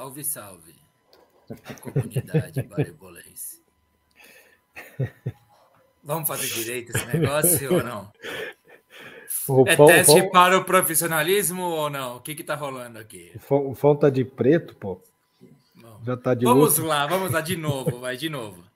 Salve, 0.00 0.24
salve. 0.24 0.74
Comunidade 1.82 2.62
baribolense. 2.64 3.62
Vamos 6.02 6.26
fazer 6.26 6.46
direito 6.46 6.96
esse 6.96 7.06
negócio 7.06 7.74
ou 7.74 7.82
não? 7.84 8.10
O 9.46 9.68
é 9.68 9.76
teste 9.76 10.30
para 10.30 10.56
o 10.56 10.64
profissionalismo 10.64 11.64
ou 11.64 11.90
não? 11.90 12.16
O 12.16 12.20
que 12.20 12.32
está 12.32 12.54
rolando 12.54 12.98
aqui? 12.98 13.30
O 13.50 13.74
Fon 13.74 13.94
tá 13.94 14.08
de 14.08 14.24
preto, 14.24 14.74
pô. 14.76 15.02
Já 16.06 16.16
tá 16.16 16.32
de 16.32 16.46
Vamos 16.46 16.78
luto. 16.78 16.88
lá, 16.88 17.06
vamos 17.06 17.30
lá 17.30 17.42
de 17.42 17.58
novo, 17.58 18.00
vai 18.00 18.16
de 18.16 18.30
novo. 18.30 18.69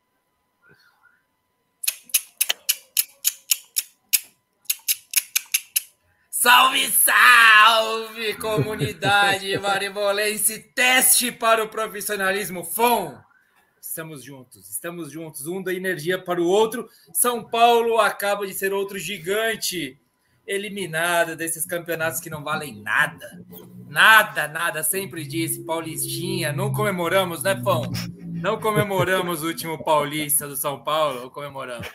Salve, 6.44 6.90
salve, 6.90 8.34
comunidade 8.34 9.56
maribolense! 9.56 10.58
Teste 10.58 11.32
para 11.32 11.64
o 11.64 11.70
profissionalismo 11.70 12.62
FOM! 12.62 13.16
Estamos 13.80 14.22
juntos, 14.22 14.68
estamos 14.68 15.10
juntos, 15.10 15.46
um 15.46 15.62
da 15.62 15.72
energia 15.72 16.22
para 16.22 16.42
o 16.42 16.46
outro. 16.46 16.86
São 17.14 17.42
Paulo 17.42 17.98
acaba 17.98 18.46
de 18.46 18.52
ser 18.52 18.74
outro 18.74 18.98
gigante 18.98 19.98
eliminado 20.46 21.34
desses 21.34 21.64
campeonatos 21.64 22.20
que 22.20 22.28
não 22.28 22.44
valem 22.44 22.78
nada. 22.82 23.42
Nada, 23.88 24.46
nada. 24.46 24.82
Sempre 24.82 25.26
disse, 25.26 25.64
Paulistinha. 25.64 26.52
Não 26.52 26.74
comemoramos, 26.74 27.42
né, 27.42 27.58
Fão? 27.64 27.90
Não 28.22 28.60
comemoramos 28.60 29.42
o 29.42 29.46
último 29.46 29.82
Paulista 29.82 30.46
do 30.46 30.56
São 30.56 30.84
Paulo, 30.84 31.22
ou 31.22 31.30
comemoramos? 31.30 31.88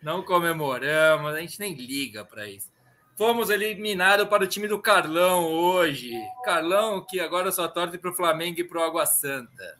Não 0.00 0.22
comemoramos, 0.22 1.34
a 1.34 1.40
gente 1.40 1.58
nem 1.58 1.74
liga 1.74 2.24
para 2.24 2.48
isso. 2.48 2.75
Fomos 3.16 3.48
eliminados 3.48 4.28
para 4.28 4.44
o 4.44 4.46
time 4.46 4.68
do 4.68 4.78
Carlão 4.78 5.44
hoje. 5.46 6.12
Carlão, 6.44 7.04
que 7.04 7.18
agora 7.18 7.50
só 7.50 7.66
torce 7.66 7.96
para 7.96 8.10
o 8.10 8.14
Flamengo 8.14 8.60
e 8.60 8.64
para 8.64 8.78
o 8.78 8.82
Água 8.82 9.06
Santa. 9.06 9.78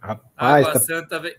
Rapaz, 0.00 0.66
Água 0.66 0.72
tá, 0.72 0.80
Santa 0.80 1.18
vem. 1.18 1.34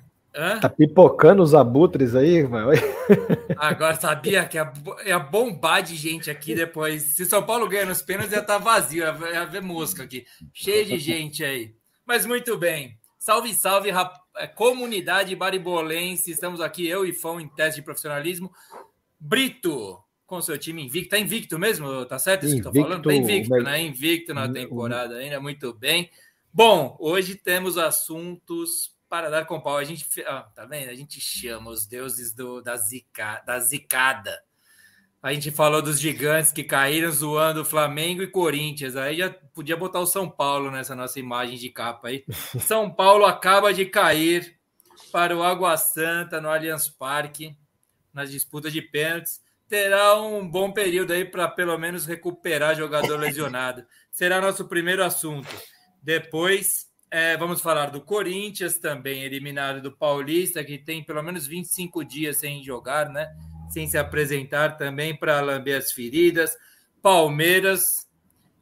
Tá 0.61 0.69
pipocando 0.69 1.41
os 1.41 1.55
abutres 1.55 2.13
aí, 2.13 2.47
mano. 2.47 2.69
Agora 3.57 3.95
sabia 3.95 4.45
que 4.45 4.57
ia, 4.57 4.71
ia 5.03 5.17
bombar 5.17 5.81
de 5.81 5.95
gente 5.95 6.29
aqui 6.29 6.53
depois. 6.53 7.01
Se 7.15 7.25
São 7.25 7.41
Paulo 7.41 7.67
ganha 7.67 7.87
nos 7.87 8.03
pênaltis, 8.03 8.33
ia 8.33 8.41
estar 8.41 8.59
tá 8.59 8.63
vazio, 8.63 9.03
ia, 9.03 9.17
ia 9.33 9.45
ver 9.45 9.63
mosca 9.63 10.03
aqui. 10.03 10.27
Cheio 10.53 10.85
de 10.85 10.99
gente 10.99 11.43
aí. 11.43 11.73
Mas 12.05 12.23
muito 12.27 12.55
bem. 12.55 12.99
Salve, 13.17 13.51
salve. 13.55 13.89
É, 14.35 14.45
comunidade 14.45 15.35
baribolense. 15.35 16.29
Estamos 16.29 16.61
aqui, 16.61 16.87
eu 16.87 17.03
e 17.03 17.13
Fão, 17.13 17.41
em 17.41 17.47
teste 17.47 17.81
de 17.81 17.85
profissionalismo. 17.85 18.51
Brito, 19.19 19.97
com 20.27 20.41
seu 20.41 20.57
time 20.57 20.83
invicto. 20.83 21.11
Tá 21.11 21.17
invicto 21.17 21.57
mesmo? 21.57 22.05
Tá 22.05 22.19
certo 22.19 22.45
isso 22.45 22.55
invicto, 22.55 22.71
que 22.71 22.77
eu 22.77 22.83
tô 22.83 22.89
falando? 22.89 23.03
Tá 23.03 23.15
invicto, 23.15 23.49
mas... 23.49 23.63
né? 23.63 23.81
Invicto 23.81 24.33
na 24.33 24.51
temporada 24.51 25.15
ainda, 25.15 25.39
muito 25.39 25.73
bem. 25.73 26.11
Bom, 26.53 26.97
hoje 26.99 27.35
temos 27.35 27.77
assuntos 27.77 28.93
para 29.09 29.29
dar 29.29 29.45
com 29.45 29.59
pau. 29.59 29.77
A 29.77 29.83
gente, 29.85 30.05
tá 30.53 30.65
vendo? 30.69 30.89
A 30.89 30.95
gente 30.95 31.21
chama 31.21 31.71
os 31.71 31.87
deuses 31.87 32.33
do, 32.33 32.61
da, 32.61 32.75
zica, 32.75 33.41
da 33.45 33.57
zicada. 33.59 34.43
A 35.23 35.33
gente 35.33 35.49
falou 35.49 35.81
dos 35.81 35.99
gigantes 35.99 36.51
que 36.51 36.63
caíram 36.63 37.11
zoando 37.11 37.65
Flamengo 37.65 38.21
e 38.21 38.27
Corinthians. 38.27 38.95
Aí 38.95 39.17
já 39.17 39.29
podia 39.29 39.77
botar 39.77 39.99
o 39.99 40.05
São 40.05 40.29
Paulo 40.29 40.69
nessa 40.69 40.93
nossa 40.93 41.19
imagem 41.19 41.57
de 41.57 41.69
capa 41.69 42.09
aí. 42.09 42.25
São 42.59 42.91
Paulo 42.91 43.25
acaba 43.25 43.73
de 43.73 43.85
cair 43.85 44.57
para 45.11 45.35
o 45.35 45.41
Água 45.41 45.77
Santa 45.77 46.41
no 46.41 46.49
Allianz 46.49 46.89
Parque 46.89 47.55
nas 48.13 48.29
disputas 48.29 48.73
de 48.73 48.81
pênaltis 48.81 49.46
terá 49.67 50.19
um 50.21 50.47
bom 50.47 50.71
período 50.71 51.11
aí 51.11 51.25
para 51.25 51.47
pelo 51.47 51.77
menos 51.77 52.05
recuperar 52.05 52.75
jogador 52.75 53.19
lesionado. 53.19 53.85
Será 54.11 54.41
nosso 54.41 54.65
primeiro 54.65 55.03
assunto. 55.03 55.49
Depois 56.01 56.87
é, 57.09 57.37
vamos 57.37 57.61
falar 57.61 57.89
do 57.89 58.01
Corinthians 58.01 58.77
também, 58.77 59.23
eliminado 59.23 59.81
do 59.81 59.91
Paulista, 59.91 60.63
que 60.63 60.77
tem 60.77 61.03
pelo 61.03 61.23
menos 61.23 61.47
25 61.47 62.03
dias 62.03 62.37
sem 62.37 62.63
jogar, 62.63 63.09
né? 63.09 63.29
Sem 63.69 63.87
se 63.87 63.97
apresentar 63.97 64.77
também 64.77 65.15
para 65.15 65.41
lamber 65.41 65.77
as 65.77 65.91
feridas. 65.91 66.57
Palmeiras, 67.01 68.07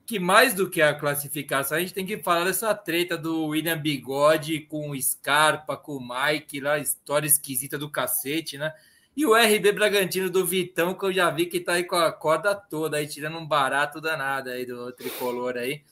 que 0.05 0.19
mais 0.19 0.53
do 0.53 0.69
que 0.69 0.81
a 0.81 0.93
classificação, 0.93 1.77
a 1.77 1.81
gente 1.81 1.93
tem 1.93 2.05
que 2.05 2.19
falar 2.19 2.45
dessa 2.45 2.73
treta 2.75 3.17
do 3.17 3.47
William 3.47 3.77
Bigode 3.77 4.61
com 4.61 4.91
o 4.91 5.01
Scarpa, 5.01 5.75
com 5.75 5.93
o 5.93 6.07
Mike, 6.07 6.59
lá, 6.59 6.77
história 6.77 7.27
esquisita 7.27 7.77
do 7.77 7.89
cacete, 7.89 8.57
né? 8.57 8.71
E 9.15 9.25
o 9.25 9.33
RB 9.33 9.71
Bragantino 9.71 10.29
do 10.29 10.45
Vitão, 10.45 10.93
que 10.93 11.05
eu 11.05 11.13
já 11.13 11.29
vi 11.29 11.45
que 11.45 11.61
tá 11.61 11.73
aí 11.73 11.85
com 11.85 11.95
a 11.95 12.11
corda 12.11 12.53
toda, 12.53 12.97
aí 12.97 13.07
tirando 13.07 13.37
um 13.37 13.47
barato 13.47 14.01
danado 14.01 14.49
aí 14.49 14.65
do 14.65 14.91
tricolor 14.91 15.55
aí. 15.55 15.83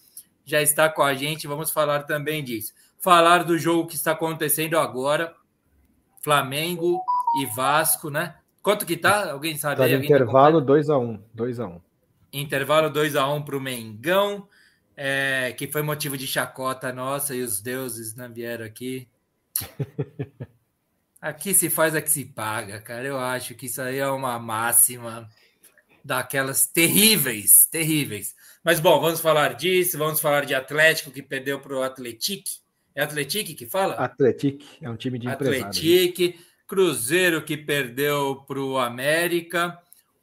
Já 0.44 0.62
está 0.62 0.90
com 0.90 1.02
a 1.02 1.14
gente, 1.14 1.48
vamos 1.48 1.72
falar 1.72 2.04
também 2.04 2.44
disso. 2.44 2.74
Falar 3.00 3.44
do 3.44 3.58
jogo 3.58 3.88
que 3.88 3.96
está 3.96 4.12
acontecendo 4.12 4.78
agora. 4.78 5.34
Flamengo 6.22 7.02
e 7.42 7.46
Vasco, 7.46 8.10
né? 8.10 8.36
Quanto 8.62 8.86
que 8.86 8.98
tá? 8.98 9.32
Alguém 9.32 9.58
sabe? 9.58 9.78
Tá 9.78 9.84
aí, 9.84 9.94
intervalo 9.94 10.62
2x1. 10.62 11.20
2x1. 11.36 11.82
Intervalo 12.32 12.90
2x1 12.92 13.46
para 13.46 13.58
o 13.58 13.62
Mengão, 13.62 14.48
é, 14.98 15.54
que 15.58 15.68
foi 15.68 15.82
motivo 15.82 16.18
de 16.18 16.28
chacota 16.28 16.92
nossa 16.92 17.36
e 17.36 17.42
os 17.42 17.62
deuses 17.62 18.16
não 18.16 18.28
né, 18.28 18.34
vieram 18.34 18.66
aqui. 18.66 19.08
Aqui 21.24 21.54
se 21.54 21.70
faz, 21.70 21.96
aqui 21.96 22.12
se 22.12 22.26
paga, 22.26 22.82
cara. 22.82 23.08
Eu 23.08 23.18
acho 23.18 23.56
que 23.56 23.68
isso 23.68 23.82
aí 23.82 23.98
é 23.98 24.08
uma 24.10 24.38
máxima 24.38 25.30
daquelas 26.04 26.68
terríveis, 26.68 27.66
terríveis. 27.72 28.36
Mas 28.62 28.82
bom, 28.82 29.00
vamos 29.00 29.22
falar 29.22 29.54
disso, 29.54 29.98
vamos 29.98 30.20
falar 30.20 30.44
de 30.44 30.54
Atlético 30.54 31.12
que 31.12 31.24
perdeu 31.24 31.62
para 31.62 31.78
o 31.78 31.82
Atletic. 31.82 32.44
É 32.94 33.04
Atletic 33.04 33.58
que 33.58 33.66
fala? 33.66 33.94
Atletic, 33.94 34.66
é 34.82 34.90
um 34.90 34.98
time 34.98 35.18
de 35.18 35.30
empresário. 35.30 35.66
Atletic, 35.66 36.42
Cruzeiro 36.68 37.42
que 37.42 37.56
perdeu 37.56 38.44
para 38.46 38.60
o 38.60 38.78
América. 38.78 39.80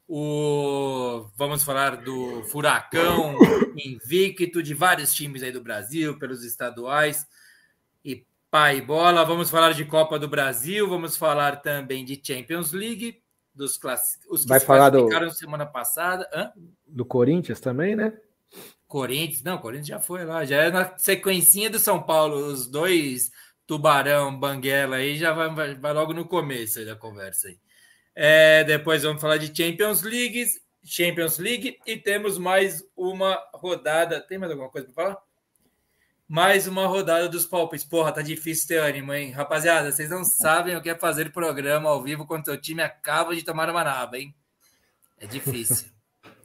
O... 0.07 1.31
Vamos 1.35 1.65
falar 1.65 1.97
do 1.97 2.43
Furacão 2.51 3.39
invicto 3.75 4.63
de 4.63 4.75
vários 4.75 5.15
times 5.15 5.43
aí 5.43 5.51
do 5.51 5.63
Brasil, 5.63 6.19
pelos 6.19 6.45
estaduais. 6.45 7.27
E 8.05 8.23
pai 8.51 8.81
bola. 8.81 9.25
Vamos 9.25 9.51
falar 9.51 9.73
de 9.73 9.85
Copa 9.85 10.19
do 10.19 10.29
Brasil, 10.29 10.89
vamos 10.89 11.17
falar 11.17 11.57
também 11.57 12.05
de 12.05 12.21
Champions 12.23 12.73
League, 12.73 13.23
dos 13.55 13.77
class... 13.77 14.19
os 14.29 14.43
que 14.43 14.49
Vai 14.49 14.61
falar 14.61 14.91
do 14.91 15.09
semana 15.33 15.67
passada. 15.67 16.29
Hã? 16.33 16.53
Do 16.87 17.05
Corinthians 17.05 17.61
também, 17.61 17.95
né? 17.95 18.13
Corinthians, 18.87 19.43
não, 19.45 19.59
Corinthians 19.59 19.87
já 19.87 20.01
foi 20.01 20.25
lá, 20.25 20.45
já 20.45 20.57
é 20.57 20.71
na 20.71 20.99
sequencinha 20.99 21.71
do 21.71 21.79
São 21.79 22.03
Paulo, 22.03 22.37
os 22.47 22.67
dois 22.67 23.31
Tubarão, 23.65 24.37
Banguela 24.37 24.97
aí 24.97 25.17
já 25.17 25.33
vai, 25.33 25.49
vai, 25.55 25.75
vai 25.77 25.93
logo 25.93 26.13
no 26.13 26.27
começo 26.27 26.85
da 26.85 26.97
conversa 26.97 27.47
aí. 27.47 27.59
É, 28.17 28.65
depois 28.65 29.05
vamos 29.05 29.23
falar 29.23 29.37
de 29.37 29.57
Champions 29.57 30.03
League, 30.03 30.45
Champions 30.85 31.39
League 31.39 31.79
e 31.87 31.97
temos 31.97 32.37
mais 32.37 32.83
uma 32.97 33.39
rodada. 33.55 34.21
Tem 34.21 34.39
mais 34.39 34.51
alguma 34.51 34.71
coisa 34.71 34.89
para 34.93 35.05
falar? 35.05 35.23
Mais 36.31 36.69
uma 36.69 36.87
rodada 36.87 37.29
dos 37.29 37.45
palpites. 37.45 37.85
Porra, 37.85 38.13
tá 38.13 38.23
difícil 38.23 38.69
ter 38.69 38.77
ânimo, 38.77 39.13
hein? 39.13 39.33
Rapaziada, 39.33 39.91
vocês 39.91 40.09
não 40.09 40.23
sabem 40.23 40.77
o 40.77 40.81
que 40.81 40.89
é 40.89 40.95
fazer 40.95 41.33
programa 41.33 41.89
ao 41.89 42.01
vivo 42.01 42.25
quando 42.25 42.45
seu 42.45 42.57
time 42.57 42.81
acaba 42.81 43.35
de 43.35 43.43
tomar 43.43 43.69
uma 43.69 43.83
naba, 43.83 44.17
hein? 44.17 44.33
É 45.19 45.27
difícil. 45.27 45.89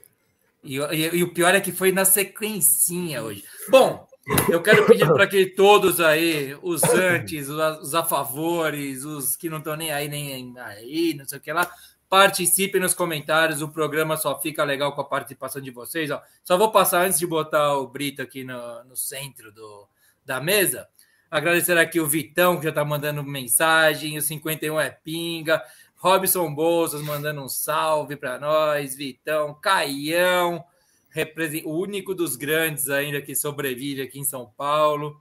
e, 0.63 0.77
e, 0.77 1.17
e, 1.17 1.23
o 1.23 1.31
pior 1.31 1.53
é 1.53 1.61
que 1.61 1.71
foi 1.71 1.91
na 1.91 2.03
sequencinha 2.03 3.21
hoje. 3.21 3.43
Bom, 3.69 4.07
eu 4.49 4.59
quero 4.63 4.87
pedir 4.87 5.05
para 5.05 5.27
que 5.27 5.45
todos 5.45 6.01
aí, 6.01 6.57
os 6.63 6.83
antes, 6.83 7.47
os, 7.47 7.79
os 7.83 7.93
a 7.93 8.03
favores, 8.03 9.05
os 9.05 9.35
que 9.35 9.51
não 9.51 9.59
estão 9.59 9.75
nem 9.75 9.91
aí, 9.91 10.09
nem 10.09 10.57
aí, 10.57 11.13
não 11.13 11.25
sei 11.25 11.37
o 11.37 11.41
que 11.41 11.53
lá, 11.53 11.71
Participe 12.09 12.79
nos 12.79 12.93
comentários, 12.93 13.61
o 13.61 13.69
programa 13.69 14.15
só 14.15 14.39
fica 14.39 14.63
legal 14.63 14.93
com 14.93 15.01
a 15.01 15.05
participação 15.05 15.61
de 15.61 15.71
vocês. 15.71 16.11
Ó. 16.11 16.21
Só 16.43 16.57
vou 16.57 16.71
passar 16.71 17.05
antes 17.05 17.17
de 17.17 17.25
botar 17.25 17.77
o 17.77 17.87
Brito 17.87 18.21
aqui 18.21 18.43
no, 18.43 18.83
no 18.83 18.95
centro 18.95 19.51
do, 19.51 19.87
da 20.23 20.39
mesa. 20.39 20.87
Agradecer 21.29 21.77
aqui 21.77 21.99
o 21.99 22.07
Vitão, 22.07 22.57
que 22.57 22.63
já 22.63 22.69
está 22.69 22.85
mandando 22.85 23.23
mensagem, 23.23 24.17
o 24.17 24.21
51 24.21 24.79
é 24.79 24.89
pinga, 24.89 25.61
Robson 25.95 26.53
Bolsas 26.53 27.01
mandando 27.01 27.41
um 27.41 27.49
salve 27.49 28.15
para 28.15 28.39
nós, 28.39 28.95
Vitão, 28.95 29.53
Caião, 29.55 30.63
o 31.63 31.71
único 31.71 32.13
dos 32.13 32.35
grandes 32.35 32.89
ainda 32.89 33.21
que 33.21 33.35
sobrevive 33.35 34.01
aqui 34.01 34.19
em 34.19 34.23
São 34.23 34.45
Paulo 34.55 35.19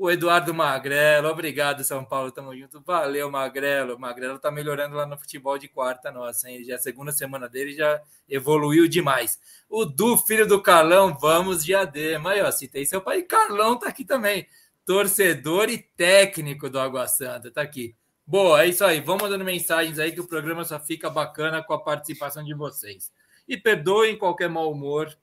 o 0.00 0.10
Eduardo 0.10 0.54
Magrelo. 0.54 1.28
Obrigado, 1.28 1.84
São 1.84 2.02
Paulo. 2.02 2.32
Tamo 2.32 2.56
junto. 2.56 2.80
Valeu, 2.80 3.30
Magrelo. 3.30 3.98
Magrelo 3.98 4.38
tá 4.38 4.50
melhorando 4.50 4.96
lá 4.96 5.04
no 5.04 5.18
futebol 5.18 5.58
de 5.58 5.68
quarta, 5.68 6.10
nossa, 6.10 6.48
hein? 6.48 6.64
Já 6.64 6.72
é 6.72 6.76
a 6.76 6.78
segunda 6.78 7.12
semana 7.12 7.46
dele 7.46 7.74
já 7.74 8.00
evoluiu 8.26 8.88
demais. 8.88 9.38
O 9.68 9.84
Du, 9.84 10.16
filho 10.16 10.46
do 10.46 10.62
Carlão, 10.62 11.14
vamos 11.20 11.62
de 11.62 11.74
Adema. 11.74 12.30
Aí, 12.30 12.40
ó, 12.40 12.50
citei 12.50 12.86
seu 12.86 13.02
pai. 13.02 13.20
Carlão 13.20 13.78
tá 13.78 13.90
aqui 13.90 14.02
também. 14.02 14.46
Torcedor 14.86 15.68
e 15.68 15.76
técnico 15.76 16.70
do 16.70 16.80
Água 16.80 17.06
Santa, 17.06 17.50
tá 17.50 17.60
aqui. 17.60 17.94
Boa, 18.26 18.64
é 18.64 18.68
isso 18.68 18.82
aí. 18.82 19.02
Vamos 19.02 19.24
mandando 19.24 19.44
mensagens 19.44 19.98
aí 19.98 20.12
que 20.12 20.20
o 20.20 20.26
programa 20.26 20.64
só 20.64 20.80
fica 20.80 21.10
bacana 21.10 21.62
com 21.62 21.74
a 21.74 21.84
participação 21.84 22.42
de 22.42 22.54
vocês. 22.54 23.12
E 23.46 23.54
perdoem 23.54 24.16
qualquer 24.16 24.48
mau 24.48 24.72
humor, 24.72 25.14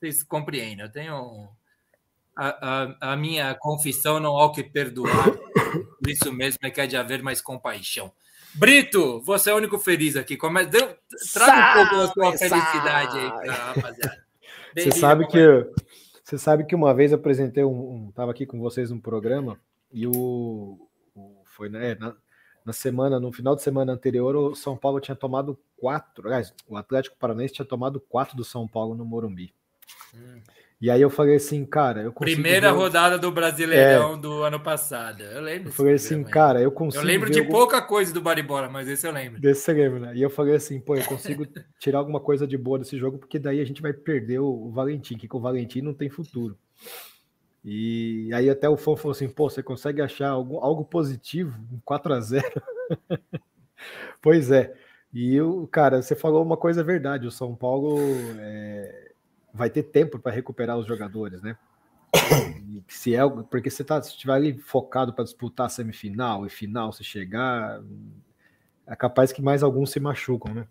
vocês 0.00 0.24
compreendem. 0.24 0.84
Eu 0.84 0.90
tenho 0.90 1.48
a, 2.36 2.82
a, 3.02 3.12
a, 3.12 3.16
minha 3.16 3.54
confissão 3.54 4.18
não 4.18 4.36
há 4.36 4.46
o 4.46 4.52
que 4.52 4.62
perdoar. 4.62 5.30
Por 5.30 6.08
isso 6.08 6.32
mesmo 6.32 6.58
é 6.62 6.70
que 6.70 6.80
há 6.80 6.86
de 6.86 6.96
haver 6.96 7.22
mais 7.22 7.40
compaixão. 7.40 8.12
Brito, 8.54 9.20
você 9.22 9.50
é 9.50 9.54
o 9.54 9.56
único 9.56 9.78
feliz 9.78 10.16
aqui. 10.16 10.36
Come... 10.36 10.64
Deu... 10.66 10.96
Traga 11.32 11.80
um 11.80 11.88
pouco 11.88 11.96
da 11.96 12.12
sua 12.12 12.38
felicidade 12.38 13.18
aí 13.18 13.30
pra 13.30 13.52
rapaziada. 13.52 14.24
Você 14.76 14.92
sabe 14.92 15.26
que 15.26 15.66
você 16.24 16.38
sabe 16.38 16.64
que 16.64 16.74
uma 16.74 16.94
vez 16.94 17.12
eu 17.12 17.18
apresentei 17.18 17.62
um, 17.64 18.06
um 18.06 18.12
tava 18.12 18.30
aqui 18.30 18.46
com 18.46 18.58
vocês 18.58 18.90
um 18.90 18.98
programa 18.98 19.60
e 19.92 20.06
o, 20.06 20.78
o 21.14 21.42
foi 21.44 21.68
né, 21.68 21.94
na, 21.96 22.16
na 22.64 22.72
semana, 22.72 23.20
no 23.20 23.30
final 23.30 23.54
de 23.54 23.62
semana 23.62 23.92
anterior, 23.92 24.34
o 24.34 24.54
São 24.54 24.76
Paulo 24.76 25.00
tinha 25.00 25.14
tomado 25.14 25.58
quatro, 25.76 26.26
aliás, 26.26 26.54
o 26.66 26.76
Atlético 26.76 27.16
Paranaense 27.18 27.54
tinha 27.54 27.66
tomado 27.66 28.00
quatro 28.00 28.36
do 28.36 28.42
São 28.42 28.66
Paulo 28.66 28.94
no 28.94 29.04
Morumbi. 29.04 29.54
Hum. 30.14 30.40
E 30.80 30.90
aí 30.90 31.00
eu 31.00 31.08
falei 31.08 31.36
assim, 31.36 31.64
cara, 31.64 32.02
eu 32.02 32.12
Primeira 32.12 32.72
ver... 32.72 32.78
rodada 32.78 33.18
do 33.18 33.30
Brasileirão 33.30 34.14
é... 34.14 34.16
do 34.18 34.42
ano 34.42 34.60
passado. 34.60 35.22
Eu 35.22 35.40
lembro. 35.40 35.68
Eu 35.68 35.72
falei 35.72 35.94
assim, 35.94 36.22
cara, 36.22 36.60
eu 36.60 36.70
consigo. 36.70 37.02
Eu 37.02 37.06
lembro 37.06 37.30
de 37.30 37.38
algum... 37.38 37.50
pouca 37.50 37.80
coisa 37.80 38.12
do 38.12 38.20
Baribola, 38.20 38.68
mas 38.68 38.88
esse 38.88 39.06
eu 39.06 39.12
lembro. 39.12 39.40
Desse 39.40 39.62
você 39.62 39.72
lembra, 39.72 40.00
né? 40.00 40.12
E 40.14 40.22
eu 40.22 40.28
falei 40.28 40.54
assim, 40.54 40.80
pô, 40.80 40.94
eu 40.96 41.04
consigo 41.04 41.46
tirar 41.78 41.98
alguma 41.98 42.20
coisa 42.20 42.46
de 42.46 42.58
boa 42.58 42.78
desse 42.78 42.98
jogo, 42.98 43.18
porque 43.18 43.38
daí 43.38 43.60
a 43.60 43.64
gente 43.64 43.80
vai 43.80 43.92
perder 43.92 44.40
o 44.40 44.70
Valentim, 44.70 45.16
que 45.16 45.28
com 45.28 45.38
o 45.38 45.40
Valentim 45.40 45.80
não 45.80 45.94
tem 45.94 46.10
futuro. 46.10 46.58
E 47.64 48.28
aí 48.34 48.50
até 48.50 48.68
o 48.68 48.76
fã 48.76 48.94
falou 48.94 49.12
assim, 49.12 49.28
pô, 49.28 49.48
você 49.48 49.62
consegue 49.62 50.02
achar 50.02 50.28
algo, 50.28 50.58
algo 50.58 50.84
positivo 50.84 51.58
em 51.72 51.80
4 51.82 52.12
a 52.12 52.20
0 52.20 52.44
Pois 54.20 54.50
é. 54.50 54.74
E 55.12 55.40
o 55.40 55.66
cara, 55.66 56.02
você 56.02 56.14
falou 56.14 56.42
uma 56.42 56.56
coisa 56.56 56.82
verdade, 56.82 57.26
o 57.26 57.30
São 57.30 57.54
Paulo 57.54 57.98
é, 58.38 59.03
vai 59.54 59.70
ter 59.70 59.84
tempo 59.84 60.18
para 60.18 60.32
recuperar 60.32 60.76
os 60.76 60.86
jogadores, 60.86 61.40
né? 61.40 61.56
se 62.88 63.14
é, 63.14 63.20
porque 63.50 63.70
você 63.70 63.82
tá, 63.82 64.00
se 64.02 64.10
estiver 64.10 64.34
ali 64.34 64.58
focado 64.58 65.12
para 65.12 65.24
disputar 65.24 65.70
semifinal 65.70 66.44
e 66.46 66.50
final, 66.50 66.92
se 66.92 67.02
chegar, 67.02 67.80
é 68.86 68.94
capaz 68.96 69.32
que 69.32 69.40
mais 69.40 69.62
alguns 69.62 69.90
se 69.90 70.00
machucam, 70.00 70.52
né? 70.52 70.66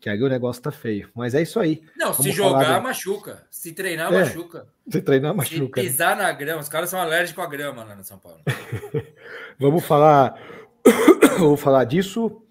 Que 0.00 0.10
aí 0.10 0.20
o 0.20 0.28
negócio 0.28 0.60
tá 0.60 0.72
feio. 0.72 1.08
Mas 1.14 1.32
é 1.32 1.42
isso 1.42 1.60
aí. 1.60 1.80
Não, 1.96 2.08
Vamos 2.08 2.24
se 2.24 2.32
jogar, 2.32 2.82
machuca. 2.82 3.46
Se 3.48 3.72
treinar, 3.72 4.12
é, 4.12 4.18
machuca. 4.18 4.66
Se 4.88 5.00
treinar, 5.00 5.32
machuca. 5.32 5.80
Se 5.80 5.86
pisar 5.86 6.16
na 6.16 6.32
grama, 6.32 6.60
os 6.60 6.68
caras 6.68 6.90
são 6.90 7.00
alérgicos 7.00 7.44
à 7.44 7.46
grama 7.46 7.84
lá 7.84 7.94
no 7.94 8.02
São 8.02 8.18
Paulo. 8.18 8.40
Vamos 9.60 9.84
falar. 9.84 10.36
Vou 11.38 11.56
falar 11.56 11.84
disso. 11.84 12.42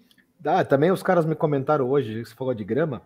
Ah, 0.44 0.64
também 0.64 0.90
os 0.90 1.02
caras 1.02 1.26
me 1.26 1.34
comentaram 1.34 1.88
hoje, 1.88 2.24
você 2.24 2.34
falou 2.34 2.54
de 2.54 2.64
grama. 2.64 3.02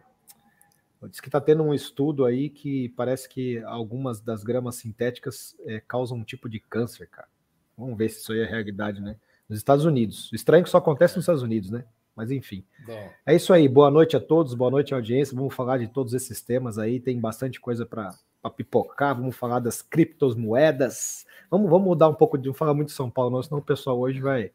Diz 1.09 1.21
que 1.21 1.29
está 1.29 1.41
tendo 1.41 1.63
um 1.63 1.75
estudo 1.75 2.25
aí 2.25 2.49
que 2.49 2.89
parece 2.91 3.29
que 3.29 3.63
algumas 3.65 4.21
das 4.21 4.43
gramas 4.43 4.77
sintéticas 4.77 5.57
é, 5.65 5.81
causam 5.81 6.19
um 6.19 6.25
tipo 6.25 6.49
de 6.49 6.61
câncer, 6.61 7.09
cara. 7.09 7.29
Vamos 7.77 7.97
ver 7.97 8.09
se 8.09 8.21
isso 8.21 8.33
aí 8.33 8.41
é 8.41 8.47
realidade, 8.47 9.01
né? 9.01 9.17
Nos 9.49 9.59
Estados 9.59 9.85
Unidos. 9.85 10.31
Estranho 10.33 10.65
que 10.65 10.71
só 10.71 10.79
acontece 10.79 11.17
nos 11.17 11.25
Estados 11.25 11.43
Unidos, 11.43 11.71
né? 11.71 11.85
Mas 12.17 12.31
enfim. 12.31 12.65
Bom. 12.87 13.11
É 13.27 13.35
isso 13.35 13.53
aí. 13.53 13.69
Boa 13.69 13.91
noite 13.91 14.17
a 14.17 14.21
todos, 14.21 14.55
boa 14.55 14.71
noite 14.71 14.95
audiência. 14.95 15.37
Vamos 15.37 15.55
falar 15.55 15.79
de 15.79 15.87
todos 15.87 16.15
esses 16.15 16.41
temas 16.41 16.79
aí. 16.79 16.99
Tem 16.99 17.21
bastante 17.21 17.61
coisa 17.61 17.85
para 17.85 18.15
pipocar. 18.57 19.15
Vamos 19.15 19.37
falar 19.37 19.61
das 19.61 19.83
criptomoedas. 19.83 21.27
Vamos, 21.51 21.69
vamos 21.69 21.87
mudar 21.87 22.09
um 22.09 22.15
pouco 22.15 22.39
de. 22.39 22.49
Não 22.49 22.55
falar 22.55 22.73
muito 22.73 22.89
de 22.89 22.95
São 22.95 23.11
Paulo, 23.11 23.31
não, 23.31 23.43
senão 23.43 23.59
o 23.59 23.65
pessoal 23.65 23.99
hoje 24.01 24.21
vai. 24.21 24.51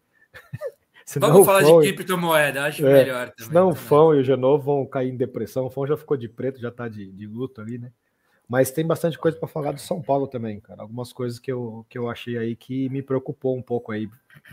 Vamos 1.20 1.46
falar 1.46 1.62
fã, 1.62 1.80
de 1.80 1.94
criptomoeda, 1.94 2.64
acho 2.66 2.86
é, 2.86 2.94
melhor 2.94 3.30
também. 3.32 3.48
Senão 3.48 3.70
o 3.70 3.76
Fão 3.76 4.16
e 4.16 4.20
o 4.20 4.24
Genovo 4.24 4.64
vão 4.64 4.86
cair 4.86 5.10
em 5.10 5.18
depressão. 5.18 5.66
O 5.66 5.70
Fão 5.70 5.86
já 5.86 5.98
ficou 5.98 6.16
de 6.16 6.30
preto, 6.30 6.60
já 6.60 6.72
tá 6.72 6.88
de, 6.88 7.12
de 7.12 7.28
luto 7.28 7.62
ali, 7.62 7.78
né? 7.78 7.92
Mas 8.48 8.72
tem 8.72 8.86
bastante 8.86 9.18
coisa 9.18 9.38
para 9.38 9.48
falar 9.48 9.72
do 9.72 9.80
São 9.80 10.02
Paulo 10.02 10.28
também, 10.28 10.60
cara. 10.60 10.82
Algumas 10.82 11.14
coisas 11.14 11.40
que 11.40 11.52
eu, 11.52 11.86
que 11.90 11.98
eu 11.98 12.10
achei 12.10 12.38
aí 12.38 12.56
que 12.56 12.90
me 12.90 13.02
preocupou 13.02 13.58
um 13.58 13.62
pouco 13.62 13.92
aí, 13.92 14.10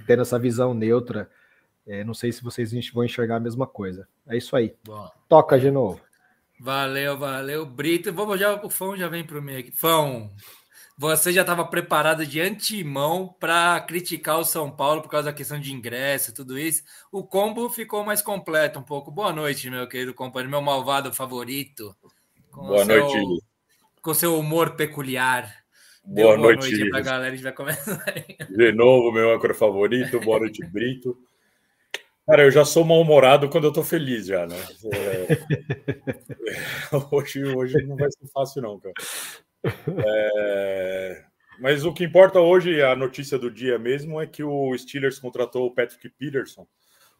tendo 0.06 0.22
essa 0.22 0.38
visão 0.38 0.72
neutra 0.72 1.28
é, 1.88 2.04
não 2.04 2.12
sei 2.12 2.30
se 2.30 2.44
vocês 2.44 2.70
vão 2.92 3.02
enxergar 3.02 3.36
a 3.36 3.40
mesma 3.40 3.66
coisa. 3.66 4.06
É 4.28 4.36
isso 4.36 4.54
aí. 4.54 4.76
Bom. 4.84 5.10
Toca 5.26 5.58
de 5.58 5.70
novo. 5.70 5.98
Valeu, 6.60 7.16
valeu, 7.16 7.64
Brito. 7.64 8.12
Vamos 8.12 8.38
já, 8.38 8.62
o 8.62 8.68
Fão 8.68 8.94
já 8.94 9.08
vem 9.08 9.24
para 9.24 9.38
o 9.38 9.42
meio 9.42 9.60
aqui. 9.60 9.70
Fão, 9.70 10.30
você 10.98 11.32
já 11.32 11.42
estava 11.42 11.64
preparado 11.64 12.26
de 12.26 12.40
antemão 12.40 13.32
para 13.38 13.80
criticar 13.82 14.40
o 14.40 14.44
São 14.44 14.68
Paulo 14.68 15.00
por 15.00 15.08
causa 15.08 15.30
da 15.30 15.32
questão 15.32 15.60
de 15.60 15.72
ingresso 15.72 16.30
e 16.30 16.34
tudo 16.34 16.58
isso. 16.58 16.82
O 17.12 17.22
combo 17.22 17.70
ficou 17.70 18.04
mais 18.04 18.20
completo 18.20 18.80
um 18.80 18.82
pouco. 18.82 19.08
Boa 19.08 19.32
noite, 19.32 19.70
meu 19.70 19.86
querido 19.86 20.12
companheiro, 20.12 20.50
meu 20.50 20.60
malvado 20.60 21.14
favorito. 21.14 21.94
Boa 22.52 22.84
seu, 22.84 22.98
noite. 22.98 23.44
Com 24.02 24.12
seu 24.12 24.36
humor 24.36 24.74
peculiar. 24.74 25.54
Boa, 26.04 26.36
boa 26.36 26.36
noite, 26.36 26.68
noite 26.68 26.90
para 26.90 26.98
a 26.98 27.02
galera. 27.02 27.28
A 27.28 27.30
gente 27.30 27.44
vai 27.44 27.52
começar. 27.52 28.04
De 28.50 28.72
novo, 28.72 29.12
meu 29.12 29.32
âncora 29.32 29.54
favorito. 29.54 30.18
Boa 30.18 30.40
noite, 30.40 30.66
Brito. 30.66 31.16
Cara, 32.26 32.42
eu 32.42 32.50
já 32.50 32.64
sou 32.64 32.84
mal-humorado 32.84 33.48
quando 33.48 33.68
eu 33.68 33.72
tô 33.72 33.84
feliz 33.84 34.26
já, 34.26 34.48
né? 34.48 34.56
É... 34.92 35.28
hoje, 37.14 37.44
hoje 37.44 37.86
não 37.86 37.94
vai 37.94 38.10
ser 38.10 38.26
fácil, 38.34 38.62
não, 38.62 38.80
cara. 38.80 38.94
É... 40.04 41.24
Mas 41.60 41.84
o 41.84 41.92
que 41.92 42.04
importa 42.04 42.40
hoje, 42.40 42.80
a 42.82 42.94
notícia 42.94 43.38
do 43.38 43.50
dia 43.50 43.78
mesmo, 43.78 44.20
é 44.20 44.26
que 44.26 44.44
o 44.44 44.76
Steelers 44.78 45.18
contratou 45.18 45.66
o 45.66 45.74
Patrick 45.74 46.08
Peterson, 46.10 46.66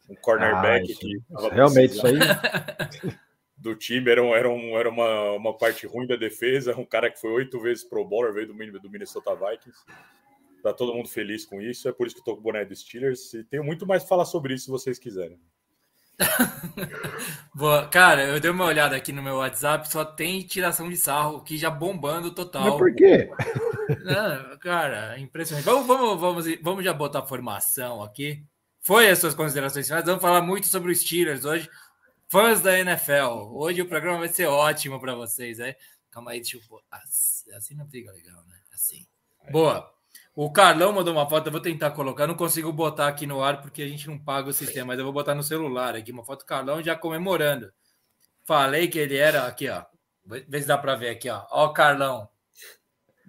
um 0.09 0.15
cornerback 0.15 0.93
ah, 0.93 0.97
que 0.97 1.55
realmente 1.55 1.95
isso 1.95 2.07
aí 2.07 2.19
do 3.59 3.75
time 3.75 4.11
era, 4.11 4.23
era, 4.23 4.49
um, 4.49 4.79
era 4.79 4.89
uma, 4.89 5.33
uma 5.33 5.59
parte 5.59 5.87
ruim 5.87 6.07
da 6.07 6.17
defesa, 6.17 6.79
um 6.79 6.85
cara 6.85 7.11
que 7.11 7.21
foi 7.21 7.31
oito 7.33 7.61
vezes 7.61 7.83
pro 7.83 8.05
bowler, 8.05 8.33
veio 8.33 8.47
do, 8.47 8.81
do 8.81 8.91
Minnesota 8.91 9.35
Vikings. 9.35 9.79
Tá 10.63 10.73
todo 10.73 10.95
mundo 10.95 11.09
feliz 11.09 11.45
com 11.45 11.61
isso, 11.61 11.89
é 11.89 11.93
por 11.93 12.07
isso 12.07 12.17
que 12.17 12.21
eu 12.21 12.25
tô 12.25 12.35
com 12.35 12.41
o 12.41 12.43
boné 12.43 12.65
do 12.65 12.75
Steelers. 12.75 13.35
E 13.35 13.45
tenho 13.45 13.65
muito 13.65 13.87
mais 13.87 14.03
para 14.03 14.09
falar 14.09 14.25
sobre 14.25 14.55
isso 14.55 14.67
se 14.67 14.71
vocês 14.71 14.99
quiserem. 14.99 15.39
Boa. 17.55 17.89
Cara, 17.89 18.25
eu 18.25 18.41
dei 18.41 18.51
uma 18.51 18.65
olhada 18.65 18.97
aqui 18.97 19.13
no 19.13 19.23
meu 19.23 19.37
WhatsApp, 19.37 19.89
só 19.89 20.05
tem 20.05 20.43
tiração 20.43 20.89
de 20.89 20.97
sarro 20.97 21.39
aqui 21.39 21.57
já 21.57 21.71
bombando 21.71 22.35
total. 22.35 22.65
Mas 22.65 22.77
por 22.77 22.95
quê? 22.95 23.31
Não, 24.05 24.59
cara, 24.59 25.19
impressionante. 25.19 25.65
Vamos, 25.65 25.87
vamos, 25.87 26.21
vamos, 26.21 26.47
vamos 26.63 26.85
já 26.85 26.93
botar 26.93 27.21
a 27.21 27.27
formação 27.27 28.03
aqui. 28.03 28.45
Foi 28.81 29.09
as 29.09 29.19
suas 29.19 29.35
considerações 29.35 29.87
finais. 29.87 30.05
Vamos 30.05 30.23
falar 30.23 30.43
muito 30.43 30.67
sobre 30.67 30.93
os 30.93 31.01
Steelers 31.01 31.45
hoje. 31.45 31.71
Fãs 32.29 32.61
da 32.61 32.79
NFL. 32.79 33.53
Hoje 33.53 33.81
o 33.81 33.89
programa 33.89 34.19
vai 34.19 34.29
ser 34.29 34.47
ótimo 34.47 35.01
para 35.01 35.15
vocês, 35.15 35.59
né? 35.59 35.75
Calma 36.11 36.33
aí, 36.33 36.41
deixa 36.41 36.57
eu. 36.57 36.63
Assim, 36.91 37.53
assim 37.53 37.75
não 37.75 37.87
fica 37.89 38.13
legal, 38.13 38.43
né? 38.47 38.57
Assim. 38.73 39.07
Boa. 39.51 39.98
O 40.41 40.53
Carlão 40.53 40.93
mandou 40.93 41.13
uma 41.13 41.29
foto, 41.29 41.49
eu 41.49 41.51
vou 41.51 41.61
tentar 41.61 41.91
colocar. 41.91 42.25
não 42.25 42.37
consigo 42.37 42.73
botar 42.73 43.09
aqui 43.09 43.27
no 43.27 43.43
ar 43.43 43.61
porque 43.61 43.83
a 43.83 43.89
gente 43.89 44.07
não 44.07 44.17
paga 44.17 44.49
o 44.49 44.53
sistema, 44.53 44.87
mas 44.87 44.99
eu 45.01 45.05
vou 45.05 45.13
botar 45.13 45.35
no 45.35 45.43
celular 45.43 45.97
aqui. 45.97 46.13
Uma 46.13 46.25
foto 46.25 46.45
do 46.45 46.47
Carlão 46.47 46.81
já 46.81 46.95
comemorando. 46.95 47.73
Falei 48.45 48.87
que 48.87 49.01
ele 49.01 49.17
era 49.17 49.49
aqui, 49.49 49.69
ó. 49.69 49.83
Vê 50.25 50.63
se 50.63 50.69
dá 50.69 50.79
para 50.79 50.95
ver 50.95 51.09
aqui, 51.09 51.29
ó. 51.29 51.45
Ó, 51.51 51.67
o 51.67 51.73
Carlão. 51.73 52.29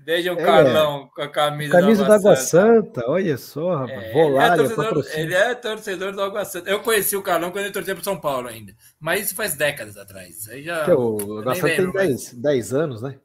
Vejam 0.05 0.35
o 0.35 0.39
é, 0.39 0.45
Carlão 0.45 1.09
com 1.15 1.23
a 1.23 1.27
camisa, 1.27 1.81
camisa 1.81 2.05
da 2.05 2.13
Água, 2.13 2.35
Santa. 2.35 3.01
Santa. 3.01 3.09
Olha 3.09 3.37
só, 3.39 3.75
rapaz. 3.77 4.03
É, 4.03 4.21
ele, 4.21 4.37
é 4.37 4.55
torcedor, 4.55 5.05
ele 5.15 5.33
é 5.33 5.55
torcedor 5.55 6.11
do 6.11 6.21
Água 6.21 6.45
Santa. 6.45 6.69
Eu 6.69 6.79
conheci 6.81 7.17
o 7.17 7.23
Carlão 7.23 7.49
quando 7.49 7.65
ele 7.65 7.73
torcia 7.73 7.95
para 7.95 8.03
São 8.03 8.19
Paulo 8.19 8.47
ainda. 8.47 8.75
Mas 8.99 9.25
isso 9.25 9.35
faz 9.35 9.55
décadas 9.55 9.97
atrás. 9.97 10.47
Aí 10.47 10.61
já. 10.61 10.85
Que 10.85 10.91
o 10.91 11.39
Água 11.39 11.55
Santa 11.55 11.75
tem 11.75 11.91
10, 11.91 12.33
10 12.35 12.73
anos, 12.75 13.01
né? 13.01 13.19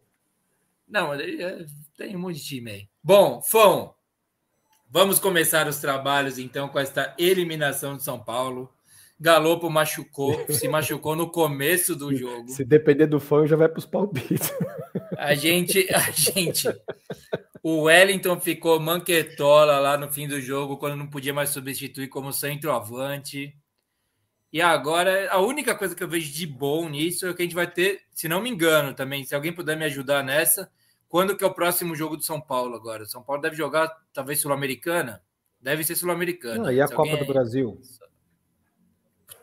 Não, 0.88 1.14
ele 1.14 1.42
é, 1.42 1.66
tem 1.98 2.16
um 2.16 2.20
monte 2.20 2.36
de 2.36 2.44
time 2.44 2.70
aí. 2.70 2.93
Bom, 3.06 3.42
Fão, 3.42 3.94
vamos 4.88 5.18
começar 5.18 5.68
os 5.68 5.76
trabalhos 5.76 6.38
então 6.38 6.68
com 6.68 6.78
esta 6.78 7.14
eliminação 7.18 7.98
de 7.98 8.02
São 8.02 8.18
Paulo. 8.18 8.72
Galopo 9.20 9.68
machucou, 9.68 10.34
se 10.48 10.66
machucou 10.68 11.14
no 11.14 11.30
começo 11.30 11.94
do 11.94 12.16
jogo. 12.16 12.48
Se 12.48 12.64
depender 12.64 13.06
do 13.06 13.20
fã, 13.20 13.46
já 13.46 13.56
vai 13.56 13.68
para 13.68 13.78
os 13.78 13.84
palpites. 13.84 14.50
A 15.18 15.34
gente, 15.34 15.86
a 15.92 16.10
gente, 16.10 16.66
o 17.62 17.82
Wellington 17.82 18.40
ficou 18.40 18.80
manquetola 18.80 19.78
lá 19.78 19.98
no 19.98 20.10
fim 20.10 20.26
do 20.26 20.40
jogo, 20.40 20.78
quando 20.78 20.96
não 20.96 21.06
podia 21.06 21.34
mais 21.34 21.50
substituir 21.50 22.08
como 22.08 22.32
centroavante. 22.32 23.54
E 24.50 24.62
agora, 24.62 25.30
a 25.30 25.38
única 25.40 25.74
coisa 25.74 25.94
que 25.94 26.02
eu 26.02 26.08
vejo 26.08 26.32
de 26.32 26.46
bom 26.46 26.88
nisso 26.88 27.26
é 27.26 27.34
que 27.34 27.42
a 27.42 27.44
gente 27.44 27.54
vai 27.54 27.70
ter, 27.70 28.00
se 28.12 28.28
não 28.28 28.40
me 28.40 28.48
engano 28.48 28.94
também, 28.94 29.24
se 29.24 29.34
alguém 29.34 29.52
puder 29.52 29.76
me 29.76 29.84
ajudar 29.84 30.24
nessa, 30.24 30.70
quando 31.14 31.36
que 31.36 31.44
é 31.44 31.46
o 31.46 31.54
próximo 31.54 31.94
jogo 31.94 32.16
do 32.16 32.24
São 32.24 32.40
Paulo 32.40 32.74
agora? 32.74 33.06
São 33.06 33.22
Paulo 33.22 33.40
deve 33.40 33.54
jogar, 33.54 33.88
talvez, 34.12 34.40
Sul-Americana? 34.40 35.22
Deve 35.60 35.84
ser 35.84 35.94
Sul-Americana. 35.94 36.72
e 36.72 36.80
a 36.80 36.88
Copa 36.88 37.02
alguém... 37.02 37.18
do 37.18 37.32
Brasil? 37.32 37.80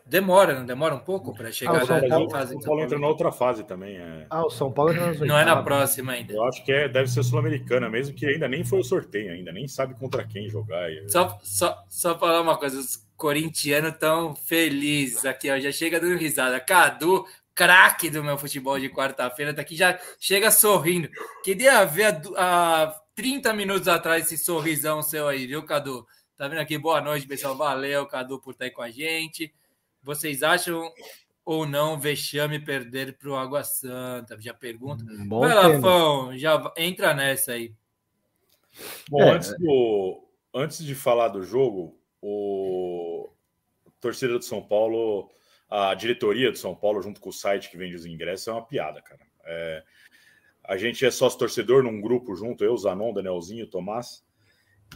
Demora, 0.04 0.52
não 0.52 0.66
demora 0.66 0.94
um 0.94 0.98
pouco 0.98 1.32
para 1.32 1.50
chegar 1.50 1.82
ah, 1.90 2.00
na 2.00 2.08
Paulo, 2.10 2.30
fase. 2.30 2.54
O 2.54 2.60
São 2.60 2.68
Paulo 2.68 2.82
entra 2.82 2.98
na 2.98 3.08
outra 3.08 3.32
fase 3.32 3.64
também. 3.64 3.96
É... 3.96 4.26
Ah, 4.28 4.44
o 4.44 4.50
São 4.50 4.70
Paulo 4.70 4.92
entra 4.92 5.24
Não 5.24 5.38
é 5.38 5.46
na 5.46 5.62
próxima 5.62 6.12
ainda. 6.12 6.34
Eu 6.34 6.44
acho 6.44 6.62
que 6.62 6.70
é, 6.70 6.90
deve 6.90 7.08
ser 7.08 7.22
Sul-Americana, 7.22 7.88
mesmo 7.88 8.14
que 8.14 8.26
ainda 8.26 8.46
nem 8.46 8.62
foi 8.62 8.80
o 8.80 8.84
sorteio, 8.84 9.32
ainda 9.32 9.50
nem 9.50 9.66
sabe 9.66 9.94
contra 9.94 10.26
quem 10.26 10.50
jogar. 10.50 10.90
Só, 11.08 11.38
só, 11.42 11.82
só 11.88 12.18
falar 12.18 12.42
uma 12.42 12.58
coisa: 12.58 12.78
os 12.78 13.02
corintianos 13.16 13.96
tão 13.96 14.36
felizes 14.36 15.24
aqui, 15.24 15.50
ó, 15.50 15.58
já 15.58 15.72
chega 15.72 15.98
dando 15.98 16.18
risada. 16.18 16.60
Cadu, 16.60 17.24
craque 17.54 18.10
do 18.10 18.24
meu 18.24 18.38
futebol 18.38 18.78
de 18.78 18.88
quarta-feira, 18.88 19.52
daqui 19.52 19.76
já 19.76 19.98
chega 20.18 20.50
sorrindo. 20.50 21.08
Queria 21.44 21.84
ver 21.84 22.20
há 22.36 22.94
30 23.14 23.52
minutos 23.52 23.88
atrás 23.88 24.26
esse 24.26 24.42
sorrisão 24.42 25.02
seu 25.02 25.28
aí, 25.28 25.46
viu, 25.46 25.62
Cadu? 25.62 26.06
Tá 26.36 26.48
vendo 26.48 26.60
aqui? 26.60 26.78
Boa 26.78 27.00
noite, 27.00 27.26
pessoal. 27.26 27.56
Valeu, 27.56 28.06
Cadu, 28.06 28.40
por 28.40 28.52
estar 28.52 28.64
aí 28.64 28.70
com 28.70 28.82
a 28.82 28.90
gente. 28.90 29.52
Vocês 30.02 30.42
acham 30.42 30.90
ou 31.44 31.66
não 31.66 31.98
vexame 31.98 32.58
perder 32.58 33.16
para 33.16 33.30
o 33.30 33.36
Água 33.36 33.62
Santa? 33.62 34.36
Já 34.40 34.54
pergunta. 34.54 35.04
Hum, 35.04 35.28
bom 35.28 35.40
Vai 35.40 35.54
lá, 35.54 35.80
Fão, 35.80 36.36
já 36.36 36.72
entra 36.76 37.14
nessa 37.14 37.52
aí. 37.52 37.72
Bom, 39.08 39.22
é. 39.22 39.30
antes, 39.30 39.56
do, 39.58 40.24
antes 40.54 40.84
de 40.84 40.94
falar 40.94 41.28
do 41.28 41.42
jogo, 41.42 41.96
o 42.20 43.30
torcida 44.00 44.38
do 44.38 44.44
São 44.44 44.62
Paulo, 44.62 45.30
a 45.72 45.94
diretoria 45.94 46.52
do 46.52 46.58
São 46.58 46.74
Paulo, 46.74 47.00
junto 47.00 47.18
com 47.18 47.30
o 47.30 47.32
site 47.32 47.70
que 47.70 47.78
vende 47.78 47.96
os 47.96 48.04
ingressos, 48.04 48.46
é 48.46 48.52
uma 48.52 48.66
piada, 48.66 49.00
cara. 49.00 49.22
É, 49.46 49.82
a 50.64 50.76
gente 50.76 51.04
é 51.06 51.10
sócio 51.10 51.38
torcedor 51.38 51.82
num 51.82 51.98
grupo 51.98 52.34
junto, 52.36 52.62
eu, 52.62 52.76
Zanon, 52.76 53.10
Danielzinho, 53.10 53.66
Tomás, 53.66 54.22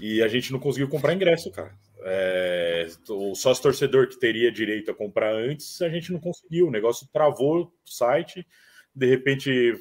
e 0.03 0.23
a 0.23 0.29
gente 0.29 0.53
não 0.53 0.59
conseguiu 0.59 0.87
comprar 0.87 1.15
ingresso, 1.15 1.51
cara. 1.51 1.75
É, 2.05 2.89
o 3.09 3.35
sócio 3.35 3.63
torcedor 3.63 4.07
que 4.07 4.21
teria 4.21 4.53
direito 4.53 4.91
a 4.91 4.95
comprar 4.95 5.35
antes, 5.35 5.81
a 5.81 5.89
gente 5.89 6.13
não 6.13 6.21
conseguiu. 6.21 6.69
O 6.69 6.71
negócio 6.71 7.09
travou 7.11 7.63
o 7.63 7.73
site. 7.91 8.47
De 8.95 9.07
repente, 9.07 9.73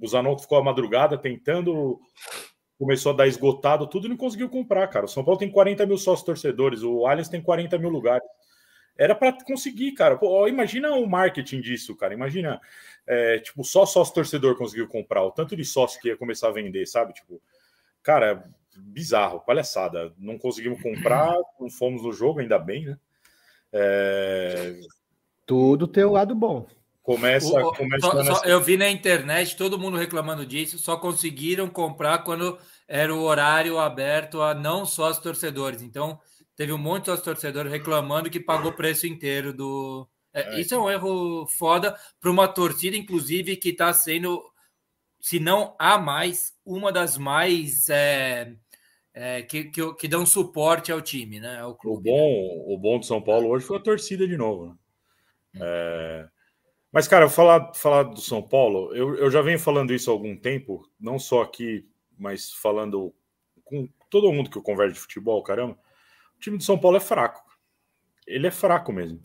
o 0.00 0.08
Zanon 0.08 0.36
ficou 0.36 0.58
a 0.58 0.64
madrugada 0.64 1.16
tentando, 1.16 2.00
começou 2.76 3.12
a 3.12 3.16
dar 3.16 3.28
esgotado 3.28 3.86
tudo 3.86 4.06
e 4.06 4.10
não 4.10 4.16
conseguiu 4.16 4.48
comprar, 4.48 4.88
cara. 4.88 5.06
O 5.06 5.08
São 5.08 5.24
Paulo 5.24 5.38
tem 5.38 5.50
40 5.50 5.86
mil 5.86 5.96
sócios 5.96 6.26
torcedores, 6.26 6.82
o 6.82 7.06
Allianz 7.06 7.28
tem 7.28 7.40
40 7.40 7.78
mil 7.78 7.90
lugares. 7.90 8.26
Era 9.02 9.16
para 9.16 9.32
conseguir, 9.44 9.92
cara. 9.92 10.16
Pô, 10.16 10.46
imagina 10.46 10.92
o 10.92 11.04
marketing 11.08 11.60
disso, 11.60 11.96
cara. 11.96 12.14
Imagina, 12.14 12.60
é, 13.04 13.40
tipo, 13.40 13.64
só 13.64 13.84
sócio 13.84 14.14
torcedor 14.14 14.56
conseguiu 14.56 14.86
comprar, 14.86 15.24
o 15.24 15.32
tanto 15.32 15.56
de 15.56 15.64
sócio 15.64 16.00
que 16.00 16.08
ia 16.08 16.16
começar 16.16 16.48
a 16.48 16.52
vender, 16.52 16.86
sabe? 16.86 17.12
Tipo, 17.12 17.42
cara, 18.00 18.48
bizarro, 18.76 19.40
palhaçada. 19.40 20.12
Não 20.16 20.38
conseguimos 20.38 20.80
comprar, 20.80 21.34
não 21.58 21.68
fomos 21.68 22.04
no 22.04 22.12
jogo, 22.12 22.38
ainda 22.38 22.60
bem, 22.60 22.86
né? 22.86 22.98
É... 23.72 24.78
Tudo 25.44 25.88
tem 25.88 26.04
o 26.04 26.12
lado 26.12 26.32
bom. 26.34 26.66
Começa, 27.02 27.48
o, 27.48 27.74
começa 27.74 28.06
só, 28.06 28.14
nessa... 28.14 28.34
só, 28.36 28.44
eu 28.44 28.60
vi 28.60 28.76
na 28.76 28.88
internet 28.88 29.56
todo 29.56 29.78
mundo 29.78 29.96
reclamando 29.96 30.46
disso, 30.46 30.78
só 30.78 30.96
conseguiram 30.96 31.68
comprar 31.68 32.18
quando 32.18 32.56
era 32.86 33.12
o 33.12 33.22
horário 33.22 33.80
aberto 33.80 34.40
a 34.40 34.54
não 34.54 34.86
só 34.86 35.10
os 35.10 35.18
torcedores. 35.18 35.82
Então, 35.82 36.20
teve 36.56 36.72
um 36.72 36.78
monte 36.78 37.10
de 37.10 37.22
torcedores 37.22 37.70
reclamando 37.70 38.30
que 38.30 38.40
pagou 38.40 38.70
o 38.70 38.76
preço 38.76 39.06
inteiro 39.06 39.52
do. 39.52 40.08
É, 40.32 40.56
é. 40.56 40.60
Isso 40.60 40.74
é 40.74 40.78
um 40.78 40.90
erro 40.90 41.46
foda 41.46 41.96
para 42.20 42.30
uma 42.30 42.48
torcida, 42.48 42.96
inclusive, 42.96 43.56
que 43.56 43.70
está 43.70 43.92
sendo, 43.92 44.42
se 45.20 45.38
não 45.38 45.74
há 45.78 45.98
mais, 45.98 46.54
uma 46.64 46.90
das 46.90 47.18
mais 47.18 47.88
é, 47.88 48.54
é, 49.12 49.42
que, 49.42 49.64
que, 49.64 49.94
que, 49.94 50.08
dão 50.08 50.24
suporte 50.24 50.90
ao 50.90 51.02
time, 51.02 51.38
né? 51.38 51.60
Ao 51.60 51.74
clube, 51.74 52.10
o, 52.10 52.12
bom, 52.12 52.28
né? 52.28 52.64
o 52.74 52.78
bom 52.78 52.98
de 52.98 53.06
São 53.06 53.20
Paulo 53.20 53.48
hoje 53.48 53.66
foi 53.66 53.76
a 53.76 53.82
torcida 53.82 54.26
de 54.26 54.36
novo. 54.36 54.66
Né? 54.66 54.76
É... 55.60 56.28
Mas, 56.90 57.08
cara, 57.08 57.28
falar, 57.28 57.72
falar 57.74 58.02
do 58.02 58.20
São 58.20 58.42
Paulo, 58.42 58.94
eu, 58.94 59.16
eu 59.16 59.30
já 59.30 59.40
venho 59.40 59.58
falando 59.58 59.94
isso 59.94 60.10
há 60.10 60.12
algum 60.12 60.36
tempo, 60.36 60.86
não 61.00 61.18
só 61.18 61.40
aqui, 61.40 61.88
mas 62.18 62.52
falando 62.52 63.14
com 63.64 63.88
todo 64.10 64.30
mundo 64.30 64.50
que 64.50 64.58
eu 64.58 64.62
converso 64.62 64.94
de 64.94 65.00
futebol, 65.00 65.42
caramba. 65.42 65.78
O 66.42 66.50
time 66.50 66.58
do 66.58 66.64
São 66.64 66.76
Paulo 66.76 66.96
é 66.96 67.00
fraco. 67.00 67.40
Ele 68.26 68.48
é 68.48 68.50
fraco 68.50 68.92
mesmo. 68.92 69.22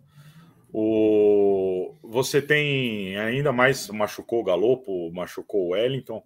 O... 0.71 1.95
Você 2.03 2.39
tem 2.39 3.17
ainda 3.17 3.51
mais 3.51 3.89
machucou 3.89 4.41
o 4.41 4.43
Galopo, 4.43 5.11
machucou 5.11 5.65
o 5.65 5.69
Wellington. 5.69 6.21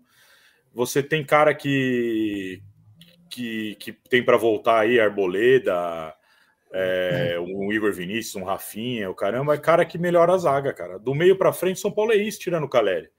Você 0.73 1.01
tem 1.01 1.23
cara 1.23 1.55
que, 1.55 2.61
que, 3.29 3.75
que 3.75 3.93
tem 3.93 4.21
para 4.21 4.35
voltar 4.35 4.81
aí, 4.81 4.99
Arboleda, 4.99 6.13
é, 6.73 7.37
um 7.39 7.71
Igor 7.71 7.93
Vinícius, 7.93 8.35
um 8.35 8.43
Rafinha, 8.43 9.09
o 9.09 9.15
caramba, 9.15 9.55
é 9.55 9.57
cara 9.57 9.85
que 9.85 9.97
melhora 9.97 10.33
a 10.33 10.37
zaga, 10.37 10.73
cara. 10.73 10.99
Do 10.99 11.15
meio 11.15 11.37
para 11.37 11.53
frente, 11.53 11.79
São 11.79 11.89
Paulo 11.89 12.11
é 12.11 12.17
isso, 12.17 12.37
tirando 12.37 12.65
o 12.65 12.69
Caleri. 12.69 13.09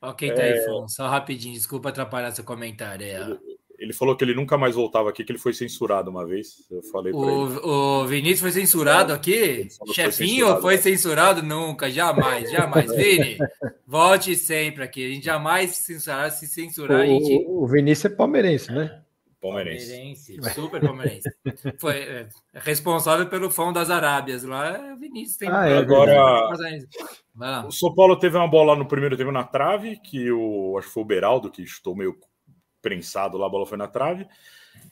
Ok, 0.00 0.34
tá 0.34 0.42
aí, 0.42 0.54
é... 0.54 0.88
Só 0.88 1.06
rapidinho, 1.06 1.54
desculpa 1.54 1.90
atrapalhar 1.90 2.32
seu 2.32 2.42
comentário. 2.42 3.06
É... 3.06 3.38
Ele, 3.82 3.92
falou 3.92 4.14
que 4.14 4.22
ele 4.22 4.34
nunca 4.34 4.56
mais 4.56 4.76
voltava 4.76 5.10
aqui, 5.10 5.24
que 5.24 5.32
ele 5.32 5.38
foi 5.40 5.52
censurado 5.52 6.08
uma 6.08 6.24
vez. 6.24 6.64
Eu 6.70 6.82
falei 6.84 7.12
o, 7.12 7.24
ele. 7.24 7.58
O 7.64 8.06
Vinícius 8.06 8.40
foi 8.40 8.52
censurado 8.52 9.12
aqui? 9.12 9.68
Chefinho 9.92 10.46
foi 10.46 10.46
censurado, 10.46 10.62
foi 10.62 10.78
censurado? 10.78 11.42
Nunca, 11.42 11.90
jamais, 11.90 12.48
jamais. 12.48 12.86
Vini, 12.94 13.38
volte 13.84 14.36
sempre 14.36 14.84
aqui. 14.84 15.04
A 15.04 15.14
gente 15.14 15.24
jamais 15.24 15.72
censurar, 15.72 16.30
se 16.30 16.46
censurar. 16.46 17.00
O, 17.00 17.06
gente... 17.06 17.44
o 17.48 17.66
Vinícius 17.66 18.12
é 18.12 18.16
palmeirense, 18.16 18.70
né? 18.70 19.02
Palmeirense. 19.40 19.88
palmeirense. 19.88 20.54
super 20.54 20.80
palmeirense. 20.80 21.28
Foi 21.80 21.96
é, 21.96 22.28
responsável 22.54 23.26
pelo 23.26 23.50
fão 23.50 23.72
das 23.72 23.90
Arábias 23.90 24.44
lá, 24.44 24.76
é 24.76 24.94
Vinícius. 24.94 25.36
Tem 25.36 25.48
ah, 25.50 25.66
é, 25.66 25.78
agora, 25.78 26.48
o 27.66 27.72
São 27.72 27.92
Paulo 27.92 28.16
teve 28.16 28.36
uma 28.36 28.46
bola 28.46 28.76
no 28.76 28.86
primeiro 28.86 29.16
tempo 29.16 29.32
na 29.32 29.42
trave, 29.42 29.96
que 29.96 30.30
o 30.30 30.78
acho 30.78 30.86
que 30.86 30.94
foi 30.94 31.02
o 31.02 31.06
Beraldo 31.06 31.50
que 31.50 31.66
chutou 31.66 31.96
meio 31.96 32.16
prensado 32.82 33.38
lá, 33.38 33.46
a 33.46 33.50
bola 33.50 33.64
foi 33.64 33.78
na 33.78 33.88
trave. 33.88 34.26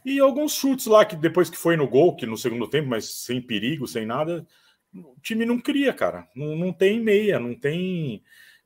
E 0.04 0.20
alguns 0.20 0.54
chutes 0.54 0.87
lá 0.87 1.04
que 1.04 1.16
depois 1.16 1.50
que 1.50 1.56
foi 1.56 1.76
no 1.76 1.88
gol, 1.88 2.16
que 2.16 2.25
no 2.25 2.37
segundo 2.37 2.68
tempo, 2.68 2.88
mas 2.88 3.06
sem 3.06 3.42
perigo, 3.42 3.87
sem 3.87 4.06
nada, 4.06 4.47
o 4.94 5.16
time 5.20 5.44
não 5.44 5.61
cria, 5.61 5.92
cara. 5.92 6.26
Não, 6.35 6.56
não 6.56 6.73
tem 6.73 7.00
meia, 7.00 7.38
não 7.38 7.54
tem. 7.54 8.23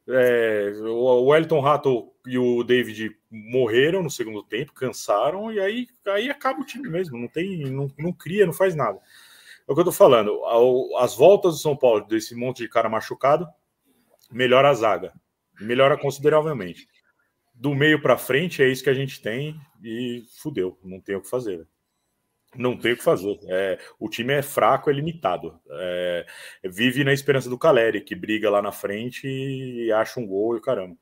É, 0.07 0.73
o 0.83 1.25
Wellington 1.27 1.61
Rato 1.61 2.13
e 2.27 2.39
o 2.39 2.63
David 2.63 3.17
morreram 3.31 4.03
no 4.03 4.11
segundo 4.11 4.43
tempo, 4.43 4.73
cansaram, 4.73 5.51
e 5.51 5.59
aí, 5.59 5.89
aí 6.07 6.31
acaba 6.31 6.61
o 6.61 6.65
time 6.65 6.89
mesmo, 6.91 7.19
não 7.19 7.29
tem, 7.29 7.65
não, 7.71 7.91
não 7.99 8.13
cria, 8.13 8.45
não 8.45 8.53
faz 8.53 8.75
nada. 8.75 8.99
É 9.67 9.73
o 9.73 9.75
que 9.75 9.81
eu 9.81 9.85
tô 9.87 9.93
falando. 9.93 10.45
As 10.99 11.15
voltas 11.15 11.55
do 11.55 11.59
São 11.59 11.77
Paulo, 11.77 12.07
desse 12.07 12.35
monte 12.35 12.59
de 12.59 12.69
cara 12.69 12.89
machucado, 12.89 13.49
melhora 14.31 14.69
a 14.69 14.75
zaga. 14.75 15.13
Melhora 15.61 15.97
consideravelmente. 15.97 16.87
Do 17.55 17.73
meio 17.73 18.03
para 18.03 18.19
frente 18.19 18.63
é 18.63 18.69
isso 18.69 18.83
que 18.83 18.91
a 18.91 18.95
gente 18.95 19.23
tem 19.23 19.59
e 19.83 20.25
fudeu, 20.43 20.77
não 20.83 21.01
tem 21.01 21.15
o 21.15 21.21
que 21.21 21.31
fazer. 21.31 21.67
Não 22.57 22.77
tem 22.77 22.93
o 22.93 22.97
que 22.97 23.03
fazer. 23.03 23.39
É, 23.49 23.79
o 23.99 24.09
time 24.09 24.33
é 24.33 24.43
fraco, 24.43 24.91
é 24.91 24.93
limitado. 24.93 25.59
É, 25.71 26.27
vive 26.65 27.03
na 27.05 27.13
esperança 27.13 27.49
do 27.49 27.59
Caleri, 27.59 28.01
que 28.01 28.15
briga 28.15 28.51
lá 28.51 28.63
na 28.63 28.73
frente 28.73 29.27
e 29.27 29.91
acha 29.93 30.21
um 30.21 30.27
gol 30.27 30.57
e 30.57 30.61
caramba. 30.61 30.97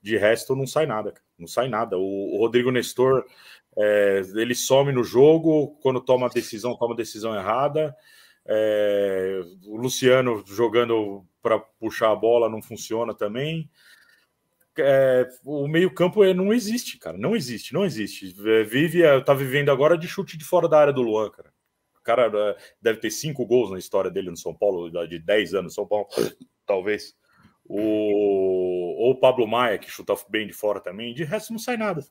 De 0.00 0.16
resto, 0.16 0.54
não 0.54 0.66
sai 0.66 0.86
nada. 0.86 1.14
Não 1.38 1.46
sai 1.46 1.68
nada. 1.68 1.98
O, 1.98 2.36
o 2.36 2.38
Rodrigo 2.38 2.70
Nestor, 2.70 3.24
é, 3.76 4.22
ele 4.34 4.54
some 4.54 4.92
no 4.92 5.02
jogo, 5.02 5.76
quando 5.82 6.00
toma 6.00 6.28
decisão, 6.28 6.76
toma 6.76 6.94
decisão 6.94 7.34
errada. 7.34 7.94
É, 8.46 9.40
o 9.66 9.76
Luciano 9.76 10.44
jogando 10.46 11.24
para 11.40 11.58
puxar 11.58 12.10
a 12.12 12.16
bola 12.16 12.48
não 12.48 12.62
funciona 12.62 13.14
também 13.14 13.68
é, 14.78 15.28
o 15.44 15.68
meio-campo 15.68 16.24
é, 16.24 16.32
não 16.32 16.52
existe, 16.52 16.98
cara. 16.98 17.18
Não 17.18 17.36
existe, 17.36 17.74
não 17.74 17.84
existe. 17.84 18.34
É, 18.48 18.62
vive, 18.62 19.02
é, 19.02 19.20
tá 19.20 19.34
vivendo 19.34 19.70
agora 19.70 19.96
de 19.96 20.08
chute 20.08 20.36
de 20.36 20.44
fora 20.44 20.68
da 20.68 20.78
área 20.78 20.92
do 20.92 21.02
Luan, 21.02 21.30
cara. 21.30 21.52
O 21.98 22.02
cara 22.02 22.56
deve 22.80 22.98
ter 22.98 23.10
cinco 23.10 23.46
gols 23.46 23.70
na 23.70 23.78
história 23.78 24.10
dele 24.10 24.30
no 24.30 24.36
São 24.36 24.52
Paulo, 24.52 24.90
de 25.06 25.20
10 25.20 25.54
anos 25.54 25.64
no 25.64 25.70
São 25.70 25.86
Paulo, 25.86 26.08
talvez. 26.66 27.14
O, 27.64 27.78
ou 27.78 29.10
o 29.12 29.20
Pablo 29.20 29.46
Maia, 29.46 29.78
que 29.78 29.90
chuta 29.90 30.14
bem 30.28 30.46
de 30.46 30.52
fora 30.52 30.80
também. 30.80 31.14
De 31.14 31.22
resto, 31.22 31.52
não 31.52 31.60
sai 31.60 31.76
nada. 31.76 32.04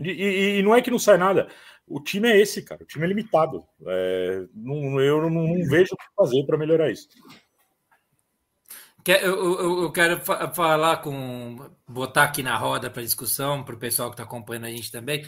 E, 0.00 0.10
e, 0.10 0.58
e 0.58 0.62
não 0.62 0.74
é 0.74 0.80
que 0.80 0.90
não 0.90 0.98
sai 0.98 1.18
nada. 1.18 1.48
O 1.86 2.00
time 2.00 2.28
é 2.28 2.38
esse, 2.38 2.62
cara. 2.62 2.84
O 2.84 2.86
time 2.86 3.04
é 3.04 3.08
limitado. 3.08 3.64
É, 3.84 4.46
não, 4.54 5.00
eu 5.00 5.22
não, 5.22 5.30
não 5.30 5.68
vejo 5.68 5.94
o 5.94 5.96
que 5.96 6.04
fazer 6.16 6.44
para 6.46 6.56
melhorar 6.56 6.90
isso. 6.90 7.08
Eu, 9.06 9.58
eu, 9.58 9.82
eu, 9.82 9.92
quero 9.92 10.20
falar 10.54 10.98
com. 10.98 11.70
botar 11.88 12.24
aqui 12.24 12.42
na 12.42 12.56
roda 12.56 12.90
para 12.90 13.02
discussão, 13.02 13.62
para 13.64 13.74
o 13.74 13.78
pessoal 13.78 14.10
que 14.10 14.14
está 14.14 14.24
acompanhando 14.24 14.66
a 14.66 14.70
gente 14.70 14.90
também, 14.90 15.24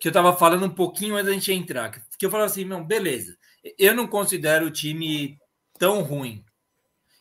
que 0.00 0.08
eu 0.08 0.10
estava 0.10 0.36
falando 0.36 0.66
um 0.66 0.70
pouquinho 0.70 1.14
antes 1.14 1.26
da 1.26 1.32
gente 1.32 1.52
entrar. 1.52 1.90
Que 1.90 2.26
eu 2.26 2.30
falava 2.30 2.50
assim, 2.50 2.64
não, 2.64 2.84
beleza. 2.84 3.36
Eu 3.78 3.94
não 3.94 4.06
considero 4.06 4.66
o 4.66 4.70
time 4.70 5.38
tão 5.78 6.02
ruim. 6.02 6.44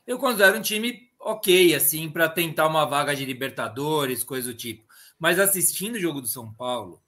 Eu 0.06 0.20
considero 0.20 0.58
um 0.58 0.62
time 0.62 1.10
ok, 1.20 1.74
assim, 1.74 2.10
para 2.10 2.30
tentar 2.30 2.68
uma 2.68 2.86
vaga 2.86 3.16
de 3.16 3.26
Libertadores, 3.26 4.24
coisa 4.24 4.52
do 4.52 4.58
tipo. 4.58 4.86
Mas 5.18 5.40
assistindo 5.40 5.96
o 5.96 6.00
jogo 6.00 6.22
do 6.22 6.28
São 6.28 6.54
Paulo. 6.54 7.02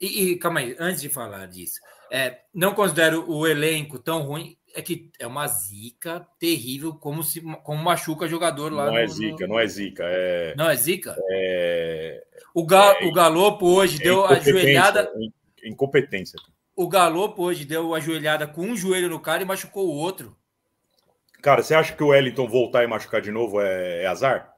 E, 0.00 0.32
e 0.32 0.36
calma 0.36 0.60
aí, 0.60 0.74
antes 0.80 1.00
de 1.00 1.08
falar 1.08 1.46
disso, 1.46 1.78
é, 2.10 2.40
não 2.52 2.74
considero 2.74 3.30
o 3.30 3.46
elenco 3.46 3.98
tão 3.98 4.22
ruim 4.22 4.58
é 4.74 4.82
que 4.82 5.10
é 5.18 5.26
uma 5.26 5.46
zica 5.46 6.26
terrível, 6.38 6.94
como 6.94 7.22
se 7.22 7.40
como 7.40 7.82
machuca 7.82 8.26
jogador 8.26 8.72
lá. 8.72 8.86
Não 8.86 8.94
no, 8.94 8.98
é 8.98 9.06
zica, 9.06 9.46
no... 9.46 9.54
não 9.54 9.60
é 9.60 9.66
zica. 9.66 10.04
É... 10.06 10.54
Não 10.56 10.68
é 10.68 10.76
zica? 10.76 11.16
É... 11.30 12.24
O, 12.52 12.66
ga... 12.66 12.96
é... 13.00 13.06
o 13.06 13.12
Galopo 13.12 13.66
hoje 13.66 14.00
é 14.00 14.04
deu 14.04 14.26
a 14.26 14.34
joelhada. 14.34 15.10
Incompetência. 15.64 16.38
O 16.76 16.88
Galopo 16.88 17.42
hoje 17.44 17.64
deu 17.64 17.94
a 17.94 18.00
joelhada 18.00 18.46
com 18.46 18.62
um 18.62 18.76
joelho 18.76 19.08
no 19.08 19.20
cara 19.20 19.42
e 19.42 19.46
machucou 19.46 19.88
o 19.88 19.96
outro. 19.96 20.36
Cara, 21.40 21.62
você 21.62 21.74
acha 21.74 21.94
que 21.94 22.02
o 22.02 22.08
Wellington 22.08 22.48
voltar 22.48 22.82
e 22.82 22.86
machucar 22.86 23.20
de 23.20 23.30
novo 23.30 23.60
é, 23.60 24.02
é 24.02 24.06
azar? 24.06 24.53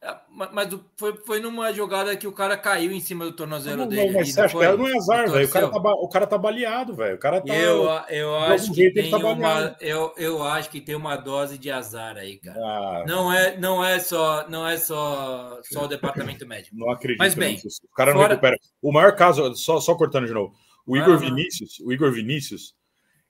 É, 0.00 0.16
mas 0.52 0.68
foi, 0.96 1.16
foi 1.16 1.40
numa 1.40 1.72
jogada 1.72 2.16
que 2.16 2.26
o 2.26 2.32
cara 2.32 2.56
caiu 2.56 2.92
em 2.92 3.00
cima 3.00 3.24
do 3.24 3.32
tornozelo 3.32 3.78
não, 3.78 3.88
dele. 3.88 4.12
Mas 4.12 4.32
você 4.32 4.40
acha 4.40 4.56
que 4.56 4.76
não 4.76 4.86
é 4.86 4.96
azar, 4.96 5.28
velho? 5.28 5.48
O, 5.48 5.50
cara 5.50 5.68
tá, 5.68 5.78
o 5.78 6.08
cara 6.08 6.26
tá 6.26 6.38
baleado, 6.38 6.94
velho. 6.94 7.16
O 7.16 7.18
cara 7.18 7.40
tá. 7.40 7.52
Eu, 7.52 7.84
eu 8.08 8.36
acho 8.36 8.72
que 8.72 8.92
tem 8.92 9.10
tá 9.10 9.16
uma. 9.16 9.76
Eu, 9.80 10.14
eu 10.16 10.42
acho 10.44 10.70
que 10.70 10.80
tem 10.80 10.94
uma 10.94 11.16
dose 11.16 11.58
de 11.58 11.68
azar 11.68 12.16
aí, 12.16 12.36
cara. 12.38 12.60
Ah, 12.60 13.04
não, 13.08 13.32
é, 13.32 13.56
não 13.56 13.84
é 13.84 13.98
só, 13.98 14.48
não 14.48 14.66
é 14.68 14.76
só, 14.76 15.58
só 15.64 15.84
o 15.84 15.88
departamento 15.88 16.46
médico. 16.46 16.76
Não 16.76 16.92
acredito. 16.92 17.18
Mas 17.18 17.34
bem, 17.34 17.54
nisso. 17.54 17.80
o 17.90 17.94
cara 17.94 18.12
não 18.12 18.20
fora... 18.20 18.34
recupera. 18.34 18.56
O 18.80 18.92
maior 18.92 19.16
caso, 19.16 19.52
só, 19.56 19.80
só 19.80 19.96
cortando 19.96 20.26
de 20.26 20.32
novo. 20.32 20.54
O 20.86 20.96
Igor 20.96 21.14
ah, 21.14 21.18
Vinícius, 21.18 21.80
o 21.80 21.92
Igor 21.92 22.12
Vinícius, 22.12 22.72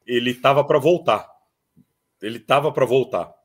ele 0.06 0.34
tava 0.34 0.62
para 0.62 0.78
voltar. 0.78 1.26
Ele 2.20 2.38
tava 2.38 2.70
para 2.70 2.84
voltar 2.84 3.37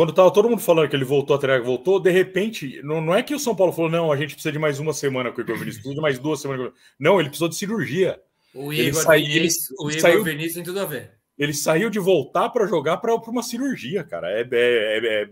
quando 0.00 0.14
tava 0.14 0.32
todo 0.32 0.48
mundo 0.48 0.62
falando 0.62 0.88
que 0.88 0.96
ele 0.96 1.04
voltou 1.04 1.36
a 1.36 1.38
treinar, 1.38 1.62
voltou, 1.62 2.00
de 2.00 2.10
repente, 2.10 2.80
não, 2.82 3.02
não 3.02 3.14
é 3.14 3.22
que 3.22 3.34
o 3.34 3.38
São 3.38 3.54
Paulo 3.54 3.70
falou, 3.70 3.90
não, 3.90 4.10
a 4.10 4.16
gente 4.16 4.32
precisa 4.32 4.50
de 4.50 4.58
mais 4.58 4.80
uma 4.80 4.94
semana 4.94 5.30
com 5.30 5.36
o 5.36 5.40
Igor 5.42 5.58
Vinícius, 5.58 5.76
precisa 5.76 5.94
de 5.94 6.00
mais 6.00 6.18
duas 6.18 6.40
semanas. 6.40 6.72
Não, 6.98 7.20
ele 7.20 7.28
precisou 7.28 7.50
de 7.50 7.56
cirurgia. 7.56 8.18
O 8.54 8.72
Igor, 8.72 9.02
saiu, 9.02 9.26
Vinícius, 9.26 9.70
ele, 9.72 9.78
o 9.78 9.90
Igor 9.90 10.00
saiu, 10.00 10.24
Vinícius 10.24 10.54
tem 10.54 10.62
tudo 10.62 10.80
a 10.80 10.86
ver. 10.86 11.10
Ele 11.38 11.52
saiu 11.52 11.90
de 11.90 11.98
voltar 11.98 12.48
para 12.48 12.66
jogar 12.66 12.96
para 12.96 13.14
uma 13.14 13.42
cirurgia, 13.42 14.02
cara. 14.02 14.30
É, 14.30 14.40
é, 14.40 14.48
é, 14.50 15.22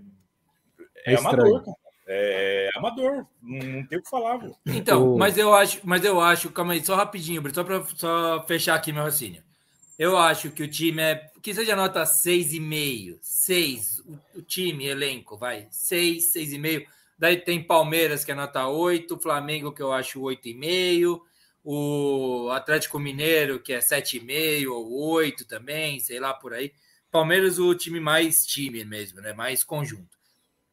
é, 1.06 1.14
é 1.14 1.16
amador, 1.16 1.64
cara. 1.64 1.76
É, 2.06 2.68
é, 2.74 2.78
amador, 2.78 3.24
não, 3.42 3.66
não 3.66 3.86
tem 3.86 3.98
o 3.98 4.02
que 4.02 4.10
falar. 4.10 4.36
Viu? 4.36 4.54
Então, 4.66 5.14
o... 5.14 5.18
mas 5.18 5.38
eu 5.38 5.54
acho, 5.54 5.80
mas 5.82 6.04
eu 6.04 6.20
acho, 6.20 6.50
calma 6.50 6.74
aí, 6.74 6.84
só 6.84 6.94
rapidinho, 6.94 7.42
só 7.54 7.64
para 7.64 7.82
só 7.96 8.44
fechar 8.46 8.74
aqui 8.74 8.92
meu 8.92 9.02
raciocínio. 9.02 9.42
Eu 9.98 10.16
acho 10.16 10.50
que 10.50 10.62
o 10.62 10.68
time 10.68 11.02
é. 11.02 11.26
Que 11.42 11.52
seja 11.52 11.74
nota 11.74 12.04
6,5. 12.04 13.18
6. 13.20 13.97
O, 14.34 14.42
time, 14.42 14.86
elenco, 14.86 15.36
vai. 15.36 15.68
6, 15.70 16.32
6,5. 16.32 16.86
Daí 17.18 17.36
tem 17.36 17.62
Palmeiras, 17.62 18.24
que 18.24 18.32
é 18.32 18.34
nota 18.34 18.66
8. 18.66 19.18
Flamengo, 19.18 19.72
que 19.72 19.82
eu 19.82 19.92
acho 19.92 20.20
8,5. 20.20 21.20
O 21.62 22.48
Atlético 22.50 22.98
Mineiro, 22.98 23.60
que 23.60 23.72
é 23.72 23.80
7,5 23.80 24.70
ou 24.70 25.10
8 25.12 25.46
também, 25.46 26.00
sei 26.00 26.18
lá 26.18 26.32
por 26.32 26.54
aí. 26.54 26.72
Palmeiras, 27.10 27.58
o 27.58 27.74
time 27.74 28.00
mais 28.00 28.46
time 28.46 28.84
mesmo, 28.84 29.20
né? 29.20 29.32
Mais 29.32 29.62
conjunto. 29.62 30.16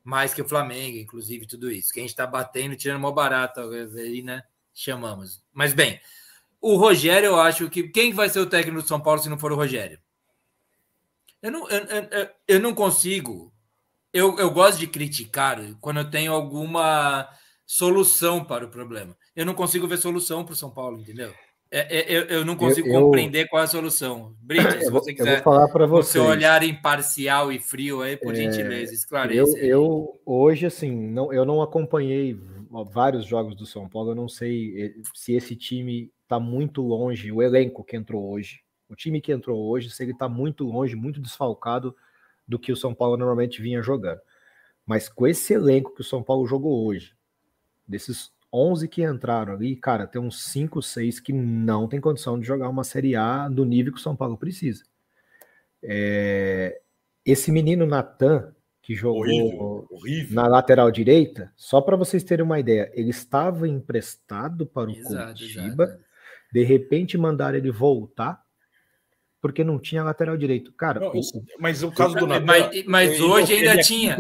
Mais 0.03 0.33
que 0.33 0.41
o 0.41 0.47
Flamengo, 0.47 0.97
inclusive, 0.97 1.47
tudo 1.47 1.71
isso. 1.71 1.91
Que 1.91 1.99
a 1.99 2.03
gente 2.03 2.15
tá 2.15 2.27
batendo, 2.27 2.75
tirando 2.75 2.99
uma 2.99 3.11
barata 3.11 3.61
aí, 3.97 4.21
né? 4.21 4.43
Chamamos. 4.73 5.43
Mas 5.51 5.73
bem, 5.73 5.99
o 6.61 6.75
Rogério, 6.75 7.27
eu 7.27 7.39
acho 7.39 7.69
que. 7.69 7.89
Quem 7.89 8.13
vai 8.13 8.29
ser 8.29 8.39
o 8.39 8.45
técnico 8.45 8.81
do 8.81 8.87
São 8.87 9.01
Paulo 9.01 9.19
se 9.19 9.29
não 9.29 9.39
for 9.39 9.51
o 9.51 9.55
Rogério? 9.55 9.99
Eu 11.45 11.51
não, 11.51 11.69
eu, 11.69 11.85
eu, 12.11 12.27
eu 12.47 12.59
não 12.59 12.73
consigo. 12.73 13.53
Eu, 14.11 14.35
eu 14.39 14.49
gosto 14.49 14.79
de 14.79 14.87
criticar 14.87 15.59
quando 15.79 15.97
eu 15.97 16.09
tenho 16.09 16.33
alguma 16.33 17.29
solução 17.67 18.43
para 18.43 18.65
o 18.65 18.69
problema. 18.69 19.15
Eu 19.35 19.45
não 19.45 19.53
consigo 19.53 19.87
ver 19.87 19.97
solução 19.97 20.43
para 20.43 20.53
o 20.53 20.55
São 20.55 20.71
Paulo, 20.71 20.99
entendeu? 20.99 21.31
É, 21.69 21.99
é, 21.99 22.17
eu, 22.17 22.21
eu 22.23 22.45
não 22.45 22.55
consigo 22.55 22.87
eu, 22.87 22.99
compreender 22.99 23.47
qual 23.47 23.61
é 23.61 23.65
a 23.65 23.67
solução. 23.67 24.33
Brito, 24.41 24.71
se 24.79 24.89
você 24.89 25.13
quiser. 25.13 25.39
Eu 25.39 25.43
vou 25.43 25.53
falar 25.53 25.67
para 25.67 25.85
você. 25.85 26.13
Seu 26.13 26.25
olhar 26.25 26.63
imparcial 26.63 27.51
e 27.51 27.59
frio 27.59 28.01
aí, 28.01 28.17
por 28.17 28.33
é, 28.33 28.37
gentileza, 28.37 28.91
esclareça. 28.91 29.55
Eu, 29.59 29.67
eu, 29.67 30.21
hoje, 30.25 30.65
assim, 30.65 30.89
não, 30.89 31.31
eu 31.31 31.45
não 31.45 31.61
acompanhei 31.61 32.35
vários 32.91 33.23
jogos 33.23 33.55
do 33.55 33.67
São 33.67 33.87
Paulo. 33.87 34.11
Eu 34.11 34.15
não 34.15 34.27
sei 34.27 34.81
eh, 34.81 34.93
se 35.13 35.33
esse 35.33 35.55
time 35.55 36.11
está 36.23 36.39
muito 36.39 36.81
longe, 36.81 37.31
o 37.31 37.43
elenco 37.43 37.83
que 37.83 37.95
entrou 37.95 38.31
hoje, 38.31 38.64
o 38.89 38.95
time 38.95 39.21
que 39.21 39.31
entrou 39.31 39.67
hoje, 39.67 39.89
se 39.89 40.03
ele 40.03 40.11
está 40.11 40.27
muito 40.29 40.63
longe, 40.65 40.95
muito 40.95 41.21
desfalcado 41.21 41.95
do 42.47 42.59
que 42.59 42.71
o 42.71 42.75
São 42.75 42.93
Paulo 42.93 43.17
normalmente 43.17 43.61
vinha 43.61 43.81
jogando. 43.81 44.19
Mas 44.85 45.09
com 45.09 45.25
esse 45.25 45.53
elenco 45.53 45.93
que 45.93 46.01
o 46.01 46.05
São 46.05 46.21
Paulo 46.21 46.45
jogou 46.45 46.85
hoje, 46.85 47.15
desses 47.87 48.31
11 48.53 48.87
que 48.87 49.03
entraram 49.03 49.53
ali, 49.53 49.75
cara, 49.75 50.05
tem 50.05 50.21
uns 50.21 50.43
5, 50.43 50.81
6 50.81 51.19
que 51.19 51.33
não 51.33 51.87
tem 51.87 51.99
condição 51.99 52.39
de 52.39 52.45
jogar 52.45 52.69
uma 52.69 52.83
Série 52.83 53.15
A 53.15 53.49
do 53.49 53.65
nível 53.65 53.91
que 53.91 53.99
o 53.99 54.03
São 54.03 54.15
Paulo 54.15 54.37
precisa. 54.37 54.83
É... 55.81 56.79
Esse 57.25 57.51
menino 57.51 57.87
Natan, 57.87 58.53
que 58.83 58.93
jogou 58.93 59.21
horrível, 59.21 59.87
horrível. 59.89 60.35
na 60.35 60.47
lateral 60.47 60.91
direita, 60.91 61.51
só 61.55 61.81
para 61.81 61.97
vocês 61.97 62.23
terem 62.23 62.45
uma 62.45 62.59
ideia, 62.59 62.91
ele 62.93 63.09
estava 63.09 63.67
emprestado 63.67 64.67
para 64.67 64.91
o 64.91 64.93
exato, 64.93 65.39
Curitiba. 65.39 65.83
Exato 65.85 66.05
de 66.55 66.63
repente 66.63 67.17
mandaram 67.17 67.57
ele 67.57 67.69
voltar 67.69 68.41
porque 69.45 69.63
não 69.63 69.77
tinha 69.77 70.03
lateral 70.03 70.35
direito. 70.35 70.73
Cara, 70.73 70.99
não, 70.99 71.11
mas 71.59 71.83
o 71.83 71.91
caso 71.91 72.15
do 72.15 72.25
Natan. 72.25 72.45
Mas, 72.47 72.83
mas 72.87 73.21
hoje 73.21 73.53
ainda 73.53 73.73
ele 73.73 73.79
é 73.79 73.83
tinha. 73.83 74.17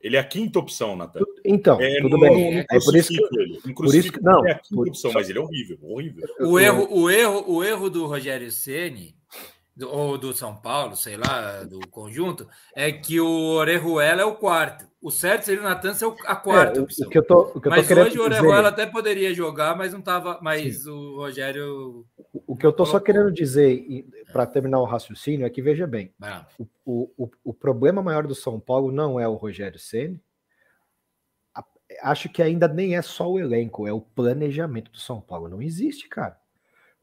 Ele 0.00 0.16
é 0.16 0.18
a 0.18 0.24
quinta 0.24 0.58
opção, 0.58 0.96
Natan. 0.96 1.20
Então, 1.44 1.78
é, 1.78 2.00
tudo 2.00 2.18
bem. 2.18 2.60
É, 2.60 2.80
por 2.82 2.96
isso 2.96 3.08
que, 3.10 3.38
ele. 3.38 3.74
por 3.74 3.94
isso 3.94 4.10
que 4.10 4.22
não. 4.22 4.46
É 4.46 4.52
a 4.52 4.54
quinta 4.54 4.74
por, 4.74 4.88
opção, 4.88 5.12
mas 5.12 5.28
ele 5.28 5.38
é 5.38 5.42
horrível, 5.42 5.78
horrível. 5.82 6.26
O 6.40 6.58
erro, 6.58 6.88
o 6.90 7.10
erro, 7.10 7.44
o 7.46 7.62
erro 7.62 7.90
do 7.90 8.06
Rogério 8.06 8.50
Ceni 8.50 9.14
ou 9.80 10.18
do 10.18 10.34
São 10.34 10.54
Paulo, 10.54 10.96
sei 10.96 11.16
lá, 11.16 11.62
do 11.64 11.80
conjunto, 11.88 12.46
é 12.74 12.92
que 12.92 13.20
o 13.20 13.54
Orejuela 13.54 14.22
é 14.22 14.24
o 14.24 14.36
quarto. 14.36 14.86
O 15.00 15.10
certo 15.10 15.44
seria 15.44 15.60
o 15.60 15.64
Natan 15.64 15.94
ser 15.94 16.06
a 16.26 16.36
quarta 16.36 16.78
é, 16.78 16.82
opção. 16.82 17.08
O 17.08 17.10
que 17.10 17.18
eu 17.18 17.26
tô, 17.26 17.40
o 17.54 17.60
que 17.60 17.66
eu 17.66 17.70
mas 17.70 17.90
hoje 17.90 18.18
o 18.18 18.22
Orejuela 18.22 18.68
até 18.68 18.86
poderia 18.86 19.34
jogar, 19.34 19.76
mas 19.76 19.92
não 19.92 19.98
estava. 19.98 20.38
Mas 20.42 20.84
Sim. 20.84 20.90
o 20.90 21.16
Rogério. 21.16 22.06
O 22.46 22.56
que 22.56 22.64
eu 22.64 22.70
estou 22.70 22.86
só 22.86 23.00
querendo 23.00 23.32
dizer, 23.32 23.84
para 24.32 24.46
terminar 24.46 24.80
o 24.80 24.84
raciocínio, 24.84 25.46
é 25.46 25.50
que 25.50 25.62
veja 25.62 25.86
bem: 25.86 26.14
ah. 26.22 26.46
o, 26.84 27.10
o, 27.16 27.30
o 27.42 27.54
problema 27.54 28.02
maior 28.02 28.26
do 28.26 28.34
São 28.34 28.60
Paulo 28.60 28.92
não 28.92 29.18
é 29.18 29.26
o 29.26 29.34
Rogério 29.34 29.78
Ceni. 29.78 30.20
Acho 32.00 32.28
que 32.30 32.42
ainda 32.42 32.66
nem 32.66 32.96
é 32.96 33.02
só 33.02 33.30
o 33.30 33.38
elenco, 33.38 33.86
é 33.86 33.92
o 33.92 34.00
planejamento 34.00 34.90
do 34.90 34.98
São 34.98 35.20
Paulo. 35.20 35.48
Não 35.48 35.60
existe, 35.60 36.08
cara. 36.08 36.38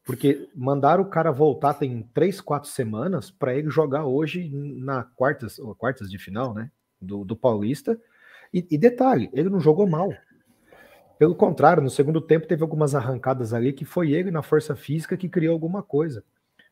Porque 0.04 0.48
mandaram 0.54 1.02
o 1.02 1.10
cara 1.10 1.30
voltar 1.30 1.74
tem 1.74 2.02
três, 2.14 2.40
quatro 2.40 2.68
semanas 2.68 3.30
para 3.30 3.54
ele 3.54 3.70
jogar 3.70 4.06
hoje 4.06 4.48
na 4.50 5.04
quartas, 5.04 5.58
ou 5.58 5.74
quartas 5.74 6.10
de 6.10 6.18
final, 6.18 6.54
né? 6.54 6.70
Do, 7.00 7.24
do 7.24 7.36
Paulista. 7.36 8.00
E, 8.52 8.66
e, 8.70 8.78
detalhe, 8.78 9.30
ele 9.32 9.48
não 9.48 9.60
jogou 9.60 9.86
mal. 9.86 10.12
Pelo 11.18 11.34
contrário, 11.34 11.82
no 11.82 11.90
segundo 11.90 12.20
tempo 12.20 12.46
teve 12.46 12.62
algumas 12.62 12.94
arrancadas 12.94 13.52
ali 13.52 13.72
que 13.72 13.84
foi 13.84 14.12
ele 14.12 14.30
na 14.30 14.42
força 14.42 14.74
física 14.74 15.16
que 15.16 15.28
criou 15.28 15.52
alguma 15.52 15.82
coisa. 15.82 16.24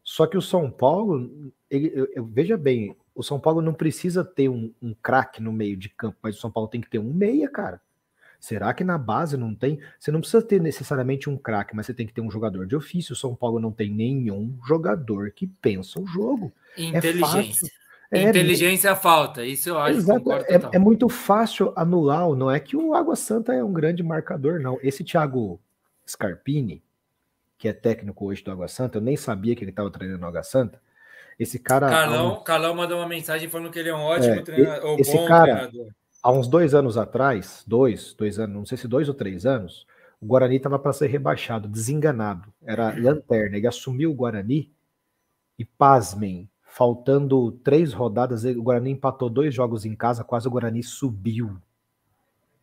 Só 0.03 0.27
que 0.27 0.39
o 0.39 0.43
São 0.43 0.71
Paulo, 0.71 1.53
ele, 1.71 1.93
eu, 1.95 2.09
eu, 2.15 2.25
veja 2.25 2.57
bem, 2.57 2.97
o 3.15 3.23
São 3.23 3.39
Paulo 3.39 3.61
não 3.61 3.75
precisa 3.75 4.25
ter 4.25 4.49
um, 4.49 4.73
um 4.81 4.95
craque 4.95 5.43
no 5.43 5.53
meio 5.53 5.77
de 5.77 5.91
campo, 5.91 6.17
mas 6.23 6.37
o 6.37 6.41
São 6.41 6.51
Paulo 6.51 6.69
tem 6.69 6.81
que 6.81 6.89
ter 6.89 6.99
um 6.99 7.13
meia, 7.13 7.49
cara. 7.49 7.81
Será 8.41 8.73
que 8.73 8.85
na 8.85 8.97
base 8.97 9.37
não 9.37 9.55
tem? 9.55 9.81
Você 9.99 10.13
não 10.13 10.21
precisa 10.21 10.41
ter 10.41 10.61
necessariamente 10.61 11.29
um 11.29 11.37
craque, 11.37 11.75
mas 11.75 11.87
você 11.87 11.95
tem 11.95 12.07
que 12.07 12.13
ter 12.13 12.21
um 12.21 12.31
jogador 12.31 12.67
de 12.67 12.77
ofício. 12.77 13.13
O 13.13 13.17
São 13.17 13.35
Paulo 13.35 13.59
não 13.59 13.73
tem 13.73 13.91
nenhum 13.91 14.57
jogador 14.67 15.33
que 15.33 15.47
pensa 15.47 16.01
o 16.01 16.07
jogo. 16.07 16.53
É 16.77 16.83
Inteligência. 16.85 17.69
É 18.11 18.23
Inteligência 18.23 18.97
falta, 18.97 19.45
isso 19.45 19.69
eu 19.69 19.79
acho. 19.79 19.99
Exato, 19.99 20.33
é, 20.33 20.77
é, 20.77 20.79
muito 20.79 21.11
fácil 21.11 21.75
anular, 21.77 22.27
não 22.31 22.51
é 22.51 22.59
que 22.59 22.75
o 22.75 22.95
Água 22.95 23.15
Santa 23.15 23.53
é 23.53 23.63
um 23.63 23.73
grande 23.73 24.03
marcador, 24.03 24.61
não. 24.61 24.79
Esse 24.83 25.05
Thiago 25.05 25.61
Scarpini, 26.09 26.83
que 27.59 27.69
é 27.69 27.73
técnico 27.73 28.25
hoje 28.25 28.43
do 28.43 28.51
Água 28.51 28.67
Santa, 28.67 28.97
eu 28.97 29.03
nem 29.03 29.15
sabia 29.15 29.55
que 29.55 29.63
ele 29.63 29.73
estava 29.73 29.91
treinando 29.91 30.21
no 30.21 30.27
Água 30.27 30.43
Santa. 30.43 30.81
Esse 31.39 31.59
cara. 31.59 31.91
Carlão, 31.91 32.39
um... 32.39 32.43
Carlão 32.43 32.75
mandou 32.75 32.99
uma 32.99 33.09
mensagem 33.09 33.47
falando 33.49 33.71
que 33.71 33.79
ele 33.79 33.91
é 33.91 33.95
um 33.95 34.01
ótimo 34.01 34.35
é, 34.35 34.43
treinador. 34.43 35.01
Esse 35.01 35.27
cara, 35.27 35.69
treinador 35.69 35.93
há 36.23 36.33
uns 36.33 36.49
dois 36.49 36.75
anos 36.75 36.97
atrás, 36.97 37.65
dois, 37.67 38.15
dois 38.15 38.39
anos, 38.39 38.57
não 38.57 38.67
sei 38.67 38.79
se 38.79 38.89
dois 38.89 39.09
ou 39.09 39.15
três 39.15 39.47
anos, 39.47 39.87
o 40.21 40.27
Guarani 40.27 40.57
estava 40.57 40.79
para 40.79 40.93
ser 40.93 41.07
rebaixado, 41.07 41.69
desenganado. 41.69 42.53
Era 42.65 42.95
lanterna. 42.99 43.57
Ele 43.57 43.67
assumiu 43.67 44.11
o 44.11 44.15
Guarani 44.15 44.73
e, 45.59 45.65
pasmem, 45.65 46.49
faltando 46.63 47.53
três 47.53 47.93
rodadas, 47.93 48.45
o 48.45 48.63
Guarani 48.63 48.91
empatou 48.91 49.31
dois 49.31 49.55
jogos 49.55 49.85
em 49.85 49.95
casa, 49.95 50.25
quase 50.25 50.49
o 50.49 50.51
Guarani 50.51 50.83
subiu 50.83 51.57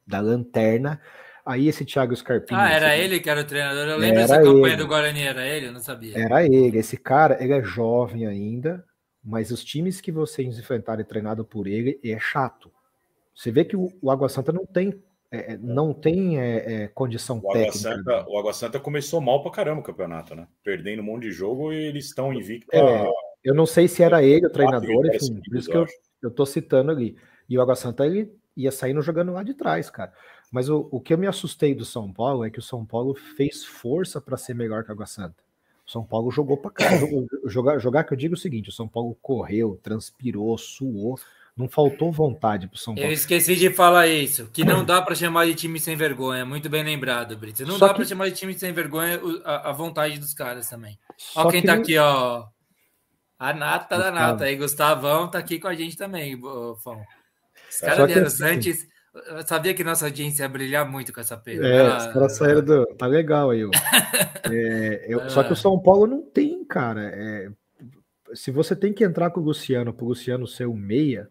da 0.05 0.19
lanterna. 0.19 1.01
Aí 1.45 1.67
esse 1.67 1.85
Thiago 1.85 2.15
Scarpini. 2.15 2.59
Ah, 2.59 2.71
era 2.71 2.97
ele 2.97 3.19
que 3.19 3.29
era 3.29 3.41
o 3.41 3.45
treinador. 3.45 3.87
Eu 3.87 3.97
lembro 3.97 4.15
dessa 4.15 4.37
campanha 4.37 4.73
ele. 4.73 4.75
do 4.77 4.87
Guarani, 4.87 5.21
era 5.21 5.47
ele, 5.47 5.67
eu 5.67 5.71
não 5.71 5.79
sabia. 5.79 6.17
Era 6.17 6.43
ele. 6.43 6.77
Esse 6.77 6.97
cara, 6.97 7.41
ele 7.41 7.53
é 7.53 7.63
jovem 7.63 8.25
ainda, 8.25 8.83
mas 9.23 9.51
os 9.51 9.63
times 9.63 10.01
que 10.01 10.11
vocês 10.11 10.57
enfrentarem 10.57 11.05
treinado 11.05 11.45
por 11.45 11.67
ele 11.67 11.99
é 12.03 12.19
chato. 12.19 12.71
Você 13.35 13.51
vê 13.51 13.65
que 13.65 13.75
o, 13.75 13.91
o 14.01 14.09
Água 14.09 14.29
Santa 14.29 14.53
não 14.53 14.65
tem 14.65 15.03
é, 15.31 15.53
é 15.53 15.57
não 15.57 15.93
tem 15.93 16.39
é, 16.39 16.83
é, 16.83 16.87
condição 16.87 17.39
o 17.43 17.51
técnica. 17.51 17.77
Santa, 17.77 18.25
o 18.27 18.37
Água 18.37 18.53
Santa 18.53 18.79
começou 18.79 19.19
mal 19.19 19.41
pra 19.41 19.51
caramba 19.51 19.81
o 19.81 19.83
campeonato, 19.83 20.33
né? 20.33 20.47
Perdendo 20.63 21.01
um 21.01 21.05
monte 21.05 21.23
de 21.23 21.31
jogo 21.31 21.73
e 21.73 21.75
eles 21.75 22.05
estão 22.05 22.33
invictos. 22.33 22.69
É, 22.73 23.05
eu 23.43 23.53
não 23.53 23.65
sei 23.65 23.87
se 23.87 24.01
era 24.01 24.23
ele 24.23 24.47
o 24.47 24.49
treinador, 24.49 25.05
enfim, 25.07 25.41
por 25.45 25.57
isso 25.57 25.69
que 25.69 25.77
eu, 25.77 25.85
eu 26.21 26.31
tô 26.31 26.45
citando 26.45 26.91
ali. 26.91 27.17
E 27.49 27.57
o 27.57 27.61
Água 27.61 27.75
Santa 27.75 28.05
ele 28.05 28.31
ia 28.55 28.71
saindo 28.71 29.01
jogando 29.01 29.33
lá 29.33 29.43
de 29.43 29.53
trás, 29.53 29.89
cara. 29.89 30.13
Mas 30.51 30.69
o, 30.69 30.87
o 30.89 31.01
que 31.01 31.13
eu 31.13 31.17
me 31.17 31.27
assustei 31.27 31.75
do 31.75 31.83
São 31.83 32.11
Paulo 32.11 32.45
é 32.45 32.49
que 32.49 32.59
o 32.59 32.63
São 32.63 32.85
Paulo 32.85 33.13
fez 33.13 33.65
força 33.65 34.21
para 34.21 34.37
ser 34.37 34.55
melhor 34.55 34.83
que 34.83 34.89
o 34.89 34.93
Água 34.93 35.05
Santa. 35.05 35.43
O 35.85 35.91
São 35.91 36.03
Paulo 36.03 36.31
jogou 36.31 36.57
para 36.57 36.71
cá. 36.71 36.85
jogar, 37.45 37.77
jogar 37.77 38.03
que 38.05 38.13
eu 38.13 38.17
digo 38.17 38.33
o 38.35 38.37
seguinte: 38.37 38.69
o 38.69 38.73
São 38.73 38.87
Paulo 38.87 39.17
correu, 39.21 39.79
transpirou, 39.83 40.57
suou 40.57 41.19
Não 41.57 41.69
faltou 41.69 42.11
vontade 42.11 42.67
pro 42.67 42.77
São 42.77 42.93
Paulo. 42.93 43.09
Eu 43.09 43.13
esqueci 43.13 43.55
de 43.55 43.69
falar 43.69 44.07
isso, 44.07 44.49
que 44.51 44.65
não 44.65 44.83
dá 44.83 45.01
para 45.01 45.15
chamar 45.15 45.45
de 45.45 45.55
time 45.55 45.79
sem 45.79 45.95
vergonha. 45.95 46.45
Muito 46.45 46.69
bem 46.69 46.83
lembrado, 46.83 47.37
Brito. 47.37 47.65
Não 47.65 47.77
Só 47.77 47.87
dá 47.87 47.93
que... 47.93 47.99
para 47.99 48.05
chamar 48.05 48.27
de 48.27 48.35
time 48.35 48.53
sem 48.59 48.73
vergonha 48.73 49.21
a, 49.45 49.69
a, 49.69 49.71
vontade 49.71 50.19
dos 50.19 50.33
caras 50.33 50.69
também. 50.69 50.99
Só 51.17 51.47
ó 51.47 51.51
quem 51.51 51.63
tá 51.63 51.73
aqui, 51.73 51.97
ó. 51.97 52.45
A 53.39 53.53
nata 53.53 53.97
da 53.97 54.11
nata 54.11 54.43
aí, 54.43 54.57
Gustavão 54.57 55.29
tá 55.29 55.39
aqui 55.39 55.57
com 55.57 55.69
a 55.69 55.73
gente 55.73 55.95
também, 55.95 56.37
Fão. 56.83 57.01
Os 57.69 57.79
caras 57.79 58.05
vieram 58.05 58.27
assim, 58.27 58.43
antes. 58.43 58.87
Eu 59.27 59.47
sabia 59.47 59.73
que 59.73 59.83
nossa 59.83 60.05
audiência 60.05 60.43
ia 60.43 60.49
brilhar 60.49 60.89
muito 60.89 61.13
com 61.13 61.21
essa 61.21 61.37
perda. 61.37 61.65
É, 61.65 61.87
ah, 61.87 61.97
os 61.97 62.07
caras 62.07 62.35
saíram 62.35 62.61
do. 62.61 62.85
Tá 62.97 63.07
legal 63.07 63.51
aí. 63.51 63.61
é, 64.51 65.05
eu... 65.07 65.29
Só 65.29 65.41
que 65.41 65.51
o 65.51 65.53
ah. 65.53 65.55
São 65.55 65.79
Paulo 65.79 66.05
não 66.05 66.21
tem, 66.21 66.65
cara. 66.65 67.11
É... 67.13 67.49
Se 68.33 68.51
você 68.51 68.75
tem 68.75 68.91
que 68.91 69.05
entrar 69.05 69.29
com 69.29 69.39
o 69.39 69.43
Luciano 69.43 69.93
para 69.93 70.03
o 70.03 70.09
Luciano 70.09 70.45
ser 70.45 70.67
um 70.67 70.75
meia, 70.75 71.29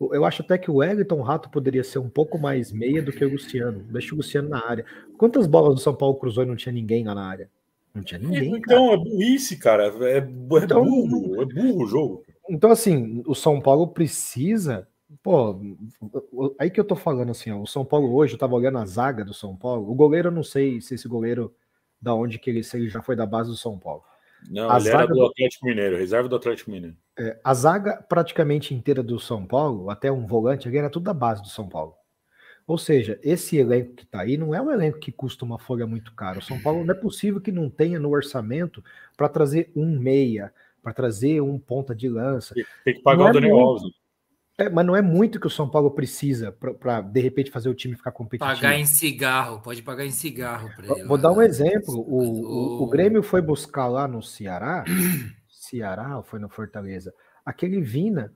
eu 0.00 0.24
acho 0.24 0.42
até 0.42 0.56
que 0.56 0.70
o 0.70 0.76
Wellington 0.76 1.20
Rato 1.20 1.50
poderia 1.50 1.84
ser 1.84 1.98
um 1.98 2.08
pouco 2.08 2.38
mais 2.38 2.72
meia 2.72 3.02
do 3.02 3.12
que 3.12 3.24
o 3.24 3.30
Luciano. 3.30 3.80
Deixa 3.90 4.14
o 4.14 4.16
Luciano 4.16 4.48
na 4.48 4.66
área. 4.66 4.84
Quantas 5.18 5.46
bolas 5.46 5.74
do 5.74 5.80
São 5.80 5.94
Paulo 5.94 6.16
cruzou 6.16 6.42
e 6.42 6.46
não 6.46 6.56
tinha 6.56 6.72
ninguém 6.72 7.04
lá 7.04 7.14
na 7.14 7.28
área? 7.28 7.50
Não 7.94 8.02
tinha 8.02 8.18
ninguém. 8.18 8.56
Então, 8.56 8.88
cara. 8.88 9.00
é 9.00 9.04
burrice, 9.04 9.56
cara. 9.58 9.94
É, 10.08 10.18
é 10.18 10.28
então, 10.62 10.84
burro, 10.84 11.42
é 11.42 11.44
burro 11.44 11.84
o 11.84 11.86
jogo. 11.86 12.24
Então, 12.48 12.70
assim, 12.70 13.22
o 13.26 13.34
São 13.34 13.60
Paulo 13.60 13.88
precisa. 13.88 14.88
Pô, 15.22 15.60
aí 16.58 16.70
que 16.70 16.80
eu 16.80 16.84
tô 16.84 16.96
falando 16.96 17.30
assim, 17.30 17.50
ó, 17.50 17.60
o 17.60 17.66
São 17.66 17.84
Paulo 17.84 18.14
hoje, 18.14 18.34
eu 18.34 18.38
tava 18.38 18.54
olhando 18.54 18.78
a 18.78 18.86
zaga 18.86 19.24
do 19.24 19.34
São 19.34 19.54
Paulo. 19.54 19.90
O 19.90 19.94
goleiro, 19.94 20.28
eu 20.28 20.32
não 20.32 20.42
sei 20.42 20.80
se 20.80 20.94
esse 20.94 21.08
goleiro, 21.08 21.52
da 22.00 22.14
onde 22.14 22.38
que 22.38 22.48
ele, 22.48 22.62
se 22.62 22.76
ele 22.76 22.88
já 22.88 23.02
foi 23.02 23.16
da 23.16 23.26
base 23.26 23.50
do 23.50 23.56
São 23.56 23.78
Paulo. 23.78 24.02
Não, 24.50 24.68
a 24.68 24.78
ele 24.78 24.88
era 24.88 25.06
do 25.06 25.24
Atlético 25.24 25.64
Mineiro, 25.64 25.96
reserva 25.96 26.28
do 26.28 26.34
Atlético 26.34 26.72
Mineiro. 26.72 26.96
É, 27.16 27.38
a 27.44 27.54
zaga 27.54 28.04
praticamente 28.08 28.74
inteira 28.74 29.00
do 29.00 29.20
São 29.20 29.46
Paulo, 29.46 29.88
até 29.88 30.10
um 30.10 30.26
volante, 30.26 30.68
era 30.76 30.90
tudo 30.90 31.04
da 31.04 31.14
base 31.14 31.40
do 31.40 31.48
São 31.48 31.68
Paulo. 31.68 31.94
Ou 32.66 32.76
seja, 32.76 33.18
esse 33.22 33.56
elenco 33.56 33.94
que 33.94 34.02
está 34.02 34.22
aí 34.22 34.36
não 34.36 34.52
é 34.52 34.60
um 34.60 34.70
elenco 34.70 34.98
que 34.98 35.12
custa 35.12 35.44
uma 35.44 35.58
folha 35.58 35.86
muito 35.86 36.12
cara. 36.14 36.40
O 36.40 36.42
São 36.42 36.60
Paulo 36.60 36.84
não 36.84 36.92
é 36.92 36.98
possível 36.98 37.40
que 37.40 37.52
não 37.52 37.70
tenha 37.70 38.00
no 38.00 38.10
orçamento 38.10 38.82
para 39.16 39.28
trazer 39.28 39.70
um 39.74 39.96
meia, 39.96 40.52
para 40.82 40.92
trazer 40.92 41.40
um 41.40 41.56
ponta 41.56 41.94
de 41.94 42.08
lança. 42.08 42.54
Tem 42.84 42.94
que 42.94 43.02
pagar 43.02 43.18
não 43.18 43.26
o 43.26 43.28
é 43.28 43.32
Daniel 43.32 43.56
Alves. 43.56 43.99
É, 44.60 44.68
mas 44.68 44.84
não 44.84 44.94
é 44.94 45.00
muito 45.00 45.40
que 45.40 45.46
o 45.46 45.50
São 45.50 45.66
Paulo 45.66 45.90
precisa 45.90 46.52
para, 46.52 47.00
de 47.00 47.20
repente, 47.20 47.50
fazer 47.50 47.70
o 47.70 47.74
time 47.74 47.96
ficar 47.96 48.12
competitivo. 48.12 48.54
Pagar 48.54 48.78
em 48.78 48.84
cigarro, 48.84 49.60
pode 49.60 49.82
pagar 49.82 50.04
em 50.04 50.10
cigarro 50.10 50.68
para 50.76 50.98
ele. 50.98 51.08
Vou 51.08 51.16
dar 51.16 51.32
um 51.32 51.40
exemplo. 51.40 51.94
O, 51.94 52.80
o, 52.80 52.82
o, 52.82 52.86
Grêmio 52.86 53.22
foi 53.22 53.40
buscar 53.40 53.86
lá 53.86 54.06
no 54.06 54.22
Ceará, 54.22 54.84
Ceará 55.48 56.18
ou 56.18 56.22
foi 56.22 56.38
no 56.38 56.50
Fortaleza, 56.50 57.10
aquele 57.44 57.80
Vina 57.80 58.34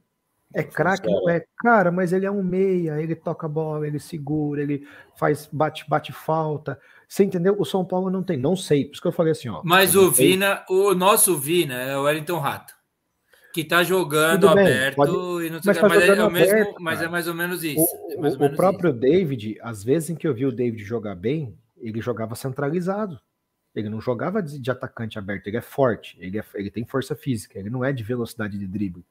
é 0.54 0.62
craque, 0.62 1.10
não 1.10 1.28
é? 1.28 1.44
Cara, 1.58 1.92
mas 1.92 2.12
ele 2.12 2.24
é 2.24 2.30
um 2.30 2.42
meia, 2.42 3.02
ele 3.02 3.14
toca 3.14 3.46
a 3.46 3.50
bola, 3.50 3.86
ele 3.86 3.98
segura, 3.98 4.62
ele 4.62 4.86
faz 5.18 5.46
bate, 5.52 5.84
bate 5.86 6.10
falta. 6.10 6.80
Você 7.06 7.22
entendeu? 7.22 7.54
O 7.58 7.66
São 7.66 7.84
Paulo 7.84 8.08
não 8.08 8.22
tem, 8.22 8.38
não 8.38 8.56
sei. 8.56 8.86
Por 8.86 8.92
isso 8.92 9.02
que 9.02 9.08
eu 9.08 9.12
falei 9.12 9.32
assim, 9.32 9.48
ó. 9.48 9.60
Mas 9.62 9.94
o 9.94 10.10
Vina, 10.10 10.64
o 10.70 10.94
nosso 10.94 11.36
Vina 11.36 11.74
é 11.74 11.98
o 11.98 12.04
Wellington 12.04 12.38
Rato 12.38 12.73
que 13.54 13.60
está 13.60 13.84
jogando 13.84 14.52
bem, 14.52 14.66
aberto 14.66 14.96
pode... 14.96 15.46
e 15.46 15.50
não 15.50 15.62
sei 15.62 15.72
mas, 15.72 15.78
tá 15.78 15.88
mas, 15.88 16.02
é, 16.02 16.08
é, 16.08 16.24
o 16.24 16.30
mesmo, 16.30 16.52
aberto, 16.52 16.74
mas 16.80 17.00
é 17.00 17.08
mais 17.08 17.28
ou 17.28 17.34
menos 17.34 17.62
isso. 17.62 17.86
O, 18.18 18.26
é 18.26 18.30
o, 18.30 18.46
o 18.46 18.56
próprio 18.56 18.90
isso. 18.90 18.98
David, 18.98 19.58
às 19.62 19.84
vezes 19.84 20.10
em 20.10 20.16
que 20.16 20.26
eu 20.26 20.34
vi 20.34 20.44
o 20.44 20.50
David 20.50 20.82
jogar 20.82 21.14
bem, 21.14 21.56
ele 21.78 22.00
jogava 22.00 22.34
centralizado. 22.34 23.16
Ele 23.72 23.88
não 23.88 24.00
jogava 24.00 24.42
de, 24.42 24.58
de 24.58 24.70
atacante 24.72 25.20
aberto, 25.20 25.46
ele 25.46 25.56
é 25.56 25.60
forte, 25.60 26.16
ele, 26.20 26.36
é, 26.36 26.44
ele 26.56 26.68
tem 26.68 26.84
força 26.84 27.14
física, 27.14 27.56
ele 27.56 27.70
não 27.70 27.84
é 27.84 27.92
de 27.92 28.02
velocidade 28.02 28.58
de 28.58 28.66
drible. 28.66 29.04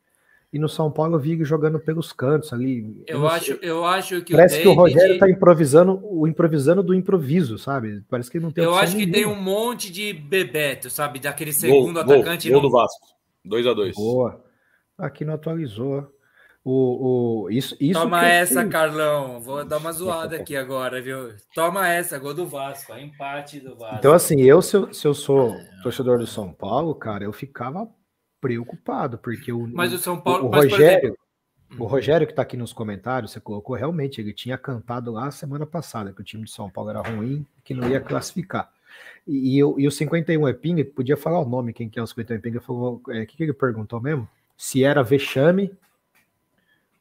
E 0.51 0.59
no 0.59 0.67
São 0.67 0.91
Paulo 0.91 1.15
eu 1.15 1.19
vi 1.19 1.31
ele 1.31 1.45
jogando 1.45 1.79
pelos 1.79 2.11
cantos 2.11 2.51
ali. 2.51 3.01
Eu, 3.07 3.19
eu 3.19 3.27
acho, 3.29 3.53
eu 3.61 3.85
acho 3.85 4.21
que 4.23 4.33
parece 4.33 4.55
o 4.55 4.57
David... 4.57 4.63
que 4.63 4.67
o 4.67 4.73
Rogério 4.73 5.13
está 5.13 5.29
improvisando, 5.29 6.01
o 6.03 6.27
improvisando 6.27 6.83
do 6.83 6.93
improviso, 6.93 7.57
sabe? 7.57 8.03
Parece 8.09 8.29
que 8.29 8.41
não 8.41 8.51
tem. 8.51 8.63
Eu 8.63 8.75
acho 8.75 8.95
que 8.95 9.05
nenhuma. 9.05 9.13
tem 9.13 9.25
um 9.25 9.41
monte 9.41 9.89
de 9.89 10.11
bebeto, 10.11 10.89
sabe, 10.89 11.19
daquele 11.19 11.53
segundo 11.53 12.03
gol, 12.03 12.15
atacante. 12.15 12.49
Gol, 12.49 12.59
gol 12.59 12.69
do 12.69 12.73
Vasco. 12.75 13.12
2 13.45 13.67
a 13.67 13.73
2 13.73 13.95
Boa. 13.95 14.43
Aqui 14.97 15.25
não 15.25 15.33
atualizou. 15.33 16.09
O, 16.65 17.43
o, 17.45 17.49
isso, 17.49 17.75
isso 17.77 17.99
Toma 17.99 18.25
essa. 18.25 18.65
Carlão. 18.67 19.41
Vou 19.41 19.65
dar 19.65 19.77
uma 19.77 19.91
zoada 19.91 20.37
aqui 20.37 20.55
agora, 20.55 21.01
viu? 21.01 21.35
Toma 21.53 21.89
essa, 21.89 22.17
gol 22.17 22.33
do 22.33 22.45
Vasco, 22.45 22.93
empate 22.97 23.59
do 23.59 23.75
Vasco. 23.75 23.97
Então, 23.97 24.13
assim, 24.13 24.41
eu, 24.41 24.61
se 24.61 24.77
eu, 24.77 24.93
se 24.93 25.05
eu 25.05 25.13
sou 25.13 25.53
torcedor 25.81 26.19
do 26.19 26.27
São 26.27 26.53
Paulo, 26.53 26.95
cara, 26.95 27.25
eu 27.25 27.33
ficava 27.33 27.89
preocupado, 28.39 29.17
porque 29.17 29.51
o, 29.51 29.67
mas 29.67 29.93
o 29.93 29.97
São 29.97 30.19
Paulo, 30.19 30.45
o, 30.45 30.47
o 30.47 30.51
Rogério, 30.51 31.17
o 31.79 31.85
Rogério 31.85 32.27
que 32.27 32.33
está 32.33 32.41
aqui 32.41 32.55
nos 32.55 32.71
comentários, 32.71 33.31
você 33.31 33.39
colocou 33.39 33.75
realmente, 33.75 34.21
ele 34.21 34.33
tinha 34.33 34.57
cantado 34.57 35.11
lá 35.11 35.31
semana 35.31 35.65
passada 35.65 36.13
que 36.13 36.21
o 36.21 36.25
time 36.25 36.43
de 36.43 36.51
São 36.51 36.69
Paulo 36.69 36.89
era 36.89 37.01
ruim, 37.01 37.45
que 37.63 37.73
não 37.73 37.89
ia 37.89 37.99
classificar. 37.99 38.71
E, 39.27 39.57
e, 39.57 39.63
o 39.63 39.91
51 39.91 40.47
Epinga, 40.49 40.83
podia 40.83 41.15
falar 41.15 41.39
o 41.39 41.47
nome, 41.47 41.73
quem 41.73 41.89
que 41.89 41.97
é 41.97 42.03
o 42.03 42.07
51 42.07 42.37
Epinga, 42.37 42.61
falou, 42.61 43.01
o 43.05 43.11
é, 43.11 43.25
que, 43.25 43.37
que 43.37 43.43
ele 43.43 43.53
perguntou 43.53 44.01
mesmo? 44.01 44.27
Se 44.57 44.83
era 44.83 45.01
vexame, 45.01 45.71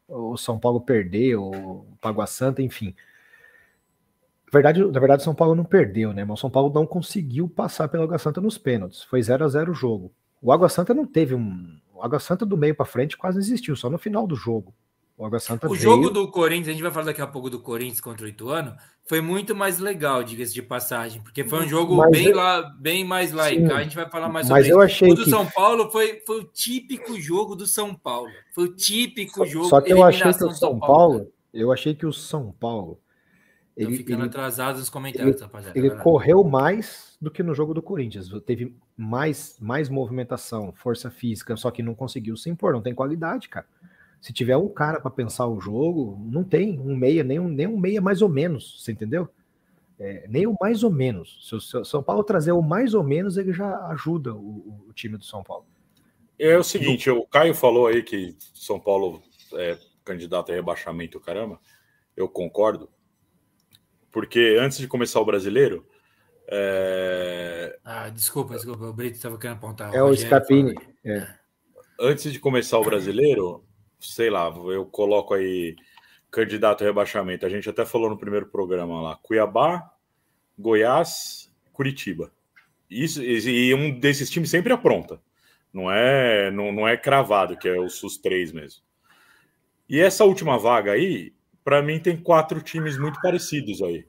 o 0.09 0.37
São 0.37 0.59
Paulo 0.59 0.81
perdeu, 0.81 1.43
o 1.43 1.87
Pagua 2.01 2.27
Santa, 2.27 2.63
enfim. 2.63 2.95
Na 4.47 4.53
verdade, 4.53 4.85
na 4.85 5.01
verdade, 5.01 5.23
São 5.23 5.35
Paulo 5.35 5.55
não 5.55 5.65
perdeu, 5.65 6.13
né? 6.13 6.25
Mas 6.25 6.39
São 6.39 6.51
Paulo 6.51 6.73
não 6.73 6.87
conseguiu 6.87 7.49
passar 7.49 7.89
pelo 7.89 8.05
Água 8.05 8.19
Santa 8.19 8.41
nos 8.41 8.59
pênaltis. 8.59 9.03
Foi 9.03 9.23
0 9.23 9.45
a 9.45 9.49
0 9.49 9.73
o 9.73 9.75
jogo. 9.75 10.13
O 10.41 10.53
Água 10.53 10.69
Santa 10.69 10.93
não 10.93 11.07
teve 11.07 11.35
um. 11.35 11.79
O 11.95 12.03
Água 12.03 12.19
Santa 12.19 12.45
do 12.45 12.57
meio 12.57 12.75
para 12.75 12.85
frente 12.85 13.17
quase 13.17 13.39
existiu, 13.39 13.75
só 13.75 13.89
no 13.89 13.99
final 13.99 14.27
do 14.27 14.37
jogo. 14.37 14.75
O 15.17 15.27
Água 15.27 15.39
Santa 15.39 15.67
O 15.67 15.71
veio... 15.71 15.83
jogo 15.83 16.11
do 16.11 16.29
Corinthians, 16.31 16.69
a 16.69 16.73
gente 16.73 16.83
vai 16.83 16.91
falar 16.91 17.07
daqui 17.07 17.21
a 17.21 17.27
pouco 17.27 17.51
do 17.51 17.61
Corinthians 17.61 18.01
contra 18.01 18.25
o 18.25 18.29
Ituano, 18.29 18.75
foi 19.07 19.21
muito 19.21 19.55
mais 19.55 19.79
legal, 19.79 20.23
diga-se 20.23 20.55
de 20.55 20.63
passagem, 20.63 21.21
porque 21.23 21.45
foi 21.45 21.65
um 21.65 21.69
jogo 21.69 22.09
bem, 22.11 22.27
eu... 22.27 22.37
lá, 22.37 22.63
bem 22.81 23.05
mais 23.05 23.33
laico. 23.33 23.73
A 23.73 23.83
gente 23.83 23.95
vai 23.97 24.09
falar 24.09 24.29
mais 24.29 24.47
sobre 24.47 24.63
mas 24.63 24.71
eu 24.71 24.81
achei 24.81 25.11
O 25.11 25.15
do 25.15 25.25
que... 25.25 25.31
São 25.31 25.47
Paulo 25.47 25.91
foi, 25.91 26.23
foi 26.27 26.41
o 26.41 26.45
típico 26.45 27.21
jogo 27.21 27.55
do 27.55 27.67
São 27.67 27.95
Paulo. 27.95 28.31
Foi 28.55 28.65
o 28.65 28.75
típico 28.75 29.41
só, 29.41 29.47
jogo. 29.47 29.69
Só 29.69 29.81
que 29.81 29.93
eu 29.93 30.03
achei 30.03 30.33
que 30.33 30.45
o 30.45 30.51
São 30.55 30.79
Paulo, 30.79 30.87
Paulo, 30.87 31.33
eu 31.53 31.73
achei 31.73 31.95
que 31.95 32.07
o 32.07 32.13
São 32.13 32.53
Paulo 32.59 32.99
ele, 33.77 33.97
ficando 33.97 34.21
ele, 34.21 34.29
atrasado 34.29 34.79
nos 34.79 34.91
comentários, 34.91 35.37
ele, 35.37 35.43
rapaziada. 35.43 35.79
Ele 35.79 35.91
correu 35.91 36.45
mais 36.45 37.17
do 37.21 37.31
que 37.31 37.43
no 37.43 37.55
jogo 37.55 37.75
do 37.75 37.83
Corinthians. 37.83 38.29
Teve 38.45 38.77
mais, 38.97 39.57
mais 39.61 39.89
movimentação, 39.89 40.73
força 40.73 41.11
física, 41.11 41.57
só 41.57 41.71
que 41.71 41.83
não 41.83 41.95
conseguiu 41.95 42.37
se 42.37 42.51
impor. 42.51 42.73
Não 42.73 42.83
tem 42.83 42.95
qualidade, 42.95 43.49
cara. 43.49 43.67
Se 44.23 44.33
tiver 44.33 44.57
um 44.57 44.69
cara 44.69 45.01
para 45.01 45.11
pensar 45.11 45.49
o 45.49 45.61
jogo, 45.61 46.17
não 46.31 46.45
tem 46.45 46.79
um 46.79 46.95
meia, 46.95 47.25
nem 47.25 47.41
um, 47.41 47.49
nem 47.49 47.67
um 47.67 47.77
meia 47.77 48.01
mais 48.01 48.23
ou 48.23 48.29
menos, 48.29 48.81
você 48.81 48.93
entendeu? 48.93 49.29
É, 49.99 50.25
nem 50.29 50.47
o 50.47 50.57
mais 50.61 50.85
ou 50.85 50.93
menos. 50.93 51.41
Se 51.43 51.77
o 51.77 51.85
São 51.85 52.05
Paulo 52.05 52.23
trazer 52.23 52.53
o 52.53 52.63
mais 52.63 52.95
ou 52.95 53.03
menos, 53.03 53.37
ele 53.37 53.53
já 53.53 53.89
ajuda 53.89 54.33
o, 54.33 54.87
o 54.89 54.93
time 54.93 55.19
do 55.19 55.25
São 55.25 55.43
Paulo. 55.43 55.67
É 56.39 56.57
o 56.57 56.63
seguinte, 56.63 57.11
o 57.11 57.27
Caio 57.27 57.53
falou 57.53 57.89
aí 57.89 58.01
que 58.01 58.37
São 58.55 58.79
Paulo 58.79 59.21
é 59.55 59.77
candidato 60.05 60.53
a 60.53 60.55
rebaixamento, 60.55 61.19
caramba. 61.19 61.59
Eu 62.17 62.29
concordo. 62.29 62.89
Porque 64.13 64.57
antes 64.61 64.79
de 64.79 64.87
começar 64.87 65.21
o 65.21 65.25
brasileiro. 65.25 65.85
É... 66.47 67.77
Ah, 67.85 68.09
desculpa, 68.09 68.55
desculpa, 68.55 68.85
o 68.85 68.93
Brito 68.93 69.17
estava 69.17 69.37
querendo 69.37 69.57
apontar. 69.57 69.93
É 69.93 70.01
o 70.01 70.15
Scapini. 70.15 70.75
É. 71.05 71.27
Antes 71.99 72.33
de 72.33 72.39
começar 72.39 72.79
o 72.79 72.85
brasileiro, 72.85 73.65
sei 74.03 74.29
lá, 74.31 74.53
eu 74.67 74.85
coloco 74.85 75.35
aí 75.35 75.77
candidato 76.31 76.83
a 76.83 76.87
rebaixamento. 76.87 77.47
A 77.47 77.49
gente 77.49 77.69
até 77.69 77.85
falou 77.85 78.11
no 78.11 78.19
primeiro 78.19 78.47
programa 78.47 79.01
lá: 79.01 79.17
Cuiabá, 79.23 79.91
Goiás, 80.59 81.51
Curitiba. 81.73 82.33
Isso, 82.91 83.23
e 83.23 83.75
um 83.75 83.99
desses 83.99 84.29
times 84.29 84.51
sempre 84.51 84.73
apronta. 84.73 85.21
Não 85.73 85.91
é, 85.91 86.51
não, 86.51 86.71
não 86.71 86.87
é 86.87 86.97
cravado, 86.97 87.57
que 87.57 87.67
é 87.67 87.81
o 87.81 87.89
SUS 87.89 88.19
3 88.19 88.53
mesmo. 88.53 88.83
E 89.89 89.99
essa 89.99 90.25
última 90.25 90.59
vaga 90.59 90.93
aí, 90.93 91.33
para 91.65 91.81
mim, 91.81 91.99
tem 91.99 92.17
quatro 92.17 92.61
times 92.61 92.99
muito 92.99 93.19
parecidos 93.23 93.81
aí, 93.81 94.07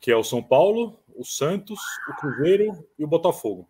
que 0.00 0.10
é 0.10 0.16
o 0.16 0.24
São 0.24 0.42
Paulo, 0.42 0.98
o 1.14 1.24
Santos, 1.24 1.78
o 2.08 2.14
Cruzeiro 2.16 2.86
e 2.98 3.04
o 3.04 3.08
Botafogo. 3.08 3.68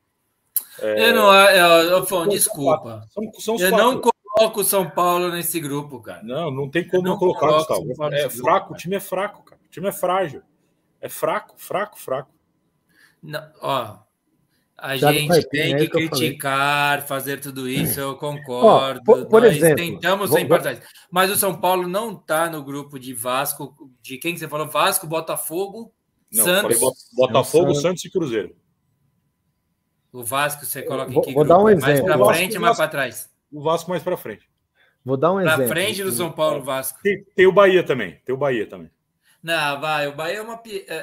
É... 0.79 1.09
Eu 1.09 1.15
não, 1.15 1.35
eu, 1.35 1.89
eu, 1.89 2.07
eu, 2.09 2.29
desculpa. 2.29 3.05
São, 3.11 3.33
são 3.41 3.57
eu 3.57 3.71
quatro. 3.71 3.87
não 3.87 4.12
coloco 4.42 4.61
o 4.61 4.64
São 4.64 4.90
Paulo 4.90 5.31
nesse 5.31 5.61
grupo, 5.61 6.00
cara. 6.00 6.22
Não, 6.22 6.50
não 6.50 6.68
tem 6.68 6.87
como 6.87 7.02
não, 7.02 7.16
colocar, 7.16 7.46
Gustavo. 7.46 7.87
É 8.12 8.28
fraco, 8.28 8.66
grupo, 8.66 8.74
o 8.74 8.76
time 8.76 8.96
é 8.96 9.00
fraco, 9.00 9.42
cara. 9.44 9.61
O 9.64 9.70
time 9.70 9.88
é 9.88 9.92
frágil. 9.92 10.42
É 11.00 11.09
fraco, 11.09 11.55
fraco, 11.57 11.98
fraco. 11.98 12.31
Não, 13.22 13.42
ó, 13.61 13.98
a 14.76 14.96
Já 14.96 15.12
gente 15.12 15.48
tem 15.48 15.76
que 15.76 15.88
criticar, 15.88 17.07
fazer 17.07 17.40
tudo 17.40 17.68
isso, 17.68 18.00
eu 18.00 18.16
concordo. 18.16 19.00
Ó, 19.00 19.05
por, 19.05 19.26
por 19.26 19.44
exemplo, 19.44 19.76
tentamos 19.76 20.31
ser 20.31 20.40
importantes. 20.40 20.83
Mas 21.11 21.31
o 21.31 21.37
São 21.37 21.55
Paulo 21.55 21.87
não 21.87 22.12
está 22.12 22.50
no 22.50 22.64
grupo 22.64 22.98
de 22.98 23.14
Vasco, 23.14 23.76
de 24.02 24.18
quem 24.18 24.35
que 24.35 24.40
você 24.40 24.48
falou? 24.48 24.68
Vasco, 24.68 25.07
Botafogo, 25.07 25.92
não, 26.33 26.44
Santos. 26.44 26.81
Botafogo, 27.14 27.66
Santos. 27.66 27.83
Santos 27.83 28.05
e 28.05 28.11
Cruzeiro. 28.11 28.57
O 30.12 30.22
Vasco 30.22 30.66
você 30.66 30.83
coloca 30.83 31.11
vou, 31.11 31.22
em 31.22 31.26
que 31.26 31.33
vou 31.33 31.44
grupo? 31.44 31.61
dar 31.61 31.64
um 31.64 31.68
exemplo. 31.70 32.07
Mais 32.07 32.20
para 32.20 32.35
frente 32.35 32.55
ou 32.57 32.61
mais 32.61 32.76
para 32.76 32.88
trás? 32.88 33.32
O 33.53 33.62
Vasco 33.62 33.91
mais 33.91 34.03
para 34.03 34.17
frente. 34.17 34.49
Vou 35.05 35.17
dar 35.17 35.33
um 35.33 35.43
Pra 35.43 35.55
exemplo. 35.55 35.69
frente 35.69 36.03
do 36.05 36.12
São 36.12 36.31
Paulo 36.33 36.62
Vasco. 36.62 37.01
Tem, 37.03 37.25
tem 37.37 37.47
o 37.47 37.53
Bahia 37.53 37.83
também. 37.85 38.21
Tem 38.25 38.35
o 38.35 38.38
Bahia 38.38 38.67
também. 38.67 38.91
Não, 39.43 39.81
vai, 39.81 40.07
o 40.07 40.15
Bahia 40.15 40.38
é 40.38 40.43
uma. 40.43 40.62
é, 40.65 40.95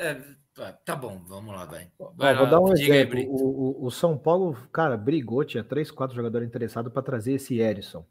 é, 0.60 0.72
tá 0.86 0.96
bom, 0.96 1.22
vamos 1.28 1.54
lá, 1.54 1.66
vai. 1.66 1.90
Ó, 2.00 2.12
Vai 2.16 2.34
vou 2.34 2.44
lá, 2.46 2.50
dar 2.50 2.60
um 2.62 2.68
aí, 2.72 2.82
exemplo. 2.84 3.10
Brito. 3.16 3.32
O, 3.32 3.82
o- 3.84 3.86
o 3.86 3.92
São 3.92 4.18
Paulo, 4.18 4.56
cara, 4.72 4.96
brigou, 4.96 5.44
tinha 5.44 5.64
três, 5.64 5.92
quatro 5.92 6.16
jogadores 6.16 6.48
interessados 6.48 6.92
para 6.94 7.02
trazer 7.02 7.34
esse 7.34 7.60
Erisson. 7.60 8.06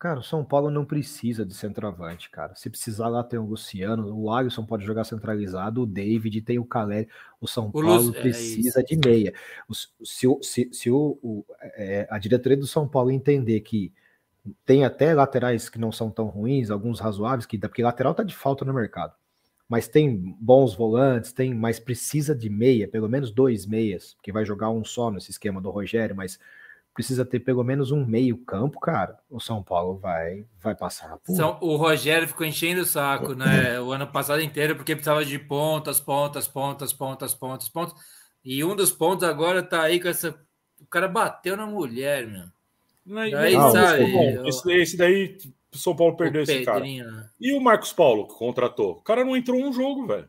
Cara, 0.00 0.18
o 0.18 0.22
São 0.22 0.42
Paulo 0.42 0.70
não 0.70 0.82
precisa 0.82 1.44
de 1.44 1.52
centroavante, 1.54 2.30
cara. 2.30 2.54
Se 2.54 2.70
precisar 2.70 3.06
lá 3.08 3.22
tem 3.22 3.38
o 3.38 3.44
Luciano, 3.44 4.10
o 4.18 4.32
Alisson 4.32 4.64
pode 4.64 4.82
jogar 4.82 5.04
centralizado, 5.04 5.82
o 5.82 5.86
David, 5.86 6.40
tem 6.40 6.58
o 6.58 6.64
Caleri. 6.64 7.06
O 7.38 7.46
São 7.46 7.68
O 7.68 7.72
Paulo 7.72 8.08
é 8.16 8.20
precisa 8.22 8.82
de 8.82 8.96
meia. 8.96 9.34
Se, 10.02 10.26
o- 10.26 10.42
se, 10.42 10.70
se 10.72 10.90
o, 10.90 11.18
o- 11.22 11.44
é, 11.74 12.08
a 12.10 12.18
diretoria 12.18 12.56
do 12.56 12.66
São 12.66 12.88
Paulo 12.88 13.10
entender 13.10 13.60
que 13.60 13.92
tem 14.64 14.84
até 14.84 15.14
laterais 15.14 15.68
que 15.68 15.78
não 15.78 15.92
são 15.92 16.10
tão 16.10 16.26
ruins, 16.28 16.70
alguns 16.70 16.98
razoáveis, 16.98 17.46
que, 17.46 17.58
porque 17.58 17.82
lateral 17.82 18.14
tá 18.14 18.22
de 18.22 18.34
falta 18.34 18.64
no 18.64 18.74
mercado. 18.74 19.14
Mas 19.68 19.86
tem 19.86 20.16
bons 20.40 20.74
volantes, 20.74 21.32
tem, 21.32 21.54
mas 21.54 21.78
precisa 21.78 22.34
de 22.34 22.50
meia, 22.50 22.88
pelo 22.88 23.08
menos 23.08 23.30
dois 23.30 23.66
meias, 23.66 24.16
que 24.22 24.32
vai 24.32 24.44
jogar 24.44 24.70
um 24.70 24.84
só 24.84 25.10
nesse 25.10 25.30
esquema 25.30 25.60
do 25.60 25.70
Rogério, 25.70 26.16
mas 26.16 26.38
precisa 26.94 27.24
ter 27.24 27.40
pelo 27.40 27.62
menos 27.64 27.90
um 27.90 28.04
meio 28.04 28.36
campo, 28.38 28.78
cara. 28.80 29.18
O 29.30 29.40
São 29.40 29.62
Paulo 29.62 29.98
vai 29.98 30.44
vai 30.60 30.74
passar. 30.74 31.16
por- 31.18 31.34
São- 31.34 31.58
o 31.60 31.76
Rogério 31.76 32.28
ficou 32.28 32.46
enchendo 32.46 32.82
o 32.82 32.86
saco, 32.86 33.34
né? 33.34 33.80
O 33.80 33.92
ano 33.92 34.06
passado 34.06 34.40
inteiro, 34.42 34.76
porque 34.76 34.94
precisava 34.94 35.24
de 35.24 35.38
pontas, 35.38 36.00
pontas, 36.00 36.46
pontas, 36.48 36.92
pontas, 36.92 37.34
pontas, 37.34 37.68
pontas. 37.68 37.94
E 38.44 38.64
um 38.64 38.74
dos 38.74 38.90
pontos 38.92 39.26
agora 39.28 39.62
tá 39.62 39.82
aí 39.82 40.00
com 40.00 40.08
essa. 40.08 40.30
O 40.80 40.86
cara 40.86 41.08
bateu 41.08 41.56
na 41.56 41.66
mulher, 41.66 42.26
meu. 42.26 43.18
Aí, 43.18 43.34
Aí, 43.34 43.54
não, 43.56 43.70
sabe, 43.72 44.14
eu- 44.34 44.46
esse, 44.46 44.72
esse 44.72 44.96
daí, 44.96 45.36
o 45.74 45.76
São 45.78 45.94
Paulo 45.96 46.16
perdeu 46.16 46.40
o 46.40 46.44
esse 46.44 46.62
cara. 46.64 46.78
Pedrinho, 46.80 47.10
né? 47.10 47.28
E 47.40 47.52
o 47.54 47.60
Marcos 47.60 47.92
Paulo, 47.92 48.28
que 48.28 48.34
contratou? 48.34 48.92
O 48.92 49.02
cara 49.02 49.24
não 49.24 49.36
entrou 49.36 49.58
um 49.60 49.72
jogo, 49.72 50.06
velho. 50.06 50.28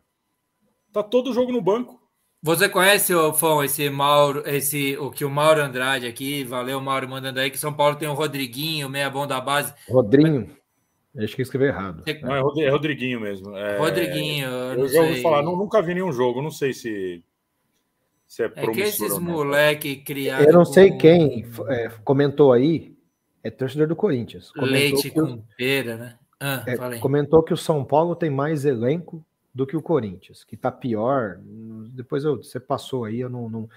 Tá 0.92 1.02
todo 1.04 1.34
jogo 1.34 1.52
no 1.52 1.62
banco. 1.62 2.01
Você 2.44 2.68
conhece, 2.68 3.14
o 3.14 3.34
Fão, 3.34 3.64
esse 3.64 3.88
Mauro, 3.90 4.42
esse, 4.48 4.98
o 4.98 5.12
que 5.12 5.24
o 5.24 5.30
Mauro 5.30 5.62
Andrade 5.62 6.08
aqui, 6.08 6.44
valeu 6.44 6.82
Mauro 6.82 7.08
mandando 7.08 7.40
aí, 7.40 7.52
que 7.52 7.58
São 7.58 7.72
Paulo 7.72 7.96
tem 7.96 8.08
o 8.08 8.14
Rodriguinho, 8.14 8.90
meia 8.90 9.12
bom 9.12 9.28
da 9.28 9.40
base. 9.40 9.72
Rodrinho, 9.88 10.50
acho 11.20 11.36
que 11.36 11.42
eu 11.42 11.44
escrevi 11.44 11.66
errado. 11.66 12.04
Você- 12.04 12.20
Não, 12.20 12.36
é 12.36 12.64
é 12.66 12.70
Rodriguinho 12.70 13.20
mesmo. 13.22 13.56
É, 13.56 13.78
Rodriguinho, 13.78 14.48
eu 14.48 14.52
Eu 14.74 14.78
não 14.80 14.88
já 14.88 15.02
ouvi 15.02 15.22
falar, 15.22 15.44
nu- 15.44 15.56
nunca 15.56 15.84
vi 15.84 15.94
nenhum 15.94 16.12
jogo, 16.12 16.42
não 16.42 16.50
sei 16.50 16.74
se, 16.74 17.24
se 18.26 18.42
é 18.44 18.52
É 18.56 18.68
que 18.72 18.82
esses 18.82 19.10
não. 19.12 19.22
moleque 19.22 19.98
criados 19.98 20.48
Eu 20.48 20.54
não 20.54 20.66
sei 20.66 20.90
com 20.90 20.98
quem 20.98 21.46
é, 21.70 21.90
comentou 22.04 22.52
aí, 22.54 22.96
é 23.44 23.52
torcedor 23.52 23.88
do 23.88 23.96
Corinthians. 23.96 24.50
Comentou 24.52 24.72
leite 24.74 25.12
que 25.12 25.12
com 25.12 25.44
pera, 25.56 25.96
né? 25.96 26.16
Ah, 26.40 26.64
É, 26.66 26.76
falei. 26.76 27.00
comentou 27.00 27.44
que 27.44 27.54
o 27.54 27.58
São 27.58 27.86
Paulo 27.86 28.16
tem 28.16 28.32
mais 28.32 28.66
elenco 28.66 29.24
do 29.54 29.68
que 29.68 29.78
o 29.78 29.82
Corinthians, 29.82 30.44
que 30.44 30.58
tá 30.58 30.72
pior. 30.72 31.40
Depois 31.94 32.24
eu, 32.24 32.38
você 32.38 32.60
passou 32.60 33.06
aí, 33.06 33.20
eu 33.20 33.30
não. 33.30 33.50
não- 33.50 33.70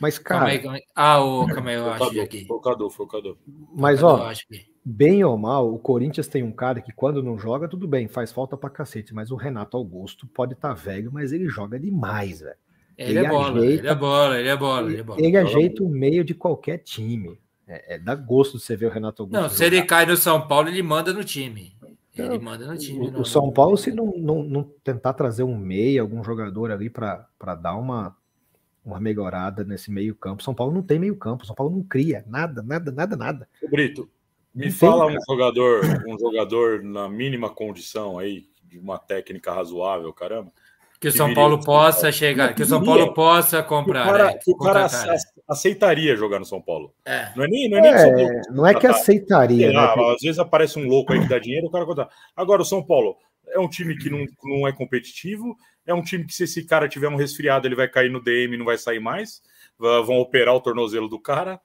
Mas, 0.00 0.18
Calma 0.18 0.44
cara, 0.46 0.52
aí, 0.52 0.58
calma 0.60 0.76
aí. 0.76 0.82
Ah, 0.94 1.20
o, 1.24 1.46
calma 1.46 1.70
aí, 1.70 1.76
eu 1.76 1.84
Cadu, 1.84 2.20
aqui. 2.20 2.46
o 2.48 3.06
Cadu. 3.06 3.38
mas 3.74 4.00
Eu 4.00 4.06
ó, 4.08 4.26
acho 4.26 4.46
que- 4.46 4.66
bem 4.84 5.24
ou 5.24 5.36
mal, 5.38 5.72
o 5.72 5.78
Corinthians 5.78 6.28
tem 6.28 6.42
um 6.42 6.52
cara 6.52 6.80
que 6.80 6.92
quando 6.92 7.22
não 7.22 7.38
joga, 7.38 7.66
tudo 7.68 7.88
bem, 7.88 8.06
faz 8.08 8.30
falta 8.30 8.56
pra 8.56 8.68
cacete. 8.70 9.14
Mas 9.14 9.30
o 9.30 9.36
Renato 9.36 9.76
Augusto 9.76 10.26
pode 10.26 10.52
estar 10.52 10.74
velho, 10.74 11.10
mas 11.12 11.32
ele 11.32 11.48
joga 11.48 11.78
demais, 11.78 12.40
velho. 12.40 12.56
Ele, 12.98 13.10
Ele 13.18 13.26
é 13.26 13.28
bola, 13.28 13.58
ajeita- 13.58 13.78
ele 13.82 13.88
é 13.88 13.94
bola, 13.94 14.38
ele 14.40 14.48
é 14.48 14.56
bola, 14.56 14.90
ele 14.90 15.00
é 15.00 15.02
bola. 15.02 15.20
Ele 15.20 15.36
ajeita 15.36 15.82
o 15.82 15.88
meio 15.88 16.24
de 16.24 16.34
qualquer 16.34 16.78
time. 16.78 17.38
É, 17.68 17.96
é- 17.96 17.98
dá 17.98 18.14
gosto 18.14 18.56
de 18.58 18.62
você 18.64 18.76
ver 18.76 18.86
o 18.86 18.90
Renato 18.90 19.22
Augusto. 19.22 19.42
Não, 19.42 19.48
se 19.50 19.56
jogar. 19.56 19.66
ele 19.66 19.82
cai 19.82 20.06
no 20.06 20.16
São 20.16 20.46
Paulo, 20.46 20.68
ele 20.68 20.82
manda 20.82 21.12
no 21.12 21.22
time. 21.24 21.75
Ele 22.24 22.38
manda 22.38 22.66
no 22.66 22.78
time. 22.78 23.08
O, 23.08 23.10
não- 23.10 23.20
o 23.20 23.24
São 23.24 23.50
Paulo, 23.52 23.76
se 23.76 23.92
não, 23.92 24.12
não, 24.16 24.42
não 24.42 24.62
tentar 24.82 25.12
trazer 25.12 25.42
um 25.42 25.56
meia, 25.56 26.00
algum 26.00 26.22
jogador 26.24 26.70
ali 26.70 26.88
para 26.88 27.28
dar 27.60 27.76
uma, 27.76 28.16
uma 28.84 29.00
melhorada 29.00 29.64
nesse 29.64 29.90
meio 29.90 30.14
campo, 30.14 30.42
São 30.42 30.54
Paulo 30.54 30.72
não 30.72 30.82
tem 30.82 30.98
meio 30.98 31.16
campo, 31.16 31.46
São 31.46 31.54
Paulo 31.54 31.74
não 31.76 31.82
cria 31.82 32.24
nada, 32.26 32.62
nada, 32.62 32.90
nada, 32.92 33.16
nada. 33.16 33.48
Ô, 33.62 33.68
Brito, 33.68 34.08
me 34.54 34.66
Não 34.66 34.70
tem, 34.70 34.72
fala 34.72 35.06
um 35.06 35.16
jogador, 35.28 35.80
um 36.06 36.18
jogador 36.18 36.82
na 36.82 37.08
mínima 37.08 37.50
condição 37.50 38.18
aí, 38.18 38.48
de 38.64 38.78
uma 38.78 38.98
técnica 38.98 39.52
razoável, 39.52 40.12
caramba. 40.12 40.52
Que 41.00 41.08
o 41.08 41.12
que 41.12 41.16
São 41.18 41.34
Paulo 41.34 41.60
possa 41.62 42.10
chegar, 42.10 42.54
que 42.54 42.62
o 42.62 42.66
São. 42.66 42.82
Paulo 42.82 43.12
possa 43.12 43.58
Que 43.62 43.66
o 43.66 43.68
comprar. 43.68 44.04
cara, 44.06 44.24
né? 44.26 44.38
que 44.42 44.50
o 44.50 44.56
cara 44.56 44.88
né? 44.88 45.16
aceitaria 45.46 46.16
jogar 46.16 46.38
no 46.38 46.44
São 46.46 46.60
Paulo. 46.60 46.92
É. 47.04 47.30
Não 47.36 47.44
é 47.44 47.48
nem, 47.48 47.68
não 47.68 47.78
é 47.78 47.80
nem 47.82 47.92
que 47.92 47.98
São 47.98 48.14
Paulo 48.14 48.28
É, 48.30 48.42
não 48.50 48.66
é 48.66 48.74
que 48.74 48.86
aceitaria, 48.86 49.72
lá, 49.72 49.94
né? 49.96 50.14
às 50.14 50.22
vezes 50.22 50.38
aparece 50.38 50.78
um 50.78 50.86
louco 50.88 51.12
aí 51.12 51.20
que 51.20 51.28
dá 51.28 51.38
dinheiro, 51.38 51.66
o 51.66 51.70
cara 51.70 51.84
conta. 51.84 52.08
Agora, 52.34 52.62
o 52.62 52.64
São 52.64 52.82
Paulo 52.82 53.16
é 53.48 53.58
um 53.60 53.68
time 53.68 53.96
que 53.96 54.08
não, 54.08 54.24
não 54.44 54.66
é 54.66 54.72
competitivo, 54.72 55.56
é 55.86 55.92
um 55.92 56.02
time 56.02 56.24
que, 56.24 56.34
se 56.34 56.44
esse 56.44 56.64
cara 56.64 56.88
tiver 56.88 57.08
um 57.08 57.16
resfriado, 57.16 57.68
ele 57.68 57.76
vai 57.76 57.88
cair 57.88 58.10
no 58.10 58.20
DM 58.22 58.54
e 58.54 58.58
não 58.58 58.64
vai 58.64 58.78
sair 58.78 58.98
mais, 58.98 59.42
vão 59.78 60.18
operar 60.18 60.54
o 60.54 60.60
tornozelo 60.60 61.08
do 61.08 61.20
cara. 61.20 61.60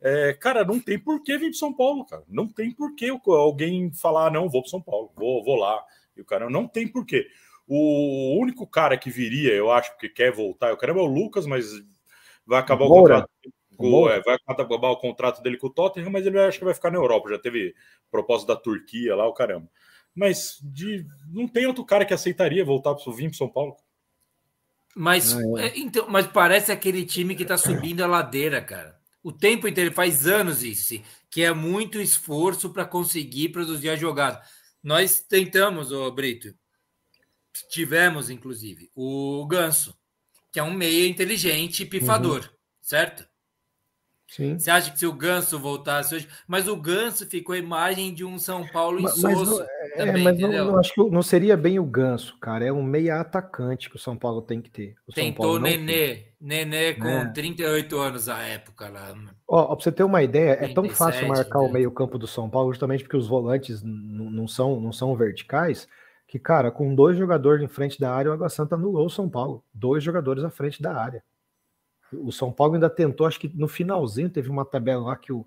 É, 0.00 0.32
cara, 0.34 0.64
não 0.64 0.78
tem 0.78 0.98
por 0.98 1.22
que 1.22 1.36
vir 1.36 1.50
pro 1.50 1.58
São 1.58 1.72
Paulo, 1.74 2.04
cara. 2.06 2.22
Não 2.28 2.46
tem 2.46 2.70
por 2.70 2.94
que 2.94 3.08
alguém 3.26 3.92
falar, 3.92 4.28
"Ah, 4.28 4.30
não, 4.30 4.48
vou 4.48 4.62
pro 4.62 4.70
São 4.70 4.80
Paulo, 4.80 5.10
vou, 5.16 5.42
vou 5.42 5.56
lá. 5.56 5.82
E 6.16 6.20
o 6.20 6.24
cara 6.24 6.48
não 6.48 6.66
tem 6.68 6.86
por 6.88 7.04
quê. 7.04 7.26
O 7.66 8.38
único 8.40 8.66
cara 8.66 8.96
que 8.96 9.10
viria, 9.10 9.52
eu 9.52 9.70
acho, 9.70 9.90
porque 9.92 10.08
quer 10.08 10.32
voltar, 10.32 10.70
eu 10.70 10.76
quero 10.76 10.98
é 10.98 11.02
o 11.02 11.06
Lucas, 11.06 11.46
mas 11.46 11.66
vai 12.46 12.60
acabar 12.60 12.84
o 12.84 12.88
Moura. 12.88 13.14
contrato. 13.14 13.30
É, 14.10 14.22
vai 14.22 14.38
acabar 14.46 14.90
o 14.90 14.96
contrato 14.96 15.42
dele 15.42 15.58
com 15.58 15.66
o 15.66 15.72
Tottenham, 15.72 16.10
mas 16.10 16.24
ele 16.24 16.38
acho 16.38 16.58
que 16.58 16.64
vai 16.64 16.72
ficar 16.72 16.90
na 16.90 16.96
Europa. 16.96 17.28
Já 17.28 17.38
teve 17.38 17.74
proposta 18.10 18.46
da 18.46 18.56
Turquia 18.58 19.14
lá, 19.14 19.26
o 19.26 19.34
caramba. 19.34 19.68
Mas 20.14 20.58
de, 20.62 21.04
não 21.30 21.46
tem 21.46 21.66
outro 21.66 21.84
cara 21.84 22.04
que 22.04 22.14
aceitaria 22.14 22.64
voltar 22.64 22.94
para 22.94 23.12
vir 23.12 23.28
para 23.28 23.36
São 23.36 23.48
Paulo. 23.48 23.76
Mas, 24.94 25.34
Ah, 25.34 25.40
é, 25.58 25.78
então, 25.78 26.06
mas 26.08 26.26
parece 26.26 26.72
aquele 26.72 27.04
time 27.04 27.34
que 27.34 27.44
tá 27.44 27.58
subindo 27.58 28.02
a 28.02 28.06
ladeira, 28.06 28.62
cara. 28.62 28.96
O 29.22 29.30
tempo 29.30 29.68
inteiro, 29.68 29.92
faz 29.92 30.26
anos 30.26 30.62
isso, 30.62 31.02
que 31.28 31.42
é 31.42 31.52
muito 31.52 32.00
esforço 32.00 32.72
para 32.72 32.86
conseguir 32.86 33.50
produzir 33.50 33.90
a 33.90 33.96
jogada. 33.96 34.40
Nós 34.82 35.20
tentamos, 35.20 35.92
ô 35.92 36.10
Brito, 36.10 36.54
tivemos, 37.70 38.30
inclusive, 38.30 38.90
o 38.94 39.46
Ganso, 39.46 39.94
que 40.52 40.58
é 40.58 40.62
um 40.62 40.72
meia 40.72 41.08
inteligente 41.08 41.82
e 41.82 41.86
pifador, 41.86 42.48
certo? 42.80 43.26
Sim. 44.28 44.58
Você 44.58 44.70
acha 44.70 44.90
que 44.90 44.98
se 44.98 45.06
o 45.06 45.12
Ganso 45.12 45.58
voltasse 45.58 46.14
hoje. 46.14 46.28
Mas 46.48 46.66
o 46.66 46.76
Ganso 46.76 47.26
ficou 47.26 47.54
a 47.54 47.58
imagem 47.58 48.12
de 48.12 48.24
um 48.24 48.38
São 48.38 48.66
Paulo 48.66 49.00
Mas, 49.00 49.16
insosso. 49.16 49.58
não, 49.58 49.62
é, 49.62 50.06
também, 50.06 50.24
mas 50.24 50.38
não, 50.38 50.50
não 50.50 50.78
acho 50.78 50.92
que 50.92 51.00
não 51.10 51.22
seria 51.22 51.56
bem 51.56 51.78
o 51.78 51.84
ganso, 51.84 52.36
cara. 52.40 52.64
É 52.66 52.72
um 52.72 52.82
meia 52.82 53.20
atacante 53.20 53.88
que 53.88 53.96
o 53.96 54.00
São 54.00 54.16
Paulo 54.16 54.42
tem 54.42 54.60
que 54.60 54.68
ter. 54.68 54.96
O 55.06 55.12
Tentou 55.12 55.54
o 55.54 55.58
não 55.58 55.64
tem. 55.64 55.78
Nenê. 55.78 56.24
Nenê 56.40 56.94
com 56.94 57.06
É. 57.08 57.28
38 57.32 57.98
anos 57.98 58.28
à 58.28 58.42
época 58.42 58.88
lá. 58.88 59.14
Ó, 59.48 59.72
ó, 59.72 59.76
pra 59.76 59.82
você 59.84 59.92
ter 59.92 60.02
uma 60.02 60.22
ideia, 60.22 60.52
é 60.52 60.68
tão 60.68 60.82
37, 60.84 60.96
fácil 60.96 61.28
marcar 61.28 61.60
o 61.60 61.68
né? 61.68 61.74
meio-campo 61.74 62.18
do 62.18 62.26
São 62.26 62.50
Paulo, 62.50 62.72
justamente 62.72 63.04
porque 63.04 63.16
os 63.16 63.28
volantes 63.28 63.80
não 63.84 64.46
são, 64.48 64.80
não 64.80 64.92
são 64.92 65.14
verticais, 65.16 65.88
que, 66.36 66.38
cara, 66.38 66.70
com 66.70 66.94
dois 66.94 67.16
jogadores 67.16 67.62
em 67.62 67.68
frente 67.68 67.98
da 67.98 68.12
área, 68.12 68.30
o 68.30 68.34
Água 68.34 68.48
Santa 68.48 68.74
anulou 68.74 69.06
o 69.06 69.10
São 69.10 69.28
Paulo. 69.28 69.64
Dois 69.72 70.04
jogadores 70.04 70.44
à 70.44 70.50
frente 70.50 70.82
da 70.82 70.94
área. 70.94 71.24
O 72.12 72.30
São 72.30 72.52
Paulo 72.52 72.74
ainda 72.74 72.90
tentou, 72.90 73.26
acho 73.26 73.40
que 73.40 73.50
no 73.54 73.66
finalzinho 73.66 74.30
teve 74.30 74.48
uma 74.48 74.64
tabela 74.64 75.02
lá 75.02 75.16
que 75.16 75.32
o, 75.32 75.44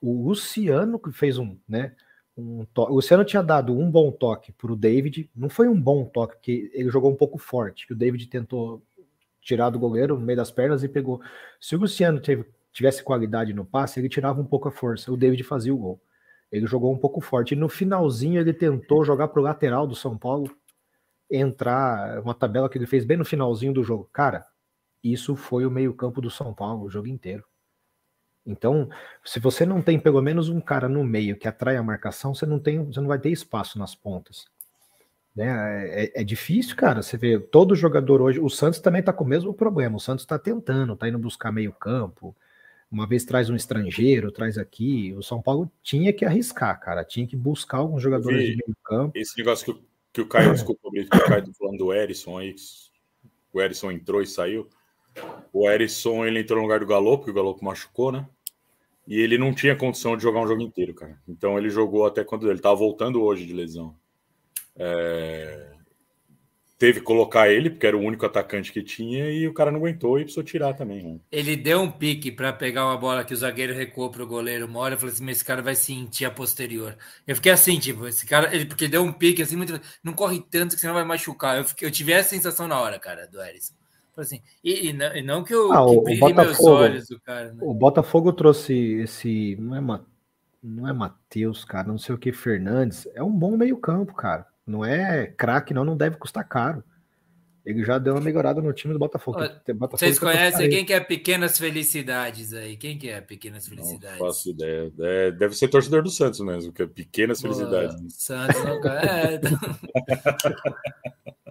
o 0.00 0.28
Luciano 0.28 0.98
que 0.98 1.10
fez 1.10 1.38
um, 1.38 1.56
né? 1.68 1.94
Um. 2.36 2.66
O 2.76 2.94
Luciano 2.94 3.24
tinha 3.24 3.42
dado 3.42 3.76
um 3.76 3.90
bom 3.90 4.12
toque 4.12 4.52
para 4.52 4.70
o 4.70 4.76
David, 4.76 5.28
não 5.34 5.48
foi 5.48 5.68
um 5.68 5.80
bom 5.80 6.04
toque, 6.04 6.36
porque 6.36 6.70
ele 6.74 6.90
jogou 6.90 7.10
um 7.10 7.16
pouco 7.16 7.38
forte, 7.38 7.86
que 7.86 7.92
o 7.92 7.96
David 7.96 8.26
tentou 8.28 8.82
tirar 9.40 9.70
do 9.70 9.78
goleiro 9.78 10.18
no 10.18 10.24
meio 10.24 10.36
das 10.36 10.50
pernas 10.50 10.84
e 10.84 10.88
pegou. 10.88 11.20
Se 11.60 11.74
o 11.74 11.78
Luciano 11.78 12.20
teve, 12.20 12.44
tivesse 12.72 13.02
qualidade 13.02 13.52
no 13.52 13.64
passe, 13.64 13.98
ele 13.98 14.08
tirava 14.08 14.40
um 14.40 14.44
pouco 14.44 14.68
a 14.68 14.72
força, 14.72 15.10
o 15.10 15.16
David 15.16 15.42
fazia 15.44 15.74
o 15.74 15.78
gol. 15.78 16.00
Ele 16.50 16.66
jogou 16.66 16.92
um 16.92 16.98
pouco 16.98 17.20
forte. 17.20 17.52
E 17.52 17.56
no 17.56 17.68
finalzinho 17.68 18.40
ele 18.40 18.52
tentou 18.52 19.04
jogar 19.04 19.28
para 19.28 19.40
o 19.40 19.42
lateral 19.42 19.86
do 19.86 19.94
São 19.94 20.16
Paulo, 20.16 20.56
entrar, 21.30 22.20
uma 22.20 22.34
tabela 22.34 22.68
que 22.68 22.78
ele 22.78 22.86
fez 22.86 23.04
bem 23.04 23.16
no 23.16 23.24
finalzinho 23.24 23.72
do 23.72 23.82
jogo. 23.82 24.08
Cara, 24.12 24.46
isso 25.02 25.36
foi 25.36 25.66
o 25.66 25.70
meio-campo 25.70 26.20
do 26.20 26.30
São 26.30 26.54
Paulo 26.54 26.84
o 26.84 26.90
jogo 26.90 27.08
inteiro. 27.08 27.44
Então, 28.46 28.88
se 29.24 29.40
você 29.40 29.66
não 29.66 29.82
tem 29.82 29.98
pelo 29.98 30.22
menos 30.22 30.48
um 30.48 30.60
cara 30.60 30.88
no 30.88 31.02
meio 31.02 31.36
que 31.36 31.48
atrai 31.48 31.76
a 31.76 31.82
marcação, 31.82 32.32
você 32.32 32.46
não 32.46 32.60
tem, 32.60 32.84
você 32.84 33.00
não 33.00 33.08
vai 33.08 33.18
ter 33.18 33.30
espaço 33.30 33.76
nas 33.76 33.94
pontas. 33.94 34.46
Né? 35.34 36.04
É, 36.04 36.20
é 36.20 36.24
difícil, 36.24 36.76
cara. 36.76 37.02
Você 37.02 37.16
vê 37.16 37.38
todo 37.38 37.74
jogador 37.74 38.22
hoje. 38.22 38.40
O 38.40 38.48
Santos 38.48 38.80
também 38.80 39.00
está 39.00 39.12
com 39.12 39.24
o 39.24 39.26
mesmo 39.26 39.52
problema. 39.52 39.96
O 39.96 40.00
Santos 40.00 40.22
está 40.24 40.38
tentando, 40.38 40.92
está 40.92 41.08
indo 41.08 41.18
buscar 41.18 41.50
meio 41.50 41.72
campo. 41.72 42.34
Uma 42.90 43.06
vez 43.06 43.24
traz 43.24 43.50
um 43.50 43.56
estrangeiro, 43.56 44.30
traz 44.30 44.56
aqui. 44.58 45.12
O 45.14 45.22
São 45.22 45.42
Paulo 45.42 45.70
tinha 45.82 46.12
que 46.12 46.24
arriscar, 46.24 46.78
cara. 46.80 47.04
Tinha 47.04 47.26
que 47.26 47.36
buscar 47.36 47.78
alguns 47.78 48.02
jogadores 48.02 48.38
de 48.46 48.56
meio 48.56 48.76
campo. 48.84 49.18
Esse 49.18 49.36
negócio 49.36 49.64
que, 49.64 49.70
o- 49.72 49.84
que 50.12 50.20
o 50.20 50.26
Caio, 50.28 50.52
desculpa, 50.52 50.88
que 50.90 51.00
o 51.00 51.08
Caio 51.26 51.52
falando 51.58 51.78
do 51.78 51.92
Erisson 51.92 52.38
aí, 52.38 52.54
o 53.52 53.60
Erisson 53.60 53.90
entrou 53.90 54.22
e 54.22 54.26
saiu. 54.26 54.68
O 55.52 55.68
Erisson 55.68 56.24
ele 56.24 56.40
entrou 56.40 56.58
no 56.58 56.62
lugar 56.64 56.80
do 56.80 56.86
Galo, 56.86 57.18
porque 57.18 57.30
o 57.30 57.34
Galo 57.34 57.58
machucou, 57.60 58.12
né? 58.12 58.26
E 59.08 59.20
ele 59.20 59.38
não 59.38 59.54
tinha 59.54 59.74
condição 59.76 60.16
de 60.16 60.22
jogar 60.22 60.40
um 60.40 60.46
jogo 60.48 60.62
inteiro, 60.62 60.94
cara. 60.94 61.18
Então 61.28 61.56
ele 61.58 61.70
jogou 61.70 62.06
até 62.06 62.22
quando 62.24 62.46
ele 62.48 62.58
estava 62.58 62.74
voltando 62.76 63.22
hoje 63.22 63.46
de 63.46 63.52
lesão. 63.52 63.96
É... 64.76 65.75
Teve 66.78 67.00
que 67.00 67.06
colocar 67.06 67.48
ele, 67.48 67.70
porque 67.70 67.86
era 67.86 67.96
o 67.96 68.02
único 68.02 68.26
atacante 68.26 68.70
que 68.70 68.82
tinha, 68.82 69.30
e 69.30 69.48
o 69.48 69.54
cara 69.54 69.70
não 69.70 69.78
aguentou 69.78 70.18
e 70.18 70.24
precisou 70.24 70.44
tirar 70.44 70.74
também. 70.74 71.02
Né? 71.02 71.18
Ele 71.32 71.56
deu 71.56 71.80
um 71.80 71.90
pique 71.90 72.30
para 72.30 72.52
pegar 72.52 72.84
uma 72.84 72.98
bola 72.98 73.24
que 73.24 73.32
o 73.32 73.36
zagueiro 73.36 73.72
recuou 73.72 74.10
para 74.10 74.22
o 74.22 74.26
goleiro 74.26 74.66
uma 74.66 74.80
hora. 74.80 74.94
Eu 74.94 74.98
falei 74.98 75.14
assim: 75.14 75.24
mas 75.24 75.36
esse 75.36 75.44
cara 75.44 75.62
vai 75.62 75.74
sentir 75.74 76.26
a 76.26 76.30
posterior. 76.30 76.94
Eu 77.26 77.34
fiquei 77.34 77.50
assim, 77.50 77.78
tipo, 77.78 78.06
esse 78.06 78.26
cara, 78.26 78.54
ele, 78.54 78.66
porque 78.66 78.88
deu 78.88 79.02
um 79.02 79.12
pique 79.12 79.40
assim, 79.40 79.56
muito. 79.56 79.80
Não 80.04 80.12
corre 80.12 80.44
tanto 80.50 80.74
que 80.74 80.80
você 80.80 80.86
não 80.86 80.94
vai 80.94 81.04
machucar. 81.04 81.56
Eu, 81.56 81.64
fiquei, 81.64 81.88
eu 81.88 81.92
tive 81.92 82.12
essa 82.12 82.28
sensação 82.28 82.68
na 82.68 82.78
hora, 82.78 82.98
cara, 82.98 83.26
do 83.26 83.42
Erisson. 83.42 83.72
Assim, 84.14 84.42
e, 84.62 84.88
e, 84.88 84.92
não, 84.92 85.16
e 85.16 85.22
não 85.22 85.44
que 85.44 85.54
eu 85.54 85.72
ah, 85.72 85.84
que 85.86 85.96
o, 85.96 86.00
o 86.00 86.18
Botafogo, 86.18 86.70
olhos 86.70 87.08
do 87.08 87.20
cara. 87.20 87.52
Né? 87.52 87.58
O 87.62 87.72
Botafogo 87.74 88.32
trouxe 88.34 88.74
esse. 89.02 89.56
Não 89.58 89.76
é, 89.76 90.00
não 90.62 90.88
é 90.88 90.92
Matheus, 90.92 91.64
cara, 91.64 91.88
não 91.88 91.98
sei 91.98 92.14
o 92.14 92.18
que, 92.18 92.32
Fernandes. 92.32 93.06
É 93.14 93.22
um 93.22 93.32
bom 93.32 93.56
meio-campo, 93.56 94.14
cara. 94.14 94.46
Não 94.66 94.84
é 94.84 95.26
craque, 95.26 95.72
não, 95.72 95.84
não 95.84 95.96
deve 95.96 96.16
custar 96.16 96.46
caro. 96.46 96.82
Ele 97.66 97.84
já 97.84 97.98
deu 97.98 98.14
uma 98.14 98.20
melhorada 98.20 98.62
no 98.62 98.72
time 98.72 98.92
do 98.92 98.98
Botafogo. 98.98 99.40
Botafogo 99.40 99.98
Vocês 99.98 100.20
conhecem 100.20 100.70
quem 100.70 100.84
que 100.84 100.92
é 100.92 101.00
Pequenas 101.00 101.58
Felicidades 101.58 102.52
aí? 102.52 102.76
Quem 102.76 102.96
que 102.96 103.10
é 103.10 103.20
Pequenas 103.20 103.66
Felicidades? 103.66 104.20
Não 104.20 104.26
faço 104.26 104.50
ideia. 104.50 104.92
É, 105.00 105.32
deve 105.32 105.56
ser 105.56 105.66
torcedor 105.66 106.04
do 106.04 106.10
Santos 106.10 106.38
mesmo, 106.38 106.72
que 106.72 106.82
é 106.82 106.86
Pequenas 106.86 107.42
Pô, 107.42 107.48
Felicidades. 107.48 108.14
Santos 108.14 108.62
não... 108.62 108.88
é, 108.88 109.34
então... 109.34 109.58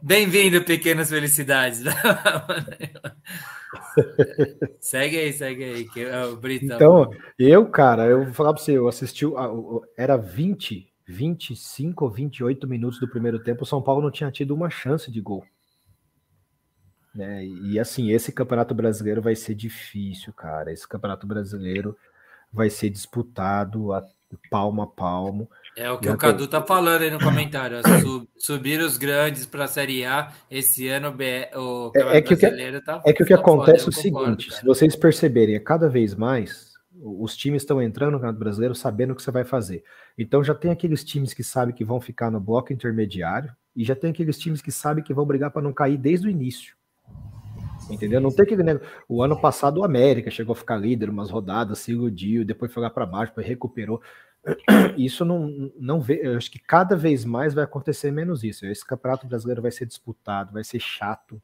Bem-vindo, 0.02 0.64
Pequenas 0.64 1.10
Felicidades. 1.10 1.84
segue 4.80 5.18
aí, 5.18 5.34
segue 5.34 5.64
aí. 5.66 5.86
Que 5.86 6.04
é 6.04 6.26
o 6.26 6.38
Brito. 6.38 6.66
Então, 6.66 7.12
eu, 7.38 7.66
cara, 7.66 8.06
eu 8.06 8.24
vou 8.24 8.34
falar 8.34 8.54
para 8.54 8.64
você, 8.64 8.78
eu 8.78 8.88
assisti, 8.88 9.26
era 9.98 10.16
20, 10.16 10.88
25 11.08 12.06
ou 12.06 12.12
28 12.12 12.68
minutos 12.68 13.00
do 13.00 13.08
primeiro 13.08 13.40
tempo, 13.40 13.64
o 13.64 13.66
São 13.66 13.82
Paulo 13.82 14.02
não 14.02 14.12
tinha 14.12 14.32
tido 14.32 14.54
uma 14.54 14.70
chance 14.70 15.12
de 15.12 15.22
gol. 15.22 15.46
Né? 17.14 17.46
E 17.46 17.80
assim, 17.80 18.12
esse 18.12 18.32
Campeonato 18.32 18.74
Brasileiro 18.74 19.22
vai 19.22 19.36
ser 19.36 19.56
difícil, 19.56 20.34
cara. 20.34 20.72
Esse 20.74 20.88
Campeonato 20.88 21.26
Brasileiro 21.26 21.98
vai 22.52 22.70
ser 22.70 22.90
disputado 22.90 23.94
a 23.94 24.04
palmo 24.50 24.82
a 24.82 24.88
palmo. 24.88 25.50
É 25.78 25.90
o 25.90 25.98
que 25.98 26.10
o 26.10 26.18
Cadu 26.18 26.48
tá 26.48 26.62
falando 26.62 27.04
aí 27.04 27.12
no 27.12 27.20
comentário. 27.20 27.78
Sub, 28.02 28.28
subir 28.38 28.80
os 28.80 28.98
grandes 28.98 29.46
para 29.46 29.66
a 29.66 29.68
Série 29.68 30.06
A 30.06 30.32
esse 30.50 30.88
ano 30.88 31.16
o 31.56 31.92
é, 31.96 32.18
é 32.18 32.22
que 32.22 32.36
brasileiro 32.36 32.82
tá 32.82 33.02
É 33.06 33.14
que 33.14 33.24
o 33.24 33.26
que 33.26 33.34
acontece 33.34 33.86
é 33.86 33.90
o 33.90 33.92
seguinte: 33.92 34.54
se 34.54 34.66
vocês 34.66 34.96
perceberem, 34.96 35.56
é 35.56 35.60
cada 35.60 35.88
vez 35.88 36.16
mais 36.16 36.75
os 37.02 37.36
times 37.36 37.62
estão 37.62 37.82
entrando 37.82 38.12
no 38.12 38.18
Campeonato 38.18 38.40
Brasileiro 38.40 38.76
sabendo 38.76 39.12
o 39.12 39.16
que 39.16 39.22
você 39.22 39.32
vai 39.32 39.44
fazer. 39.44 39.84
Então 40.18 40.44
já 40.44 40.56
tem 40.56 40.72
aqueles 40.72 41.04
times 41.04 41.34
que 41.34 41.44
sabem 41.44 41.74
que 41.74 41.84
vão 41.84 42.00
ficar 42.00 42.32
no 42.32 42.40
bloco 42.40 42.72
intermediário 42.72 43.54
e 43.76 43.84
já 43.84 43.96
tem 43.96 44.12
aqueles 44.12 44.38
times 44.38 44.62
que 44.62 44.72
sabem 44.72 45.04
que 45.04 45.14
vão 45.14 45.26
brigar 45.26 45.52
para 45.52 45.62
não 45.62 45.74
cair 45.74 45.98
desde 45.98 46.28
o 46.28 46.30
início. 46.30 46.76
Entendeu? 47.90 48.20
Não 48.20 48.32
tem 48.32 48.44
aquele 48.44 48.64
negócio. 48.64 48.88
O 49.08 49.22
ano 49.22 49.40
passado 49.40 49.80
o 49.80 49.84
América 49.84 50.32
chegou 50.32 50.54
a 50.54 50.56
ficar 50.56 50.78
líder 50.78 51.10
umas 51.10 51.30
rodadas, 51.30 51.80
se 51.80 51.92
iludiu, 51.92 52.46
depois 52.46 52.74
foi 52.74 52.82
lá 52.82 52.90
para 52.90 53.06
baixo, 53.06 53.32
depois 53.32 53.46
recuperou. 53.46 54.02
Isso 54.98 55.26
não, 55.26 55.72
não 55.78 56.02
vê. 56.02 56.22
Eu 56.24 56.38
acho 56.38 56.52
que 56.52 56.60
cada 56.60 56.96
vez 56.96 57.26
mais 57.26 57.54
vai 57.54 57.64
acontecer 57.64 58.12
menos 58.12 58.44
isso. 58.44 58.66
Esse 58.66 58.86
campeonato 58.86 59.28
brasileiro 59.28 59.62
vai 59.62 59.72
ser 59.72 59.86
disputado, 59.86 60.54
vai 60.54 60.64
ser 60.64 60.80
chato. 60.80 61.42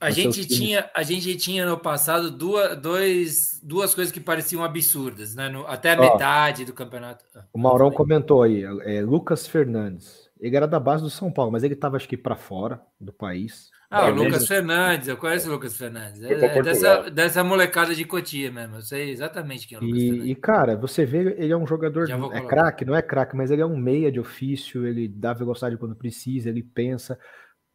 A 0.00 0.10
gente, 0.10 0.46
tinha, 0.46 0.90
a 0.94 1.02
gente 1.02 1.36
tinha 1.36 1.66
no 1.66 1.76
passado 1.76 2.30
duas, 2.30 2.74
dois, 2.78 3.60
duas 3.62 3.94
coisas 3.94 4.10
que 4.10 4.18
pareciam 4.18 4.64
absurdas, 4.64 5.34
né? 5.34 5.50
No, 5.50 5.66
até 5.66 5.92
a 5.92 6.00
Ó, 6.00 6.00
metade 6.00 6.64
do 6.64 6.72
campeonato. 6.72 7.24
Ah, 7.36 7.44
o 7.52 7.58
Maurão 7.58 7.90
comentou 7.90 8.42
aí, 8.42 8.64
é, 8.84 9.02
Lucas 9.02 9.46
Fernandes. 9.46 10.30
Ele 10.40 10.56
era 10.56 10.66
da 10.66 10.80
base 10.80 11.02
do 11.02 11.10
São 11.10 11.30
Paulo, 11.30 11.52
mas 11.52 11.62
ele 11.62 11.74
estava 11.74 11.98
acho 11.98 12.08
que 12.08 12.16
para 12.16 12.34
fora 12.34 12.80
do 12.98 13.12
país. 13.12 13.68
Ah, 13.90 14.08
o 14.08 14.14
Lucas 14.14 14.46
Fernandes, 14.46 15.08
eu 15.08 15.16
conheço 15.16 15.48
o 15.48 15.52
Lucas 15.52 15.76
Fernandes. 15.76 16.22
É, 16.22 16.32
é 16.32 16.62
dessa, 16.62 17.10
dessa 17.10 17.44
molecada 17.44 17.94
de 17.94 18.04
Cotia 18.04 18.50
mesmo. 18.50 18.76
Eu 18.76 18.82
sei 18.82 19.10
exatamente 19.10 19.66
quem 19.66 19.76
é 19.76 19.80
o 19.80 19.84
Lucas 19.84 20.00
e, 20.00 20.06
Fernandes. 20.06 20.30
E, 20.30 20.34
cara, 20.36 20.76
você 20.76 21.04
vê, 21.04 21.34
ele 21.36 21.52
é 21.52 21.56
um 21.56 21.66
jogador. 21.66 22.08
É 22.32 22.40
craque, 22.40 22.84
não 22.84 22.94
é 22.94 23.02
craque, 23.02 23.36
mas 23.36 23.50
ele 23.50 23.60
é 23.60 23.66
um 23.66 23.76
meia 23.76 24.10
de 24.10 24.18
ofício, 24.18 24.86
ele 24.86 25.08
dá 25.08 25.34
velocidade 25.34 25.76
quando 25.76 25.94
precisa, 25.94 26.48
ele 26.48 26.62
pensa. 26.62 27.18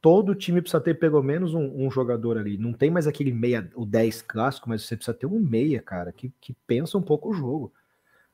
Todo 0.05 0.35
time 0.35 0.61
precisa 0.61 0.79
ter 0.79 0.93
pelo 0.99 1.23
menos 1.23 1.55
um, 1.55 1.83
um 1.83 1.89
jogador 1.89 2.37
ali. 2.37 2.59
Não 2.59 2.71
tem 2.71 2.91
mais 2.91 3.07
aquele 3.07 3.33
meia, 3.33 3.67
o 3.73 3.87
10 3.87 4.21
clássico, 4.21 4.69
mas 4.69 4.83
você 4.83 4.95
precisa 4.95 5.17
ter 5.17 5.25
um 5.25 5.39
meia, 5.39 5.81
cara, 5.81 6.11
que, 6.11 6.31
que 6.39 6.55
pensa 6.67 6.95
um 6.95 7.01
pouco 7.01 7.31
o 7.31 7.33
jogo. 7.33 7.73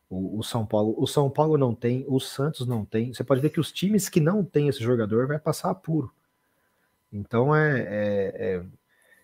O, 0.09 0.39
o, 0.39 0.43
São 0.43 0.65
Paulo, 0.65 0.93
o 0.97 1.07
São 1.07 1.29
Paulo 1.29 1.57
não 1.57 1.73
tem, 1.73 2.03
o 2.09 2.19
Santos 2.19 2.67
não 2.67 2.83
tem. 2.83 3.13
Você 3.13 3.23
pode 3.23 3.39
ver 3.39 3.51
que 3.51 3.59
os 3.61 3.71
times 3.71 4.09
que 4.09 4.19
não 4.19 4.43
tem 4.43 4.67
esse 4.67 4.83
jogador 4.83 5.27
vai 5.27 5.39
passar 5.39 5.69
apuro. 5.69 6.11
Então 7.09 7.55
é, 7.55 7.79
é, 7.79 8.33
é, 8.35 8.65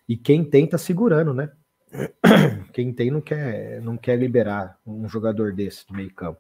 e 0.08 0.16
quem 0.16 0.42
tem 0.42 0.66
tá 0.66 0.78
segurando, 0.78 1.34
né? 1.34 1.52
Quem 2.72 2.94
tem 2.94 3.12
não 3.12 3.20
quer 3.20 3.82
não 3.82 3.98
quer 3.98 4.18
liberar 4.18 4.80
um 4.86 5.10
jogador 5.10 5.54
desse 5.54 5.86
do 5.86 5.94
meio 5.94 6.14
campo. 6.14 6.40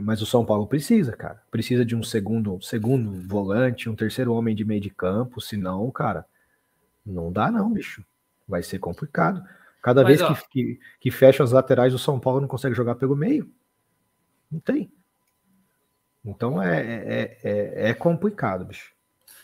Mas 0.00 0.22
o 0.22 0.26
São 0.26 0.44
Paulo 0.44 0.66
precisa, 0.66 1.16
cara. 1.16 1.42
Precisa 1.50 1.84
de 1.84 1.94
um 1.94 2.02
segundo 2.02 2.60
segundo 2.60 3.10
volante, 3.28 3.88
um 3.88 3.94
terceiro 3.94 4.32
homem 4.34 4.54
de 4.54 4.64
meio 4.64 4.80
de 4.80 4.90
campo, 4.90 5.40
senão, 5.40 5.90
cara, 5.90 6.24
não 7.04 7.32
dá 7.32 7.50
não, 7.50 7.72
bicho. 7.72 8.04
Vai 8.48 8.62
ser 8.62 8.78
complicado. 8.78 9.42
Cada 9.82 10.02
Mas, 10.02 10.20
vez 10.20 10.32
que, 10.32 10.48
que, 10.48 10.80
que 11.00 11.10
fecha 11.10 11.42
as 11.42 11.52
laterais, 11.52 11.94
o 11.94 11.98
São 11.98 12.20
Paulo 12.20 12.40
não 12.40 12.48
consegue 12.48 12.74
jogar 12.74 12.96
pelo 12.96 13.16
meio. 13.16 13.50
Não 14.50 14.60
tem. 14.60 14.90
Então 16.24 16.62
é, 16.62 16.80
é, 16.80 17.38
é, 17.42 17.90
é 17.90 17.94
complicado, 17.94 18.64
bicho. 18.64 18.92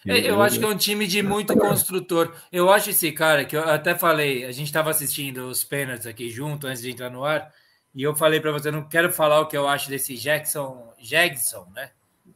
É, 0.06 0.30
eu 0.30 0.40
acho 0.40 0.58
que 0.58 0.64
é 0.64 0.68
um 0.68 0.76
time 0.76 1.06
de 1.06 1.22
muito 1.22 1.56
construtor. 1.56 2.32
Eu 2.52 2.70
acho 2.70 2.90
esse 2.90 3.10
cara 3.10 3.44
que 3.44 3.56
eu 3.56 3.68
até 3.68 3.94
falei, 3.94 4.44
a 4.44 4.52
gente 4.52 4.66
estava 4.66 4.90
assistindo 4.90 5.48
os 5.48 5.64
pênaltis 5.64 6.06
aqui 6.06 6.30
junto 6.30 6.66
antes 6.66 6.80
de 6.80 6.90
entrar 6.90 7.10
no 7.10 7.24
ar, 7.24 7.52
e 7.96 8.02
eu 8.02 8.14
falei 8.14 8.38
para 8.40 8.52
você, 8.52 8.70
não 8.70 8.86
quero 8.86 9.10
falar 9.10 9.40
o 9.40 9.46
que 9.46 9.56
eu 9.56 9.66
acho 9.66 9.88
desse 9.88 10.14
Jackson, 10.18 10.92
Jackson, 11.00 11.66
né? 11.74 11.92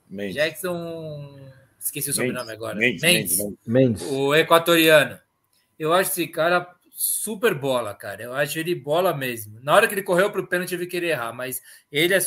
Mendes. 0.08 0.34
Jackson, 0.34 1.38
esqueci 1.78 2.08
o 2.08 2.14
sobrenome 2.14 2.50
agora. 2.50 2.76
Mendes, 2.76 3.02
Mendes, 3.02 3.38
Mendes, 3.38 3.58
Mendes, 3.66 4.02
o 4.10 4.34
equatoriano. 4.34 5.20
Eu 5.78 5.92
acho 5.92 6.12
esse 6.12 6.26
cara 6.28 6.66
super 6.90 7.54
bola, 7.54 7.94
cara. 7.94 8.22
Eu 8.22 8.32
acho 8.32 8.58
ele 8.58 8.74
bola 8.74 9.14
mesmo. 9.14 9.60
Na 9.60 9.74
hora 9.74 9.86
que 9.86 9.92
ele 9.92 10.02
correu 10.02 10.30
para 10.30 10.40
o 10.40 10.46
pênalti, 10.46 10.72
eu 10.72 10.78
vi 10.78 10.86
que 10.86 10.96
ele 10.96 11.10
errar, 11.10 11.34
mas 11.34 11.60
ele 11.92 12.14
é 12.14 12.20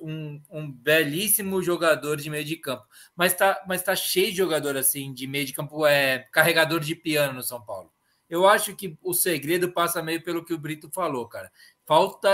um, 0.00 0.40
um, 0.50 0.72
belíssimo 0.72 1.62
jogador 1.62 2.16
de 2.16 2.30
meio 2.30 2.46
de 2.46 2.56
campo. 2.56 2.86
Mas 3.14 3.34
tá, 3.34 3.62
mas 3.68 3.82
tá 3.82 3.94
cheio 3.94 4.30
de 4.30 4.38
jogador 4.38 4.74
assim, 4.78 5.12
de 5.12 5.26
meio 5.26 5.44
de 5.44 5.52
campo, 5.52 5.86
é 5.86 6.20
carregador 6.32 6.80
de 6.80 6.94
piano 6.94 7.34
no 7.34 7.42
São 7.42 7.60
Paulo. 7.60 7.92
Eu 8.30 8.46
acho 8.46 8.76
que 8.76 8.96
o 9.02 9.12
segredo 9.12 9.72
passa 9.72 10.02
meio 10.02 10.22
pelo 10.22 10.44
que 10.44 10.54
o 10.54 10.58
Brito 10.58 10.88
falou, 10.90 11.26
cara. 11.26 11.50
Falta, 11.84 12.30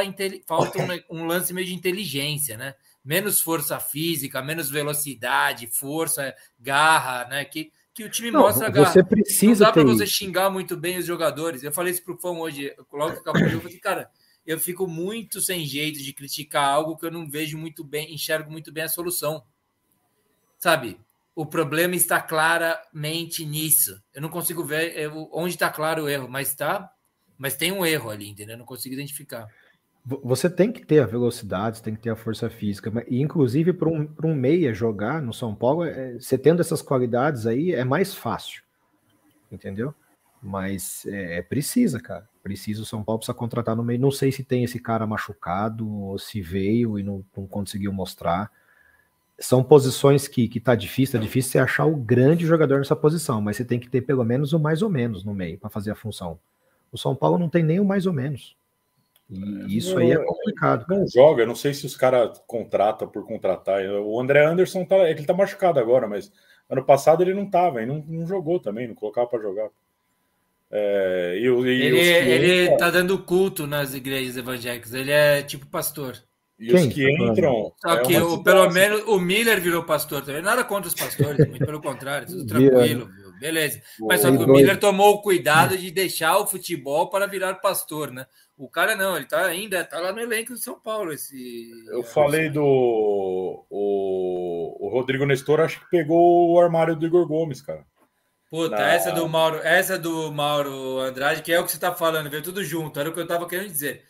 falta 0.46 0.78
um, 0.78 1.22
um 1.22 1.26
lance 1.26 1.54
meio 1.54 1.66
de 1.66 1.74
inteligência, 1.74 2.56
né? 2.56 2.74
Menos 3.02 3.40
força 3.40 3.80
física, 3.80 4.42
menos 4.42 4.68
velocidade, 4.68 5.68
força, 5.68 6.34
garra, 6.60 7.26
né? 7.28 7.44
Que 7.44 7.72
que 7.96 8.04
o 8.04 8.10
time 8.10 8.30
não, 8.30 8.42
mostra 8.42 8.70
Você 8.70 9.02
precisa 9.02 9.64
não 9.64 9.70
dá 9.70 9.72
para 9.72 9.82
você 9.82 10.06
xingar 10.06 10.50
muito 10.50 10.76
bem 10.76 10.98
os 10.98 11.06
jogadores. 11.06 11.62
Eu 11.62 11.72
falei 11.72 11.94
isso 11.94 12.04
pro 12.04 12.18
Fão 12.18 12.40
hoje, 12.40 12.76
logo 12.92 13.14
que 13.14 13.20
acabou 13.20 13.40
o 13.40 13.48
jogo, 13.48 13.56
eu 13.56 13.62
falei, 13.62 13.78
cara, 13.78 14.10
eu 14.46 14.60
fico 14.60 14.86
muito 14.86 15.40
sem 15.40 15.64
jeito 15.64 15.98
de 16.02 16.12
criticar 16.12 16.68
algo 16.68 16.98
que 16.98 17.06
eu 17.06 17.10
não 17.10 17.26
vejo 17.26 17.56
muito 17.56 17.82
bem, 17.82 18.12
enxergo 18.12 18.52
muito 18.52 18.70
bem 18.70 18.84
a 18.84 18.88
solução. 18.90 19.42
Sabe? 20.58 21.00
O 21.36 21.44
problema 21.44 21.94
está 21.94 22.18
claramente 22.18 23.44
nisso. 23.44 24.02
Eu 24.14 24.22
não 24.22 24.30
consigo 24.30 24.64
ver 24.64 24.96
eu, 24.96 25.28
onde 25.30 25.50
está 25.50 25.70
claro 25.70 26.04
o 26.04 26.08
erro, 26.08 26.26
mas 26.28 26.54
tá, 26.54 26.90
mas 27.36 27.54
tem 27.54 27.70
um 27.70 27.84
erro 27.84 28.08
ali, 28.08 28.30
entendeu? 28.30 28.54
Eu 28.54 28.58
não 28.58 28.64
consigo 28.64 28.94
identificar. 28.94 29.46
Você 30.24 30.48
tem 30.48 30.72
que 30.72 30.86
ter 30.86 31.00
a 31.00 31.06
velocidade, 31.06 31.82
tem 31.82 31.94
que 31.94 32.00
ter 32.00 32.10
a 32.10 32.16
força 32.16 32.48
física, 32.48 32.90
e 33.06 33.20
inclusive 33.20 33.74
para 33.74 33.88
um, 33.88 34.08
um 34.24 34.34
meia 34.34 34.72
jogar 34.72 35.20
no 35.20 35.34
São 35.34 35.54
Paulo, 35.54 35.84
é, 35.84 36.14
você 36.14 36.38
tendo 36.38 36.60
essas 36.60 36.80
qualidades 36.80 37.46
aí 37.46 37.72
é 37.72 37.84
mais 37.84 38.14
fácil, 38.14 38.62
entendeu? 39.52 39.94
Mas 40.42 41.04
é, 41.06 41.38
é, 41.38 41.42
precisa, 41.42 42.00
cara. 42.00 42.26
Precisa, 42.42 42.80
o 42.80 42.86
São 42.86 43.02
Paulo 43.02 43.18
precisa 43.18 43.36
contratar 43.36 43.76
no 43.76 43.82
meio. 43.82 44.00
Não 44.00 44.12
sei 44.12 44.30
se 44.32 44.44
tem 44.44 44.64
esse 44.64 44.78
cara 44.78 45.06
machucado 45.06 45.86
ou 45.86 46.18
se 46.18 46.40
veio 46.40 46.98
e 46.98 47.02
não, 47.02 47.24
não 47.36 47.46
conseguiu 47.46 47.92
mostrar. 47.92 48.50
São 49.38 49.62
posições 49.62 50.26
que, 50.26 50.48
que 50.48 50.58
tá 50.58 50.74
difícil, 50.74 51.18
é 51.18 51.22
difícil 51.22 51.52
você 51.52 51.58
achar 51.58 51.84
o 51.84 51.96
grande 51.96 52.46
jogador 52.46 52.78
nessa 52.78 52.96
posição, 52.96 53.40
mas 53.40 53.56
você 53.56 53.64
tem 53.64 53.78
que 53.78 53.88
ter 53.88 54.00
pelo 54.00 54.24
menos 54.24 54.52
o 54.52 54.58
mais 54.58 54.80
ou 54.80 54.88
menos 54.88 55.24
no 55.24 55.34
meio 55.34 55.58
para 55.58 55.68
fazer 55.68 55.90
a 55.90 55.94
função. 55.94 56.38
O 56.90 56.96
São 56.96 57.14
Paulo 57.14 57.38
não 57.38 57.48
tem 57.48 57.62
nem 57.62 57.78
o 57.78 57.84
mais 57.84 58.06
ou 58.06 58.12
menos. 58.12 58.56
E 59.28 59.76
isso 59.76 59.98
aí 59.98 60.12
é 60.12 60.16
complicado. 60.16 60.86
Não 60.88 61.06
joga, 61.06 61.44
não 61.44 61.54
sei 61.54 61.74
se 61.74 61.84
os 61.84 61.96
caras 61.96 62.40
contratam 62.46 63.08
por 63.08 63.26
contratar. 63.26 63.84
O 63.84 64.20
André 64.20 64.44
Anderson 64.44 64.84
tá, 64.84 65.10
ele 65.10 65.24
tá 65.24 65.34
machucado 65.34 65.80
agora, 65.80 66.06
mas 66.06 66.32
ano 66.70 66.84
passado 66.84 67.22
ele 67.22 67.34
não 67.34 67.50
tava 67.50 67.82
e 67.82 67.86
não, 67.86 68.04
não 68.06 68.26
jogou 68.26 68.60
também, 68.60 68.86
não 68.86 68.94
colocava 68.94 69.26
para 69.26 69.42
jogar. 69.42 69.68
É, 70.70 71.34
e, 71.38 71.44
e 71.44 71.46
Ele, 71.46 71.92
os 71.94 72.02
que 72.02 72.30
ele 72.30 72.76
tá 72.76 72.90
dando 72.90 73.18
culto 73.18 73.66
nas 73.66 73.94
igrejas 73.94 74.36
evangélicas. 74.36 74.94
Ele 74.94 75.10
é 75.10 75.42
tipo 75.42 75.66
pastor. 75.66 76.16
E 76.58 76.72
os 76.72 76.80
Quem 76.80 76.88
que 76.90 77.04
tá 77.10 77.16
falando? 77.18 77.32
entram. 77.32 77.72
Só 77.82 77.90
é 77.90 78.02
que 78.02 78.16
o, 78.18 78.42
pelo 78.42 78.70
menos 78.70 79.02
o 79.06 79.18
Miller 79.18 79.60
virou 79.60 79.84
pastor 79.84 80.22
também. 80.22 80.40
Nada 80.42 80.64
contra 80.64 80.88
os 80.88 80.94
pastores, 80.94 81.46
muito 81.48 81.64
pelo 81.64 81.80
contrário, 81.82 82.26
tudo 82.26 82.46
tranquilo, 82.48 83.06
viu? 83.06 83.32
beleza. 83.38 83.82
Mas 84.00 84.22
só 84.22 84.30
que 84.30 84.38
o 84.38 84.46
Miller 84.48 84.78
tomou 84.80 85.14
o 85.14 85.20
cuidado 85.22 85.76
de 85.76 85.90
deixar 85.90 86.38
o 86.38 86.46
futebol 86.46 87.10
para 87.10 87.26
virar 87.26 87.54
pastor, 87.56 88.10
né? 88.10 88.26
O 88.56 88.70
cara 88.70 88.96
não, 88.96 89.14
ele 89.16 89.26
tá 89.26 89.44
ainda 89.44 89.84
tá 89.84 90.00
lá 90.00 90.12
no 90.12 90.20
elenco 90.20 90.54
do 90.54 90.58
São 90.58 90.80
Paulo. 90.80 91.12
Esse, 91.12 91.70
Eu 91.90 92.02
falei 92.02 92.48
do. 92.48 92.62
O, 93.70 94.86
o 94.86 94.88
Rodrigo 94.88 95.26
Nestor, 95.26 95.60
acho 95.60 95.80
que 95.80 95.90
pegou 95.90 96.50
o 96.52 96.58
armário 96.60 96.96
do 96.96 97.06
Igor 97.06 97.26
Gomes, 97.26 97.60
cara. 97.60 97.84
Puta, 98.50 98.76
Na- 98.76 98.92
essa 98.92 99.12
do 99.12 99.28
Mauro, 99.28 99.58
essa 99.62 99.98
do 99.98 100.32
Mauro 100.32 100.98
Andrade, 101.00 101.42
que 101.42 101.52
é 101.52 101.60
o 101.60 101.64
que 101.64 101.72
você 101.72 101.78
tá 101.78 101.92
falando, 101.92 102.30
veio 102.30 102.42
tudo 102.42 102.64
junto, 102.64 102.98
era 102.98 103.10
o 103.10 103.12
que 103.12 103.20
eu 103.20 103.26
tava 103.26 103.46
querendo 103.48 103.68
dizer. 103.68 104.04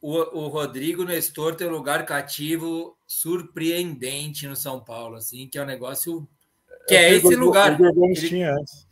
O, 0.00 0.44
o 0.44 0.48
Rodrigo 0.48 1.04
Nestor 1.04 1.54
tem 1.54 1.66
um 1.66 1.72
lugar 1.72 2.06
cativo 2.06 2.96
surpreendente 3.06 4.46
no 4.46 4.56
São 4.56 4.80
Paulo, 4.82 5.16
assim, 5.16 5.46
que 5.46 5.58
é 5.58 5.62
um 5.62 5.66
negócio 5.66 6.26
que 6.88 6.94
é 6.94 7.10
o 7.10 7.14
esse 7.16 7.26
Igor- 7.26 7.38
lugar. 7.38 7.78
Ele- 7.78 8.14
tinha 8.14 8.54
antes. 8.54 8.86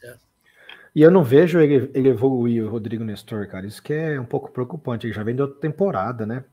E 0.95 1.03
eu 1.03 1.11
não 1.11 1.23
vejo 1.23 1.61
ele, 1.61 1.91
ele 1.95 2.09
evoluir, 2.09 2.65
o 2.65 2.69
Rodrigo 2.71 3.05
Nestor, 3.05 3.47
cara. 3.49 3.67
Isso 3.67 3.83
que 3.83 3.93
é 3.93 4.21
um 4.21 4.25
pouco 4.25 4.51
preocupante. 4.51 5.07
Ele 5.07 5.15
já 5.15 5.23
vem 5.23 5.35
de 5.35 5.43
outra 5.43 5.59
temporada, 5.61 6.27
né? 6.27 6.45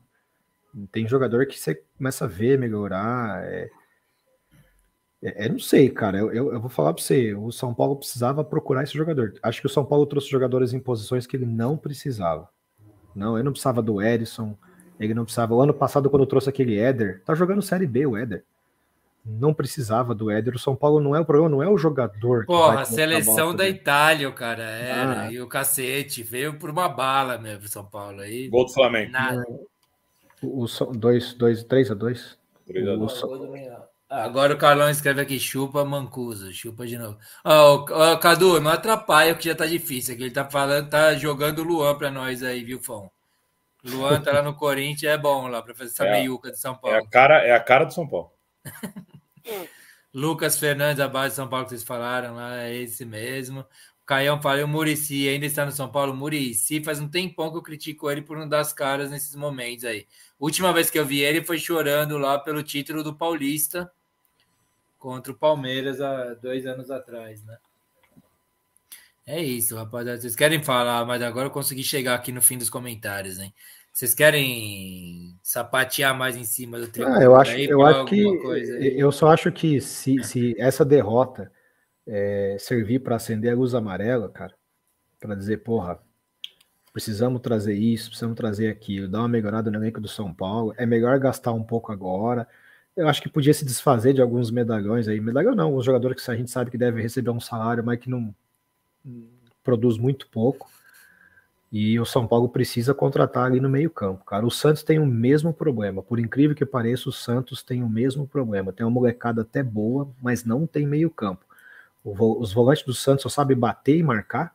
Tem 0.92 1.06
jogador 1.08 1.46
que 1.46 1.58
você 1.58 1.74
começa 1.98 2.24
a 2.26 2.28
ver 2.28 2.58
melhorar. 2.58 3.42
É, 3.44 3.68
é, 5.22 5.46
é, 5.46 5.48
não 5.48 5.58
sei, 5.58 5.90
cara. 5.90 6.18
Eu, 6.18 6.32
eu, 6.32 6.52
eu 6.52 6.60
vou 6.60 6.70
falar 6.70 6.94
pra 6.94 7.02
você. 7.02 7.34
O 7.34 7.50
São 7.50 7.74
Paulo 7.74 7.96
precisava 7.96 8.44
procurar 8.44 8.84
esse 8.84 8.92
jogador. 8.94 9.34
Acho 9.42 9.60
que 9.60 9.66
o 9.66 9.70
São 9.70 9.84
Paulo 9.84 10.06
trouxe 10.06 10.28
jogadores 10.28 10.72
em 10.72 10.78
posições 10.80 11.26
que 11.26 11.36
ele 11.36 11.46
não 11.46 11.76
precisava. 11.76 12.48
Não, 13.16 13.36
ele 13.36 13.44
não 13.44 13.52
precisava 13.52 13.80
do 13.82 14.02
Edson. 14.02 14.54
Ele 15.00 15.14
não 15.14 15.24
precisava. 15.24 15.54
O 15.54 15.60
ano 15.62 15.72
passado, 15.74 16.10
quando 16.10 16.26
trouxe 16.26 16.48
aquele 16.50 16.78
Éder, 16.78 17.22
tá 17.24 17.34
jogando 17.34 17.62
Série 17.62 17.86
B 17.86 18.06
o 18.06 18.16
Éder. 18.16 18.44
Não 19.24 19.52
precisava 19.52 20.14
do 20.14 20.30
Éder. 20.30 20.54
O 20.54 20.58
São 20.58 20.76
Paulo 20.76 21.00
não 21.00 21.16
é 21.16 21.20
o 21.20 21.24
problema, 21.24 21.48
não 21.48 21.62
é 21.62 21.68
o 21.68 21.76
jogador. 21.76 22.46
que 22.46 22.52
vai 22.52 22.60
Porra, 22.62 22.80
a 22.82 22.84
seleção 22.84 23.54
da 23.54 23.68
Itália, 23.68 24.28
o 24.28 24.32
cara 24.32 24.62
era. 24.62 25.22
Ah. 25.22 25.32
E 25.32 25.40
o 25.40 25.48
cacete 25.48 26.22
veio 26.22 26.58
por 26.58 26.70
uma 26.70 26.88
bala 26.88 27.36
mesmo, 27.38 27.66
São 27.66 27.84
Paulo. 27.84 28.20
Aí, 28.20 28.48
Gol 28.48 28.66
do 28.66 28.72
Flamengo. 28.72 29.10
nada. 29.10 29.44
O, 30.42 30.62
o, 30.62 30.68
São- 30.68 30.92
dois, 30.92 31.32
dois, 31.32 31.64
três 31.64 31.90
a 31.90 31.94
dois. 31.94 32.38
Três 32.66 32.86
a 32.86 32.94
O 32.94 32.98
dois. 32.98 33.20
Agora 34.08 34.54
o 34.54 34.58
Carlão 34.58 34.88
escreve 34.88 35.20
aqui, 35.20 35.38
chupa 35.40 35.84
Mancuso, 35.84 36.52
chupa 36.52 36.86
de 36.86 36.96
novo. 36.96 37.18
Ó, 37.44 37.84
ó, 37.90 38.16
Cadu, 38.18 38.60
não 38.60 38.70
atrapalha 38.70 39.34
que 39.34 39.48
já 39.48 39.54
tá 39.54 39.66
difícil 39.66 40.14
aqui. 40.14 40.22
Ele 40.24 40.30
tá 40.30 40.44
falando, 40.44 40.88
tá 40.88 41.14
jogando 41.16 41.58
o 41.58 41.64
Luan 41.64 41.96
pra 41.98 42.10
nós 42.10 42.42
aí, 42.42 42.62
viu, 42.62 42.80
Fão? 42.80 43.10
Luan 43.84 44.20
tá 44.20 44.32
lá 44.32 44.42
no 44.42 44.54
Corinthians, 44.54 45.12
é 45.12 45.18
bom 45.18 45.48
lá 45.48 45.60
pra 45.62 45.74
fazer 45.74 45.90
essa 45.90 46.04
É 46.06 46.12
meiuca 46.12 46.50
de 46.52 46.58
São 46.58 46.74
É 46.74 46.76
Paulo. 46.76 46.96
a, 46.98 47.08
cara, 47.08 47.44
é 47.44 47.52
a 47.52 47.60
cara 47.60 47.84
do 47.84 47.92
São 47.94 48.06
Paulo. 48.06 48.30
Lucas 50.14 50.58
Fernandes, 50.58 51.00
a 51.00 51.08
base 51.08 51.30
de 51.30 51.36
São 51.36 51.48
Paulo 51.48 51.64
que 51.66 51.70
vocês 51.70 51.82
falaram 51.84 52.36
lá, 52.36 52.62
é 52.62 52.74
esse 52.74 53.04
mesmo. 53.04 53.66
Caião 54.06 54.40
falou, 54.40 54.64
o 54.64 54.68
Murici 54.68 55.28
ainda 55.28 55.46
está 55.46 55.66
no 55.66 55.72
São 55.72 55.88
Paulo. 55.88 56.14
Murici 56.14 56.80
faz 56.80 57.00
um 57.00 57.08
tempão 57.08 57.50
que 57.50 57.56
eu 57.56 57.62
critico 57.62 58.08
ele 58.08 58.22
por 58.22 58.38
não 58.38 58.48
dar 58.48 58.60
as 58.60 58.72
caras 58.72 59.10
nesses 59.10 59.34
momentos 59.34 59.84
aí. 59.84 60.06
Última 60.38 60.72
vez 60.72 60.88
que 60.88 60.98
eu 60.98 61.04
vi 61.04 61.20
ele 61.22 61.42
foi 61.42 61.58
chorando 61.58 62.16
lá 62.16 62.38
pelo 62.38 62.62
título 62.62 63.02
do 63.02 63.12
Paulista 63.12 63.90
contra 64.96 65.32
o 65.32 65.36
Palmeiras 65.36 66.00
há 66.00 66.34
dois 66.34 66.66
anos 66.66 66.88
atrás, 66.88 67.44
né? 67.44 67.56
É 69.26 69.42
isso, 69.42 69.74
rapaziada. 69.74 70.20
Vocês 70.20 70.36
querem 70.36 70.62
falar, 70.62 71.04
mas 71.04 71.20
agora 71.20 71.46
eu 71.46 71.50
consegui 71.50 71.82
chegar 71.82 72.14
aqui 72.14 72.30
no 72.30 72.40
fim 72.40 72.56
dos 72.56 72.70
comentários, 72.70 73.40
hein? 73.40 73.52
Vocês 73.92 74.14
querem 74.14 75.36
sapatear 75.42 76.16
mais 76.16 76.36
em 76.36 76.44
cima 76.44 76.78
do 76.78 76.86
triângulo? 76.86 77.18
Ah, 77.18 77.24
eu 77.24 77.34
acho, 77.34 77.50
aí, 77.52 77.64
eu 77.64 77.82
acho 77.84 78.04
que 78.04 78.22
alguma 78.22 78.42
coisa 78.42 78.76
aí? 78.76 78.98
eu 79.00 79.10
só 79.10 79.32
acho 79.32 79.50
que 79.50 79.80
se, 79.80 80.22
se 80.22 80.54
essa 80.58 80.84
derrota 80.84 81.50
é, 82.06 82.56
servir 82.58 83.00
para 83.00 83.16
acender 83.16 83.52
a 83.52 83.56
luz 83.56 83.74
amarela, 83.74 84.28
cara, 84.28 84.54
para 85.18 85.34
dizer, 85.34 85.58
porra, 85.58 85.98
precisamos 86.92 87.40
trazer 87.40 87.74
isso, 87.74 88.08
precisamos 88.08 88.36
trazer 88.36 88.68
aquilo, 88.68 89.08
dar 89.08 89.20
uma 89.20 89.28
melhorada 89.28 89.70
no 89.70 89.78
elenco 89.78 90.00
do 90.00 90.08
São 90.08 90.32
Paulo, 90.32 90.74
é 90.76 90.86
melhor 90.86 91.18
gastar 91.18 91.52
um 91.52 91.62
pouco 91.62 91.92
agora. 91.92 92.48
Eu 92.96 93.08
acho 93.08 93.20
que 93.20 93.28
podia 93.28 93.52
se 93.52 93.64
desfazer 93.64 94.14
de 94.14 94.22
alguns 94.22 94.50
medalhões 94.50 95.06
aí, 95.06 95.20
medalhão 95.20 95.54
não, 95.54 95.66
alguns 95.66 95.84
jogadores 95.84 96.24
que 96.24 96.30
a 96.30 96.36
gente 96.36 96.50
sabe 96.50 96.70
que 96.70 96.78
devem 96.78 97.02
receber 97.02 97.30
um 97.30 97.40
salário, 97.40 97.84
mas 97.84 97.98
que 97.98 98.08
não 98.08 98.34
hum, 99.04 99.28
produz 99.62 99.98
muito 99.98 100.28
pouco. 100.28 100.70
E 101.70 101.98
o 102.00 102.06
São 102.06 102.26
Paulo 102.26 102.48
precisa 102.48 102.94
contratar 102.94 103.44
ali 103.44 103.60
no 103.60 103.68
meio-campo, 103.68 104.24
cara. 104.24 104.46
O 104.46 104.50
Santos 104.50 104.82
tem 104.82 104.98
o 104.98 105.04
mesmo 105.04 105.52
problema. 105.52 106.02
Por 106.02 106.18
incrível 106.18 106.56
que 106.56 106.64
pareça, 106.64 107.08
o 107.08 107.12
Santos 107.12 107.62
tem 107.62 107.82
o 107.82 107.88
mesmo 107.88 108.26
problema. 108.26 108.72
Tem 108.72 108.86
uma 108.86 108.92
molecada 108.92 109.42
até 109.42 109.62
boa, 109.62 110.08
mas 110.22 110.44
não 110.44 110.66
tem 110.66 110.86
meio-campo. 110.86 111.45
Os 112.08 112.52
volantes 112.52 112.84
do 112.84 112.94
Santos 112.94 113.22
só 113.22 113.28
sabem 113.28 113.56
bater 113.56 113.96
e 113.96 114.02
marcar. 114.02 114.54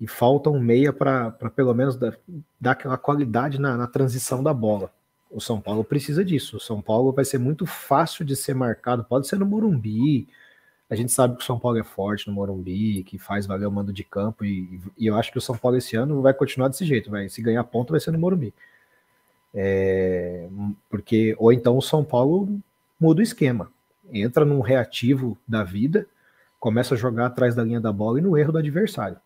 E 0.00 0.06
falta 0.06 0.50
um 0.50 0.58
meia 0.58 0.92
para 0.92 1.30
pelo 1.54 1.74
menos 1.74 1.96
dar, 1.96 2.16
dar 2.60 2.72
aquela 2.72 2.96
qualidade 2.96 3.60
na, 3.60 3.76
na 3.76 3.86
transição 3.86 4.42
da 4.42 4.52
bola. 4.52 4.90
O 5.30 5.40
São 5.40 5.60
Paulo 5.60 5.84
precisa 5.84 6.24
disso. 6.24 6.56
O 6.56 6.60
São 6.60 6.80
Paulo 6.80 7.12
vai 7.12 7.24
ser 7.24 7.38
muito 7.38 7.66
fácil 7.66 8.24
de 8.24 8.34
ser 8.34 8.54
marcado. 8.54 9.04
Pode 9.04 9.28
ser 9.28 9.38
no 9.38 9.46
Morumbi, 9.46 10.26
a 10.92 10.94
gente 10.94 11.10
sabe 11.10 11.36
que 11.36 11.42
o 11.42 11.46
São 11.46 11.58
Paulo 11.58 11.78
é 11.78 11.82
forte 11.82 12.28
no 12.28 12.34
Morumbi, 12.34 13.02
que 13.04 13.16
faz 13.16 13.46
valer 13.46 13.64
o 13.64 13.72
mando 13.72 13.94
de 13.94 14.04
campo, 14.04 14.44
e, 14.44 14.78
e 14.98 15.06
eu 15.06 15.16
acho 15.16 15.32
que 15.32 15.38
o 15.38 15.40
São 15.40 15.56
Paulo 15.56 15.78
esse 15.78 15.96
ano 15.96 16.20
vai 16.20 16.34
continuar 16.34 16.68
desse 16.68 16.84
jeito, 16.84 17.10
vai. 17.10 17.30
Se 17.30 17.40
ganhar 17.40 17.64
ponto, 17.64 17.92
vai 17.92 17.98
ser 17.98 18.10
no 18.10 18.18
Morumbi. 18.18 18.52
É, 19.54 20.46
porque, 20.90 21.34
ou 21.38 21.50
então 21.50 21.78
o 21.78 21.80
São 21.80 22.04
Paulo 22.04 22.60
muda 23.00 23.20
o 23.20 23.22
esquema, 23.22 23.72
entra 24.12 24.44
num 24.44 24.60
reativo 24.60 25.38
da 25.48 25.64
vida, 25.64 26.06
começa 26.62 26.94
a 26.94 26.96
jogar 26.96 27.26
atrás 27.26 27.56
da 27.56 27.64
linha 27.64 27.80
da 27.80 27.92
bola 27.92 28.20
e 28.20 28.22
no 28.22 28.38
erro 28.38 28.52
do 28.52 28.58
adversário. 28.58 29.16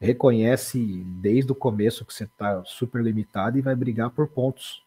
Reconhece 0.00 1.04
desde 1.20 1.52
o 1.52 1.54
começo 1.54 2.02
que 2.02 2.14
você 2.14 2.26
tá 2.26 2.62
super 2.64 3.02
limitado 3.02 3.58
e 3.58 3.60
vai 3.60 3.74
brigar 3.76 4.08
por 4.08 4.26
pontos. 4.26 4.82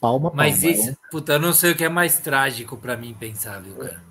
Palma, 0.00 0.30
palma. 0.30 0.36
Mas 0.36 0.64
isso, 0.64 0.96
puta, 1.08 1.34
eu 1.34 1.38
não 1.38 1.52
sei 1.52 1.70
o 1.70 1.76
que 1.76 1.84
é 1.84 1.88
mais 1.88 2.18
trágico 2.18 2.76
pra 2.76 2.96
mim 2.96 3.14
pensar, 3.14 3.62
viu, 3.62 3.76
cara? 3.76 4.02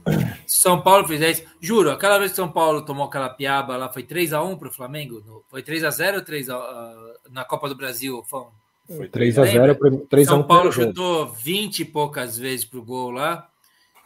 Se 0.48 0.62
São 0.62 0.82
Paulo 0.82 1.06
fizer 1.06 1.32
isso, 1.32 1.44
juro, 1.60 1.92
aquela 1.92 2.18
vez 2.18 2.32
que 2.32 2.38
São 2.38 2.50
Paulo 2.50 2.86
tomou 2.86 3.08
aquela 3.08 3.28
piaba 3.30 3.76
lá, 3.76 3.92
foi 3.92 4.04
3x1 4.04 4.58
pro 4.58 4.72
Flamengo? 4.72 5.22
No- 5.28 5.44
Foi 5.50 5.62
3x0 5.62 6.16
ou 6.16 6.22
3 6.22 6.50
a, 6.50 6.56
ah, 6.56 7.14
na 7.30 7.44
Copa 7.44 7.68
do 7.68 7.76
Brasil, 7.76 8.24
Fão? 8.24 8.48
Foi 8.88 9.10
3 9.10 9.38
a 9.38 9.42
Lembra? 9.42 9.74
0 9.74 10.08
3 10.10 10.30
a 10.30 10.32
1 10.32 10.34
São 10.38 10.44
Paulo 10.48 10.72
chutou 10.72 11.28
20 11.28 11.80
e 11.82 11.86
poucas 11.86 12.38
vezes 12.38 12.64
pro 12.64 12.82
gol 12.82 13.12
lá, 13.12 13.50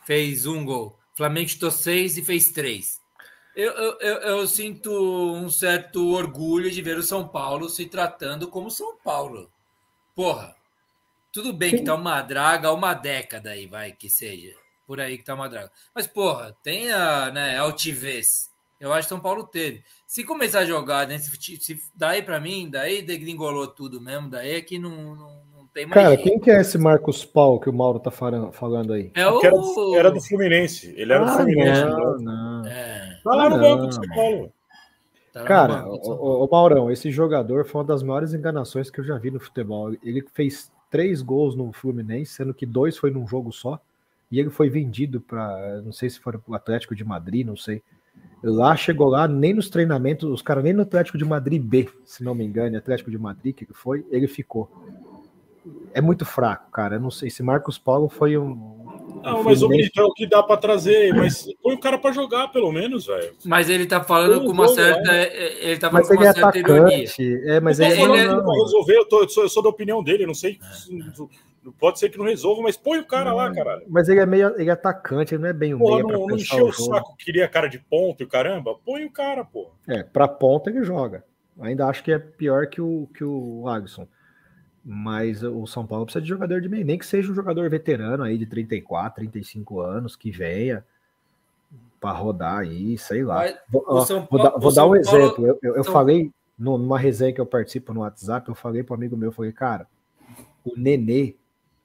fez 0.06 0.48
um 0.48 0.66
gol. 0.66 0.99
Flamengo 1.20 1.50
chutou 1.50 1.70
6 1.70 2.18
e 2.18 2.24
fez 2.26 2.52
3. 2.52 3.00
Eu, 3.56 3.72
eu, 3.74 4.00
eu, 4.00 4.18
eu 4.38 4.48
sinto 4.48 4.90
um 5.36 5.50
certo 5.50 6.14
orgulho 6.14 6.72
de 6.72 6.82
ver 6.82 6.98
o 6.98 7.04
São 7.04 7.28
Paulo 7.28 7.68
se 7.68 7.86
tratando 7.88 8.48
como 8.48 8.72
São 8.72 8.96
Paulo. 8.98 9.52
Porra, 10.16 10.56
tudo 11.32 11.52
bem 11.52 11.76
que 11.76 11.84
tá 11.84 11.94
uma 11.96 12.22
draga 12.22 12.70
há 12.70 12.74
uma 12.74 12.94
década 12.94 13.52
aí, 13.52 13.68
vai, 13.68 13.92
que 13.92 14.10
seja. 14.10 14.56
Por 14.88 15.00
aí 15.02 15.18
que 15.18 15.24
tá 15.26 15.36
uma 15.36 15.50
draga. 15.50 15.70
Mas, 15.94 16.08
porra, 16.08 16.56
tem 16.64 16.92
a 16.92 17.30
né, 17.32 17.58
altivez. 17.58 18.50
Eu 18.80 18.94
acho 18.94 19.08
que 19.08 19.10
São 19.10 19.20
Paulo 19.20 19.44
teve. 19.46 19.84
Se 20.08 20.24
começar 20.24 20.60
a 20.60 20.66
jogar 20.66 21.06
nesse 21.06 21.30
fute- 21.30 21.62
se 21.62 21.84
daí 21.94 22.22
pra 22.22 22.40
mim, 22.40 22.70
daí 22.70 23.02
degringolou 23.02 23.68
tudo 23.68 24.00
mesmo, 24.00 24.30
daí 24.30 24.54
é 24.56 24.62
que 24.62 24.80
não, 24.80 25.16
não 25.16 25.44
tem 25.74 25.86
mais 25.86 25.94
Cara, 25.94 26.18
quem 26.18 26.40
que 26.40 26.50
é 26.52 26.62
esse 26.62 26.78
Marcos 26.78 27.24
Paulo 27.26 27.60
que 27.60 27.70
o 27.70 27.74
Mauro 27.74 28.00
tá 28.00 28.12
falando, 28.12 28.94
aí? 28.94 29.12
É 29.16 29.28
o. 29.30 29.44
Era, 29.44 29.56
do, 29.58 29.96
era 29.96 30.12
do 30.12 30.22
Fluminense. 30.22 30.94
Ele 30.98 31.14
era 31.14 31.24
do 31.26 31.32
Ah, 31.32 31.36
Fluminense. 31.36 31.82
não, 31.86 32.18
não. 32.20 32.66
É, 32.68 33.20
Tá 33.24 33.36
lá 33.36 33.50
no 33.50 33.60
banco 33.60 33.88
do 33.88 33.94
São 33.94 34.04
Paulo. 34.10 34.52
tá 35.34 35.44
Cara, 35.44 35.88
o- 35.88 36.46
o 36.46 36.50
Maurão, 36.52 36.92
esse 36.92 37.12
jogador 37.12 37.66
foi 37.66 37.82
uma 37.82 37.88
das 37.88 38.02
maiores 38.04 38.34
enganações 38.34 38.90
que 38.90 39.00
eu 39.00 39.04
já 39.04 39.18
vi 39.18 39.32
no 39.32 39.40
futebol. 39.40 39.94
Ele 40.04 40.24
fez 40.34 40.72
três 40.90 41.22
gols 41.22 41.56
no 41.56 41.72
Fluminense, 41.72 42.34
sendo 42.34 42.54
que 42.54 42.66
dois 42.66 42.98
foi 42.98 43.12
num 43.12 43.28
jogo 43.28 43.52
só. 43.52 43.80
E 44.32 44.40
ele 44.40 44.50
foi 44.50 44.70
vendido 44.70 45.20
para, 45.22 45.82
não 45.82 45.92
sei 45.92 46.10
se 46.10 46.20
foi 46.20 46.34
o 46.48 46.54
Atlético 46.54 46.96
de 46.96 47.04
Madrid, 47.04 47.46
não 47.46 47.56
sei. 47.58 47.82
Lá 48.44 48.76
chegou 48.76 49.10
lá, 49.10 49.28
nem 49.28 49.54
nos 49.54 49.70
treinamentos, 49.70 50.30
os 50.30 50.42
caras 50.42 50.64
nem 50.64 50.72
no 50.74 50.84
Atlético 50.84 51.18
de 51.18 51.26
Madrid 51.26 51.62
B, 51.62 51.90
se 52.06 52.24
não 52.24 52.34
me 52.36 52.46
engano, 52.46 52.78
Atlético 52.78 53.10
de 53.12 53.18
Madrid 53.18 53.56
que 53.56 53.66
foi, 53.74 54.06
ele 54.12 54.28
ficou. 54.28 54.70
É 55.93 56.01
muito 56.01 56.26
fraco, 56.26 56.72
cara. 56.72 56.95
Eu 56.95 56.99
não 56.99 57.12
sei 57.12 57.30
se 57.30 57.43
Marcos 57.43 57.78
Paulo 57.78 58.10
foi 58.10 58.38
um. 58.38 58.78
Não, 59.24 59.41
um 59.41 59.43
mas 59.43 59.62
o 59.62 59.68
Benito 59.68 59.99
é 59.99 60.03
o 60.03 60.14
que 60.14 60.26
dá 60.28 60.41
pra 60.41 60.55
trazer. 60.55 61.14
Mas 61.14 61.45
põe 61.62 61.76
o 61.76 61.80
cara 61.80 61.97
pra 61.97 62.12
jogar, 62.12 62.47
pelo 62.49 62.72
menos, 62.72 63.07
velho. 63.07 63.34
Mas 63.45 63.70
ele 63.70 63.86
tá 63.86 64.01
falando 64.03 64.45
com 64.45 64.51
uma 64.51 64.68
certa. 64.70 65.01
né? 65.01 65.28
Ele 65.60 65.78
tá 65.78 65.89
falando 65.89 66.07
Mas 66.07 66.07
com 66.07 66.14
ele 66.14 66.24
é 66.24 66.28
uma 66.28 66.34
certa 66.34 66.57
ironia. 66.57 66.84
atacante. 66.86 67.41
É, 67.49 67.60
mas 67.60 67.80
Não 67.80 67.86
ele, 67.88 68.01
ele 68.01 68.12
que 68.14 68.18
é- 68.20 68.28
não 68.28 68.45
vai 68.45 68.57
resolver, 68.60 68.95
eu, 68.97 69.05
tô- 69.10 69.22
eu 69.24 69.30
sou, 69.30 69.43
eu 69.43 69.49
sou 69.49 69.64
da 69.64 69.70
opinião 69.70 70.01
dele, 70.03 70.26
não 70.26 70.34
sei. 70.34 70.57
Pode 71.78 71.99
ser 71.99 72.10
que 72.10 72.18
não 72.18 72.26
resolva, 72.26 72.62
mas 72.62 72.78
põe 72.78 72.99
o 72.99 73.05
cara 73.05 73.34
lá, 73.34 73.51
caralho. 73.53 73.84
Mas 73.89 74.07
ele 74.07 74.22
é 74.22 74.26
meio 74.26 74.55
ele 74.60 74.70
é 74.70 74.74
atacante, 74.74 75.36
ele 75.36 75.41
não 75.43 75.49
é 75.49 75.53
bem 75.53 75.74
o 75.74 75.80
meia 75.80 76.01
não, 76.03 76.26
não 76.26 76.36
encheu 76.36 76.66
o 76.66 76.70
o 76.70 76.72
jogo. 76.72 76.95
saco, 76.95 77.16
queria 77.18 77.47
cara 77.49 77.68
de 77.68 77.78
ponto 77.80 78.22
e 78.22 78.24
o 78.24 78.28
caramba. 78.30 78.76
Põe 78.86 79.03
o 79.03 79.12
cara, 79.12 79.43
pô. 79.43 79.70
É, 79.88 80.01
pra 80.01 80.28
ponta 80.28 80.70
ele 80.70 80.84
joga. 80.84 81.24
Ainda 81.60 81.88
acho 81.88 82.01
que 82.03 82.12
é 82.14 82.18
pior 82.18 82.68
que 82.68 82.80
o, 82.82 83.10
que 83.14 83.24
o 83.24 83.68
Alisson. 83.68 84.07
Mas 84.84 85.44
o 85.44 85.68
São 85.68 85.86
Paulo 85.86 86.06
precisa 86.06 86.22
de 86.22 86.30
jogador 86.30 86.62
de 86.62 86.70
meio, 86.70 86.86
nem 86.86 86.98
que 86.98 87.06
seja 87.06 87.32
um 87.32 87.36
jogador 87.36 87.70
veterano 87.70 88.24
aí 88.24 88.38
de 88.38 88.46
34, 88.46 89.16
35 89.16 89.82
anos, 89.82 90.16
que 90.16 90.32
venha 90.32 90.84
para 92.00 92.12
rodar 92.12 92.60
aí, 92.60 92.98
sei 92.98 93.24
lá. 93.24 93.44
Vou, 93.70 93.84
ó, 93.86 94.06
Paulo, 94.06 94.28
vou, 94.30 94.44
dar, 94.44 94.50
vou 94.58 94.74
dar 94.74 94.86
um 94.86 94.90
Paulo, 94.90 94.96
exemplo. 94.96 95.46
Eu, 95.46 95.60
eu, 95.62 95.76
eu 95.76 95.84
São... 95.84 95.94
falei 95.94 96.32
numa 96.58 96.98
resenha 97.00 97.34
que 97.34 97.42
eu 97.42 97.46
participo 97.46 97.94
no 97.94 98.02
WhatsApp, 98.02 98.48
eu 98.50 98.56
falei 98.56 98.84
para 98.84 98.94
um 98.94 98.98
amigo 98.98 99.16
meu, 99.16 99.32
falei, 99.32 99.52
cara, 99.52 99.88
o 100.66 100.78
Nenê 100.78 101.36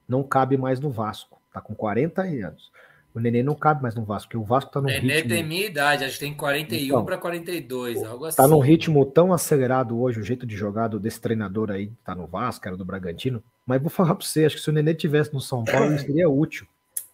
não 0.09 0.23
cabe 0.23 0.57
mais 0.57 0.81
no 0.81 0.91
Vasco, 0.91 1.41
tá 1.53 1.61
com 1.61 1.75
40 1.75 2.23
anos. 2.23 2.73
O 3.15 3.21
Nenê 3.21 3.45
não 3.45 3.55
cabe 3.55 3.81
mais 3.81 3.95
no 3.95 4.05
Vasco, 4.05 4.29
porque 4.29 4.37
o 4.37 4.45
Vasco 4.45 4.73
tá 4.73 4.81
no 4.81 4.89
Nenê 4.89 5.15
ritmo... 5.15 5.29
tem 5.31 5.45
minha 5.45 5.67
idade, 5.67 6.03
acho 6.03 6.15
que 6.15 6.25
tem 6.25 6.35
41 6.35 6.85
então, 6.85 7.05
para 7.05 7.17
42, 7.17 8.03
algo 8.03 8.25
assim. 8.25 8.37
Tá 8.37 8.49
num 8.49 8.59
ritmo 8.59 9.07
tão 9.07 9.33
acelerado 9.33 10.01
hoje, 10.01 10.19
o 10.19 10.25
jeito 10.25 10.45
de 10.45 10.57
jogar 10.57 10.89
desse 10.89 11.21
treinador 11.21 11.71
aí, 11.71 11.93
tá 12.05 12.13
no 12.13 12.27
Vasco, 12.27 12.67
era 12.67 12.77
do 12.77 12.85
Bragantino. 12.85 13.41
Mas 13.65 13.81
vou 13.81 13.89
falar 13.89 14.17
para 14.17 14.27
você, 14.27 14.45
acho 14.45 14.57
que 14.57 14.63
se 14.63 14.69
o 14.69 14.73
Nenê 14.73 14.95
tivesse 14.95 15.33
no 15.33 15.41
São 15.41 15.63
Paulo, 15.63 15.93
ele 15.93 15.99
seria 16.01 16.29
útil. 16.29 16.67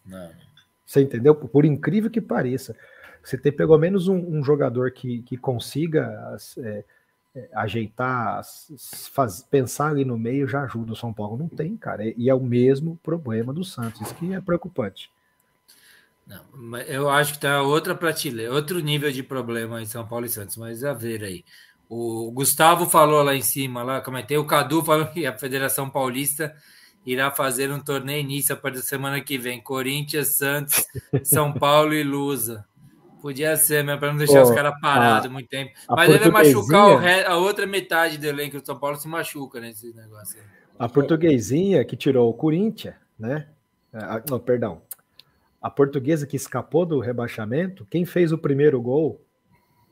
Não. 0.03 0.31
Você 0.83 1.01
entendeu? 1.01 1.35
Por 1.35 1.65
incrível 1.65 2.09
que 2.09 2.19
pareça. 2.19 2.75
Você 3.23 3.37
ter 3.37 3.51
pelo 3.51 3.77
menos 3.77 4.07
um, 4.07 4.17
um 4.17 4.43
jogador 4.43 4.91
que, 4.91 5.21
que 5.21 5.37
consiga 5.37 6.35
é, 6.57 6.83
é, 7.35 7.49
ajeitar, 7.53 8.41
faz, 9.13 9.43
pensar 9.43 9.91
ali 9.91 10.03
no 10.03 10.17
meio 10.17 10.47
já 10.47 10.63
ajuda 10.63 10.93
o 10.93 10.95
São 10.95 11.13
Paulo. 11.13 11.37
Não 11.37 11.47
tem, 11.47 11.77
cara. 11.77 12.03
E 12.17 12.27
é 12.27 12.33
o 12.33 12.41
mesmo 12.41 12.99
problema 13.03 13.53
do 13.53 13.63
Santos, 13.63 14.01
isso 14.01 14.15
que 14.15 14.33
é 14.33 14.41
preocupante. 14.41 15.11
Não, 16.25 16.77
eu 16.81 17.09
acho 17.09 17.33
que 17.33 17.39
tá 17.39 17.61
outra 17.61 17.95
prateleira, 17.95 18.53
outro 18.53 18.79
nível 18.79 19.11
de 19.11 19.23
problema 19.23 19.81
em 19.81 19.85
São 19.85 20.07
Paulo 20.07 20.25
e 20.25 20.29
Santos, 20.29 20.57
mas 20.57 20.83
a 20.83 20.93
ver 20.93 21.23
aí. 21.23 21.43
O 21.89 22.31
Gustavo 22.31 22.85
falou 22.85 23.21
lá 23.21 23.35
em 23.35 23.41
cima, 23.41 23.83
lá 23.83 23.99
comentei, 23.99 24.37
o 24.37 24.45
Cadu 24.45 24.81
falou 24.81 25.07
que 25.07 25.25
a 25.25 25.37
Federação 25.37 25.89
Paulista 25.89 26.55
irá 27.05 27.31
fazer 27.31 27.71
um 27.71 27.79
torneio 27.79 28.21
início 28.21 28.55
para 28.55 28.75
a 28.75 28.81
semana 28.81 29.19
que 29.19 29.37
vem. 29.37 29.61
Corinthians, 29.61 30.37
Santos, 30.37 30.85
São 31.23 31.51
Paulo 31.53 31.93
e 31.93 32.03
Lusa. 32.03 32.65
Podia 33.21 33.55
ser, 33.57 33.83
mas 33.83 33.99
para 33.99 34.11
não 34.11 34.17
deixar 34.17 34.41
Pô, 34.41 34.49
os 34.49 34.55
caras 34.55 34.73
parados 34.79 35.29
muito 35.29 35.49
tempo. 35.49 35.71
Mas 35.89 36.09
ele 36.09 36.31
vai 36.31 36.45
machucar 36.45 36.97
re... 36.97 37.25
a 37.25 37.35
outra 37.35 37.67
metade 37.67 38.17
do 38.17 38.25
elenco 38.25 38.59
do 38.59 38.65
São 38.65 38.79
Paulo 38.79 38.95
se 38.95 39.07
machuca 39.07 39.59
nesse 39.59 39.93
negócio. 39.93 40.41
A 40.79 40.87
portuguesinha 40.87 41.83
que 41.83 41.95
tirou 41.95 42.29
o 42.29 42.33
Corinthians, 42.33 42.95
né? 43.19 43.47
Ah, 43.93 44.23
não, 44.27 44.39
perdão 44.39 44.81
a 45.61 45.69
portuguesa 45.69 46.25
que 46.25 46.35
escapou 46.35 46.85
do 46.85 46.99
rebaixamento, 46.99 47.85
quem 47.85 48.03
fez 48.03 48.31
o 48.31 48.37
primeiro 48.37 48.81
gol 48.81 49.21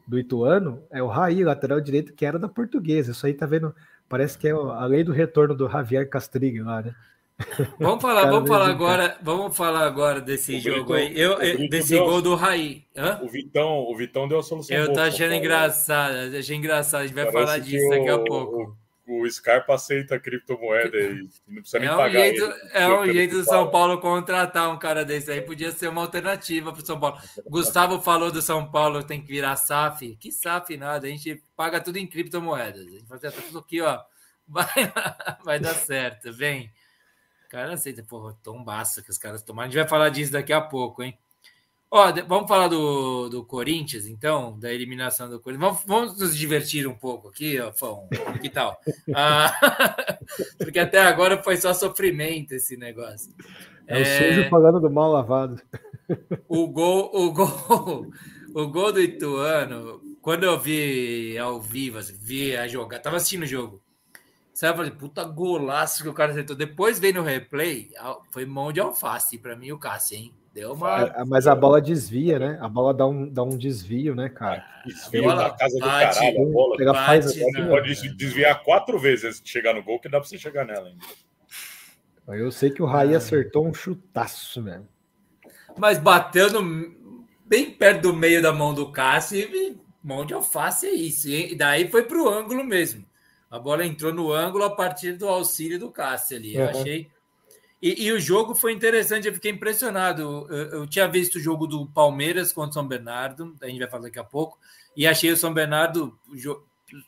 do 0.07 0.17
Ituano 0.17 0.81
é 0.89 1.03
o 1.03 1.07
Raí, 1.07 1.43
lateral 1.43 1.79
direito, 1.79 2.13
que 2.13 2.25
era 2.25 2.39
da 2.39 2.49
portuguesa. 2.49 3.11
Isso 3.11 3.25
aí 3.27 3.33
tá 3.33 3.45
vendo, 3.45 3.75
parece 4.09 4.37
que 4.37 4.47
é 4.47 4.51
a 4.51 4.85
lei 4.85 5.03
do 5.03 5.11
retorno 5.11 5.53
do 5.53 5.69
Javier 5.69 6.09
Castrillo 6.09 6.65
lá, 6.65 6.81
né? 6.81 6.95
Vamos 7.79 8.01
falar, 8.01 8.29
vamos 8.29 8.49
falar 8.49 8.67
agora, 8.67 9.17
vamos 9.21 9.55
falar 9.55 9.85
agora 9.85 10.19
desse 10.19 10.57
o 10.57 10.59
jogo 10.59 10.91
aí. 10.91 11.17
Eu, 11.17 11.37
desse 11.69 11.93
deu, 11.93 12.03
gol 12.03 12.21
do 12.21 12.35
Raí. 12.35 12.83
Hã? 12.93 13.21
O 13.23 13.29
Vitão, 13.29 13.85
o 13.89 13.95
Vitão 13.95 14.27
deu 14.27 14.39
a 14.39 14.43
solução. 14.43 14.75
Eu 14.75 14.91
tô 14.91 14.99
achando 14.99 15.33
engraçado, 15.33 16.35
achei 16.35 16.57
engraçado. 16.57 17.03
A 17.03 17.07
gente 17.07 17.15
vai 17.15 17.31
Parece 17.31 17.45
falar 17.45 17.59
disso 17.59 17.89
daqui 17.91 18.09
a 18.09 18.19
pouco 18.19 18.63
o 18.63 18.75
Scarpa 19.29 19.75
aceita 19.75 20.19
criptomoeda 20.19 20.97
e 20.97 21.29
não 21.47 21.61
precisa 21.61 21.79
nem 21.79 21.89
é 21.89 21.93
um 21.93 21.97
pagar. 21.97 22.19
Jeito, 22.19 22.53
é 22.71 22.87
um 22.87 23.05
jeito 23.11 23.35
do 23.37 23.43
São 23.43 23.69
Paulo 23.71 23.99
contratar 23.99 24.69
um 24.69 24.77
cara 24.77 25.03
desse 25.03 25.31
aí. 25.31 25.41
Podia 25.41 25.71
ser 25.71 25.87
uma 25.87 26.01
alternativa 26.01 26.71
para 26.71 26.81
o 26.81 26.85
São 26.85 26.99
Paulo. 26.99 27.19
Gustavo 27.47 28.01
falou 28.01 28.31
do 28.31 28.41
São 28.41 28.69
Paulo 28.69 29.03
tem 29.03 29.21
que 29.21 29.27
virar 29.27 29.55
SAF. 29.55 30.15
Que 30.17 30.31
SAF 30.31 30.77
nada, 30.77 31.07
a 31.07 31.09
gente 31.09 31.43
paga 31.55 31.81
tudo 31.81 31.97
em 31.97 32.07
criptomoedas. 32.07 32.87
A 32.87 32.89
gente 32.89 33.07
faz 33.07 33.21
tá 33.21 33.31
tudo 33.31 33.59
aqui, 33.59 33.81
ó. 33.81 33.99
Vai, 34.51 34.65
vai 35.45 35.59
dar 35.59 35.75
certo, 35.75 36.33
vem. 36.33 36.73
O 37.45 37.49
cara 37.49 37.73
aceita, 37.73 38.01
porra, 38.01 38.35
tombaço 38.41 39.03
que 39.03 39.11
os 39.11 39.17
caras 39.19 39.43
tomaram. 39.43 39.67
A 39.67 39.69
gente 39.69 39.79
vai 39.79 39.87
falar 39.87 40.09
disso 40.09 40.31
daqui 40.31 40.51
a 40.51 40.59
pouco, 40.59 41.03
hein? 41.03 41.15
Ó, 41.91 42.11
vamos 42.27 42.47
falar 42.47 42.67
do, 42.67 43.29
do 43.29 43.43
Corinthians, 43.43 44.05
então, 44.05 44.57
da 44.59 44.71
eliminação 44.71 45.27
do 45.27 45.39
Corinthians. 45.39 45.71
Vamos, 45.71 45.83
vamos 45.87 46.19
nos 46.19 46.37
divertir 46.37 46.87
um 46.87 46.93
pouco 46.93 47.29
aqui, 47.29 47.59
ó, 47.59 47.71
Fão. 47.73 48.07
Que 48.41 48.49
tal? 48.49 48.79
Ah, 49.15 49.51
porque 50.59 50.77
até 50.77 50.99
agora 50.99 51.41
foi 51.41 51.57
só 51.57 51.73
sofrimento 51.73 52.53
esse 52.53 52.77
negócio. 52.77 53.33
É, 53.87 53.97
é 53.97 54.01
o 54.01 54.05
sujo 54.05 54.49
pagando 54.51 54.79
do 54.79 54.89
mal 54.89 55.11
lavado. 55.11 55.59
O 56.47 56.67
gol, 56.67 57.09
o 57.11 57.31
gol, 57.31 58.07
o 58.53 58.67
gol 58.67 58.93
do 58.93 59.01
Ituano, 59.01 59.99
quando 60.21 60.43
eu 60.43 60.59
vi 60.59 61.35
ao 61.39 61.59
vivo, 61.59 61.97
assim, 61.97 62.15
vi 62.21 62.55
a 62.55 62.67
jogar, 62.67 62.99
tava 62.99 63.17
assistindo 63.17 63.43
o 63.43 63.47
jogo. 63.47 63.81
Sabe, 64.59 64.73
eu 64.73 64.75
falei, 64.75 64.91
puta 64.91 65.23
golaço 65.23 66.03
que 66.03 66.09
o 66.09 66.13
cara 66.13 66.33
acertou. 66.33 66.53
Depois 66.53 66.99
veio 66.99 67.13
no 67.13 67.21
replay, 67.21 67.91
foi 68.29 68.45
mão 68.45 68.73
de 68.73 68.81
alface 68.81 69.37
para 69.37 69.55
mim 69.55 69.71
o 69.71 69.79
Cássio, 69.79 70.17
hein? 70.17 70.33
Deu 70.53 70.73
uma. 70.73 71.03
É, 71.03 71.23
mas 71.23 71.47
a 71.47 71.55
bola 71.55 71.79
desvia, 71.79 72.37
né? 72.37 72.57
A 72.59 72.67
bola 72.67 72.93
dá 72.93 73.07
um, 73.07 73.25
dá 73.25 73.41
um 73.41 73.57
desvio, 73.57 74.13
né, 74.13 74.27
cara? 74.27 74.65
Desvio 74.85 75.33
na 75.33 75.49
casa 75.51 75.79
do 75.79 75.85
bate, 75.85 76.19
caralho. 76.19 76.41
A 76.41 76.51
bola 76.51 76.75
ela 76.77 76.93
faz 76.93 77.27
assim, 77.27 77.67
pode 77.69 78.15
desviar 78.17 78.61
quatro 78.61 78.99
vezes 78.99 79.23
antes 79.23 79.41
de 79.41 79.49
chegar 79.49 79.73
no 79.73 79.81
gol, 79.81 79.97
que 79.97 80.09
dá 80.09 80.19
pra 80.19 80.27
você 80.27 80.37
chegar 80.37 80.65
nela 80.65 80.89
ainda. 80.89 81.05
Eu 82.27 82.51
sei 82.51 82.69
que 82.69 82.81
o 82.81 82.85
Raí 82.85 83.15
acertou 83.15 83.65
um 83.65 83.73
chutaço, 83.73 84.61
velho. 84.61 84.85
Mas 85.77 85.97
bateu 85.99 86.51
no, 86.51 87.25
bem 87.45 87.71
perto 87.71 88.01
do 88.01 88.13
meio 88.13 88.41
da 88.41 88.51
mão 88.51 88.73
do 88.73 88.91
Cássio 88.91 89.39
e 89.39 89.79
mão 90.03 90.25
de 90.25 90.33
alface 90.33 90.85
é 90.85 90.91
isso. 90.91 91.29
E 91.29 91.55
daí 91.55 91.89
foi 91.89 92.03
pro 92.03 92.27
ângulo 92.27 92.61
mesmo. 92.61 93.07
A 93.49 93.57
bola 93.57 93.85
entrou 93.85 94.13
no 94.13 94.31
ângulo 94.31 94.63
a 94.63 94.69
partir 94.69 95.13
do 95.13 95.27
auxílio 95.27 95.79
do 95.79 95.91
Cássio 95.91 96.37
ali. 96.37 96.55
Eu 96.55 96.69
achei 96.69 97.09
e, 97.81 98.07
e, 98.07 98.11
o 98.11 98.19
jogo 98.19 98.53
foi 98.53 98.73
interessante, 98.73 99.27
eu 99.27 99.33
fiquei 99.33 99.51
impressionado. 99.51 100.47
Eu, 100.49 100.57
eu, 100.71 100.87
tinha 100.87 101.07
visto 101.07 101.35
o 101.35 101.39
jogo 101.39 101.65
do 101.65 101.87
Palmeiras 101.87 102.51
contra 102.51 102.71
o 102.71 102.73
São 102.73 102.87
Bernardo, 102.87 103.55
a 103.61 103.67
gente 103.67 103.79
vai 103.79 103.89
falar 103.89 104.03
daqui 104.03 104.19
a 104.19 104.23
pouco, 104.23 104.59
e 104.95 105.07
achei 105.07 105.31
o 105.31 105.37
São 105.37 105.53
Bernardo 105.53 106.17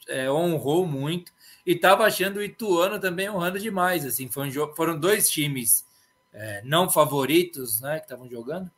é, 0.07 0.31
honrou 0.31 0.85
muito, 0.85 1.33
e 1.65 1.73
estava 1.73 2.05
achando 2.05 2.37
o 2.37 2.43
Ituano 2.43 2.99
também 2.99 3.29
honrando 3.29 3.59
demais. 3.59 4.05
Assim, 4.05 4.29
foi 4.29 4.47
um 4.47 4.51
jogo, 4.51 4.73
foram 4.73 4.97
dois 4.97 5.29
times 5.29 5.85
é, 6.31 6.61
não 6.63 6.89
favoritos 6.89 7.81
né, 7.81 7.99
que 7.99 8.05
estavam 8.05 8.29
jogando, 8.29 8.71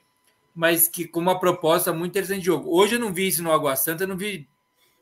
mas 0.56 0.88
que 0.88 1.08
com 1.08 1.20
uma 1.20 1.40
proposta 1.40 1.94
muito 1.94 2.12
interessante 2.12 2.40
de 2.40 2.48
jogo. 2.48 2.76
Hoje 2.76 2.96
eu 2.96 3.00
não 3.00 3.14
vi 3.14 3.28
isso 3.28 3.44
no 3.44 3.52
Água 3.52 3.76
Santa, 3.76 4.04
eu 4.04 4.08
não 4.08 4.18
vi 4.18 4.48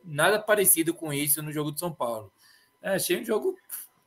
nada 0.03 0.39
parecido 0.39 0.93
com 0.93 1.13
isso 1.13 1.41
no 1.41 1.53
jogo 1.53 1.71
de 1.71 1.79
São 1.79 1.91
Paulo. 1.91 2.31
É, 2.81 2.95
achei 2.95 3.21
um 3.21 3.25
jogo 3.25 3.55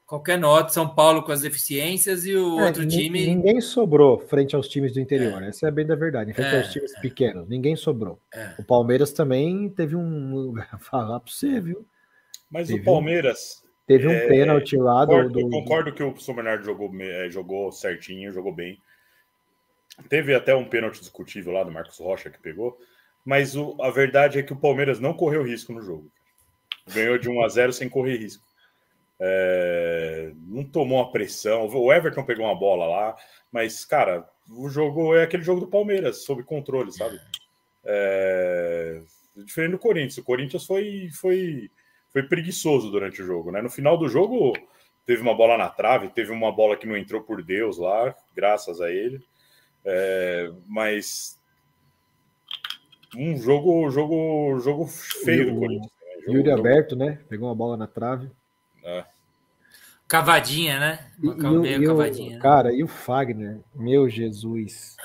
Qualquer 0.06 0.38
nota, 0.38 0.68
São 0.68 0.86
Paulo 0.86 1.22
com 1.22 1.32
as 1.32 1.40
deficiências 1.40 2.26
e 2.26 2.36
o 2.36 2.60
é, 2.60 2.66
outro 2.66 2.86
time. 2.86 3.26
Ninguém 3.26 3.58
sobrou 3.60 4.18
frente 4.18 4.54
aos 4.54 4.68
times 4.68 4.92
do 4.92 5.00
interior, 5.00 5.42
é. 5.42 5.48
essa 5.48 5.66
é 5.66 5.70
bem 5.70 5.86
da 5.86 5.96
verdade. 5.96 6.34
Frente 6.34 6.54
é, 6.54 6.58
aos 6.58 6.70
times 6.70 6.94
é. 6.94 7.00
pequenos, 7.00 7.48
ninguém 7.48 7.74
sobrou. 7.74 8.20
É. 8.32 8.54
O 8.58 8.64
Palmeiras 8.64 9.12
também 9.12 9.70
teve 9.70 9.96
um. 9.96 10.54
Falar 10.78 11.20
para 11.20 11.32
você, 11.32 11.58
viu? 11.58 11.86
Mas 12.50 12.68
teve 12.68 12.82
o 12.82 12.84
Palmeiras. 12.84 13.62
Um... 13.62 13.64
Teve 13.86 14.06
um 14.06 14.12
é, 14.12 14.26
pênalti 14.28 14.76
lá 14.76 15.06
concordo, 15.06 15.30
do, 15.30 15.40
Eu 15.40 15.50
concordo 15.50 15.92
que 15.92 16.02
o 16.02 16.16
São 16.16 16.34
Bernardo 16.34 16.64
jogou, 16.64 16.90
jogou 17.28 17.72
certinho, 17.72 18.32
jogou 18.32 18.54
bem. 18.54 18.78
Teve 20.08 20.34
até 20.34 20.54
um 20.54 20.64
pênalti 20.66 21.00
discutível 21.00 21.52
lá 21.52 21.64
do 21.64 21.72
Marcos 21.72 21.98
Rocha 21.98 22.30
que 22.30 22.40
pegou. 22.40 22.78
Mas 23.24 23.56
o, 23.56 23.76
a 23.82 23.90
verdade 23.90 24.38
é 24.38 24.42
que 24.42 24.52
o 24.52 24.56
Palmeiras 24.56 25.00
não 25.00 25.12
correu 25.12 25.42
risco 25.42 25.72
no 25.72 25.82
jogo. 25.82 26.10
Ganhou 26.94 27.18
de 27.18 27.28
1 27.28 27.42
a 27.42 27.48
0 27.48 27.72
sem 27.72 27.88
correr 27.88 28.16
risco. 28.16 28.43
É, 29.26 30.32
não 30.48 30.62
tomou 30.62 30.98
uma 30.98 31.10
pressão. 31.10 31.66
O 31.66 31.90
Everton 31.90 32.24
pegou 32.24 32.44
uma 32.44 32.54
bola 32.54 32.86
lá, 32.86 33.16
mas, 33.50 33.82
cara, 33.86 34.28
o 34.50 34.68
jogo 34.68 35.14
é 35.14 35.22
aquele 35.22 35.42
jogo 35.42 35.60
do 35.60 35.66
Palmeiras, 35.66 36.24
sob 36.24 36.42
controle, 36.42 36.92
sabe? 36.92 37.18
É, 37.82 39.00
diferente 39.34 39.70
do 39.70 39.78
Corinthians. 39.78 40.18
O 40.18 40.24
Corinthians 40.24 40.66
foi, 40.66 41.08
foi, 41.18 41.70
foi 42.10 42.22
preguiçoso 42.24 42.90
durante 42.90 43.22
o 43.22 43.24
jogo, 43.24 43.50
né? 43.50 43.62
No 43.62 43.70
final 43.70 43.96
do 43.96 44.10
jogo, 44.10 44.52
teve 45.06 45.22
uma 45.22 45.34
bola 45.34 45.56
na 45.56 45.70
trave, 45.70 46.10
teve 46.10 46.30
uma 46.30 46.52
bola 46.52 46.76
que 46.76 46.86
não 46.86 46.96
entrou 46.96 47.22
por 47.22 47.42
Deus 47.42 47.78
lá, 47.78 48.14
graças 48.36 48.78
a 48.82 48.90
ele. 48.90 49.24
É, 49.86 50.50
mas 50.66 51.40
um 53.16 53.38
jogo, 53.38 53.90
jogo, 53.90 54.60
jogo 54.60 54.86
feio 54.86 55.50
do 55.50 55.60
Corinthians. 55.60 55.92
Né? 55.92 56.22
Jogo, 56.26 56.36
Yuri 56.36 56.50
aberto, 56.50 56.94
né? 56.94 57.20
Pegou 57.26 57.48
uma 57.48 57.54
bola 57.54 57.74
na 57.74 57.86
trave. 57.86 58.30
É. 58.84 59.13
Cavadinha, 60.08 60.78
né? 60.78 61.10
Uma 61.22 61.66
e, 61.66 61.74
e 61.74 61.86
cavadinha. 61.86 62.38
O, 62.38 62.40
cara, 62.40 62.72
e 62.72 62.82
o 62.82 62.88
Fagner? 62.88 63.60
Meu 63.74 64.08
Jesus. 64.08 64.96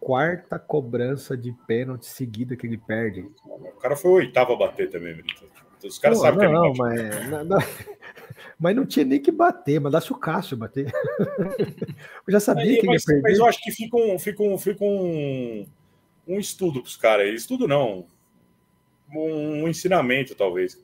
Quarta 0.00 0.58
cobrança 0.58 1.36
de 1.36 1.52
pênalti 1.66 2.06
seguida 2.06 2.56
que 2.56 2.66
ele 2.66 2.78
perde. 2.78 3.28
O 3.44 3.78
cara 3.80 3.94
foi 3.94 4.10
o 4.10 4.14
oitavo 4.14 4.52
a 4.54 4.56
bater 4.56 4.90
também, 4.90 5.14
Brito. 5.14 5.44
Os 5.84 5.98
caras 5.98 6.20
sabem 6.20 6.46
que 6.46 6.52
não, 6.52 6.72
mas, 6.74 7.28
não, 7.28 7.44
não, 7.44 7.58
mas 8.58 8.76
não 8.76 8.86
tinha 8.86 9.04
nem 9.04 9.20
que 9.20 9.32
bater, 9.32 9.80
mandasse 9.80 10.12
o 10.12 10.16
Cássio 10.16 10.56
bater. 10.56 10.92
eu 12.26 12.32
já 12.32 12.40
sabia 12.40 12.64
Aí, 12.64 12.78
que 12.78 12.86
mas, 12.86 13.02
ia 13.02 13.06
perder. 13.06 13.22
Mas 13.22 13.38
eu 13.38 13.46
acho 13.46 13.60
que 13.60 13.72
fica 13.72 13.96
um, 13.96 14.18
fica 14.18 14.42
um, 14.42 14.58
fica 14.58 14.84
um, 14.84 15.66
um 16.26 16.38
estudo 16.38 16.80
para 16.80 16.88
os 16.88 16.96
caras. 16.96 17.28
Estudo 17.34 17.66
não. 17.66 18.06
Um, 19.12 19.64
um 19.64 19.68
ensinamento, 19.68 20.34
talvez 20.34 20.80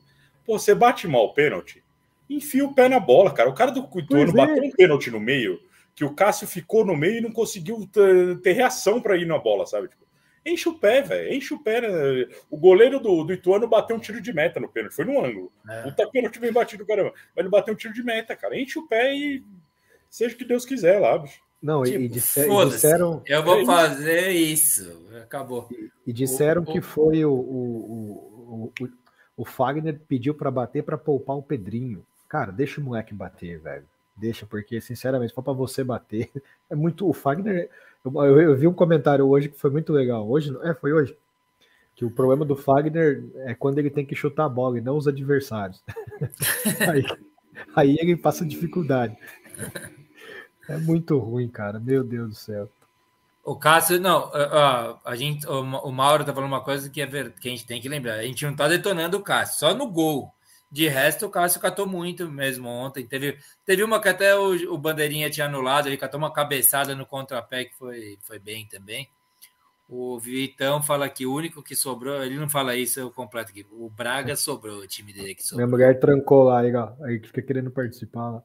Pô, 0.49 0.57
você 0.57 0.73
bate 0.73 1.07
mal 1.07 1.25
o 1.25 1.33
pênalti, 1.35 1.83
enfia 2.29 2.63
o 2.63 2.73
pé 2.73 2.87
na 2.87 2.99
bola, 2.99 3.33
cara. 3.33 3.49
O 3.49 3.55
cara 3.55 3.71
do 3.71 3.87
Ituano 3.97 4.31
é. 4.31 4.33
bateu 4.33 4.63
um 4.63 4.71
pênalti 4.71 5.09
no 5.09 5.19
meio, 5.19 5.59
que 5.95 6.05
o 6.05 6.13
Cássio 6.13 6.47
ficou 6.47 6.85
no 6.85 6.95
meio 6.95 7.17
e 7.17 7.21
não 7.21 7.31
conseguiu 7.31 7.87
ter, 7.91 8.39
ter 8.41 8.53
reação 8.53 9.01
para 9.01 9.17
ir 9.17 9.25
na 9.25 9.37
bola, 9.37 9.65
sabe? 9.65 9.87
Tipo, 9.87 10.05
enche 10.45 10.69
o 10.69 10.77
pé, 10.77 11.01
velho. 11.01 11.33
Enche 11.33 11.53
o 11.53 11.59
pé. 11.59 11.81
Né? 11.81 12.27
O 12.49 12.57
goleiro 12.57 12.99
do, 12.99 13.23
do 13.23 13.33
Ituano 13.33 13.67
bateu 13.67 13.95
um 13.95 13.99
tiro 13.99 14.21
de 14.21 14.33
meta 14.33 14.59
no 14.59 14.69
pênalti. 14.69 14.95
Foi 14.95 15.05
no 15.05 15.23
ângulo. 15.23 15.51
É. 15.67 15.83
Puta 15.83 16.09
pênalti 16.09 16.39
bem 16.39 16.53
batido, 16.53 16.85
caramba. 16.85 17.13
Mas 17.35 17.37
ele 17.37 17.49
bateu 17.49 17.73
um 17.73 17.77
tiro 17.77 17.93
de 17.93 18.03
meta, 18.03 18.35
cara. 18.35 18.59
Enche 18.59 18.77
o 18.79 18.87
pé 18.87 19.13
e 19.15 19.43
seja 20.09 20.35
o 20.35 20.37
que 20.37 20.45
Deus 20.45 20.65
quiser 20.65 20.99
lá, 20.99 21.17
bicho. 21.17 21.41
Não, 21.61 21.83
tipo, 21.83 21.99
e, 21.99 22.07
disser, 22.07 22.47
disseram. 22.67 23.21
Eu 23.25 23.43
vou 23.43 23.65
fazer 23.65 24.29
isso. 24.29 25.05
Acabou. 25.21 25.67
E, 25.69 25.91
e 26.07 26.13
disseram 26.13 26.61
o, 26.61 26.65
que 26.65 26.79
o... 26.79 26.81
foi 26.81 27.25
o, 27.25 27.33
o, 27.33 28.71
o, 28.79 28.89
o 29.35 29.45
Fagner 29.45 29.99
pediu 30.07 30.33
para 30.33 30.49
bater 30.49 30.83
para 30.83 30.97
poupar 30.97 31.35
o 31.35 31.43
Pedrinho. 31.43 32.05
Cara, 32.29 32.51
deixa 32.51 32.79
o 32.79 32.83
moleque 32.83 33.13
bater, 33.13 33.59
velho. 33.59 33.85
Deixa, 34.15 34.45
porque, 34.45 34.79
sinceramente, 34.79 35.33
for 35.33 35.41
para 35.41 35.53
você 35.53 35.83
bater, 35.83 36.29
é 36.69 36.75
muito. 36.75 37.09
O 37.09 37.13
Fagner. 37.13 37.69
Eu, 38.05 38.23
eu, 38.23 38.41
eu, 38.41 38.55
vi 38.55 38.67
um 38.67 38.73
comentário 38.73 39.27
hoje 39.27 39.49
que 39.49 39.59
foi 39.59 39.71
muito 39.71 39.91
legal. 39.91 40.29
Hoje, 40.29 40.55
é, 40.61 40.73
foi 40.75 40.93
hoje. 40.93 41.17
Que 41.95 42.05
o 42.05 42.11
problema 42.11 42.45
do 42.45 42.55
Fagner 42.55 43.23
é 43.37 43.53
quando 43.53 43.79
ele 43.79 43.89
tem 43.89 44.05
que 44.05 44.15
chutar 44.15 44.45
a 44.45 44.49
bola 44.49 44.77
e 44.77 44.81
não 44.81 44.95
os 44.95 45.07
adversários. 45.07 45.83
aí, 46.87 47.03
aí 47.75 47.97
ele 47.99 48.15
passa 48.15 48.45
dificuldade. 48.45 49.17
É 50.69 50.77
muito 50.77 51.17
ruim, 51.17 51.49
cara. 51.49 51.79
Meu 51.79 52.03
Deus 52.03 52.29
do 52.29 52.35
céu. 52.35 52.69
O 53.43 53.55
Cássio, 53.55 53.99
não, 53.99 54.31
a, 54.33 54.99
a 55.03 55.15
gente, 55.15 55.45
o, 55.47 55.91
Mauro 55.91 56.23
tá 56.23 56.31
falando 56.33 56.51
uma 56.51 56.63
coisa 56.63 56.89
que, 56.89 57.01
é 57.01 57.05
ver, 57.05 57.31
que 57.31 57.47
a 57.47 57.51
gente 57.51 57.65
tem 57.65 57.81
que 57.81 57.89
lembrar. 57.89 58.15
A 58.15 58.23
gente 58.23 58.45
não 58.45 58.55
tá 58.55 58.67
detonando 58.67 59.17
o 59.17 59.23
Cássio, 59.23 59.59
só 59.59 59.73
no 59.73 59.87
gol. 59.87 60.31
De 60.71 60.87
resto, 60.87 61.25
o 61.25 61.29
Cássio 61.29 61.59
catou 61.59 61.87
muito 61.87 62.29
mesmo 62.29 62.69
ontem. 62.69 63.05
Teve, 63.05 63.37
teve 63.65 63.83
uma 63.83 63.99
que 63.99 64.09
até 64.09 64.35
o, 64.35 64.73
o 64.73 64.77
Bandeirinha 64.77 65.29
tinha 65.29 65.47
anulado, 65.47 65.87
ele 65.87 65.97
catou 65.97 66.19
uma 66.19 66.31
cabeçada 66.31 66.93
no 66.93 67.05
contrapé 67.05 67.65
que 67.65 67.75
foi, 67.75 68.17
foi 68.21 68.37
bem 68.37 68.67
também. 68.67 69.09
O 69.91 70.19
Vitão 70.19 70.83
fala 70.83 71.09
que 71.09 71.25
o 71.25 71.33
único 71.33 71.63
que 71.63 71.75
sobrou, 71.75 72.23
ele 72.23 72.37
não 72.37 72.47
fala 72.47 72.75
isso, 72.75 72.99
eu 72.99 73.09
completo 73.09 73.49
aqui. 73.49 73.65
O 73.71 73.89
Braga 73.89 74.35
sobrou, 74.35 74.81
o 74.81 74.87
time 74.87 75.11
dele 75.11 75.33
que 75.33 75.41
sobrou. 75.41 75.65
Minha 75.65 75.75
mulher 75.75 75.99
trancou 75.99 76.43
lá, 76.43 76.59
aí, 76.59 76.75
ó, 76.75 76.91
aí 77.01 77.19
fica 77.19 77.41
querendo 77.41 77.71
participar 77.71 78.29
lá. 78.29 78.43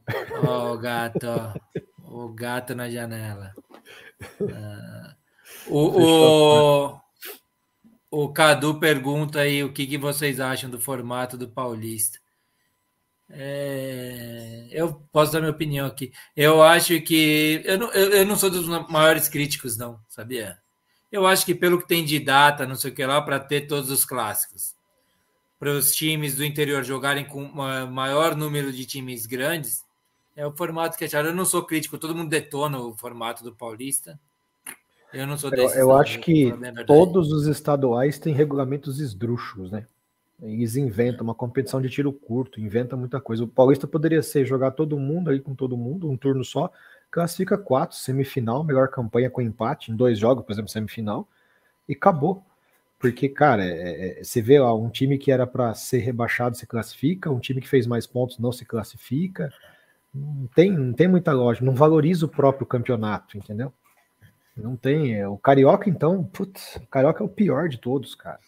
Ó, 0.49 0.73
oh, 0.73 0.79
gato, 0.79 1.27
ó. 1.27 1.53
O 2.01 2.29
gato 2.33 2.75
na 2.75 2.89
janela. 2.89 3.53
Ah, 4.51 5.15
o, 5.69 5.79
o, 5.79 7.01
o 8.15 8.33
Cadu 8.33 8.79
pergunta 8.79 9.41
aí 9.41 9.65
o 9.65 9.73
que, 9.73 9.87
que 9.87 9.99
vocês 9.99 10.39
acham 10.39 10.71
do 10.71 10.81
formato 10.81 11.37
do 11.37 11.49
Paulista. 11.49 12.19
É, 13.29 14.69
eu 14.71 14.95
posso 15.11 15.33
dar 15.33 15.41
minha 15.41 15.51
opinião 15.51 15.87
aqui. 15.87 16.13
Eu 16.37 16.63
acho 16.63 17.01
que. 17.01 17.61
Eu 17.65 17.79
não, 17.79 17.93
eu, 17.93 18.11
eu 18.11 18.27
não 18.27 18.37
sou 18.37 18.51
dos 18.51 18.69
maiores 18.89 19.29
críticos, 19.29 19.77
não, 19.77 19.99
sabia? 20.09 20.59
Eu 21.11 21.27
acho 21.27 21.45
que 21.45 21.55
pelo 21.55 21.81
que 21.81 21.89
tem 21.89 22.05
de 22.05 22.21
data, 22.21 22.67
não 22.67 22.77
sei 22.77 22.91
o 22.91 22.95
que 22.95 23.05
lá, 23.05 23.21
para 23.21 23.41
ter 23.41 23.63
todos 23.63 23.91
os 23.91 24.05
clássicos, 24.05 24.75
para 25.59 25.71
os 25.71 25.93
times 25.95 26.37
do 26.37 26.45
interior 26.45 26.85
jogarem 26.85 27.25
com 27.25 27.43
um 27.43 27.87
maior 27.91 28.37
número 28.37 28.73
de 28.73 28.87
times 28.87 29.27
grandes, 29.27 29.83
é 30.37 30.47
o 30.47 30.53
formato 30.53 30.97
que 30.97 31.05
acharam. 31.05 31.31
Eu 31.31 31.35
não 31.35 31.45
sou 31.45 31.65
crítico, 31.65 31.99
todo 31.99 32.15
mundo 32.15 32.31
detona 32.31 32.79
o 32.79 32.97
formato 32.97 33.43
do 33.43 33.55
Paulista. 33.55 34.21
Eu 35.15 35.27
não 35.27 35.39
sou 35.39 35.51
desse. 35.51 35.77
Eu, 35.77 35.83
eu 35.83 35.97
acho 35.97 36.19
que 36.19 36.53
todos 36.87 37.33
os 37.33 37.47
estaduais 37.47 38.19
têm 38.19 38.35
regulamentos 38.35 39.01
esdrúxulos, 39.01 39.71
né? 39.71 39.87
Eles 40.43 40.77
inventam 40.77 41.25
uma 41.25 41.35
competição 41.35 41.81
de 41.81 41.89
tiro 41.89 42.13
curto, 42.13 42.61
inventam 42.61 42.99
muita 42.99 43.21
coisa. 43.21 43.45
O 43.45 43.49
Paulista 43.49 43.87
poderia 43.87 44.23
ser 44.23 44.45
jogar 44.45 44.73
todo 44.73 44.99
mundo 44.99 45.31
aí 45.31 45.41
com 45.41 45.55
todo 45.55 45.77
mundo, 45.77 46.11
um 46.11 46.17
turno 46.17 46.45
só, 46.45 46.71
classifica 47.11 47.57
quatro, 47.57 47.97
semifinal, 47.97 48.65
melhor 48.65 48.89
campanha 48.89 49.31
com 49.31 49.41
empate 49.41 49.93
em 49.93 49.97
dois 49.97 50.19
jogos, 50.19 50.45
por 50.45 50.53
exemplo, 50.53 50.71
semifinal, 50.71 51.29
e 51.89 51.93
acabou. 51.93 52.45
Porque, 52.99 53.29
cara, 53.29 53.65
é, 53.65 54.21
é, 54.21 54.25
você 54.25 54.43
vê 54.43 54.59
lá, 54.59 54.75
um 54.75 54.89
time 54.89 55.19
que 55.19 55.31
era 55.31 55.47
para 55.47 55.73
ser 55.75 55.99
rebaixado 55.99 56.57
se 56.57 56.67
classifica, 56.67 57.31
um 57.31 57.39
time 57.39 57.61
que 57.61 57.69
fez 57.69 57.87
mais 57.87 58.07
pontos 58.07 58.39
não 58.39 58.51
se 58.51 58.65
classifica. 58.65 59.53
Não 60.13 60.49
tem, 60.55 60.73
não 60.73 60.93
tem 60.93 61.07
muita 61.07 61.33
lógica, 61.33 61.67
não 61.67 61.75
valoriza 61.75 62.27
o 62.27 62.29
próprio 62.29 62.67
campeonato, 62.67 63.37
entendeu? 63.37 63.73
Não 64.57 64.77
tem. 64.77 65.15
É, 65.15 65.29
o 65.29 65.37
Carioca, 65.37 65.89
então, 65.89 66.23
putz, 66.25 66.77
o 66.77 66.87
Carioca 66.87 67.23
é 67.23 67.27
o 67.27 67.29
pior 67.29 67.69
de 67.69 67.79
todos, 67.79 68.15
cara. 68.15 68.39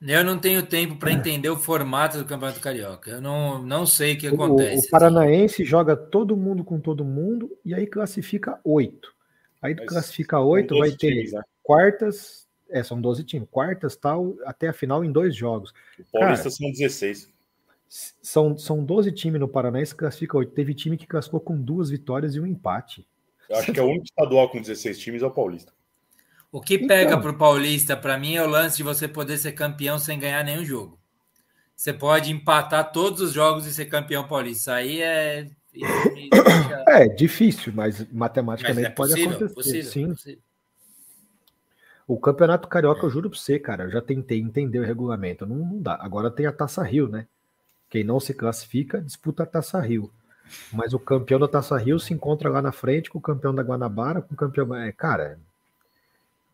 Eu 0.00 0.22
não 0.22 0.38
tenho 0.38 0.64
tempo 0.64 0.96
para 0.96 1.10
entender 1.10 1.48
o 1.48 1.56
formato 1.56 2.18
do 2.18 2.24
Campeonato 2.24 2.60
Carioca. 2.60 3.12
Eu 3.12 3.20
não, 3.20 3.62
não 3.62 3.86
sei 3.86 4.12
o 4.12 4.18
que 4.18 4.26
acontece. 4.26 4.84
O, 4.84 4.88
o 4.88 4.90
Paranaense 4.90 5.64
joga 5.64 5.96
todo 5.96 6.36
mundo 6.36 6.62
com 6.62 6.78
todo 6.78 7.04
mundo 7.04 7.50
e 7.64 7.74
aí 7.74 7.86
classifica 7.86 8.60
oito. 8.62 9.14
Aí 9.62 9.74
Mas 9.74 9.86
classifica 9.86 10.38
oito, 10.38 10.76
vai 10.78 10.90
ter 10.90 11.14
times, 11.14 11.32
né? 11.32 11.42
quartas, 11.62 12.46
é, 12.68 12.82
são 12.82 13.00
12 13.00 13.24
times, 13.24 13.48
quartas 13.50 13.96
tal, 13.96 14.36
até 14.44 14.68
a 14.68 14.72
final 14.72 15.02
em 15.02 15.10
dois 15.10 15.34
jogos. 15.34 15.70
O 15.98 16.04
Paulista 16.12 16.44
Cara, 16.44 16.50
são 16.50 16.70
16. 16.70 17.30
São, 17.88 18.58
são 18.58 18.84
12 18.84 19.12
times 19.12 19.40
no 19.40 19.48
Paranaense, 19.48 19.94
classifica 19.94 20.36
oito. 20.36 20.52
Teve 20.52 20.74
time 20.74 20.96
que 20.96 21.06
classificou 21.06 21.40
com 21.40 21.60
duas 21.60 21.88
vitórias 21.88 22.34
e 22.34 22.40
um 22.40 22.46
empate. 22.46 23.06
Eu 23.48 23.56
acho 23.56 23.72
que 23.72 23.80
é 23.80 23.82
o 23.82 23.86
único 23.86 24.04
estadual 24.04 24.48
com 24.48 24.60
16 24.60 24.98
times 24.98 25.22
é 25.22 25.26
o 25.26 25.30
Paulista. 25.30 25.72
O 26.50 26.60
que 26.60 26.78
pega 26.78 27.10
então, 27.10 27.20
para 27.20 27.30
o 27.30 27.38
Paulista, 27.38 27.96
para 27.96 28.18
mim, 28.18 28.36
é 28.36 28.42
o 28.42 28.48
lance 28.48 28.78
de 28.78 28.82
você 28.82 29.06
poder 29.06 29.38
ser 29.38 29.52
campeão 29.52 29.98
sem 29.98 30.18
ganhar 30.18 30.44
nenhum 30.44 30.64
jogo. 30.64 30.98
Você 31.76 31.92
pode 31.92 32.32
empatar 32.32 32.90
todos 32.90 33.20
os 33.20 33.32
jogos 33.32 33.66
e 33.66 33.74
ser 33.74 33.84
campeão 33.84 34.26
paulista. 34.26 34.74
Aí 34.74 35.02
é. 35.02 35.46
É 36.88 37.06
difícil, 37.06 37.70
mas 37.74 38.10
matematicamente 38.10 38.80
mas 38.80 38.90
é 38.90 38.94
pode 38.94 39.10
possível, 39.10 39.36
acontecer. 39.36 39.54
Possível, 39.54 39.90
sim. 39.90 40.08
Possível. 40.08 40.40
O 42.08 42.18
Campeonato 42.18 42.68
Carioca, 42.68 43.04
eu 43.04 43.10
juro 43.10 43.28
para 43.28 43.38
você, 43.38 43.58
cara, 43.58 43.84
eu 43.84 43.90
já 43.90 44.00
tentei 44.00 44.40
entender 44.40 44.78
o 44.78 44.84
regulamento. 44.84 45.44
Não, 45.44 45.56
não, 45.56 45.82
dá. 45.82 45.98
Agora 46.00 46.30
tem 46.30 46.46
a 46.46 46.52
Taça 46.52 46.82
Rio, 46.82 47.08
né? 47.08 47.26
Quem 47.90 48.04
não 48.04 48.20
se 48.20 48.32
classifica, 48.32 49.02
disputa 49.02 49.42
a 49.42 49.46
Taça 49.46 49.78
Rio. 49.80 50.10
Mas 50.72 50.92
o 50.92 50.98
campeão 50.98 51.40
da 51.40 51.48
Taça 51.48 51.76
Rio 51.76 51.98
se 51.98 52.14
encontra 52.14 52.48
lá 52.48 52.62
na 52.62 52.72
frente 52.72 53.10
com 53.10 53.18
o 53.18 53.22
campeão 53.22 53.54
da 53.54 53.62
Guanabara, 53.62 54.22
com 54.22 54.34
o 54.34 54.36
campeão. 54.36 54.74
É, 54.74 54.92
cara, 54.92 55.38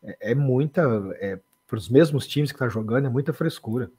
é, 0.03 0.33
é 0.33 0.35
muita. 0.35 0.83
É, 1.21 1.39
para 1.67 1.79
os 1.79 1.89
mesmos 1.89 2.27
times 2.27 2.53
que 2.53 2.59
tá 2.59 2.69
jogando, 2.69 3.07
é 3.07 3.11
muita 3.11 3.33
frescura. 3.33 3.91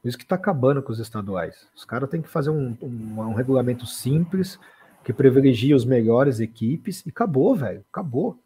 Por 0.00 0.08
isso 0.08 0.18
que 0.18 0.24
está 0.24 0.36
acabando 0.36 0.82
com 0.82 0.92
os 0.92 0.98
estaduais. 0.98 1.66
Os 1.74 1.84
caras 1.84 2.10
têm 2.10 2.22
que 2.22 2.28
fazer 2.28 2.50
um, 2.50 2.76
um, 2.80 3.20
um, 3.20 3.34
regulamento 3.34 3.86
simples 3.86 4.58
que 5.02 5.12
privilegie 5.12 5.74
os 5.74 5.84
melhores 5.84 6.40
equipes 6.40 7.04
e 7.06 7.10
acabou, 7.10 7.54
velho. 7.54 7.84
Acabou. 7.90 8.38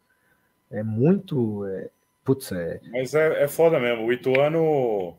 É 0.71 0.83
muito. 0.83 1.65
É, 1.65 1.89
putz, 2.23 2.51
é. 2.51 2.79
Mas 2.91 3.13
é, 3.13 3.43
é 3.43 3.47
foda 3.47 3.79
mesmo. 3.79 4.05
O 4.05 4.13
Ituano 4.13 5.15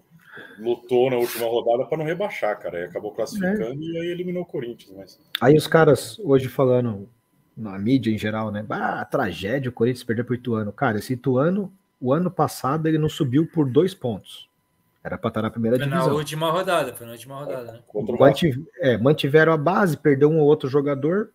lutou 0.59 1.11
na 1.11 1.16
última 1.16 1.47
rodada 1.47 1.84
para 1.84 1.99
não 1.99 2.05
rebaixar, 2.05 2.59
cara. 2.59 2.80
E 2.80 2.84
acabou 2.84 3.12
classificando 3.12 3.72
é. 3.72 3.86
e 3.86 3.99
aí 3.99 4.07
eliminou 4.09 4.43
o 4.43 4.47
Corinthians. 4.47 4.95
Mas... 4.97 5.20
Aí 5.41 5.57
os 5.57 5.66
caras 5.66 6.18
hoje 6.20 6.49
falando 6.49 7.09
na 7.57 7.78
mídia 7.78 8.11
em 8.11 8.18
geral, 8.18 8.51
né? 8.51 8.64
Ah, 8.70 9.05
tragédia, 9.05 9.68
o 9.68 9.72
Corinthians 9.72 10.05
perdeu 10.05 10.24
para 10.24 10.32
o 10.32 10.34
Ituano. 10.34 10.72
Cara, 10.72 10.99
esse 10.99 11.12
Ituano, 11.12 11.72
o 12.01 12.12
ano 12.12 12.30
passado, 12.30 12.86
ele 12.86 12.99
não 12.99 13.09
subiu 13.09 13.47
por 13.47 13.68
dois 13.68 13.95
pontos. 13.95 14.49
Era 15.03 15.16
para 15.16 15.28
estar 15.28 15.43
na 15.43 15.51
primeira 15.51 15.76
foi 15.76 15.86
divisão. 15.86 16.09
na 16.09 16.14
última 16.14 16.51
rodada, 16.51 16.95
foi 16.95 17.07
na 17.07 17.12
última 17.12 17.38
rodada, 17.38 17.72
né? 17.72 17.80
Mantiv 18.18 18.66
é, 18.78 18.99
mantiveram 18.99 19.53
a 19.53 19.57
base, 19.57 19.97
perdeu 19.97 20.30
um 20.30 20.38
ou 20.38 20.47
outro 20.47 20.68
jogador. 20.68 21.30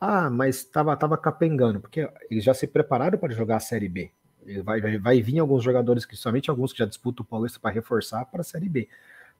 Ah, 0.00 0.28
mas 0.28 0.56
estava 0.56 0.96
tava 0.96 1.16
capengando, 1.16 1.80
porque 1.80 2.08
eles 2.28 2.42
já 2.42 2.52
se 2.52 2.66
prepararam 2.66 3.16
para 3.16 3.32
jogar 3.32 3.56
a 3.56 3.60
Série 3.60 3.88
B. 3.88 4.10
Vai, 4.62 4.80
vai, 4.80 4.98
vai 4.98 5.22
vir 5.22 5.38
alguns 5.38 5.62
jogadores 5.62 6.04
que, 6.04 6.16
somente 6.16 6.50
alguns 6.50 6.72
que 6.72 6.78
já 6.78 6.86
disputam 6.86 7.24
o 7.24 7.26
Paulista 7.26 7.58
para 7.58 7.74
reforçar 7.74 8.24
para 8.26 8.42
a 8.42 8.44
Série 8.44 8.68
B. 8.68 8.88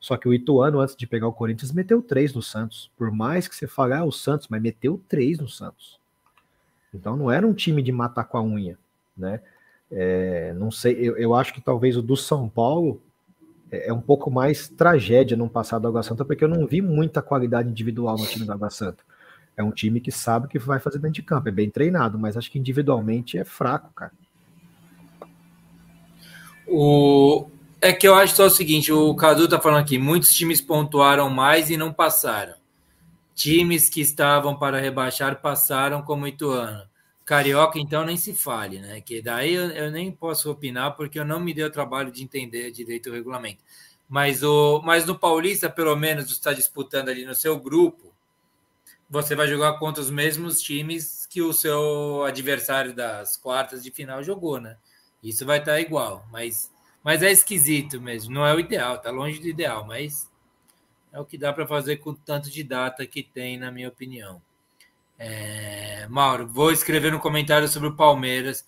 Só 0.01 0.17
que 0.17 0.29
o 0.29 0.35
Ituano, 0.35 0.81
antes 0.81 0.97
de 0.97 1.07
pegar 1.07 1.27
o 1.27 1.33
Corinthians, 1.33 1.73
meteu 1.73 2.03
três 2.03 2.35
no 2.35 2.43
Santos. 2.43 2.91
Por 2.97 3.11
mais 3.11 3.49
que 3.49 3.57
você 3.57 3.67
fale, 3.67 3.95
ah, 3.95 4.05
o 4.05 4.13
Santos, 4.13 4.49
mas 4.49 4.61
meteu 4.61 5.01
três 5.09 5.39
no 5.39 5.49
Santos. 5.49 5.99
Então 6.93 7.17
não 7.17 7.31
era 7.31 7.47
um 7.47 7.53
time 7.53 7.83
de 7.83 7.91
matar 7.91 8.25
com 8.25 8.39
a 8.39 8.43
unha, 8.43 8.79
né? 9.17 9.41
É, 9.91 10.53
não 10.55 10.71
sei, 10.71 10.95
eu, 10.95 11.17
eu, 11.17 11.35
acho 11.35 11.53
que 11.53 11.61
talvez 11.61 11.97
o 11.97 12.03
do 12.03 12.17
São 12.17 12.49
Paulo 12.49 13.01
é, 13.71 13.89
é, 13.89 13.93
um 13.93 14.01
pouco 14.01 14.31
mais 14.31 14.69
tragédia 14.69 15.37
no 15.37 15.49
passado 15.49 15.83
do 15.83 15.89
Água 15.89 16.03
Santa, 16.03 16.25
porque 16.25 16.43
eu 16.43 16.49
não 16.49 16.67
vi 16.67 16.81
muita 16.81 17.23
qualidade 17.23 17.69
individual 17.69 18.17
no 18.17 18.27
time 18.27 18.45
do 18.45 18.53
Água 18.53 18.71
Santa. 18.71 19.05
É 19.57 19.63
um 19.63 19.71
time 19.71 20.01
que 20.01 20.11
sabe 20.11 20.47
o 20.47 20.49
que 20.49 20.59
vai 20.59 20.81
fazer 20.81 20.99
dentro 20.99 21.15
de 21.15 21.23
campo, 21.23 21.49
é 21.49 21.53
bem 21.53 21.71
treinado, 21.71 22.19
mas 22.19 22.37
acho 22.37 22.51
que 22.51 22.59
individualmente 22.59 23.39
é 23.39 23.45
fraco, 23.45 23.93
cara. 23.95 24.13
O... 26.67 27.49
É 27.81 27.93
que 27.93 28.09
eu 28.09 28.15
acho 28.15 28.37
só 28.37 28.47
o 28.47 28.51
seguinte: 28.51 28.93
o 28.93 29.15
Cadu 29.15 29.49
tá 29.49 29.61
falando 29.61 29.83
aqui, 29.83 29.99
muitos 29.99 30.35
times 30.35 30.61
pontuaram 30.61 31.29
mais 31.29 31.71
e 31.71 31.77
não 31.77 31.93
passaram. 31.93 32.55
Times 33.35 33.89
que 33.89 34.01
estavam 34.01 34.57
para 34.57 34.79
rebaixar 34.79 35.41
passaram 35.41 36.03
como 36.03 36.27
Ituano. 36.27 36.89
Carioca, 37.25 37.79
então, 37.79 38.05
nem 38.05 38.17
se 38.17 38.35
fale, 38.35 38.81
né? 38.81 39.01
Que 39.01 39.23
daí 39.23 39.55
eu, 39.55 39.71
eu, 39.71 39.91
nem 39.91 40.13
posso 40.13 40.51
opinar 40.51 40.95
porque 40.95 41.19
eu 41.19 41.25
não 41.25 41.41
me 41.41 41.55
dei 41.55 41.65
o 41.65 41.71
trabalho 41.71 42.13
de 42.13 42.23
entender 42.23 42.71
direito 42.71 43.09
o 43.09 43.13
regulamento. 43.13 43.63
Mas, 44.09 44.43
o, 44.43 44.83
mas 44.85 45.07
no 45.07 45.19
Paulista, 45.19 45.71
pelo 45.71 45.97
menos, 45.97 46.31
está 46.31 46.53
disputando 46.53 47.09
ali 47.09 47.25
no 47.25 47.35
seu 47.35 47.59
grupo, 47.59 48.15
você 49.09 49.35
vai 49.35 49.49
jogar 49.49 49.79
contra 49.79 50.03
os 50.03 50.11
mesmos 50.11 50.61
times 50.61 51.27
que 51.27 51.41
o 51.41 51.53
seu 51.53 52.25
adversário 52.25 52.95
das 52.95 53.37
quartas 53.37 53.83
de 53.83 53.91
final 53.91 54.23
jogou, 54.23 54.61
né? 54.61 54.77
Isso 55.25 55.47
vai 55.47 55.59
estar 55.59 55.73
tá 55.73 55.81
igual, 55.81 56.27
mas, 56.31 56.71
mas 57.03 57.23
é 57.23 57.33
esquisito 57.33 57.99
mesmo. 57.99 58.35
Não 58.35 58.47
é 58.47 58.55
o 58.55 58.61
ideal, 58.61 58.99
tá 58.99 59.11
longe 59.11 59.41
do 59.41 59.49
ideal, 59.49 59.87
mas 59.87 60.31
é 61.11 61.19
o 61.19 61.25
que 61.25 61.39
dá 61.39 61.53
para 61.53 61.67
fazer 61.67 61.97
com 61.97 62.11
o 62.11 62.15
tanto 62.15 62.51
de 62.51 62.63
data 62.63 63.07
que 63.07 63.23
tem, 63.23 63.57
na 63.57 63.71
minha 63.71 63.89
opinião. 63.89 64.43
É, 65.19 66.07
Mauro, 66.09 66.47
vou 66.47 66.71
escrever 66.71 67.11
no 67.11 67.21
comentário 67.21 67.67
sobre 67.69 67.89
o 67.89 67.97
Palmeiras 67.97 68.67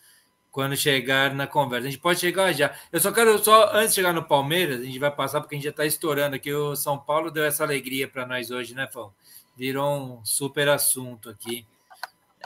quando 0.51 0.75
chegar 0.75 1.35
na 1.35 1.47
conversa. 1.47 1.87
A 1.87 1.91
gente 1.91 2.01
pode 2.01 2.19
chegar 2.19 2.51
já. 2.55 2.75
Eu 2.91 2.99
só 3.01 3.13
quero, 3.13 3.39
só 3.45 3.75
antes 3.75 3.91
de 3.91 3.97
chegar 3.97 4.15
no 4.15 4.25
Palmeiras, 4.25 4.81
a 4.81 4.85
gente 4.85 4.99
vai 4.99 5.11
passar 5.11 5.43
porque 5.43 5.55
a 5.55 5.59
gente 5.59 5.65
já 5.65 5.71
está 5.71 5.85
estourando 5.85 6.37
aqui. 6.37 6.51
O 6.51 6.75
São 6.75 6.99
Paulo 6.99 7.31
deu 7.31 7.45
essa 7.45 7.63
alegria 7.63 8.09
para 8.09 8.25
nós 8.25 8.51
hoje, 8.51 8.75
né, 8.75 8.87
Fão? 8.87 9.13
Virou 9.55 9.95
um 9.95 10.25
super 10.25 10.69
assunto 10.69 11.29
aqui. 11.29 11.67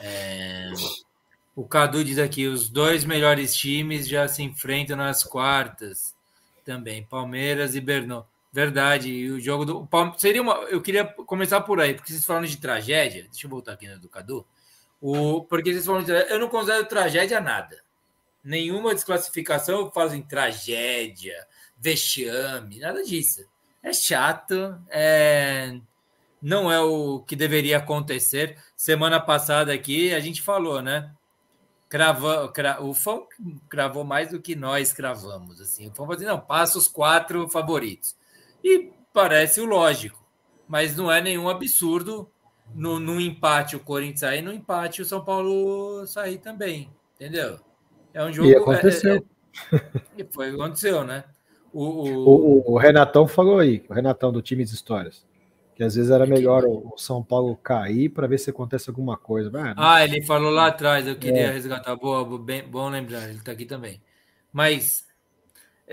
É, 0.03 0.73
o 1.61 1.65
Cadu 1.69 2.03
diz 2.03 2.19
aqui: 2.19 2.47
os 2.47 2.71
dois 2.71 3.05
melhores 3.05 3.55
times 3.55 4.09
já 4.09 4.27
se 4.27 4.43
enfrentam 4.43 4.97
nas 4.97 5.23
quartas 5.23 6.15
também, 6.65 7.05
Palmeiras 7.05 7.75
e 7.75 7.83
Bernô. 7.83 8.25
Verdade, 8.51 9.11
e 9.11 9.31
o 9.31 9.39
jogo 9.39 9.67
do 9.67 9.89
seria 10.17 10.41
uma. 10.41 10.55
Eu 10.71 10.81
queria 10.81 11.05
começar 11.05 11.61
por 11.61 11.79
aí, 11.79 11.93
porque 11.93 12.13
vocês 12.13 12.25
falaram 12.25 12.47
de 12.47 12.57
tragédia. 12.57 13.25
Deixa 13.31 13.47
eu 13.47 13.51
voltar 13.51 13.73
aqui 13.73 13.87
no 13.87 14.09
Cadu. 14.09 14.47
O, 15.03 15.45
porque 15.45 15.71
vocês 15.71 15.85
falam 15.85 16.03
de 16.03 16.11
Eu 16.11 16.39
não 16.39 16.49
considero 16.49 16.87
tragédia 16.87 17.43
nada. 17.43 17.79
Nenhuma 18.43 18.95
desclassificação 18.95 19.93
eu 19.95 20.15
em 20.15 20.23
tragédia, 20.23 21.47
vexame, 21.77 22.79
nada 22.79 23.05
disso. 23.05 23.45
É 23.83 23.93
chato, 23.93 24.81
é, 24.89 25.79
não 26.41 26.73
é 26.73 26.81
o 26.81 27.21
que 27.21 27.37
deveria 27.37 27.77
acontecer. 27.77 28.57
Semana 28.75 29.21
passada 29.21 29.75
aqui 29.75 30.15
a 30.15 30.21
gente 30.21 30.41
falou, 30.41 30.81
né? 30.81 31.15
Crava, 31.91 32.49
cra, 32.53 32.80
o 32.80 32.95
Fão 32.95 33.26
cravou 33.68 34.05
mais 34.05 34.30
do 34.30 34.41
que 34.41 34.55
nós 34.55 34.93
cravamos. 34.93 35.61
Assim. 35.61 35.88
O 35.88 35.91
Fão 35.91 36.07
falou 36.07 36.14
assim, 36.14 36.24
não, 36.24 36.41
passa 36.41 36.78
os 36.78 36.86
quatro 36.86 37.49
favoritos. 37.49 38.16
E 38.64 38.93
parece 39.12 39.61
o 39.61 39.66
lógico, 39.66 40.24
mas 40.68 40.97
não 40.97 41.11
é 41.11 41.20
nenhum 41.20 41.49
absurdo 41.49 42.30
no, 42.74 43.01
no 43.01 43.20
empate 43.20 43.74
o 43.74 43.80
Corinthians 43.80 44.20
sair, 44.20 44.41
no 44.41 44.53
empate 44.53 45.03
o 45.03 45.05
São 45.05 45.24
Paulo 45.24 46.07
sair 46.07 46.38
também, 46.38 46.88
entendeu? 47.16 47.59
É 48.14 48.24
um 48.24 48.32
jogo. 48.32 48.49
E 48.49 48.55
aconteceu. 48.55 49.26
É, 49.72 50.22
é, 50.22 50.24
foi 50.30 50.51
aconteceu, 50.51 51.05
né? 51.05 51.24
O, 51.72 51.84
o... 51.84 52.28
O, 52.28 52.72
o, 52.72 52.78
Renatão 52.78 53.26
falou 53.26 53.59
aí, 53.59 53.84
o 53.88 53.93
Renatão 53.93 54.32
do 54.32 54.43
Times 54.43 54.72
Histórias, 54.72 55.24
que 55.81 55.85
às 55.85 55.95
vezes 55.95 56.11
era 56.11 56.26
melhor 56.26 56.66
o, 56.66 56.93
São 56.99 57.22
Paulo 57.22 57.57
cair 57.57 58.11
para 58.11 58.26
ver 58.26 58.37
se 58.37 58.51
acontece 58.51 58.91
alguma 58.91 59.16
coisa. 59.16 59.51
ah, 59.78 60.05
ele 60.05 60.20
falou 60.20 60.51
lá 60.51 60.66
atrás, 60.66 61.07
eu 61.07 61.16
queria 61.16 61.47
é. 61.47 61.51
resgatar. 61.51 61.97
Boa, 61.97 62.39
bem, 62.39 62.62
bom 62.68 62.91
lembrar, 62.91 63.26
ele 63.31 63.39
está 63.39 63.53
aqui 63.53 63.64
também. 63.64 63.99
Mas 64.53 65.07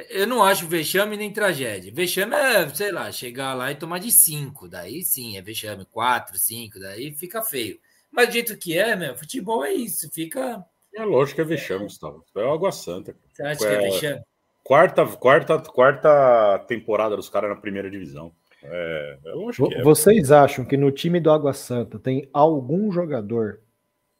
eu 0.09 0.27
não 0.27 0.43
acho 0.43 0.67
vexame 0.67 1.15
nem 1.15 1.31
tragédia. 1.31 1.89
Vexame 1.89 2.35
é, 2.35 2.67
sei 2.67 2.91
lá, 2.91 3.09
chegar 3.13 3.53
lá 3.53 3.71
e 3.71 3.75
tomar 3.75 3.99
de 3.99 4.11
cinco. 4.11 4.67
Daí 4.67 5.03
sim, 5.03 5.37
é 5.37 5.41
vexame. 5.41 5.85
Quatro, 5.85 6.37
cinco, 6.37 6.81
daí 6.81 7.13
fica 7.13 7.41
feio. 7.41 7.79
Mas 8.11 8.27
do 8.27 8.33
jeito 8.33 8.57
que 8.57 8.77
é, 8.77 8.93
meu, 8.93 9.15
futebol 9.15 9.63
é 9.63 9.71
isso. 9.71 10.09
Fica. 10.13 10.65
É 10.93 11.05
lógico 11.05 11.35
que 11.35 11.41
é 11.43 11.45
vexame, 11.45 11.85
Gustavo. 11.85 12.25
É 12.35 12.41
água 12.41 12.73
santa. 12.73 13.15
Você 13.31 13.41
acha 13.41 13.65
é, 13.65 13.69
que 13.69 13.85
é 13.85 13.89
vexame? 13.89 14.21
Quarta, 14.65 15.05
quarta, 15.05 15.59
quarta 15.59 16.59
temporada 16.67 17.15
dos 17.15 17.29
caras 17.29 17.49
na 17.49 17.55
primeira 17.55 17.89
divisão. 17.89 18.33
É, 18.69 19.19
é 19.25 19.31
lógico 19.31 19.69
que 19.69 19.75
é. 19.75 19.83
Vocês 19.83 20.31
acham 20.31 20.65
que 20.65 20.77
no 20.77 20.91
time 20.91 21.19
do 21.19 21.31
Água 21.31 21.53
Santa 21.53 21.97
tem 21.97 22.29
algum 22.33 22.91
jogador 22.91 23.61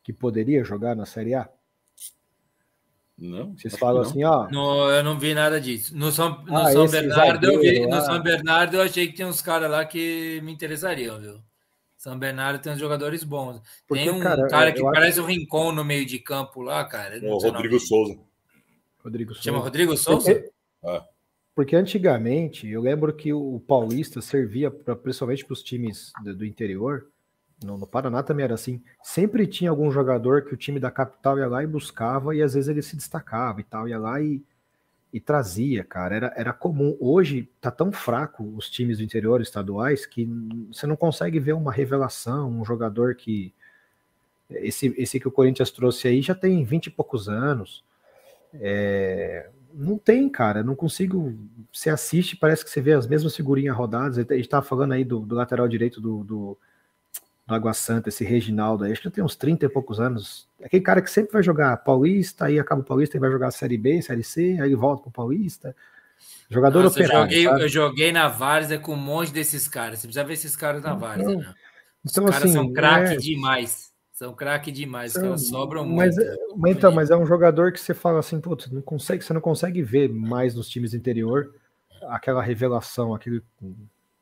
que 0.03 0.13
poderia 0.13 0.63
jogar 0.63 0.95
na 0.95 1.05
Série 1.05 1.35
A? 1.35 1.49
Não. 3.17 3.57
Vocês 3.57 3.75
falam 3.75 4.03
assim, 4.03 4.23
ó. 4.23 4.47
No, 4.49 4.91
eu 4.91 5.03
não 5.03 5.17
vi 5.17 5.33
nada 5.33 5.59
disso. 5.59 5.97
No 5.97 6.11
São, 6.11 6.43
no 6.45 6.55
ah, 6.55 6.71
São 6.71 6.87
Bernardo, 6.87 7.51
eu 7.51 7.59
vi. 7.59 7.85
No 7.87 8.01
São 8.01 8.21
Bernardo, 8.21 8.77
eu 8.77 8.81
achei 8.83 9.07
que 9.07 9.13
tinha 9.13 9.27
uns 9.27 9.41
caras 9.41 9.69
lá 9.69 9.83
que 9.83 10.39
me 10.43 10.51
interessariam, 10.51 11.19
viu? 11.19 11.41
São 11.97 12.17
Bernardo 12.17 12.61
tem 12.61 12.71
uns 12.71 12.79
jogadores 12.79 13.23
bons. 13.23 13.59
Porque, 13.87 14.03
tem 14.03 14.13
um 14.13 14.19
cara, 14.19 14.47
cara 14.47 14.71
que 14.71 14.81
parece 14.83 15.19
acho... 15.19 15.23
um 15.23 15.25
rincon 15.25 15.71
no 15.71 15.83
meio 15.83 16.05
de 16.05 16.19
campo 16.19 16.61
lá, 16.61 16.85
cara. 16.85 17.19
O 17.23 17.39
Rodrigo 17.39 17.79
Souza. 17.79 18.19
Rodrigo 19.03 19.33
Souza. 19.33 19.43
Chama 19.43 19.59
Rodrigo 19.59 19.97
Souza? 19.97 20.31
É. 20.83 21.01
porque 21.57 21.75
antigamente, 21.75 22.67
eu 22.69 22.79
lembro 22.79 23.11
que 23.11 23.33
o 23.33 23.59
Paulista 23.67 24.21
servia 24.21 24.69
pra, 24.69 24.95
principalmente 24.95 25.43
para 25.43 25.53
os 25.53 25.63
times 25.63 26.13
do, 26.23 26.35
do 26.35 26.45
interior 26.45 27.07
no, 27.63 27.79
no, 27.79 27.87
Paraná 27.87 28.21
também 28.21 28.43
era 28.43 28.53
assim. 28.53 28.79
Sempre 29.01 29.47
tinha 29.47 29.71
algum 29.71 29.89
jogador 29.89 30.43
que 30.43 30.53
o 30.53 30.55
time 30.55 30.79
da 30.79 30.91
capital 30.91 31.39
ia 31.39 31.47
lá 31.47 31.63
e 31.63 31.65
buscava, 31.65 32.35
e 32.35 32.43
às 32.43 32.53
vezes 32.53 32.69
ele 32.69 32.83
se 32.83 32.95
destacava 32.95 33.59
e 33.59 33.63
tal, 33.63 33.89
ia 33.89 33.97
lá 33.97 34.21
e, 34.21 34.39
e 35.11 35.19
trazia, 35.19 35.83
cara. 35.83 36.15
Era, 36.15 36.33
era 36.37 36.53
comum. 36.53 36.95
Hoje 36.99 37.49
tá 37.59 37.71
tão 37.71 37.91
fraco 37.91 38.43
os 38.55 38.69
times 38.69 38.99
do 38.99 39.03
interior 39.03 39.41
estaduais 39.41 40.05
que 40.05 40.29
você 40.71 40.85
não 40.85 40.95
consegue 40.95 41.39
ver 41.39 41.53
uma 41.53 41.71
revelação, 41.71 42.51
um 42.51 42.63
jogador 42.63 43.15
que. 43.15 43.51
Esse, 44.47 44.93
esse 44.95 45.19
que 45.19 45.27
o 45.27 45.31
Corinthians 45.31 45.71
trouxe 45.71 46.07
aí 46.07 46.21
já 46.21 46.35
tem 46.35 46.63
20 46.63 46.85
e 46.85 46.91
poucos 46.91 47.27
anos. 47.27 47.83
É, 48.53 49.49
não 49.77 49.97
tem, 49.97 50.27
cara. 50.27 50.63
Não 50.63 50.75
consigo. 50.75 51.37
Você 51.71 51.89
assiste, 51.89 52.35
parece 52.35 52.63
que 52.65 52.71
você 52.71 52.81
vê 52.81 52.93
as 52.93 53.07
mesmas 53.07 53.35
figurinhas 53.35 53.75
rodadas. 53.75 54.17
A 54.17 54.35
gente 54.35 54.49
tava 54.49 54.65
falando 54.65 54.93
aí 54.93 55.03
do, 55.03 55.19
do 55.19 55.35
lateral 55.35 55.67
direito 55.67 56.01
do, 56.01 56.23
do 56.23 56.57
do 57.47 57.55
Água 57.55 57.73
Santa, 57.73 58.09
esse 58.09 58.25
Reginaldo 58.25 58.83
aí, 58.83 58.91
acho 58.91 59.01
que 59.01 59.09
tem 59.09 59.23
uns 59.23 59.37
30 59.37 59.65
e 59.65 59.69
poucos 59.69 60.01
anos. 60.01 60.49
É 60.59 60.65
aquele 60.65 60.83
cara 60.83 61.01
que 61.01 61.09
sempre 61.09 61.31
vai 61.31 61.41
jogar 61.41 61.77
Paulista, 61.77 62.45
aí 62.45 62.59
acaba 62.59 62.81
o 62.81 62.83
Paulista 62.83 63.15
e 63.15 63.19
vai 63.21 63.31
jogar 63.31 63.51
Série 63.51 63.77
B, 63.77 64.01
Série 64.01 64.23
C, 64.23 64.57
aí 64.61 64.75
volta 64.75 65.03
pro 65.03 65.11
Paulista. 65.11 65.73
Jogador 66.49 66.83
Nossa, 66.83 66.99
operário. 66.99 67.33
Eu 67.33 67.43
joguei, 67.43 67.63
eu 67.63 67.69
joguei 67.69 68.11
na 68.11 68.27
Várzea 68.27 68.77
com 68.77 68.93
um 68.93 68.97
monte 68.97 69.31
desses 69.31 69.65
caras. 69.65 69.99
Você 69.99 70.07
precisa 70.07 70.25
ver 70.25 70.33
esses 70.33 70.57
caras 70.57 70.83
na 70.83 70.93
Várzea, 70.93 71.23
então, 71.23 71.39
né? 71.39 71.53
Os 72.03 72.11
então, 72.11 72.25
caras 72.25 72.43
assim, 72.43 72.53
são 72.53 72.73
craque 72.73 73.13
é... 73.13 73.17
demais. 73.17 73.86
São 74.17 74.33
craque 74.33 74.71
demais, 74.71 75.13
caras 75.13 75.47
sobram 75.47 75.85
mas, 75.85 76.15
muito. 76.15 76.27
É, 76.27 76.37
mas, 76.55 76.75
então, 76.75 76.91
mas 76.91 77.11
é 77.11 77.15
um 77.15 77.23
jogador 77.23 77.71
que 77.71 77.79
você 77.79 77.93
fala 77.93 78.17
assim, 78.17 78.41
putz, 78.41 78.67
não 78.71 78.81
consegue, 78.81 79.23
você 79.23 79.31
não 79.31 79.39
consegue 79.39 79.83
ver 79.83 80.09
mais 80.09 80.55
nos 80.55 80.67
times 80.67 80.95
interior 80.95 81.53
aquela 82.07 82.41
revelação, 82.41 83.13
aquele 83.13 83.43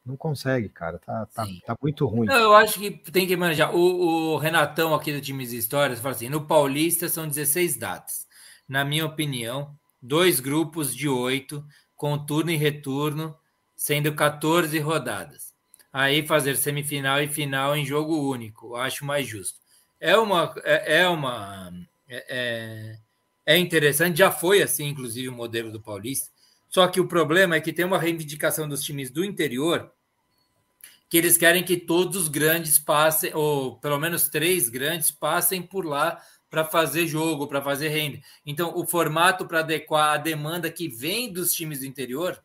não 0.06 0.18
consegue, 0.18 0.68
cara. 0.68 1.00
Tá, 1.00 1.26
tá, 1.34 1.48
tá 1.66 1.78
muito 1.82 2.06
ruim. 2.08 2.28
Não, 2.28 2.36
eu 2.36 2.54
acho 2.54 2.78
que 2.78 2.92
tem 3.10 3.26
que 3.26 3.38
manejar. 3.38 3.74
O, 3.74 4.34
o, 4.34 4.38
Renatão 4.38 4.94
aqui 4.94 5.14
do 5.14 5.22
Times 5.22 5.54
Histórias 5.54 6.02
fala 6.02 6.14
assim: 6.14 6.28
no 6.28 6.46
Paulista 6.46 7.08
são 7.08 7.26
16 7.26 7.78
datas. 7.78 8.28
Na 8.68 8.84
minha 8.84 9.06
opinião, 9.06 9.74
dois 10.02 10.42
grupos 10.42 10.94
de 10.94 11.08
oito, 11.08 11.66
com 11.96 12.18
turno 12.18 12.52
e 12.52 12.58
retorno, 12.58 13.34
sendo 13.78 14.14
14 14.14 14.78
rodadas. 14.80 15.54
Aí 15.94 16.28
fazer 16.28 16.58
semifinal 16.58 17.22
e 17.22 17.30
final 17.30 17.78
em 17.78 17.86
jogo 17.86 18.30
único, 18.30 18.76
acho 18.76 19.06
mais 19.06 19.26
justo. 19.26 19.64
É 20.06 20.16
uma. 20.16 20.54
É, 20.64 20.98
é 21.00 21.08
uma. 21.08 21.74
É, 22.08 22.26
é, 22.30 23.54
é 23.56 23.58
interessante, 23.58 24.20
já 24.20 24.30
foi 24.30 24.62
assim, 24.62 24.86
inclusive, 24.86 25.28
o 25.30 25.34
modelo 25.34 25.72
do 25.72 25.82
Paulista. 25.82 26.30
Só 26.70 26.88
que 26.88 27.02
o 27.02 27.08
problema 27.08 27.56
é 27.56 27.60
que 27.60 27.74
tem 27.74 27.86
uma 27.86 27.98
reivindicação 27.98 28.70
dos 28.70 28.84
times 28.84 29.10
do 29.10 29.26
interior 29.26 29.92
que 31.10 31.18
eles 31.18 31.38
querem 31.38 31.64
que 31.64 31.78
todos 31.78 32.18
os 32.18 32.28
grandes 32.28 32.78
passem, 32.78 33.34
ou 33.34 33.78
pelo 33.78 33.98
menos 33.98 34.28
três 34.28 34.70
grandes 34.70 35.10
passem 35.10 35.62
por 35.62 35.84
lá 35.86 36.22
para 36.52 36.64
fazer 36.64 37.08
jogo, 37.08 37.48
para 37.48 37.62
fazer 37.62 37.88
renda. 37.88 38.20
Então, 38.46 38.78
o 38.78 38.86
formato 38.86 39.48
para 39.48 39.62
adequar 39.62 40.14
a 40.14 40.18
demanda 40.18 40.70
que 40.70 40.88
vem 40.88 41.34
dos 41.34 41.52
times 41.52 41.80
do 41.80 41.88
interior, 41.88 42.44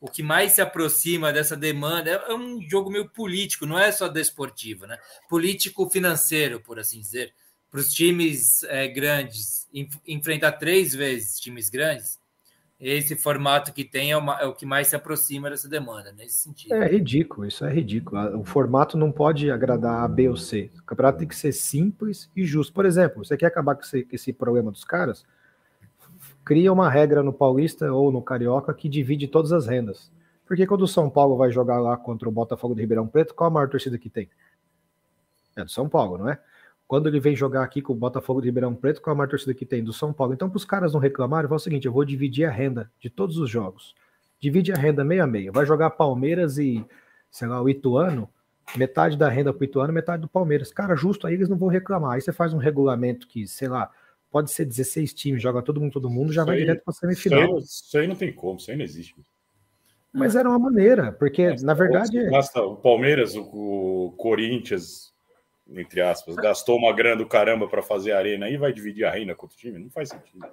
o 0.00 0.10
que 0.10 0.22
mais 0.22 0.52
se 0.52 0.60
aproxima 0.60 1.32
dessa 1.32 1.56
demanda 1.56 2.10
é 2.10 2.34
um 2.34 2.60
jogo 2.68 2.90
meio 2.90 3.08
político, 3.08 3.66
não 3.66 3.78
é 3.78 3.90
só 3.90 4.08
desportivo, 4.08 4.86
né? 4.86 4.98
Político 5.28 5.88
financeiro, 5.88 6.60
por 6.60 6.78
assim 6.78 7.00
dizer. 7.00 7.32
Para 7.70 7.80
os 7.80 7.92
times 7.92 8.62
é, 8.64 8.86
grandes 8.88 9.66
enfrentar 10.06 10.52
três 10.52 10.94
vezes 10.94 11.38
times 11.38 11.68
grandes, 11.68 12.18
esse 12.78 13.16
formato 13.16 13.72
que 13.72 13.84
tem 13.84 14.12
é, 14.12 14.16
uma, 14.16 14.38
é, 14.40 14.46
o 14.46 14.54
que 14.54 14.66
mais 14.66 14.88
se 14.88 14.96
aproxima 14.96 15.48
dessa 15.48 15.68
demanda, 15.68 16.12
nesse 16.12 16.42
sentido. 16.42 16.74
É 16.74 16.86
ridículo, 16.86 17.46
isso 17.46 17.64
é 17.64 17.72
ridículo. 17.72 18.38
O 18.38 18.44
formato 18.44 18.98
não 18.98 19.10
pode 19.10 19.50
agradar 19.50 20.04
A, 20.04 20.08
B 20.08 20.28
ou 20.28 20.36
C. 20.36 20.70
O 20.78 20.84
campeonato 20.84 21.18
tem 21.18 21.28
que 21.28 21.36
ser 21.36 21.52
simples 21.52 22.30
e 22.36 22.44
justo. 22.44 22.72
Por 22.72 22.84
exemplo, 22.84 23.24
você 23.24 23.36
quer 23.36 23.46
acabar 23.46 23.74
com 23.74 23.82
esse, 23.82 24.06
esse 24.12 24.32
problema 24.32 24.70
dos 24.70 24.84
caras? 24.84 25.24
Cria 26.46 26.72
uma 26.72 26.88
regra 26.88 27.22
no 27.22 27.32
Paulista 27.32 27.92
ou 27.92 28.10
no 28.10 28.22
Carioca 28.22 28.72
que 28.72 28.88
divide 28.88 29.28
todas 29.28 29.52
as 29.52 29.66
rendas. 29.66 30.10
Porque 30.46 30.66
quando 30.66 30.82
o 30.82 30.88
São 30.88 31.10
Paulo 31.10 31.36
vai 31.36 31.50
jogar 31.50 31.78
lá 31.78 31.94
contra 31.94 32.26
o 32.26 32.32
Botafogo 32.32 32.74
de 32.74 32.80
Ribeirão 32.80 33.06
Preto, 33.06 33.34
qual 33.34 33.48
a 33.48 33.52
maior 33.52 33.68
torcida 33.68 33.98
que 33.98 34.08
tem? 34.08 34.30
É 35.54 35.62
do 35.62 35.70
São 35.70 35.88
Paulo, 35.88 36.16
não 36.16 36.30
é? 36.30 36.38
quando 36.86 37.08
ele 37.08 37.18
vem 37.18 37.34
jogar 37.34 37.62
aqui 37.62 37.82
com 37.82 37.92
o 37.92 37.96
Botafogo 37.96 38.40
de 38.40 38.46
Ribeirão 38.46 38.74
Preto, 38.74 39.02
qual 39.02 39.14
a 39.14 39.16
maior 39.16 39.28
torcida 39.28 39.52
que 39.52 39.66
tem? 39.66 39.82
Do 39.82 39.92
São 39.92 40.12
Paulo. 40.12 40.32
Então, 40.32 40.48
para 40.48 40.56
os 40.56 40.64
caras 40.64 40.92
não 40.92 41.00
reclamarem, 41.00 41.48
fala 41.48 41.56
o 41.56 41.60
seguinte: 41.60 41.86
eu 41.86 41.92
vou 41.92 42.04
dividir 42.04 42.44
a 42.44 42.50
renda 42.50 42.90
de 43.00 43.10
todos 43.10 43.38
os 43.38 43.50
jogos. 43.50 43.94
divide 44.40 44.72
a 44.72 44.76
renda 44.76 45.04
meio 45.04 45.24
a 45.24 45.26
meio. 45.26 45.52
Vai 45.52 45.66
jogar 45.66 45.90
Palmeiras 45.90 46.58
e, 46.58 46.84
sei 47.30 47.48
lá, 47.48 47.60
o 47.60 47.68
Ituano, 47.68 48.28
metade 48.76 49.16
da 49.16 49.28
renda 49.28 49.52
para 49.52 49.62
o 49.62 49.64
Ituano, 49.64 49.92
metade 49.92 50.22
do 50.22 50.28
Palmeiras. 50.28 50.72
Cara, 50.72 50.94
justo 50.94 51.26
aí 51.26 51.34
eles 51.34 51.48
não 51.48 51.56
vão 51.56 51.68
reclamar. 51.68 52.12
Aí 52.12 52.20
você 52.20 52.32
faz 52.32 52.54
um 52.54 52.58
regulamento 52.58 53.26
que, 53.26 53.46
sei 53.48 53.68
lá, 53.68 53.90
pode 54.36 54.50
ser 54.50 54.66
16 54.66 55.14
times, 55.14 55.42
joga 55.42 55.62
todo 55.62 55.80
mundo, 55.80 55.92
todo 55.92 56.10
mundo, 56.10 56.30
já 56.30 56.42
isso 56.42 56.46
vai 56.46 56.56
aí, 56.56 56.60
direto 56.60 56.84
para 56.84 56.92
a 56.92 56.94
semifinal. 56.94 57.58
Isso 57.58 57.96
aí, 57.96 58.06
não 58.06 58.14
tem 58.14 58.30
como, 58.30 58.58
isso 58.58 58.70
aí 58.70 58.76
não 58.76 58.84
existe. 58.84 59.14
Mas 60.12 60.36
era 60.36 60.46
uma 60.46 60.58
maneira, 60.58 61.10
porque 61.10 61.54
na 61.62 61.72
verdade. 61.72 62.28
Basta, 62.28 62.60
o 62.60 62.76
Palmeiras, 62.76 63.34
o, 63.34 63.40
o 63.40 64.12
Corinthians, 64.18 65.10
entre 65.70 66.02
aspas, 66.02 66.36
gastou 66.36 66.76
uma 66.76 66.94
grana 66.94 67.16
do 67.16 67.26
caramba 67.26 67.66
para 67.66 67.82
fazer 67.82 68.12
a 68.12 68.18
arena 68.18 68.50
e 68.50 68.58
vai 68.58 68.74
dividir 68.74 69.06
a 69.06 69.10
renda 69.10 69.34
com 69.34 69.46
o 69.46 69.48
time? 69.48 69.78
Não 69.78 69.88
faz 69.88 70.10
sentido. 70.10 70.46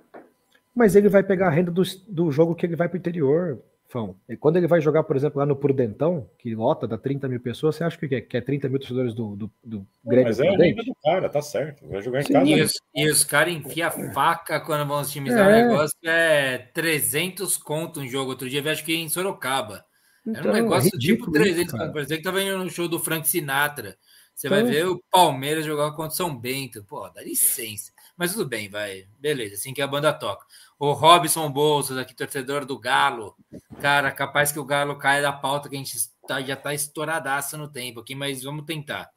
Mas 0.73 0.95
ele 0.95 1.09
vai 1.09 1.21
pegar 1.21 1.47
a 1.47 1.51
renda 1.51 1.69
do, 1.69 1.83
do 2.07 2.31
jogo 2.31 2.55
que 2.55 2.65
ele 2.65 2.77
vai 2.77 2.87
para 2.87 2.95
o 2.95 2.99
interior. 2.99 3.61
Fão. 3.93 4.15
E 4.27 4.35
quando 4.35 4.57
ele 4.57 4.65
vai 4.65 4.81
jogar, 4.81 5.03
por 5.03 5.15
exemplo, 5.15 5.37
lá 5.37 5.45
no 5.45 5.55
Prudentão, 5.55 6.27
que 6.39 6.55
lota, 6.55 6.87
dá 6.87 6.97
30 6.97 7.29
mil 7.29 7.39
pessoas, 7.39 7.75
você 7.75 7.83
acha 7.83 7.95
que 7.95 8.15
é, 8.15 8.21
que 8.21 8.35
é 8.35 8.41
30 8.41 8.67
mil 8.67 8.79
torcedores 8.79 9.13
do, 9.13 9.35
do, 9.35 9.51
do 9.63 9.87
Grêmio? 10.03 10.29
Mas 10.29 10.39
é 10.39 10.49
a 10.49 10.57
renda 10.57 10.83
do 10.83 10.95
cara, 11.03 11.29
tá 11.29 11.43
certo. 11.43 11.87
Vai 11.87 12.01
jogar 12.01 12.21
em 12.21 12.25
Sim, 12.25 12.33
casa. 12.33 12.49
E 12.49 12.61
os, 12.63 12.73
e 12.95 13.07
os 13.07 13.23
caras 13.23 13.53
enfiam 13.53 13.91
faca 14.11 14.59
quando 14.59 14.87
vão 14.87 14.99
os 14.99 15.11
times 15.11 15.31
é. 15.35 15.43
O 15.43 15.69
negócio 15.69 15.95
é 16.05 16.57
300 16.73 17.55
conto 17.57 17.99
um 17.99 18.07
jogo. 18.07 18.31
Outro 18.31 18.49
dia 18.49 18.61
eu 18.61 18.71
acho 18.71 18.83
que 18.83 18.95
em 18.95 19.07
Sorocaba. 19.07 19.85
Então, 20.25 20.41
Era 20.41 20.47
um 20.47 20.51
então, 20.53 20.63
negócio 20.63 20.91
é 20.91 20.97
tipo 20.97 21.31
300 21.31 21.71
conto. 21.71 21.93
Parecia 21.93 22.17
que 22.17 22.23
tava 22.23 22.41
indo 22.41 22.57
no 22.57 22.71
show 22.71 22.87
do 22.87 22.97
Frank 22.97 23.29
Sinatra. 23.29 23.95
Você 24.33 24.47
então... 24.47 24.59
vai 24.59 24.71
ver 24.71 24.87
o 24.87 25.03
Palmeiras 25.11 25.65
jogar 25.67 25.91
contra 25.91 26.07
o 26.07 26.17
São 26.17 26.35
Bento. 26.35 26.83
Pô, 26.83 27.07
dá 27.09 27.21
licença. 27.21 27.91
Mas 28.17 28.33
tudo 28.33 28.47
bem, 28.47 28.69
vai. 28.69 29.05
Beleza, 29.19 29.53
assim 29.53 29.71
que 29.71 29.81
a 29.83 29.87
banda 29.87 30.11
toca. 30.11 30.45
O 30.83 30.91
Robson 30.91 31.49
Bolsos, 31.49 31.97
aqui, 31.97 32.13
torcedor 32.13 32.65
do 32.65 32.77
Galo. 32.77 33.37
Cara, 33.79 34.11
capaz 34.11 34.51
que 34.51 34.59
o 34.59 34.65
Galo 34.65 34.97
caia 34.97 35.21
da 35.21 35.31
pauta, 35.31 35.69
que 35.69 35.77
a 35.77 35.79
gente 35.79 35.97
tá, 36.27 36.41
já 36.41 36.57
tá 36.57 36.73
estouradaço 36.73 37.57
no 37.57 37.69
tempo 37.69 38.01
aqui, 38.01 38.13
mas 38.13 38.43
vamos 38.43 38.65
tentar. 38.65 39.09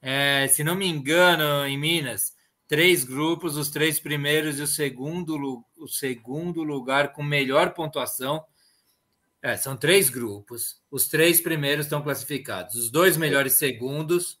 É, 0.00 0.46
se 0.46 0.62
não 0.62 0.76
me 0.76 0.86
engano, 0.86 1.66
em 1.66 1.76
Minas, 1.76 2.34
três 2.68 3.02
grupos, 3.02 3.56
os 3.56 3.68
três 3.68 3.98
primeiros 3.98 4.60
e 4.60 4.62
o 4.62 4.66
segundo, 4.68 5.64
o 5.76 5.88
segundo 5.88 6.62
lugar 6.62 7.12
com 7.12 7.24
melhor 7.24 7.74
pontuação. 7.74 8.44
É, 9.42 9.56
são 9.56 9.76
três 9.76 10.08
grupos. 10.08 10.80
Os 10.88 11.08
três 11.08 11.40
primeiros 11.40 11.86
estão 11.86 12.00
classificados. 12.00 12.76
Os 12.76 12.92
dois 12.92 13.16
melhores 13.16 13.54
segundos 13.54 14.38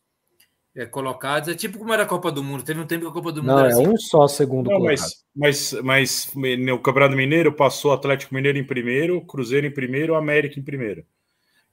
é, 0.76 0.86
colocados. 0.86 1.48
É 1.48 1.54
tipo 1.54 1.76
como 1.76 1.92
era 1.92 2.04
a 2.04 2.06
Copa 2.06 2.30
do 2.30 2.44
Mundo. 2.44 2.62
Teve 2.62 2.78
um 2.78 2.86
tempo 2.86 3.02
que 3.02 3.10
a 3.10 3.12
Copa 3.12 3.32
do 3.32 3.42
Mundo 3.42 3.50
Não, 3.52 3.58
era 3.58 3.70
é 3.70 3.72
assim. 3.72 3.88
um 3.88 3.96
só 3.96 4.28
segundo 4.28 4.70
Não, 4.70 4.78
mas, 4.78 5.24
mas, 5.38 5.72
mas 5.84 6.32
no 6.34 6.80
Campeonato 6.80 7.16
Mineiro 7.16 7.52
passou 7.52 7.92
Atlético 7.92 8.34
Mineiro 8.34 8.58
em 8.58 8.64
primeiro, 8.64 9.20
Cruzeiro 9.20 9.68
em 9.68 9.70
primeiro, 9.70 10.16
América 10.16 10.58
em 10.58 10.62
primeiro. 10.64 11.04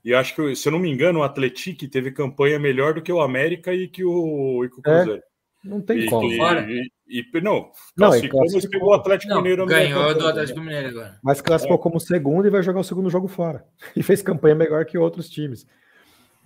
E 0.04 0.14
acho 0.14 0.36
que, 0.36 0.54
se 0.54 0.68
eu 0.68 0.72
não 0.72 0.78
me 0.78 0.88
engano, 0.88 1.18
o 1.18 1.22
Atlético 1.24 1.88
teve 1.88 2.12
campanha 2.12 2.60
melhor 2.60 2.94
do 2.94 3.02
que 3.02 3.12
o 3.12 3.20
América 3.20 3.74
e 3.74 3.88
que 3.88 4.04
o, 4.04 4.64
e 4.64 4.68
que 4.68 4.76
o 4.76 4.78
é, 4.78 4.82
Cruzeiro. 4.82 5.20
É, 5.20 5.68
não 5.68 5.80
tem 5.80 5.98
e, 5.98 6.08
como. 6.08 6.30
E, 6.30 6.90
e, 7.08 7.20
e, 7.20 7.40
não, 7.40 7.72
classificou, 7.96 8.44
não, 8.44 8.52
mas 8.52 8.66
pegou 8.66 8.88
o 8.90 8.94
Atlético 8.94 9.30
não, 9.30 9.42
Mineiro. 9.42 9.66
Ganhou 9.66 10.14
do 10.14 10.28
Atlético 10.28 10.60
Mineiro 10.60 10.88
agora. 10.90 11.18
Mas 11.20 11.40
classificou 11.40 11.78
é. 11.78 11.82
como 11.82 11.98
segundo 11.98 12.46
e 12.46 12.50
vai 12.50 12.62
jogar 12.62 12.78
o 12.78 12.84
segundo 12.84 13.10
jogo 13.10 13.26
fora. 13.26 13.64
E 13.96 14.02
fez 14.02 14.22
campanha 14.22 14.54
melhor 14.54 14.84
que 14.84 14.96
outros 14.96 15.28
times. 15.28 15.66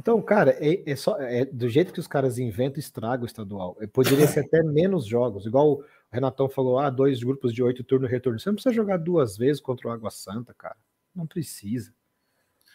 Então, 0.00 0.22
cara, 0.22 0.56
é, 0.58 0.90
é 0.90 0.96
só 0.96 1.20
é, 1.20 1.44
do 1.44 1.68
jeito 1.68 1.92
que 1.92 2.00
os 2.00 2.06
caras 2.06 2.38
inventam, 2.38 2.80
estraga 2.80 3.24
o 3.24 3.26
estadual. 3.26 3.76
É, 3.78 3.86
poderia 3.86 4.26
ser 4.26 4.40
até 4.40 4.62
menos 4.62 5.04
jogos, 5.04 5.44
igual 5.44 5.72
o 5.72 5.84
Renatão 6.12 6.48
falou: 6.48 6.78
ah, 6.78 6.90
dois 6.90 7.22
grupos 7.22 7.52
de 7.52 7.62
oito 7.62 7.84
turno 7.84 8.06
retorno. 8.06 8.38
Você 8.38 8.48
não 8.48 8.54
precisa 8.54 8.74
jogar 8.74 8.96
duas 8.96 9.36
vezes 9.36 9.60
contra 9.60 9.88
o 9.88 9.90
Água 9.90 10.10
Santa, 10.10 10.52
cara. 10.54 10.76
Não 11.14 11.26
precisa. 11.26 11.92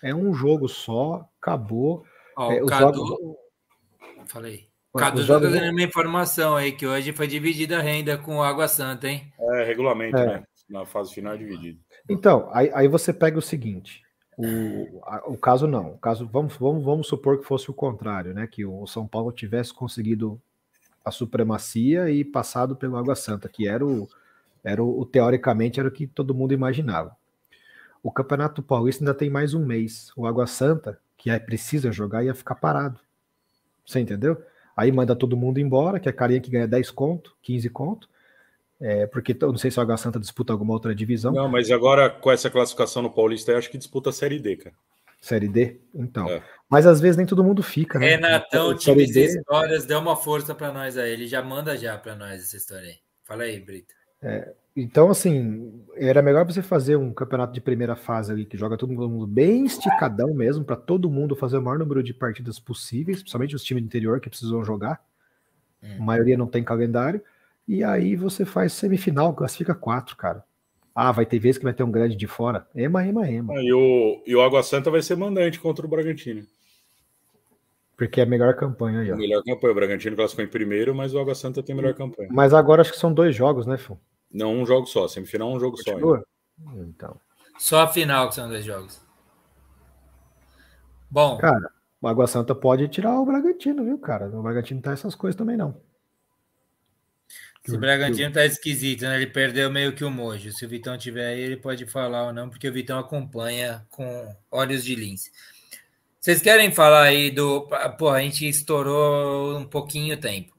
É 0.02 0.14
um 0.14 0.34
jogo 0.34 0.68
só, 0.68 1.30
acabou. 1.42 2.06
Ó, 2.38 2.52
é, 2.52 2.64
o 2.64 2.66
Cadu... 2.66 2.98
Jogos... 2.98 3.36
Falei. 4.28 4.70
O 4.94 4.98
Cadu 4.98 5.24
já 5.24 5.40
tá 5.40 5.48
dando 5.48 5.72
uma 5.72 5.82
informação 5.82 6.56
aí 6.56 6.72
que 6.72 6.88
hoje 6.88 7.12
foi 7.12 7.28
dividida 7.28 7.80
a 7.80 7.82
renda 7.82 8.18
com 8.18 8.38
o 8.38 8.44
Água 8.44 8.68
Santa, 8.68 9.10
hein? 9.10 9.34
É, 9.38 9.64
regulamento, 9.66 10.16
é. 10.18 10.26
né? 10.26 10.44
Na 10.70 10.86
fase 10.86 11.14
final 11.14 11.34
é 11.34 11.38
dividido. 11.38 11.80
Então, 12.10 12.50
aí, 12.54 12.72
aí 12.74 12.88
você 12.88 13.14
pega 13.14 13.38
o 13.38 13.42
seguinte: 13.42 14.02
o, 14.38 15.02
o 15.34 15.38
caso 15.38 15.68
não. 15.68 15.92
O 15.92 15.98
caso, 15.98 16.28
vamos, 16.28 16.56
vamos, 16.56 16.84
vamos 16.84 17.08
supor 17.08 17.40
que 17.40 17.46
fosse 17.46 17.70
o 17.70 17.74
contrário, 17.74 18.34
né? 18.34 18.48
Que 18.48 18.66
o 18.66 18.88
São 18.88 19.06
Paulo 19.06 19.32
tivesse 19.32 19.74
conseguido 19.74 20.42
a 21.06 21.12
supremacia 21.12 22.10
e 22.10 22.26
passado 22.26 22.76
pelo 22.76 22.98
Água 22.98 23.16
Santa, 23.16 23.48
que 23.48 23.68
era 23.68 23.86
o, 23.86 24.10
era 24.64 24.84
o, 24.84 25.06
teoricamente 25.06 25.80
era 25.80 25.88
o 25.88 25.92
que 25.92 26.08
todo 26.08 26.34
mundo 26.34 26.54
imaginava. 26.54 27.16
O 28.02 28.12
Campeonato 28.12 28.64
Paulista 28.64 29.04
ainda 29.04 29.14
tem 29.14 29.30
mais 29.30 29.54
um 29.54 29.64
mês. 29.64 30.12
O 30.18 30.26
Água 30.26 30.48
Santa, 30.48 31.00
que 31.16 31.30
é 31.30 31.38
precisa 31.38 31.92
jogar, 31.92 32.24
ia 32.24 32.34
ficar 32.34 32.56
parado. 32.56 33.00
Você 33.86 34.00
entendeu? 34.00 34.42
Aí 34.76 34.92
manda 34.92 35.16
todo 35.16 35.38
mundo 35.38 35.60
embora, 35.60 36.00
que 36.00 36.10
é 36.10 36.12
a 36.12 36.16
carinha 36.16 36.42
que 36.42 36.50
ganha 36.50 36.68
10 36.68 36.90
conto, 36.92 37.36
15 37.44 37.70
conto. 37.70 38.10
É, 38.82 39.08
porque 39.08 39.38
eu 39.40 39.52
não 39.52 39.58
sei 39.58 39.72
se 39.72 39.80
o 39.80 39.82
Água 39.82 39.96
Santa 39.96 40.20
disputa 40.20 40.52
alguma 40.52 40.74
outra 40.74 40.94
divisão. 40.94 41.32
Não, 41.32 41.48
mas 41.48 41.72
agora 41.72 42.10
com 42.10 42.32
essa 42.32 42.50
classificação 42.50 43.04
no 43.04 43.12
Paulista, 43.12 43.52
eu 43.52 43.58
acho 43.58 43.70
que 43.70 43.78
disputa 43.78 44.10
a 44.10 44.14
Série 44.14 44.40
D, 44.40 44.58
cara. 44.58 44.76
Série 45.26 45.48
D? 45.48 45.82
Então. 45.92 46.30
É. 46.30 46.44
Mas 46.70 46.86
às 46.86 47.02
vezes 47.02 47.18
nem 47.18 47.26
todo 47.26 47.44
mundo 47.44 47.64
fica, 47.64 47.98
né? 47.98 48.10
Renatão, 48.10 48.76
time 48.78 49.08
de 49.08 49.22
histórias, 49.22 49.84
deu 49.84 49.98
uma 49.98 50.16
força 50.16 50.54
para 50.54 50.72
nós 50.72 51.00
aí. 51.00 51.12
Ele 51.12 51.26
já 51.26 51.42
manda 51.42 51.76
já 51.76 51.98
para 51.98 52.16
nós 52.16 52.44
essa 52.44 52.56
história 52.56 52.90
aí. 52.90 52.98
Fala 53.24 53.42
aí, 53.42 53.60
Brito. 53.60 53.92
É, 54.22 54.54
então, 54.76 55.10
assim, 55.10 55.84
era 55.96 56.22
melhor 56.22 56.46
você 56.46 56.62
fazer 56.62 56.96
um 56.96 57.12
campeonato 57.12 57.54
de 57.54 57.60
primeira 57.60 57.96
fase 57.96 58.32
ali, 58.32 58.46
que 58.46 58.56
joga 58.56 58.78
todo 58.78 58.94
mundo 58.94 59.26
bem 59.26 59.66
esticadão 59.66 60.32
mesmo, 60.32 60.64
para 60.64 60.76
todo 60.76 61.10
mundo 61.10 61.36
fazer 61.36 61.58
o 61.58 61.62
maior 61.62 61.80
número 61.80 62.04
de 62.04 62.14
partidas 62.14 62.60
possíveis, 62.60 63.22
principalmente 63.22 63.56
os 63.56 63.64
times 63.64 63.82
do 63.82 63.88
interior 63.88 64.20
que 64.20 64.30
precisam 64.30 64.64
jogar. 64.64 65.04
Hum. 65.82 65.96
A 66.02 66.04
maioria 66.04 66.38
não 66.38 66.46
tem 66.46 66.64
calendário. 66.64 67.20
E 67.68 67.84
aí 67.84 68.16
você 68.16 68.46
faz 68.46 68.74
semifinal, 68.74 69.34
classifica 69.34 69.74
quatro, 69.74 70.16
cara. 70.16 70.44
Ah, 70.96 71.12
vai 71.12 71.26
ter 71.26 71.38
vezes 71.40 71.58
que 71.58 71.66
vai 71.66 71.74
ter 71.74 71.84
um 71.84 71.92
grande 71.92 72.16
de 72.16 72.26
fora. 72.26 72.66
Ema, 72.74 73.06
ema, 73.06 73.30
ema. 73.30 73.54
Ah, 73.54 73.62
e, 73.62 73.74
o, 73.74 74.24
e 74.26 74.34
o 74.34 74.42
Água 74.42 74.64
Santa 74.64 74.90
vai 74.90 75.02
ser 75.02 75.18
mandante 75.18 75.60
contra 75.60 75.86
o 75.86 75.90
Bragantino. 75.90 76.48
Porque 77.98 78.22
é 78.22 78.24
a 78.24 78.26
melhor 78.26 78.56
campanha 78.56 79.02
aí, 79.02 79.12
ó. 79.12 79.18
Melhor 79.18 79.44
campanha. 79.44 79.72
O 79.74 79.76
Bragantino 79.76 80.16
classificou 80.16 80.46
em 80.46 80.50
primeiro, 80.50 80.96
mas 80.96 81.14
o 81.14 81.20
Água 81.20 81.36
Santa 81.36 81.62
tem 81.62 81.74
a 81.74 81.76
melhor 81.76 81.94
campanha. 81.96 82.30
Mas 82.32 82.54
agora 82.54 82.82
acho 82.82 82.94
que 82.94 82.98
são 82.98 83.14
dois 83.14 83.36
jogos, 83.36 83.66
né, 83.66 83.78
Fô? 83.78 83.98
Não, 84.32 84.54
um 84.54 84.66
jogo 84.66 84.88
só. 84.88 85.06
Semifinal, 85.08 85.52
um 85.52 85.60
jogo 85.60 85.76
Continua? 85.76 86.20
só. 86.20 86.70
Ainda. 86.72 86.90
Então. 86.90 87.20
Só 87.58 87.82
a 87.82 87.88
final 87.88 88.30
que 88.30 88.36
são 88.36 88.48
dois 88.48 88.64
jogos. 88.64 89.02
Bom. 91.10 91.38
Cara, 91.38 91.70
o 92.02 92.08
Água 92.08 92.28
Santa 92.28 92.56
pode 92.56 92.88
tirar 92.88 93.20
o 93.20 93.26
Bragantino, 93.26 93.84
viu, 93.84 93.98
cara? 93.98 94.28
O 94.28 94.42
Bragantino 94.42 94.82
tá 94.82 94.92
essas 94.92 95.16
coisas 95.16 95.38
também, 95.38 95.58
não. 95.58 95.76
Se 97.66 97.76
o 97.76 97.80
Bragantino 97.80 98.32
tá 98.32 98.46
esquisito, 98.46 99.02
né? 99.02 99.16
Ele 99.16 99.28
perdeu 99.28 99.72
meio 99.72 99.94
que 99.94 100.04
o 100.04 100.12
mojo. 100.12 100.52
Se 100.52 100.66
o 100.66 100.70
Vitão 100.70 100.96
tiver 100.98 101.28
aí, 101.28 101.42
ele 101.42 101.58
pode 101.58 101.86
falar 101.88 102.28
ou 102.28 102.34
não, 102.34 102.48
porque 102.48 102.68
o 102.70 102.74
Vitão 102.74 103.00
acompanha 103.00 103.86
com 103.90 104.36
olhos 104.52 104.84
de 104.86 104.94
lince. 104.94 105.32
Vocês 106.20 106.42
querem 106.42 106.72
falar 106.72 107.04
aí 107.04 107.32
do. 107.32 107.68
Pô, 107.98 108.10
a 108.10 108.22
gente 108.22 108.48
estourou 108.48 109.58
um 109.58 109.66
pouquinho 109.66 110.16
tempo. 110.16 110.56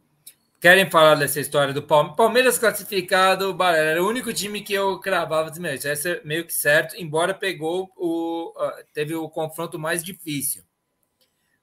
Querem 0.61 0.91
falar 0.91 1.15
dessa 1.15 1.39
história 1.39 1.73
do 1.73 1.83
Palmeiras? 1.83 2.17
Palmeiras 2.17 2.59
classificado, 2.59 3.57
era 3.63 4.03
o 4.03 4.09
único 4.09 4.33
time 4.33 4.63
que 4.63 4.73
eu 4.73 4.99
cravava. 4.99 5.53
Meu, 5.61 5.75
isso 5.75 5.89
é 5.89 6.21
meio 6.25 6.45
que 6.45 6.53
certo, 6.53 6.97
embora 6.97 7.33
pegou 7.33 7.91
o. 7.97 8.53
Teve 8.93 9.15
o 9.15 9.29
confronto 9.29 9.79
mais 9.79 10.03
difícil. 10.03 10.65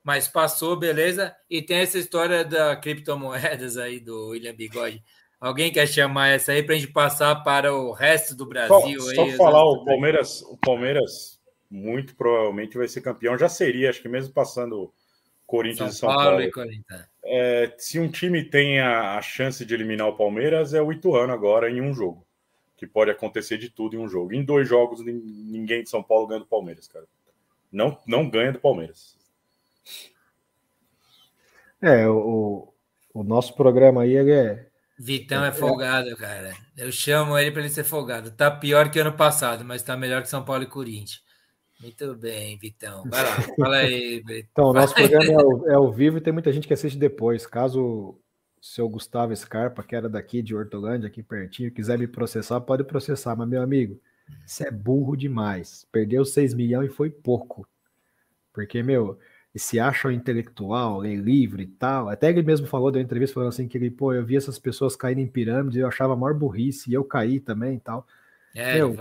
Mas 0.02 0.28
passou, 0.28 0.78
beleza. 0.78 1.36
E 1.50 1.62
tem 1.62 1.78
essa 1.80 1.98
história 1.98 2.46
da 2.46 2.76
criptomoedas 2.76 3.78
aí 3.78 4.00
do 4.00 4.30
William 4.30 4.54
Bigode. 4.54 5.04
Alguém 5.44 5.74
quer 5.74 5.86
chamar 5.86 6.30
essa 6.30 6.54
aí 6.54 6.64
para 6.64 6.74
a 6.74 6.78
gente 6.78 6.90
passar 6.94 7.36
para 7.44 7.76
o 7.76 7.92
resto 7.92 8.34
do 8.34 8.46
Brasil? 8.46 9.02
Só, 9.02 9.10
aí, 9.10 9.16
só 9.16 9.38
falar, 9.38 9.66
o 9.66 9.84
Palmeiras, 9.84 10.42
o 10.44 10.56
Palmeiras 10.56 11.38
muito 11.70 12.16
provavelmente 12.16 12.78
vai 12.78 12.88
ser 12.88 13.02
campeão. 13.02 13.38
Já 13.38 13.50
seria, 13.50 13.90
acho 13.90 14.02
que 14.02 14.08
mesmo 14.08 14.34
passando 14.34 14.90
Corinthians 15.46 15.98
São 15.98 16.10
e 16.10 16.14
São 16.14 16.24
Paulo. 16.24 16.50
Paulo. 16.50 16.72
É, 17.26 17.74
se 17.78 18.00
um 18.00 18.10
time 18.10 18.42
tem 18.42 18.80
a, 18.80 19.18
a, 19.18 19.22
chance 19.22 19.66
de 19.66 19.74
eliminar 19.74 20.08
o 20.08 20.16
Palmeiras, 20.16 20.74
é 20.74 20.82
o 20.82 20.94
Ituano 20.94 21.34
agora 21.34 21.70
em 21.70 21.82
um 21.82 21.94
jogo. 21.94 22.26
Que 22.78 22.88
pode 22.88 23.12
acontecer 23.12 23.58
de 23.58 23.70
tudo 23.70 23.98
em 23.98 24.00
um 24.00 24.08
jogo. 24.08 24.34
Em 24.34 24.46
dois 24.46 24.66
jogos, 24.66 25.04
ninguém 25.04 25.84
de 25.84 25.90
São 25.90 26.02
Paulo 26.02 26.26
ganha 26.26 26.40
do 26.40 26.46
Palmeiras, 26.46 26.88
cara. 26.88 27.06
Não, 27.70 27.98
não 28.08 28.30
ganha 28.30 28.54
do 28.54 28.62
Palmeiras. 28.62 29.18
É, 31.82 32.08
o, 32.08 32.74
o 33.14 33.24
nosso 33.26 33.54
programa 33.56 34.04
aí 34.04 34.16
é 34.16 34.70
Vitão 34.98 35.44
é 35.44 35.52
folgado, 35.52 36.16
cara. 36.16 36.54
Eu 36.78 36.92
chamo 36.92 37.38
ele 37.38 37.52
para 37.52 37.62
ele 37.62 37.70
ser 37.70 37.84
folgado. 37.84 38.32
Tá 38.32 38.52
pior 38.52 38.92
que 38.92 39.00
ano 39.00 39.14
passado, 39.14 39.66
mas 39.66 39.82
tá 39.82 39.98
melhor 39.98 40.22
que 40.22 40.30
São 40.30 40.46
Paulo 40.46 40.64
e 40.64 40.68
Corinthians. 40.68 41.24
Muito 41.82 42.16
bem, 42.16 42.58
Vitão. 42.58 43.04
Vai 43.10 43.24
lá, 43.24 43.42
fala 43.60 43.76
aí, 43.78 44.20
Vitão. 44.20 44.48
Então, 44.52 44.66
o 44.70 44.74
nosso 44.74 44.94
programa 44.94 45.26
é 45.26 45.36
ao, 45.36 45.70
é 45.70 45.74
ao, 45.74 45.92
vivo 45.92 46.18
e 46.18 46.22
tem 46.22 46.32
muita 46.32 46.52
gente 46.54 46.68
que 46.68 46.74
assiste 46.74 46.98
depois. 46.98 47.46
Caso 47.46 47.82
o 47.82 48.22
seu 48.62 48.88
Gustavo 48.88 49.36
Scarpa, 49.36 49.84
que 49.84 49.96
era 49.96 50.08
daqui 50.08 50.42
de 50.42 50.56
Hortolândia, 50.56 51.08
aqui 51.08 51.22
pertinho, 51.22 51.74
quiser 51.74 51.98
me 51.98 52.08
processar, 52.08 52.62
pode 52.62 52.84
processar. 52.86 53.36
Mas, 53.36 53.50
meu 53.50 53.62
amigo, 53.62 54.00
Você 54.46 54.68
é 54.68 54.72
burro 54.72 55.18
demais. 55.18 55.86
Perdeu 55.92 56.24
6 56.24 56.54
milhões 56.54 56.90
e 56.90 56.94
foi 56.94 57.10
pouco. 57.10 57.68
Porque, 58.54 58.82
meu, 58.82 59.20
se 59.60 59.80
acha 59.80 60.12
intelectual, 60.12 61.06
é 61.06 61.14
livre 61.16 61.64
e 61.64 61.68
tal. 61.68 62.10
Até 62.10 62.30
ele 62.30 62.42
mesmo 62.42 62.66
falou, 62.66 62.90
uma 62.90 63.02
entrevista 63.02 63.36
falando 63.36 63.50
assim 63.50 63.68
que 63.68 63.78
ele, 63.78 63.92
pô, 63.92 64.14
eu 64.14 64.26
vi 64.26 64.36
essas 64.36 64.58
pessoas 64.58 64.96
caindo 64.96 65.20
em 65.20 65.28
pirâmides, 65.28 65.78
eu 65.78 65.88
achava 65.88 66.16
maior 66.16 66.34
burrice, 66.34 66.90
e 66.90 66.94
eu 66.94 67.04
caí 67.04 67.40
também 67.40 67.76
e 67.76 67.80
tal. 67.80 68.06
É, 68.56 68.76
meu, 68.76 68.96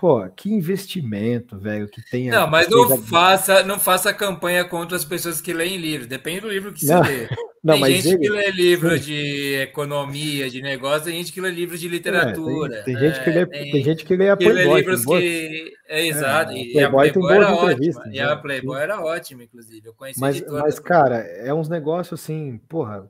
pô, 0.00 0.26
que 0.30 0.50
investimento, 0.50 1.58
velho, 1.58 1.86
que 1.86 2.00
tem. 2.10 2.30
Não, 2.30 2.48
mas 2.48 2.66
não 2.70 2.96
faça, 3.02 3.62
não 3.62 3.78
faça 3.78 4.14
campanha 4.14 4.64
contra 4.64 4.96
as 4.96 5.04
pessoas 5.04 5.42
que 5.42 5.52
leem 5.52 5.76
livro. 5.76 6.06
Depende 6.06 6.40
do 6.40 6.48
livro 6.48 6.72
que 6.72 6.86
você 6.86 6.94
não. 6.94 7.02
lê. 7.02 7.28
Não, 7.62 7.78
tem 7.78 8.00
gente 8.00 8.14
ele... 8.14 8.18
que 8.20 8.30
lê 8.30 8.50
livro 8.52 8.98
de 8.98 9.56
economia, 9.56 10.48
de 10.48 10.62
negócio, 10.62 11.04
tem 11.04 11.18
gente 11.18 11.30
que 11.30 11.42
lê 11.42 11.50
livros 11.50 11.78
de 11.78 11.88
literatura. 11.88 12.76
É, 12.76 12.82
tem, 12.84 12.96
tem, 12.96 13.04
gente 13.04 13.22
que 13.22 13.30
lê, 13.30 13.46
tem, 13.46 13.70
tem, 13.70 13.84
gente 13.84 14.04
que 14.06 14.16
lê 14.16 14.30
a 14.30 14.36
Playboy. 14.38 14.64
Lê 14.64 14.76
livros 14.76 15.04
que. 15.04 15.72
É, 15.86 16.06
exato. 16.06 16.52
É, 16.52 16.56
e 16.56 16.82
a 16.82 16.88
Playboy, 16.88 17.12
Playboy 17.12 17.36
era 17.36 17.52
ótima. 17.52 18.02
E 18.10 18.18
a 18.18 18.36
Playboy 18.36 18.80
era 18.80 19.00
ótima, 19.02 19.42
inclusive. 19.44 19.86
Eu 19.86 19.92
conheci 19.92 20.18
mas, 20.18 20.40
mas 20.40 20.78
cara, 20.78 21.16
é 21.16 21.52
uns 21.52 21.68
negócios 21.68 22.18
assim, 22.18 22.58
porra. 22.66 23.06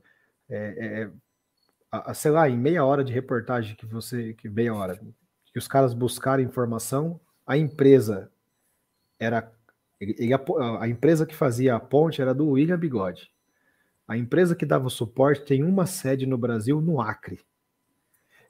É, 0.51 1.09
é, 1.93 2.12
sei 2.12 2.32
lá, 2.32 2.49
em 2.49 2.59
meia 2.59 2.84
hora 2.84 3.05
de 3.05 3.12
reportagem 3.12 3.76
que 3.76 3.86
você. 3.86 4.34
Que 4.34 4.49
meia 4.49 4.74
hora. 4.74 4.99
Que 5.53 5.59
os 5.59 5.68
caras 5.68 5.92
buscaram 5.92 6.42
informação, 6.42 7.20
a 7.46 7.57
empresa 7.57 8.30
era. 9.18 9.53
Ele, 10.01 10.14
ele, 10.18 10.34
a 10.34 10.88
empresa 10.88 11.26
que 11.26 11.34
fazia 11.34 11.74
a 11.74 11.80
ponte 11.80 12.22
era 12.22 12.32
do 12.32 12.51
William 12.51 12.78
Bigode. 12.78 13.30
A 14.09 14.16
empresa 14.16 14.57
que 14.57 14.66
dava 14.66 14.86
o 14.86 14.90
suporte 14.90 15.44
tem 15.44 15.62
uma 15.62 15.86
sede 15.86 16.26
no 16.26 16.38
Brasil, 16.38 16.80
no 16.80 17.01
Acre. 17.01 17.40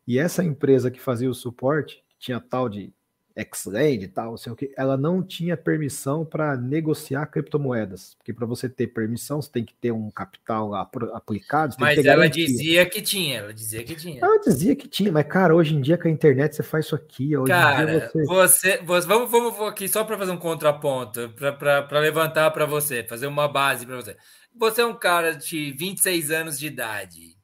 E 0.06 0.18
essa 0.18 0.42
empresa 0.42 0.90
que 0.90 1.00
fazia 1.00 1.28
o 1.28 1.34
suporte, 1.34 2.02
tinha 2.18 2.40
tal 2.40 2.68
de 2.68 2.92
Xland 3.36 4.04
e 4.04 4.08
tal, 4.08 4.36
sei 4.36 4.52
o 4.52 4.56
que, 4.56 4.72
ela 4.76 4.96
não 4.96 5.22
tinha 5.22 5.56
permissão 5.56 6.24
para 6.24 6.56
negociar 6.56 7.26
criptomoedas. 7.26 8.14
Porque 8.16 8.32
para 8.32 8.46
você 8.46 8.68
ter 8.68 8.88
permissão, 8.88 9.40
você 9.40 9.50
tem 9.50 9.64
que 9.64 9.74
ter 9.74 9.92
um 9.92 10.10
capital 10.10 10.74
aplicado. 10.74 11.76
Mas 11.78 12.04
ela 12.04 12.28
dizia 12.28 12.84
que 12.86 13.00
tinha, 13.00 13.38
ela 13.38 13.54
dizia 13.54 13.84
que 13.84 13.94
tinha. 13.94 14.20
Ela 14.22 14.38
dizia 14.40 14.76
que 14.76 14.88
tinha, 14.88 15.12
mas 15.12 15.26
cara, 15.26 15.54
hoje 15.54 15.74
em 15.74 15.80
dia 15.80 15.96
com 15.96 16.08
a 16.08 16.10
internet 16.10 16.56
você 16.56 16.62
faz 16.62 16.86
isso 16.86 16.94
aqui. 16.94 17.36
Hoje 17.36 17.50
cara, 17.50 18.10
você... 18.10 18.24
Você, 18.24 18.76
você... 18.78 19.06
vamos, 19.06 19.30
vamos 19.30 19.60
aqui 19.62 19.88
só 19.88 20.04
para 20.04 20.18
fazer 20.18 20.32
um 20.32 20.36
contraponto, 20.36 21.32
para 21.58 22.00
levantar 22.00 22.50
para 22.50 22.66
você, 22.66 23.04
fazer 23.04 23.26
uma 23.26 23.48
base 23.48 23.86
para 23.86 23.96
você. 23.96 24.16
Você 24.56 24.80
é 24.80 24.86
um 24.86 24.94
cara 24.94 25.34
de 25.34 25.72
26 25.72 26.30
anos 26.30 26.58
de 26.58 26.66
idade, 26.66 27.36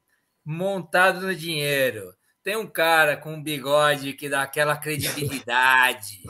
montado 0.45 1.21
no 1.21 1.33
dinheiro. 1.33 2.13
Tem 2.47 2.55
um 2.55 2.65
cara 2.65 3.17
com 3.17 3.33
um 3.33 3.43
bigode 3.43 4.13
que 4.13 4.29
dá 4.29 4.41
aquela 4.41 4.77
credibilidade, 4.77 6.23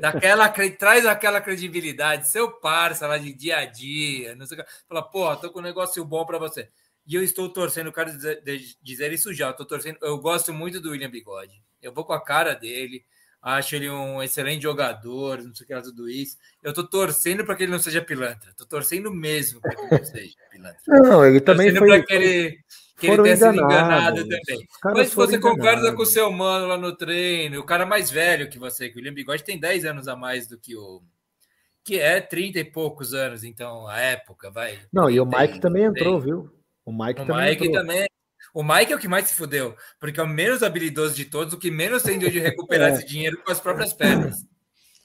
daquela, 0.00 0.48
traz 0.48 1.06
aquela 1.06 1.40
credibilidade, 1.40 2.26
seu 2.26 2.50
parça 2.50 3.06
lá 3.06 3.16
de 3.16 3.32
dia 3.32 3.58
a 3.58 3.64
dia, 3.66 4.34
não 4.34 4.46
sei 4.46 4.58
o 4.58 4.64
que. 4.64 4.70
Fala, 4.88 5.00
pô, 5.00 5.36
tô 5.36 5.48
com 5.48 5.60
um 5.60 5.62
negócio 5.62 6.04
bom 6.04 6.26
para 6.26 6.38
você. 6.38 6.68
E 7.06 7.14
eu 7.14 7.22
estou 7.22 7.48
torcendo, 7.48 7.92
quero 7.92 8.10
dizer, 8.10 8.42
dizer 8.82 9.12
isso 9.12 9.32
já, 9.32 9.46
eu 9.46 9.54
tô 9.54 9.64
torcendo, 9.64 9.96
eu 10.02 10.18
gosto 10.18 10.52
muito 10.52 10.80
do 10.80 10.90
William 10.90 11.08
Bigode. 11.08 11.62
Eu 11.80 11.92
vou 11.92 12.04
com 12.04 12.14
a 12.14 12.20
cara 12.20 12.52
dele, 12.52 13.04
acho 13.40 13.76
ele 13.76 13.88
um 13.88 14.20
excelente 14.20 14.64
jogador, 14.64 15.40
não 15.40 15.54
sei 15.54 15.62
o 15.62 15.66
que 15.68 15.74
lá, 15.74 15.82
tudo 15.82 16.10
isso. 16.10 16.36
Eu 16.64 16.72
tô 16.72 16.82
torcendo 16.82 17.44
para 17.44 17.54
que 17.54 17.62
ele 17.62 17.70
não 17.70 17.78
seja 17.78 18.02
pilantra. 18.02 18.52
Tô 18.56 18.66
torcendo 18.66 19.14
mesmo 19.14 19.60
para 19.60 19.76
que 19.76 19.82
ele 19.82 19.98
não 19.98 20.04
seja 20.04 20.34
pilantra. 20.50 20.80
Não, 20.88 21.24
ele 21.24 21.40
também 21.40 21.72
foi. 21.76 21.86
Para 21.86 22.04
que 22.04 22.12
ele, 22.12 22.58
que 23.00 23.06
ele 23.06 23.22
tenha 23.22 23.36
sido 23.36 23.54
enganado 23.54 24.22
também. 24.22 24.68
Mas 24.84 25.08
se 25.08 25.16
você 25.16 25.38
concorda 25.38 25.92
com 25.92 26.02
o 26.02 26.06
seu 26.06 26.30
mano 26.30 26.66
lá 26.66 26.76
no 26.76 26.94
treino, 26.94 27.58
o 27.58 27.64
cara 27.64 27.86
mais 27.86 28.10
velho 28.10 28.48
que 28.48 28.58
você, 28.58 28.88
que 28.88 28.96
o 28.96 28.98
William 28.98 29.14
Bigode 29.14 29.42
tem 29.42 29.58
10 29.58 29.84
anos 29.86 30.08
a 30.08 30.14
mais 30.14 30.46
do 30.46 30.58
que 30.58 30.76
o. 30.76 31.02
Que 31.82 31.98
é 31.98 32.20
30 32.20 32.58
e 32.58 32.64
poucos 32.64 33.14
anos, 33.14 33.42
então, 33.42 33.88
a 33.88 33.98
época, 33.98 34.50
vai. 34.50 34.78
Não, 34.92 35.08
e 35.08 35.18
o 35.18 35.24
Mike 35.24 35.60
também 35.60 35.84
entrou, 35.84 36.20
viu? 36.20 36.50
O 36.84 36.92
Mike 36.92 37.22
o 37.22 37.26
também. 37.26 37.50
Mike 37.50 37.66
entrou. 37.66 37.80
também 37.80 38.06
o 38.52 38.62
Mike 38.62 38.92
é 38.92 38.96
o 38.96 38.98
que 38.98 39.08
mais 39.08 39.28
se 39.28 39.34
fudeu, 39.34 39.76
porque 39.98 40.18
é 40.18 40.22
o 40.22 40.28
menos 40.28 40.62
habilidoso 40.62 41.14
de 41.14 41.24
todos, 41.24 41.54
o 41.54 41.58
que 41.58 41.70
menos 41.70 42.02
tem 42.02 42.18
de 42.18 42.26
recuperar 42.38 42.90
é. 42.90 42.94
esse 42.94 43.06
dinheiro 43.06 43.40
com 43.44 43.52
as 43.52 43.60
próprias 43.60 43.92
pernas. 43.92 44.44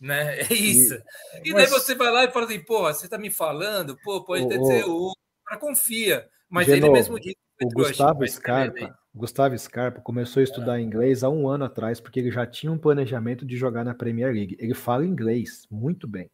Né? 0.01 0.41
É 0.41 0.53
isso. 0.53 0.95
E, 1.43 1.51
e 1.51 1.53
daí 1.53 1.67
você 1.67 1.95
vai 1.95 2.11
lá 2.11 2.25
e 2.25 2.31
fala 2.31 2.45
assim, 2.45 2.59
pô, 2.59 2.81
você 2.81 3.07
tá 3.07 3.17
me 3.17 3.29
falando, 3.29 3.97
pô, 4.03 4.23
pode 4.23 4.47
ter 4.49 4.63
ser 4.65 4.83
o 4.85 5.13
para 5.43 5.57
confia. 5.57 6.27
Mas 6.49 6.67
ele 6.67 6.89
mesmo 6.89 7.19
disse. 7.19 7.37
O 7.61 7.69
Gustavo 7.69 8.27
Scarpa, 8.27 8.97
Gustavo 9.13 9.57
Scarpa 9.57 10.01
começou 10.01 10.41
a 10.41 10.43
estudar 10.43 10.81
inglês 10.81 11.23
há 11.23 11.29
um 11.29 11.47
ano 11.47 11.63
atrás, 11.63 12.01
porque 12.01 12.19
ele 12.19 12.31
já 12.31 12.45
tinha 12.45 12.71
um 12.71 12.77
planejamento 12.77 13.45
de 13.45 13.55
jogar 13.55 13.85
na 13.85 13.93
Premier 13.93 14.33
League. 14.33 14.57
Ele 14.59 14.73
fala 14.73 15.05
inglês 15.05 15.65
muito 15.71 16.07
bem. 16.07 16.29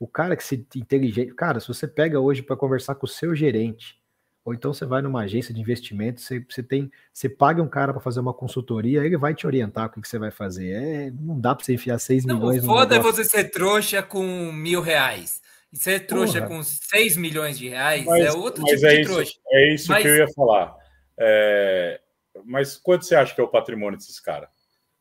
O 0.00 0.08
cara 0.08 0.36
que 0.36 0.42
se 0.42 0.66
inteligente, 0.74 1.32
cara, 1.34 1.60
se 1.60 1.68
você 1.68 1.86
pega 1.86 2.18
hoje 2.18 2.42
para 2.42 2.56
conversar 2.56 2.96
com 2.96 3.06
o 3.06 3.08
seu 3.08 3.36
gerente, 3.36 4.02
ou 4.44 4.52
então 4.52 4.72
você 4.72 4.84
vai 4.84 5.00
numa 5.00 5.20
agência 5.20 5.54
de 5.54 5.60
investimento, 5.60 6.20
você, 6.20 6.44
você 6.48 6.60
tem, 6.60 6.90
você 7.12 7.28
paga 7.28 7.62
um 7.62 7.68
cara 7.68 7.92
para 7.92 8.02
fazer 8.02 8.18
uma 8.18 8.34
consultoria, 8.34 9.04
ele 9.04 9.16
vai 9.16 9.32
te 9.32 9.46
orientar 9.46 9.86
o 9.86 9.90
que, 9.90 10.00
que 10.00 10.08
você 10.08 10.18
vai 10.18 10.32
fazer. 10.32 10.70
É, 10.70 11.10
não 11.12 11.38
dá 11.38 11.54
para 11.54 11.64
você 11.64 11.74
enfiar 11.74 12.00
6 12.00 12.24
não, 12.24 12.34
milhões. 12.34 12.64
Foda 12.64 12.96
é 12.96 12.98
você 12.98 13.24
ser 13.24 13.50
trouxa 13.50 14.02
com 14.02 14.50
mil 14.50 14.80
reais. 14.80 15.40
E 15.72 15.76
ser 15.76 16.06
trouxa 16.06 16.42
Porra. 16.42 16.56
com 16.56 16.62
6 16.62 17.16
milhões 17.16 17.58
de 17.58 17.68
reais 17.68 18.04
mas, 18.04 18.24
é 18.24 18.32
outro 18.32 18.62
tipo 18.64 18.84
é 18.84 18.88
de 18.88 19.00
isso, 19.00 19.12
trouxa. 19.12 19.32
É 19.50 19.74
isso 19.74 19.88
mas... 19.88 20.02
que 20.02 20.08
eu 20.08 20.16
ia 20.16 20.28
falar. 20.28 20.76
É... 21.18 22.00
Mas 22.44 22.76
quanto 22.76 23.04
você 23.04 23.14
acha 23.14 23.34
que 23.34 23.40
é 23.40 23.44
o 23.44 23.48
patrimônio 23.48 23.98
desses 23.98 24.20
caras? 24.20 24.48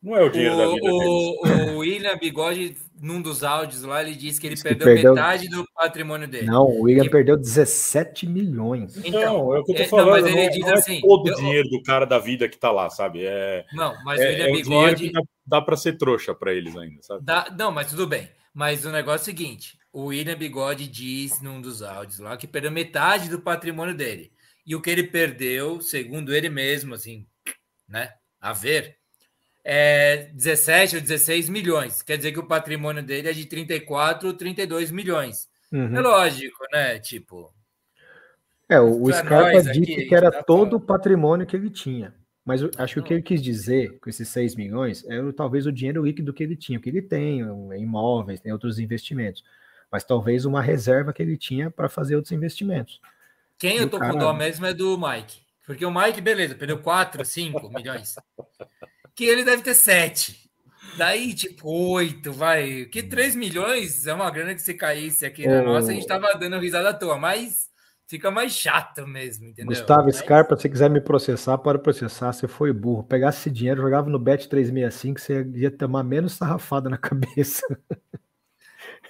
Não 0.01 0.17
é 0.17 0.23
o 0.23 0.29
dinheiro 0.29 0.55
o, 0.55 0.57
da 0.57 0.67
vida 0.73 0.91
o, 0.91 0.97
deles. 0.97 1.69
O 1.69 1.77
William 1.77 2.17
Bigode, 2.17 2.75
num 2.99 3.21
dos 3.21 3.43
áudios 3.43 3.83
lá, 3.83 4.01
ele 4.01 4.15
disse 4.15 4.41
que 4.41 4.47
ele 4.47 4.59
perdeu, 4.59 4.87
perdeu, 4.87 5.13
metade 5.13 5.47
do 5.47 5.63
patrimônio 5.75 6.27
dele. 6.27 6.47
Não, 6.47 6.65
o 6.65 6.81
William 6.83 7.07
perdeu 7.07 7.37
17 7.37 8.25
milhões. 8.25 8.97
Então, 9.05 9.55
é 9.55 9.59
o 9.59 9.63
que 9.63 9.73
eu 9.73 9.77
tô 9.77 9.85
falando. 9.85 10.05
Não, 10.07 10.13
mas 10.13 10.25
ele 10.25 10.43
não, 10.43 10.49
diz 10.49 10.61
não 10.61 10.69
é 10.69 10.73
assim, 10.73 10.97
é 10.97 11.01
todo 11.01 11.31
o 11.31 11.35
dinheiro 11.35 11.69
do 11.69 11.83
cara 11.83 12.05
da 12.05 12.17
vida 12.17 12.49
que 12.49 12.57
tá 12.57 12.71
lá, 12.71 12.89
sabe? 12.89 13.23
É, 13.23 13.63
não, 13.73 13.95
mas 14.03 14.19
é, 14.19 14.23
o 14.23 14.29
William 14.29 14.45
é 14.45 14.51
Bigode. 14.53 15.11
dá, 15.11 15.21
dá 15.45 15.61
para 15.61 15.77
ser 15.77 15.97
trouxa 15.97 16.33
para 16.33 16.51
eles 16.51 16.75
ainda, 16.75 17.03
sabe? 17.03 17.23
Dá, 17.23 17.53
não, 17.55 17.71
mas 17.71 17.87
tudo 17.87 18.07
bem. 18.07 18.27
Mas 18.53 18.85
o 18.85 18.91
negócio 18.91 19.21
é 19.29 19.33
o 19.33 19.37
seguinte: 19.37 19.77
o 19.91 20.05
William 20.05 20.37
Bigode 20.37 20.87
diz 20.87 21.41
num 21.41 21.61
dos 21.61 21.81
áudios 21.81 22.19
lá 22.19 22.37
que 22.37 22.47
perdeu 22.47 22.71
metade 22.71 23.29
do 23.29 23.41
patrimônio 23.41 23.95
dele. 23.95 24.31
E 24.65 24.75
o 24.75 24.81
que 24.81 24.89
ele 24.89 25.03
perdeu, 25.03 25.81
segundo 25.81 26.33
ele 26.33 26.49
mesmo, 26.49 26.93
assim, 26.93 27.25
né? 27.87 28.13
A 28.39 28.53
ver, 28.53 28.97
é 29.63 30.29
17 30.33 30.95
ou 30.95 31.01
16 31.01 31.49
milhões. 31.49 32.01
Quer 32.01 32.17
dizer 32.17 32.31
que 32.31 32.39
o 32.39 32.47
patrimônio 32.47 33.03
dele 33.03 33.29
é 33.29 33.33
de 33.33 33.45
34 33.45 34.27
ou 34.27 34.33
32 34.33 34.91
milhões. 34.91 35.49
Uhum. 35.71 35.95
É 35.95 36.01
lógico, 36.01 36.63
né? 36.71 36.99
Tipo. 36.99 37.53
É, 38.67 38.79
o, 38.79 39.11
Scarpa 39.11 39.61
disse 39.63 40.05
que 40.05 40.15
era 40.15 40.43
todo 40.43 40.77
o 40.77 40.79
patrimônio 40.79 41.45
que 41.45 41.55
ele 41.55 41.69
tinha. 41.69 42.15
Mas 42.43 42.61
acho 42.77 42.95
que 42.95 42.99
o 42.99 43.03
que 43.03 43.13
ele 43.13 43.21
quis 43.21 43.41
dizer 43.41 43.99
com 43.99 44.09
esses 44.09 44.27
6 44.29 44.55
milhões 44.55 45.05
é 45.07 45.31
talvez 45.31 45.67
o 45.67 45.71
dinheiro 45.71 46.03
líquido 46.03 46.33
que 46.33 46.43
ele 46.43 46.55
tinha, 46.55 46.79
que 46.79 46.89
ele 46.89 47.01
tem, 47.01 47.39
imóveis, 47.77 48.39
tem 48.39 48.51
outros 48.51 48.79
investimentos. 48.79 49.43
Mas 49.91 50.03
talvez 50.03 50.45
uma 50.45 50.61
reserva 50.61 51.13
que 51.13 51.21
ele 51.21 51.37
tinha 51.37 51.69
para 51.69 51.87
fazer 51.87 52.15
outros 52.15 52.31
investimentos. 52.31 52.99
Quem 53.59 53.77
eu 53.77 53.89
tô 53.89 53.99
cara... 53.99 54.13
com 54.13 54.19
dó 54.19 54.33
mesmo 54.33 54.65
é 54.65 54.73
do 54.73 54.97
Mike. 54.97 55.41
Porque 55.65 55.85
o 55.85 55.93
Mike, 55.93 56.19
beleza, 56.19 56.55
perdeu 56.55 56.79
4, 56.79 57.23
5 57.23 57.69
milhões 57.69 58.15
que 59.15 59.25
ele 59.25 59.43
deve 59.43 59.61
ter 59.61 59.73
sete. 59.73 60.49
Daí, 60.97 61.33
tipo, 61.33 61.69
oito, 61.69 62.33
vai. 62.33 62.85
Que 62.85 63.01
3 63.03 63.35
milhões 63.35 64.07
é 64.07 64.13
uma 64.13 64.29
grana 64.29 64.53
que 64.53 64.61
se 64.61 64.73
caísse 64.73 65.25
aqui 65.25 65.47
na 65.47 65.61
nossa, 65.61 65.91
a 65.91 65.93
gente 65.93 66.07
tava 66.07 66.33
dando 66.33 66.59
risada 66.59 66.89
à 66.89 66.93
toa, 66.93 67.17
mas 67.17 67.69
fica 68.11 68.29
mais 68.29 68.51
chato 68.51 69.07
mesmo, 69.07 69.45
entendeu? 69.45 69.67
Gustavo. 69.67 70.11
Scarpa, 70.11 70.57
se 70.57 70.69
quiser 70.69 70.89
me 70.89 70.99
processar, 70.99 71.57
pode 71.57 71.79
processar. 71.79 72.33
Você 72.33 72.45
foi 72.45 72.73
burro. 72.73 73.03
Pegasse 73.05 73.39
esse 73.39 73.49
dinheiro, 73.49 73.81
jogava 73.81 74.09
no 74.09 74.19
Bet 74.19 74.49
365, 74.49 75.19
você 75.19 75.49
ia 75.55 75.71
tomar 75.71 76.03
menos 76.03 76.33
sarrafada 76.33 76.89
na 76.89 76.97
cabeça. 76.99 77.65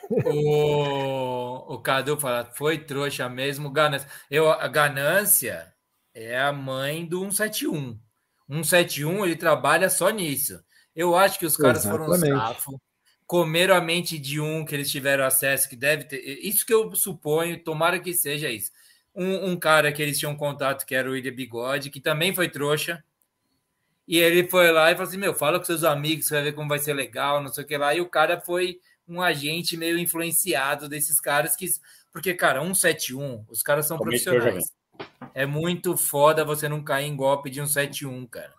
O, 0.09 1.73
o 1.73 1.79
Cadu 1.79 2.19
fala, 2.19 2.45
foi 2.53 2.77
trouxa 2.77 3.27
mesmo, 3.27 3.71
ganância. 3.71 4.07
Eu, 4.29 4.51
a 4.51 4.67
ganância 4.67 5.73
é 6.13 6.39
a 6.39 6.53
mãe 6.53 7.03
do 7.03 7.21
171. 7.21 7.99
171 8.47 9.25
ele 9.25 9.35
trabalha 9.35 9.89
só 9.89 10.11
nisso. 10.11 10.61
Eu 10.95 11.15
acho 11.15 11.39
que 11.39 11.45
os 11.45 11.57
caras 11.57 11.85
Exatamente. 11.85 12.19
foram 12.19 12.37
safo, 12.37 12.81
comeram 13.25 13.73
a 13.73 13.81
mente 13.81 14.19
de 14.19 14.39
um 14.39 14.63
que 14.63 14.75
eles 14.75 14.91
tiveram 14.91 15.23
acesso, 15.23 15.69
que 15.69 15.75
deve 15.75 16.03
ter. 16.03 16.19
Isso 16.45 16.65
que 16.65 16.73
eu 16.73 16.93
suponho, 16.93 17.63
tomara 17.63 17.99
que 17.99 18.13
seja 18.13 18.49
isso. 18.49 18.69
Um, 19.13 19.51
um 19.51 19.57
cara 19.57 19.91
que 19.91 20.01
eles 20.01 20.17
tinham 20.17 20.35
contato, 20.35 20.85
que 20.85 20.95
era 20.95 21.09
o 21.09 21.11
William 21.11 21.33
Bigode, 21.33 21.89
que 21.89 21.99
também 21.99 22.33
foi 22.33 22.49
trouxa. 22.49 23.03
E 24.07 24.17
ele 24.17 24.47
foi 24.49 24.71
lá 24.71 24.91
e 24.91 24.95
falou 24.95 25.07
assim: 25.07 25.17
Meu, 25.17 25.33
fala 25.33 25.59
com 25.59 25.65
seus 25.65 25.83
amigos, 25.83 26.27
você 26.27 26.35
vai 26.35 26.43
ver 26.43 26.53
como 26.53 26.69
vai 26.69 26.79
ser 26.79 26.93
legal, 26.93 27.41
não 27.41 27.49
sei 27.49 27.63
o 27.63 27.67
que 27.67 27.77
lá. 27.77 27.93
E 27.93 28.01
o 28.01 28.09
cara 28.09 28.39
foi 28.39 28.79
um 29.07 29.21
agente 29.21 29.75
meio 29.75 29.97
influenciado 29.99 30.87
desses 30.87 31.19
caras 31.19 31.55
que. 31.55 31.67
Porque, 32.11 32.33
cara, 32.33 32.61
171, 32.61 33.45
os 33.49 33.63
caras 33.63 33.87
são 33.87 33.97
profissionais. 33.97 34.65
É 35.33 35.45
muito 35.45 35.95
foda 35.95 36.43
você 36.43 36.67
não 36.67 36.83
cair 36.83 37.07
em 37.07 37.15
golpe 37.15 37.49
de 37.49 37.61
um 37.61 37.65
7-1, 37.65 38.27
cara. 38.29 38.53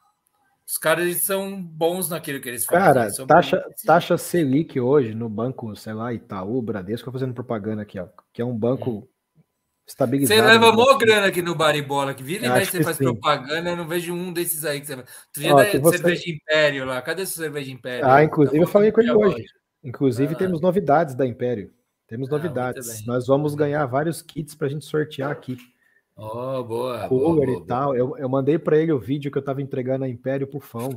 Os 0.66 0.78
caras 0.78 1.14
são 1.18 1.62
bons 1.62 2.08
naquilo 2.08 2.40
que 2.40 2.48
eles 2.48 2.64
fazem. 2.64 2.82
Cara, 2.82 3.02
eles 3.04 3.16
taxa, 3.26 3.58
bons. 3.58 3.82
taxa 3.82 4.16
Selic 4.16 4.80
hoje 4.80 5.14
no 5.14 5.28
banco, 5.28 5.76
sei 5.76 5.92
lá, 5.92 6.14
Itaú, 6.14 6.62
Bradesco, 6.62 7.12
fazendo 7.12 7.34
propaganda 7.34 7.82
aqui, 7.82 7.98
ó, 7.98 8.06
que 8.32 8.40
é 8.40 8.44
um 8.44 8.56
banco 8.56 9.06
estabilizado. 9.86 10.40
Você 10.40 10.46
leva 10.46 10.70
no 10.70 10.76
mó 10.76 10.96
grana 10.96 11.26
aqui 11.26 11.42
no 11.42 11.54
Baribola, 11.54 12.14
que 12.14 12.22
vira 12.22 12.46
e 12.46 12.48
mexe, 12.48 12.70
você 12.72 12.82
faz 12.84 12.96
sim. 12.96 13.04
propaganda, 13.04 13.70
eu 13.70 13.76
não 13.76 13.86
vejo 13.86 14.12
um 14.14 14.32
desses 14.32 14.64
aí 14.64 14.80
que 14.80 14.86
você. 14.86 14.94
Outro 14.94 15.06
dia 15.36 15.52
Ó, 15.54 15.56
da 15.56 15.64
você- 15.80 15.98
cerveja 15.98 16.30
Império 16.30 16.84
lá. 16.84 17.02
Cadê 17.02 17.26
sua 17.26 17.44
cerveja 17.44 17.70
Império? 17.70 18.04
Ah, 18.04 18.08
Tá 18.16 18.24
inclusive 18.24 18.56
eu 18.58 18.66
faltando 18.66 18.72
falei 18.72 18.92
com 18.92 19.00
ele 19.00 19.12
hoje. 19.34 19.46
Inclusive 19.84 20.34
Ah. 20.34 20.38
temos 20.38 20.60
novidades 20.60 21.14
da 21.14 21.26
Império. 21.26 21.72
Temos 22.06 22.28
Ah, 22.28 22.32
novidades. 22.32 22.98
bem. 22.98 23.06
Nós 23.06 23.26
vamos 23.26 23.54
ganhar 23.54 23.84
vários 23.86 24.22
kits 24.22 24.54
pra 24.54 24.68
gente 24.68 24.84
sortear 24.84 25.30
aqui. 25.30 25.56
Oh, 26.14 26.62
boa. 26.62 26.64
boa, 26.64 27.08
Cooler 27.08 27.46
boa, 27.46 27.58
e 27.62 27.66
tal. 27.66 27.96
Eu, 27.96 28.16
eu 28.18 28.28
mandei 28.28 28.58
pra 28.58 28.76
ele 28.76 28.92
o 28.92 28.98
vídeo 29.00 29.30
que 29.32 29.38
eu 29.38 29.42
tava 29.42 29.62
entregando 29.62 30.04
a 30.04 30.08
Império 30.08 30.46
pro 30.46 30.60
Fão. 30.60 30.90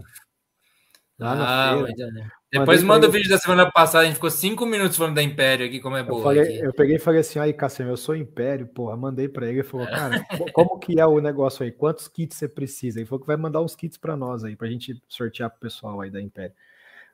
Lá 1.17 1.33
na 1.35 1.45
Ah, 1.47 1.69
feira. 1.73 1.87
muito 1.87 2.13
bem. 2.13 2.27
Depois 2.59 2.79
pra 2.79 2.87
manda 2.87 3.07
o 3.07 3.11
vídeo 3.11 3.29
da 3.29 3.37
semana 3.37 3.71
passada, 3.71 4.03
a 4.03 4.05
gente 4.05 4.15
ficou 4.15 4.29
cinco 4.31 4.65
minutos 4.65 4.97
falando 4.97 5.15
da 5.15 5.23
Império 5.23 5.65
aqui, 5.65 5.79
como 5.79 5.95
é 5.97 6.01
Eu, 6.01 6.05
boa. 6.05 6.23
falei, 6.23 6.41
aqui. 6.43 6.59
eu 6.59 6.73
peguei 6.73 6.95
e 6.95 6.99
falei 6.99 7.19
assim, 7.21 7.39
aí, 7.39 7.53
Cassiano, 7.53 7.91
eu 7.91 7.97
sou 7.97 8.15
Império, 8.15 8.67
porra, 8.67 8.95
mandei 8.97 9.27
pra 9.27 9.47
ele, 9.47 9.59
ele 9.59 9.63
falou, 9.63 9.85
cara, 9.87 10.23
co- 10.37 10.51
como 10.53 10.79
que 10.79 10.99
é 10.99 11.05
o 11.05 11.19
negócio 11.19 11.63
aí? 11.63 11.71
Quantos 11.71 12.07
kits 12.07 12.37
você 12.37 12.47
precisa? 12.47 12.99
Ele 12.99 13.05
falou 13.05 13.19
que 13.21 13.27
vai 13.27 13.37
mandar 13.37 13.61
uns 13.61 13.75
kits 13.75 13.97
pra 13.97 14.15
nós 14.15 14.43
aí, 14.43 14.55
pra 14.55 14.67
gente 14.67 15.01
sortear 15.07 15.49
pro 15.49 15.59
pessoal 15.59 16.01
aí 16.01 16.09
da 16.09 16.21
Império. 16.21 16.53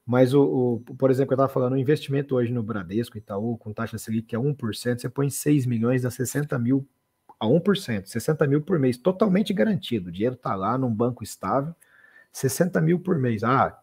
Mas, 0.06 0.34
o, 0.34 0.44
o- 0.90 0.96
por 0.96 1.12
exemplo, 1.12 1.34
eu 1.34 1.38
tava 1.38 1.50
falando, 1.50 1.74
o 1.74 1.78
investimento 1.78 2.36
hoje 2.36 2.52
no 2.52 2.64
Bradesco, 2.64 3.18
Itaú, 3.18 3.58
com 3.58 3.72
taxa 3.72 3.98
Selic 3.98 4.28
que 4.28 4.36
é 4.36 4.40
1%, 4.40 5.00
você 5.02 5.10
põe 5.10 5.30
6 5.30 5.66
milhões, 5.66 6.02
dá 6.02 6.10
60 6.10 6.58
mil 6.58 6.88
a 7.40 7.48
1%, 7.48 8.06
60 8.06 8.46
mil 8.48 8.62
por 8.62 8.78
mês, 8.78 8.98
totalmente 8.98 9.52
garantido. 9.54 10.10
O 10.10 10.12
dinheiro 10.12 10.36
tá 10.36 10.54
lá 10.56 10.78
num 10.78 10.94
banco 10.94 11.24
estável, 11.24 11.74
60 12.32 12.80
mil 12.82 13.00
por 13.00 13.18
mês. 13.18 13.44
Ah, 13.44 13.78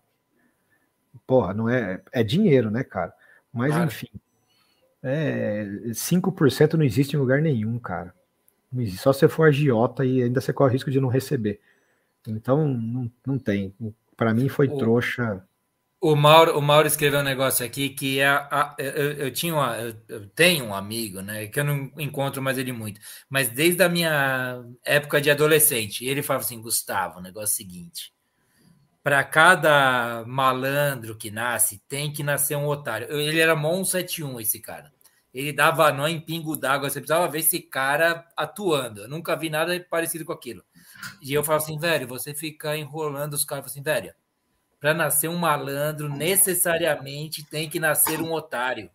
porra, 1.28 1.54
não 1.54 1.70
é, 1.70 2.02
é 2.12 2.24
dinheiro, 2.24 2.72
né, 2.72 2.84
cara? 2.84 3.14
Mas, 3.54 3.76
Claro. 3.76 3.78
enfim, 3.78 4.08
é, 5.02 5.66
5% 5.94 6.76
não 6.76 6.84
existe 6.84 7.14
em 7.16 7.18
lugar 7.18 7.40
nenhum, 7.42 7.78
cara. 7.78 8.14
Não 8.72 8.82
existe. 8.82 9.02
Só 9.02 9.12
se 9.12 9.20
você 9.20 9.28
for 9.28 9.48
agiota 9.48 10.04
e 10.04 10.22
ainda 10.22 10.40
você 10.40 10.52
corre 10.52 10.70
o 10.70 10.74
risco 10.74 10.90
de 10.90 11.00
não 11.00 11.08
receber. 11.08 11.60
Então, 12.26 12.68
não, 12.68 13.10
não 13.26 13.38
tem. 13.38 13.74
Para 14.16 14.34
mim 14.34 14.48
foi 14.48 14.68
O- 14.68 14.76
trouxa. 14.78 15.44
O 16.00 16.14
Mauro, 16.14 16.56
o 16.56 16.62
Mauro 16.62 16.86
escreveu 16.86 17.18
um 17.20 17.22
negócio 17.24 17.66
aqui 17.66 17.90
que 17.90 18.20
é. 18.20 18.28
a- 18.28 18.76
eu, 18.78 19.12
eu 19.14 19.32
tinha 19.32 19.52
uma, 19.52 19.76
eu, 19.78 19.94
eu 20.08 20.28
tenho 20.30 20.64
um 20.66 20.74
amigo, 20.74 21.20
né? 21.22 21.48
Que 21.48 21.58
eu 21.60 21.64
não 21.64 21.90
encontro 21.98 22.40
mais 22.40 22.56
ele 22.56 22.72
muito, 22.72 23.00
mas 23.28 23.48
desde 23.50 23.82
a 23.82 23.88
minha 23.88 24.64
época 24.84 25.20
de 25.20 25.28
adolescente, 25.30 26.04
ele 26.04 26.22
falava 26.22 26.44
assim: 26.44 26.60
Gustavo, 26.62 27.18
o 27.18 27.22
negócio 27.22 27.46
é 27.52 27.54
o 27.54 27.56
seguinte. 27.56 28.12
Para 29.08 29.24
cada 29.24 30.22
malandro 30.26 31.16
que 31.16 31.30
nasce, 31.30 31.80
tem 31.88 32.12
que 32.12 32.22
nascer 32.22 32.58
um 32.58 32.66
otário. 32.66 33.10
Ele 33.10 33.40
era 33.40 33.56
Mon 33.56 33.82
71, 33.82 34.38
esse 34.38 34.60
cara. 34.60 34.92
Ele 35.32 35.50
dava 35.50 35.90
nó 35.90 36.06
em 36.06 36.20
pingo 36.20 36.54
d'água. 36.54 36.90
Você 36.90 37.00
precisava 37.00 37.26
ver 37.26 37.38
esse 37.38 37.58
cara 37.58 38.28
atuando. 38.36 39.04
Eu 39.04 39.08
nunca 39.08 39.34
vi 39.34 39.48
nada 39.48 39.80
parecido 39.88 40.26
com 40.26 40.32
aquilo. 40.34 40.62
E 41.22 41.32
eu 41.32 41.42
falava 41.42 41.64
assim, 41.64 41.78
velho, 41.78 42.06
você 42.06 42.34
fica 42.34 42.76
enrolando 42.76 43.32
os 43.32 43.46
caras. 43.46 43.64
Eu 43.64 43.70
falava 43.70 43.92
assim, 43.94 44.02
velho, 44.02 44.14
para 44.78 44.92
nascer 44.92 45.28
um 45.28 45.38
malandro, 45.38 46.10
necessariamente 46.10 47.42
tem 47.42 47.66
que 47.66 47.80
nascer 47.80 48.20
um 48.20 48.30
otário. 48.30 48.90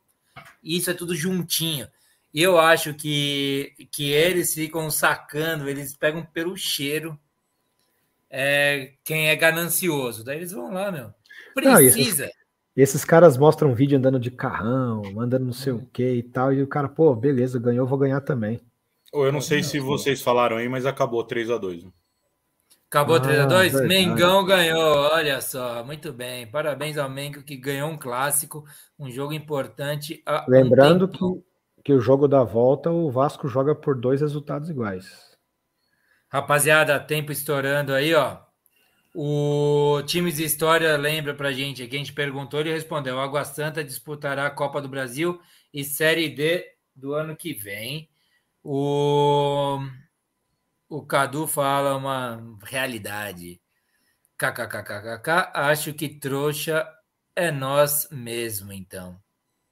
Isso 0.64 0.92
é 0.92 0.94
tudo 0.94 1.16
juntinho. 1.16 1.88
E 2.32 2.40
eu 2.40 2.60
acho 2.60 2.94
que, 2.94 3.74
que 3.92 4.12
eles 4.12 4.54
ficam 4.54 4.92
sacando, 4.92 5.68
eles 5.68 5.98
pegam 5.98 6.24
pelo 6.24 6.56
cheiro 6.56 7.20
é, 8.36 8.94
quem 9.06 9.30
é 9.30 9.36
ganancioso. 9.36 10.24
Daí 10.24 10.38
eles 10.38 10.52
vão 10.52 10.74
lá, 10.74 10.92
meu. 10.92 11.14
Não, 11.64 11.80
e 11.80 11.86
esses- 11.86 11.94
Precisa. 12.08 12.30
Esses 12.76 13.06
caras 13.06 13.38
mostram 13.38 13.70
um 13.70 13.76
vídeo 13.76 13.96
andando 14.00 14.20
de 14.20 14.32
carrão, 14.32 15.04
andando 15.20 15.46
não 15.46 15.54
sei 15.54 15.72
Uhum. 15.74 15.80
o 15.80 15.86
que 15.94 16.04
e 16.14 16.24
tal, 16.24 16.52
e 16.52 16.64
o 16.64 16.68
cara, 16.68 16.90
pô, 16.90 17.16
beleza, 17.16 17.60
ganhou, 17.60 17.86
vou 17.86 18.00
ganhar 18.00 18.20
também. 18.22 18.60
Ou 19.14 19.28
eu 19.28 19.32
não 19.32 19.40
sei 19.42 19.62
se 19.62 19.80
vocês 19.80 20.24
falaram 20.24 20.58
aí, 20.58 20.68
mas 20.68 20.88
acabou 20.88 21.24
3 21.24 21.52
a 21.52 21.58
2 21.60 21.84
né? 21.84 21.92
Acabou 22.90 23.18
Ah, 23.18 23.20
3x2? 23.22 23.72
verdade. 23.74 23.88
Mengão 23.88 24.44
ganhou, 24.44 24.82
olha 24.82 25.40
só, 25.40 25.84
muito 25.84 26.12
bem. 26.12 26.48
Parabéns 26.48 26.98
ao 26.98 27.08
Mengo 27.10 27.44
que 27.44 27.56
ganhou 27.58 27.90
um 27.90 27.98
clássico, 27.98 28.64
um 28.98 29.10
jogo 29.10 29.34
importante. 29.34 30.24
um 30.28 30.52
Lembrando 30.52 31.08
que, 31.08 31.14
tempão. 31.20 31.44
que 31.84 31.94
o 31.94 32.00
jogo 32.02 32.28
da 32.28 32.44
volta, 32.44 32.90
o 32.92 33.12
Vasco 33.12 33.48
joga 33.48 33.76
por 33.76 33.96
dois 33.96 34.20
resultados 34.22 34.68
iguais. 34.70 35.33
Rapaziada, 36.34 37.00
tempo 37.00 37.32
estourando 37.32 37.94
aí, 37.94 38.12
ó. 38.16 38.42
O 39.14 40.02
Times 40.08 40.38
de 40.38 40.44
História 40.44 40.98
lembra 40.98 41.36
pra 41.36 41.52
gente 41.52 41.84
aqui, 41.84 41.96
a 41.96 42.00
gente 42.00 42.12
perguntou, 42.12 42.60
ele 42.60 42.74
respondeu: 42.74 43.20
Água 43.20 43.46
Santa 43.46 43.84
disputará 43.84 44.48
a 44.48 44.50
Copa 44.50 44.82
do 44.82 44.90
Brasil 44.90 45.40
e 45.72 45.84
Série 45.84 46.30
D 46.30 46.66
do 46.96 47.14
ano 47.14 47.38
que 47.38 47.54
vem. 47.54 48.10
O, 48.64 49.78
o 50.90 51.06
Cadu 51.06 51.46
fala 51.46 51.96
uma 51.96 52.58
realidade. 52.64 53.62
KKKKK, 54.36 55.52
acho 55.54 55.94
que 55.94 56.10
trouxa 56.10 56.84
é 57.36 57.52
nós 57.52 58.08
mesmo, 58.12 58.74
então. 58.74 59.23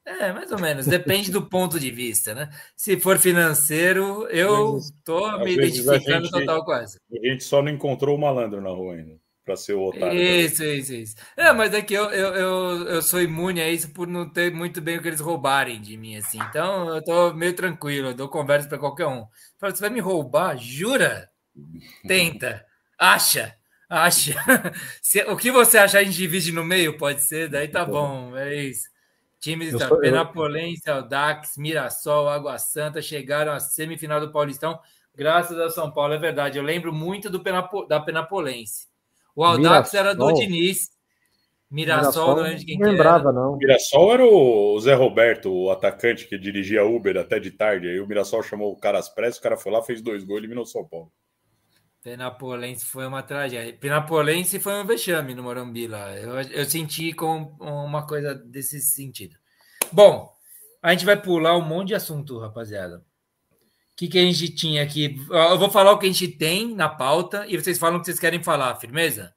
É, 0.05 0.33
mais 0.33 0.51
ou 0.51 0.59
menos, 0.59 0.87
depende 0.87 1.31
do 1.31 1.47
ponto 1.47 1.79
de 1.79 1.91
vista, 1.91 2.33
né? 2.33 2.49
Se 2.75 2.99
for 2.99 3.19
financeiro, 3.19 4.27
eu 4.29 4.79
tô 5.03 5.37
me 5.43 5.53
identificando 5.53 6.25
gente- 6.25 6.31
total 6.31 6.65
com 6.65 6.73
essa. 6.73 6.97
A 7.11 7.27
gente 7.27 7.43
só 7.43 7.61
não 7.61 7.71
encontrou 7.71 8.15
o 8.17 8.19
malandro 8.19 8.59
na 8.59 8.71
rua 8.71 8.95
ainda, 8.95 9.13
pra 9.45 9.55
ser 9.55 9.73
o 9.73 9.83
otário. 9.83 10.19
Isso, 10.19 10.63
isso, 10.63 10.93
isso. 10.93 11.15
É, 11.37 11.53
mas 11.53 11.71
é 11.75 11.83
que 11.83 11.93
eu, 11.93 12.05
eu, 12.09 12.33
eu, 12.33 12.87
eu 12.87 13.01
sou 13.03 13.21
imune 13.21 13.61
a 13.61 13.69
isso 13.69 13.93
por 13.93 14.07
não 14.07 14.27
ter 14.27 14.51
muito 14.51 14.81
bem 14.81 14.97
o 14.97 15.01
que 15.03 15.07
eles 15.07 15.19
roubarem 15.19 15.79
de 15.79 15.95
mim, 15.95 16.15
assim. 16.17 16.39
Então 16.49 16.89
eu 16.95 17.03
tô 17.03 17.31
meio 17.35 17.53
tranquilo, 17.55 18.07
eu 18.09 18.13
dou 18.15 18.27
conversa 18.27 18.67
para 18.67 18.79
qualquer 18.79 19.05
um. 19.05 19.23
Fala, 19.59 19.73
você 19.75 19.81
vai 19.81 19.91
me 19.91 19.99
roubar? 19.99 20.57
Jura? 20.57 21.29
Tenta. 22.07 22.65
Acha. 22.99 23.53
Acha. 23.89 24.33
Se- 25.01 25.23
o 25.25 25.37
que 25.37 25.51
você 25.51 25.77
achar, 25.77 25.99
a 25.99 26.03
gente 26.03 26.15
divide 26.15 26.51
no 26.51 26.63
meio, 26.63 26.97
pode 26.97 27.21
ser? 27.21 27.49
Daí 27.49 27.67
tá 27.67 27.85
bom, 27.85 28.35
é 28.37 28.55
isso. 28.55 28.89
Times 29.41 29.77
da 29.77 29.89
Penapolense, 29.97 30.87
Audax, 30.87 31.57
Mirassol, 31.57 32.29
Água 32.29 32.59
Santa 32.59 33.01
chegaram 33.01 33.51
à 33.51 33.59
semifinal 33.59 34.21
do 34.21 34.31
Paulistão, 34.31 34.79
graças 35.15 35.59
ao 35.59 35.71
São 35.71 35.91
Paulo, 35.91 36.13
é 36.13 36.17
verdade. 36.19 36.59
Eu 36.59 36.63
lembro 36.63 36.93
muito 36.93 37.27
do 37.27 37.39
Penapo, 37.39 37.85
da 37.87 37.99
Penapolense. 37.99 38.87
O 39.35 39.43
Audax 39.43 39.95
era 39.95 40.13
do 40.13 40.27
Mirassol? 40.27 40.45
Diniz. 40.45 40.91
Mirassol, 41.71 42.35
não 42.35 42.43
lembro 42.43 42.59
de 42.59 42.65
quem 42.65 42.77
não 42.77 42.91
lembrava, 42.91 43.31
não. 43.31 43.53
O 43.53 43.57
Mirassol 43.57 44.13
era 44.13 44.25
o 44.25 44.79
Zé 44.79 44.93
Roberto, 44.93 45.51
o 45.51 45.71
atacante 45.71 46.27
que 46.27 46.37
dirigia 46.37 46.85
Uber 46.85 47.17
até 47.17 47.39
de 47.39 47.49
tarde. 47.49 47.87
Aí 47.87 47.99
o 47.99 48.05
Mirassol 48.05 48.43
chamou 48.43 48.71
o 48.71 48.77
cara 48.77 48.99
às 48.99 49.09
pressas, 49.09 49.39
o 49.39 49.41
cara 49.41 49.57
foi 49.57 49.71
lá, 49.71 49.81
fez 49.81 50.01
dois 50.01 50.23
gols 50.23 50.37
e 50.37 50.41
eliminou 50.41 50.65
o 50.65 50.67
São 50.67 50.85
Paulo. 50.85 51.11
Penapolense 52.03 52.85
foi 52.85 53.05
uma 53.05 53.21
tragédia. 53.21 53.73
Penapolense 53.73 54.59
foi 54.59 54.73
um 54.73 54.85
vexame 54.85 55.35
no 55.35 55.43
Morumbi 55.43 55.87
lá. 55.87 56.15
Eu, 56.17 56.41
eu 56.41 56.65
senti 56.65 57.13
com 57.13 57.55
uma 57.59 58.05
coisa 58.07 58.33
desse 58.33 58.81
sentido. 58.81 59.37
Bom, 59.91 60.35
a 60.81 60.91
gente 60.91 61.05
vai 61.05 61.21
pular 61.21 61.55
um 61.55 61.61
monte 61.61 61.89
de 61.89 61.95
assunto, 61.95 62.39
rapaziada. 62.39 62.97
O 62.97 63.95
que, 63.95 64.07
que 64.07 64.17
a 64.17 64.23
gente 64.23 64.49
tinha 64.55 64.81
aqui? 64.81 65.15
Eu 65.29 65.59
vou 65.59 65.69
falar 65.69 65.91
o 65.91 65.99
que 65.99 66.07
a 66.07 66.09
gente 66.11 66.27
tem 66.27 66.73
na 66.73 66.89
pauta 66.89 67.45
e 67.47 67.55
vocês 67.55 67.77
falam 67.77 67.97
o 67.97 67.99
que 67.99 68.07
vocês 68.07 68.19
querem 68.19 68.41
falar, 68.41 68.75
firmeza? 68.77 69.35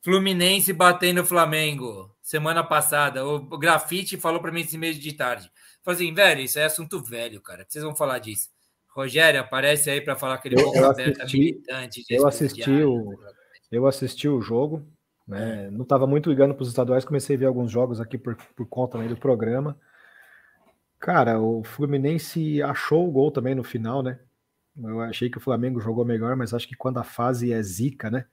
Fluminense 0.00 0.72
batendo 0.72 1.20
o 1.20 1.26
Flamengo 1.26 2.14
semana 2.22 2.64
passada. 2.64 3.26
O 3.26 3.58
Grafite 3.58 4.16
falou 4.16 4.40
para 4.40 4.52
mim 4.52 4.62
esse 4.62 4.78
mês 4.78 4.98
de 4.98 5.12
tarde. 5.12 5.50
Falou 5.82 5.96
assim, 5.96 6.14
velho, 6.14 6.40
isso 6.40 6.58
é 6.58 6.64
assunto 6.64 7.02
velho, 7.02 7.42
cara. 7.42 7.66
Vocês 7.68 7.84
vão 7.84 7.94
falar 7.94 8.20
disso. 8.20 8.53
Rogério, 8.94 9.40
aparece 9.40 9.90
aí 9.90 10.00
para 10.00 10.14
falar 10.16 10.34
aquele 10.34 10.54
eu 10.54 10.84
aberta 10.84 11.24
militante. 11.32 12.04
eu 12.08 12.26
assisti 12.26 12.60
desprestigiado. 12.60 12.92
o- 12.92 13.18
Eu 13.72 13.86
assisti 13.86 14.28
o 14.28 14.40
jogo, 14.40 14.86
né? 15.26 15.68
Não 15.70 15.82
estava 15.82 16.06
muito 16.06 16.30
ligando 16.30 16.54
para 16.54 16.62
os 16.62 16.68
estaduais, 16.68 17.04
comecei 17.04 17.34
a 17.34 17.38
ver 17.40 17.46
alguns 17.46 17.70
jogos 17.72 18.00
aqui 18.00 18.16
por, 18.16 18.36
por 18.54 18.66
conta 18.68 18.96
né, 18.98 19.08
do 19.08 19.16
programa. 19.16 19.76
Cara, 21.00 21.38
o 21.40 21.62
Fluminense 21.64 22.62
achou 22.62 23.06
o 23.08 23.10
gol 23.10 23.30
também 23.30 23.54
no 23.54 23.64
final, 23.64 24.02
né? 24.02 24.18
Eu 24.82 25.00
achei 25.00 25.28
que 25.30 25.38
o 25.38 25.40
Flamengo 25.40 25.80
jogou 25.80 26.04
melhor, 26.04 26.34
mas 26.36 26.54
acho 26.54 26.66
que 26.66 26.74
quando 26.76 26.98
a 26.98 27.04
fase 27.04 27.52
é 27.52 27.62
zica, 27.62 28.10
né? 28.10 28.26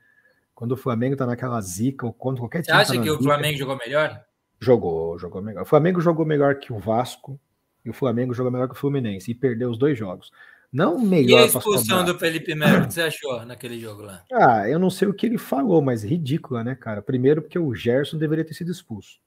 Quando 0.55 0.73
o 0.73 0.77
Flamengo 0.77 1.15
tá 1.15 1.25
naquela 1.25 1.59
zica, 1.61 2.05
ou 2.05 2.13
quando 2.13 2.39
qualquer 2.39 2.59
Você 2.63 2.71
time 2.71 2.77
tá 2.77 2.81
acha 2.81 2.93
na 2.95 3.03
que 3.03 3.09
o 3.09 3.13
zica, 3.13 3.23
Flamengo 3.23 3.57
jogou 3.57 3.77
melhor? 3.77 4.23
jogou, 4.59 5.17
jogou 5.19 5.41
melhor. 5.41 5.63
O 5.63 5.65
Flamengo 5.65 5.99
jogou 5.99 6.25
melhor 6.25 6.55
que 6.59 6.71
o 6.71 6.77
Vasco 6.79 7.39
e 7.83 7.89
o 7.89 7.93
Flamengo 7.93 8.31
jogou 8.33 8.51
melhor 8.51 8.67
que 8.67 8.75
o 8.75 8.77
Fluminense 8.77 9.31
e 9.31 9.35
perdeu 9.35 9.69
os 9.71 9.77
dois 9.77 9.97
jogos. 9.97 10.31
Não 10.71 11.01
E 11.01 11.05
a 11.05 11.05
melhor 11.05 11.45
expulsão 11.45 12.05
do 12.05 12.17
Felipe 12.17 12.55
Melo, 12.55 12.83
o 12.83 12.87
que 12.87 12.93
você 12.93 13.01
achou 13.01 13.45
naquele 13.45 13.79
jogo 13.79 14.03
lá? 14.03 14.23
Ah, 14.31 14.69
eu 14.69 14.79
não 14.79 14.89
sei 14.89 15.07
o 15.07 15.13
que 15.13 15.25
ele 15.25 15.37
falou, 15.37 15.81
mas 15.81 16.03
ridícula, 16.03 16.63
né, 16.63 16.75
cara? 16.75 17.01
Primeiro 17.01 17.41
porque 17.41 17.59
o 17.59 17.75
Gerson 17.75 18.17
deveria 18.17 18.45
ter 18.45 18.53
sido 18.53 18.71
expulso. 18.71 19.19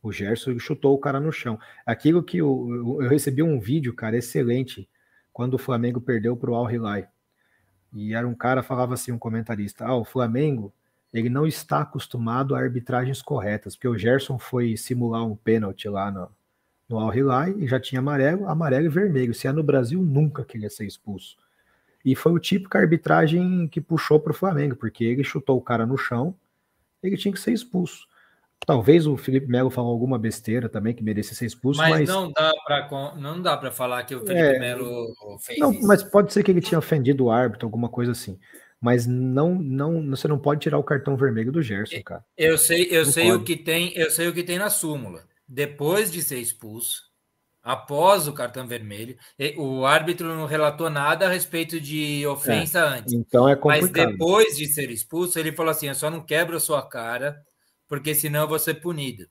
O 0.00 0.12
Gerson 0.12 0.56
chutou 0.58 0.94
o 0.94 0.98
cara 0.98 1.18
no 1.18 1.32
chão. 1.32 1.58
Aquilo 1.84 2.22
que 2.22 2.38
eu, 2.38 2.68
eu, 2.70 3.02
eu 3.02 3.08
recebi 3.08 3.42
um 3.42 3.58
vídeo, 3.58 3.92
cara, 3.94 4.16
excelente, 4.16 4.88
quando 5.32 5.54
o 5.54 5.58
Flamengo 5.58 6.00
perdeu 6.00 6.36
pro 6.36 6.54
Al 6.54 6.70
Hilal. 6.70 7.02
E 7.92 8.14
era 8.14 8.26
um 8.26 8.34
cara, 8.34 8.62
falava 8.62 8.94
assim, 8.94 9.10
um 9.10 9.18
comentarista, 9.18 9.84
ah, 9.84 9.96
o 9.96 10.04
Flamengo 10.04 10.72
ele 11.12 11.28
não 11.28 11.46
está 11.46 11.80
acostumado 11.80 12.54
a 12.54 12.58
arbitragens 12.58 13.22
corretas, 13.22 13.76
porque 13.76 13.86
o 13.86 13.96
Gerson 13.96 14.36
foi 14.36 14.76
simular 14.76 15.24
um 15.24 15.36
pênalti 15.36 15.88
lá 15.88 16.10
no, 16.10 16.28
no 16.88 16.98
Al 16.98 17.14
Hilal 17.14 17.58
e 17.58 17.66
já 17.66 17.80
tinha 17.80 18.00
amarelo, 18.00 18.48
amarelo 18.48 18.86
e 18.86 18.88
vermelho. 18.88 19.34
Se 19.34 19.46
é 19.46 19.52
no 19.52 19.62
Brasil, 19.62 20.00
nunca 20.02 20.44
queria 20.44 20.70
ser 20.70 20.86
expulso. 20.86 21.36
E 22.04 22.14
foi 22.14 22.32
o 22.32 22.38
típico 22.38 22.76
arbitragem 22.76 23.66
que 23.68 23.80
puxou 23.80 24.20
para 24.20 24.32
o 24.32 24.34
Flamengo, 24.34 24.76
porque 24.76 25.04
ele 25.04 25.24
chutou 25.24 25.56
o 25.56 25.62
cara 25.62 25.86
no 25.86 25.96
chão, 25.96 26.34
ele 27.02 27.16
tinha 27.16 27.32
que 27.32 27.40
ser 27.40 27.52
expulso. 27.52 28.06
Talvez 28.66 29.06
o 29.06 29.16
Felipe 29.16 29.46
Melo 29.46 29.70
falou 29.70 29.90
alguma 29.90 30.18
besteira 30.18 30.68
também 30.68 30.94
que 30.94 31.02
merecia 31.02 31.34
ser 31.34 31.46
expulso, 31.46 31.78
mas, 31.78 31.90
mas... 31.90 32.08
não 32.08 32.30
dá 32.30 32.52
para 32.64 33.14
não 33.16 33.42
dá 33.42 33.56
para 33.56 33.70
falar 33.70 34.04
que 34.04 34.14
o 34.14 34.20
Felipe 34.20 34.56
é... 34.56 34.58
Melo 34.58 35.06
fez 35.40 35.58
não, 35.58 35.72
isso. 35.72 35.86
Mas 35.86 36.02
pode 36.02 36.32
ser 36.32 36.42
que 36.42 36.50
ele 36.50 36.62
tinha 36.62 36.78
ofendido 36.78 37.24
o 37.24 37.30
árbitro, 37.30 37.66
alguma 37.66 37.88
coisa 37.88 38.12
assim. 38.12 38.38
Mas 38.80 39.06
não, 39.06 39.54
não, 39.54 40.10
você 40.10 40.28
não 40.28 40.38
pode 40.38 40.60
tirar 40.60 40.78
o 40.78 40.84
cartão 40.84 41.16
vermelho 41.16 41.50
do 41.50 41.62
Gerson, 41.62 42.02
cara. 42.02 42.24
Eu 42.36 42.58
sei, 42.58 42.88
eu 42.90 43.04
não 43.04 43.12
sei 43.12 43.28
pode. 43.28 43.42
o 43.42 43.44
que 43.44 43.56
tem, 43.56 43.92
eu 43.96 44.10
sei 44.10 44.28
o 44.28 44.32
que 44.32 44.42
tem 44.42 44.58
na 44.58 44.68
súmula. 44.68 45.22
Depois 45.46 46.10
de 46.10 46.22
ser 46.22 46.38
expulso, 46.38 47.02
após 47.62 48.28
o 48.28 48.32
cartão 48.32 48.66
vermelho, 48.66 49.16
o 49.56 49.84
árbitro 49.84 50.34
não 50.34 50.46
relatou 50.46 50.90
nada 50.90 51.26
a 51.26 51.30
respeito 51.30 51.80
de 51.80 52.26
ofensa 52.26 52.78
é, 52.78 52.98
antes. 52.98 53.12
Então 53.12 53.48
é 53.48 53.56
complicado. 53.56 54.06
Mas 54.06 54.12
depois 54.12 54.56
de 54.56 54.66
ser 54.66 54.90
expulso, 54.90 55.38
ele 55.38 55.52
falou 55.52 55.70
assim: 55.70 55.88
"Eu 55.88 55.94
só 55.94 56.10
não 56.10 56.24
quebro 56.24 56.56
a 56.56 56.60
sua 56.60 56.86
cara, 56.86 57.42
porque 57.88 58.14
senão 58.14 58.42
eu 58.42 58.48
vou 58.48 58.58
ser 58.58 58.74
punido". 58.74 59.26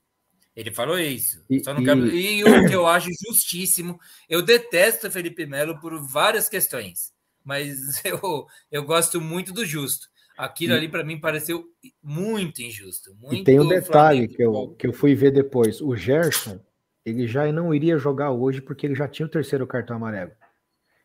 Ele 0.54 0.72
falou 0.72 0.98
isso. 0.98 1.44
E, 1.50 1.62
só 1.62 1.74
não 1.74 1.82
quebro... 1.82 2.08
e... 2.08 2.38
e 2.38 2.44
o 2.44 2.68
que 2.68 2.74
eu 2.74 2.86
acho 2.86 3.08
justíssimo, 3.26 3.98
eu 4.28 4.40
detesto 4.40 5.10
Felipe 5.10 5.46
Melo 5.46 5.80
por 5.80 5.98
várias 6.06 6.48
questões, 6.48 7.12
mas 7.44 7.74
eu, 8.04 8.46
eu 8.70 8.84
gosto 8.84 9.20
muito 9.20 9.52
do 9.52 9.64
justo. 9.64 10.08
Aquilo 10.36 10.74
ali 10.74 10.88
para 10.88 11.04
mim 11.04 11.18
pareceu 11.18 11.64
muito 12.02 12.60
injusto. 12.60 13.14
Muito 13.20 13.34
e 13.34 13.44
tem 13.44 13.60
um 13.60 13.68
detalhe 13.68 14.26
que 14.26 14.42
eu, 14.42 14.74
que 14.76 14.86
eu 14.86 14.92
fui 14.92 15.14
ver 15.14 15.30
depois. 15.30 15.80
O 15.80 15.94
Gerson, 15.94 16.60
ele 17.04 17.26
já 17.26 17.50
não 17.52 17.72
iria 17.72 17.96
jogar 17.98 18.30
hoje 18.30 18.60
porque 18.60 18.86
ele 18.86 18.94
já 18.94 19.06
tinha 19.06 19.26
o 19.26 19.30
terceiro 19.30 19.66
cartão 19.66 19.96
amarelo. 19.96 20.32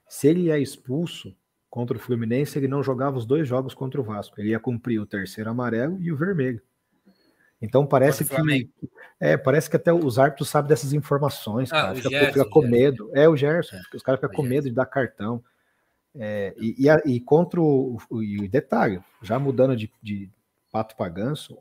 Se 0.07 0.27
ele 0.27 0.49
é 0.49 0.59
expulso 0.59 1.35
contra 1.69 1.95
o 1.95 1.99
Fluminense, 1.99 2.57
ele 2.57 2.67
não 2.67 2.81
jogava 2.81 3.17
os 3.17 3.25
dois 3.25 3.47
jogos 3.47 3.75
contra 3.75 4.01
o 4.01 4.03
Vasco. 4.03 4.39
Ele 4.41 4.49
ia 4.49 4.59
cumprir 4.59 4.99
o 4.99 5.05
terceiro 5.05 5.49
amarelo 5.49 6.01
e 6.01 6.11
o 6.11 6.17
vermelho. 6.17 6.61
Então 7.61 7.85
parece 7.85 8.23
que 8.23 8.69
é, 9.19 9.37
parece 9.37 9.69
que 9.69 9.75
até 9.75 9.91
os 9.93 10.17
árbitros 10.17 10.49
sabem 10.49 10.69
dessas 10.69 10.93
informações, 10.93 11.71
ah, 11.71 11.81
cara. 11.81 11.95
Fica, 11.95 12.09
Gerson, 12.09 12.33
fica 12.33 12.49
com 12.49 12.61
medo. 12.61 13.11
É 13.13 13.27
o 13.27 13.35
Gerson, 13.35 13.75
é. 13.75 13.81
os 13.93 14.01
caras 14.01 14.19
ficam 14.19 14.35
com 14.35 14.43
medo 14.43 14.69
de 14.69 14.73
dar 14.73 14.85
cartão. 14.85 15.43
É, 16.21 16.53
e, 16.57 16.75
e, 16.77 16.89
a, 16.89 17.01
e, 17.05 17.17
contra 17.21 17.61
o, 17.61 17.97
o, 18.09 18.21
e 18.21 18.45
detalhe, 18.49 19.01
já 19.21 19.39
mudando 19.39 19.73
de, 19.73 19.89
de 20.03 20.29
pato 20.69 20.93
para 20.97 21.07
ganso, 21.07 21.57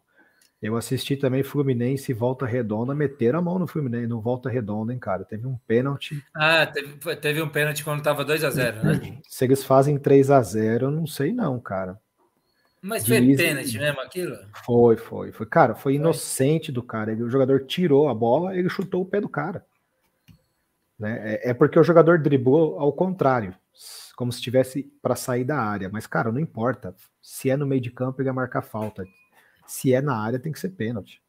eu 0.61 0.77
assisti 0.77 1.17
também 1.17 1.45
Fluminense 1.45 2.11
e 2.11 2.15
Volta 2.15 2.45
Redonda, 2.45 2.93
meteram 2.93 3.39
a 3.39 3.43
mão 3.43 3.57
no 3.61 3.69
Fluminense, 3.69 4.09
no 4.09 4.21
Volta 4.21 4.51
Redonda, 4.51 4.93
hein, 4.93 4.99
cara. 4.99 5.25
Teve 5.25 5.47
um 5.47 5.57
pênalti. 5.69 6.21
Ah, 6.35 6.67
teve, 6.67 7.17
teve 7.17 7.41
um 7.41 7.49
pênalti 7.49 7.85
quando 7.85 8.03
tava 8.03 8.25
2 8.25 8.43
a 8.43 8.51
0 8.51 8.83
né? 8.83 9.19
Se 9.29 9.45
eles 9.45 9.63
fazem 9.63 9.97
3 9.97 10.33
a 10.33 10.43
0 10.43 10.87
eu 10.87 10.91
não 10.91 11.07
sei 11.07 11.33
não, 11.33 11.61
cara. 11.61 11.97
Mas 12.83 13.07
foi 13.07 13.21
Diz... 13.21 13.37
pênalti 13.37 13.79
mesmo 13.79 14.01
aquilo? 14.01 14.37
Foi, 14.65 14.97
foi, 14.97 15.31
foi. 15.31 15.47
Cara, 15.47 15.75
foi, 15.75 15.83
foi. 15.83 15.95
inocente 15.95 16.73
do 16.73 16.83
cara. 16.83 17.13
Ele, 17.13 17.23
o 17.23 17.31
jogador 17.31 17.65
tirou 17.65 18.09
a 18.09 18.15
bola, 18.15 18.57
ele 18.57 18.69
chutou 18.69 19.03
o 19.03 19.07
pé 19.07 19.21
do 19.21 19.29
cara. 19.29 19.65
Né? 20.99 21.35
É, 21.35 21.51
é 21.51 21.55
porque 21.55 21.79
o 21.79 21.85
jogador 21.85 22.19
driblou 22.19 22.81
ao 22.81 22.93
contrário 22.93 23.55
como 24.19 24.33
se 24.33 24.39
estivesse 24.39 24.83
para 25.01 25.15
sair 25.15 25.45
da 25.45 25.61
área. 25.61 25.89
Mas, 25.89 26.05
cara, 26.05 26.33
não 26.33 26.41
importa. 26.41 26.93
Se 27.23 27.51
é 27.51 27.57
no 27.57 27.65
meio 27.65 27.81
de 27.81 27.93
campo, 27.93 28.21
ele 28.21 28.29
vai 28.29 28.35
marcar 28.35 28.63
falta. 28.63 29.07
Se 29.65 29.95
é 29.95 30.01
na 30.01 30.21
área, 30.21 30.41
tem 30.41 30.51
que 30.51 30.59
ser 30.59 30.71
pênalti. 30.71 31.23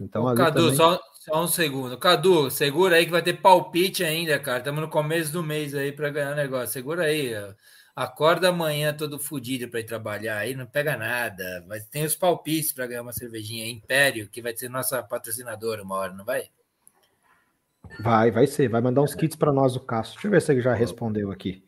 Então, 0.00 0.32
Cadu, 0.36 0.60
também... 0.60 0.76
só, 0.76 1.00
só, 1.14 1.42
um 1.42 1.48
segundo. 1.48 1.98
Cadu, 1.98 2.48
segura 2.48 2.94
aí 2.94 3.06
que 3.06 3.10
vai 3.10 3.22
ter 3.22 3.32
palpite 3.32 4.04
ainda, 4.04 4.38
cara. 4.38 4.58
Estamos 4.58 4.82
no 4.82 4.88
começo 4.88 5.32
do 5.32 5.42
mês 5.42 5.74
aí 5.74 5.90
para 5.90 6.08
ganhar 6.10 6.30
o 6.30 6.36
negócio. 6.36 6.68
Segura 6.68 7.06
aí. 7.06 7.32
Acorda 7.96 8.50
amanhã 8.50 8.94
todo 8.94 9.18
fodido 9.18 9.68
para 9.68 9.80
ir 9.80 9.84
trabalhar 9.84 10.38
aí, 10.38 10.54
não 10.54 10.64
pega 10.64 10.96
nada. 10.96 11.64
Mas 11.66 11.86
tem 11.86 12.04
os 12.04 12.14
palpites 12.14 12.72
para 12.72 12.86
ganhar 12.86 13.02
uma 13.02 13.12
cervejinha. 13.12 13.68
Império, 13.68 14.28
que 14.28 14.40
vai 14.40 14.56
ser 14.56 14.68
nossa 14.68 15.02
patrocinadora 15.02 15.82
uma 15.82 15.96
hora, 15.96 16.12
não 16.12 16.24
vai? 16.24 16.50
Vai, 17.98 18.30
vai 18.30 18.46
ser. 18.46 18.68
Vai 18.68 18.80
mandar 18.80 19.02
uns 19.02 19.12
kits 19.12 19.34
para 19.34 19.52
nós, 19.52 19.74
o 19.74 19.80
Cássio. 19.80 20.14
Deixa 20.14 20.28
eu 20.28 20.30
ver 20.30 20.40
se 20.40 20.52
ele 20.52 20.60
já 20.60 20.72
respondeu 20.72 21.32
aqui. 21.32 21.65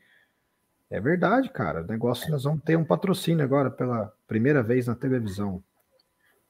É 0.90 1.00
verdade, 1.00 1.50
cara. 1.50 1.82
O 1.82 1.86
negócio 1.86 2.30
nós 2.30 2.44
vamos 2.44 2.62
ter 2.62 2.76
um 2.76 2.84
patrocínio 2.84 3.44
agora 3.44 3.70
pela 3.70 4.12
primeira 4.26 4.62
vez 4.62 4.86
na 4.86 4.94
televisão. 4.94 5.62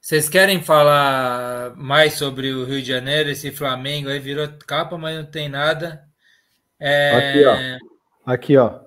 Vocês 0.01 0.29
querem 0.29 0.63
falar 0.63 1.75
mais 1.75 2.13
sobre 2.13 2.53
o 2.53 2.63
Rio 2.63 2.81
de 2.81 2.87
Janeiro, 2.87 3.29
esse 3.29 3.51
Flamengo 3.51 4.09
aí 4.09 4.19
virou 4.19 4.47
capa, 4.65 4.97
mas 4.97 5.17
não 5.17 5.25
tem 5.25 5.49
nada. 5.49 6.07
É... 6.79 7.17
Aqui, 7.17 7.45
ó. 7.45 8.31
Aqui, 8.33 8.57
ó. 8.57 8.79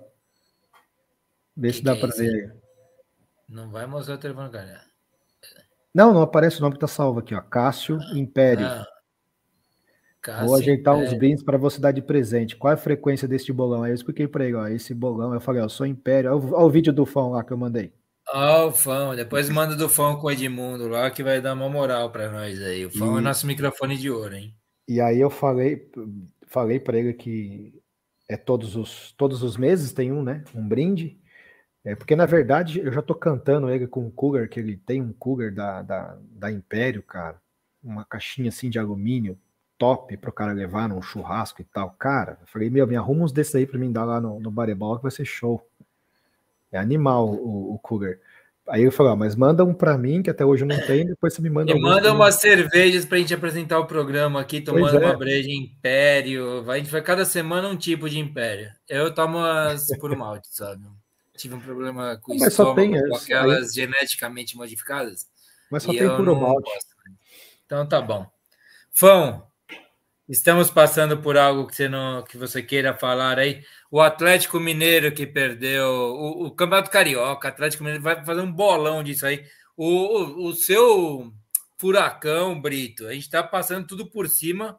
Vê 1.54 1.68
que 1.68 1.76
se 1.76 1.84
dá 1.84 1.94
é 1.94 2.00
para 2.00 2.16
ver 2.16 2.34
aí. 2.34 2.50
Não 3.46 3.70
vai 3.70 3.86
mostrar 3.86 4.14
o 4.14 4.18
telefone, 4.18 4.50
cara. 4.50 4.80
Não, 5.94 6.14
não 6.14 6.22
aparece 6.22 6.58
o 6.58 6.62
nome 6.62 6.74
que 6.74 6.80
tá 6.80 6.86
salvo 6.86 7.20
aqui, 7.20 7.34
ó. 7.34 7.42
Cássio 7.42 7.98
Império. 8.14 8.64
Ah. 8.64 8.86
Cássio, 10.22 10.46
Vou 10.46 10.56
ajeitar 10.56 10.94
uns 10.94 11.12
bens 11.14 11.42
para 11.42 11.58
você 11.58 11.80
dar 11.80 11.90
de 11.90 12.00
presente. 12.00 12.54
Qual 12.54 12.70
é 12.70 12.74
a 12.74 12.78
frequência 12.78 13.26
deste 13.26 13.52
bolão? 13.52 13.82
Aí 13.82 13.90
eu 13.90 13.94
expliquei 13.94 14.28
para 14.28 14.44
ele, 14.44 14.54
ó, 14.54 14.68
esse 14.68 14.94
bolão, 14.94 15.34
eu 15.34 15.40
falei, 15.40 15.60
ó, 15.60 15.68
sou 15.68 15.84
Império. 15.84 16.30
Olha 16.30 16.40
o, 16.40 16.64
o 16.64 16.70
vídeo 16.70 16.92
do 16.92 17.04
fã 17.04 17.26
lá 17.26 17.42
que 17.42 17.52
eu 17.52 17.56
mandei. 17.56 17.92
Ó, 18.32 18.68
o 18.68 18.70
fã, 18.70 19.16
depois 19.16 19.48
manda 19.50 19.74
do 19.74 19.88
fã 19.88 20.14
com 20.14 20.28
o 20.28 20.30
Edmundo 20.30 20.86
lá, 20.86 21.10
que 21.10 21.24
vai 21.24 21.40
dar 21.40 21.54
uma 21.54 21.68
moral 21.68 22.12
para 22.12 22.30
nós 22.30 22.62
aí. 22.62 22.86
O 22.86 22.90
fã 22.90 23.16
e... 23.16 23.18
é 23.18 23.20
nosso 23.20 23.48
microfone 23.48 23.96
de 23.98 24.10
ouro, 24.10 24.36
hein? 24.36 24.54
E 24.86 25.00
aí 25.00 25.20
eu 25.20 25.28
falei, 25.28 25.90
falei 26.46 26.78
para 26.78 26.98
ele 26.98 27.14
que 27.14 27.74
é 28.28 28.36
todos 28.36 28.76
os, 28.76 29.12
todos 29.18 29.42
os 29.42 29.56
meses 29.56 29.92
tem 29.92 30.12
um, 30.12 30.22
né? 30.22 30.44
Um 30.54 30.66
brinde. 30.66 31.18
É, 31.84 31.96
porque 31.96 32.14
na 32.14 32.26
verdade 32.26 32.78
eu 32.78 32.92
já 32.92 33.02
tô 33.02 33.12
cantando 33.12 33.68
ele 33.68 33.88
com 33.88 34.06
o 34.06 34.10
Cougar, 34.12 34.48
que 34.48 34.60
ele 34.60 34.76
tem 34.76 35.02
um 35.02 35.12
Cougar 35.12 35.52
da, 35.52 35.82
da, 35.82 36.18
da 36.30 36.52
Império, 36.52 37.02
cara. 37.02 37.42
Uma 37.82 38.04
caixinha 38.04 38.50
assim 38.50 38.70
de 38.70 38.78
alumínio 38.78 39.36
top 39.82 40.16
para 40.16 40.30
o 40.30 40.32
cara 40.32 40.52
levar 40.52 40.88
num 40.88 41.02
churrasco 41.02 41.60
e 41.60 41.64
tal. 41.64 41.90
Cara, 41.98 42.38
eu 42.40 42.46
falei, 42.46 42.70
meu, 42.70 42.86
me 42.86 42.94
arruma 42.94 43.24
uns 43.24 43.32
desses 43.32 43.52
aí 43.56 43.66
para 43.66 43.80
mim 43.80 43.90
dar 43.90 44.04
lá 44.04 44.20
no, 44.20 44.38
no 44.38 44.48
Barebol 44.48 44.96
que 44.96 45.02
vai 45.02 45.10
ser 45.10 45.24
show. 45.24 45.60
É 46.70 46.78
animal 46.78 47.28
o, 47.28 47.74
o 47.74 47.78
Cougar. 47.80 48.16
Aí 48.68 48.84
eu 48.84 48.92
falei, 48.92 49.12
ah, 49.12 49.16
mas 49.16 49.34
manda 49.34 49.64
um 49.64 49.74
para 49.74 49.98
mim, 49.98 50.22
que 50.22 50.30
até 50.30 50.44
hoje 50.44 50.62
eu 50.62 50.68
não 50.68 50.80
tenho, 50.86 51.08
depois 51.08 51.34
você 51.34 51.42
me 51.42 51.50
manda 51.50 51.76
manda 51.76 52.12
umas 52.12 52.36
cervejas 52.36 53.04
para 53.04 53.16
a 53.16 53.20
gente 53.20 53.34
apresentar 53.34 53.80
o 53.80 53.86
programa 53.86 54.40
aqui, 54.40 54.60
tomando 54.60 54.96
é. 54.98 55.04
uma 55.04 55.16
breja 55.16 55.50
Império. 55.50 56.70
A 56.70 56.78
gente 56.78 56.88
vai 56.88 57.02
cada 57.02 57.24
semana 57.24 57.66
um 57.66 57.76
tipo 57.76 58.08
de 58.08 58.20
Império. 58.20 58.70
Eu 58.88 59.12
tomo 59.12 59.38
as 59.38 59.88
por 59.98 60.14
malte, 60.16 60.46
sabe? 60.52 60.86
Tive 61.36 61.56
um 61.56 61.60
problema 61.60 62.16
com 62.22 62.38
mas 62.38 62.54
só 62.54 62.72
tem 62.72 62.92
com 62.92 63.16
aquelas 63.16 63.70
aí... 63.70 63.74
geneticamente 63.74 64.56
modificadas. 64.56 65.26
Mas 65.68 65.82
só 65.82 65.90
tem 65.90 66.08
puro 66.14 66.40
malte. 66.40 66.70
Então 67.66 67.84
tá 67.84 68.00
bom. 68.00 68.30
Fão, 68.92 69.42
Estamos 70.28 70.70
passando 70.70 71.20
por 71.20 71.36
algo 71.36 71.66
que 71.66 71.74
você 71.74 71.88
não 71.88 72.22
que 72.22 72.38
você 72.38 72.62
queira 72.62 72.94
falar 72.94 73.38
aí. 73.38 73.62
O 73.90 74.00
Atlético 74.00 74.60
Mineiro 74.60 75.12
que 75.12 75.26
perdeu 75.26 75.86
o, 75.86 76.46
o 76.46 76.50
Campeonato 76.50 76.90
Carioca, 76.90 77.48
Atlético 77.48 77.82
Mineiro 77.82 78.02
vai 78.02 78.24
fazer 78.24 78.40
um 78.40 78.52
bolão 78.52 79.02
disso 79.02 79.26
aí. 79.26 79.44
O, 79.76 79.86
o, 79.86 80.48
o 80.48 80.54
seu 80.54 81.32
furacão, 81.78 82.60
Brito, 82.60 83.06
a 83.06 83.12
gente 83.12 83.22
está 83.22 83.42
passando 83.42 83.86
tudo 83.86 84.08
por 84.08 84.28
cima 84.28 84.78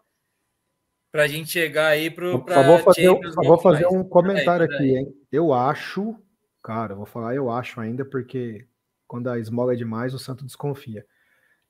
para 1.11 1.24
a 1.24 1.28
gente 1.28 1.52
chegar 1.52 1.88
aí 1.88 2.10
para. 2.10 2.32
Só 2.32 2.64
vou 2.64 2.80
fazer, 2.80 3.07
só 3.34 3.41
vou 3.44 3.57
fazer 3.60 3.88
um 3.88 4.03
comentário 4.03 4.65
aí, 4.68 4.74
aqui, 4.74 4.98
hein? 4.98 5.14
Eu 5.32 5.53
acho, 5.53 6.15
cara, 6.64 6.95
vou 6.95 7.06
falar 7.06 7.36
eu 7.36 7.52
acho 7.52 7.80
ainda, 7.80 8.03
porque 8.06 8.65
quando 9.06 9.30
a 9.30 9.38
esmola 9.38 9.74
é 9.74 9.76
demais, 9.76 10.14
o 10.14 10.20
santo 10.20 10.44
desconfia. 10.45 11.06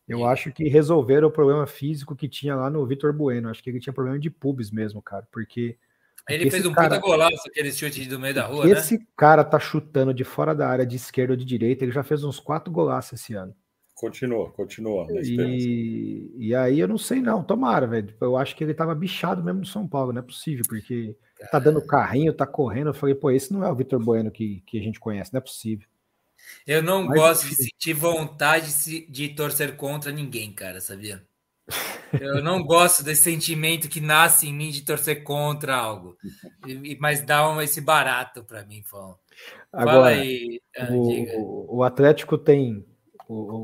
Eu 0.07 0.25
acho 0.25 0.51
que 0.51 0.67
resolveram 0.67 1.27
o 1.27 1.31
problema 1.31 1.65
físico 1.65 2.15
que 2.15 2.27
tinha 2.27 2.55
lá 2.55 2.69
no 2.69 2.85
Vitor 2.85 3.13
Bueno. 3.13 3.49
Acho 3.49 3.63
que 3.63 3.69
ele 3.69 3.79
tinha 3.79 3.93
problema 3.93 4.19
de 4.19 4.29
pubis 4.29 4.69
mesmo, 4.69 5.01
cara, 5.01 5.27
porque. 5.31 5.77
Ele 6.29 6.49
fez 6.49 6.65
um 6.65 6.73
cara, 6.73 6.95
puta 6.95 7.01
golaço, 7.01 7.43
aquele 7.47 7.71
chute 7.71 8.07
do 8.07 8.17
meio 8.17 8.33
da 8.33 8.45
rua, 8.45 8.65
né? 8.65 8.71
Esse 8.71 9.05
cara 9.17 9.43
tá 9.43 9.59
chutando 9.59 10.13
de 10.13 10.23
fora 10.23 10.55
da 10.55 10.69
área, 10.69 10.85
de 10.85 10.95
esquerda 10.95 11.33
ou 11.33 11.37
de 11.37 11.43
direita, 11.43 11.83
ele 11.83 11.91
já 11.91 12.01
fez 12.01 12.23
uns 12.23 12.39
quatro 12.39 12.71
golaços 12.71 13.19
esse 13.19 13.33
ano. 13.33 13.53
Continua, 13.93 14.49
continua. 14.51 15.05
E, 15.21 16.33
e 16.37 16.55
aí 16.55 16.79
eu 16.79 16.87
não 16.87 16.97
sei 16.97 17.21
não, 17.21 17.43
tomara, 17.43 17.85
velho. 17.85 18.13
Eu 18.19 18.37
acho 18.37 18.55
que 18.55 18.63
ele 18.63 18.73
tava 18.73 18.95
bichado 18.95 19.43
mesmo 19.43 19.59
no 19.59 19.65
São 19.65 19.87
Paulo, 19.87 20.13
não 20.13 20.19
é 20.19 20.25
possível, 20.25 20.63
porque 20.67 21.15
tá 21.51 21.59
dando 21.59 21.85
carrinho, 21.85 22.33
tá 22.33 22.47
correndo. 22.47 22.89
Eu 22.89 22.93
falei, 22.93 23.15
pô, 23.15 23.29
esse 23.29 23.53
não 23.53 23.63
é 23.63 23.71
o 23.71 23.75
Vitor 23.75 24.03
Bueno 24.03 24.31
que, 24.31 24.63
que 24.65 24.79
a 24.79 24.81
gente 24.81 24.99
conhece, 24.99 25.33
não 25.33 25.39
é 25.39 25.41
possível. 25.41 25.87
Eu 26.65 26.81
não 26.81 27.05
Mas, 27.05 27.19
gosto 27.19 27.49
de 27.49 27.55
sentir 27.55 27.93
vontade 27.93 29.07
de 29.09 29.29
torcer 29.29 29.75
contra 29.75 30.11
ninguém, 30.11 30.51
cara, 30.51 30.79
sabia? 30.79 31.23
Eu 32.19 32.41
não 32.41 32.63
gosto 32.63 33.03
desse 33.03 33.23
sentimento 33.23 33.89
que 33.89 33.99
nasce 33.99 34.47
em 34.47 34.53
mim 34.53 34.69
de 34.69 34.81
torcer 34.83 35.23
contra 35.23 35.75
algo. 35.75 36.17
Mas 36.99 37.25
dá 37.25 37.49
um, 37.49 37.61
esse 37.61 37.81
barato 37.81 38.43
para 38.43 38.65
mim, 38.65 38.81
Fão. 38.83 39.17
Agora, 39.71 40.15
aí, 40.15 40.61
ah, 40.77 40.87
o, 40.91 41.77
o, 41.77 41.83
Atlético 41.83 42.37
tem. 42.37 42.85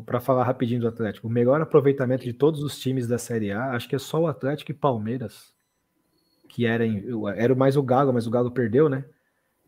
para 0.05 0.19
falar 0.19 0.43
rapidinho 0.43 0.81
do 0.81 0.87
Atlético, 0.87 1.27
o 1.27 1.31
melhor 1.31 1.61
aproveitamento 1.61 2.23
de 2.23 2.33
todos 2.33 2.63
os 2.63 2.79
times 2.79 3.07
da 3.07 3.17
Série 3.17 3.51
A, 3.51 3.71
acho 3.71 3.87
que 3.87 3.95
é 3.95 3.99
só 3.99 4.21
o 4.21 4.27
Atlético 4.27 4.71
e 4.71 4.73
Palmeiras, 4.73 5.53
que 6.49 6.65
era, 6.65 6.83
era 7.35 7.53
mais 7.53 7.77
o 7.77 7.83
Galo, 7.83 8.11
mas 8.11 8.25
o 8.25 8.31
Galo 8.31 8.51
perdeu, 8.51 8.89
né? 8.89 9.05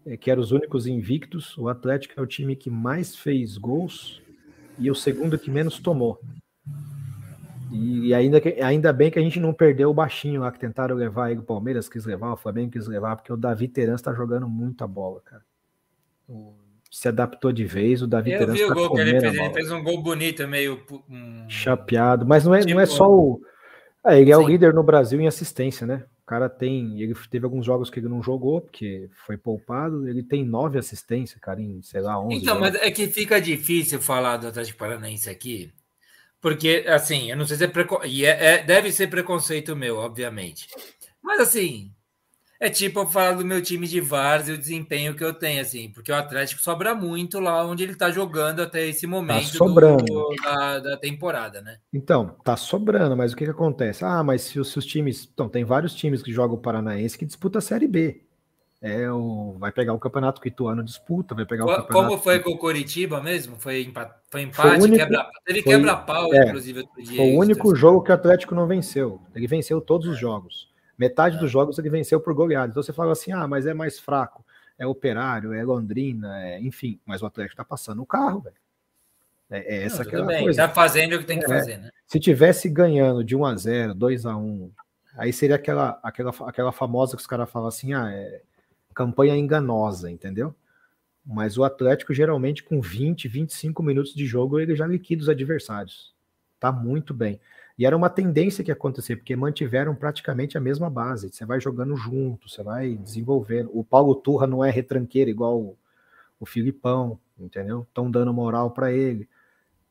É, 0.06 0.18
que 0.18 0.32
eram 0.32 0.42
os 0.42 0.52
únicos 0.52 0.88
invictos. 0.88 1.58
O 1.58 1.68
Atlético 1.68 2.20
é 2.20 2.24
o 2.24 2.28
time 2.28 2.56
que 2.56 2.70
mais 2.70 3.16
fez 3.16 3.58
gols 3.58 4.22
e 4.78 4.90
o 4.90 4.96
segundo 4.96 5.38
que 5.38 5.52
menos 5.52 5.80
tomou. 5.80 6.20
E 7.72 8.14
ainda, 8.14 8.42
ainda 8.62 8.92
bem 8.92 9.10
que 9.10 9.18
a 9.18 9.22
gente 9.22 9.40
não 9.40 9.54
perdeu 9.54 9.90
o 9.90 9.94
baixinho 9.94 10.42
lá 10.42 10.52
que 10.52 10.60
tentaram 10.60 10.96
levar 10.96 11.28
aí 11.28 11.38
o 11.38 11.44
Palmeiras, 11.44 11.88
quis 11.88 12.06
levar, 12.06 12.34
o 12.34 12.38
Flamengo 12.38 12.72
quis 12.72 12.86
levar, 12.86 13.16
porque 13.16 13.32
o 13.32 13.38
Davi 13.38 13.68
Teran 13.68 13.96
está 13.96 14.14
jogando 14.14 14.48
muita 14.50 14.86
bola, 14.86 15.22
cara. 15.24 15.42
O, 16.28 16.54
se 16.92 17.08
adaptou 17.08 17.54
de 17.54 17.64
vez, 17.64 18.02
o 18.02 18.08
Davi 18.08 18.34
Eu 18.34 18.52
vi 18.52 18.66
o 18.66 18.68
tá 18.68 18.74
gol 18.74 18.94
que 18.94 19.00
ele 19.00 19.22
fez, 19.22 19.34
ele 19.34 19.54
fez 19.54 19.72
um 19.72 19.82
gol 19.82 20.04
bonito, 20.04 20.46
meio 20.46 20.84
um... 21.10 21.50
chapeado, 21.50 22.26
mas 22.26 22.44
não 22.44 22.54
é, 22.54 22.60
tipo... 22.60 22.74
não 22.74 22.82
é 22.82 22.86
tipo 22.86 22.98
só 22.98 23.10
o. 23.10 23.42
É, 24.06 24.20
ele 24.20 24.32
é 24.32 24.36
Sim. 24.36 24.44
o 24.44 24.48
líder 24.48 24.74
no 24.74 24.84
Brasil 24.84 25.22
em 25.22 25.28
assistência, 25.28 25.88
né? 25.88 26.04
O 26.32 26.34
cara 26.34 26.48
tem. 26.48 27.02
Ele 27.02 27.14
teve 27.30 27.44
alguns 27.44 27.66
jogos 27.66 27.90
que 27.90 28.00
ele 28.00 28.08
não 28.08 28.24
jogou, 28.24 28.62
porque 28.62 29.10
foi 29.26 29.36
poupado. 29.36 30.08
Ele 30.08 30.24
tem 30.24 30.46
nove 30.46 30.80
assistências, 30.80 31.38
cara, 31.42 31.62
em, 31.62 31.82
sei 31.82 32.00
lá, 32.00 32.18
onze. 32.18 32.38
Então, 32.38 32.56
jogos. 32.56 32.72
mas 32.72 32.82
é 32.82 32.90
que 32.90 33.08
fica 33.08 33.42
difícil 33.42 34.00
falar 34.00 34.38
do 34.38 34.48
Atlético 34.48 34.80
Paranaense 34.80 35.30
aqui, 35.30 35.74
porque, 36.40 36.86
assim, 36.88 37.30
eu 37.30 37.36
não 37.36 37.46
sei 37.46 37.58
se 37.58 37.66
é, 37.66 37.68
preco... 37.68 38.00
e 38.06 38.26
é, 38.26 38.46
é 38.46 38.64
deve 38.64 38.94
ser 38.94 39.08
preconceito 39.08 39.76
meu, 39.76 39.98
obviamente. 39.98 40.68
Mas, 41.22 41.42
assim, 41.42 41.92
é 42.62 42.70
tipo 42.70 43.08
falar 43.08 43.34
do 43.34 43.44
meu 43.44 43.60
time 43.60 43.88
de 43.88 44.00
Vars 44.00 44.48
e 44.48 44.52
o 44.52 44.58
desempenho 44.58 45.16
que 45.16 45.24
eu 45.24 45.34
tenho, 45.34 45.60
assim, 45.60 45.90
porque 45.90 46.12
o 46.12 46.16
Atlético 46.16 46.62
sobra 46.62 46.94
muito 46.94 47.40
lá 47.40 47.66
onde 47.66 47.82
ele 47.82 47.96
tá 47.96 48.12
jogando 48.12 48.62
até 48.62 48.88
esse 48.88 49.08
momento 49.08 49.52
tá 49.52 49.58
sobrando. 49.58 50.06
Do, 50.06 50.36
da, 50.44 50.80
da, 50.80 50.98
temporada, 50.98 51.60
né? 51.60 51.78
Então, 51.92 52.36
tá 52.44 52.56
sobrando, 52.56 53.18
mas 53.18 53.34
o 53.34 53.36
que 53.36 53.46
que 53.46 53.50
acontece? 53.50 54.06
Ah, 54.06 54.24
mas 54.24 54.44
se 54.44 54.60
os, 54.60 54.72
se 54.72 54.78
os 54.78 54.86
times. 54.86 55.28
Então, 55.34 55.50
tem 55.50 55.64
vários 55.64 55.96
times 55.96 56.22
que 56.22 56.32
jogam 56.32 56.56
o 56.56 56.62
Paranaense 56.62 57.18
que 57.18 57.26
disputa 57.26 57.58
a 57.58 57.62
Série 57.62 57.88
B. 57.88 58.22
É 58.80 59.12
o, 59.12 59.56
vai 59.60 59.72
pegar 59.72 59.94
o 59.94 60.00
campeonato 60.00 60.40
que 60.40 60.48
o 60.48 60.50
Ituano 60.50 60.84
disputa, 60.84 61.34
vai 61.34 61.46
pegar 61.46 61.66
o 61.66 61.68
campeonato. 61.68 61.94
Como 61.94 62.18
foi 62.20 62.40
com 62.40 62.52
o 62.52 62.58
Coritiba 62.60 63.22
mesmo? 63.22 63.56
Foi, 63.58 63.82
empate, 63.84 64.14
foi 64.30 64.42
empate, 64.44 64.68
foi 64.68 64.88
único, 64.88 64.98
quebra, 64.98 65.30
teve 65.46 65.64
quebra-pau, 65.64 66.34
é, 66.34 66.46
inclusive, 66.46 66.80
outro 66.82 67.04
dia. 67.04 67.18
Foi 67.18 67.32
o 67.32 67.40
único 67.40 67.76
jogo 67.76 68.04
que 68.04 68.12
o 68.12 68.14
Atlético 68.14 68.54
não 68.54 68.68
venceu. 68.68 69.20
Ele 69.36 69.48
venceu 69.48 69.82
todos 69.82 70.08
os 70.08 70.18
jogos. 70.20 70.71
Metade 71.02 71.38
é. 71.38 71.40
dos 71.40 71.50
jogos 71.50 71.80
ele 71.80 71.90
venceu 71.90 72.22
por 72.22 72.32
goleada. 72.36 72.70
Então 72.70 72.84
você 72.84 72.94
fala 72.94 73.14
assim: 73.14 73.32
ah, 73.32 73.48
mas 73.48 73.66
é 73.66 73.74
mais 73.74 74.00
fraco. 74.00 74.46
É 74.78 74.86
operário, 74.86 75.52
é 75.52 75.64
Londrina, 75.64 76.40
é, 76.46 76.62
enfim. 76.62 77.00
Mas 77.04 77.24
o 77.24 77.26
Atlético 77.26 77.58
tá 77.58 77.66
passando 77.66 78.04
o 78.04 78.06
carro, 78.06 78.42
velho. 78.42 78.56
É, 79.50 79.78
é 79.78 79.84
essa 79.84 80.04
não, 80.04 80.28
bem. 80.28 80.44
coisa. 80.44 80.68
Tá 80.68 80.70
fazendo 80.72 81.16
o 81.16 81.20
que 81.20 81.26
tem 81.26 81.40
que 81.40 81.46
é, 81.46 81.48
fazer, 81.48 81.78
né? 81.80 81.90
Se 82.06 82.20
tivesse 82.20 82.70
ganhando 82.70 83.24
de 83.24 83.36
1 83.36 83.46
a 83.46 83.56
0 83.56 83.96
2 83.96 84.26
a 84.28 84.38
1 84.38 84.72
aí 85.18 85.34
seria 85.34 85.56
aquela, 85.56 86.00
aquela, 86.04 86.32
aquela 86.46 86.72
famosa 86.72 87.16
que 87.16 87.22
os 87.22 87.28
caras 87.28 87.50
falam 87.50 87.68
assim: 87.68 87.94
ah, 87.94 88.08
é 88.12 88.42
campanha 88.94 89.36
enganosa, 89.36 90.12
entendeu? 90.12 90.54
Mas 91.26 91.58
o 91.58 91.64
Atlético, 91.64 92.14
geralmente, 92.14 92.64
com 92.64 92.80
20, 92.80 93.28
25 93.28 93.82
minutos 93.82 94.14
de 94.14 94.28
jogo, 94.28 94.60
ele 94.60 94.76
já 94.76 94.86
liquida 94.86 95.24
os 95.24 95.30
adversários. 95.30 96.14
Tá 96.60 96.72
muito 96.72 97.12
bem. 97.12 97.40
E 97.82 97.86
era 97.88 97.98
uma 97.98 98.12
tendência 98.12 98.64
que 98.64 98.70
ia 98.70 98.76
acontecer, 98.76 99.16
porque 99.16 99.36
mantiveram 99.36 99.96
praticamente 99.96 100.56
a 100.56 100.62
mesma 100.62 100.88
base. 100.88 101.32
Você 101.32 101.44
vai 101.44 101.60
jogando 101.60 101.96
junto, 101.96 102.48
você 102.48 102.62
vai 102.62 102.94
desenvolvendo. 102.96 103.72
O 103.74 103.84
Paulo 103.84 104.14
Turra 104.14 104.46
não 104.46 104.64
é 104.64 104.70
retranqueiro 104.70 105.32
igual 105.32 105.60
o, 105.60 105.76
o 106.40 106.46
Filipão, 106.46 107.20
entendeu? 107.40 107.82
Estão 107.90 108.12
dando 108.12 108.32
moral 108.32 108.70
para 108.70 108.92
ele. 108.92 109.28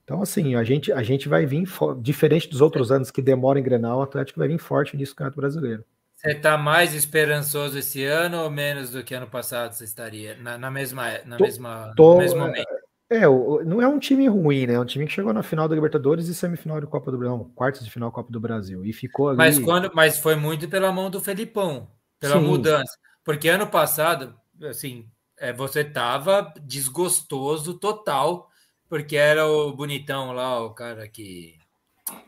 Então, 0.04 0.22
assim, 0.22 0.54
a 0.54 0.62
gente, 0.62 0.92
a 0.92 1.02
gente 1.02 1.28
vai 1.28 1.44
vir, 1.44 1.64
diferente 2.00 2.48
dos 2.48 2.60
outros 2.60 2.92
anos 2.92 3.10
que 3.10 3.20
demora 3.20 3.58
em 3.58 3.62
Grenal, 3.64 3.98
o 3.98 4.02
Atlético 4.02 4.38
vai 4.38 4.46
vir 4.46 4.60
forte 4.60 4.96
nisso 4.96 5.10
no 5.10 5.16
Campeonato 5.16 5.40
Brasileiro. 5.40 5.84
Você 6.14 6.30
está 6.30 6.56
mais 6.56 6.94
esperançoso 6.94 7.76
esse 7.76 8.04
ano 8.04 8.40
ou 8.44 8.50
menos 8.52 8.90
do 8.90 9.02
que 9.02 9.16
ano 9.16 9.26
passado 9.26 9.72
você 9.72 9.82
estaria? 9.82 10.36
Na, 10.36 10.56
na 10.56 10.70
mesma, 10.70 11.18
na 11.26 11.36
tô, 11.36 11.42
mesma, 11.42 11.92
tô, 11.96 12.12
no 12.12 12.18
mesmo 12.20 12.38
momento? 12.38 12.68
É, 13.10 13.22
não 13.64 13.82
é 13.82 13.88
um 13.88 13.98
time 13.98 14.28
ruim, 14.28 14.68
né? 14.68 14.74
É 14.74 14.80
um 14.80 14.84
time 14.84 15.04
que 15.04 15.12
chegou 15.12 15.32
na 15.32 15.42
final 15.42 15.68
da 15.68 15.74
Libertadores 15.74 16.28
e 16.28 16.34
semifinal 16.34 16.80
da 16.80 16.86
Copa 16.86 17.10
do 17.10 17.18
Brasil, 17.18 17.52
quartos 17.56 17.84
de 17.84 17.90
final 17.90 18.08
da 18.08 18.14
Copa 18.14 18.30
do 18.30 18.38
Brasil 18.38 18.84
e 18.84 18.92
ficou 18.92 19.28
ali. 19.28 19.36
Mas 19.36 19.58
quando, 19.58 19.90
mas 19.92 20.18
foi 20.18 20.36
muito 20.36 20.68
pela 20.68 20.92
mão 20.92 21.10
do 21.10 21.20
Felipão, 21.20 21.90
pela 22.20 22.38
Sim. 22.38 22.46
mudança, 22.46 22.96
porque 23.24 23.48
ano 23.48 23.66
passado, 23.66 24.34
assim, 24.62 25.08
é, 25.36 25.52
você 25.52 25.82
tava 25.82 26.54
desgostoso 26.62 27.74
total, 27.74 28.48
porque 28.88 29.16
era 29.16 29.44
o 29.44 29.72
bonitão 29.72 30.32
lá, 30.32 30.64
o 30.64 30.70
cara 30.70 31.08
que 31.08 31.56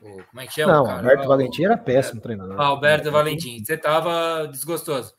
o, 0.00 0.24
como 0.30 0.40
é 0.40 0.46
que 0.46 0.54
chama? 0.54 0.72
Não, 0.72 0.84
cara? 0.84 0.98
Alberto 0.98 1.24
o, 1.24 1.28
Valentim 1.28 1.64
era 1.64 1.76
péssimo 1.76 2.20
treinador. 2.20 2.60
Alberto 2.60 3.10
Valentim, 3.12 3.64
você 3.64 3.74
estava 3.74 4.48
desgostoso. 4.48 5.14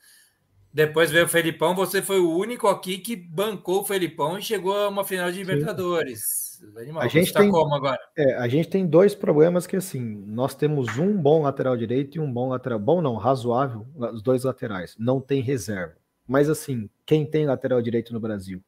Depois 0.74 1.12
veio 1.12 1.26
o 1.26 1.30
Felipão, 1.30 1.76
você 1.76 2.02
foi 2.02 2.20
o 2.20 2.36
único 2.36 2.68
aqui 2.68 2.98
que 2.98 3.16
bancou 3.16 3.82
o 3.82 3.86
Felipão 3.86 4.40
e 4.40 4.42
chegou 4.42 4.76
a 4.76 4.90
uma 4.90 5.06
final 5.06 5.32
de 5.32 5.38
Libertadores. 5.38 6.44
Animal, 6.78 7.04
a 7.04 7.08
gente 7.08 7.32
tá 7.32 7.42
tem 7.42 7.52
como 7.52 7.76
agora? 7.76 8.00
É, 8.18 8.36
a 8.36 8.48
gente 8.48 8.70
tem 8.70 8.88
dois 8.88 9.14
problemas 9.14 9.68
que 9.68 9.76
assim, 9.76 10.00
nós 10.00 10.56
temos 10.56 10.98
um 10.98 11.16
bom 11.16 11.44
lateral 11.44 11.78
direito 11.78 12.18
e 12.18 12.20
um 12.20 12.32
bom 12.32 12.50
lateral 12.50 12.80
bom 12.80 13.02
não, 13.02 13.16
razoável, 13.16 13.86
os 13.96 14.22
dois 14.22 14.44
laterais. 14.44 14.96
Não 14.98 15.22
tem 15.22 15.42
reserva. 15.42 15.96
Mas 16.28 16.50
assim, 16.50 16.90
quem 17.06 17.26
tem 17.26 17.46
lateral 17.46 17.82
direito 17.82 18.14
no 18.14 18.20
Brasil? 18.20 18.64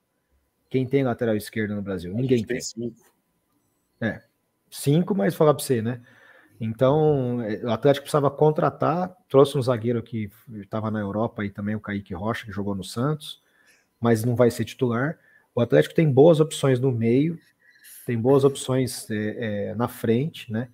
Quem 0.69 0.85
tem 0.85 1.03
lateral 1.03 1.35
esquerdo 1.35 1.73
no 1.73 1.81
Brasil? 1.81 2.13
Ninguém 2.13 2.39
tem. 2.39 2.57
tem. 2.57 2.61
Cinco. 2.61 3.01
É, 3.99 4.21
cinco, 4.69 5.15
mas 5.15 5.33
falar 5.33 5.53
para 5.53 5.63
você, 5.63 5.81
né? 5.81 6.01
Então, 6.59 7.41
é, 7.41 7.63
o 7.65 7.69
Atlético 7.69 8.03
precisava 8.03 8.31
contratar, 8.31 9.15
trouxe 9.29 9.57
um 9.57 9.61
zagueiro 9.61 10.01
que 10.01 10.29
estava 10.55 10.89
na 10.89 10.99
Europa 10.99 11.43
e 11.43 11.49
também 11.49 11.75
o 11.75 11.79
Kaique 11.79 12.13
Rocha, 12.13 12.45
que 12.45 12.51
jogou 12.51 12.75
no 12.75 12.83
Santos, 12.83 13.41
mas 13.99 14.23
não 14.23 14.35
vai 14.35 14.49
ser 14.49 14.65
titular. 14.65 15.17
O 15.53 15.61
Atlético 15.61 15.95
tem 15.95 16.11
boas 16.11 16.39
opções 16.39 16.79
no 16.79 16.91
meio, 16.91 17.39
tem 18.05 18.17
boas 18.17 18.43
opções 18.43 19.09
é, 19.09 19.69
é, 19.69 19.75
na 19.75 19.87
frente, 19.87 20.51
né? 20.51 20.69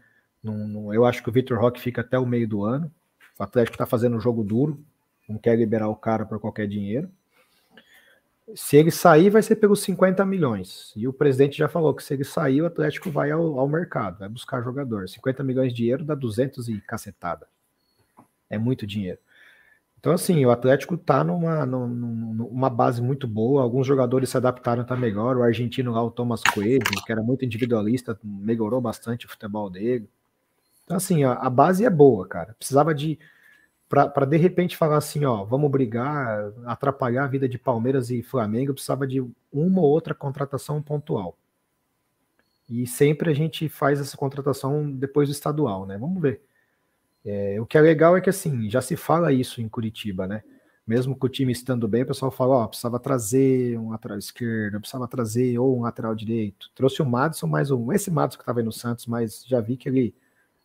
eu 0.94 1.06
acho 1.06 1.22
que 1.22 1.30
o 1.30 1.32
Vitor 1.32 1.60
Roque 1.60 1.80
fica 1.80 2.02
até 2.02 2.18
o 2.18 2.26
meio 2.26 2.48
do 2.48 2.64
ano. 2.64 2.92
O 3.40 3.44
Atlético 3.44 3.76
está 3.76 3.86
fazendo 3.86 4.18
um 4.18 4.20
jogo 4.20 4.44
duro, 4.44 4.84
não 5.30 5.38
quer 5.38 5.56
liberar 5.56 5.88
o 5.88 5.96
cara 5.96 6.26
por 6.26 6.40
qualquer 6.40 6.68
dinheiro. 6.68 7.10
Se 8.56 8.78
ele 8.78 8.92
sair, 8.92 9.30
vai 9.30 9.42
ser 9.42 9.56
pelos 9.56 9.82
50 9.82 10.26
milhões. 10.26 10.92
E 10.96 11.08
o 11.08 11.14
presidente 11.14 11.58
já 11.58 11.68
falou 11.68 11.94
que 11.94 12.04
se 12.04 12.14
ele 12.14 12.24
sair, 12.24 12.62
o 12.62 12.66
Atlético 12.66 13.10
vai 13.10 13.32
ao, 13.32 13.60
ao 13.60 13.68
mercado, 13.68 14.20
vai 14.20 14.30
buscar 14.30 14.62
jogador. 14.64 15.08
50 15.08 15.44
milhões 15.44 15.70
de 15.70 15.78
dinheiro 15.78 16.04
dá 16.04 16.16
200 16.16 16.68
e 16.70 16.82
cacetada. 16.82 17.48
É 18.50 18.58
muito 18.58 18.86
dinheiro. 18.86 19.20
Então, 20.02 20.14
assim, 20.14 20.44
o 20.44 20.50
Atlético 20.50 20.98
tá 20.98 21.24
numa, 21.24 21.64
numa 21.64 22.70
base 22.72 23.02
muito 23.02 23.28
boa. 23.28 23.62
Alguns 23.62 23.86
jogadores 23.86 24.30
se 24.30 24.38
adaptaram, 24.38 24.84
tá 24.84 24.96
melhor. 24.96 25.38
O 25.38 25.44
argentino 25.44 25.92
lá, 25.92 26.04
o 26.04 26.10
Thomas 26.10 26.42
Coelho, 26.42 26.82
que 27.06 27.12
era 27.12 27.22
muito 27.22 27.46
individualista, 27.46 28.20
melhorou 28.24 28.82
bastante 28.82 29.28
o 29.28 29.30
futebol 29.30 29.70
dele. 29.70 30.10
Então, 30.84 30.98
assim, 30.98 31.24
a, 31.24 31.34
a 31.34 31.50
base 31.52 31.86
é 31.86 31.90
boa, 31.90 32.28
cara. 32.28 32.56
Precisava 32.58 32.96
de 32.96 33.20
para 33.92 34.26
de 34.26 34.38
repente 34.38 34.78
falar 34.78 34.96
assim, 34.96 35.26
ó, 35.26 35.44
vamos 35.44 35.70
brigar, 35.70 36.54
atrapalhar 36.66 37.26
a 37.26 37.28
vida 37.28 37.48
de 37.50 37.58
Palmeiras 37.58 38.10
e 38.10 38.24
Flamengo, 38.24 38.74
precisava 38.74 39.06
de 39.06 39.20
uma 39.52 39.82
ou 39.82 39.90
outra 39.90 40.16
contratação 40.16 40.82
pontual. 40.82 41.38
E 42.70 42.88
sempre 42.88 43.30
a 43.30 43.34
gente 43.34 43.68
faz 43.68 44.00
essa 44.00 44.16
contratação 44.16 44.90
depois 44.90 45.28
do 45.28 45.34
estadual, 45.34 45.86
né? 45.86 45.98
Vamos 45.98 46.22
ver. 46.22 46.42
É, 47.26 47.60
o 47.60 47.66
que 47.66 47.78
é 47.78 47.82
legal 47.82 48.16
é 48.16 48.22
que 48.22 48.30
assim, 48.30 48.70
já 48.70 48.82
se 48.82 48.96
fala 48.96 49.34
isso 49.34 49.62
em 49.62 49.68
Curitiba, 49.68 50.26
né? 50.26 50.42
Mesmo 50.88 51.14
com 51.14 51.28
o 51.28 51.30
time 51.30 51.52
estando 51.52 51.86
bem, 51.86 52.04
o 52.04 52.08
pessoal 52.08 52.32
fala, 52.32 52.56
ó, 52.56 52.68
precisava 52.68 52.98
trazer 52.98 53.78
um 53.78 53.90
lateral 53.90 54.18
esquerdo, 54.18 54.80
precisava 54.80 55.06
trazer 55.06 55.60
ou 55.60 55.78
um 55.78 55.82
lateral 55.82 56.16
direito. 56.16 56.72
Trouxe 56.74 57.02
o 57.02 57.06
Madison, 57.06 57.46
mais 57.46 57.70
um, 57.72 57.92
esse 57.92 58.10
Madison 58.10 58.38
que 58.38 58.44
estava 58.44 58.62
aí 58.62 58.66
no 58.66 58.72
Santos, 58.72 59.06
mas 59.06 59.44
já 59.46 59.60
vi 59.60 59.76
que 59.76 59.90
ele 59.90 60.16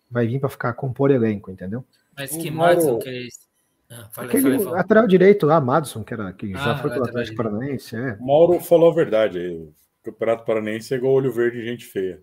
vai 0.08 0.28
vir 0.28 0.38
para 0.38 0.48
ficar 0.48 0.72
compor 0.74 1.10
elenco, 1.10 1.50
entendeu? 1.50 1.84
Mas 2.16 2.36
que 2.36 2.50
Madison 2.50 2.98
que 2.98 3.08
é 3.08 3.26
esse? 3.26 3.46
Ah, 3.88 4.08
fala, 4.10 4.28
Aquele 4.28 4.58
fala, 4.58 4.76
lateral 4.76 5.06
direito 5.06 5.46
lá, 5.46 5.60
Madison, 5.60 6.02
que, 6.02 6.12
era, 6.12 6.32
que 6.32 6.52
ah, 6.54 6.58
já 6.58 6.78
foi 6.78 6.90
para 6.90 7.00
o 7.00 7.04
Atlético 7.04 7.36
Paranaense. 7.36 7.94
É. 7.94 8.16
Mauro 8.16 8.58
falou 8.60 8.90
a 8.90 8.94
verdade. 8.94 9.38
O 9.38 9.72
Campeonato 10.02 10.44
Paranaense 10.44 10.92
é 10.92 10.96
igual 10.96 11.12
olho 11.12 11.32
verde 11.32 11.58
e 11.58 11.64
gente 11.64 11.84
feia. 11.84 12.20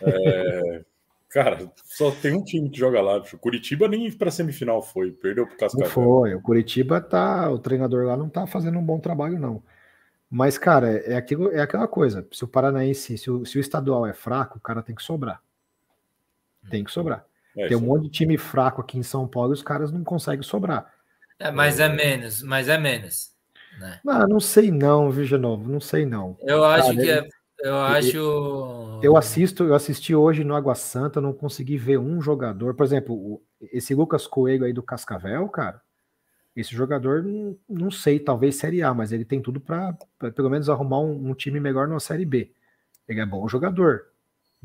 É, 0.00 0.84
cara, 1.28 1.70
só 1.84 2.10
tem 2.10 2.34
um 2.34 2.42
time 2.42 2.70
que 2.70 2.78
joga 2.78 3.02
lá. 3.02 3.18
O 3.18 3.38
Curitiba 3.38 3.88
nem 3.88 4.10
para 4.10 4.30
semifinal 4.30 4.80
foi, 4.80 5.12
perdeu 5.12 5.46
para 5.46 5.56
Cascavel. 5.56 5.86
Não 5.86 5.92
foi, 5.92 6.34
o 6.34 6.40
Curitiba 6.40 7.00
tá, 7.00 7.50
o 7.50 7.58
treinador 7.58 8.06
lá 8.06 8.16
não 8.16 8.28
tá 8.28 8.46
fazendo 8.46 8.78
um 8.78 8.84
bom 8.84 8.98
trabalho 8.98 9.38
não. 9.38 9.62
Mas 10.30 10.56
cara, 10.56 10.96
é 11.04 11.14
aquilo, 11.14 11.52
é 11.52 11.60
aquela 11.60 11.86
coisa. 11.86 12.26
Se 12.32 12.42
o 12.42 12.48
Paranaense, 12.48 13.18
se 13.18 13.30
o, 13.30 13.44
se 13.44 13.58
o 13.58 13.60
estadual 13.60 14.06
é 14.06 14.14
fraco, 14.14 14.56
o 14.56 14.60
cara 14.60 14.82
tem 14.82 14.94
que 14.94 15.02
sobrar. 15.02 15.42
Tem 16.70 16.82
que 16.82 16.90
sobrar. 16.90 17.24
É, 17.56 17.68
Tem 17.68 17.76
um 17.76 17.80
monte 17.80 18.04
de 18.04 18.10
time 18.10 18.36
fraco 18.36 18.80
aqui 18.80 18.98
em 18.98 19.02
São 19.02 19.26
Paulo 19.26 19.52
e 19.52 19.54
os 19.54 19.62
caras 19.62 19.90
não 19.90 20.04
conseguem 20.04 20.42
sobrar. 20.42 20.92
É, 21.38 21.50
mas 21.50 21.80
é 21.80 21.88
menos, 21.88 22.42
mas 22.42 22.68
é 22.68 22.78
menos. 22.78 23.30
Né? 23.78 24.00
Ah, 24.06 24.26
não 24.26 24.40
sei 24.40 24.70
não, 24.70 25.10
viu, 25.10 25.24
de 25.24 25.36
novo, 25.36 25.70
não 25.70 25.80
sei 25.80 26.06
não. 26.06 26.36
Eu 26.40 26.64
acho 26.64 26.92
que 26.92 27.10
é, 27.10 27.26
Eu 27.60 27.76
acho. 27.76 28.16
Eu, 28.16 29.00
eu 29.02 29.16
assisto, 29.16 29.64
eu 29.64 29.74
assisti 29.74 30.14
hoje 30.14 30.44
no 30.44 30.54
Água 30.54 30.74
Santa, 30.74 31.20
não 31.20 31.32
consegui 31.32 31.76
ver 31.76 31.98
um 31.98 32.20
jogador. 32.20 32.74
Por 32.74 32.84
exemplo, 32.84 33.42
esse 33.72 33.94
Lucas 33.94 34.26
Coelho 34.26 34.64
aí 34.64 34.72
do 34.72 34.82
Cascavel, 34.82 35.48
cara. 35.48 35.80
Esse 36.54 36.74
jogador, 36.74 37.22
não 37.68 37.90
sei, 37.90 38.18
talvez 38.18 38.56
Série 38.56 38.82
A, 38.82 38.94
mas 38.94 39.12
ele 39.12 39.26
tem 39.26 39.42
tudo 39.42 39.60
para 39.60 39.94
pelo 40.34 40.48
menos 40.48 40.70
arrumar 40.70 41.00
um, 41.00 41.28
um, 41.28 41.34
time 41.34 41.60
melhor 41.60 41.86
na 41.86 42.00
Série 42.00 42.24
B. 42.24 42.50
Ele 43.06 43.20
é 43.20 43.26
bom 43.26 43.46
jogador. 43.46 44.06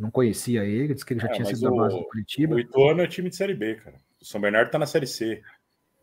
Não 0.01 0.11
conhecia 0.11 0.65
ele, 0.65 0.93
disse 0.93 1.05
que 1.05 1.13
ele 1.13 1.19
já 1.19 1.27
é, 1.27 1.31
tinha 1.31 1.45
sido 1.45 1.67
o, 1.67 1.69
da 1.69 1.83
base 1.83 1.97
do 1.97 2.05
Curitiba. 2.05 2.55
O 2.55 2.59
Ituano 2.59 3.01
é 3.01 3.07
time 3.07 3.29
de 3.29 3.35
Série 3.35 3.53
B, 3.53 3.75
cara. 3.75 3.95
O 4.21 4.25
São 4.25 4.41
Bernardo 4.41 4.71
tá 4.71 4.79
na 4.79 4.85
Série 4.85 5.07
C. 5.07 5.41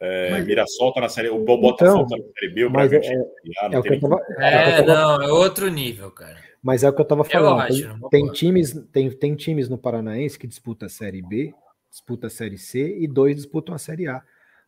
É, 0.00 0.30
mas, 0.30 0.46
Mirassol 0.46 0.92
tá 0.92 1.00
na 1.00 1.08
Série 1.08 1.28
O 1.28 1.44
Botafogo 1.44 2.04
então, 2.04 2.06
tá 2.06 2.16
na 2.16 2.32
Série 2.38 2.54
B, 2.54 2.64
o 2.64 2.70
Bragantino 2.70 3.26
é, 3.60 3.74
é, 3.74 3.78
o 3.78 3.82
que 3.82 3.94
eu 3.94 4.00
tava, 4.00 4.20
é, 4.38 4.82
não, 4.82 5.20
é 5.20 5.32
outro 5.32 5.68
nível, 5.68 6.10
cara. 6.12 6.38
Mas 6.62 6.84
é 6.84 6.88
o 6.88 6.92
que 6.92 7.00
eu 7.00 7.04
tava 7.04 7.24
falando. 7.24 7.60
Eu 7.60 7.66
acho, 7.66 8.08
tem, 8.08 8.24
tem 8.24 8.32
times, 8.32 8.72
tem, 8.92 9.10
tem 9.10 9.34
times 9.34 9.68
no 9.68 9.76
Paranaense 9.76 10.38
que 10.38 10.46
disputam 10.46 10.86
a 10.86 10.88
Série 10.88 11.20
B, 11.20 11.52
disputa 11.90 12.28
a 12.28 12.30
Série 12.30 12.58
C 12.58 12.98
e 13.00 13.08
dois 13.08 13.34
disputam 13.34 13.74
a 13.74 13.78
Série 13.78 14.06
A 14.06 14.22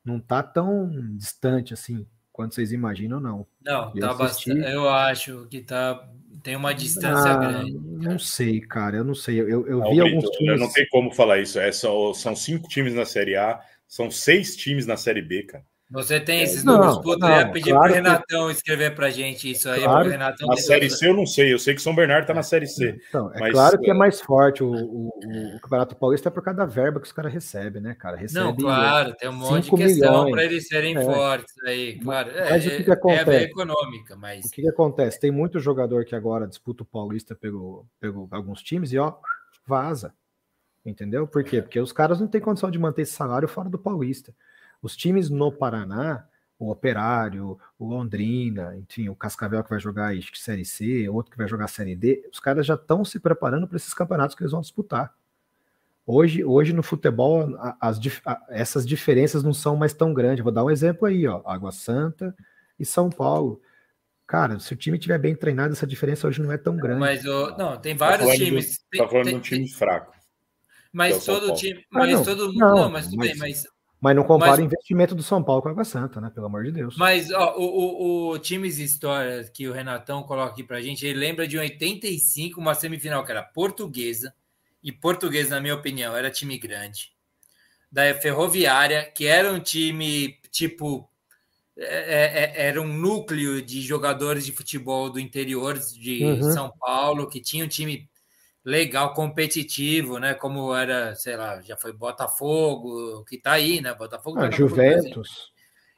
não 0.05 0.19
tá 0.19 0.43
tão 0.43 0.91
distante 1.17 1.75
assim 1.75 2.07
quanto 2.41 2.55
vocês 2.55 2.73
imaginam, 2.73 3.21
não. 3.21 3.47
Não, 3.63 3.93
eu 3.95 4.01
tá 4.01 4.25
assisti... 4.25 4.49
bastante. 4.49 4.75
Eu 4.75 4.89
acho 4.89 5.47
que 5.51 5.61
tá 5.61 6.09
tem 6.43 6.57
uma 6.57 6.73
distância 6.73 7.33
ah, 7.33 7.37
grande. 7.37 7.73
Não 7.73 8.19
sei, 8.19 8.63
cara, 8.63 8.97
eu 8.97 9.05
não 9.05 9.15
sei. 9.15 9.39
Eu, 9.39 9.67
eu 9.67 9.79
não, 9.79 9.91
vi 9.91 10.01
Brito, 10.01 10.17
alguns 10.17 10.31
times. 10.39 10.61
Não 10.61 10.73
tem 10.73 10.89
como 10.89 11.13
falar 11.13 11.39
isso. 11.39 11.59
É, 11.61 11.71
são, 11.71 12.15
são 12.15 12.35
cinco 12.35 12.67
times 12.67 12.95
na 12.95 13.05
Série 13.05 13.37
A, 13.37 13.61
são 13.87 14.11
seis 14.11 14.57
times 14.57 14.87
na 14.87 14.97
Série 14.97 15.21
B, 15.21 15.43
cara. 15.43 15.65
Você 15.91 16.21
tem 16.21 16.41
esses 16.43 16.63
não, 16.63 16.75
números, 16.75 16.99
puto, 16.99 17.27
eu 17.27 17.31
ia 17.31 17.51
pedir 17.51 17.71
claro 17.71 17.87
pro 17.87 17.95
Renatão 17.95 18.47
que... 18.47 18.53
escrever 18.53 18.95
pra 18.95 19.11
gente 19.11 19.51
isso 19.51 19.69
aí. 19.69 19.83
Claro. 19.83 20.09
Renatão 20.09 20.47
na 20.47 20.57
Série 20.57 20.89
C 20.89 21.09
eu 21.09 21.15
não 21.15 21.27
sei, 21.27 21.53
eu 21.53 21.59
sei 21.59 21.75
que 21.75 21.83
São 21.83 21.95
Bernardo 21.97 22.27
tá 22.27 22.33
na 22.33 22.45
Série 22.45 22.69
C. 22.69 22.97
Então, 23.09 23.29
é 23.35 23.41
mas... 23.41 23.53
claro 23.53 23.79
que 23.81 23.91
é 23.91 23.95
mais 23.95 24.21
forte 24.21 24.63
o, 24.63 24.71
o, 24.71 25.09
o 25.57 25.61
Campeonato 25.61 25.97
Paulista 25.97 26.29
é 26.29 26.31
por 26.31 26.45
causa 26.45 26.59
da 26.59 26.67
verba 26.67 27.01
que 27.01 27.07
os 27.07 27.13
caras 27.13 27.33
recebem, 27.33 27.83
né, 27.83 27.97
cara? 27.99 28.17
Recebe 28.17 28.45
não, 28.45 28.57
claro, 28.57 29.17
tem 29.17 29.29
um 29.29 29.33
monte 29.33 29.65
de 29.69 29.77
questão 29.77 30.31
para 30.31 30.45
eles 30.45 30.69
serem 30.69 30.97
é. 30.97 31.05
fortes 31.05 31.55
aí, 31.65 31.99
claro. 31.99 32.31
Mas 32.39 32.65
é, 32.65 32.69
o 32.69 32.77
que, 32.77 32.85
que 32.85 32.91
acontece? 32.93 33.31
É 33.31 33.43
econômica, 33.43 34.15
mas... 34.15 34.45
O 34.45 34.51
que, 34.51 34.63
que 34.63 34.69
acontece? 34.69 35.19
Tem 35.19 35.33
muito 35.33 35.59
jogador 35.59 36.05
que 36.05 36.15
agora 36.15 36.47
disputa 36.47 36.85
o 36.85 36.87
Paulista 36.87 37.35
pelo, 37.35 37.85
pelo 37.99 38.29
alguns 38.31 38.63
times 38.63 38.93
e, 38.93 38.99
ó, 38.99 39.15
vaza. 39.67 40.15
Entendeu? 40.87 41.27
Por 41.27 41.43
quê? 41.43 41.61
Porque 41.61 41.81
os 41.81 41.93
caras 41.93 42.21
não 42.21 42.29
têm 42.29 42.41
condição 42.41 42.71
de 42.71 42.79
manter 42.79 43.03
esse 43.03 43.13
salário 43.13 43.49
fora 43.49 43.69
do 43.69 43.79
Paulista. 43.79 44.33
Os 44.83 44.97
times 44.97 45.31
no 45.31 45.53
Paraná 45.53 46.27
o 46.61 46.71
Operário, 46.71 47.59
o 47.79 47.87
Londrina, 47.87 48.77
enfim, 48.77 49.09
o 49.09 49.17
Cascavel 49.17 49.65
que 49.65 49.71
vai 49.71 49.81
jogar 49.81 50.15
acho 50.15 50.31
que 50.31 50.39
Série 50.39 50.67
C, 50.67 51.09
outro 51.09 51.33
que 51.33 51.39
vai 51.39 51.49
jogar 51.49 51.69
Série 51.69 51.97
D, 51.97 52.29
os 52.31 52.39
caras 52.39 52.67
já 52.67 52.75
estão 52.75 53.03
se 53.03 53.19
preparando 53.19 53.67
para 53.67 53.79
esses 53.79 53.95
campeonatos 53.95 54.37
que 54.37 54.43
eles 54.43 54.53
vão 54.53 54.61
disputar. 54.61 55.15
Hoje, 56.07 56.45
hoje 56.45 56.75
no 56.75 56.83
futebol, 56.83 57.49
as, 57.81 57.99
essas 58.51 58.87
diferenças 58.87 59.43
não 59.43 59.55
são 59.55 59.75
mais 59.75 59.95
tão 59.95 60.13
grandes. 60.13 60.45
Vou 60.45 60.53
dar 60.53 60.65
um 60.65 60.71
exemplo 60.71 61.07
aí, 61.09 61.27
ó, 61.27 61.41
Água 61.47 61.73
Santa 61.73 62.37
e 62.79 62.85
São 62.85 63.09
Paulo. 63.09 63.63
Cara, 64.27 64.59
se 64.59 64.75
o 64.75 64.77
time 64.77 64.99
tiver 64.99 65.19
bem 65.19 65.35
treinado, 65.35 65.73
essa 65.73 65.87
diferença 65.87 66.29
hoje 66.29 66.43
não 66.43 66.53
é 66.53 66.59
tão 66.59 66.77
grande. 66.77 67.01
Mas 67.01 67.25
o, 67.25 67.57
não, 67.57 67.79
tem 67.79 67.97
vários 67.97 68.29
tá 68.29 68.35
times. 68.35 68.85
Tá 68.97 69.09
falando 69.09 69.29
de 69.29 69.35
um 69.35 69.41
time 69.41 69.69
fraco. 69.69 70.13
Mas 70.93 71.17
é 71.17 71.33
todo 71.33 71.55
time, 71.55 71.87
mas 71.91 72.11
ah, 72.11 72.13
não, 72.13 72.25
todo 72.25 72.53
não, 72.53 72.75
não, 72.75 72.91
mas 72.91 73.07
tudo 73.07 73.17
mas, 73.17 73.29
bem, 73.31 73.39
mas 73.39 73.67
mas 74.01 74.17
não 74.17 74.25
compara 74.25 74.53
mas, 74.53 74.61
o 74.61 74.65
investimento 74.65 75.15
do 75.15 75.23
São 75.23 75.43
Paulo 75.43 75.61
com 75.61 75.69
a 75.69 75.73
Água 75.73 75.85
Santa, 75.85 76.21
né? 76.21 76.31
Pelo 76.35 76.47
amor 76.47 76.65
de 76.65 76.73
Deus. 76.73 76.97
Mas 76.97 77.31
ó, 77.31 77.55
o, 77.59 77.65
o, 77.65 78.31
o 78.31 78.39
Times 78.39 78.79
História 78.79 79.45
que 79.45 79.69
o 79.69 79.73
Renatão 79.73 80.23
coloca 80.23 80.53
aqui 80.53 80.65
pra 80.65 80.81
gente, 80.81 81.07
ele 81.07 81.19
lembra 81.19 81.47
de 81.47 81.59
85, 81.59 82.59
uma 82.59 82.75
semifinal 82.75 83.25
que 83.25 83.31
era 83.31 83.43
portuguesa, 83.43 84.35
e 84.83 84.91
portuguesa, 84.91 85.57
na 85.57 85.61
minha 85.61 85.75
opinião, 85.75 86.17
era 86.17 86.31
time 86.31 86.57
grande. 86.57 87.13
Da 87.93 88.15
Ferroviária, 88.15 89.05
que 89.05 89.27
era 89.27 89.53
um 89.53 89.61
time 89.61 90.39
tipo. 90.51 91.09
É, 91.77 91.85
é, 91.85 92.63
é 92.63 92.67
era 92.69 92.81
um 92.81 92.87
núcleo 92.87 93.63
de 93.63 93.81
jogadores 93.81 94.45
de 94.45 94.53
futebol 94.53 95.11
do 95.11 95.21
interior 95.21 95.79
de 95.79 96.25
uhum. 96.25 96.53
São 96.53 96.73
Paulo, 96.79 97.29
que 97.29 97.41
tinha 97.41 97.65
um 97.65 97.69
time 97.69 98.10
legal, 98.71 99.13
competitivo, 99.13 100.19
né? 100.19 100.33
Como 100.33 100.75
era, 100.75 101.15
sei 101.17 101.37
lá, 101.37 101.61
já 101.61 101.77
foi 101.77 101.93
Botafogo, 101.93 103.25
que 103.25 103.37
tá 103.37 103.53
aí, 103.53 103.81
né? 103.81 103.93
Botafogo. 103.93 104.39
Ah, 104.39 104.49
tá 104.49 104.57
Juventus. 104.57 105.53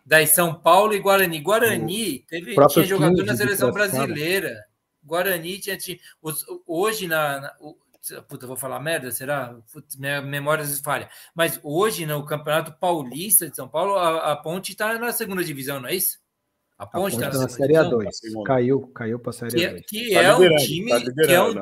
Daí 0.05 0.27
São 0.27 0.55
Paulo 0.55 0.95
e 0.95 0.99
Guarani. 0.99 1.41
Guarani 1.41 2.21
teve, 2.21 2.57
tinha 2.69 2.85
jogador 2.85 3.25
na 3.25 3.37
seleção 3.37 3.71
brasileira. 3.71 4.65
Guarani 5.05 5.59
tinha. 5.59 5.77
tinha 5.77 5.99
hoje 6.67 7.07
na. 7.07 7.41
na 7.41 7.53
puta, 8.27 8.47
vou 8.47 8.57
falar 8.57 8.81
merda, 8.81 9.13
será? 9.13 9.55
Putz, 9.73 9.97
minha 9.97 10.23
memória 10.23 10.65
se 10.65 10.83
falha. 10.83 11.09
Mas 11.35 11.61
hoje, 11.63 12.07
no 12.07 12.25
Campeonato 12.25 12.73
Paulista 12.81 13.49
de 13.49 13.55
São 13.55 13.69
Paulo, 13.69 13.97
a, 13.97 14.33
a 14.33 14.37
Ponte 14.37 14.73
está 14.73 14.99
na 14.99 15.13
segunda 15.13 15.45
divisão, 15.45 15.79
não 15.79 15.89
é 15.89 15.95
isso? 15.95 16.22
A 16.79 16.87
Ponte 16.87 17.15
está 17.15 17.31
na 17.31 17.49
Série 17.49 17.75
A2. 17.75 18.09
Caiu, 18.45 18.81
caiu 18.89 19.19
para 19.19 19.31
a 19.31 19.33
Série 19.33 19.51
que, 19.53 19.67
A2. 19.67 19.83
Que 19.87 20.15
é, 20.17 20.23
tá 20.23 20.37
um 20.37 20.57
time 20.57 20.91
tá 20.91 21.01
que, 21.01 21.33
é 21.33 21.43
um, 21.43 21.55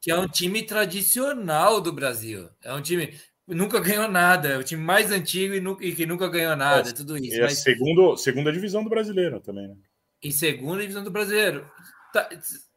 que 0.00 0.10
é 0.10 0.18
um 0.18 0.28
time 0.28 0.62
tradicional 0.62 1.80
do 1.80 1.92
Brasil. 1.92 2.48
É 2.62 2.74
um 2.74 2.82
time 2.82 3.14
nunca 3.54 3.80
ganhou 3.80 4.08
nada, 4.08 4.48
é 4.48 4.58
o 4.58 4.64
time 4.64 4.82
mais 4.82 5.10
antigo 5.10 5.54
e, 5.54 5.60
nu, 5.60 5.76
e 5.80 5.94
que 5.94 6.04
nunca 6.04 6.28
ganhou 6.28 6.54
nada, 6.54 6.90
é, 6.90 6.92
tudo 6.92 7.16
isso. 7.16 7.36
E 7.36 7.38
é 7.38 7.42
mas... 7.42 7.62
segundo, 7.62 8.16
segunda 8.16 8.52
divisão 8.52 8.84
do 8.84 8.90
brasileiro 8.90 9.40
também, 9.40 9.68
né? 9.68 9.74
E 10.22 10.32
segunda 10.32 10.82
divisão 10.82 11.02
do 11.02 11.10
brasileiro. 11.10 11.64
Tá, 12.12 12.28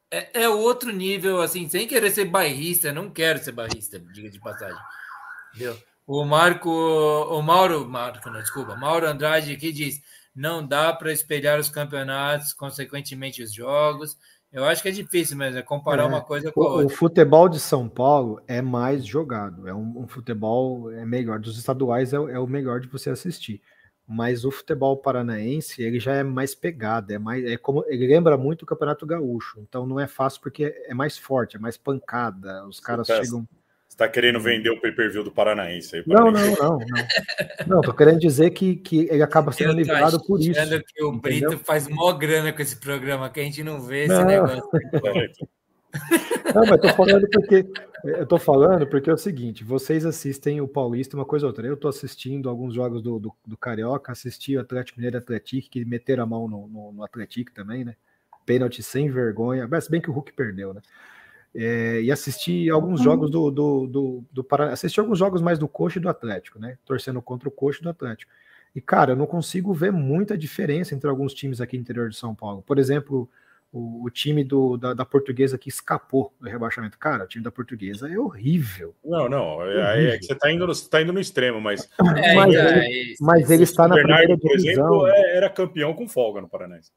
é, 0.10 0.44
é, 0.44 0.50
outro 0.50 0.92
nível, 0.92 1.42
assim, 1.42 1.68
sem 1.68 1.88
querer 1.88 2.12
ser 2.12 2.26
bairrista, 2.26 2.94
não 2.94 3.10
quero 3.10 3.40
ser 3.40 3.52
bairrista, 3.52 4.00
diga 4.14 4.30
de 4.30 4.40
passagem. 4.40 4.78
Entendeu? 5.54 5.78
O 6.06 6.26
Marco, 6.26 6.70
o 6.70 7.42
Mauro, 7.42 7.88
Marco, 7.88 8.30
não, 8.30 8.42
desculpa, 8.42 8.76
Mauro 8.76 9.08
Andrade 9.08 9.54
aqui 9.54 9.72
diz: 9.72 10.02
não 10.36 10.66
dá 10.66 10.94
para 10.94 11.12
espelhar 11.12 11.60
os 11.60 11.70
campeonatos, 11.70 12.54
consequentemente 12.54 13.44
os 13.44 13.54
jogos. 13.54 14.18
Eu 14.52 14.66
acho 14.66 14.82
que 14.82 14.90
é 14.90 14.92
difícil 14.92 15.38
mesmo 15.38 15.60
é 15.60 15.62
comparar 15.62 16.04
é, 16.04 16.06
uma 16.06 16.22
coisa 16.22 16.52
com 16.52 16.62
a 16.64 16.72
outra. 16.72 16.86
O 16.86 16.90
futebol 16.90 17.48
de 17.48 17.60
São 17.60 17.88
Paulo 17.88 18.42
é 18.48 18.62
mais 18.62 19.06
jogado, 19.06 19.68
é 19.68 19.74
um, 19.74 20.02
um 20.02 20.08
futebol 20.08 20.92
é 20.92 21.06
melhor 21.06 21.40
dos 21.40 21.58
estaduais 21.58 22.12
é, 22.12 22.18
é, 22.18 22.40
o 22.40 22.48
melhor 22.48 22.80
de 22.82 22.88
você 22.88 23.10
assistir. 23.10 23.62
Mas 24.06 24.44
o 24.44 24.52
futebol 24.52 24.98
paranaense 24.98 25.82
ele 25.82 25.98
já 25.98 26.16
é 26.16 26.24
mais 26.24 26.54
pegado, 26.54 27.14
é 27.14 27.18
mais 27.18 27.46
é 27.46 27.56
como 27.56 27.86
ele 27.88 28.06
lembra 28.08 28.36
muito 28.36 28.64
o 28.64 28.66
Campeonato 28.66 29.06
Gaúcho. 29.06 29.58
Então 29.62 29.86
não 29.86 29.98
é 29.98 30.08
fácil 30.08 30.42
porque 30.42 30.66
é 30.86 30.94
mais 30.94 31.18
forte, 31.18 31.56
é 31.56 31.60
mais 31.60 31.78
pancada. 31.78 32.66
Os 32.68 32.82
caras 32.82 33.08
chegam 33.08 33.48
está 33.92 34.08
querendo 34.08 34.40
vender 34.40 34.70
o 34.70 34.80
pay-per-view 34.80 35.24
do 35.24 35.32
Paranaense 35.32 35.98
aí? 35.98 36.04
Não, 36.08 36.32
não, 36.32 36.56
não, 36.56 36.80
não. 36.80 37.68
Não, 37.68 37.82
tô 37.82 37.94
querendo 37.94 38.20
dizer 38.20 38.50
que, 38.52 38.76
que 38.76 39.08
ele 39.12 39.22
acaba 39.22 39.52
sendo 39.52 39.74
livrado 39.74 40.24
por 40.26 40.40
isso. 40.40 40.54
que 40.54 41.04
o 41.04 41.14
entendeu? 41.14 41.50
Brito 41.50 41.58
faz 41.60 41.88
mó 41.88 42.12
grana 42.14 42.54
com 42.54 42.62
esse 42.62 42.78
programa, 42.78 43.30
que 43.30 43.40
a 43.40 43.44
gente 43.44 43.64
não 43.64 43.82
vê 43.82 44.08
não. 44.08 44.16
esse 44.16 44.26
negócio. 44.26 44.64
Não, 46.56 46.66
mas 46.66 46.80
tô 46.80 46.88
falando 46.94 47.28
porque 47.30 47.66
eu 48.06 48.26
tô 48.26 48.40
falando 48.40 48.88
porque 48.88 49.10
é 49.10 49.14
o 49.14 49.18
seguinte: 49.18 49.62
vocês 49.62 50.06
assistem 50.06 50.62
o 50.62 50.68
Paulista, 50.68 51.18
uma 51.18 51.26
coisa 51.26 51.46
ou 51.46 51.50
outra. 51.50 51.68
Eu 51.68 51.76
tô 51.76 51.90
assistindo 51.90 52.48
alguns 52.48 52.74
jogos 52.74 53.02
do, 53.02 53.20
do, 53.20 53.36
do 53.46 53.58
Carioca, 53.58 54.14
assisti 54.14 54.56
o 54.56 54.62
Atlético 54.62 55.00
Mineiro 55.00 55.18
Atlético, 55.18 55.70
que 55.70 55.84
meteram 55.84 56.24
a 56.24 56.26
mão 56.26 56.48
no, 56.48 56.66
no, 56.70 56.92
no 56.94 57.04
Atlético 57.04 57.52
também, 57.52 57.84
né? 57.84 57.98
Pênalti 58.46 58.82
sem 58.82 59.10
vergonha. 59.10 59.68
Mas 59.70 59.90
bem 59.90 60.00
que 60.00 60.10
o 60.10 60.14
Hulk 60.14 60.32
perdeu, 60.32 60.74
né? 60.74 60.82
É, 61.54 62.02
e 62.02 62.12
assisti 62.12 62.70
alguns 62.70 63.00
uhum. 63.00 63.04
jogos 63.04 63.30
do, 63.30 63.52
do, 63.52 63.88
do, 63.88 64.24
do 64.32 64.44
Paraná, 64.44 64.72
assisti 64.72 65.00
alguns 65.00 65.20
jogos 65.20 65.42
mais 65.42 65.60
do 65.60 65.68
Coxa 65.68 66.00
e 66.00 66.02
do 66.02 66.08
Atlético, 66.08 66.60
né? 66.60 66.78
Torcendo 66.86 67.22
contra 67.22 67.50
o 67.50 67.52
Coxa 67.52 67.80
e 67.80 67.84
do 67.84 67.90
Atlético. 67.90 68.32
E, 68.74 68.80
cara, 68.80 69.12
eu 69.12 69.16
não 69.18 69.26
consigo 69.26 69.74
ver 69.74 69.92
muita 69.92 70.38
diferença 70.38 70.96
entre 70.96 71.10
alguns 71.10 71.34
times 71.34 71.60
aqui 71.60 71.76
no 71.76 71.82
interior 71.82 72.10
de 72.10 72.16
São 72.16 72.34
Paulo. 72.34 72.64
Por 72.66 72.80
exemplo, 72.80 73.30
o, 73.72 74.06
o 74.06 74.10
time 74.10 74.44
do, 74.44 74.78
da, 74.78 74.94
da, 74.94 75.06
portuguesa 75.06 75.58
que 75.58 75.70
escapou 75.70 76.34
do 76.40 76.50
rebaixamento. 76.50 76.98
Cara, 76.98 77.24
o 77.24 77.28
time 77.28 77.44
da 77.44 77.52
portuguesa 77.52 78.10
é 78.10 78.18
horrível. 78.18 78.94
Não, 79.04 79.30
não. 79.30 79.64
É, 79.66 80.16
é 80.16 80.18
que 80.18 80.26
você 80.26 80.34
está 80.34 80.52
indo, 80.52 80.68
no, 80.68 80.76
tá 80.76 81.02
indo 81.02 81.14
no 81.14 81.20
extremo, 81.20 81.62
mas. 81.62 81.90
É, 82.00 82.34
mas, 82.34 82.56
é, 82.56 82.90
ele, 82.90 83.16
mas 83.20 83.50
ele 83.50 83.64
está 83.64 83.88
na 83.88 83.96
Bernardo, 83.96 84.38
primeira 84.38 84.62
divisão. 84.62 84.88
Por 84.88 85.08
exemplo, 85.10 85.26
é, 85.26 85.38
era 85.38 85.50
campeão 85.50 85.94
com 85.94 86.08
folga 86.08 86.42
no 86.42 86.50
Paranaense. 86.50 86.92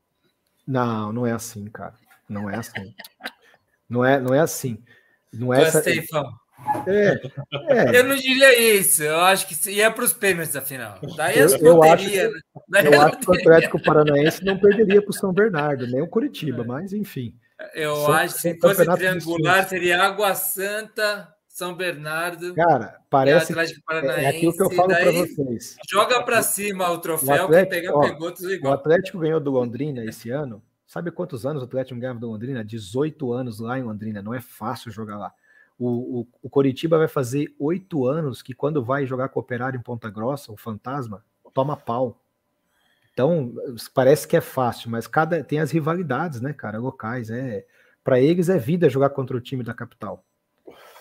Não, 0.67 1.13
não 1.13 1.27
é 1.27 1.33
assim, 1.33 1.67
cara. 1.67 1.95
Não 2.29 2.49
é 2.49 2.57
assim. 2.57 2.95
Não 3.89 4.05
é, 4.05 4.21
não 4.21 4.35
é 4.35 4.41
assim. 4.41 4.79
Não 5.33 5.53
é 5.53 5.65
Gostei, 5.65 5.99
essa... 5.99 6.09
Fão. 6.09 6.45
É, 6.87 7.21
é. 7.69 7.99
Eu 7.99 8.05
não 8.05 8.17
diria 8.17 8.79
isso. 8.79 9.03
Eu 9.03 9.21
acho 9.21 9.47
que 9.47 9.71
ia 9.71 9.91
para 9.91 10.05
os 10.05 10.13
pênaltis, 10.13 10.57
afinal. 10.57 10.99
Daí 11.17 11.39
eu, 11.39 11.49
eu 11.59 11.83
acho, 11.83 12.09
que, 12.09 12.17
eu 12.17 13.03
acho 13.03 13.19
que 13.19 13.31
o 13.31 13.35
Atlético 13.35 13.83
Paranaense 13.83 14.45
não 14.45 14.59
perderia 14.59 15.03
para 15.03 15.11
o 15.11 15.15
São 15.15 15.33
Bernardo, 15.33 15.87
nem 15.87 16.01
o 16.01 16.09
Curitiba, 16.09 16.63
é. 16.63 16.67
mas 16.67 16.93
enfim. 16.93 17.35
Eu 17.75 17.95
São, 17.97 18.13
acho 18.13 18.35
que 18.35 18.41
se 18.41 18.59
fosse 18.59 18.85
triangular, 18.85 19.69
seria 19.69 20.03
Água 20.03 20.35
Santa, 20.35 21.29
São 21.49 21.75
Bernardo. 21.75 22.55
Cara, 22.55 22.99
parece. 23.11 23.53
É, 23.53 24.25
é 24.25 24.29
aquilo 24.29 24.53
que 24.53 24.63
eu 24.63 24.71
falo 24.71 24.89
para 24.89 25.13
vocês. 25.13 25.77
Joga 25.91 26.23
para 26.23 26.43
cima 26.43 26.91
o 26.91 26.99
troféu, 26.99 27.43
o 27.43 27.45
Atlético, 27.45 27.71
quem 27.71 27.81
pegar, 27.81 27.95
ó, 27.95 28.01
pegou, 28.01 28.33
tudo 28.33 28.53
igual. 28.53 28.73
O 28.73 28.77
Atlético 28.77 29.19
ganhou 29.19 29.41
do 29.41 29.51
Londrina 29.51 30.05
esse 30.05 30.31
ano 30.31 30.63
Sabe 30.87 31.11
quantos 31.11 31.47
anos 31.47 31.63
o 31.63 31.65
Atlético 31.65 31.99
ganhava 31.99 32.19
do 32.19 32.29
Londrina? 32.29 32.65
18 32.65 33.33
anos 33.33 33.59
lá 33.59 33.79
em 33.79 33.83
Londrina. 33.83 34.23
Não 34.23 34.35
é 34.35 34.41
fácil 34.41 34.91
jogar 34.91 35.19
lá. 35.19 35.33
O, 35.79 36.21
o, 36.21 36.29
o 36.43 36.51
Coritiba 36.51 36.99
vai 36.99 37.09
fazer 37.09 37.55
oito 37.59 38.07
anos 38.07 38.43
que 38.43 38.55
quando 38.55 38.85
vai 38.85 39.07
jogar 39.07 39.29
com 39.29 39.41
o 39.41 39.43
Operário 39.43 39.79
em 39.79 39.83
Ponta 39.83 40.09
Grossa, 40.09 40.53
o 40.53 40.57
Fantasma, 40.57 41.25
toma 41.53 41.77
pau. 41.77 42.21
Então, 43.13 43.55
parece 43.95 44.27
que 44.27 44.37
é 44.37 44.41
fácil, 44.41 44.91
mas 44.91 45.07
cada 45.07 45.43
tem 45.43 45.61
as 45.61 45.71
rivalidades, 45.71 46.41
né, 46.41 46.53
cara, 46.53 46.79
locais. 46.79 47.31
É, 47.31 47.65
para 48.03 48.21
eles 48.21 48.49
é 48.49 48.59
vida 48.59 48.91
jogar 48.91 49.11
contra 49.11 49.37
o 49.37 49.41
time 49.41 49.63
da 49.63 49.73
capital. 49.73 50.25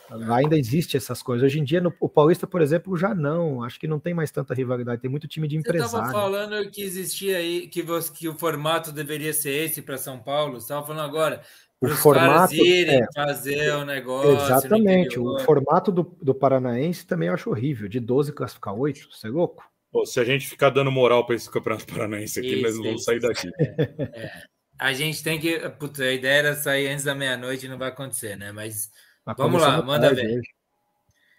Lá 0.09 0.37
ainda 0.37 0.57
existe 0.57 0.97
essas 0.97 1.23
coisas. 1.23 1.45
Hoje 1.45 1.59
em 1.59 1.63
dia, 1.63 1.81
no, 1.81 1.93
o 1.99 2.09
Paulista, 2.09 2.45
por 2.45 2.61
exemplo, 2.61 2.95
já 2.97 3.15
não. 3.15 3.63
Acho 3.63 3.79
que 3.79 3.87
não 3.87 3.99
tem 3.99 4.13
mais 4.13 4.31
tanta 4.31 4.53
rivalidade. 4.53 5.01
Tem 5.01 5.09
muito 5.09 5.27
time 5.27 5.47
de 5.47 5.57
empresário. 5.57 5.89
Você 5.89 5.97
estava 5.97 6.11
falando 6.11 6.69
que 6.69 6.81
existia 6.81 7.37
aí, 7.37 7.67
que, 7.67 7.81
você, 7.81 8.11
que 8.11 8.27
o 8.27 8.37
formato 8.37 8.91
deveria 8.91 9.33
ser 9.33 9.51
esse 9.51 9.81
para 9.81 9.97
São 9.97 10.19
Paulo. 10.19 10.53
Você 10.53 10.65
estava 10.65 10.85
falando 10.85 11.05
agora. 11.05 11.41
O 11.81 11.89
formato 11.89 12.53
irem 12.53 13.01
é, 13.01 13.07
fazer 13.13 13.73
o 13.75 13.85
negócio. 13.85 14.31
Exatamente. 14.31 15.19
O 15.19 15.39
formato 15.39 15.91
do, 15.91 16.15
do 16.21 16.33
Paranaense 16.33 17.05
também 17.05 17.27
eu 17.27 17.33
acho 17.33 17.49
horrível. 17.49 17.89
De 17.89 17.99
12 17.99 18.31
classificar 18.31 18.73
8. 18.73 19.09
Você 19.11 19.27
é 19.27 19.29
louco? 19.29 19.63
Pô, 19.91 20.05
se 20.05 20.19
a 20.19 20.23
gente 20.23 20.47
ficar 20.47 20.71
dando 20.71 20.91
moral 20.91 21.23
para 21.23 21.35
esse 21.35 21.49
campeonato 21.49 21.85
paranaense 21.85 22.39
aqui, 22.39 22.55
isso, 22.55 22.63
nós 22.63 22.75
não 22.75 22.83
vamos 22.83 23.03
sair 23.03 23.19
daqui. 23.19 23.47
É, 23.59 23.91
é. 23.99 24.31
A 24.79 24.91
gente 24.91 25.23
tem 25.23 25.39
que. 25.39 25.59
Puta, 25.71 26.03
a 26.03 26.11
ideia 26.11 26.39
era 26.39 26.55
sair 26.55 26.87
antes 26.87 27.05
da 27.05 27.13
meia-noite 27.13 27.67
não 27.67 27.77
vai 27.77 27.89
acontecer, 27.89 28.35
né? 28.35 28.51
Mas 28.51 28.89
vamos 29.37 29.61
lá, 29.61 29.81
manda 29.81 30.13
ver. 30.13 30.39
Hoje. 30.39 30.49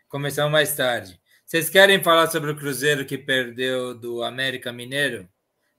Começamos 0.09 0.53
mais 0.53 0.75
tarde. 0.75 1.21
Vocês 1.45 1.69
querem 1.69 2.03
falar 2.03 2.29
sobre 2.29 2.51
o 2.51 2.57
Cruzeiro 2.57 3.05
que 3.05 3.19
perdeu 3.19 3.95
do 3.95 4.23
América 4.23 4.73
Mineiro? 4.73 5.29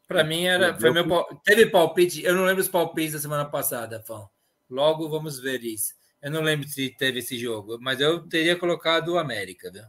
Para 0.08 0.24
mim 0.24 0.44
era. 0.44 0.78
Foi 0.80 0.92
meu, 0.92 1.24
teve 1.44 1.66
palpite. 1.66 2.24
Eu 2.24 2.36
não 2.36 2.46
lembro 2.46 2.62
os 2.62 2.70
palpites 2.70 3.14
da 3.14 3.20
semana 3.20 3.46
passada, 3.46 4.02
Fão. 4.02 4.30
Logo 4.70 5.10
vamos 5.10 5.40
ver 5.40 5.64
isso. 5.64 5.94
Eu 6.22 6.32
não 6.32 6.42
lembro 6.42 6.68
se 6.68 6.90
teve 6.90 7.20
esse 7.20 7.38
jogo, 7.38 7.78
mas 7.80 8.00
eu 8.00 8.28
teria 8.28 8.56
colocado 8.56 9.10
o 9.10 9.18
América, 9.18 9.72
viu? 9.72 9.84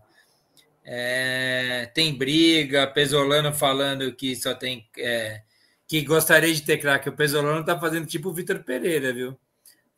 É, 0.84 1.90
tem 1.94 2.16
briga, 2.16 2.86
Pesolano 2.86 3.52
falando 3.52 4.14
que 4.14 4.36
só 4.36 4.54
tem. 4.54 4.88
É, 4.96 5.42
que 5.86 6.02
gostaria 6.02 6.52
de 6.52 6.62
ter 6.62 6.78
craque. 6.78 7.08
O 7.08 7.16
Pesolano 7.16 7.64
tá 7.64 7.78
fazendo 7.78 8.06
tipo 8.06 8.28
o 8.28 8.32
Vitor 8.32 8.62
Pereira, 8.62 9.12
viu? 9.12 9.38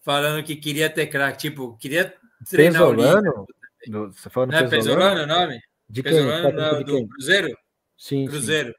Falando 0.08 0.42
que 0.42 0.56
queria 0.56 0.88
ter 0.88 1.06
craque, 1.08 1.36
tipo, 1.36 1.76
queria 1.76 2.14
treinar 2.48 2.80
Pesolano? 2.80 3.46
o 3.90 4.10
Você 4.10 4.30
falando 4.30 4.52
Não 4.52 4.58
é 4.58 4.66
Pesolano 4.66 5.22
o 5.22 5.26
nome? 5.26 5.60
De 5.86 6.02
quem? 6.02 6.12
Pesolano 6.14 6.50
não, 6.50 6.82
do 6.82 7.08
Cruzeiro? 7.08 7.58
Sim. 7.94 8.24
Cruzeiro. 8.24 8.70
Sim. 8.70 8.74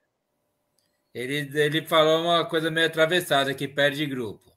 Ele, 1.14 1.52
ele 1.54 1.86
falou 1.86 2.24
uma 2.24 2.46
coisa 2.46 2.72
meio 2.72 2.88
atravessada 2.88 3.54
que 3.54 3.68
perde 3.68 4.08
grupo. 4.08 4.52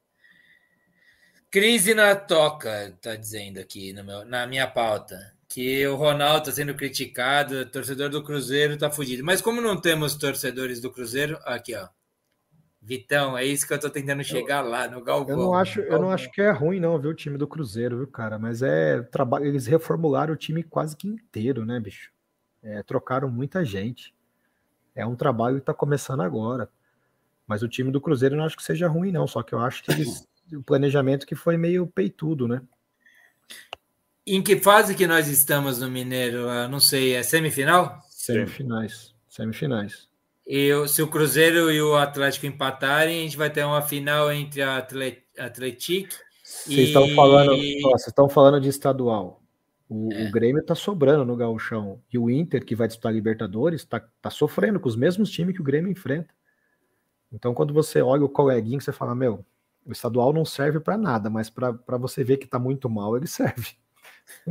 Crise 1.51 1.93
na 1.93 2.16
toca, 2.16 2.97
tá 3.03 3.16
dizendo 3.16 3.61
aqui 3.61 3.93
meu, 3.93 4.24
na 4.24 4.47
minha 4.47 4.66
pauta. 4.66 5.35
Que 5.47 5.86
o 5.86 5.94
Ronaldo 5.94 6.49
está 6.49 6.53
sendo 6.53 6.74
criticado, 6.74 7.66
torcedor 7.66 8.09
do 8.09 8.24
Cruzeiro 8.24 8.78
tá 8.78 8.90
fudido. 8.90 9.23
Mas 9.23 9.43
como 9.43 9.61
não 9.61 9.78
temos 9.78 10.15
torcedores 10.15 10.81
do 10.81 10.90
Cruzeiro, 10.90 11.39
aqui 11.44 11.74
ó, 11.74 11.86
Vitão, 12.85 13.39
é 13.39 13.45
isso 13.45 13.65
que 13.65 13.73
eu 13.73 13.79
tô 13.79 13.89
tentando 13.89 14.25
chegar 14.25 14.65
eu, 14.65 14.69
lá 14.69 14.89
no 14.89 15.01
Galvão. 15.05 15.37
Eu 15.37 15.37
não 15.37 15.55
acho, 15.55 15.81
eu 15.81 16.01
não 16.01 16.11
acho 16.11 16.29
que 16.33 16.43
é 16.43 16.51
ruim 16.51 16.81
não, 16.81 16.99
viu, 16.99 17.13
o 17.13 17.15
time 17.15 17.39
do 17.39 17.47
Cruzeiro, 17.47 17.99
viu, 17.99 18.09
cara, 18.09 18.41
mas 18.41 18.61
é 18.61 19.01
trabalho, 19.03 19.47
eles 19.47 19.69
reformularam 19.69 20.35
o 20.35 20.37
time 20.37 20.65
quase 20.65 20.97
que 20.97 21.07
inteiro, 21.07 21.65
né, 21.65 21.79
bicho? 21.79 22.11
É, 22.61 22.83
trocaram 22.83 23.31
muita 23.31 23.65
gente. 23.65 24.13
É 24.97 25.07
um 25.07 25.15
trabalho 25.15 25.61
que 25.61 25.67
tá 25.67 25.73
começando 25.73 26.23
agora. 26.23 26.69
Mas 27.47 27.63
o 27.63 27.69
time 27.69 27.93
do 27.93 28.01
Cruzeiro 28.01 28.35
eu 28.35 28.39
não 28.39 28.45
acho 28.45 28.57
que 28.57 28.65
seja 28.65 28.89
ruim 28.89 29.13
não, 29.13 29.29
só 29.29 29.45
que 29.45 29.53
eu 29.53 29.61
acho 29.61 29.85
que 29.85 29.93
eles, 29.93 30.27
o 30.53 30.63
planejamento 30.63 31.25
que 31.25 31.37
foi 31.37 31.57
meio 31.57 31.87
peitudo, 31.87 32.49
né? 32.49 32.63
Em 34.27 34.43
que 34.43 34.57
fase 34.57 34.95
que 34.97 35.07
nós 35.07 35.29
estamos 35.29 35.81
no 35.81 35.89
Mineiro? 35.89 36.49
Eu 36.49 36.69
não 36.69 36.81
sei, 36.81 37.15
é 37.15 37.23
semifinal? 37.23 38.01
Semifinais, 38.09 39.15
semifinais. 39.29 40.11
E 40.55 40.87
se 40.87 41.01
o 41.01 41.09
Cruzeiro 41.09 41.73
e 41.73 41.81
o 41.81 41.97
Atlético 41.97 42.45
empatarem, 42.45 43.20
a 43.20 43.23
gente 43.23 43.39
vai 43.39 43.49
ter 43.49 43.65
uma 43.65 43.81
final 43.81 44.31
entre 44.31 44.61
a 44.61 44.77
Atlético. 44.77 46.15
Vocês 46.45 46.79
e... 46.79 46.83
estão 46.89 47.09
falando, 47.15 47.57
vocês 47.57 48.07
estão 48.09 48.29
falando 48.29 48.61
de 48.61 48.69
estadual. 48.69 49.41
O, 49.89 50.12
é. 50.12 50.29
o 50.29 50.31
Grêmio 50.31 50.61
está 50.61 50.74
sobrando 50.74 51.24
no 51.24 51.35
gauchão. 51.37 52.03
E 52.12 52.19
o 52.19 52.29
Inter, 52.29 52.66
que 52.66 52.77
vai 52.77 52.87
disputar 52.87 53.15
Libertadores, 53.15 53.81
está 53.81 53.99
tá 54.20 54.29
sofrendo 54.29 54.79
com 54.79 54.91
os 54.91 54.95
mesmos 54.95 55.31
times 55.31 55.55
que 55.55 55.62
o 55.62 55.65
Grêmio 55.65 55.91
enfrenta. 55.91 56.35
Então, 57.33 57.55
quando 57.55 57.73
você 57.73 58.03
olha 58.03 58.23
o 58.23 58.29
coleguinho, 58.29 58.79
você 58.79 58.93
fala, 58.93 59.15
meu, 59.15 59.43
o 59.87 59.93
estadual 59.93 60.35
não 60.35 60.45
serve 60.45 60.81
para 60.81 60.99
nada, 60.99 61.31
mas 61.31 61.49
para 61.49 61.97
você 61.97 62.23
ver 62.23 62.37
que 62.37 62.45
está 62.45 62.59
muito 62.59 62.91
mal, 62.91 63.16
ele 63.16 63.24
serve. 63.27 63.70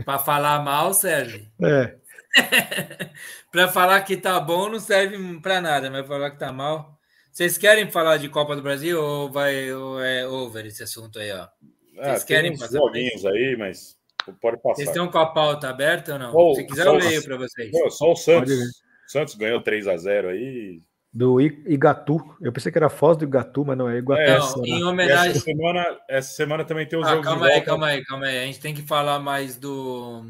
Para 0.04 0.18
falar 0.18 0.64
mal, 0.64 0.96
serve. 0.96 1.48
É. 1.62 1.96
para 3.52 3.68
falar 3.68 4.02
que 4.02 4.18
tá 4.18 4.40
bom 4.40 4.70
não 4.70 4.80
serve 4.80 5.18
para 5.40 5.62
nada, 5.62 5.90
mas 5.90 6.08
falar 6.08 6.32
que 6.32 6.40
tá 6.40 6.52
mal. 6.52 6.98
Vocês 7.32 7.58
querem 7.58 7.90
falar 7.90 8.18
de 8.18 8.28
Copa 8.30 8.56
do 8.56 8.62
Brasil 8.62 9.02
ou 9.02 9.32
vai 9.32 9.72
ou 9.72 10.02
é 10.02 10.28
over 10.28 10.66
esse 10.66 10.84
assunto 10.84 11.20
aí, 11.20 11.32
ó? 11.32 11.48
Vocês 11.96 12.24
ah, 12.24 12.26
querem 12.26 12.58
passar 12.58 12.78
joguinhos 12.78 13.26
aí, 13.26 13.56
mas 13.58 13.98
pode 14.42 14.58
passar. 14.62 14.76
Vocês 14.76 14.90
estão 14.90 15.08
com 15.08 15.18
a 15.18 15.28
pauta 15.28 15.70
aberta 15.70 16.14
ou 16.14 16.20
não? 16.20 16.36
Oh, 16.36 16.56
Se 16.56 16.66
quiser, 16.66 16.86
eu 16.86 16.96
leio 16.96 17.24
para 17.24 17.38
vocês. 17.38 17.72
só 17.90 18.12
o 18.12 18.16
Santos. 18.16 18.82
Santos 19.08 19.36
ganhou 19.36 19.62
3 19.62 19.88
a 19.88 19.98
0 19.98 20.30
aí. 20.30 20.82
Do 21.14 21.42
Igatu. 21.42 22.18
Eu 22.42 22.54
pensei 22.54 22.72
que 22.72 22.78
era 22.78 22.90
Foz 22.90 23.18
do 23.18 23.26
Igatu, 23.26 23.66
mas 23.66 23.78
não 23.78 23.90
é 23.90 23.98
Iguatu. 23.98 24.22
É, 24.22 24.40
não, 24.40 24.66
em 24.66 24.84
homenagem. 24.84 25.32
Essa 25.32 25.40
semana, 25.42 26.00
essa 26.10 26.34
semana 26.34 26.64
também 26.64 26.88
tem 26.88 26.98
os 26.98 27.06
ah, 27.06 27.12
jogos 27.12 27.26
calma 27.26 27.48
aí, 27.48 27.62
calma 27.62 27.88
aí, 27.88 28.04
calma 28.04 28.26
aí. 28.26 28.40
A 28.40 28.46
gente 28.46 28.62
tem 28.62 28.74
que 28.74 28.82
falar 28.82 29.20
mais 29.20 29.58
do 29.58 30.24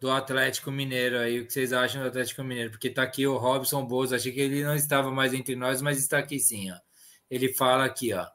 do 0.00 0.10
Atlético 0.10 0.70
Mineiro 0.70 1.18
aí, 1.18 1.40
o 1.40 1.46
que 1.46 1.52
vocês 1.52 1.72
acham 1.72 2.02
do 2.02 2.08
Atlético 2.08 2.42
Mineiro? 2.44 2.70
Porque 2.70 2.90
tá 2.90 3.02
aqui 3.02 3.26
o 3.26 3.36
Robson 3.36 3.84
Bozo, 3.84 4.14
achei 4.14 4.32
que 4.32 4.40
ele 4.40 4.62
não 4.62 4.74
estava 4.74 5.10
mais 5.10 5.34
entre 5.34 5.56
nós, 5.56 5.82
mas 5.82 5.98
está 5.98 6.18
aqui 6.18 6.38
sim, 6.38 6.70
ó. 6.70 6.76
Ele 7.30 7.52
fala 7.52 7.84
aqui, 7.84 8.12
ó. 8.12 8.26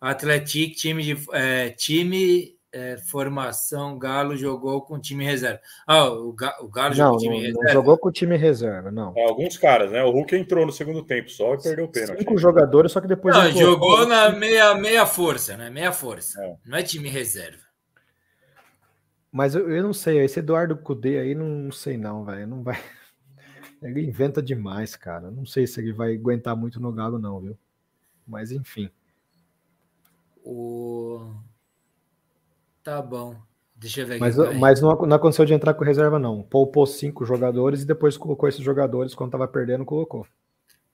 Atlético, 0.00 0.74
time 0.74 1.02
de 1.02 1.16
é, 1.32 1.70
time 1.70 2.56
é, 2.72 2.96
formação 2.96 3.98
Galo 3.98 4.36
jogou 4.36 4.80
com 4.82 4.98
time 4.98 5.24
reserva. 5.24 5.60
Ah, 5.86 6.08
o, 6.10 6.32
Ga, 6.32 6.56
o 6.60 6.68
Galo 6.68 6.94
não, 6.96 7.18
jogou 7.18 7.18
com 7.18 7.20
time 7.20 7.34
não, 7.34 7.40
reserva. 7.40 7.64
Não 7.64 7.72
jogou 7.72 7.98
com 7.98 8.10
time 8.10 8.36
reserva, 8.36 8.90
não. 8.90 9.12
É, 9.16 9.24
alguns 9.24 9.56
caras, 9.56 9.92
né? 9.92 10.02
O 10.02 10.10
Hulk 10.10 10.34
entrou 10.34 10.66
no 10.66 10.72
segundo 10.72 11.04
tempo 11.04 11.30
só 11.30 11.54
e 11.54 11.62
perdeu 11.62 11.84
o 11.84 11.88
pênalti. 11.88 12.18
Cinco 12.18 12.38
jogadores, 12.38 12.92
só 12.92 13.00
que 13.00 13.06
depois. 13.06 13.36
Não, 13.36 13.52
jogou 13.52 14.06
na 14.06 14.30
meia, 14.30 14.74
meia 14.74 15.06
força, 15.06 15.56
né? 15.56 15.70
Meia 15.70 15.92
força. 15.92 16.42
É. 16.42 16.56
Não 16.66 16.78
é 16.78 16.82
time 16.82 17.08
reserva. 17.08 17.71
Mas 19.32 19.54
eu, 19.54 19.70
eu 19.70 19.82
não 19.82 19.94
sei, 19.94 20.20
esse 20.20 20.40
Eduardo 20.40 20.76
Cudê 20.76 21.18
aí 21.18 21.34
não 21.34 21.72
sei 21.72 21.96
não, 21.96 22.22
velho. 22.22 22.46
Não 22.46 22.62
vai. 22.62 22.78
Ele 23.82 24.06
inventa 24.06 24.42
demais, 24.42 24.94
cara. 24.94 25.30
Não 25.30 25.46
sei 25.46 25.66
se 25.66 25.80
ele 25.80 25.92
vai 25.92 26.14
aguentar 26.14 26.54
muito 26.54 26.78
no 26.78 26.92
Galo, 26.92 27.18
não, 27.18 27.40
viu? 27.40 27.58
Mas 28.24 28.52
enfim. 28.52 28.88
O... 30.44 31.34
Tá 32.84 33.02
bom. 33.02 33.34
Deixa 33.74 34.02
eu 34.02 34.06
ver 34.06 34.20
Mas, 34.20 34.36
mas 34.36 34.80
não, 34.80 34.94
não, 34.94 35.16
aconteceu 35.16 35.44
de 35.44 35.52
entrar 35.52 35.74
com 35.74 35.82
reserva, 35.82 36.16
não. 36.16 36.42
Poupou 36.44 36.86
cinco 36.86 37.24
jogadores 37.24 37.82
e 37.82 37.86
depois 37.86 38.16
colocou 38.16 38.48
esses 38.48 38.62
jogadores 38.62 39.16
quando 39.16 39.32
tava 39.32 39.48
perdendo, 39.48 39.84
colocou. 39.84 40.24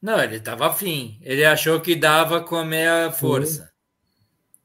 Não, 0.01 0.19
ele 0.23 0.40
tava 0.40 0.69
afim. 0.69 1.19
Ele 1.20 1.44
achou 1.44 1.81
que 1.82 1.94
dava 1.94 2.40
com 2.40 2.56
a 2.56 2.65
meia 2.65 3.12
força. 3.12 3.68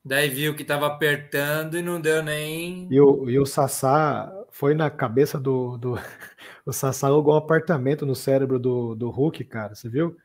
Daí 0.06 0.28
viu 0.28 0.54
que 0.54 0.64
estava 0.64 0.88
apertando 0.88 1.78
e 1.78 1.82
não 1.82 2.02
deu 2.02 2.22
nem. 2.22 2.88
E 2.92 3.00
o, 3.00 3.30
e 3.30 3.40
o 3.40 3.46
Sassá 3.46 4.32
foi 4.52 4.74
na 4.74 4.90
cabeça 4.90 5.40
do. 5.40 5.78
do... 5.78 5.98
O 6.66 6.72
Sassá 6.72 7.08
alugou 7.08 7.34
um 7.34 7.38
apartamento 7.38 8.06
no 8.06 8.16
cérebro 8.16 8.58
do, 8.58 8.96
do 8.96 9.10
Hulk, 9.10 9.44
cara. 9.44 9.76
Você 9.76 9.90
viu? 9.90 10.16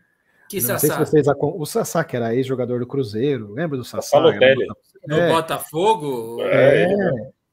Que 0.48 0.60
não 0.60 0.68
Sassá? 0.68 0.78
Sei 0.78 0.90
se 0.90 0.96
vocês... 0.96 1.26
O 1.36 1.66
Sassá, 1.66 2.04
que 2.04 2.14
era 2.14 2.32
ex-jogador 2.32 2.78
do 2.78 2.86
Cruzeiro. 2.86 3.52
Lembra 3.52 3.76
do 3.76 3.84
Sassá? 3.84 4.20
No 4.20 5.16
é. 5.16 5.32
Botafogo? 5.32 6.40
É. 6.42 6.86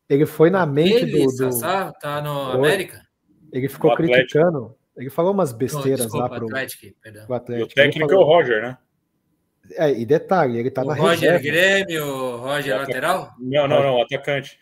Ele 0.08 0.28
foi 0.28 0.52
na 0.52 0.68
mente 0.68 0.98
ele, 0.98 1.26
do, 1.26 1.26
do. 1.26 1.32
Sassá 1.32 1.92
tá 1.94 2.22
no 2.22 2.52
foi. 2.52 2.60
América? 2.60 3.02
Ele 3.52 3.68
ficou 3.68 3.96
criticando. 3.96 4.76
Ele 4.96 5.10
falou 5.10 5.34
umas 5.34 5.52
besteiras 5.52 6.02
oh, 6.02 6.04
desculpa, 6.04 6.28
lá 6.28 6.36
pro 6.38 6.46
Atlético, 6.48 6.96
perdão. 7.02 7.36
Atlético. 7.36 7.72
o 7.72 7.74
técnico 7.74 8.10
falou... 8.10 8.22
é 8.22 8.26
o 8.26 8.28
Roger, 8.28 8.62
né? 8.62 8.78
É, 9.74 9.92
e 9.92 10.06
detalhe, 10.06 10.60
ele 10.60 10.72
tá 10.72 10.84
o 10.84 10.86
na 10.86 10.94
Roger 10.94 11.34
reserva. 11.34 11.44
Grêmio, 11.44 12.38
Roger 12.38 12.78
lateral? 12.78 13.34
Não, 13.40 13.68
não, 13.68 13.84
não, 13.84 14.02
atacante. 14.02 14.60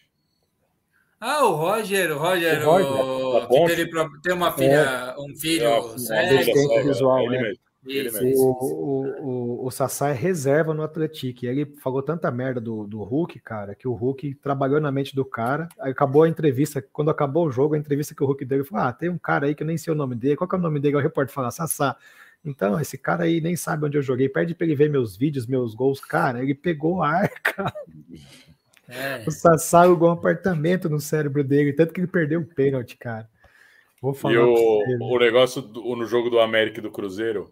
Ah, 1.19 1.45
o 1.45 1.53
Roger, 1.53 2.11
o 2.11 2.17
Roger, 2.17 2.67
o, 2.67 2.71
Roger, 2.71 3.49
o 3.49 3.65
teve, 3.65 3.89
tem 4.21 4.33
uma 4.33 4.51
filha, 4.51 5.15
é, 5.15 5.15
um 5.17 5.33
filho 5.37 5.67
é, 5.67 5.97
cego. 5.97 6.87
visual, 6.87 7.29
né? 7.29 7.53
Isso, 7.85 8.25
isso, 8.25 8.41
o, 8.41 8.51
o, 8.61 9.63
o, 9.63 9.67
o 9.67 9.71
Sassá 9.71 10.09
é 10.09 10.13
reserva 10.13 10.73
no 10.73 10.83
Atlético. 10.83 11.45
E 11.45 11.47
ele 11.47 11.65
falou 11.81 12.01
tanta 12.01 12.31
merda 12.31 12.61
do, 12.61 12.87
do 12.87 13.03
Hulk, 13.03 13.39
cara, 13.39 13.75
que 13.75 13.87
o 13.87 13.93
Hulk 13.93 14.35
trabalhou 14.35 14.79
na 14.79 14.91
mente 14.91 15.15
do 15.15 15.25
cara. 15.25 15.67
Aí 15.79 15.91
acabou 15.91 16.23
a 16.23 16.29
entrevista, 16.29 16.81
quando 16.81 17.11
acabou 17.11 17.45
o 17.45 17.51
jogo, 17.51 17.75
a 17.75 17.77
entrevista 17.77 18.15
que 18.15 18.23
o 18.23 18.25
Hulk 18.25 18.45
deu, 18.45 18.59
ele 18.59 18.67
falou: 18.67 18.85
Ah, 18.85 18.93
tem 18.93 19.09
um 19.09 19.17
cara 19.17 19.47
aí 19.47 19.55
que 19.55 19.63
eu 19.63 19.67
nem 19.67 19.77
sei 19.77 19.93
o 19.93 19.97
nome 19.97 20.15
dele. 20.15 20.37
Qual 20.37 20.47
que 20.47 20.55
é 20.55 20.57
o 20.57 20.61
nome 20.61 20.79
dele? 20.79 20.95
O 20.95 20.99
repórter 20.99 21.33
fala, 21.33 21.51
Sassá. 21.51 21.97
Então, 22.45 22.79
esse 22.79 22.97
cara 22.97 23.23
aí 23.23 23.39
nem 23.39 23.55
sabe 23.55 23.85
onde 23.85 23.97
eu 23.97 24.01
joguei. 24.01 24.27
Pede 24.27 24.53
pra 24.53 24.65
ele 24.65 24.75
ver 24.75 24.89
meus 24.89 25.15
vídeos, 25.15 25.47
meus 25.47 25.73
gols. 25.73 25.99
Cara, 25.99 26.43
ele 26.43 26.53
pegou 26.53 27.01
ar, 27.01 27.29
cara. 27.41 27.73
É. 28.87 29.23
O 29.25 29.31
Sassá 29.31 29.81
alugou 29.81 30.09
um 30.09 30.13
apartamento 30.13 30.89
no 30.89 30.99
cérebro 30.99 31.43
dele, 31.43 31.73
tanto 31.73 31.93
que 31.93 32.01
ele 32.01 32.07
perdeu 32.07 32.41
o 32.41 32.45
pênalti, 32.45 32.97
cara. 32.97 33.29
Vou 34.01 34.13
falar. 34.13 34.35
E 34.35 34.37
o, 34.37 34.83
o 34.99 35.19
negócio 35.19 35.61
do, 35.61 35.95
no 35.95 36.05
jogo 36.05 36.29
do 36.29 36.39
América 36.39 36.79
e 36.79 36.83
do 36.83 36.91
Cruzeiro, 36.91 37.49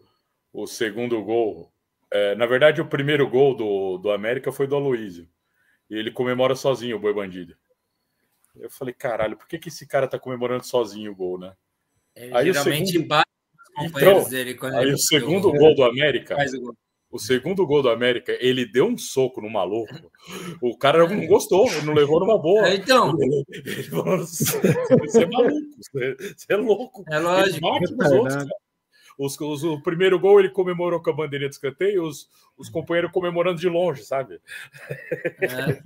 o 0.51 0.67
segundo 0.67 1.23
gol. 1.23 1.71
É, 2.11 2.35
na 2.35 2.45
verdade, 2.45 2.81
o 2.81 2.85
primeiro 2.85 3.29
gol 3.29 3.55
do, 3.55 3.97
do 3.97 4.11
América 4.11 4.51
foi 4.51 4.67
do 4.67 4.75
Aloísio. 4.75 5.27
E 5.89 5.95
ele 5.95 6.11
comemora 6.11 6.55
sozinho 6.55 6.97
o 6.97 6.99
Boi 6.99 7.13
Bandido. 7.13 7.55
Eu 8.57 8.69
falei, 8.69 8.93
caralho, 8.93 9.37
por 9.37 9.47
que, 9.47 9.57
que 9.57 9.69
esse 9.69 9.87
cara 9.87 10.07
tá 10.09 10.19
comemorando 10.19 10.65
sozinho 10.65 11.13
o 11.13 11.15
gol, 11.15 11.39
né? 11.39 11.53
Ele 12.13 12.35
aí 12.35 12.45
geralmente 12.51 12.89
o 12.89 12.91
segundo... 12.91 13.07
bate 13.07 13.31
então, 13.79 14.29
dele 14.29 14.55
quando 14.55 14.75
aí 14.75 14.91
o 14.91 14.97
segundo 14.97 15.49
gol, 15.49 15.59
gol 15.59 15.75
do 15.75 15.83
América. 15.83 16.35
O, 16.35 17.15
o 17.15 17.19
segundo 17.19 17.65
gol 17.65 17.81
do 17.81 17.89
América, 17.89 18.37
ele 18.39 18.65
deu 18.65 18.87
um 18.87 18.97
soco 18.97 19.41
no 19.41 19.49
maluco. 19.49 19.93
O 20.61 20.77
cara 20.77 21.07
não 21.07 21.27
gostou, 21.27 21.67
ele 21.71 21.85
não 21.85 21.93
levou 21.93 22.19
numa 22.19 22.37
boa. 22.37 22.67
É, 22.67 22.75
então. 22.75 23.15
Ele, 23.19 23.43
ele 23.49 23.83
falou, 23.83 24.17
você 24.19 25.23
é 25.23 25.27
maluco, 25.27 25.77
você, 25.77 26.15
é 26.49 26.55
louco. 26.55 27.03
É 27.09 27.19
lógico. 27.19 27.49
Ele 27.49 27.59
bate 27.59 27.95
nos 27.95 28.11
outros, 28.11 28.35
cara. 28.35 28.49
Os, 29.23 29.39
os, 29.39 29.63
o 29.63 29.79
primeiro 29.79 30.19
gol 30.19 30.39
ele 30.39 30.49
comemorou 30.49 30.99
com 30.99 31.11
a 31.11 31.13
bandeirinha 31.13 31.47
de 31.47 31.53
escanteio, 31.53 32.03
os, 32.03 32.27
os 32.57 32.69
companheiros 32.69 33.11
comemorando 33.11 33.59
de 33.59 33.69
longe, 33.69 34.03
sabe? 34.03 34.41
É. 35.39 35.77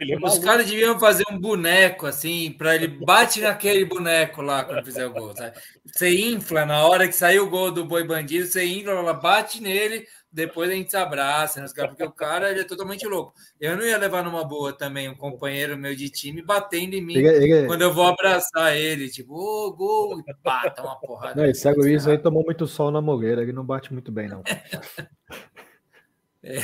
é 0.14 0.16
os 0.16 0.38
caras 0.38 0.66
deviam 0.66 0.98
fazer 0.98 1.24
um 1.30 1.38
boneco 1.38 2.06
assim, 2.06 2.50
para 2.52 2.74
ele 2.74 2.88
bate 2.88 3.42
naquele 3.42 3.84
boneco 3.84 4.40
lá 4.40 4.64
quando 4.64 4.82
fizer 4.82 5.04
o 5.04 5.12
gol. 5.12 5.36
Sabe? 5.36 5.58
Você 5.84 6.08
infla 6.08 6.64
na 6.64 6.86
hora 6.86 7.06
que 7.06 7.14
saiu 7.14 7.44
o 7.44 7.50
gol 7.50 7.70
do 7.70 7.84
boi 7.84 8.02
bandido, 8.02 8.46
você 8.46 8.64
infla, 8.64 9.12
bate 9.12 9.60
nele, 9.60 10.06
depois 10.34 10.68
a 10.68 10.72
gente 10.72 10.90
se 10.90 10.96
abraça, 10.96 11.60
né, 11.60 11.68
porque 11.86 12.02
o 12.02 12.10
cara 12.10 12.50
ele 12.50 12.60
é 12.60 12.64
totalmente 12.64 13.06
louco. 13.06 13.32
Eu 13.60 13.76
não 13.76 13.84
ia 13.84 13.96
levar 13.96 14.24
numa 14.24 14.44
boa 14.44 14.72
também 14.72 15.08
um 15.08 15.14
companheiro 15.14 15.78
meu 15.78 15.94
de 15.94 16.10
time 16.10 16.42
batendo 16.42 16.94
em 16.94 17.00
mim 17.00 17.14
ele, 17.14 17.28
ele... 17.28 17.66
quando 17.68 17.82
eu 17.82 17.94
vou 17.94 18.04
abraçar 18.04 18.76
ele, 18.76 19.08
tipo, 19.08 19.32
ô, 19.32 19.68
oh, 19.68 19.72
gol, 19.72 20.18
e 20.18 20.34
pá, 20.42 20.68
tá 20.68 20.82
uma 20.82 20.98
porrada. 20.98 21.40
Não, 21.40 21.48
esse 21.48 21.70
Luiz 21.70 22.08
aí 22.08 22.18
tomou 22.18 22.44
muito 22.44 22.66
sol 22.66 22.90
na 22.90 23.00
mogueira, 23.00 23.42
ele 23.42 23.52
não 23.52 23.64
bate 23.64 23.92
muito 23.92 24.10
bem, 24.10 24.28
não. 24.28 24.42
é. 26.42 26.58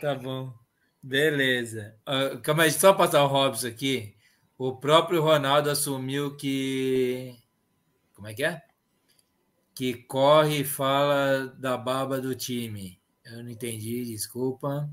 Tá 0.00 0.14
bom. 0.14 0.52
Beleza. 1.02 1.94
Uh, 2.06 2.38
calma 2.40 2.64
aí, 2.64 2.70
só 2.70 2.92
passar 2.92 3.24
o 3.24 3.26
Robson 3.26 3.68
aqui. 3.68 4.14
O 4.58 4.76
próprio 4.76 5.22
Ronaldo 5.22 5.70
assumiu 5.70 6.36
que. 6.36 7.34
Como 8.14 8.28
é 8.28 8.34
que 8.34 8.44
é? 8.44 8.62
Que 9.80 9.94
corre 9.94 10.60
e 10.60 10.64
fala 10.64 11.46
da 11.58 11.74
baba 11.74 12.20
do 12.20 12.34
time. 12.34 13.00
Eu 13.24 13.42
não 13.42 13.48
entendi, 13.48 14.04
desculpa. 14.04 14.86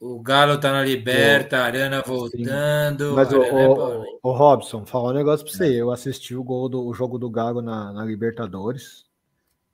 O 0.00 0.18
Galo 0.20 0.58
tá 0.58 0.72
na 0.72 0.82
liberta, 0.82 1.58
a 1.58 1.64
Arana 1.66 2.00
voltando. 2.00 3.12
Mas 3.14 3.30
o, 3.30 3.42
o, 3.42 4.20
o, 4.22 4.32
Robson, 4.32 4.86
falar 4.86 5.10
um 5.10 5.16
negócio 5.16 5.44
pra 5.44 5.54
você. 5.54 5.78
Eu 5.78 5.90
assisti 5.90 6.34
o, 6.34 6.42
gol 6.42 6.66
do, 6.70 6.82
o 6.82 6.94
jogo 6.94 7.18
do 7.18 7.28
Galo 7.28 7.60
na, 7.60 7.92
na 7.92 8.06
Libertadores. 8.06 9.04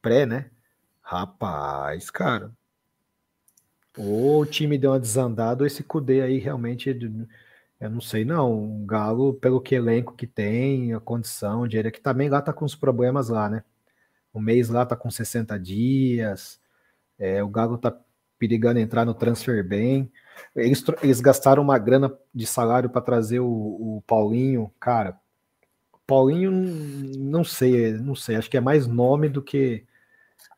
Pré, 0.03 0.27
né? 0.27 0.51
Rapaz, 1.01 2.11
cara. 2.11 2.51
O 3.97 4.45
time 4.45 4.77
deu 4.77 4.91
uma 4.91 4.99
desandada, 4.99 5.65
esse 5.65 5.85
Cudê 5.85 6.21
aí 6.21 6.39
realmente 6.39 6.91
eu 7.81 7.91
não 7.91 8.01
sei, 8.01 8.25
não. 8.25 8.83
O 8.83 8.87
Galo, 8.87 9.35
pelo 9.35 9.61
que 9.61 9.75
elenco 9.75 10.15
que 10.15 10.27
tem, 10.27 10.95
a 10.95 11.01
condição, 11.01 11.63
o 11.63 11.69
dinheiro 11.69 11.93
que 11.93 12.01
também 12.01 12.29
lá 12.29 12.41
tá 12.43 12.53
com 12.53 12.65
os 12.65 12.75
problemas 12.75 13.29
lá, 13.29 13.49
né? 13.49 13.65
O 14.33 14.41
mês 14.41 14.69
lá 14.69 14.85
tá 14.87 14.97
com 14.97 15.11
60 15.11 15.59
dias. 15.59 16.61
É, 17.19 17.43
o 17.43 17.49
Galo 17.49 17.79
tá 17.79 17.97
perigando 18.39 18.79
entrar 18.81 19.05
no 19.05 19.15
transfer 19.15 19.67
bem. 19.67 20.11
Eles, 20.55 20.85
eles 21.03 21.21
gastaram 21.21 21.63
uma 21.63 21.79
grana 21.79 22.13
de 22.35 22.47
salário 22.47 22.91
para 22.91 23.01
trazer 23.01 23.41
o, 23.41 23.47
o, 23.47 24.03
Paulinho, 24.07 24.71
cara. 24.81 25.19
Paulinho, 26.07 26.51
não 26.53 27.45
sei, 27.45 27.93
não 27.93 28.15
sei. 28.15 28.37
Acho 28.37 28.51
que 28.51 28.57
é 28.57 28.61
mais 28.61 28.87
nome 28.87 29.29
do 29.29 29.43
que 29.43 29.85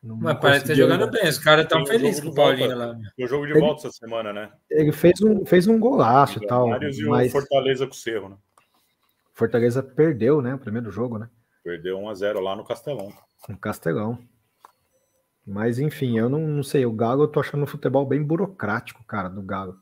não 0.01 0.15
Mas 0.15 0.39
parece 0.39 0.61
que 0.61 0.69
tá 0.69 0.75
jogando 0.75 1.09
bem. 1.11 1.27
Os 1.27 1.37
caras 1.37 1.65
estão 1.65 1.85
felizes 1.85 2.21
com 2.21 2.29
o 2.29 2.33
Paulinho 2.33 2.77
lá. 2.77 2.97
O 3.19 3.27
jogo 3.27 3.45
de 3.45 3.53
volta 3.59 3.87
essa 3.87 3.97
semana, 3.97 4.31
né? 4.31 4.51
Ele 4.69 4.91
fez 4.91 5.21
um, 5.21 5.45
fez 5.45 5.67
um 5.67 5.77
golaço 5.77 6.41
e 6.41 6.47
tal. 6.47 6.69
E 6.81 7.05
mas... 7.05 7.27
o 7.27 7.31
Fortaleza 7.31 7.85
com 7.85 7.93
o 7.93 7.95
Cerro, 7.95 8.29
né? 8.29 8.37
Fortaleza 9.33 9.83
perdeu, 9.83 10.41
né? 10.41 10.55
O 10.55 10.59
primeiro 10.59 10.89
jogo, 10.89 11.17
né? 11.17 11.29
Perdeu 11.63 11.97
1x0 11.99 12.39
lá 12.39 12.55
no 12.55 12.63
Castelão. 12.63 13.11
No 13.47 13.57
Castelão. 13.57 14.17
Mas 15.45 15.79
enfim, 15.79 16.17
eu 16.17 16.29
não, 16.29 16.39
não 16.39 16.63
sei. 16.63 16.85
O 16.85 16.91
Galo 16.93 17.23
eu 17.23 17.27
tô 17.27 17.39
achando 17.39 17.63
o 17.63 17.67
futebol 17.67 18.05
bem 18.05 18.23
burocrático, 18.23 19.03
cara, 19.03 19.27
do 19.27 19.41
Galo. 19.41 19.77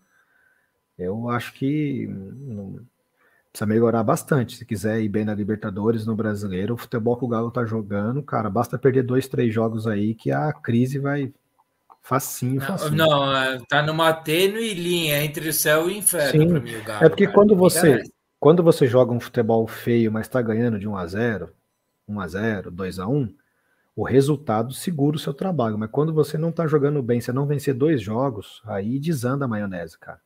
Eu 0.97 1.29
acho 1.29 1.53
que. 1.53 2.07
Não 2.07 2.79
precisa 3.57 3.65
melhorar 3.65 4.03
bastante. 4.03 4.55
Se 4.55 4.65
quiser 4.65 5.01
ir 5.01 5.09
bem 5.09 5.25
na 5.25 5.33
Libertadores, 5.33 6.05
no 6.05 6.15
Brasileiro, 6.15 6.75
o 6.75 6.77
futebol 6.77 7.17
que 7.17 7.25
o 7.25 7.27
Galo 7.27 7.49
tá 7.49 7.65
jogando, 7.65 8.21
cara, 8.21 8.49
basta 8.49 8.77
perder 8.77 9.03
dois, 9.03 9.27
três 9.27 9.53
jogos 9.53 9.87
aí 9.87 10.13
que 10.13 10.31
a 10.31 10.53
crise 10.53 10.99
vai 10.99 11.33
facinho, 12.01 12.61
facinho. 12.61 12.95
Não, 12.95 13.07
não 13.07 13.35
é, 13.35 13.59
tá 13.67 13.81
numa 13.81 14.13
tênue 14.13 14.73
linha 14.73 15.23
entre 15.23 15.49
o 15.49 15.53
céu 15.53 15.89
e 15.89 15.93
o 15.93 15.97
inferno 15.97 16.51
para 16.51 16.59
mim, 16.59 16.75
o 16.75 16.83
Galo. 16.83 17.05
É 17.05 17.09
porque 17.09 17.25
cara, 17.25 17.35
quando 17.35 17.55
você 17.55 18.03
quando 18.39 18.61
você 18.61 18.85
joga 18.85 19.11
um 19.11 19.19
futebol 19.19 19.65
feio, 19.65 20.11
mas 20.11 20.27
tá 20.27 20.39
ganhando 20.41 20.77
de 20.77 20.87
1 20.87 20.95
a 20.95 21.07
0, 21.07 21.49
1 22.07 22.19
a 22.19 22.27
0, 22.27 22.71
2 22.71 22.99
a 22.99 23.07
1, 23.07 23.33
o 23.95 24.03
resultado 24.03 24.71
segura 24.73 25.15
o 25.15 25.19
seu 25.19 25.33
trabalho, 25.33 25.75
mas 25.75 25.89
quando 25.89 26.13
você 26.13 26.37
não 26.37 26.51
tá 26.51 26.67
jogando 26.67 27.01
bem, 27.01 27.19
você 27.19 27.33
não 27.33 27.47
vencer 27.47 27.73
dois 27.73 27.99
jogos, 27.99 28.61
aí 28.63 28.99
desanda 28.99 29.45
a 29.45 29.47
maionese, 29.47 29.97
cara. 29.97 30.21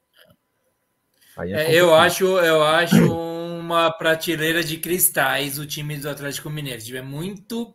É 1.39 1.73
é, 1.73 1.75
eu 1.75 1.95
acho, 1.95 2.25
eu 2.25 2.63
acho 2.63 3.13
uma 3.13 3.89
prateleira 3.91 4.63
de 4.63 4.77
cristais 4.77 5.57
o 5.57 5.65
time 5.65 5.97
do 5.97 6.09
Atlético 6.09 6.49
Mineiro. 6.49 6.97
É 6.97 7.01
muito 7.01 7.73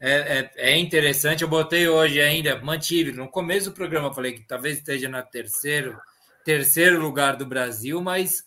é, 0.00 0.10
é, 0.10 0.50
é, 0.72 0.78
interessante. 0.78 1.42
Eu 1.42 1.48
botei 1.48 1.88
hoje 1.88 2.20
ainda, 2.20 2.60
mantive 2.60 3.12
no 3.12 3.28
começo 3.28 3.70
do 3.70 3.74
programa, 3.74 4.12
falei 4.12 4.32
que 4.32 4.46
talvez 4.46 4.78
esteja 4.78 5.08
na 5.08 5.22
terceiro, 5.22 5.96
terceiro 6.44 7.00
lugar 7.00 7.36
do 7.36 7.46
Brasil, 7.46 8.00
mas 8.00 8.42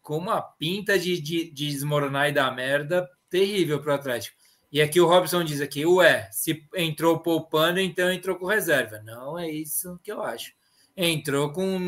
com 0.00 0.18
uma 0.18 0.42
pinta 0.42 0.98
de, 0.98 1.20
de, 1.20 1.50
de 1.50 1.68
desmoronar 1.68 2.28
e 2.28 2.32
dar 2.32 2.54
merda 2.54 3.08
terrível 3.30 3.80
para 3.80 3.92
o 3.92 3.94
Atlético. 3.94 4.36
E 4.72 4.82
aqui 4.82 5.00
o 5.00 5.06
Robson 5.06 5.44
diz 5.44 5.60
aqui, 5.60 5.86
ué, 5.86 6.28
se 6.32 6.66
entrou 6.74 7.20
poupando, 7.20 7.78
então 7.78 8.10
entrou 8.10 8.36
com 8.36 8.46
reserva. 8.46 9.00
Não 9.04 9.38
é 9.38 9.48
isso 9.48 10.00
que 10.02 10.10
eu 10.10 10.22
acho 10.22 10.52
entrou 10.96 11.50
com. 11.52 11.78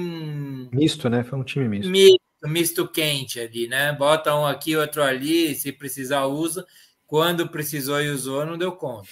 Misto, 0.72 1.08
né? 1.08 1.22
Foi 1.24 1.38
um 1.38 1.44
time 1.44 1.68
misto. 1.68 1.90
Misto, 1.90 2.20
misto 2.44 2.88
quente 2.88 3.40
ali, 3.40 3.66
né? 3.68 3.92
Bota 3.92 4.34
um 4.34 4.46
aqui, 4.46 4.76
outro 4.76 5.02
ali, 5.02 5.54
se 5.54 5.72
precisar, 5.72 6.26
usa. 6.26 6.66
Quando 7.06 7.48
precisou 7.48 8.00
e 8.00 8.08
usou, 8.08 8.44
não 8.46 8.58
deu 8.58 8.72
conta. 8.72 9.10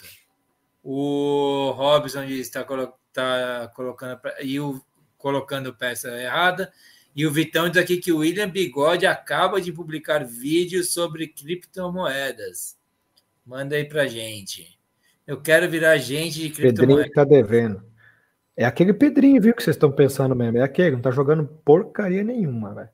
O 0.82 1.70
Robson 1.76 2.24
está 2.24 2.64
tá 3.12 3.70
colocando 3.74 4.20
e 4.40 4.58
o, 4.58 4.80
colocando 5.16 5.74
peça 5.74 6.08
errada. 6.20 6.72
E 7.14 7.26
o 7.26 7.30
Vitão 7.30 7.68
diz 7.68 7.80
aqui 7.80 7.98
que 7.98 8.10
o 8.10 8.18
William 8.18 8.48
Bigode 8.48 9.06
acaba 9.06 9.60
de 9.60 9.70
publicar 9.70 10.24
vídeos 10.24 10.92
sobre 10.94 11.28
criptomoedas. 11.28 12.76
Manda 13.44 13.76
aí 13.76 13.84
pra 13.84 14.06
gente. 14.06 14.78
Eu 15.26 15.40
quero 15.40 15.68
virar 15.68 15.98
gente 15.98 16.40
de 16.40 16.50
criptomoedas. 16.50 17.06
Pedrinho 17.06 17.12
tá 17.12 17.24
devendo. 17.24 17.91
É 18.56 18.64
aquele 18.64 18.92
Pedrinho, 18.92 19.40
viu, 19.40 19.54
que 19.54 19.62
vocês 19.62 19.76
estão 19.76 19.90
pensando 19.90 20.36
mesmo. 20.36 20.58
É 20.58 20.62
aquele, 20.62 20.92
não 20.92 21.00
tá 21.00 21.10
jogando 21.10 21.48
porcaria 21.64 22.22
nenhuma, 22.22 22.74
velho. 22.74 22.88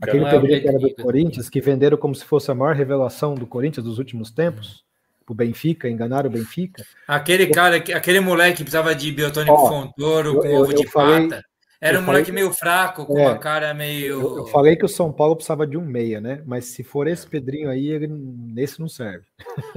Aquele 0.00 0.24
é 0.24 0.30
Pedrinho 0.30 0.60
que 0.60 0.68
era 0.68 0.78
do 0.78 0.94
Corinthians, 0.94 1.48
que 1.48 1.60
venderam 1.60 1.96
como 1.96 2.14
se 2.14 2.24
fosse 2.24 2.50
a 2.50 2.54
maior 2.54 2.74
revelação 2.74 3.34
do 3.34 3.46
Corinthians 3.46 3.84
dos 3.84 3.98
últimos 3.98 4.30
tempos, 4.30 4.84
o 5.28 5.34
Benfica, 5.34 5.88
enganaram 5.88 6.28
o 6.28 6.32
Benfica. 6.32 6.84
Aquele 7.06 7.48
cara, 7.48 7.76
aquele 7.76 8.20
moleque 8.20 8.58
que 8.58 8.64
precisava 8.64 8.94
de 8.94 9.12
biotônico 9.12 9.54
Ó, 9.54 9.68
Fontoro 9.68 10.40
com 10.40 10.54
ovo 10.54 10.72
de 10.72 10.86
falei, 10.88 11.28
pata. 11.28 11.44
Era 11.80 11.98
um 11.98 12.02
moleque 12.02 12.32
meio 12.32 12.52
fraco, 12.52 13.04
com 13.04 13.18
é, 13.18 13.26
uma 13.26 13.38
cara 13.38 13.74
meio. 13.74 14.20
Eu, 14.20 14.36
eu, 14.38 14.46
falei 14.46 14.76
que 14.76 14.84
o 14.84 14.88
São 14.88 15.12
Paulo 15.12 15.36
precisava 15.36 15.66
de 15.66 15.76
um 15.76 15.84
meia, 15.84 16.20
né? 16.20 16.42
Mas 16.46 16.66
se 16.66 16.82
for 16.82 17.06
esse 17.06 17.26
Pedrinho 17.26 17.68
aí, 17.68 17.88
ele, 17.88 18.06
nesse 18.08 18.80
não 18.80 18.88
serve. 18.88 19.26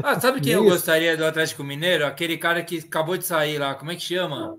Ah, 0.02 0.20
sabe 0.20 0.40
quem 0.42 0.54
eu 0.54 0.64
gostaria 0.64 1.18
do 1.18 1.26
Atlético 1.26 1.64
Mineiro? 1.64 2.06
Aquele 2.06 2.38
cara 2.38 2.64
que 2.64 2.78
acabou 2.78 3.18
de 3.18 3.26
sair 3.26 3.58
lá, 3.58 3.76
como 3.76 3.92
é 3.92 3.96
que 3.96 4.02
chama? 4.02 4.56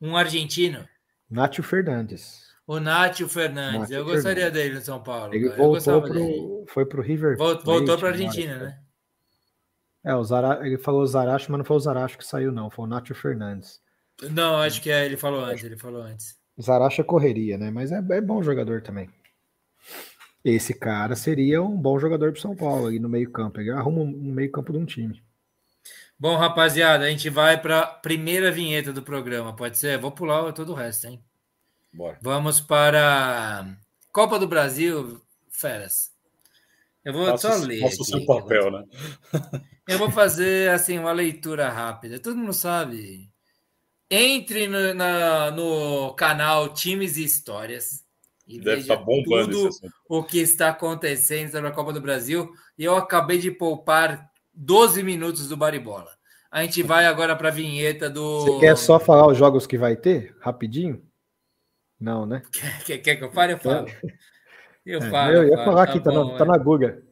Um 0.00 0.16
argentino. 0.16 0.88
Nátio 1.30 1.62
Fernandes. 1.62 2.50
O 2.66 2.80
Nátio 2.80 3.28
Fernandes. 3.28 3.80
Nátio 3.80 3.96
eu 3.96 4.04
gostaria 4.04 4.44
Fernandes. 4.44 4.62
dele 4.62 4.74
no 4.76 4.80
São 4.80 5.02
Paulo. 5.02 5.34
Ele 5.34 5.48
cara. 5.48 5.56
voltou 5.56 6.02
pro, 6.02 6.64
foi 6.68 6.86
pro 6.86 7.02
River. 7.02 7.36
voltou 7.36 7.98
para 7.98 8.08
a 8.08 8.12
Argentina, 8.12 8.56
né? 8.56 8.80
É, 10.02 10.14
o 10.14 10.24
Zara, 10.24 10.66
ele 10.66 10.78
falou 10.78 11.06
Zaracho, 11.06 11.50
mas 11.50 11.58
não 11.58 11.64
foi 11.64 11.76
o 11.76 11.80
Zaracho 11.80 12.16
que 12.16 12.24
saiu, 12.24 12.50
não. 12.50 12.70
Foi 12.70 12.84
o 12.84 12.88
Nátio 12.88 13.14
Fernandes. 13.14 13.80
Não, 14.30 14.56
acho 14.56 14.80
que 14.80 14.90
é, 14.90 15.04
ele 15.04 15.16
falou 15.16 15.44
antes, 15.44 15.64
ele 15.64 15.76
falou 15.76 16.02
antes. 16.02 16.38
Zaracho 16.60 17.00
é 17.00 17.04
correria, 17.04 17.58
né? 17.58 17.70
Mas 17.70 17.92
é, 17.92 17.98
é 17.98 18.20
bom 18.20 18.42
jogador 18.42 18.82
também. 18.82 19.10
Esse 20.44 20.72
cara 20.72 21.14
seria 21.16 21.62
um 21.62 21.76
bom 21.76 21.98
jogador 21.98 22.32
para 22.32 22.40
São 22.40 22.56
Paulo 22.56 22.86
ali 22.86 22.98
no 22.98 23.08
meio 23.08 23.30
campo. 23.30 23.60
Ele 23.60 23.70
arruma 23.70 24.00
um 24.00 24.32
meio 24.32 24.50
campo 24.50 24.72
de 24.72 24.78
um 24.78 24.86
time. 24.86 25.22
Bom, 26.20 26.36
rapaziada, 26.36 27.06
a 27.06 27.08
gente 27.08 27.30
vai 27.30 27.58
para 27.58 27.80
a 27.80 27.86
primeira 27.86 28.52
vinheta 28.52 28.92
do 28.92 29.02
programa, 29.02 29.56
pode 29.56 29.78
ser? 29.78 29.96
Vou 29.96 30.12
pular 30.12 30.52
todo 30.52 30.72
o 30.72 30.74
resto, 30.74 31.06
hein? 31.06 31.24
Bora. 31.90 32.18
Vamos 32.20 32.60
para 32.60 33.74
Copa 34.12 34.38
do 34.38 34.46
Brasil, 34.46 35.18
feras. 35.48 36.12
Eu 37.02 37.14
vou 37.14 37.24
Faça, 37.24 37.58
só 37.58 37.64
ler. 37.64 37.80
Faça 37.80 38.02
o 38.02 38.04
seu 38.04 38.26
papel, 38.26 38.70
né? 38.70 38.84
Eu 39.88 39.98
vou 39.98 40.10
fazer 40.10 40.70
assim 40.70 40.98
uma 40.98 41.10
leitura 41.10 41.70
rápida. 41.70 42.20
Todo 42.20 42.36
mundo 42.36 42.52
sabe. 42.52 43.30
Entre 44.10 44.66
no, 44.66 44.92
na, 44.92 45.50
no 45.50 46.12
canal 46.12 46.74
Times 46.74 47.16
e 47.16 47.24
Histórias 47.24 48.04
e 48.46 48.58
Deve 48.58 48.82
veja 48.82 48.92
estar 48.92 48.96
bombando 48.96 49.70
tudo 49.70 49.92
o 50.06 50.22
que 50.22 50.38
está 50.38 50.68
acontecendo 50.68 51.50
sobre 51.50 51.68
a 51.68 51.72
Copa 51.72 51.94
do 51.94 52.00
Brasil. 52.00 52.52
E 52.76 52.84
eu 52.84 52.94
acabei 52.94 53.38
de 53.38 53.50
poupar 53.50 54.29
12 54.54 55.02
minutos 55.02 55.48
do 55.48 55.56
Baribola. 55.56 56.10
A 56.50 56.62
gente 56.62 56.82
vai 56.82 57.06
agora 57.06 57.36
para 57.36 57.48
a 57.48 57.52
vinheta 57.52 58.10
do. 58.10 58.40
Você 58.40 58.58
quer 58.60 58.76
só 58.76 58.98
falar 58.98 59.26
os 59.28 59.38
jogos 59.38 59.66
que 59.66 59.78
vai 59.78 59.94
ter? 59.96 60.34
Rapidinho? 60.40 61.02
Não, 61.98 62.24
né? 62.26 62.42
Quer, 62.86 62.98
quer 62.98 63.16
que 63.16 63.24
eu 63.24 63.30
fale? 63.30 63.52
Eu 63.52 63.58
falo. 63.58 63.86
Eu 64.86 65.00
É, 65.00 65.10
falo. 65.10 65.32
eu 65.34 65.44
ia 65.44 65.56
falo. 65.56 65.64
falar 65.64 65.82
aqui, 65.82 66.00
tá, 66.00 66.10
bom, 66.10 66.32
na, 66.32 66.38
tá 66.38 66.44
é. 66.44 66.48
na 66.48 66.56
Guga. 66.56 67.02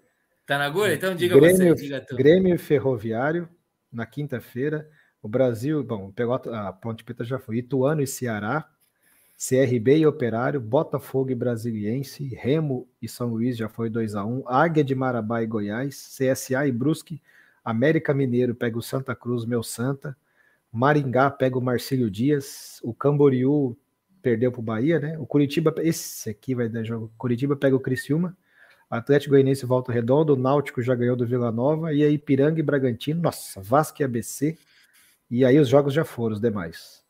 Tá 0.46 0.58
na 0.58 0.70
Guga? 0.70 0.94
Então 0.94 1.14
diga 1.14 1.34
Grêmio, 1.38 1.76
você, 1.76 1.82
diga. 1.82 2.06
Grêmio 2.12 2.58
Ferroviário, 2.58 3.48
na 3.92 4.06
quinta-feira. 4.06 4.88
O 5.22 5.28
Brasil, 5.28 5.84
bom, 5.84 6.10
pegou 6.10 6.34
a, 6.34 6.68
a 6.68 6.72
Ponte 6.72 7.04
Preta 7.04 7.22
já 7.24 7.38
foi. 7.38 7.58
Ituano 7.58 8.00
e 8.00 8.06
Ceará. 8.06 8.66
CRB 9.38 9.98
e 9.98 10.06
Operário, 10.06 10.60
Botafogo 10.60 11.30
e 11.30 11.34
Brasiliense, 11.34 12.26
Remo 12.34 12.88
e 13.00 13.08
São 13.08 13.28
Luís 13.28 13.56
já 13.56 13.68
foi 13.68 13.88
2 13.88 14.16
a 14.16 14.24
1 14.24 14.42
Águia 14.48 14.82
de 14.82 14.96
Marabá 14.96 15.44
e 15.44 15.46
Goiás, 15.46 16.18
CSA 16.18 16.66
e 16.66 16.72
Brusque, 16.72 17.22
América 17.64 18.12
Mineiro 18.12 18.52
pega 18.52 18.76
o 18.76 18.82
Santa 18.82 19.14
Cruz, 19.14 19.44
meu 19.44 19.62
Santa, 19.62 20.16
Maringá 20.72 21.30
pega 21.30 21.56
o 21.56 21.62
Marcílio 21.62 22.10
Dias, 22.10 22.80
o 22.82 22.92
Camboriú 22.92 23.76
perdeu 24.20 24.50
para 24.50 24.60
o 24.60 24.62
Bahia, 24.62 24.98
né? 24.98 25.16
O 25.18 25.24
Curitiba, 25.24 25.72
esse 25.78 26.28
aqui 26.28 26.52
vai 26.52 26.68
dar 26.68 26.82
jogo. 26.82 27.12
Curitiba 27.16 27.54
pega 27.54 27.76
o 27.76 27.80
Criciúma, 27.80 28.36
Atlético 28.90 29.34
Goianiense 29.34 29.64
volta 29.64 29.92
redondo, 29.92 30.34
o 30.34 30.36
Náutico 30.36 30.82
já 30.82 30.96
ganhou 30.96 31.14
do 31.14 31.24
Vila 31.24 31.52
Nova, 31.52 31.94
e 31.94 32.02
aí 32.02 32.18
Piranga 32.18 32.58
e 32.58 32.62
Bragantino, 32.62 33.22
nossa, 33.22 33.62
Vasco 33.62 34.02
e 34.02 34.04
ABC, 34.04 34.58
e 35.30 35.44
aí 35.44 35.60
os 35.60 35.68
jogos 35.68 35.94
já 35.94 36.04
foram, 36.04 36.34
os 36.34 36.40
demais. 36.40 37.06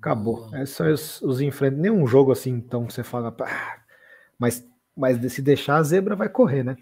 Acabou. 0.00 0.48
Esses 0.56 0.76
são 0.76 0.90
os, 0.92 1.22
os 1.22 1.40
enfrentamentos. 1.40 1.92
Nenhum 1.92 2.06
jogo 2.06 2.32
assim, 2.32 2.50
então, 2.50 2.86
que 2.86 2.92
você 2.92 3.04
fala. 3.04 3.34
"Ah", 3.40 3.78
Mas, 4.38 4.66
mas 4.96 5.32
se 5.32 5.42
deixar, 5.42 5.76
a 5.76 5.82
zebra 5.82 6.16
vai 6.16 6.28
correr, 6.28 6.64
né? 6.64 6.76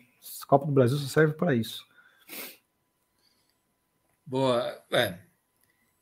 Copa 0.47 0.67
do 0.67 0.73
Brasil 0.73 0.97
só 0.99 1.09
serve 1.09 1.35
para 1.35 1.55
isso. 1.55 1.87
Boa. 4.27 4.83
É. 4.93 5.19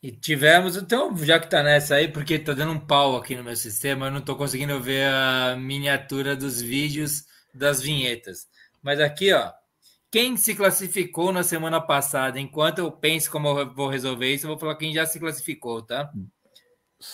E 0.02 0.12
tivemos, 0.12 0.76
então, 0.76 1.16
já 1.18 1.40
que 1.40 1.48
tá 1.51 1.62
nessa 1.62 1.97
aí, 1.97 2.09
porque 2.09 2.38
tá 2.38 2.52
dando 2.55 2.72
um 2.72 2.80
pau 2.80 3.16
aqui 3.16 3.34
no 3.36 3.44
meu 3.44 3.56
sistema, 3.56 4.06
eu 4.06 4.10
não 4.12 4.20
tô 4.20 4.36
conseguindo 4.36 4.80
ver 4.80 5.09
a 5.09 5.56
miniatura 5.56 6.36
dos 6.36 6.60
vídeos 6.60 7.24
das 7.55 7.80
vinhetas. 7.82 8.47
Mas 8.82 9.01
aqui, 9.01 9.32
ó, 9.32 9.52
quem 10.10 10.36
se 10.36 10.55
classificou 10.55 11.32
na 11.32 11.43
semana 11.43 11.80
passada, 11.80 12.38
enquanto 12.40 12.78
eu 12.80 12.93
penso 12.93 13.30
como 13.30 13.48
eu 13.60 13.74
vou 13.74 13.88
resolver 13.88 14.32
isso, 14.32 14.47
eu 14.47 14.51
vou 14.51 14.59
falar 14.59 14.76
quem 14.76 14.93
já 14.94 15.06
se 15.06 15.18
classificou, 15.20 15.82
tá? 15.82 16.12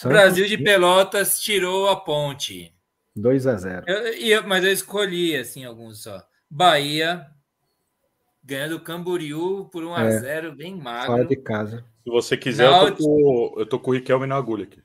Santos, 0.01 0.17
Brasil 0.19 0.47
de 0.47 0.59
Pelotas 0.59 1.41
tirou 1.41 1.89
a 1.89 1.97
ponte. 1.97 2.75
2 3.15 3.47
a 3.47 3.57
0 3.57 3.85
Eu- 3.87 4.15
e 4.15 4.31
eu- 4.31 4.47
mas 4.47 4.65
eu 4.65 4.73
escolhi, 4.73 5.37
assim, 5.37 5.65
alguns 5.65 6.03
só. 6.03 6.23
Bahia, 6.51 7.27
ganhando 8.43 8.77
o 8.77 8.81
Camboriú 8.81 9.69
por 9.71 9.85
1 9.85 9.95
a 9.95 10.05
É. 10.05 10.19
0 10.19 10.53
bem 10.53 10.81
Fora 10.81 11.09
magro. 11.09 11.29
de 11.29 11.37
casa. 11.37 11.85
Se 12.03 12.11
você 12.11 12.37
quiser, 12.37 12.67
eu 12.67 12.95
tô, 12.97 13.05
com, 13.05 13.55
eu 13.59 13.67
tô 13.67 13.79
com 13.79 13.91
o 13.91 13.95
Riquelme 13.95 14.27
na 14.27 14.37
agulha 14.37 14.65
aqui. 14.65 14.83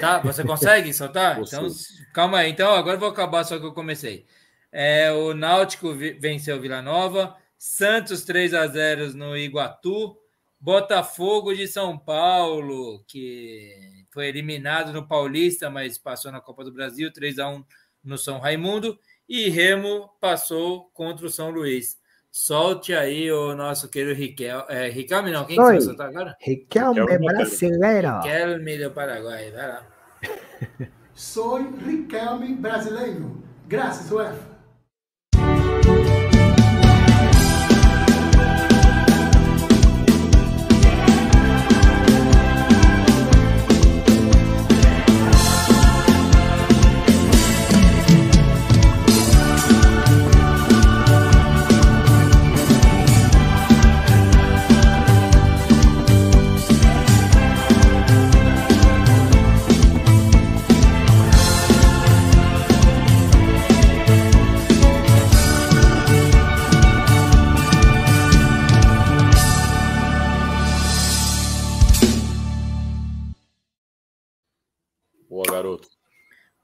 Tá, 0.00 0.18
você 0.20 0.42
consegue 0.44 0.92
soltar? 0.94 1.40
Então, 1.40 1.68
calma 2.12 2.38
aí. 2.38 2.50
Então, 2.50 2.72
agora 2.72 2.96
eu 2.96 3.00
vou 3.00 3.08
acabar 3.08 3.44
só 3.44 3.58
que 3.58 3.64
eu 3.66 3.72
comecei. 3.72 4.24
É, 4.72 5.12
o 5.12 5.34
Náutico 5.34 5.92
venceu 5.94 6.56
o 6.56 6.60
Vila 6.60 6.82
Nova, 6.82 7.36
Santos 7.56 8.24
3 8.24 8.52
a 8.54 8.66
0 8.66 9.14
no 9.16 9.36
Iguatu, 9.36 10.16
Botafogo 10.60 11.54
de 11.54 11.68
São 11.68 11.96
Paulo, 11.98 13.04
que 13.06 13.93
foi 14.14 14.28
eliminado 14.28 14.92
no 14.92 15.06
Paulista, 15.06 15.68
mas 15.68 15.98
passou 15.98 16.30
na 16.30 16.40
Copa 16.40 16.62
do 16.62 16.72
Brasil, 16.72 17.12
3 17.12 17.40
a 17.40 17.48
1 17.48 17.64
no 18.04 18.16
São 18.16 18.38
Raimundo, 18.38 18.96
e 19.28 19.50
Remo 19.50 20.08
passou 20.20 20.88
contra 20.94 21.26
o 21.26 21.30
São 21.30 21.50
Luís. 21.50 21.98
Solte 22.30 22.94
aí 22.94 23.30
o 23.30 23.56
nosso 23.56 23.88
querido 23.88 24.14
Riquel. 24.14 24.64
É, 24.68 24.88
Riquelme 24.88 25.32
não, 25.32 25.44
quem 25.44 25.56
que 25.56 25.62
Oi. 25.62 25.80
soltar 25.80 26.08
agora? 26.08 26.36
Riquelme 26.40 27.00
Riquelme 27.00 27.26
brasileiro. 27.26 28.16
Riquelme 28.18 28.78
do 28.78 28.90
Paraguai, 28.92 29.50
vai 29.50 29.68
lá. 29.68 29.86
Soy 31.12 31.68
Riquelme 31.84 32.54
brasileiro. 32.54 33.42
Graças, 33.66 34.12
UEFA. 34.12 34.53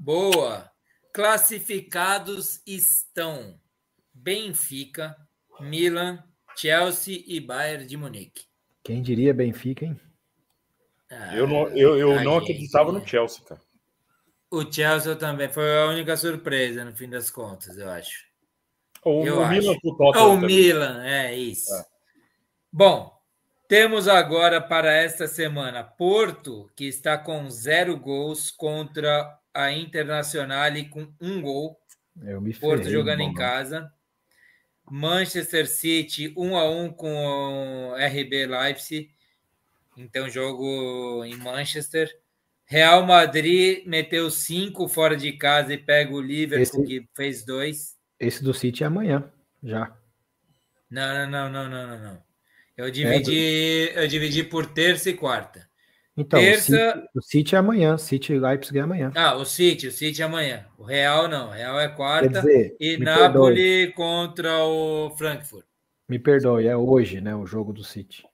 Boa. 0.00 0.72
Classificados 1.12 2.62
estão 2.66 3.60
Benfica, 4.14 5.14
Milan, 5.60 6.24
Chelsea 6.56 7.22
e 7.26 7.38
Bayern 7.38 7.84
de 7.84 7.98
Munique. 7.98 8.44
Quem 8.82 9.02
diria 9.02 9.34
Benfica, 9.34 9.84
hein? 9.84 10.00
Ah, 11.10 11.36
Eu 11.36 11.46
não, 11.46 11.68
eu, 11.68 11.98
eu 11.98 12.24
não 12.24 12.40
gente, 12.40 12.52
acreditava 12.52 12.92
né? 12.92 13.00
no 13.00 13.06
Chelsea, 13.06 13.44
cara. 13.44 13.60
O 14.50 14.72
Chelsea 14.72 15.14
também 15.16 15.50
foi 15.50 15.78
a 15.78 15.86
única 15.88 16.16
surpresa 16.16 16.82
no 16.82 16.96
fim 16.96 17.08
das 17.10 17.30
contas, 17.30 17.76
eu 17.76 17.90
acho. 17.90 18.24
O, 19.04 19.26
Eu 19.26 19.38
o 19.38 19.42
acho. 19.42 19.52
Milan 19.52 19.78
pro 19.80 19.96
Tottenham 19.98 20.26
Ou 20.28 20.34
o. 20.34 20.40
Milan, 20.40 21.04
é 21.04 21.34
isso. 21.36 21.74
É. 21.74 21.84
Bom, 22.72 23.12
temos 23.68 24.08
agora 24.08 24.62
para 24.62 24.94
esta 24.94 25.28
semana 25.28 25.84
Porto, 25.84 26.70
que 26.74 26.86
está 26.86 27.18
com 27.18 27.50
zero 27.50 27.98
gols 27.98 28.50
contra 28.50 29.38
a 29.54 29.72
Internacional 29.72 30.70
com 30.90 31.12
um 31.20 31.40
gol. 31.40 31.80
Eu 32.22 32.40
me 32.40 32.52
Porto 32.54 32.82
ferrei, 32.82 32.92
jogando 32.92 33.20
em 33.20 33.34
casa. 33.34 33.92
Manchester 34.90 35.68
City 35.68 36.32
1 36.36 36.56
a 36.56 36.68
1 36.68 36.92
com 36.92 37.90
o 37.90 37.94
RB 37.94 38.46
Leipzig. 38.46 39.10
Então 39.96 40.28
jogo 40.28 41.24
em 41.24 41.36
Manchester. 41.36 42.10
Real 42.64 43.04
Madrid 43.06 43.84
meteu 43.86 44.30
cinco 44.30 44.88
fora 44.88 45.16
de 45.16 45.32
casa 45.32 45.72
e 45.74 45.78
pega 45.78 46.12
o 46.12 46.20
Liverpool 46.20 46.62
Esse- 46.62 46.84
que 46.84 47.08
fez 47.14 47.44
dois. 47.44 47.96
Esse 48.18 48.42
do 48.44 48.52
City 48.54 48.82
é 48.84 48.86
amanhã, 48.86 49.30
já. 49.62 49.96
Não, 50.90 51.14
não, 51.14 51.30
não, 51.30 51.50
não, 51.50 51.68
não, 51.70 51.86
não, 51.88 51.98
não. 52.02 52.14
É, 52.76 52.82
Eu 52.82 52.90
dividi, 52.90 53.90
eu 53.94 54.06
dividi 54.08 54.42
por 54.44 54.66
terça 54.66 55.08
e 55.10 55.14
quarta. 55.14 55.68
Então, 56.20 56.38
o 56.38 56.42
Terça- 56.42 56.62
City, 56.94 57.08
o 57.14 57.22
City 57.22 57.54
é 57.54 57.58
amanhã. 57.58 57.98
City 57.98 58.32
e 58.34 58.38
Leipzig 58.38 58.78
é 58.78 58.82
amanhã. 58.82 59.12
Ah, 59.16 59.36
o 59.36 59.44
City, 59.44 59.86
o 59.88 59.92
City 59.92 60.22
amanhã. 60.22 60.66
O 60.76 60.84
Real 60.84 61.28
não, 61.28 61.48
o 61.48 61.50
Real 61.50 61.78
é 61.80 61.88
Quer 61.88 61.96
quarta 61.96 62.28
dizer, 62.28 62.76
e 62.78 62.96
Napoli 62.98 63.92
contra 63.94 64.64
o 64.64 65.10
Frankfurt. 65.16 65.64
Me 66.08 66.18
perdoe, 66.18 66.66
é 66.66 66.76
hoje, 66.76 67.20
né? 67.20 67.34
O 67.34 67.46
jogo 67.46 67.72
do 67.72 67.82
City. 67.84 68.24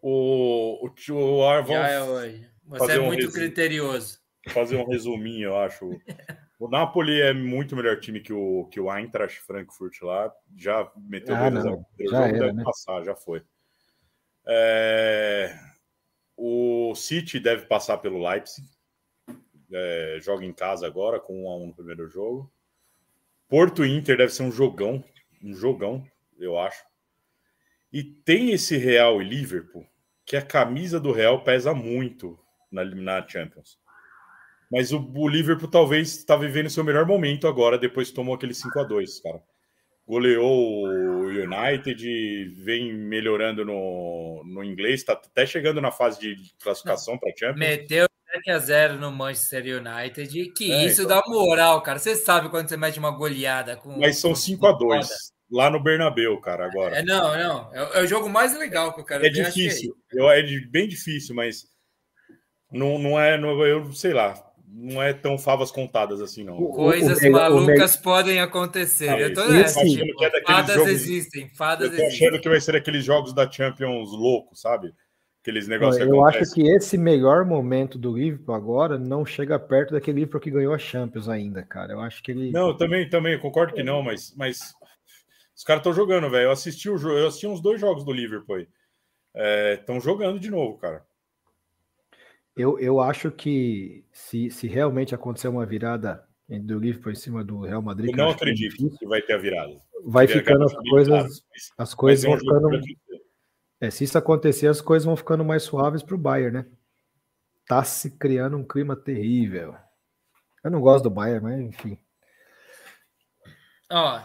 O, 0.00 0.86
o, 0.86 0.90
tio- 0.90 1.16
o 1.16 1.44
Arvão 1.46 1.74
Já 1.76 1.88
é 1.88 2.02
hoje. 2.02 2.48
Você 2.66 2.92
é 2.92 3.00
um 3.00 3.06
muito 3.06 3.20
resumo. 3.24 3.32
criterioso. 3.34 4.18
fazer 4.50 4.76
um 4.76 4.86
resuminho, 4.88 5.48
eu 5.48 5.56
acho. 5.58 5.90
O 6.60 6.66
Napoli 6.68 7.20
é 7.20 7.32
muito 7.32 7.76
melhor 7.76 8.00
time 8.00 8.18
que 8.18 8.32
o, 8.32 8.64
que 8.64 8.80
o 8.80 8.92
Eintracht 8.92 9.40
Frankfurt 9.42 10.02
lá. 10.02 10.28
Já 10.56 10.90
meteu 10.96 11.36
Ah, 11.36 11.48
dois 11.50 11.64
não. 11.64 11.74
O 11.74 12.10
Já 12.10 12.26
era, 12.26 12.32
deve 12.38 12.52
né? 12.52 12.62
passar, 12.64 13.04
já 13.04 13.14
foi. 13.14 13.42
É, 14.44 15.54
O 16.40 16.94
City 16.94 17.40
deve 17.40 17.66
passar 17.66 17.98
pelo 17.98 18.24
Leipzig. 18.24 18.64
É, 19.72 20.18
joga 20.22 20.44
em 20.44 20.52
casa 20.52 20.86
agora, 20.86 21.18
com 21.18 21.46
1 21.46 21.50
a 21.50 21.56
1 21.56 21.66
no 21.66 21.74
primeiro 21.74 22.08
jogo. 22.08 22.48
Porto 23.48 23.84
Inter 23.84 24.16
deve 24.16 24.32
ser 24.32 24.44
um 24.44 24.52
jogão. 24.52 25.02
Um 25.42 25.52
jogão, 25.52 26.06
eu 26.38 26.56
acho. 26.56 26.84
E 27.92 28.04
tem 28.04 28.52
esse 28.52 28.76
Real 28.76 29.20
e 29.20 29.24
Liverpool, 29.24 29.84
que 30.24 30.36
a 30.36 30.42
camisa 30.42 31.00
do 31.00 31.10
Real 31.10 31.42
pesa 31.42 31.74
muito 31.74 32.38
na, 32.70 32.84
na 32.84 33.26
Champions. 33.26 33.76
Mas 34.70 34.92
o, 34.92 35.10
o 35.16 35.28
Liverpool 35.28 35.68
talvez 35.68 36.18
está 36.18 36.36
vivendo 36.36 36.70
seu 36.70 36.84
melhor 36.84 37.04
momento 37.04 37.48
agora, 37.48 37.76
depois 37.76 38.12
tomou 38.12 38.36
aquele 38.36 38.54
5 38.54 38.78
a 38.78 38.84
2 38.84 39.20
cara. 39.20 39.42
Goleou 40.06 41.17
United, 41.30 42.54
vem 42.64 42.92
melhorando 42.92 43.64
no, 43.64 44.42
no 44.46 44.64
inglês, 44.64 45.00
está 45.00 45.12
até 45.12 45.46
chegando 45.46 45.80
na 45.80 45.90
fase 45.90 46.20
de 46.20 46.36
classificação 46.62 47.18
para 47.18 47.32
Champions. 47.36 47.58
Meteu 47.58 48.06
7 48.32 48.50
a 48.50 48.58
0 48.58 48.94
no 48.98 49.10
Manchester 49.10 49.80
United, 49.80 50.52
que 50.52 50.70
é, 50.70 50.84
isso 50.84 51.02
então... 51.02 51.20
dá 51.20 51.22
moral, 51.26 51.82
cara. 51.82 51.98
Você 51.98 52.16
sabe 52.16 52.48
quando 52.48 52.68
você 52.68 52.76
mete 52.76 52.98
uma 52.98 53.10
goleada 53.10 53.76
com. 53.76 53.98
Mas 53.98 54.18
são 54.18 54.34
5 54.34 54.66
a 54.66 54.72
2 54.72 55.08
lá 55.50 55.70
no 55.70 55.82
Bernabéu, 55.82 56.38
cara, 56.40 56.66
agora. 56.66 56.98
É, 56.98 57.02
não, 57.02 57.36
não. 57.36 57.74
É, 57.74 58.00
é, 58.00 58.02
o 58.02 58.06
jogo 58.06 58.28
mais 58.28 58.56
legal 58.58 58.92
que 58.92 59.00
eu 59.00 59.04
quero 59.04 59.26
é 59.26 59.30
ver. 59.30 59.44
Difícil. 59.44 59.94
É, 60.12 60.20
eu, 60.20 60.30
é 60.30 60.42
bem 60.70 60.88
difícil, 60.88 61.34
mas 61.34 61.66
não, 62.70 62.98
não 62.98 63.18
é. 63.18 63.38
Não, 63.38 63.64
eu 63.64 63.92
sei 63.92 64.12
lá 64.12 64.47
não 64.72 65.02
é 65.02 65.12
tão 65.12 65.38
favas 65.38 65.70
contadas 65.70 66.20
assim, 66.20 66.44
não. 66.44 66.56
Coisas 66.56 67.22
o, 67.22 67.28
o, 67.28 67.32
malucas 67.32 67.94
o, 67.94 68.02
podem 68.02 68.40
acontecer. 68.40 69.08
Ah, 69.08 69.20
eu 69.20 69.34
tô 69.34 69.46
nessa, 69.48 69.84
tipo, 69.84 70.24
é 70.24 70.42
fadas 70.42 70.74
jogos, 70.74 70.90
existem, 70.90 71.48
fadas 71.48 71.90
eu 71.90 71.96
tô 71.96 72.02
existem. 72.02 72.26
achando 72.26 72.40
que 72.40 72.48
vai 72.48 72.60
ser 72.60 72.76
aqueles 72.76 73.04
jogos 73.04 73.32
da 73.32 73.50
Champions 73.50 74.10
loucos, 74.12 74.60
sabe? 74.60 74.92
Aqueles 75.40 75.66
negócios 75.66 76.06
Eu 76.06 76.24
acho 76.26 76.52
que 76.52 76.62
esse 76.68 76.98
melhor 76.98 77.44
momento 77.44 77.98
do 77.98 78.16
Liverpool 78.16 78.54
agora 78.54 78.98
não 78.98 79.24
chega 79.24 79.58
perto 79.58 79.92
daquele 79.92 80.20
Liverpool 80.20 80.40
que 80.40 80.50
ganhou 80.50 80.74
a 80.74 80.78
Champions 80.78 81.28
ainda, 81.28 81.62
cara. 81.62 81.92
Eu 81.92 82.00
acho 82.00 82.22
que 82.22 82.30
ele. 82.30 82.50
Não, 82.50 82.76
também, 82.76 83.08
também, 83.08 83.38
concordo 83.38 83.72
que 83.72 83.82
não, 83.82 84.02
mas, 84.02 84.34
mas 84.36 84.74
os 85.56 85.64
caras 85.64 85.80
estão 85.80 85.92
jogando, 85.92 86.28
velho. 86.28 86.44
Eu 86.44 86.50
assisti 86.50 86.90
o 86.90 86.98
jogo, 86.98 87.16
eu 87.16 87.28
assisti 87.28 87.46
uns 87.46 87.62
dois 87.62 87.80
jogos 87.80 88.04
do 88.04 88.12
Liverpool 88.12 88.56
aí. 88.56 88.68
Estão 89.74 89.96
é, 89.96 90.00
jogando 90.00 90.38
de 90.38 90.50
novo, 90.50 90.76
cara. 90.76 91.04
Eu, 92.58 92.78
eu 92.78 93.00
acho 93.00 93.30
que 93.30 94.04
se, 94.10 94.50
se 94.50 94.66
realmente 94.66 95.14
acontecer 95.14 95.46
uma 95.48 95.64
virada 95.64 96.26
do 96.48 96.78
Liverpool 96.78 97.12
em 97.12 97.14
cima 97.14 97.44
do 97.44 97.60
Real 97.60 97.82
Madrid. 97.82 98.10
Eu 98.10 98.16
não 98.16 98.28
é 98.28 98.32
acredito 98.32 98.76
que, 98.76 98.90
que 98.98 99.06
vai 99.06 99.20
ter 99.20 99.34
a 99.34 99.38
virada. 99.38 99.76
Vai 100.04 100.26
ficando 100.26 100.64
as 100.64 100.74
coisas. 100.74 101.44
As 101.76 101.94
coisas 101.94 102.24
vão 102.24 102.38
ficando. 102.38 102.80
É, 103.80 103.90
se 103.90 104.04
isso 104.04 104.16
acontecer, 104.16 104.66
as 104.66 104.80
coisas 104.80 105.04
vão 105.04 105.16
ficando 105.16 105.44
mais 105.44 105.62
suaves 105.62 106.02
para 106.02 106.14
o 106.14 106.18
Bayern, 106.18 106.58
né? 106.58 106.66
Tá 107.66 107.84
se 107.84 108.18
criando 108.18 108.56
um 108.56 108.66
clima 108.66 108.96
terrível. 108.96 109.76
Eu 110.64 110.70
não 110.70 110.80
gosto 110.80 111.04
do 111.04 111.10
Bayern, 111.10 111.44
mas 111.44 111.60
enfim. 111.60 111.98
Ó, 113.90 114.20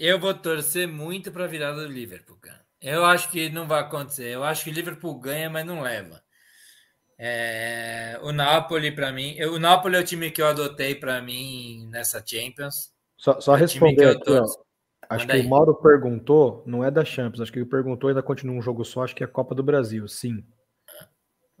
eu 0.00 0.18
vou 0.18 0.34
torcer 0.34 0.88
muito 0.88 1.30
para 1.30 1.44
a 1.44 1.48
virada 1.48 1.86
do 1.86 1.92
Liverpool, 1.92 2.38
cara. 2.40 2.66
Eu 2.80 3.04
acho 3.04 3.30
que 3.30 3.50
não 3.50 3.68
vai 3.68 3.80
acontecer. 3.80 4.28
Eu 4.28 4.42
acho 4.42 4.64
que 4.64 4.70
o 4.70 4.72
Liverpool 4.72 5.18
ganha, 5.20 5.50
mas 5.50 5.66
não 5.66 5.80
leva. 5.80 6.22
É, 7.18 8.18
o 8.22 8.30
Napoli, 8.30 8.92
para 8.92 9.10
mim, 9.10 9.34
eu, 9.36 9.54
o 9.54 9.58
Napoli 9.58 9.96
é 9.96 10.00
o 10.00 10.04
time 10.04 10.30
que 10.30 10.40
eu 10.40 10.46
adotei 10.46 10.94
para 10.94 11.20
mim 11.20 11.88
nessa 11.90 12.22
Champions. 12.24 12.92
Só, 13.16 13.40
só 13.40 13.56
é 13.56 13.60
responder 13.60 14.16
aqui, 14.16 14.30
ó. 14.30 14.44
Acho 15.10 15.22
Manda 15.22 15.32
que 15.32 15.40
aí. 15.40 15.46
o 15.46 15.48
Mauro 15.48 15.74
perguntou, 15.74 16.62
não 16.66 16.84
é 16.84 16.90
da 16.90 17.04
Champions, 17.04 17.40
acho 17.40 17.52
que 17.52 17.58
ele 17.58 17.66
perguntou 17.66 18.08
ainda 18.08 18.22
continua 18.22 18.54
um 18.54 18.62
jogo 18.62 18.84
só, 18.84 19.02
acho 19.02 19.16
que 19.16 19.24
é 19.24 19.26
a 19.26 19.30
Copa 19.30 19.54
do 19.54 19.62
Brasil, 19.62 20.06
sim. 20.06 20.44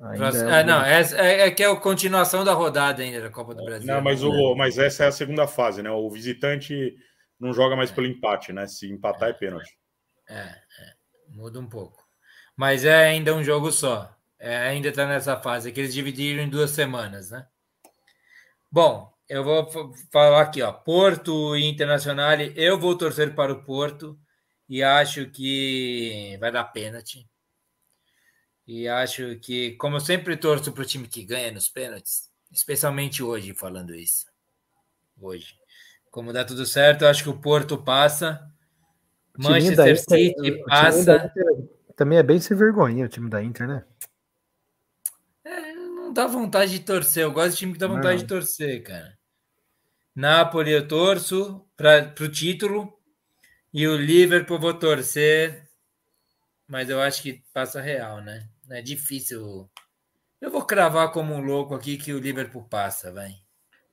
É, 0.00 0.60
é, 0.60 0.64
não, 0.64 0.84
é, 0.84 1.00
é, 1.00 1.40
é, 1.46 1.50
que 1.50 1.62
é 1.62 1.66
a 1.66 1.74
continuação 1.74 2.44
da 2.44 2.52
rodada 2.52 3.02
ainda 3.02 3.20
da 3.20 3.30
Copa 3.30 3.54
do 3.54 3.64
Brasil. 3.64 3.86
Não, 3.86 4.00
mas, 4.00 4.22
o, 4.22 4.54
mas 4.54 4.78
essa 4.78 5.04
é 5.04 5.06
a 5.08 5.12
segunda 5.12 5.48
fase, 5.48 5.82
né? 5.82 5.90
O 5.90 6.08
visitante 6.08 6.94
não 7.40 7.52
joga 7.52 7.74
mais 7.74 7.90
pelo 7.90 8.06
empate, 8.06 8.52
né? 8.52 8.66
Se 8.68 8.88
empatar 8.88 9.30
é 9.30 9.32
pênalti. 9.32 9.76
É, 10.28 10.34
é, 10.34 10.54
muda 11.30 11.58
um 11.58 11.68
pouco. 11.68 12.06
Mas 12.56 12.84
é 12.84 13.08
ainda 13.08 13.34
um 13.34 13.42
jogo 13.42 13.72
só. 13.72 14.14
É, 14.38 14.56
ainda 14.58 14.88
está 14.88 15.06
nessa 15.06 15.36
fase, 15.40 15.72
que 15.72 15.80
eles 15.80 15.92
dividiram 15.92 16.42
em 16.42 16.48
duas 16.48 16.70
semanas, 16.70 17.30
né? 17.30 17.46
Bom, 18.70 19.12
eu 19.28 19.42
vou 19.42 19.68
falar 20.12 20.42
aqui, 20.42 20.62
ó. 20.62 20.72
Porto 20.72 21.56
e 21.56 21.64
Internacional, 21.64 22.38
eu 22.54 22.78
vou 22.78 22.96
torcer 22.96 23.34
para 23.34 23.52
o 23.52 23.64
Porto 23.64 24.18
e 24.68 24.82
acho 24.82 25.28
que 25.30 26.36
vai 26.40 26.52
dar 26.52 26.64
pênalti. 26.64 27.28
E 28.66 28.86
acho 28.86 29.38
que, 29.40 29.72
como 29.72 29.96
eu 29.96 30.00
sempre 30.00 30.36
torço 30.36 30.70
para 30.72 30.82
o 30.82 30.86
time 30.86 31.08
que 31.08 31.24
ganha 31.24 31.50
nos 31.50 31.68
pênaltis, 31.68 32.30
especialmente 32.52 33.22
hoje, 33.22 33.54
falando 33.54 33.94
isso. 33.94 34.26
Hoje. 35.20 35.56
Como 36.10 36.32
dá 36.32 36.44
tudo 36.44 36.66
certo, 36.66 37.06
acho 37.06 37.22
que 37.22 37.30
o 37.30 37.40
Porto 37.40 37.78
passa. 37.78 38.46
Manchester 39.36 39.88
Inter, 39.88 39.98
City 39.98 40.64
passa. 40.64 41.32
também 41.96 42.18
é 42.18 42.22
bem 42.22 42.40
sem 42.40 42.56
vergonha 42.56 43.06
o 43.06 43.08
time 43.08 43.30
da 43.30 43.42
Inter, 43.42 43.68
né? 43.68 43.84
Dá 46.18 46.26
vontade 46.26 46.72
de 46.72 46.80
torcer. 46.80 47.22
Eu 47.22 47.32
gosto 47.32 47.52
de 47.52 47.58
time 47.58 47.72
que 47.72 47.78
dá 47.78 47.86
vontade 47.86 48.16
não. 48.16 48.22
de 48.22 48.26
torcer, 48.26 48.82
cara. 48.82 49.16
Napoli 50.14 50.72
eu 50.72 50.88
torço 50.88 51.64
para 51.76 52.12
o 52.20 52.28
título 52.28 52.92
e 53.72 53.86
o 53.86 53.96
Liverpool 53.96 54.58
vou 54.58 54.74
torcer, 54.74 55.62
mas 56.66 56.90
eu 56.90 57.00
acho 57.00 57.22
que 57.22 57.44
passa 57.54 57.80
real, 57.80 58.20
né? 58.20 58.48
É 58.68 58.82
difícil. 58.82 59.70
Eu 60.40 60.50
vou 60.50 60.64
cravar 60.64 61.12
como 61.12 61.34
um 61.34 61.40
louco 61.40 61.74
aqui 61.74 61.96
que 61.96 62.12
o 62.12 62.18
Liverpool 62.18 62.64
passa, 62.64 63.12
vai. 63.12 63.30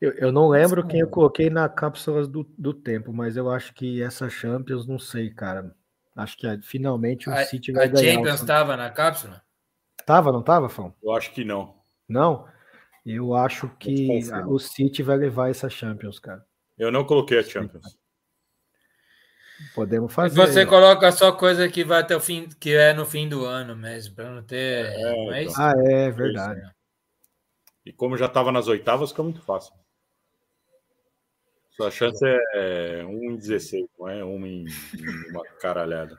Eu, 0.01 0.11
eu 0.13 0.31
não 0.31 0.47
lembro 0.47 0.81
Mas, 0.83 0.91
quem 0.91 1.01
eu 1.01 1.09
coloquei 1.09 1.49
na 1.49 1.69
cápsula 1.69 2.27
do, 2.27 2.43
do 2.57 2.73
tempo, 2.73 3.13
mas 3.13 3.37
eu 3.37 3.51
acho 3.51 3.73
que 3.73 4.01
essa 4.01 4.29
Champions, 4.29 4.87
não 4.87 4.97
sei, 4.97 5.29
cara. 5.29 5.75
Acho 6.15 6.37
que 6.37 6.47
finalmente 6.63 7.29
o 7.29 7.33
a, 7.33 7.45
City 7.45 7.71
vai 7.71 7.85
a 7.85 7.87
ganhar. 7.87 8.09
A 8.09 8.13
Champions 8.13 8.41
estava 8.41 8.75
na 8.75 8.89
cápsula? 8.89 9.43
Tava, 10.05 10.31
não 10.31 10.41
tava, 10.41 10.69
Fão? 10.69 10.93
Eu 11.03 11.13
acho 11.13 11.31
que 11.31 11.43
não. 11.43 11.74
Não? 12.07 12.47
Eu 13.05 13.35
acho 13.35 13.69
que 13.77 14.19
o 14.47 14.57
City 14.57 15.03
vai 15.03 15.17
levar 15.17 15.49
essa 15.49 15.69
Champions, 15.69 16.19
cara. 16.19 16.43
Eu 16.77 16.91
não 16.91 17.05
coloquei 17.05 17.39
a 17.39 17.43
Champions. 17.43 17.97
Podemos 19.73 20.13
fazer. 20.13 20.35
Você 20.35 20.65
coloca 20.65 21.11
só 21.11 21.31
coisa 21.31 21.69
que 21.69 21.83
vai 21.83 22.01
até 22.01 22.15
o 22.15 22.19
fim, 22.19 22.49
que 22.59 22.73
é 22.73 22.93
no 22.93 23.05
fim 23.05 23.29
do 23.29 23.45
ano 23.45 23.75
mesmo, 23.75 24.15
para 24.15 24.31
não 24.31 24.43
ter. 24.43 24.85
É, 24.87 25.25
mais... 25.27 25.51
Então. 25.51 25.63
Ah, 25.63 25.73
é 25.77 26.11
verdade. 26.11 26.61
E 27.85 27.93
como 27.93 28.17
já 28.17 28.25
estava 28.25 28.51
nas 28.51 28.67
oitavas, 28.67 29.11
fica 29.11 29.23
muito 29.23 29.41
fácil. 29.41 29.73
Sua 31.71 31.91
chance 31.91 32.23
é 32.25 33.03
1 33.05 33.31
em 33.31 33.35
16, 33.35 33.85
não 33.99 34.09
é 34.09 34.23
1 34.23 34.45
em, 34.45 34.65
em 34.65 35.29
uma 35.29 35.43
caralhada. 35.59 36.17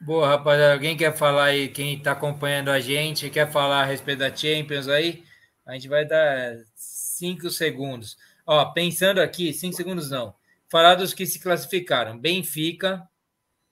Boa, 0.00 0.28
rapaziada. 0.28 0.74
Alguém 0.74 0.96
quer 0.96 1.16
falar 1.16 1.46
aí, 1.46 1.68
quem 1.68 1.96
está 1.96 2.12
acompanhando 2.12 2.70
a 2.70 2.78
gente, 2.78 3.30
quer 3.30 3.50
falar 3.50 3.82
a 3.82 3.84
respeito 3.84 4.20
da 4.20 4.34
Champions 4.34 4.88
aí? 4.88 5.24
A 5.66 5.74
gente 5.74 5.88
vai 5.88 6.04
dar 6.06 6.56
cinco 6.74 7.50
segundos. 7.50 8.16
Ó, 8.46 8.64
pensando 8.66 9.20
aqui, 9.20 9.52
cinco 9.52 9.76
segundos 9.76 10.10
não. 10.10 10.34
Falar 10.68 10.94
dos 10.94 11.12
que 11.12 11.26
se 11.26 11.40
classificaram. 11.40 12.18
Benfica 12.18 13.06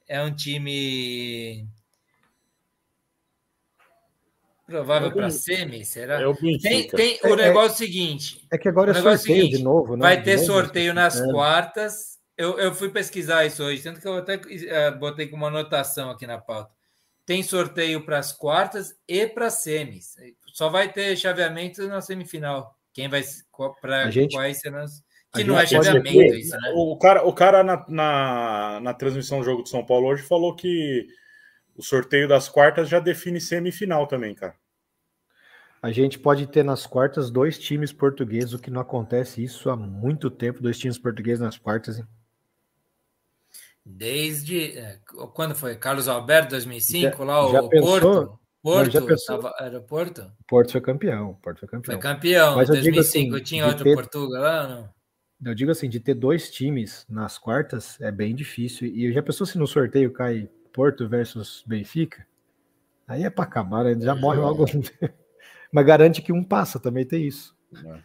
é 0.08 0.20
um 0.20 0.34
time 0.34 1.66
provável 4.66 5.08
é 5.08 5.12
para 5.12 5.30
semi, 5.30 5.84
será? 5.84 6.20
É 6.20 6.26
o 6.26 6.34
Tem, 6.34 6.88
tem 6.88 7.20
o 7.22 7.28
é, 7.28 7.36
negócio 7.36 7.84
é, 7.84 7.86
seguinte. 7.86 8.46
É 8.50 8.58
que 8.58 8.68
agora 8.68 8.90
é, 8.90 8.98
é 8.98 9.02
sorteio 9.02 9.18
seguinte, 9.18 9.56
de 9.58 9.62
novo, 9.62 9.96
né? 9.96 10.02
Vai 10.02 10.22
ter 10.22 10.38
sorteio 10.38 10.92
nas 10.92 11.20
quartas 11.30 12.15
eu, 12.36 12.58
eu 12.58 12.74
fui 12.74 12.90
pesquisar 12.90 13.46
isso 13.46 13.62
hoje, 13.62 13.82
tanto 13.82 14.00
que 14.00 14.06
eu 14.06 14.16
até 14.16 14.36
uh, 14.36 14.98
botei 14.98 15.26
com 15.26 15.36
uma 15.36 15.48
anotação 15.48 16.10
aqui 16.10 16.26
na 16.26 16.38
pauta. 16.38 16.70
Tem 17.24 17.42
sorteio 17.42 18.04
para 18.04 18.18
as 18.18 18.32
quartas 18.32 18.94
e 19.08 19.26
para 19.26 19.46
as 19.46 19.54
semis. 19.54 20.14
Só 20.52 20.68
vai 20.68 20.92
ter 20.92 21.16
chaveamento 21.16 21.86
na 21.88 22.00
semifinal. 22.00 22.76
Quem 22.92 23.08
vai 23.08 23.22
para 23.80 24.10
quais 24.30 24.60
serão 24.60 24.86
que 25.34 25.44
não 25.44 25.58
é 25.58 25.66
chaveamento 25.66 26.18
ter, 26.18 26.38
isso, 26.38 26.56
né? 26.56 26.72
O 26.74 26.96
cara, 26.96 27.26
o 27.26 27.32
cara 27.32 27.62
na, 27.62 27.84
na, 27.88 28.80
na 28.80 28.94
transmissão 28.94 29.38
do 29.38 29.44
jogo 29.44 29.62
de 29.62 29.68
São 29.68 29.84
Paulo 29.84 30.06
hoje 30.06 30.22
falou 30.22 30.54
que 30.54 31.06
o 31.76 31.82
sorteio 31.82 32.26
das 32.26 32.48
quartas 32.48 32.88
já 32.88 32.98
define 32.98 33.40
semifinal 33.40 34.06
também, 34.06 34.34
cara. 34.34 34.54
A 35.82 35.92
gente 35.92 36.18
pode 36.18 36.46
ter 36.46 36.64
nas 36.64 36.86
quartas 36.86 37.30
dois 37.30 37.58
times 37.58 37.92
portugueses, 37.92 38.54
o 38.54 38.58
que 38.58 38.70
não 38.70 38.80
acontece 38.80 39.44
isso 39.44 39.68
há 39.68 39.76
muito 39.76 40.30
tempo, 40.30 40.62
dois 40.62 40.78
times 40.78 40.98
portugueses 40.98 41.40
nas 41.40 41.58
quartas. 41.58 41.98
Hein? 41.98 42.06
Desde. 43.88 44.76
É, 44.76 44.98
quando 45.32 45.54
foi? 45.54 45.76
Carlos 45.76 46.08
Alberto, 46.08 46.50
2005, 46.50 47.18
já, 47.18 47.24
lá, 47.24 47.52
já 47.52 47.62
o 47.62 47.68
pensou, 47.68 48.00
Porto. 48.00 48.40
Porto, 48.60 48.90
já 48.90 49.00
pensou, 49.00 49.38
tava, 49.38 49.54
era 49.60 49.80
Porto? 49.80 50.32
Porto 50.48 50.72
foi 50.72 50.80
campeão. 50.80 51.34
Porto 51.40 51.60
foi 51.60 51.68
campeão. 51.68 51.94
Foi 51.94 52.02
campeão, 52.02 52.56
Mas 52.56 52.66
2005. 52.66 53.36
Assim, 53.36 53.44
tinha 53.44 53.64
outro 53.64 53.84
ter, 53.84 53.94
Portugal 53.94 54.42
lá 54.42 54.66
não? 54.66 54.90
Eu 55.44 55.54
digo 55.54 55.70
assim, 55.70 55.88
de 55.88 56.00
ter 56.00 56.14
dois 56.14 56.50
times 56.50 57.06
nas 57.08 57.38
quartas 57.38 58.00
é 58.00 58.10
bem 58.10 58.34
difícil. 58.34 58.88
E 58.88 59.12
já 59.12 59.22
pensou 59.22 59.46
se 59.46 59.56
no 59.56 59.68
sorteio 59.68 60.12
cai 60.12 60.48
Porto 60.72 61.08
versus 61.08 61.62
Benfica? 61.64 62.26
Aí 63.06 63.22
é 63.22 63.30
para 63.30 63.44
acabar, 63.44 63.84
né? 63.84 63.96
já 64.00 64.16
morre 64.16 64.40
logo. 64.40 64.64
Mas 65.70 65.86
garante 65.86 66.22
que 66.22 66.32
um 66.32 66.42
passa, 66.42 66.80
também 66.80 67.06
tem 67.06 67.24
isso. 67.24 67.54
É. 67.72 67.98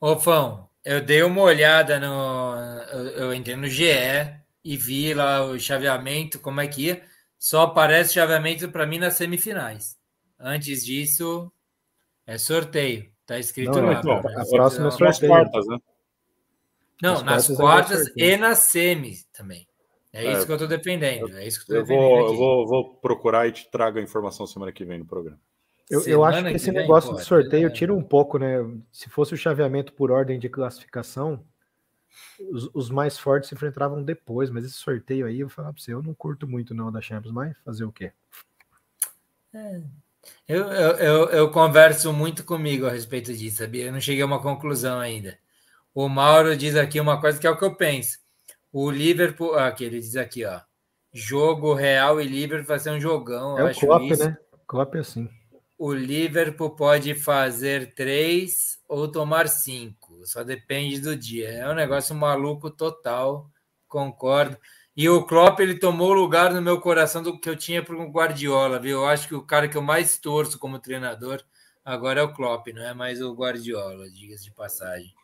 Ô, 0.00 0.16
Fão, 0.16 0.68
eu 0.84 1.00
dei 1.00 1.22
uma 1.22 1.42
olhada 1.42 2.00
no. 2.00 2.56
Eu, 2.92 3.06
eu 3.10 3.34
entrei 3.34 3.54
no 3.54 3.68
GE 3.68 4.39
e 4.64 4.76
vi 4.76 5.12
lá 5.14 5.44
o 5.44 5.58
chaveamento, 5.58 6.38
como 6.38 6.60
é 6.60 6.66
que 6.68 6.86
ia. 6.86 7.02
Só 7.38 7.62
aparece 7.62 8.14
chaveamento 8.14 8.70
para 8.70 8.86
mim 8.86 8.98
nas 8.98 9.14
semifinais. 9.14 9.96
Antes 10.38 10.84
disso, 10.84 11.50
é 12.26 12.36
sorteio. 12.38 13.10
Tá 13.26 13.38
escrito 13.38 13.72
Não, 13.80 13.86
lá. 13.86 13.92
então, 14.00 14.20
pra- 14.20 14.42
a 14.42 14.46
próxima 14.46 14.88
é 14.88 14.90
sorteio. 14.90 15.30
quartas, 15.32 15.66
né? 15.66 15.78
Não, 17.02 17.14
Nas 17.22 17.48
nas 17.48 17.56
quartas 17.56 18.00
é 18.00 18.04
quartas 18.04 18.12
e 18.16 18.36
nas 18.36 18.58
semis 18.64 19.24
também. 19.32 19.66
É, 20.12 20.26
É, 20.26 20.32
isso 20.32 20.44
que 20.46 20.52
eu 20.52 20.58
tô 20.58 20.66
defendendo. 20.66 21.36
É 21.38 21.46
isso 21.46 21.64
que 21.64 21.72
eu 21.72 21.76
tô 21.76 21.80
Eu 21.80 21.82
defendendo. 21.86 22.08
vou, 22.08 22.18
eu 22.18 22.26
aqui. 22.26 22.36
vou, 22.36 22.66
vou 22.66 22.94
procurar 22.96 23.46
e 23.48 23.52
te 23.52 23.70
trago 23.70 23.98
a 23.98 24.02
informação 24.02 24.46
semana 24.46 24.72
que 24.72 24.84
vem 24.84 24.98
no 24.98 25.06
programa. 25.06 25.40
Eu, 25.88 26.02
eu 26.06 26.24
acho 26.24 26.36
Semana 26.38 26.50
que 26.50 26.56
esse 26.56 26.70
vem, 26.70 26.80
negócio 26.82 27.14
de 27.16 27.24
sorteio 27.24 27.66
é- 27.68 27.70
tira 27.70 27.94
um 27.94 28.02
pouco, 28.02 28.38
né? 28.38 28.56
Se 28.92 29.08
fosse 29.08 29.34
o 29.34 29.36
chaveamento 29.36 29.92
por 29.92 30.10
ordem 30.10 30.38
de 30.38 30.48
classificação, 30.48 31.44
os, 32.50 32.70
os 32.74 32.90
mais 32.90 33.18
fortes 33.18 33.48
se 33.48 33.54
enfrentavam 33.54 34.02
depois, 34.02 34.50
mas 34.50 34.64
esse 34.64 34.74
sorteio 34.74 35.26
aí, 35.26 35.40
eu 35.40 35.48
vou 35.48 35.54
falar 35.54 35.72
pra 35.72 35.82
você, 35.82 35.92
eu 35.92 36.02
não 36.02 36.14
curto 36.14 36.46
muito 36.46 36.74
não 36.74 36.90
da 36.90 37.00
Champions, 37.00 37.32
mas 37.32 37.56
fazer 37.64 37.84
o 37.84 37.92
quê? 37.92 38.12
Eu, 40.46 40.66
eu, 40.66 40.96
eu, 40.96 41.28
eu 41.30 41.50
converso 41.50 42.12
muito 42.12 42.44
comigo 42.44 42.86
a 42.86 42.90
respeito 42.90 43.32
disso, 43.32 43.58
sabia? 43.58 43.86
Eu 43.86 43.92
não 43.92 44.00
cheguei 44.00 44.22
a 44.22 44.26
uma 44.26 44.42
conclusão 44.42 44.98
ainda. 44.98 45.38
O 45.94 46.08
Mauro 46.08 46.56
diz 46.56 46.76
aqui 46.76 47.00
uma 47.00 47.20
coisa 47.20 47.38
que 47.38 47.46
é 47.46 47.50
o 47.50 47.56
que 47.56 47.64
eu 47.64 47.74
penso. 47.74 48.18
O 48.72 48.90
Liverpool, 48.90 49.54
aqui, 49.56 49.84
ele 49.84 49.98
diz 49.98 50.16
aqui, 50.16 50.44
ó. 50.44 50.60
Jogo 51.12 51.74
Real 51.74 52.20
e 52.20 52.26
Liverpool 52.26 52.68
vai 52.68 52.78
ser 52.78 52.90
um 52.90 53.00
jogão. 53.00 53.58
é 53.58 53.64
o 53.64 53.74
Klopp, 53.74 54.02
isso. 54.04 54.24
né? 54.24 54.38
Klopp 54.66 54.94
é 54.94 54.98
assim. 55.00 55.28
O 55.76 55.92
Liverpool 55.92 56.70
pode 56.70 57.14
fazer 57.14 57.94
três 57.94 58.78
ou 58.88 59.10
tomar 59.10 59.48
cinco. 59.48 59.99
Só 60.26 60.42
depende 60.42 61.00
do 61.00 61.16
dia. 61.16 61.48
É 61.48 61.68
um 61.68 61.74
negócio 61.74 62.14
maluco 62.14 62.70
total. 62.70 63.50
Concordo. 63.88 64.56
E 64.96 65.08
o 65.08 65.24
Klopp 65.24 65.60
ele 65.60 65.78
tomou 65.78 66.10
o 66.10 66.14
lugar 66.14 66.52
no 66.52 66.60
meu 66.60 66.80
coração 66.80 67.22
do 67.22 67.38
que 67.38 67.48
eu 67.48 67.56
tinha 67.56 67.82
para 67.82 67.96
o 67.96 68.10
Guardiola, 68.10 68.78
viu? 68.78 68.98
Eu 68.98 69.06
acho 69.06 69.28
que 69.28 69.34
o 69.34 69.42
cara 69.42 69.68
que 69.68 69.76
eu 69.76 69.82
mais 69.82 70.18
torço 70.18 70.58
como 70.58 70.78
treinador 70.78 71.42
agora 71.84 72.20
é 72.20 72.22
o 72.22 72.32
Klopp, 72.32 72.68
não 72.68 72.82
é 72.82 72.92
mais 72.92 73.22
o 73.22 73.32
Guardiola, 73.32 74.10
diga-se 74.10 74.44
de 74.44 74.52
passagem. 74.52 75.14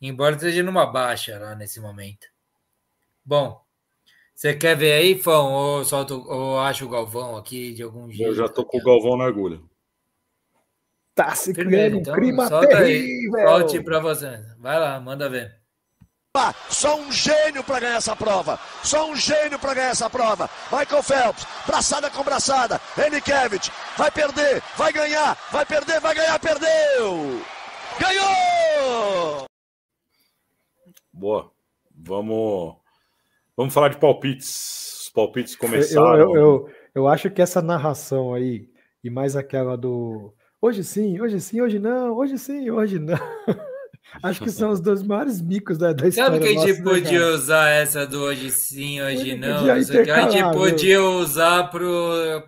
Embora 0.00 0.34
esteja 0.34 0.62
numa 0.62 0.86
baixa 0.86 1.38
lá 1.38 1.54
nesse 1.54 1.80
momento. 1.80 2.26
Bom, 3.24 3.62
você 4.34 4.54
quer 4.54 4.74
ver 4.74 4.92
aí, 4.92 5.18
Fão? 5.18 5.52
Ou, 5.52 5.84
solto, 5.84 6.24
ou 6.26 6.58
acho 6.58 6.86
o 6.86 6.88
Galvão 6.88 7.36
aqui 7.36 7.72
de 7.74 7.82
algum 7.82 8.10
jeito? 8.10 8.30
Eu 8.30 8.34
já 8.34 8.48
tô 8.48 8.64
com 8.64 8.78
o. 8.78 8.82
Galvão 8.82 9.16
na 9.16 9.26
agulha. 9.26 9.60
Tá 11.24 11.34
se 11.34 11.52
Primeiro, 11.52 11.90
criando 11.90 11.96
um 11.96 12.00
então, 12.00 12.14
clima 12.14 12.48
solta 12.48 12.76
aí. 12.78 12.84
terrível! 12.84 13.48
Solte 13.48 13.82
para 13.82 13.98
você. 14.00 14.40
Vai 14.58 14.78
lá, 14.78 15.00
manda 15.00 15.28
ver. 15.28 15.60
Só 16.68 16.96
um 16.96 17.10
gênio 17.10 17.64
para 17.64 17.80
ganhar 17.80 17.96
essa 17.96 18.14
prova. 18.14 18.58
Só 18.84 19.10
um 19.10 19.16
gênio 19.16 19.58
para 19.58 19.74
ganhar 19.74 19.90
essa 19.90 20.08
prova. 20.08 20.48
Michael 20.70 21.02
Phelps, 21.02 21.46
braçada 21.66 22.08
com 22.08 22.22
braçada. 22.22 22.80
Enikevich, 22.96 23.70
vai 23.98 24.10
perder, 24.10 24.62
vai 24.76 24.92
ganhar, 24.92 25.36
vai 25.50 25.66
perder, 25.66 26.00
vai 26.00 26.14
ganhar, 26.14 26.38
perdeu! 26.38 27.42
Ganhou! 27.98 29.44
Boa. 31.12 31.50
Vamos, 32.02 32.76
vamos 33.56 33.74
falar 33.74 33.88
de 33.88 33.98
palpites. 33.98 35.00
Os 35.02 35.10
palpites 35.10 35.54
Eu, 35.54 35.58
começaram. 35.58 36.16
eu, 36.16 36.34
eu, 36.36 36.70
eu 36.94 37.08
acho 37.08 37.28
que 37.30 37.42
essa 37.42 37.60
narração 37.60 38.32
aí, 38.32 38.70
e 39.02 39.10
mais 39.10 39.34
aquela 39.36 39.76
do 39.76 40.32
hoje 40.60 40.84
sim, 40.84 41.20
hoje 41.20 41.40
sim, 41.40 41.60
hoje 41.60 41.78
não, 41.78 42.16
hoje 42.16 42.38
sim, 42.38 42.70
hoje 42.70 42.98
não. 42.98 43.18
Acho 44.22 44.42
que 44.42 44.50
são 44.50 44.70
os 44.70 44.80
dois 44.80 45.02
maiores 45.02 45.40
micos 45.40 45.78
da, 45.78 45.92
da 45.92 46.08
história. 46.08 46.32
Sabe 46.32 46.44
que 46.44 46.48
a 46.48 46.60
gente 46.60 46.80
nossa, 46.80 46.82
né, 46.82 47.00
podia 47.00 47.20
cara? 47.20 47.34
usar 47.34 47.68
essa 47.68 48.06
do 48.06 48.20
hoje 48.22 48.50
sim, 48.50 49.00
hoje 49.00 49.36
não? 49.36 49.70
a 49.70 49.80
gente 49.80 50.52
podia 50.52 51.02
usar 51.02 51.70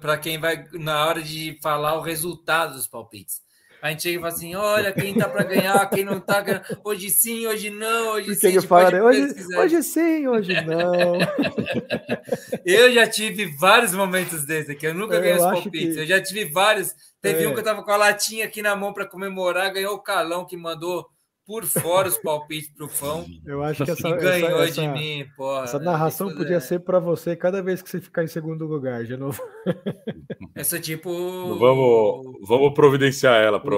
para 0.00 0.18
quem 0.18 0.38
vai 0.40 0.64
na 0.72 1.06
hora 1.06 1.22
de 1.22 1.56
falar 1.62 1.96
o 1.96 2.00
resultado 2.00 2.74
dos 2.74 2.86
palpites. 2.86 3.40
A 3.82 3.90
gente 3.90 4.02
chega 4.02 4.16
e 4.16 4.20
fala 4.20 4.32
assim: 4.32 4.54
olha, 4.54 4.92
quem 4.92 5.12
tá 5.12 5.28
para 5.28 5.42
ganhar, 5.42 5.90
quem 5.90 6.04
não 6.04 6.20
tá 6.20 6.40
ganhando. 6.40 6.64
Hoje 6.84 7.10
sim, 7.10 7.46
hoje 7.48 7.68
não, 7.68 8.12
hoje 8.12 8.26
Porque 8.28 8.40
sim. 8.40 8.56
ele 8.56 8.60
fala, 8.66 8.90
né, 8.92 9.02
hoje, 9.02 9.34
hoje 9.58 9.82
sim, 9.82 10.28
hoje 10.28 10.52
não. 10.64 11.18
Eu 12.64 12.92
já 12.92 13.06
tive 13.08 13.46
vários 13.58 13.92
momentos 13.92 14.44
desses 14.46 14.70
aqui. 14.70 14.86
Eu 14.86 14.94
nunca 14.94 15.14
Eu 15.16 15.20
ganhei 15.20 15.36
os 15.36 15.42
palpites. 15.42 15.94
que- 15.94 16.00
Eu 16.00 16.06
já 16.06 16.22
tive 16.22 16.44
vários. 16.46 16.94
Teve 17.20 17.44
É. 17.44 17.48
um 17.48 17.54
que 17.54 17.60
eu 17.60 17.64
tava 17.64 17.82
com 17.84 17.90
a 17.90 17.96
latinha 17.96 18.44
aqui 18.44 18.62
na 18.62 18.74
mão 18.76 18.92
para 18.92 19.06
comemorar, 19.06 19.72
ganhou 19.72 19.94
o 19.94 20.02
calão 20.02 20.46
que 20.46 20.56
mandou 20.56 21.06
por 21.46 21.64
fora 21.64 22.08
os 22.08 22.16
palpites 22.18 22.70
pro 22.74 22.88
fã 22.88 23.24
Eu 23.44 23.62
acho 23.62 23.84
que 23.84 23.90
essa, 23.90 24.08
e 24.08 24.16
ganhou 24.16 24.62
essa, 24.62 24.72
de 24.72 24.80
essa- 24.80 24.92
mim, 24.92 25.26
porra. 25.36 25.64
essa 25.64 25.78
né? 25.78 25.84
narração 25.86 26.34
podia 26.34 26.56
é- 26.56 26.60
ser 26.60 26.80
para 26.80 26.98
você 26.98 27.34
cada 27.36 27.62
vez 27.62 27.82
que 27.82 27.90
você 27.90 28.00
ficar 28.00 28.22
em 28.24 28.28
segundo 28.28 28.66
lugar, 28.66 29.04
de 29.04 29.16
novo. 29.16 29.40
Essa 30.54 30.78
tipo. 30.78 31.10
Vamos, 31.58 32.38
vamos 32.46 32.74
providenciar 32.74 33.42
ela 33.42 33.58
para 33.58 33.74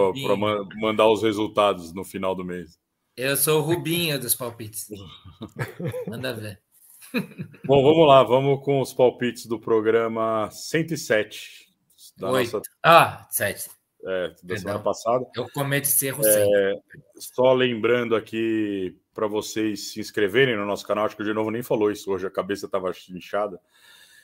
mandar 0.80 1.08
os 1.08 1.22
resultados 1.22 1.92
no 1.94 2.04
final 2.04 2.34
do 2.34 2.44
mês. 2.44 2.78
Eu 3.16 3.36
sou 3.36 3.60
o 3.60 3.62
Rubinho 3.62 4.18
dos 4.18 4.34
palpites. 4.34 4.88
Manda 6.08 6.32
ver. 6.34 6.60
Bom, 7.64 7.80
vamos 7.82 8.08
lá, 8.08 8.24
vamos 8.24 8.60
com 8.64 8.80
os 8.80 8.92
palpites 8.92 9.46
do 9.46 9.58
programa 9.60 10.50
107 10.50 11.64
da, 12.18 12.30
Oito. 12.32 12.52
nossa, 12.54 12.62
Ah, 12.84 13.26
sete. 13.30 13.70
É, 14.06 14.28
da 14.28 14.35
Perdão. 14.35 14.56
semana 14.59 14.78
passada. 14.81 15.26
Eu 15.35 15.48
cometo 15.51 15.85
esse 15.85 16.06
É, 16.06 16.09
erro 16.10 16.22
sempre. 16.22 16.82
Só 17.16 17.52
lembrando 17.52 18.14
aqui 18.14 18.97
para 19.14 19.26
vocês 19.26 19.93
se 19.93 20.01
inscreverem 20.01 20.56
no 20.56 20.66
nosso 20.66 20.86
canal, 20.86 21.06
acho 21.06 21.16
que 21.16 21.22
o 21.22 21.24
de 21.24 21.32
novo 21.32 21.51
nem 21.51 21.62
falou 21.62 21.90
isso 21.90 22.10
hoje, 22.10 22.26
a 22.26 22.31
cabeça 22.31 22.66
estava 22.66 22.90
inchada. 23.10 23.60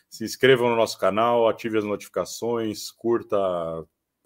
Se 0.08 0.24
inscrevam 0.24 0.68
no 0.68 0.76
nosso 0.76 0.98
canal, 0.98 1.48
ative 1.48 1.78
as 1.78 1.84
notificações, 1.84 2.90
curta 2.90 3.36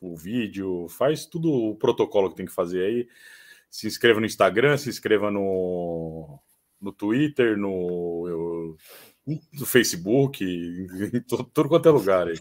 o 0.00 0.16
vídeo, 0.16 0.86
faz 0.88 1.26
tudo 1.26 1.52
o 1.52 1.76
protocolo 1.76 2.30
que 2.30 2.36
tem 2.36 2.46
que 2.46 2.52
fazer 2.52 2.84
aí. 2.84 3.08
Se 3.70 3.86
inscreva 3.86 4.20
no 4.20 4.26
Instagram, 4.26 4.76
se 4.78 4.88
inscreva 4.88 5.30
no, 5.30 6.38
no 6.80 6.92
Twitter, 6.92 7.56
no, 7.58 8.76
no 9.26 9.66
Facebook, 9.66 10.42
em 11.12 11.20
to- 11.22 11.44
tudo 11.44 11.68
quanto 11.68 11.88
é 11.88 11.92
lugar 11.92 12.28
aí. 12.28 12.38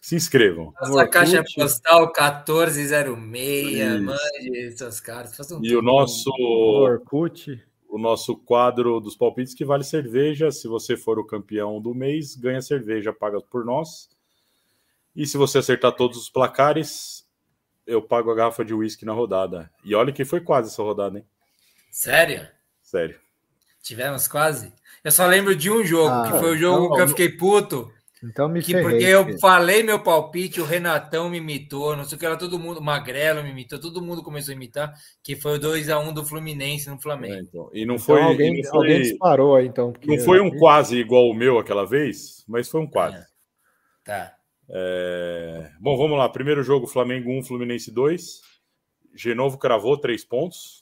Se 0.00 0.14
inscrevam. 0.16 0.72
Nossa 0.80 1.06
caixa 1.08 1.44
postal 1.54 2.06
1406, 2.06 3.72
Isso. 3.78 4.02
mande 4.02 4.72
seus 4.76 5.00
caras. 5.00 5.36
façam 5.36 5.60
E 5.62 5.74
o 5.76 5.82
nosso 5.82 6.30
Orkut. 6.38 7.62
o 7.88 7.98
nosso 7.98 8.36
quadro 8.36 9.00
dos 9.00 9.16
palpites 9.16 9.54
que 9.54 9.64
vale 9.64 9.84
cerveja. 9.84 10.50
Se 10.50 10.68
você 10.68 10.96
for 10.96 11.18
o 11.18 11.26
campeão 11.26 11.80
do 11.80 11.94
mês, 11.94 12.36
ganha 12.36 12.62
cerveja 12.62 13.12
paga 13.12 13.40
por 13.40 13.64
nós. 13.64 14.08
E 15.14 15.26
se 15.26 15.36
você 15.36 15.58
acertar 15.58 15.92
todos 15.92 16.16
os 16.16 16.30
placares, 16.30 17.26
eu 17.86 18.00
pago 18.00 18.30
a 18.30 18.34
garrafa 18.34 18.64
de 18.64 18.72
uísque 18.72 19.04
na 19.04 19.12
rodada. 19.12 19.70
E 19.84 19.94
olha 19.94 20.12
que 20.12 20.24
foi 20.24 20.40
quase 20.40 20.68
essa 20.68 20.82
rodada, 20.82 21.18
hein? 21.18 21.24
Sério? 21.90 22.46
Sério. 22.80 23.18
Tivemos 23.82 24.28
quase? 24.28 24.72
Eu 25.02 25.10
só 25.10 25.26
lembro 25.26 25.56
de 25.56 25.70
um 25.70 25.82
jogo, 25.84 26.10
Ah, 26.10 26.30
que 26.30 26.38
foi 26.38 26.50
o 26.54 26.56
jogo 26.58 26.88
não, 26.90 26.94
que 26.94 27.02
eu 27.02 27.08
fiquei 27.08 27.28
puto. 27.30 27.90
Então 28.22 28.48
me 28.50 28.60
Que 28.60 28.72
ferrei. 28.72 28.82
porque 28.90 29.04
eu 29.04 29.24
filho. 29.24 29.40
falei 29.40 29.82
meu 29.82 29.98
palpite, 30.02 30.60
o 30.60 30.64
Renatão 30.66 31.30
me 31.30 31.38
imitou, 31.38 31.96
não 31.96 32.04
sei 32.04 32.16
o 32.16 32.18
que 32.18 32.26
era, 32.26 32.36
todo 32.36 32.58
mundo, 32.58 32.78
o 32.78 32.82
Magrelo 32.82 33.42
me 33.42 33.50
imitou, 33.50 33.80
todo 33.80 34.02
mundo 34.02 34.22
começou 34.22 34.52
a 34.52 34.54
imitar, 34.56 34.92
que 35.22 35.34
foi 35.36 35.56
o 35.56 35.58
2x1 35.60 36.12
do 36.12 36.24
Fluminense 36.26 36.88
no 36.90 36.96
É, 36.96 37.00
Flamengo. 37.00 37.34
então. 37.48 37.70
E 37.72 37.86
não 37.86 37.94
Então 37.94 38.04
foi, 38.06 38.20
alguém, 38.22 38.58
e 38.58 38.62
não 38.62 38.74
alguém 38.74 38.92
foi, 38.96 39.02
disparou 39.02 39.56
aí, 39.56 39.66
então. 39.66 39.90
porque- 39.92 40.06
não 40.06 40.18
foi 40.22 40.38
um 40.40 40.50
quase 40.58 40.96
igual 40.98 41.28
o 41.30 41.34
meu 41.34 41.58
aquela 41.58 41.86
vez, 41.86 42.44
mas 42.46 42.68
foi 42.68 42.80
um 42.82 42.86
quase. 42.86 43.24
Tá. 44.04 44.34
É, 44.68 45.70
Bom, 45.80 45.96
vamos 45.96 46.16
lá. 46.18 46.28
Primeiro 46.28 46.62
jogo, 46.62 46.86
Flamengo 46.86 47.30
1, 47.30 47.42
Fluminense 47.42 47.90
2. 47.90 48.40
Genovo 49.16 49.58
cravou 49.58 49.98
três 49.98 50.24
pontos. 50.24 50.79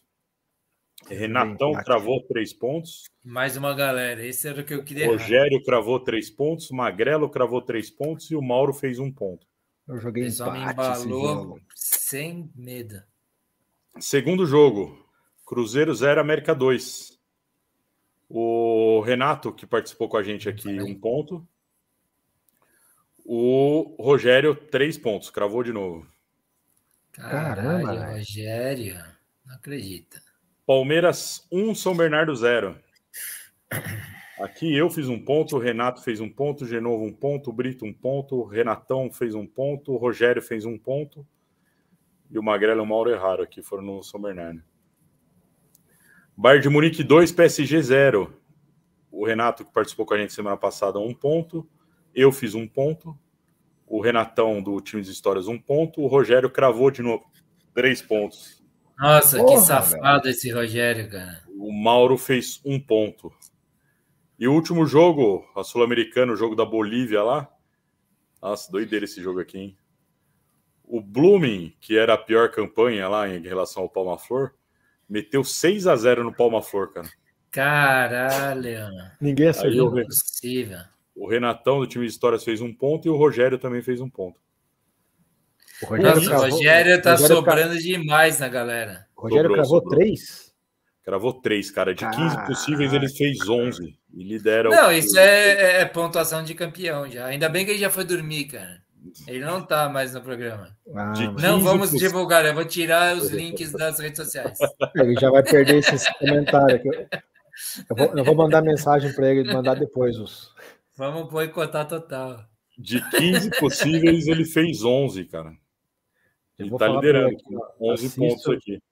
Renatão 1.15 1.71
empate. 1.71 1.85
cravou 1.85 2.23
três 2.23 2.53
pontos. 2.53 3.05
Mais 3.25 3.57
uma 3.57 3.75
galera, 3.75 4.25
esse 4.25 4.49
era 4.49 4.61
o 4.61 4.65
que 4.65 4.75
eu 4.75 4.85
queria. 4.85 5.05
errar. 5.05 5.13
Rogério 5.13 5.63
cravou 5.65 6.01
três 6.01 6.31
pontos. 6.31 6.71
Magrelo 6.71 7.29
cravou 7.29 7.63
três 7.63 7.91
pontos. 7.91 8.31
E 8.31 8.37
o 8.37 8.43
Mauro 8.43 8.73
fez 8.73 8.99
um 8.99 9.11
ponto. 9.11 9.47
Eu 9.87 9.99
joguei 9.99 10.25
me 10.25 10.29
empate 10.29 10.53
esse 10.99 11.07
embalou 11.07 11.35
jogo. 11.35 11.61
sem 11.75 12.51
medo. 12.55 13.03
Segundo 13.99 14.45
jogo, 14.47 15.05
Cruzeiro 15.47 15.95
0, 15.95 16.21
América 16.21 16.55
2. 16.55 17.19
O 18.29 19.01
Renato, 19.01 19.53
que 19.53 19.67
participou 19.67 20.09
com 20.09 20.19
a 20.19 20.23
gente 20.23 20.49
aqui, 20.49 20.69
um 20.81 20.95
ponto. 20.95 21.47
O 23.25 23.97
Rogério, 23.99 24.55
três 24.55 24.99
pontos. 24.99 25.31
Cravou 25.31 25.63
de 25.63 25.73
novo. 25.73 26.07
Caralho, 27.13 27.87
Caramba. 27.87 28.11
Rogério. 28.13 29.03
Não 29.47 29.55
acredita. 29.55 30.23
Palmeiras 30.69 31.49
1, 31.51 31.75
São 31.75 31.97
Bernardo 31.97 32.37
0. 32.37 32.77
Aqui 34.39 34.77
eu 34.77 34.91
fiz 34.91 35.09
um 35.09 35.19
ponto, 35.19 35.57
o 35.57 35.59
Renato 35.59 36.03
fez 36.03 36.21
um 36.21 36.29
ponto, 36.29 36.65
o 36.65 36.67
Genovo 36.69 37.05
um 37.05 37.11
ponto, 37.11 37.49
o 37.49 37.53
Brito 37.55 37.87
um 37.87 37.93
ponto, 37.95 38.37
o 38.37 38.45
Renatão 38.45 39.11
fez 39.11 39.35
um 39.35 39.47
ponto, 39.47 39.95
o 39.95 39.97
Rogério 39.97 40.43
fez 40.43 40.67
um 40.67 40.77
ponto 40.77 41.27
e 42.31 42.39
o 42.39 42.43
Magrelo 42.43 42.83
e 42.83 42.83
o 42.83 42.87
Mauro 42.87 43.11
erraram 43.11 43.43
aqui, 43.43 43.63
foram 43.63 43.83
no 43.83 44.03
São 44.03 44.21
Bernardo. 44.21 44.63
Bayern 46.37 46.63
de 46.63 46.69
Munique 46.69 47.03
2, 47.03 47.33
PSG 47.33 47.81
0. 47.81 48.39
o 49.11 49.25
Renato, 49.25 49.65
que 49.65 49.73
participou 49.73 50.05
com 50.05 50.13
a 50.13 50.19
gente 50.19 50.35
semana 50.35 50.59
passada, 50.59 50.99
um 50.99 51.15
ponto. 51.15 51.67
Eu 52.15 52.31
fiz 52.31 52.55
um 52.55 52.69
ponto. 52.69 53.19
O 53.87 54.03
Renatão, 54.03 54.63
do 54.63 54.79
time 54.83 55.01
de 55.01 55.11
histórias, 55.11 55.49
um 55.49 55.59
ponto. 55.59 56.03
O 56.03 56.07
Rogério 56.09 56.51
cravou 56.51 56.91
de 56.91 57.01
novo 57.01 57.25
três 57.73 58.03
pontos. 58.03 58.58
Nossa, 58.99 59.39
Porra, 59.39 59.61
que 59.61 59.67
safado 59.67 60.23
velho. 60.25 60.35
esse 60.35 60.51
Rogério, 60.51 61.09
cara. 61.09 61.43
O 61.57 61.73
Mauro 61.73 62.19
fez 62.19 62.61
um 62.65 62.81
ponto. 62.81 63.33
E 64.39 64.47
o 64.49 64.53
último 64.53 64.87
jogo, 64.87 65.45
a 65.57 65.63
Sul-Americana, 65.63 66.33
o 66.33 66.37
jogo 66.37 66.57
da 66.57 66.65
Bolívia 66.65 67.23
lá. 67.23 67.49
Nossa, 68.41 68.71
doideira 68.71 69.05
esse 69.05 69.23
jogo 69.23 69.41
aqui, 69.41 69.59
hein? 69.59 69.79
O 70.85 71.01
Blooming, 71.01 71.75
que 71.81 71.99
era 71.99 72.15
a 72.15 72.19
pior 72.19 72.51
campanha 72.51 73.09
lá 73.09 73.29
em 73.29 73.43
relação 73.43 73.83
ao 73.83 73.89
Palma 73.89 74.17
Flor, 74.17 74.55
meteu 75.09 75.45
6 75.45 75.87
a 75.87 75.95
0 75.95 76.25
no 76.25 76.35
Palma 76.35 76.63
Flor, 76.63 76.93
cara. 76.93 77.09
Caralho. 77.51 78.89
Ninguém 79.21 79.49
acertou. 79.49 79.99
É 79.99 80.03
impossível. 80.03 80.79
O 81.15 81.29
Renatão 81.29 81.81
do 81.81 81.87
time 81.87 82.07
de 82.07 82.13
histórias 82.13 82.45
fez 82.45 82.61
um 82.61 82.73
ponto 82.73 83.07
e 83.07 83.11
o 83.11 83.17
Rogério 83.17 83.59
também 83.59 83.83
fez 83.83 84.01
um 84.01 84.09
ponto. 84.09 84.41
O 85.83 85.87
Rogério, 85.87 86.15
Nossa, 86.15 86.29
cravou, 86.29 86.51
Rogério 86.51 87.03
tá 87.03 87.11
Rogério 87.13 87.37
sobrando 87.37 87.75
ca... 87.75 87.81
demais 87.81 88.39
na 88.41 88.49
galera. 88.49 89.07
O 89.17 89.23
Rogério 89.23 89.43
sobrou, 89.43 89.57
cravou 89.57 89.81
sobrou. 89.81 89.99
três? 89.99 90.49
Cravou 91.05 91.33
três, 91.33 91.71
cara. 91.71 91.95
De 91.95 92.09
15 92.09 92.47
possíveis, 92.47 92.93
ele 92.93 93.09
fez 93.09 93.49
11. 93.49 93.99
E 94.15 94.23
lidera 94.25 94.69
Não, 94.69 94.89
o... 94.89 94.93
isso 94.93 95.19
é, 95.19 95.81
é, 95.81 95.85
pontuação 95.85 96.43
de 96.43 96.55
campeão 96.55 97.09
já. 97.09 97.27
Ainda 97.27 97.49
bem 97.49 97.65
que 97.65 97.71
ele 97.71 97.79
já 97.79 97.91
foi 97.91 98.05
dormir, 98.05 98.47
cara. 98.47 98.83
Ele 99.27 99.41
não 99.41 99.63
tá 99.63 99.89
mais 99.89 100.13
no 100.13 100.21
programa. 100.21 100.77
Ah, 100.95 101.15
não 101.41 101.61
vamos 101.61 101.91
divulgar, 101.93 102.45
eu 102.45 102.55
vou 102.55 102.65
tirar 102.65 103.17
os 103.17 103.31
links 103.31 103.73
das 103.73 103.99
redes 103.99 104.19
sociais. 104.19 104.59
Ele 104.97 105.15
já 105.19 105.31
vai 105.31 105.43
perder 105.43 105.79
esse 105.79 106.13
comentário 106.19 106.77
aqui. 106.77 106.89
Eu 107.89 107.97
vou, 107.97 108.19
eu 108.19 108.25
vou 108.25 108.35
mandar 108.35 108.61
mensagem 108.61 109.13
para 109.13 109.31
ele, 109.31 109.53
mandar 109.53 109.75
depois 109.75 110.19
os. 110.19 110.53
Vamos 110.97 111.31
boicotar 111.31 111.87
total. 111.87 112.45
De 112.77 113.01
15 113.11 113.51
possíveis, 113.59 114.27
ele 114.27 114.45
fez 114.45 114.85
11, 114.85 115.25
cara. 115.25 115.53
Ele 116.59 116.77
tá 116.77 116.89
liderando 116.89 117.29
aqui, 117.29 117.45
11 117.81 117.93
assisto, 117.93 118.21
pontos 118.21 118.49
aqui. 118.49 118.83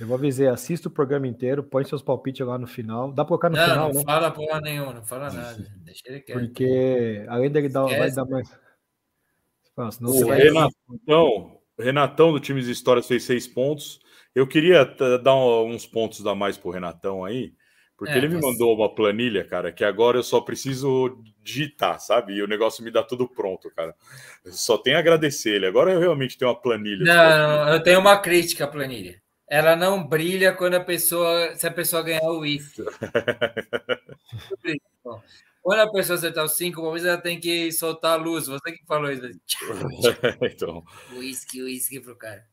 Eu 0.00 0.08
vou 0.08 0.16
avisar, 0.16 0.52
assista 0.52 0.88
o 0.88 0.90
programa 0.90 1.28
inteiro, 1.28 1.62
põe 1.62 1.84
seus 1.84 2.02
palpites 2.02 2.44
lá 2.44 2.58
no 2.58 2.66
final. 2.66 3.12
Dá 3.12 3.24
para 3.24 3.28
colocar 3.28 3.50
no 3.50 3.56
não, 3.56 3.64
final, 3.64 3.88
não? 3.88 3.94
Não 3.94 4.02
fala 4.02 4.30
porra 4.30 4.60
nenhuma, 4.60 4.92
não 4.92 5.04
fala 5.04 5.32
nada. 5.32 5.66
Deixa 5.76 6.02
ele 6.06 6.20
quieto. 6.20 6.38
Porque 6.40 7.24
além 7.28 7.50
dele 7.50 7.68
dar, 7.68 7.84
vai 7.84 8.10
dar 8.10 8.24
mais. 8.24 8.50
Nossa, 9.76 10.04
o 10.04 10.28
Renatão, 10.28 11.60
Renatão 11.78 12.32
do 12.32 12.40
time 12.40 12.60
de 12.60 12.70
Histórias 12.70 13.06
fez 13.06 13.22
seis 13.24 13.46
pontos. 13.46 14.00
Eu 14.34 14.48
queria 14.48 14.84
dar 15.22 15.36
uns 15.36 15.86
pontos 15.86 16.26
a 16.26 16.34
mais 16.34 16.56
pro 16.56 16.70
Renatão 16.70 17.24
aí, 17.24 17.52
porque 18.04 18.18
é, 18.18 18.18
ele 18.18 18.28
me 18.28 18.40
mandou 18.40 18.74
uma 18.74 18.94
planilha, 18.94 19.44
cara, 19.44 19.72
que 19.72 19.84
agora 19.84 20.18
eu 20.18 20.22
só 20.22 20.40
preciso 20.40 21.18
digitar, 21.42 22.00
sabe? 22.00 22.34
E 22.34 22.42
o 22.42 22.46
negócio 22.46 22.84
me 22.84 22.90
dá 22.90 23.02
tudo 23.02 23.28
pronto, 23.28 23.70
cara. 23.74 23.94
Eu 24.44 24.52
só 24.52 24.78
tenho 24.78 24.96
a 24.96 25.00
agradecer 25.00 25.56
ele. 25.56 25.66
Agora 25.66 25.92
eu 25.92 26.00
realmente 26.00 26.38
tenho 26.38 26.50
uma 26.50 26.60
planilha. 26.60 27.04
Não, 27.04 27.68
eu 27.68 27.82
tenho 27.82 28.00
uma 28.00 28.18
crítica 28.18 28.64
à 28.64 28.68
planilha. 28.68 29.22
Ela 29.46 29.76
não 29.76 30.06
brilha 30.06 30.52
quando 30.52 30.74
a 30.74 30.80
pessoa, 30.80 31.54
se 31.54 31.66
a 31.66 31.70
pessoa 31.70 32.02
ganhar 32.02 32.22
o 32.22 32.40
uísque. 32.40 32.82
quando 35.62 35.80
a 35.80 35.92
pessoa 35.92 36.18
acertar 36.18 36.44
os 36.44 36.56
cinco 36.56 36.80
talvez 36.80 37.04
ela 37.04 37.18
tem 37.18 37.38
que 37.38 37.70
soltar 37.70 38.12
a 38.12 38.22
luz. 38.22 38.46
Você 38.46 38.72
que 38.72 38.84
falou 38.86 39.10
isso. 39.10 39.22
então. 40.42 40.82
Uísque, 41.14 41.62
uísque 41.62 42.00
pro 42.00 42.16
cara. 42.16 42.44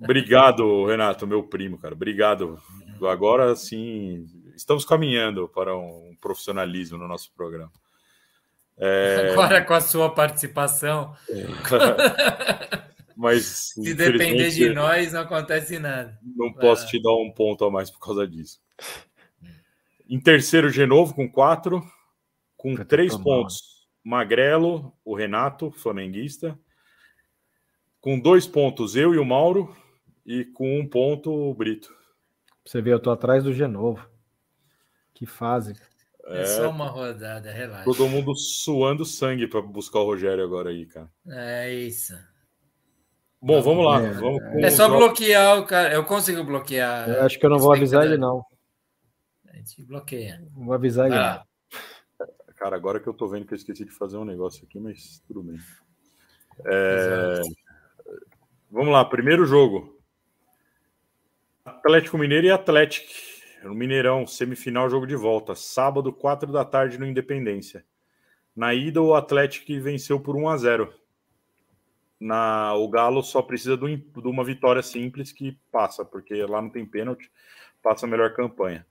Obrigado, 0.00 0.86
Renato, 0.86 1.26
meu 1.26 1.42
primo, 1.42 1.76
cara. 1.76 1.94
Obrigado. 1.94 2.58
Agora 3.02 3.54
sim, 3.56 4.26
estamos 4.58 4.84
caminhando 4.84 5.48
para 5.48 5.76
um 5.76 6.16
profissionalismo 6.20 6.98
no 6.98 7.06
nosso 7.06 7.32
programa. 7.32 7.72
É... 8.76 9.30
Agora 9.32 9.64
com 9.64 9.74
a 9.74 9.80
sua 9.80 10.12
participação. 10.12 11.14
Mas 13.16 13.72
se 13.74 13.94
depender 13.94 14.50
de 14.50 14.68
nós, 14.70 15.12
não 15.12 15.20
acontece 15.20 15.78
nada. 15.78 16.18
Não 16.22 16.52
posso 16.52 16.86
te 16.88 17.00
dar 17.00 17.14
um 17.14 17.30
ponto 17.30 17.64
a 17.64 17.70
mais 17.70 17.90
por 17.90 18.00
causa 18.00 18.26
disso. 18.26 18.60
Em 20.08 20.20
terceiro, 20.20 20.70
Genovo 20.70 21.14
com 21.14 21.30
quatro, 21.30 21.82
com 22.56 22.74
três 22.76 23.16
pontos. 23.16 23.86
Magrelo, 24.02 24.92
o 25.04 25.14
Renato, 25.14 25.70
flamenguista. 25.70 26.58
Com 28.00 28.18
dois 28.18 28.46
pontos, 28.46 28.96
eu 28.96 29.14
e 29.14 29.18
o 29.18 29.24
Mauro. 29.24 29.76
E 30.24 30.44
com 30.44 30.78
um 30.78 30.86
ponto, 30.86 31.32
o 31.32 31.54
Brito. 31.54 31.94
Você 32.64 32.80
vê, 32.80 32.92
eu 32.92 33.00
tô 33.00 33.10
atrás 33.10 33.44
do 33.44 33.52
Genovo. 33.52 34.06
Que 35.18 35.26
fase. 35.26 35.74
É, 36.26 36.42
é 36.42 36.46
só 36.46 36.70
uma 36.70 36.86
rodada, 36.86 37.50
relaxa. 37.50 37.82
Todo 37.82 38.06
mundo 38.06 38.36
suando 38.36 39.04
sangue 39.04 39.48
para 39.48 39.60
buscar 39.60 39.98
o 39.98 40.04
Rogério 40.04 40.44
agora 40.44 40.70
aí, 40.70 40.86
cara. 40.86 41.10
É 41.26 41.74
isso. 41.74 42.14
Bom, 43.42 43.60
vamos 43.60 43.84
lá. 43.84 44.00
É, 44.00 44.12
vamos 44.12 44.40
é 44.62 44.70
só 44.70 44.88
bloquear 44.88 45.58
o 45.58 45.66
cara. 45.66 45.92
Eu 45.92 46.04
consigo 46.04 46.44
bloquear. 46.44 47.08
Eu 47.08 47.22
acho 47.22 47.36
que 47.36 47.44
eu 47.44 47.50
não 47.50 47.58
vou 47.58 47.72
avisar 47.72 48.04
ele, 48.04 48.16
não. 48.16 48.44
A 49.48 49.56
gente 49.56 49.82
bloqueia. 49.82 50.40
vou 50.52 50.72
avisar 50.72 51.06
ele. 51.06 51.16
Ah. 51.16 51.42
Cara, 52.54 52.76
agora 52.76 53.00
que 53.00 53.08
eu 53.08 53.14
tô 53.14 53.26
vendo 53.26 53.44
que 53.44 53.54
eu 53.54 53.58
esqueci 53.58 53.84
de 53.84 53.90
fazer 53.90 54.18
um 54.18 54.24
negócio 54.24 54.64
aqui, 54.64 54.78
mas 54.78 55.20
tudo 55.26 55.42
bem. 55.42 55.58
É... 56.64 57.40
Vamos 58.70 58.92
lá, 58.92 59.04
primeiro 59.04 59.44
jogo. 59.44 60.00
Atlético 61.64 62.16
Mineiro 62.16 62.46
e 62.46 62.50
Atlético. 62.52 63.27
No 63.62 63.74
Mineirão, 63.74 64.26
semifinal, 64.26 64.88
jogo 64.88 65.06
de 65.06 65.16
volta. 65.16 65.54
Sábado, 65.54 66.12
4 66.12 66.52
da 66.52 66.64
tarde, 66.64 66.98
no 66.98 67.06
Independência. 67.06 67.84
Na 68.54 68.74
ida, 68.74 69.00
o 69.00 69.14
Atlético 69.14 69.66
venceu 69.80 70.18
por 70.20 70.36
1 70.36 70.48
a 70.48 70.56
0 70.56 70.94
na, 72.20 72.74
o 72.74 72.88
Galo 72.88 73.22
só 73.22 73.40
precisa 73.40 73.76
de, 73.76 73.84
um, 73.84 73.96
de, 73.96 74.28
uma 74.28 74.44
vitória 74.44 74.82
simples 74.82 75.30
que 75.30 75.52
passa, 75.70 76.04
porque 76.04 76.34
lá 76.44 76.60
não 76.60 76.70
tem 76.70 76.84
pênalti, 76.84 77.30
passa 77.82 78.06
a 78.06 78.08
melhor 78.08 78.34
campanha. 78.34 78.84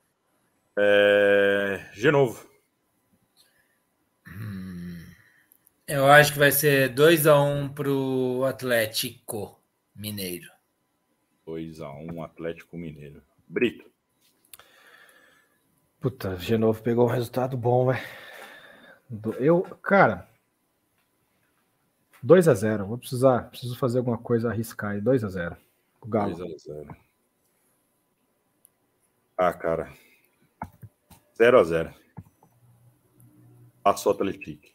É, 0.78 1.90
Genovo. 1.94 2.48
Hum, 4.28 5.04
eu 5.88 6.06
acho 6.08 6.34
que 6.34 6.40
vai 6.40 6.52
ser 6.52 6.94
2x1 6.94 7.66
um 7.66 7.70
para 7.70 7.90
o 7.90 8.46
Atlético 8.46 9.60
Mineiro. 9.96 10.50
2x1 11.46 12.14
um, 12.14 12.24
Atlético 12.24 12.78
Mineiro. 12.78 13.22
Brito. 13.48 13.90
Puta, 16.00 16.36
Genovo 16.38 16.82
pegou 16.82 17.06
um 17.06 17.12
resultado 17.12 17.58
bom, 17.58 17.88
velho. 17.88 18.04
Eu, 19.40 19.62
cara, 19.82 20.28
2 22.22 22.48
a 22.48 22.54
0 22.54 22.86
Vou 22.86 22.98
precisar, 22.98 23.50
preciso 23.50 23.78
fazer 23.78 24.00
alguma 24.00 24.18
coisa 24.18 24.50
arriscar 24.50 24.92
aí. 24.92 25.02
2 25.02 25.24
a 25.24 25.30
0 25.30 25.58
O 26.02 26.08
Galo. 26.08 26.36
2 26.36 26.54
a 26.54 26.58
0 26.58 26.98
Ah, 29.38 29.54
cara. 29.54 29.92
0 31.38 31.60
a 31.60 31.64
0 31.64 31.94
Passou 33.82 34.12
o 34.12 34.16
Atlético. 34.16 34.68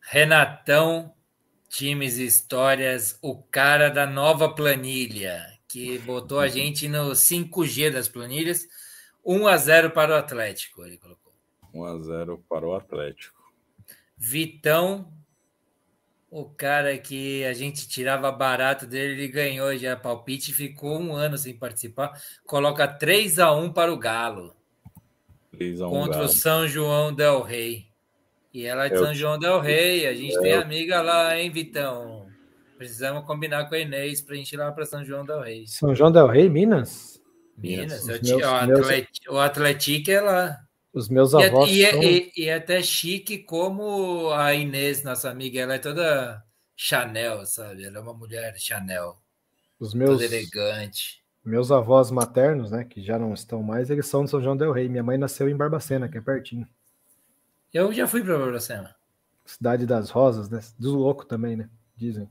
Renatão, 0.00 1.14
times 1.68 2.18
e 2.18 2.26
histórias, 2.26 3.16
o 3.22 3.40
cara 3.40 3.88
da 3.88 4.04
nova 4.04 4.52
planilha, 4.52 5.46
que 5.68 6.00
botou 6.00 6.40
a 6.40 6.48
gente 6.48 6.88
no 6.88 7.12
5G 7.12 7.92
das 7.92 8.08
planilhas. 8.08 8.66
1 9.32 9.46
a 9.46 9.56
0 9.56 9.90
para 9.90 10.12
o 10.12 10.16
Atlético, 10.16 10.84
ele 10.84 10.98
colocou. 10.98 11.32
1 11.72 11.84
a 11.84 11.98
0 11.98 12.44
para 12.48 12.66
o 12.66 12.74
Atlético. 12.74 13.40
Vitão 14.16 15.12
o 16.30 16.44
cara 16.44 16.96
que 16.96 17.44
a 17.44 17.52
gente 17.52 17.88
tirava 17.88 18.30
barato 18.30 18.86
dele, 18.86 19.14
ele 19.14 19.28
ganhou 19.28 19.76
já 19.76 19.96
palpite, 19.96 20.54
ficou 20.54 21.00
um 21.00 21.12
ano 21.12 21.36
sem 21.36 21.56
participar. 21.56 22.12
Coloca 22.46 22.86
3 22.86 23.40
a 23.40 23.52
1 23.52 23.72
para 23.72 23.92
o 23.92 23.98
Galo. 23.98 24.54
3 25.50 25.80
a 25.80 25.88
1 25.88 25.90
contra 25.90 26.12
Galo. 26.12 26.24
o 26.26 26.28
São 26.28 26.68
João 26.68 27.12
Del 27.12 27.42
Rei. 27.42 27.86
E 28.54 28.64
ela 28.64 28.86
é 28.86 28.90
de 28.90 28.98
São 28.98 29.12
João 29.12 29.38
Del 29.38 29.60
Rei. 29.60 30.06
A 30.06 30.14
gente 30.14 30.36
é. 30.36 30.40
tem 30.40 30.52
amiga 30.52 31.02
lá, 31.02 31.36
hein, 31.36 31.50
Vitão? 31.50 32.28
Precisamos 32.78 33.24
combinar 33.26 33.68
com 33.68 33.74
a 33.74 33.78
Inês 33.80 34.22
para 34.22 34.34
a 34.34 34.38
gente 34.38 34.52
ir 34.52 34.56
lá 34.56 34.70
para 34.70 34.86
São 34.86 35.04
João 35.04 35.24
Del 35.24 35.40
Rei. 35.40 35.66
São 35.66 35.94
João 35.94 36.12
Del 36.12 36.28
Rei, 36.28 36.48
Minas? 36.48 37.19
Minas. 37.60 38.04
Minas. 38.04 38.22
Meus, 38.22 38.42
o, 38.42 38.54
Atlético, 38.54 39.34
o 39.34 39.38
Atlético 39.38 40.10
é 40.10 40.20
lá. 40.20 40.58
Os 40.92 41.08
meus 41.08 41.34
é- 41.34 41.46
avós. 41.46 41.70
E, 41.70 41.90
são... 41.90 42.02
e, 42.02 42.32
e, 42.36 42.48
é 42.48 42.54
até 42.54 42.82
chique 42.82 43.38
como 43.38 44.30
a 44.32 44.54
Inês, 44.54 45.02
nossa 45.02 45.30
amiga, 45.30 45.60
ela 45.60 45.74
é 45.74 45.78
toda 45.78 46.42
Chanel, 46.74 47.44
sabe? 47.46 47.84
Ela 47.84 47.98
é 47.98 48.00
uma 48.00 48.14
mulher 48.14 48.54
Chanel. 48.58 49.18
Os 49.78 49.94
meus. 49.94 50.10
Toda 50.10 50.24
elegante. 50.24 51.20
Meus 51.44 51.72
avós 51.72 52.10
maternos, 52.10 52.70
né, 52.70 52.84
que 52.84 53.02
já 53.02 53.18
não 53.18 53.32
estão 53.32 53.62
mais, 53.62 53.88
eles 53.88 54.06
são 54.06 54.24
de 54.24 54.30
São 54.30 54.42
João 54.42 54.56
Del 54.56 54.72
Rei. 54.72 54.88
Minha 54.88 55.02
mãe 55.02 55.16
nasceu 55.16 55.48
em 55.48 55.56
Barbacena, 55.56 56.08
que 56.08 56.18
é 56.18 56.20
pertinho. 56.20 56.68
Eu 57.72 57.92
já 57.92 58.06
fui 58.06 58.22
para 58.22 58.38
Barbacena. 58.38 58.94
Cidade 59.46 59.86
das 59.86 60.10
Rosas, 60.10 60.50
né? 60.50 60.60
Do 60.78 60.96
louco 60.96 61.24
também, 61.24 61.56
né? 61.56 61.68
Dizem. 61.96 62.30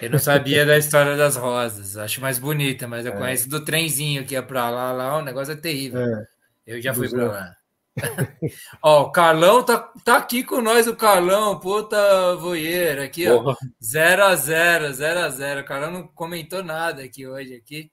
Eu 0.00 0.10
não 0.10 0.18
sabia 0.18 0.64
da 0.64 0.78
história 0.78 1.16
das 1.16 1.36
rosas. 1.36 1.96
Acho 1.96 2.20
mais 2.20 2.38
bonita, 2.38 2.86
mas 2.88 3.04
eu 3.04 3.12
é. 3.12 3.16
conheço 3.16 3.48
do 3.48 3.64
trenzinho 3.64 4.24
que 4.24 4.34
ia 4.34 4.42
para 4.42 4.70
lá, 4.70 4.92
lá, 4.92 5.18
o 5.18 5.22
negócio 5.22 5.52
é 5.52 5.56
terrível. 5.56 6.00
É. 6.00 6.26
Eu 6.66 6.80
já 6.80 6.94
fui 6.94 7.08
para 7.08 7.26
lá. 7.26 7.56
ó, 8.82 9.02
o 9.04 9.12
Carlão 9.12 9.62
tá, 9.62 9.78
tá 10.04 10.16
aqui 10.16 10.42
com 10.42 10.60
nós, 10.60 10.86
o 10.86 10.96
Carlão, 10.96 11.58
puta 11.58 12.36
voeira, 12.36 13.04
aqui, 13.04 13.28
ó. 13.28 13.54
0x0, 13.82 14.90
0x0. 14.90 15.62
O 15.62 15.64
Carlão 15.64 15.90
não 15.90 16.08
comentou 16.08 16.62
nada 16.62 17.02
aqui 17.02 17.26
hoje, 17.26 17.54
aqui. 17.54 17.90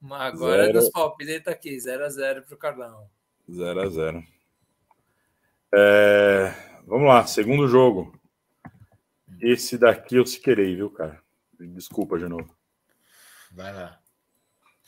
Mas 0.00 0.34
agora 0.34 0.66
Zero. 0.66 0.78
dos 0.78 0.90
palpites 0.90 1.34
ele 1.34 1.42
tá 1.42 1.50
aqui, 1.50 1.76
0x0 1.76 2.42
pro 2.42 2.56
Carlão. 2.56 3.08
0 3.50 3.80
a 3.80 3.86
0 3.88 4.22
É, 5.74 6.54
Vamos 6.86 7.08
lá, 7.08 7.26
segundo 7.26 7.66
jogo. 7.66 8.12
Esse 9.52 9.76
daqui 9.78 10.16
eu 10.16 10.26
se 10.26 10.40
querei, 10.40 10.74
viu, 10.76 10.90
cara? 10.90 11.20
Desculpa 11.60 12.18
de 12.18 12.28
novo. 12.28 12.48
Vai 13.52 13.72
lá. 13.72 13.98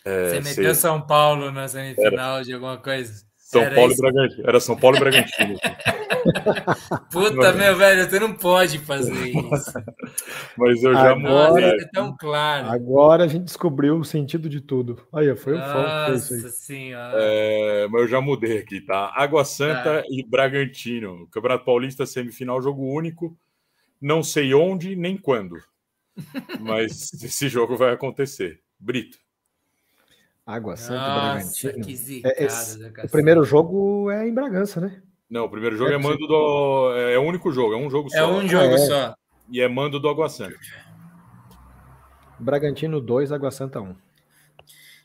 É, 0.04 0.30
Você 0.30 0.40
meteu 0.40 0.74
se- 0.74 0.80
São 0.80 1.00
Paulo 1.04 1.50
na 1.50 1.66
semifinal 1.68 2.42
de 2.42 2.52
alguma 2.52 2.76
coisa? 2.78 3.24
São 3.36 3.62
Era 3.62 3.74
Paulo 3.74 3.92
isso? 3.92 4.00
e 4.00 4.02
Bragantino. 4.12 4.48
Era 4.48 4.60
São 4.60 4.76
Paulo 4.76 4.96
e 4.96 5.00
Bragantino. 5.00 5.56
Puta, 7.12 7.52
meu 7.52 7.76
velho, 7.76 8.08
você 8.08 8.18
não 8.18 8.34
pode 8.34 8.78
fazer 8.80 9.28
isso. 9.28 9.72
Mas 10.56 10.82
eu 10.82 10.92
já 10.92 11.12
Agora- 11.12 11.50
mudei. 11.50 11.70
É 11.80 11.88
tão 11.92 12.16
claro. 12.16 12.68
Agora 12.68 13.24
a 13.24 13.28
gente 13.28 13.44
descobriu 13.44 13.96
o 13.98 14.04
sentido 14.04 14.48
de 14.48 14.60
tudo. 14.60 15.00
Aí, 15.12 15.34
foi 15.36 15.54
o 15.54 15.58
fã 15.58 15.84
que 15.84 16.10
fez 16.10 16.22
isso 16.24 16.34
aí. 16.34 16.40
Nossa 16.42 16.56
senhora. 16.56 17.12
É, 17.20 17.88
mas 17.88 18.02
eu 18.02 18.08
já 18.08 18.20
mudei 18.20 18.58
aqui, 18.58 18.80
tá? 18.80 19.12
Água 19.14 19.44
Santa 19.44 20.02
Tá. 20.02 20.04
e 20.08 20.24
Bragantino. 20.28 21.28
Campeonato 21.30 21.64
Paulista, 21.64 22.04
semifinal, 22.06 22.60
jogo 22.60 22.82
único. 22.82 23.36
Não 24.00 24.22
sei 24.22 24.52
onde 24.54 24.94
nem 24.96 25.16
quando. 25.16 25.56
Mas 26.60 27.12
esse 27.22 27.48
jogo 27.48 27.76
vai 27.76 27.92
acontecer. 27.92 28.60
Brito. 28.78 29.18
Água 30.46 30.76
Santa 30.76 30.94
e 30.94 30.98
Nossa, 30.98 31.62
Bragantino. 31.62 31.84
que 31.84 31.96
zicada 31.96 32.34
É, 32.38 32.44
esse- 32.44 32.78
do 32.78 32.86
O 33.04 33.08
primeiro 33.08 33.44
jogo 33.44 34.10
é 34.10 34.28
em 34.28 34.32
Bragança, 34.32 34.80
né? 34.80 35.02
Não, 35.28 35.44
o 35.46 35.48
primeiro 35.50 35.76
jogo 35.76 35.90
é, 35.90 35.94
É 35.94 35.98
mando 35.98 36.24
do. 36.26 36.92
É 36.96 37.18
o 37.18 37.22
único 37.22 37.50
jogo, 37.50 37.74
é 37.74 37.76
um 37.76 37.90
jogo 37.90 38.08
só. 38.10 38.16
É 38.18 38.26
um 38.26 38.46
jogo 38.46 38.74
é. 38.74 38.78
só. 38.78 39.14
E 39.50 39.60
é 39.60 39.68
mando 39.68 39.98
do 39.98 40.08
Água 40.08 40.28
Santa. 40.28 40.56
Bragantino 42.38 43.00
2, 43.00 43.32
Água 43.32 43.50
Santa 43.50 43.80
1. 43.80 43.94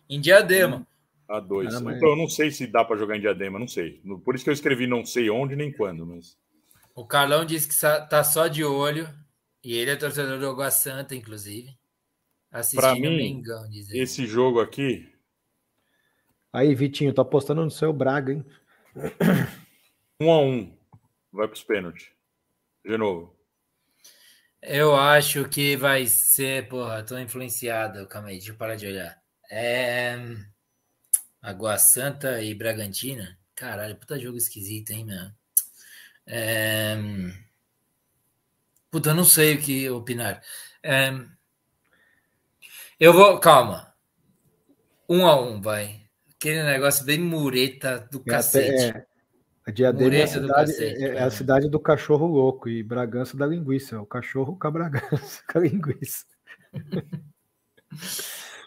Em 0.10 0.20
Diadema. 0.20 0.86
A 1.28 1.40
dois. 1.40 1.74
Ah, 1.74 1.80
mas- 1.80 1.96
Então 1.98 2.10
eu 2.10 2.16
não 2.18 2.28
sei 2.28 2.52
se 2.52 2.68
dá 2.68 2.84
para 2.84 2.98
jogar 2.98 3.16
em 3.16 3.22
diadema, 3.22 3.58
não 3.58 3.68
sei. 3.68 4.02
Por 4.26 4.36
isso 4.36 4.44
que 4.44 4.50
eu 4.50 4.54
escrevi 4.54 4.86
não 4.86 5.06
sei 5.06 5.30
onde 5.30 5.56
nem 5.56 5.72
quando, 5.72 6.06
mas. 6.06 6.38
O 6.96 7.06
Carlão 7.06 7.46
disse 7.46 7.68
que 7.68 8.08
tá 8.10 8.24
só 8.24 8.48
de 8.48 8.64
olho. 8.64 9.10
E 9.64 9.74
ele 9.74 9.92
é 9.92 9.96
torcedor 9.96 10.40
do 10.40 10.50
Água 10.50 10.72
Santa, 10.72 11.16
inclusive. 11.16 11.78
O 12.52 12.94
mim, 12.96 13.18
Mengão, 13.18 13.70
diz 13.70 13.90
ele. 13.90 14.00
Esse 14.00 14.26
jogo 14.26 14.60
aqui, 14.60 15.12
Aí, 16.54 16.76
Vitinho, 16.76 17.14
tô 17.14 17.22
apostando 17.22 17.64
no 17.64 17.72
seu 17.72 17.94
Braga, 17.94 18.34
hein? 18.34 18.46
um 20.22 20.32
a 20.32 20.42
um. 20.42 20.78
Vai 21.32 21.48
para 21.48 21.56
os 21.56 21.64
pênaltis. 21.64 22.10
De 22.84 22.98
novo. 22.98 23.34
Eu 24.62 24.94
acho 24.94 25.48
que 25.48 25.78
vai 25.78 26.06
ser. 26.08 26.68
Porra, 26.68 27.04
tô 27.04 27.18
influenciado. 27.18 28.06
Calma 28.08 28.28
aí, 28.28 28.36
deixa 28.36 28.52
eu 28.52 28.58
parar 28.58 28.76
de 28.76 28.86
olhar. 28.86 29.18
É. 29.50 30.18
Água 31.42 31.78
Santa 31.78 32.42
e 32.44 32.54
Bragantina. 32.54 33.40
Caralho, 33.56 33.96
puta 33.96 34.20
jogo 34.20 34.38
esquisito, 34.38 34.92
hein, 34.92 35.06
meu? 35.06 35.32
É... 36.28 36.98
Puta, 38.90 39.10
eu 39.12 39.16
não 39.16 39.24
sei 39.26 39.56
o 39.56 39.62
que 39.62 39.90
opinar. 39.90 40.42
É... 40.84 41.12
Eu 43.00 43.14
vou. 43.14 43.40
Calma. 43.40 43.94
Um 45.10 45.26
a 45.26 45.40
um, 45.42 45.62
vai. 45.62 46.02
Aquele 46.36 46.64
negócio 46.64 47.06
bem 47.06 47.20
mureta 47.20 48.08
do 48.12 48.20
É, 48.20 48.32
cacete. 48.32 48.86
até, 48.90 49.00
é, 49.00 49.06
a 49.68 49.72
Diadema 49.72 50.16
é 50.16 50.22
a, 50.22 50.26
do 50.26 50.32
cidade, 50.32 50.72
cacete, 50.72 51.04
é- 51.04 51.16
é 51.16 51.24
a 51.24 51.30
cidade 51.30 51.70
do 51.70 51.80
cachorro 51.80 52.26
louco 52.28 52.70
e 52.70 52.82
Bragança 52.84 53.36
da 53.38 53.46
linguiça. 53.46 54.00
O 54.02 54.06
cachorro 54.06 54.58
com 54.58 54.68
a 54.68 54.72
Bragança, 54.72 55.44
com 55.52 55.58
a 55.60 55.62
linguiça. 55.62 56.26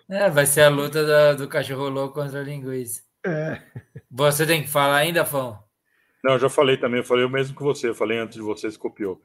É, 0.09 0.29
vai 0.29 0.47
ser 0.47 0.63
a 0.63 0.69
luta 0.69 1.05
da- 1.05 1.33
do 1.35 1.49
cachorro 1.49 1.89
louco 1.89 2.15
contra 2.15 2.41
a 2.41 2.45
linguiça. 2.45 3.03
É. 3.27 3.63
Você 4.11 4.47
tem 4.47 4.63
que 4.63 4.69
falar 4.69 4.97
ainda, 4.99 5.25
Fão? 5.25 5.64
Não, 6.25 6.33
eu 6.33 6.39
já 6.39 6.49
falei 6.49 6.79
também, 6.79 7.01
eu 7.01 7.05
falei 7.05 7.23
o 7.23 7.29
mesmo 7.29 7.55
que 7.55 7.63
você, 7.63 7.91
eu 7.91 7.95
falei 7.95 8.17
antes 8.17 8.37
de 8.37 8.43
você, 8.43 8.71
você 8.71 8.79
copiou. 8.79 9.23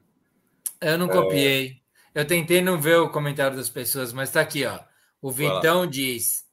Eu 0.78 0.98
não 0.98 1.08
copiei. 1.08 1.80
Eu 2.14 2.26
tentei 2.26 2.60
não 2.60 2.78
ver 2.78 2.96
o 2.96 3.08
comentário 3.08 3.56
das 3.56 3.70
pessoas, 3.70 4.12
mas 4.12 4.30
tá 4.30 4.42
aqui, 4.42 4.66
ó. 4.66 4.78
O. 5.22 5.30
Vitão 5.30 5.86
diz: 5.86 6.44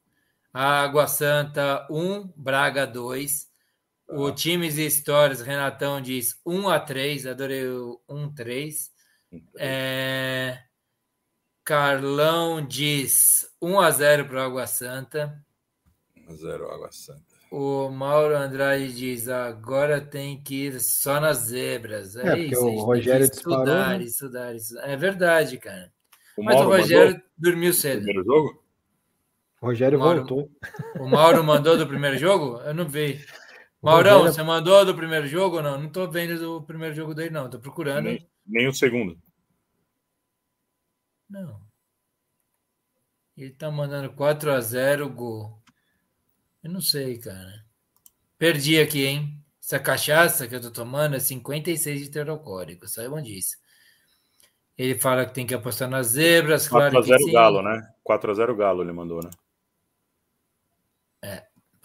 Água 0.54 1.06
Santa 1.06 1.86
1, 1.92 2.32
Braga 2.34 2.88
2. 2.88 3.46
O 4.08 4.32
Times 4.32 4.78
e 4.78 4.86
Histórias, 4.86 5.42
Renatão 5.42 6.00
diz 6.00 6.40
1 6.46 6.70
a 6.70 6.80
3. 6.80 7.28
Adorei 7.28 7.68
o 7.68 8.00
1 8.08 8.34
3. 8.34 8.92
É... 9.58 10.60
Carlão 11.62 12.66
diz 12.66 13.46
1 13.62 13.82
a 13.82 13.92
0 13.92 14.30
para 14.30 14.46
Água 14.46 14.66
Santa. 14.66 15.46
Zero 16.32 16.72
Água 16.72 16.90
Santa. 16.94 17.27
O 17.50 17.90
Mauro 17.90 18.36
Andrade 18.36 18.94
diz: 18.94 19.30
agora 19.30 20.02
tem 20.02 20.42
que 20.42 20.66
ir 20.68 20.80
só 20.82 21.20
nas 21.20 21.38
zebras. 21.38 22.16
É, 22.16 22.34
É, 22.34 22.40
isso, 22.40 22.66
o 22.66 22.82
Rogério 22.84 23.30
que 23.30 23.36
estudar, 23.38 23.58
disparou, 23.66 23.98
né? 24.00 24.04
estudar, 24.04 24.56
estudar. 24.56 24.90
É 24.90 24.98
verdade, 24.98 25.58
cara. 25.58 25.92
O 26.38 26.44
Mas 26.44 26.56
o 26.56 26.60
Mauro 26.66 26.82
Rogério 26.82 27.12
mandou 27.14 27.28
dormiu 27.38 27.70
o 27.72 27.74
cedo. 27.74 28.04
primeiro 28.04 28.24
jogo? 28.26 28.64
O 29.62 29.66
Rogério 29.68 29.98
Mauro- 30.00 30.18
voltou. 30.20 30.52
O 31.00 31.08
Mauro 31.10 31.44
mandou 31.44 31.78
do 31.78 31.88
primeiro 31.88 32.18
jogo? 32.18 32.60
Eu 32.62 32.74
não 32.74 32.88
vi. 32.88 33.20
Maurão, 33.82 34.18
Rogério- 34.20 34.34
você 34.36 34.44
mandou 34.44 34.86
do 34.86 34.94
primeiro 34.96 35.26
jogo 35.28 35.58
ou 35.58 35.64
não? 35.64 35.80
Não 35.80 35.90
tô 35.90 36.08
vendo 36.10 36.38
do 36.40 36.62
primeiro 36.64 36.94
jogo 36.94 37.14
dele, 37.16 37.30
não. 37.30 37.50
Tô 37.50 37.60
procurando. 37.60 38.06
Nem, 38.06 38.28
nem 38.46 38.68
o 38.68 38.74
segundo. 38.74 39.18
Não. 41.30 41.60
Ele 43.38 43.52
tá 43.52 43.70
mandando 43.72 44.12
4 44.14 44.52
a 44.52 44.60
0 44.60 45.10
gol. 45.10 45.62
Eu 46.64 46.72
não 46.72 46.82
sei, 46.82 47.18
cara. 47.18 47.66
Perdi 48.38 48.80
aqui, 48.80 49.06
hein? 49.06 49.44
Essa 49.62 49.80
cachaça 49.80 50.48
que 50.48 50.56
eu 50.56 50.62
tô 50.62 50.72
tomando 50.72 51.16
é 51.16 51.20
56 51.20 52.02
de 52.02 52.10
teor 52.10 52.30
alcoólico, 52.30 52.88
saibam 52.88 53.22
disso. 53.22 53.58
Ele 54.78 54.98
fala 54.98 55.26
que 55.26 55.34
tem 55.34 55.46
que 55.46 55.56
apostar 55.56 55.90
nas 55.90 56.08
zebras, 56.08 56.68
claro 56.68 57.02
que 57.02 57.10
4x0 57.10 57.18
sim. 57.18 57.32
Galo, 57.32 57.62
né? 57.62 57.94
4x0 58.08 58.56
Galo 58.56 58.84
ele 58.84 58.94
mandou, 58.94 59.22
né? 59.24 59.30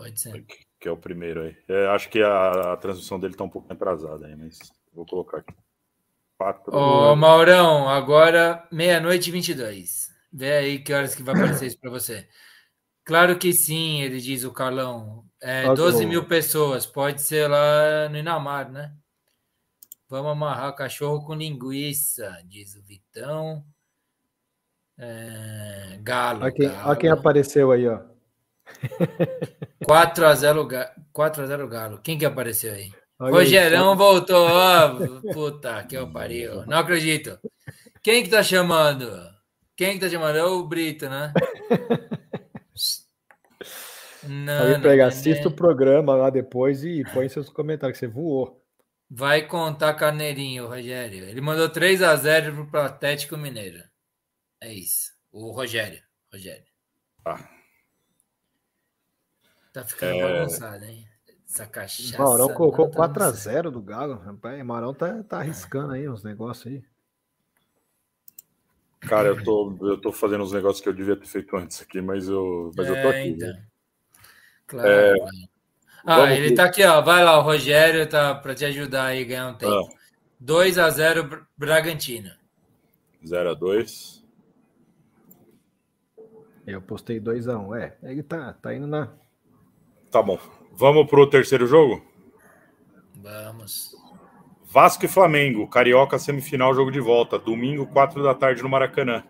Pode 0.03 0.21
ser. 0.21 0.45
Que 0.81 0.89
é 0.89 0.91
o 0.91 0.97
primeiro 0.97 1.43
aí. 1.43 1.57
É, 1.69 1.87
acho 1.87 2.09
que 2.09 2.21
a, 2.21 2.73
a 2.73 2.77
transmissão 2.77 3.21
dele 3.21 3.37
tá 3.37 3.45
um 3.45 3.49
pouco 3.49 3.73
atrasada 3.73 4.27
aí, 4.27 4.35
mas 4.35 4.59
vou 4.93 5.07
colocar 5.07 5.39
aqui. 5.39 5.55
4 6.37 6.75
Ô, 6.75 7.15
Maurão, 7.15 7.89
agora 7.89 8.67
meia-noite 8.73 9.29
e 9.29 9.33
22. 9.33 10.11
Vê 10.33 10.53
aí 10.55 10.79
que 10.81 10.93
horas 10.93 11.15
que 11.15 11.23
vai 11.23 11.37
aparecer 11.37 11.67
isso 11.67 11.79
para 11.79 11.91
você. 11.91 12.29
Claro 13.05 13.37
que 13.39 13.53
sim, 13.53 14.01
ele 14.01 14.21
diz 14.21 14.45
o 14.45 14.53
Carlão. 14.53 15.25
É, 15.41 15.67
Ó, 15.69 15.75
12 15.75 16.05
o- 16.05 16.09
mil 16.09 16.25
pessoas, 16.25 16.87
pode 16.87 17.21
ser 17.21 17.49
lá 17.49 18.09
no 18.09 18.17
Inamar, 18.17 18.71
né? 18.71 18.93
Vamos 20.09 20.31
amarrar 20.33 20.75
cachorro 20.77 21.25
com 21.25 21.35
linguiça, 21.35 22.37
diz 22.47 22.77
o 22.77 22.83
Vitão. 22.85 23.65
É, 24.99 25.99
galo. 26.03 26.43
Olha 26.45 26.53
quem, 26.53 26.69
galo. 26.69 27.19
apareceu 27.19 27.73
aí, 27.73 27.89
ó. 27.89 28.01
4x0 29.85 30.67
Ga- 30.67 30.95
4x0 31.13 31.69
Galo. 31.69 31.99
Quem 32.03 32.17
que 32.19 32.25
apareceu 32.25 32.73
aí? 32.73 32.93
Olha 33.19 33.33
Rogerão 33.35 33.97
voltou. 33.97 34.47
ó, 34.49 34.97
puta 35.33 35.83
que 35.85 35.97
eu 35.97 36.11
pariu. 36.11 36.65
Não 36.67 36.79
acredito. 36.79 37.39
Quem 38.03 38.23
que 38.23 38.31
tá 38.31 38.43
chamando? 38.43 39.11
Quem 39.77 39.95
que 39.95 40.01
tá 40.05 40.09
chamando? 40.11 40.37
É 40.37 40.45
o 40.45 40.63
Brito, 40.65 41.09
né? 41.09 41.33
Não, 44.23 44.71
não, 44.71 44.81
pega, 44.81 45.03
não, 45.03 45.09
assista 45.09 45.45
não. 45.45 45.51
o 45.51 45.57
programa 45.57 46.15
lá 46.15 46.31
depois 46.31 46.85
e 46.85 47.03
põe 47.13 47.29
seus 47.29 47.49
comentários, 47.49 47.99
que 47.99 48.07
você 48.07 48.13
voou. 48.13 48.63
Vai 49.11 49.47
contar 49.47 49.95
carneirinho, 49.95 50.67
Rogério. 50.69 51.25
Ele 51.25 51.41
mandou 51.41 51.69
3x0 51.69 52.71
pro 52.71 52.81
Atlético 52.81 53.37
Mineiro. 53.37 53.83
É 54.61 54.73
isso. 54.73 55.13
O 55.31 55.51
Rogério. 55.51 56.03
Rogério. 56.33 56.65
Ah. 57.25 57.49
Tá 59.73 59.85
ficando 59.85 60.15
É. 60.15 60.23
bagunçado, 60.23 60.85
hein? 60.85 61.07
Essa 61.49 61.67
cachaça. 61.67 62.17
O 62.17 62.25
Maurão 62.25 62.55
colocou 62.55 62.87
não 62.87 62.93
tá 62.93 63.07
dando 63.07 63.37
certo. 63.37 63.69
4x0 63.69 63.71
do 63.71 63.83
Galo. 63.83 64.19
Rapaz, 64.19 64.61
o 64.61 64.65
Maurão 64.65 64.95
tá, 64.95 65.23
tá 65.25 65.39
arriscando 65.41 65.93
aí 65.93 66.09
uns 66.09 66.23
negócios 66.23 66.67
aí. 66.73 66.83
Cara, 69.09 69.29
eu 69.29 69.43
tô, 69.43 69.77
eu 69.83 70.01
tô 70.01 70.13
fazendo 70.13 70.45
uns 70.45 70.53
negócios 70.53 70.81
que 70.81 70.89
eu 70.89 70.93
devia 70.93 71.17
ter 71.17 71.27
feito 71.27 71.57
antes 71.57 71.81
aqui, 71.83 72.01
mas 72.01 72.29
eu, 72.29 72.71
mas 72.77 72.87
eu 72.89 72.95
tô 72.95 73.01
É, 73.09 73.21
aqui. 73.21 73.29
então. 73.31 73.49
viu? 73.53 73.63
Claro. 74.67 74.89
É. 74.89 75.15
Ah, 76.05 76.33
ele 76.35 76.49
pro- 76.49 76.57
tá 76.57 76.65
aqui, 76.65 76.85
ó. 76.85 77.01
Vai 77.01 77.23
lá, 77.25 77.39
o 77.39 77.43
Rogério 77.43 78.09
tá 78.09 78.35
para 78.35 78.55
te 78.55 78.65
ajudar 78.65 79.07
aí 79.07 79.23
a 79.23 79.27
ganhar 79.27 79.49
um 79.49 79.55
tempo. 79.55 79.73
Ah. 79.73 79.99
2 80.41 80.79
a 80.79 80.89
0 80.91 81.25
Br- 81.25 81.43
Bragantino. 81.57 82.31
0x2. 83.25 84.23
Eu 86.67 86.81
postei 86.81 87.21
2x1. 87.21 87.75
É, 87.77 87.97
ele 88.03 88.23
tá, 88.23 88.53
tá 88.55 88.75
indo 88.75 88.87
na. 88.87 89.13
Tá 90.11 90.23
bom. 90.23 90.39
Vamos 90.73 91.09
pro 91.09 91.29
terceiro 91.29 91.67
jogo? 91.67 92.05
Vamos. 93.17 93.95
Vasco 94.73 95.05
e 95.05 95.09
Flamengo, 95.09 95.69
Carioca 95.69 96.19
semifinal, 96.19 96.75
jogo 96.75 96.91
de 96.91 96.99
volta. 96.99 97.39
Domingo, 97.39 97.87
4 97.89 98.23
da 98.23 98.35
tarde 98.35 98.63
no 98.63 98.71
Maracanã. 98.71 99.23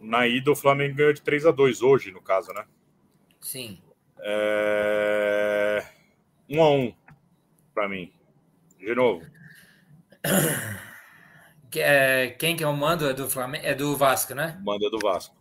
Na 0.00 0.26
ida, 0.26 0.50
o 0.50 0.56
Flamengo 0.56 0.96
ganhou 0.96 1.12
de 1.12 1.22
3 1.22 1.46
a 1.46 1.52
2 1.52 1.80
hoje, 1.80 2.10
no 2.10 2.20
caso, 2.20 2.52
né? 2.52 2.64
Sim. 3.40 3.80
É... 4.18 5.84
1 6.50 6.60
a 6.60 6.70
1 6.70 6.92
para 7.72 7.88
mim. 7.88 8.12
De 8.76 8.92
novo. 8.96 9.24
É, 11.76 12.28
Quem 12.38 12.54
que 12.54 12.62
é 12.62 12.68
o 12.68 12.72
mando? 12.72 13.04
É 13.08 13.12
do 13.12 13.28
Flamengo? 13.28 13.66
É 13.66 13.74
do 13.74 13.96
Vasco, 13.96 14.32
né? 14.32 14.60
Manda 14.64 14.88
do 14.88 14.98
Vasco. 15.00 15.34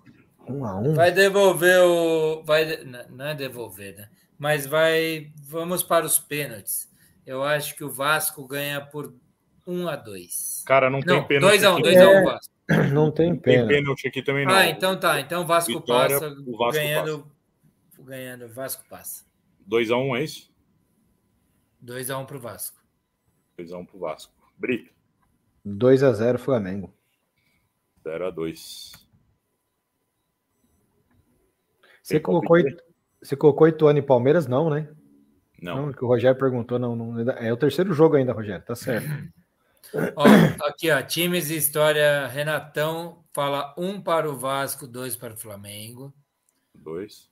Um 0.47 0.65
a 0.65 0.80
um. 0.80 0.95
Vai 0.95 1.11
devolver 1.11 1.80
o. 1.84 2.41
Vai... 2.43 2.84
Não 3.11 3.27
é 3.27 3.35
devolver, 3.35 3.95
né? 3.95 4.10
Mas 4.35 4.65
vai. 4.65 5.31
Vamos 5.43 5.84
para 5.84 6.07
os 6.07 6.18
pênaltis. 6.18 6.91
Eu 7.23 7.43
acho 7.43 7.76
que 7.76 7.84
o 7.84 7.91
Vasco 7.91 8.47
ganha 8.47 8.81
por 8.81 9.14
1 9.65 9.88
a 9.88 9.95
2 9.95 10.64
Cara, 10.65 10.90
não, 10.90 10.99
tem 11.02 11.15
Não, 11.18 11.26
pênalti. 11.27 11.52
2 11.52 11.64
a 11.64 11.72
1 11.72 11.73
aqui. 11.73 11.84
2 11.84 11.98
a 11.98 12.10
1 12.10 12.23
Vasco. 12.26 12.53
Não 12.94 13.11
tem 13.11 13.31
Tem 13.31 13.40
pena. 13.41 13.68
pênalti 13.68 14.07
aqui 14.07 14.23
também 14.23 14.45
não. 14.45 14.53
Ah, 14.53 14.65
então 14.68 14.98
tá. 14.98 15.19
Então 15.19 15.41
o 15.44 15.45
Vasco 15.45 15.73
Vitória, 15.73 16.18
passa. 16.18 16.34
o 16.48 16.57
Vasco 16.57 16.73
ganhando, 16.81 17.31
ganhando, 17.99 18.45
o 18.45 18.49
Vasco 18.49 18.84
passa. 18.90 19.26
2x1 19.69 20.18
é 20.18 20.23
isso? 20.23 20.53
2 21.81 22.10
a 22.10 22.18
1 22.19 22.26
pro 22.26 22.40
Vasco. 22.40 22.81
2x1 23.60 23.85
pro 23.85 23.99
Vasco. 23.99 24.34
Brito, 24.57 24.90
2 25.65 26.03
a 26.03 26.14
0 26.14 26.40
Flamengo. 26.40 26.94
0x2. 28.06 28.94
Você 32.02 32.19
colocou, 32.19 32.57
você 33.22 33.35
colocou 33.35 33.68
Ituano 33.68 33.99
e 33.99 34.02
Palmeiras? 34.02 34.48
Não, 34.48 34.69
né? 34.69 34.90
Não. 35.61 35.88
Não, 35.88 35.94
que 35.94 36.03
o 36.03 36.07
Rogério 36.07 36.38
perguntou. 36.40 36.80
Não, 36.80 36.95
não, 36.95 37.19
é 37.31 37.52
o 37.52 37.57
terceiro 37.57 37.94
jogo 37.94 38.15
ainda, 38.15 38.31
Rogério. 38.34 38.64
Tá 38.65 38.73
certo. 38.76 39.07
Ó, 40.15 40.68
aqui, 40.68 40.90
ó. 40.91 41.02
Times 41.02 41.49
e 41.49 41.56
história. 41.57 42.28
Renatão 42.28 43.24
fala 43.34 43.74
um 43.78 44.02
para 44.02 44.30
o 44.30 44.36
Vasco, 44.38 44.88
dois 44.88 45.15
para 45.15 45.34
o 45.34 45.38
Flamengo. 45.38 46.14
2. 46.76 47.30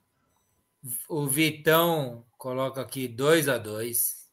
O 1.08 1.26
Vitão 1.26 2.24
coloca 2.38 2.80
aqui 2.80 3.06
2 3.06 3.48
a 3.48 3.58
2 3.58 4.30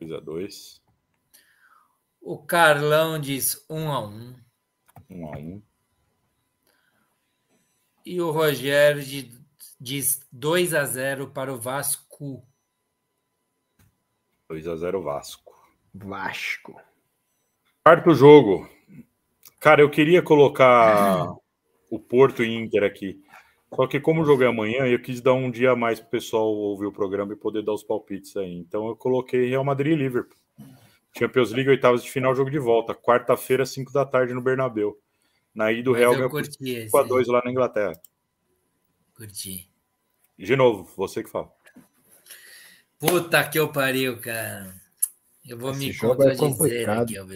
2x2. 0.00 0.80
O 2.20 2.38
Carlão 2.38 3.18
diz 3.18 3.64
1 3.68 3.90
a 3.92 4.00
1 4.00 4.34
1x1. 5.10 5.62
E 8.04 8.20
o 8.20 8.30
Rogério 8.30 9.02
di- 9.02 9.32
diz 9.80 10.26
2 10.32 10.74
a 10.74 10.84
0 10.84 11.30
para 11.30 11.52
o 11.52 11.58
Vasco. 11.60 12.44
2x0 14.50 15.02
Vasco. 15.02 15.56
Vasco. 15.94 16.80
Quarto 17.84 18.14
jogo. 18.14 18.68
Cara, 19.58 19.82
eu 19.82 19.90
queria 19.90 20.22
colocar 20.22 21.34
o 21.90 21.98
Porto 21.98 22.44
e 22.44 22.54
Inter 22.54 22.84
aqui. 22.84 23.20
Só 23.74 23.88
que 23.88 23.98
como 23.98 24.22
o 24.22 24.24
jogo 24.24 24.44
é 24.44 24.46
amanhã, 24.46 24.86
eu 24.86 25.00
quis 25.00 25.20
dar 25.20 25.32
um 25.32 25.50
dia 25.50 25.72
a 25.72 25.76
mais 25.76 25.98
pro 25.98 26.10
pessoal 26.10 26.46
ouvir 26.46 26.86
o 26.86 26.92
programa 26.92 27.32
e 27.32 27.36
poder 27.36 27.62
dar 27.64 27.72
os 27.72 27.82
palpites 27.82 28.36
aí. 28.36 28.54
Então 28.54 28.86
eu 28.86 28.94
coloquei 28.94 29.48
Real 29.48 29.64
Madrid 29.64 29.94
e 29.94 29.96
Liverpool. 29.96 30.36
Champions 31.18 31.50
League, 31.50 31.70
oitavas 31.70 32.04
de 32.04 32.10
final, 32.10 32.34
jogo 32.36 32.50
de 32.50 32.58
volta. 32.58 32.94
Quarta-feira, 32.94 33.66
5 33.66 33.92
da 33.92 34.06
tarde 34.06 34.32
no 34.32 34.40
Bernabéu. 34.40 34.96
Na 35.52 35.72
ida, 35.72 35.90
o 35.90 35.92
Mas 35.92 36.00
Real 36.00 36.14
ganhou 36.14 36.30
por 36.30 36.42
curti 36.42 36.70
esse. 36.70 36.96
5x2 36.96 37.26
lá 37.26 37.42
na 37.44 37.50
Inglaterra. 37.50 37.92
Curti. 39.14 39.68
De 40.38 40.54
novo, 40.54 40.88
você 40.96 41.22
que 41.22 41.30
fala. 41.30 41.52
Puta 42.98 43.42
que 43.48 43.58
eu 43.58 43.72
pariu, 43.72 44.20
cara. 44.20 44.72
Eu 45.44 45.58
vou 45.58 45.72
Esse 45.72 45.80
me 45.80 45.90
é 45.90 45.98
contradizer 45.98 46.38
complicado. 46.38 47.02
aqui, 47.02 47.18
ó. 47.18 47.26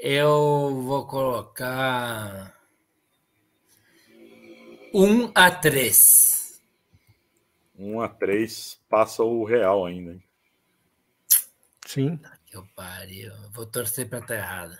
Eu 0.00 0.82
vou 0.82 1.06
colocar 1.06 2.54
1 4.92 5.32
a 5.34 5.50
3. 5.50 6.62
1x3, 7.78 8.78
passa 8.88 9.22
o 9.22 9.44
Real 9.44 9.84
ainda. 9.84 10.12
hein? 10.12 10.22
Sim. 11.86 12.20
Que 12.46 12.56
eu 12.56 12.66
pariu. 12.74 13.32
Eu 13.32 13.50
Vou 13.50 13.66
torcer 13.66 14.08
pra 14.08 14.18
estar 14.18 14.36
errado. 14.36 14.76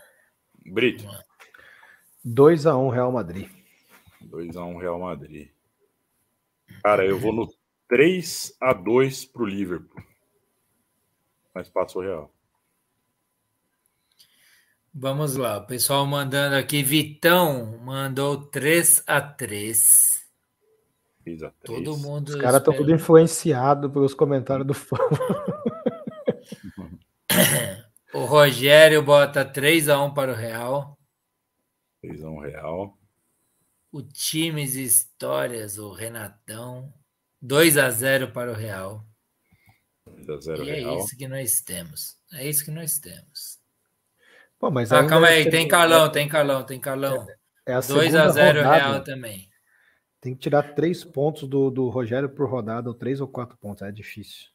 Brito, 0.65 1.05
2 2.25 2.67
a 2.67 2.77
1 2.77 2.89
Real 2.89 3.13
Madrid. 3.13 3.49
2x1 4.23 4.81
Real 4.81 4.99
Madrid. 4.99 5.51
Cara, 6.83 7.05
eu 7.07 7.19
vou 7.19 7.33
no 7.33 7.47
3x2 7.89 9.31
pro 9.31 9.47
Liverpool. 9.47 10.03
Mas 11.55 11.69
passa 11.69 11.99
o 11.99 12.03
Real. 12.03 12.36
Vamos 14.99 15.37
lá, 15.37 15.59
o 15.59 15.67
pessoal 15.67 16.07
mandando 16.07 16.57
aqui. 16.57 16.83
Vitão 16.83 17.77
mandou 17.85 18.47
3 18.47 19.03
a 19.07 19.21
3. 19.21 19.79
3x3. 21.23 21.53
Todo 21.63 21.99
mundo. 21.99 22.31
Os 22.31 22.37
caras 22.37 22.61
estão 22.61 22.75
tudo 22.75 22.95
influenciados 22.95 23.93
pelos 23.93 24.15
comentários 24.15 24.67
do 24.67 24.73
fã. 24.73 24.97
O 28.15 28.25
Rogério 28.25 29.03
bota 29.03 29.45
3 29.45 29.91
a 29.91 30.03
1 30.03 30.15
para 30.15 30.33
o 30.33 30.35
Real. 30.35 30.99
3x1 32.03 32.47
Real. 32.47 32.99
O 33.93 34.03
Times 34.03 34.77
e 34.77 34.85
Histórias, 34.85 35.77
o 35.77 35.93
Renatão. 35.93 36.91
2 37.43 37.77
a 37.77 37.91
0 37.91 38.33
para 38.33 38.51
o 38.51 38.55
Real. 38.55 39.05
2x0 40.09 40.65
E 40.65 40.71
é 40.71 40.75
Real. 40.77 40.99
isso 41.01 41.15
que 41.19 41.29
nós 41.29 41.61
temos. 41.61 42.17
É 42.33 42.49
isso 42.49 42.65
que 42.65 42.71
nós 42.71 42.99
temos. 42.99 43.56
Pô, 44.67 44.71
mas 44.71 44.91
Ah, 44.91 44.97
ainda 44.97 45.09
calma 45.09 45.29
é 45.29 45.35
aí, 45.35 45.49
tem 45.49 45.69
Carlão, 45.69 46.11
tem 46.11 46.29
Carlão, 46.29 46.65
tem 46.65 46.81
Carlão. 46.81 47.25
É 47.65 47.73
a 47.73 47.81
2 47.81 47.87
segunda 47.87 48.25
a 48.25 48.29
0 48.29 48.59
rodada. 48.59 48.75
Real 48.75 49.05
também. 49.05 49.49
Tem 50.21 50.35
que 50.35 50.41
tirar 50.41 50.75
três 50.75 51.05
pontos 51.05 51.49
do, 51.49 51.71
do 51.71 51.89
Rogério 51.89 52.29
por 52.29 52.51
rodada, 52.51 52.89
ou 52.89 52.95
três 52.95 53.21
ou 53.21 53.29
quatro 53.29 53.57
pontos. 53.59 53.83
É 53.83 53.93
difícil. 53.93 54.49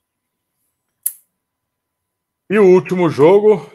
E 2.49 2.59
o 2.59 2.65
último 2.65 3.09
jogo, 3.09 3.71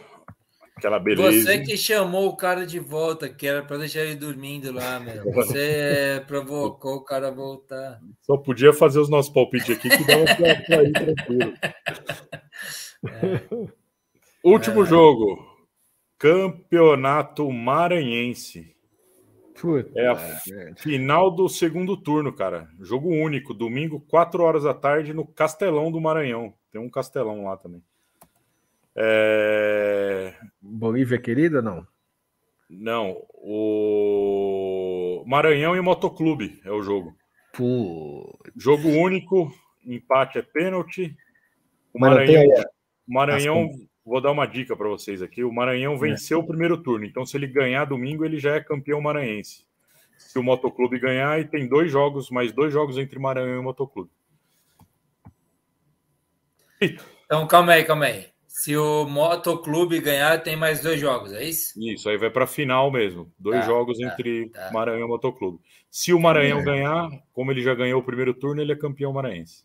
aquela 0.76 0.98
beleza. 0.98 1.42
Você 1.42 1.60
que 1.60 1.74
chamou 1.74 2.28
o 2.28 2.36
cara 2.36 2.66
de 2.66 2.78
volta, 2.78 3.30
que 3.30 3.46
era 3.46 3.62
para 3.62 3.78
deixar 3.78 4.00
ele 4.00 4.16
dormindo 4.16 4.70
lá, 4.70 5.00
meu. 5.00 5.32
Você 5.32 6.22
provocou 6.28 6.96
o 6.96 7.04
cara 7.04 7.28
a 7.28 7.30
voltar. 7.30 7.98
Só 8.20 8.36
podia 8.36 8.74
fazer 8.74 8.98
os 8.98 9.08
nossos 9.08 9.32
palpites 9.32 9.74
aqui 9.74 9.88
que 9.88 10.04
dava 10.04 10.24
pra, 10.24 10.54
pra 10.66 10.82
ir 10.82 10.92
tranquilo. 10.92 11.54
Último 14.44 14.84
jogo. 14.84 15.56
Campeonato 16.18 17.51
Maranhense. 17.52 18.74
Puta, 19.60 19.90
É 19.98 20.09
a 20.09 20.14
merda. 20.14 20.74
Final 20.76 21.30
do 21.30 21.48
segundo 21.48 21.97
turno, 21.97 22.32
cara. 22.32 22.68
Jogo 22.80 23.09
único, 23.09 23.55
domingo, 23.55 24.01
4 24.01 24.43
horas 24.43 24.64
da 24.64 24.74
tarde, 24.74 25.14
no 25.14 25.26
Castelão 25.26 25.90
do 25.90 26.01
Maranhão. 26.01 26.55
Tem 26.70 26.80
um 26.80 26.90
castelão 26.90 27.44
lá 27.44 27.56
também. 27.56 27.82
É... 28.94 30.34
Bolívia 30.60 31.18
querida, 31.18 31.60
não? 31.62 31.86
Não, 32.68 33.24
o 33.34 35.22
Maranhão 35.26 35.76
e 35.76 35.80
Motoclube 35.80 36.60
é 36.64 36.70
o 36.70 36.82
jogo. 36.82 37.16
Pô. 37.52 38.38
Jogo 38.56 38.88
único, 38.88 39.52
empate 39.84 40.38
é 40.38 40.43
pênalti. 40.43 41.16
O 41.94 42.01
Maranhão, 42.01 42.44
Maranhão 43.06 43.70
vou 44.07 44.20
dar 44.20 44.31
uma 44.31 44.47
dica 44.47 44.77
para 44.77 44.89
vocês 44.89 45.20
aqui. 45.20 45.43
O 45.45 45.53
Maranhão 45.53 45.99
venceu 45.99 46.39
o 46.39 46.47
primeiro 46.47 46.78
turno, 46.81 47.05
então 47.05 47.27
se 47.27 47.37
ele 47.37 47.47
ganhar 47.47 47.85
domingo, 47.85 48.24
ele 48.24 48.39
já 48.39 48.55
é 48.55 48.61
campeão 48.61 49.01
maranhense. 49.01 49.66
Se 50.16 50.39
o 50.39 50.43
Motoclube 50.43 50.99
ganhar, 50.99 51.39
e 51.41 51.45
tem 51.45 51.69
dois 51.69 51.91
jogos, 51.91 52.31
mais 52.31 52.53
dois 52.53 52.73
jogos 52.73 52.97
entre 52.97 53.19
Maranhão 53.19 53.61
e 53.61 53.62
Motoclube. 53.62 54.11
Então, 57.24 57.47
calma 57.47 57.73
aí, 57.73 57.85
calma 57.85 58.07
aí. 58.07 58.27
Se 58.47 58.74
o 58.77 59.05
Motoclube 59.07 60.01
ganhar, 60.01 60.43
tem 60.43 60.57
mais 60.57 60.81
dois 60.81 60.99
jogos, 60.99 61.33
é 61.33 61.45
isso? 61.45 61.78
Isso, 61.78 62.09
aí 62.09 62.16
vai 62.16 62.31
para 62.31 62.47
final 62.47 62.91
mesmo. 62.91 63.31
Dois 63.39 63.61
Tá, 63.61 63.66
jogos 63.66 63.99
tá, 63.99 64.07
entre 64.07 64.49
tá. 64.49 64.70
Maranhão 64.73 65.07
e 65.07 65.09
Motoclube. 65.09 65.59
Se 65.91 66.15
o 66.15 66.20
Maranhão 66.20 66.65
ganhar, 66.65 67.09
como 67.35 67.51
ele 67.51 67.61
já 67.62 67.74
ganhou 67.74 68.01
o 68.01 68.05
primeiro 68.05 68.33
turno, 68.33 68.62
ele 68.62 68.73
é 68.73 68.77
campeão 68.77 69.12
maranhense. 69.12 69.65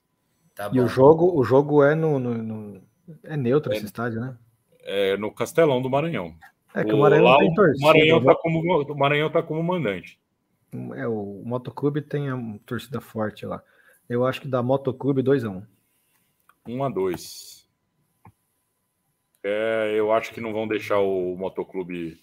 Tá 0.54 0.70
E 0.74 0.80
o 0.82 0.88
jogo, 0.88 1.40
o 1.40 1.44
jogo 1.44 1.82
é 1.84 1.96
no, 1.96 2.20
no- 2.20 2.44
no- 2.44 2.82
É 3.24 3.38
neutro 3.38 3.74
esse 3.74 3.86
estádio, 3.86 4.20
né? 4.20 4.38
É 4.84 5.18
no 5.18 5.32
Castelão 5.32 5.82
do 5.82 5.90
Maranhão. 5.90 6.36
É 6.74 6.84
que 6.84 6.94
o 6.94 7.00
Maranhão 7.00 7.26
lá 7.26 7.38
tem 7.38 7.52
o 7.52 7.54
torcida. 7.54 7.86
Maranhão 7.86 8.20
né? 8.20 8.26
tá 8.26 8.36
como 8.36 8.60
o 8.60 8.98
Maranhão 8.98 9.30
tá 9.30 9.44
como 9.44 9.64
mandante. 9.64 10.20
É, 10.96 11.08
o 11.08 11.42
Motoclube 11.46 12.02
tem 12.02 12.30
a 12.30 12.38
torcida 12.66 13.02
forte 13.02 13.46
lá. 13.46 13.62
Eu 14.08 14.26
acho 14.26 14.42
que 14.42 14.48
dá 14.48 14.64
Motoclube 14.64 15.22
2x1. 15.22 15.66
1 16.68 16.84
a 16.84 16.90
2. 16.90 17.70
É, 19.44 19.94
eu 19.96 20.12
acho 20.12 20.34
que 20.34 20.40
não 20.40 20.54
vão 20.54 20.68
deixar 20.68 21.00
o 21.00 21.36
Motoclube, 21.36 22.20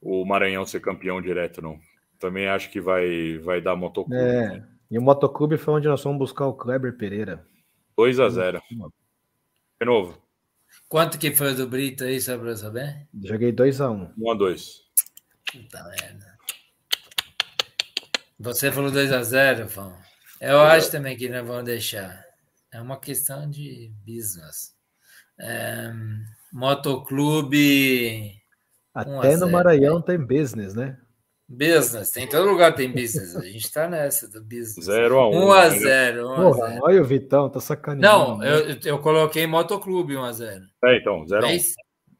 o 0.00 0.24
Maranhão 0.24 0.66
ser 0.66 0.80
campeão 0.80 1.20
direto, 1.20 1.62
não. 1.62 1.78
Também 2.18 2.46
acho 2.46 2.70
que 2.70 2.80
vai, 2.80 3.38
vai 3.38 3.60
dar 3.60 3.74
Motoclube. 3.74 4.20
É. 4.20 4.62
E 4.90 4.98
o 4.98 5.02
Motoclube 5.02 5.56
foi 5.56 5.74
onde 5.74 5.88
nós 5.88 6.02
fomos 6.02 6.18
buscar 6.18 6.46
o 6.46 6.54
Kleber 6.54 6.96
Pereira. 6.96 7.44
2 7.96 8.20
a 8.20 8.28
0. 8.28 8.62
De 9.82 9.86
novo. 9.86 10.16
Quanto 10.88 11.18
que 11.18 11.34
foi 11.34 11.54
o 11.54 11.56
do 11.56 11.66
Brito 11.66 12.04
aí, 12.04 12.20
só 12.20 12.38
pra 12.38 12.50
eu 12.50 12.56
saber? 12.56 13.08
Joguei 13.20 13.52
2x1. 13.52 14.14
1x2. 14.16 14.76
Puta 15.50 15.82
merda. 15.82 16.38
Você 18.38 18.70
falou 18.70 18.92
2x0, 18.92 19.66
Fão. 19.66 19.92
Eu 20.40 20.60
acho 20.60 20.88
também 20.88 21.16
que 21.16 21.28
não 21.28 21.44
vão 21.44 21.64
deixar. 21.64 22.24
É 22.72 22.80
uma 22.80 22.96
questão 22.96 23.50
de 23.50 23.92
business. 24.06 24.76
É, 25.36 25.92
motoclube. 26.52 28.40
1 28.94 28.98
a 28.98 29.00
Até 29.00 29.32
no 29.32 29.46
0, 29.46 29.50
Maranhão 29.50 30.00
tem 30.00 30.16
business, 30.16 30.76
né? 30.76 30.96
Business, 31.54 32.10
tem 32.10 32.24
em 32.24 32.28
todo 32.28 32.48
lugar 32.48 32.74
tem 32.74 32.90
business. 32.90 33.36
A 33.36 33.42
gente 33.42 33.70
tá 33.70 33.86
nessa 33.86 34.26
do 34.26 34.42
business. 34.42 34.86
0x1. 34.88 35.32
1x0. 35.34 36.24
1 36.24 36.32
a 36.32 36.36
Porra, 36.36 36.68
0. 36.70 36.80
olha 36.82 37.02
o 37.02 37.04
Vitão, 37.04 37.50
tá 37.50 37.60
sacaneando. 37.60 38.06
Não, 38.06 38.38
né? 38.38 38.48
eu, 38.48 38.78
eu 38.84 38.98
coloquei 38.98 39.46
motoclube 39.46 40.14
1x0. 40.14 40.62
É, 40.84 40.96
então, 40.96 41.24
0x1. 41.26 41.44
É 41.44 41.54
isso? 41.56 41.74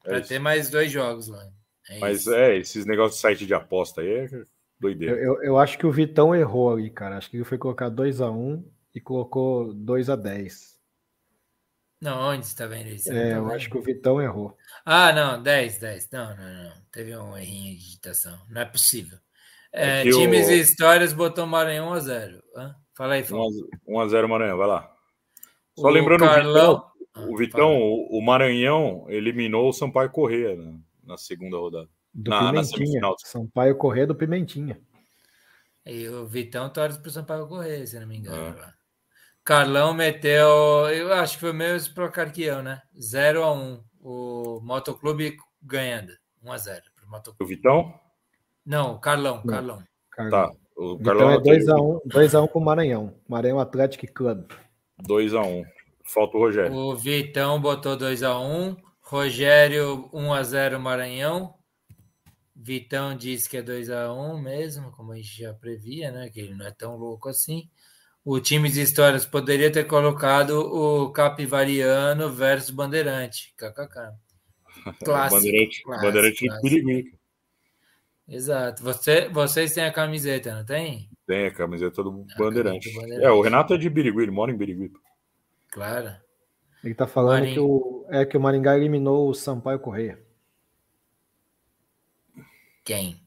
É 0.05 0.09
Pra 0.11 0.21
ter 0.21 0.39
mais 0.39 0.69
dois 0.69 0.91
jogos 0.93 1.29
lá. 1.29 1.43
É 1.89 1.99
Mas 1.99 2.21
isso. 2.21 2.35
é, 2.35 2.57
esses 2.59 2.85
negócios 2.85 3.17
de 3.17 3.21
site 3.23 3.47
de 3.47 3.55
aposta 3.55 4.01
aí 4.03 4.09
é 4.09 4.25
Eu, 4.31 4.47
doideira. 4.79 5.17
eu, 5.17 5.43
eu 5.43 5.59
acho 5.59 5.79
que 5.79 5.87
o 5.87 5.93
Vitão 5.93 6.35
errou 6.35 6.73
ali, 6.73 6.91
cara. 6.91 7.17
Acho 7.17 7.31
que 7.31 7.37
ele 7.39 7.45
foi 7.45 7.57
colocar 7.57 7.91
2x1 7.91 8.63
e 8.95 9.01
colocou 9.01 9.75
2x10. 9.75 10.73
Não, 12.03 12.19
onde 12.31 12.45
você 12.47 12.57
tá 12.57 12.67
vendo 12.67 12.89
isso? 12.89 13.13
É, 13.13 13.35
eu 13.37 13.45
vendo? 13.45 13.55
acho 13.55 13.71
que 13.71 13.79
o 13.79 13.83
Vitão 13.83 14.21
errou. 14.21 14.57
Ah, 14.85 15.13
não, 15.13 15.41
10, 15.41 15.79
10. 15.79 16.11
Não, 16.11 16.37
não, 16.37 16.65
não. 16.65 16.73
Teve 16.91 17.17
um 17.17 17.37
errinho 17.37 17.77
de 17.77 17.85
digitação. 17.85 18.37
Não 18.51 18.61
é 18.61 18.65
possível. 18.65 19.17
É, 19.73 20.01
É 20.01 20.11
times 20.11 20.49
o- 20.49 20.51
e 20.51 20.61
histórias 20.61 21.13
botou 21.13 21.47
Maranhão 21.47 21.91
1x0. 21.93 22.43
Hã? 22.57 22.75
Fala 22.97 23.15
aí, 23.15 23.23
Fão. 23.23 23.47
1x0 23.87 24.27
Maranhão, 24.29 24.59
vai 24.59 24.67
lá. 24.67 24.93
Só 25.79 25.87
O 25.87 25.91
lembrando, 25.91 26.25
Carlão- 26.25 26.85
o 27.17 27.17
Vitão, 27.17 27.31
o, 27.31 27.35
Ah, 27.35 27.39
Vitão 27.39 27.81
o, 28.11 28.21
Maranhão 28.21 29.07
eliminou 29.09 29.69
o 29.69 29.73
Sampaio 29.73 30.11
Corrêa 30.11 30.57
na, 30.57 30.79
na 31.05 31.17
segunda 31.17 31.57
rodada. 31.57 31.89
Do 32.13 32.31
Na- 32.31 32.43
na 32.43 32.51
Pimentinha. 32.51 32.77
semifinal. 32.79 33.15
Sampaio 33.21 33.77
Corrêa 33.77 34.07
do 34.09 34.15
Pimentinha. 34.17 34.79
E 35.87 36.09
o 36.09 36.27
Vitão 36.27 36.69
torce 36.69 37.01
pro 37.01 37.11
Sampaio 37.13 37.47
Correia, 37.47 37.87
se 37.87 37.99
não 37.99 38.07
me 38.09 38.19
engano. 38.19 38.59
É. 38.59 38.73
Carlão 39.45 39.93
meteu, 39.93 40.49
eu 40.91 41.13
acho 41.13 41.35
que 41.35 41.41
foi 41.41 41.51
o 41.51 41.55
mesmo 41.55 41.95
placar 41.95 42.33
que 42.33 42.43
eu, 42.45 42.63
né? 42.63 42.81
0x1. 42.97 43.83
O 44.01 44.61
Motoclube 44.63 45.37
ganhando. 45.63 46.13
1x0 46.45 46.81
pro 46.97 47.07
O 47.07 47.11
Motoclube. 47.11 47.55
Vitão? 47.55 47.95
Não, 48.65 48.99
Carlão, 48.99 49.37
Não. 49.37 49.47
Carlão. 49.47 49.83
Carlão. 50.11 50.31
Tá. 50.31 50.57
O 50.77 50.97
Vitão 50.97 51.19
Carlão 51.19 51.31
é 51.33 51.39
2x1 51.39 52.01
2x1 52.07 52.49
pro 52.49 52.61
Maranhão. 52.61 53.15
Maranhão 53.29 53.61
Atlético 53.61 54.07
Club. 54.13 54.51
2x1. 55.03 55.65
Falta 56.05 56.37
o 56.37 56.41
Rogério. 56.41 56.73
O 56.73 56.97
Vitão 56.97 57.61
botou 57.61 57.97
2x1. 57.97 58.77
Rogério 59.01 60.09
1x0 60.13 60.79
Maranhão. 60.79 61.55
Vitão 62.55 63.17
disse 63.17 63.49
que 63.49 63.57
é 63.57 63.63
2x1 63.63 64.41
mesmo, 64.41 64.93
como 64.93 65.13
a 65.13 65.17
gente 65.17 65.43
já 65.43 65.53
previa, 65.53 66.13
né? 66.13 66.31
Que 66.31 66.41
ele 66.41 66.55
não 66.55 66.67
é 66.67 66.71
tão 66.71 66.97
louco 66.97 67.29
assim. 67.29 67.69
O 68.25 68.39
time 68.41 68.71
de 68.71 68.81
histórias 68.81 69.27
poderia 69.27 69.71
ter 69.71 69.85
colocado 69.85 70.51
o 70.61 71.11
Capivariano 71.11 72.31
versus 72.31 72.71
Bandeirante. 72.71 73.53
KKK. 73.57 74.13
Clássico. 75.05 75.43
Bandeirante, 75.43 75.83
clássico, 75.83 76.07
Bandeirante 76.07 76.39
de 76.39 76.49
clássico. 76.49 77.19
Exato. 78.29 78.83
Você, 78.83 79.29
vocês 79.29 79.75
têm 79.75 79.85
a 79.85 79.93
camiseta, 79.93 80.55
não 80.55 80.65
tem? 80.65 81.11
Tem 81.27 81.47
a 81.47 81.51
camiseta 81.53 82.03
do 82.03 82.25
A 82.35 82.39
Bandeirante. 82.39 82.89
camiseta 82.89 82.91
do 82.91 83.01
Bandeirante. 83.01 83.25
É, 83.25 83.31
o 83.31 83.41
Renato 83.41 83.75
é 83.75 83.79
de 83.79 83.91
Birigui, 83.91 84.23
ele 84.23 84.31
mora 84.31 84.51
em 84.51 84.57
Birigui. 84.57 84.93
Claro. 85.71 86.13
Ele 86.83 86.95
tá 86.95 87.07
falando 87.07 87.41
Marinho. 87.41 87.55
que 87.55 87.61
o, 87.61 88.07
é 88.11 88.25
que 88.25 88.37
o 88.37 88.41
Maringá 88.41 88.77
eliminou 88.77 89.29
o 89.29 89.35
Sampaio 89.35 89.79
Correia. 89.79 90.21
Quem? 92.85 93.22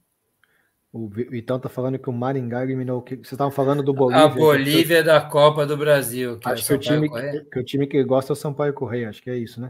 O 0.98 1.10
Vi- 1.10 1.26
Vitão 1.26 1.60
tá 1.60 1.68
falando 1.68 2.00
que 2.00 2.10
o 2.10 2.14
Maringá 2.14 2.64
eliminou. 2.64 3.00
o 3.00 3.02
que 3.02 3.16
Vocês 3.18 3.34
estavam 3.34 3.52
falando 3.52 3.84
do 3.84 3.94
Bolívia. 3.94 4.24
A 4.24 4.30
Bolívia 4.30 5.04
da 5.04 5.20
Copa 5.20 5.66
do 5.66 5.76
Brasil. 5.76 6.40
Que 6.40 6.48
é 6.48 6.52
Acho 6.54 6.66
que 6.68 6.74
o, 6.74 6.80
time, 6.80 7.10
que, 7.10 7.42
que 7.52 7.60
o 7.60 7.64
time 7.66 7.86
que 7.86 8.02
gosta 8.06 8.32
é 8.32 8.34
o 8.34 8.36
Sampaio 8.36 8.74
Correia. 8.74 9.10
Acho 9.10 9.22
que 9.22 9.30
é 9.30 9.36
isso, 9.36 9.60
né? 9.60 9.70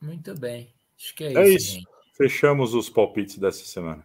Muito 0.00 0.34
bem. 0.34 0.74
Acho 0.98 1.14
que 1.14 1.22
é, 1.24 1.32
É 1.32 1.48
isso, 1.48 1.56
isso. 1.58 1.74
gente. 1.76 1.86
Fechamos 2.16 2.74
os 2.74 2.90
palpites 2.90 3.38
dessa 3.38 3.64
semana. 3.64 4.04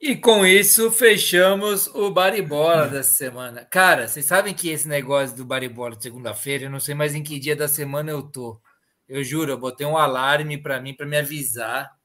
E 0.00 0.14
com 0.14 0.46
isso, 0.46 0.88
fechamos 0.92 1.88
o 1.88 2.12
Baribola 2.12 2.86
dessa 2.86 3.12
semana. 3.14 3.64
Cara, 3.64 4.06
vocês 4.06 4.24
sabem 4.26 4.54
que 4.54 4.68
esse 4.70 4.86
negócio 4.86 5.36
do 5.36 5.44
Baribola 5.44 5.96
de 5.96 6.04
segunda-feira, 6.04 6.66
eu 6.66 6.70
não 6.70 6.78
sei 6.78 6.94
mais 6.94 7.16
em 7.16 7.22
que 7.24 7.40
dia 7.40 7.56
da 7.56 7.66
semana 7.66 8.12
eu 8.12 8.22
tô. 8.22 8.60
Eu 9.08 9.24
juro, 9.24 9.50
eu 9.50 9.58
botei 9.58 9.84
um 9.84 9.96
alarme 9.96 10.56
para 10.56 10.80
mim, 10.80 10.94
para 10.94 11.04
me 11.04 11.16
avisar 11.18 11.97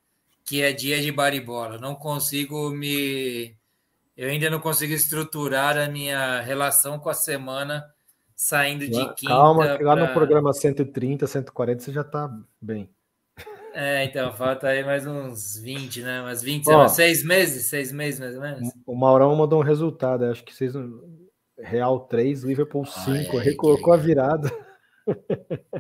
que 0.46 0.62
é 0.62 0.72
dia 0.72 1.02
de 1.02 1.12
Baribola. 1.12 1.78
Não 1.78 1.96
consigo 1.96 2.70
me. 2.70 3.56
Eu 4.16 4.30
ainda 4.30 4.50
não 4.50 4.60
consigo 4.60 4.94
estruturar 4.94 5.78
a 5.78 5.88
minha 5.88 6.42
relação 6.42 7.00
com 7.00 7.10
a 7.10 7.14
semana 7.14 7.84
saindo 8.36 8.88
de 8.88 8.94
Lá- 8.98 9.14
quinta. 9.14 9.34
Calma, 9.34 9.78
que 9.78 9.84
lá 9.84 9.96
no 9.96 10.08
programa 10.14 10.54
130, 10.54 11.26
140 11.26 11.82
você 11.82 11.92
já 11.92 12.04
tá 12.04 12.30
bem. 12.62 12.90
É, 13.74 14.04
então, 14.04 14.32
falta 14.34 14.68
aí 14.68 14.84
mais 14.84 15.08
uns 15.08 15.58
20, 15.58 16.04
né? 16.04 16.22
Umas 16.22 16.44
20, 16.44 16.70
Ó. 16.70 16.88
seis 16.88 17.24
meses, 17.26 17.66
seis 17.66 17.92
meses 17.92 18.20
mais 18.20 18.36
ou 18.36 18.42
menos. 18.42 18.70
O 18.86 18.96
Maurão 18.96 19.36
mandou 19.36 19.60
um 19.60 19.64
resultado. 19.64 20.26
Acho 20.26 20.44
que 20.44 20.54
vocês. 20.54 20.74
Real 21.58 22.02
3, 22.02 22.44
Liverpool 22.44 22.86
5. 22.86 23.38
Ai, 23.38 23.48
ele 23.48 23.56
que 23.56 23.92
a 23.92 23.98
virada. 23.98 24.52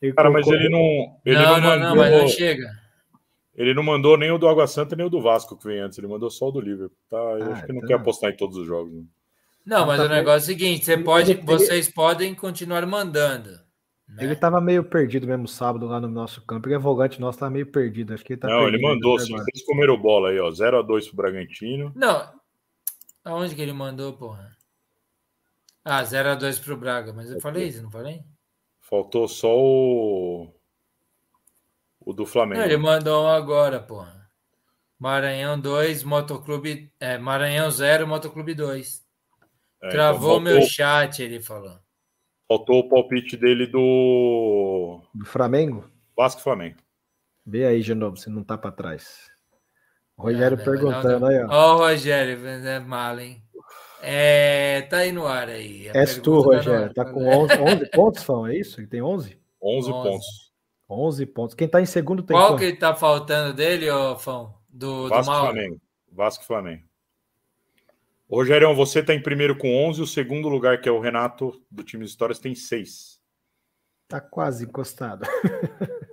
Ele 0.00 0.12
Cara, 0.12 0.30
mas 0.30 0.46
ele 0.46 0.68
não. 0.68 1.18
Ele 1.24 1.36
não, 1.38 1.42
não, 1.42 1.60
não, 1.60 1.68
mandou, 1.68 1.88
não, 1.88 1.96
mas 1.96 2.12
não 2.12 2.28
chega. 2.28 2.70
Ele 3.56 3.72
não 3.72 3.82
mandou 3.82 4.16
nem 4.18 4.30
o 4.30 4.38
do 4.38 4.46
Água 4.46 4.66
Santa 4.66 4.94
nem 4.94 5.06
o 5.06 5.10
do 5.10 5.20
Vasco 5.20 5.56
que 5.56 5.64
vem 5.66 5.80
antes. 5.80 5.96
Ele 5.98 6.06
mandou 6.06 6.30
só 6.30 6.48
o 6.48 6.52
do 6.52 6.60
Liverpool. 6.60 6.96
Tá? 7.08 7.16
Eu 7.16 7.50
Ah, 7.50 7.52
acho 7.54 7.62
que 7.66 7.72
não 7.72 7.76
então- 7.78 7.88
quer 7.88 7.94
apostar 7.94 8.30
em 8.30 8.36
todos 8.36 8.56
os 8.58 8.66
jogos. 8.66 8.92
né? 8.92 9.02
Não, 9.64 9.86
mas 9.86 9.98
tá 9.98 10.04
o 10.04 10.08
negócio 10.08 10.50
é 10.50 10.54
o 10.54 10.58
seguinte: 10.58 10.84
você 10.84 10.96
pode, 10.98 11.30
ele- 11.32 11.42
vocês 11.42 11.88
podem 11.88 12.34
continuar 12.34 12.86
mandando. 12.86 13.50
né? 14.08 14.22
Ele 14.24 14.36
tava 14.36 14.60
meio 14.60 14.84
perdido 14.84 15.26
mesmo 15.26 15.48
sábado 15.48 15.86
lá 15.86 15.98
no 16.00 16.06
nosso 16.06 16.40
campo. 16.46 16.68
Ele 16.68 16.76
é 16.76 16.78
volante 16.78 17.20
nosso, 17.20 17.38
tá 17.40 17.50
meio 17.50 17.66
perdido. 17.66 18.14
Acho 18.14 18.24
que 18.24 18.34
ele 18.34 18.40
tá 18.40 18.46
não, 18.46 18.68
ele 18.68 18.80
mandou. 18.80 19.16
agora. 19.16 19.42
vocês 19.42 19.64
comeram 19.64 19.96
bola 20.00 20.28
aí, 20.30 20.38
ó. 20.38 20.48
0x2 20.50 21.08
pro 21.08 21.16
Bragantino. 21.16 21.90
Não. 21.96 22.30
Aonde 23.24 23.54
que 23.56 23.62
ele 23.62 23.72
mandou, 23.72 24.12
porra? 24.12 24.54
Ah, 25.84 26.02
0x2 26.04 26.60
pro 26.60 26.76
Braga, 26.76 27.12
mas 27.12 27.30
eu 27.30 27.40
falei 27.40 27.66
isso, 27.66 27.82
não 27.82 27.90
falei? 27.90 28.20
Faltou 28.80 29.26
só 29.26 29.48
o. 29.58 30.52
O 32.06 32.12
do 32.14 32.24
Flamengo. 32.24 32.60
Não, 32.60 32.66
ele 32.66 32.76
mandou 32.78 33.24
um 33.24 33.28
agora, 33.28 33.80
porra. 33.80 34.30
Maranhão 34.98 35.60
2, 35.60 36.04
Motoclube. 36.04 36.90
É, 37.00 37.18
Maranhão 37.18 37.70
0, 37.70 38.06
Motoclube 38.06 38.54
2. 38.54 39.04
É, 39.82 39.88
então 39.88 39.90
Travou 39.90 40.20
faltou, 40.36 40.40
meu 40.40 40.62
chat, 40.62 41.20
ele 41.22 41.42
falou. 41.42 41.78
faltou 42.48 42.78
o 42.78 42.88
palpite 42.88 43.36
dele 43.36 43.66
do 43.66 45.02
Do 45.12 45.26
Flamengo? 45.26 45.90
Vasco 46.16 46.40
Flamengo. 46.40 46.76
Vê 47.44 47.66
aí 47.66 47.82
de 47.82 47.94
novo, 47.94 48.16
se 48.16 48.30
não 48.30 48.42
tá 48.42 48.56
pra 48.56 48.70
trás. 48.70 49.28
O 50.16 50.22
Rogério 50.22 50.58
Ah, 50.58 50.64
perguntando 50.64 51.20
não, 51.20 51.28
aí, 51.28 51.44
ó. 51.44 51.48
Ó, 51.50 51.74
o 51.74 51.78
Rogério, 51.78 52.46
é 52.46 52.78
mal, 52.80 53.18
hein? 53.20 53.42
É, 54.00 54.82
tá 54.82 54.98
aí 54.98 55.10
no 55.12 55.26
ar 55.26 55.48
aí. 55.48 55.88
És 55.88 56.18
tu, 56.18 56.40
tá 56.40 56.46
Rogério. 56.56 56.94
Tá 56.94 57.04
com 57.04 57.26
11, 57.26 57.52
11 57.60 57.90
pontos, 57.90 58.22
Fão, 58.22 58.46
é 58.46 58.56
isso? 58.56 58.80
Ele 58.80 58.86
tem 58.86 59.02
11? 59.02 59.38
11 59.60 59.90
Onze. 59.92 60.08
pontos. 60.10 60.26
11 60.88 61.26
pontos. 61.26 61.54
Quem 61.54 61.68
tá 61.68 61.80
em 61.80 61.86
segundo 61.86 62.22
tem 62.22 62.36
Qual 62.36 62.50
quanto? 62.50 62.60
que 62.60 62.72
tá 62.74 62.94
faltando 62.94 63.52
dele, 63.54 63.90
ô 63.90 64.16
Fão? 64.16 64.54
Do, 64.68 65.04
do 65.04 65.08
Vasco 65.08 65.30
e 65.30 65.34
Mauro? 65.34 65.52
Flamengo. 65.52 65.80
Vasco 66.12 66.44
e 66.44 66.46
Flamengo. 66.46 66.82
Rogério, 68.28 68.74
você 68.74 69.02
tá 69.02 69.14
em 69.14 69.22
primeiro 69.22 69.56
com 69.56 69.86
11. 69.88 70.02
O 70.02 70.06
segundo 70.06 70.48
lugar, 70.48 70.80
que 70.80 70.88
é 70.88 70.92
o 70.92 71.00
Renato, 71.00 71.62
do 71.70 71.82
time 71.82 72.04
de 72.04 72.10
histórias, 72.10 72.38
tem 72.38 72.54
6. 72.54 73.20
Tá 74.08 74.20
quase 74.20 74.64
encostado. 74.64 75.24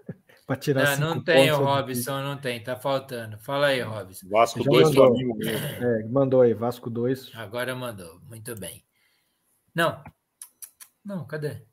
pra 0.45 0.55
tirar 0.55 0.97
Não, 0.99 1.15
não 1.15 1.23
tem 1.23 1.51
o 1.51 1.55
é 1.55 1.57
Robson, 1.57 2.21
não 2.21 2.37
tem, 2.37 2.61
tá 2.61 2.75
faltando. 2.75 3.37
Fala 3.39 3.67
aí, 3.67 3.81
Robson. 3.81 4.27
Vasco 4.29 4.63
Já 4.63 4.71
2, 4.71 4.83
mandou. 4.89 5.07
Flamengo 5.07 5.37
1. 5.37 5.49
É, 5.49 6.03
mandou 6.07 6.41
aí, 6.41 6.53
Vasco 6.53 6.89
2. 6.89 7.31
Agora 7.35 7.75
mandou, 7.75 8.19
muito 8.27 8.55
bem. 8.55 8.83
Não, 9.73 10.03
não, 11.03 11.25
cadê? 11.25 11.63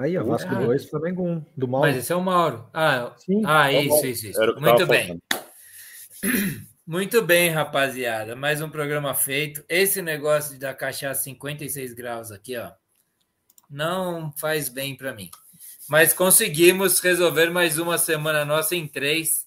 Aí, 0.00 0.16
ó, 0.16 0.24
Vasco 0.24 0.48
Ah. 0.50 0.60
2, 0.64 0.88
Flamengo 0.88 1.22
1. 1.22 1.44
Do 1.54 1.68
mal. 1.68 1.82
Mas 1.82 1.94
esse 1.94 2.10
é 2.10 2.16
o 2.16 2.22
Mauro. 2.22 2.66
Ah, 2.72 3.12
Sim, 3.18 3.42
ah 3.44 3.64
tá 3.64 3.72
isso, 3.72 4.06
isso, 4.06 4.26
isso. 4.28 4.40
Muito 4.58 4.86
bem. 4.86 5.06
faltando. 5.08 5.20
Muito 6.86 7.20
bem, 7.22 7.50
rapaziada. 7.50 8.34
Mais 8.34 8.62
um 8.62 8.70
programa 8.70 9.12
feito. 9.14 9.62
Esse 9.68 10.00
negócio 10.00 10.58
da 10.58 10.72
cachaça 10.72 11.22
56 11.22 11.92
graus 11.92 12.32
aqui, 12.32 12.56
ó, 12.56 12.70
não 13.68 14.32
faz 14.38 14.70
bem 14.70 14.96
para 14.96 15.12
mim. 15.12 15.30
Mas 15.86 16.14
conseguimos 16.14 16.98
resolver 16.98 17.50
mais 17.50 17.78
uma 17.78 17.98
semana 17.98 18.42
nossa 18.44 18.74
em 18.74 18.88
três, 18.88 19.46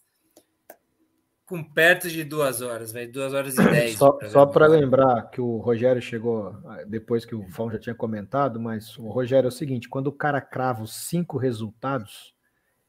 com 1.54 1.64
perto 1.64 2.10
de 2.10 2.24
duas 2.24 2.62
horas, 2.62 2.92
velho. 2.92 3.12
Duas 3.12 3.32
horas 3.32 3.56
e 3.56 3.64
dez. 3.64 3.96
Só, 3.96 4.18
só 4.28 4.44
para 4.44 4.66
lembrar 4.66 5.30
que 5.30 5.40
o 5.40 5.58
Rogério 5.58 6.02
chegou 6.02 6.48
ah, 6.66 6.84
depois 6.88 7.26
que 7.26 7.36
o 7.36 7.48
Fão 7.50 7.70
já 7.70 7.78
tinha 7.78 7.94
comentado, 7.94 8.60
mas 8.60 8.98
o 8.98 9.08
Rogério 9.08 9.46
é 9.46 9.50
o 9.50 9.52
seguinte: 9.52 9.88
quando 9.88 10.08
o 10.08 10.12
cara 10.12 10.42
crava 10.42 10.82
os 10.82 10.96
cinco 10.96 11.38
resultados, 11.38 12.34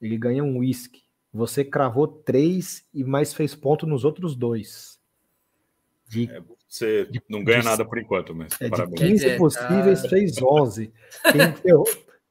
ele 0.00 0.16
ganha 0.16 0.42
um 0.42 0.56
uísque. 0.56 1.02
Você 1.30 1.62
cravou 1.62 2.08
três 2.08 2.86
e 2.94 3.04
mais 3.04 3.34
fez 3.34 3.54
ponto 3.54 3.86
nos 3.86 4.02
outros 4.02 4.34
dois. 4.34 4.98
De, 6.08 6.30
é, 6.30 6.40
você 6.66 7.04
de, 7.04 7.20
não 7.28 7.44
ganha 7.44 7.60
de, 7.60 7.66
nada 7.66 7.84
por 7.84 7.98
enquanto, 7.98 8.34
mas 8.34 8.58
é, 8.62 8.70
parabéns. 8.70 8.98
De 8.98 9.26
15 9.26 9.36
possíveis, 9.36 10.06
fez 10.06 10.40
11. 10.40 10.90
Quem 11.30 11.52
ferrou, 11.52 11.84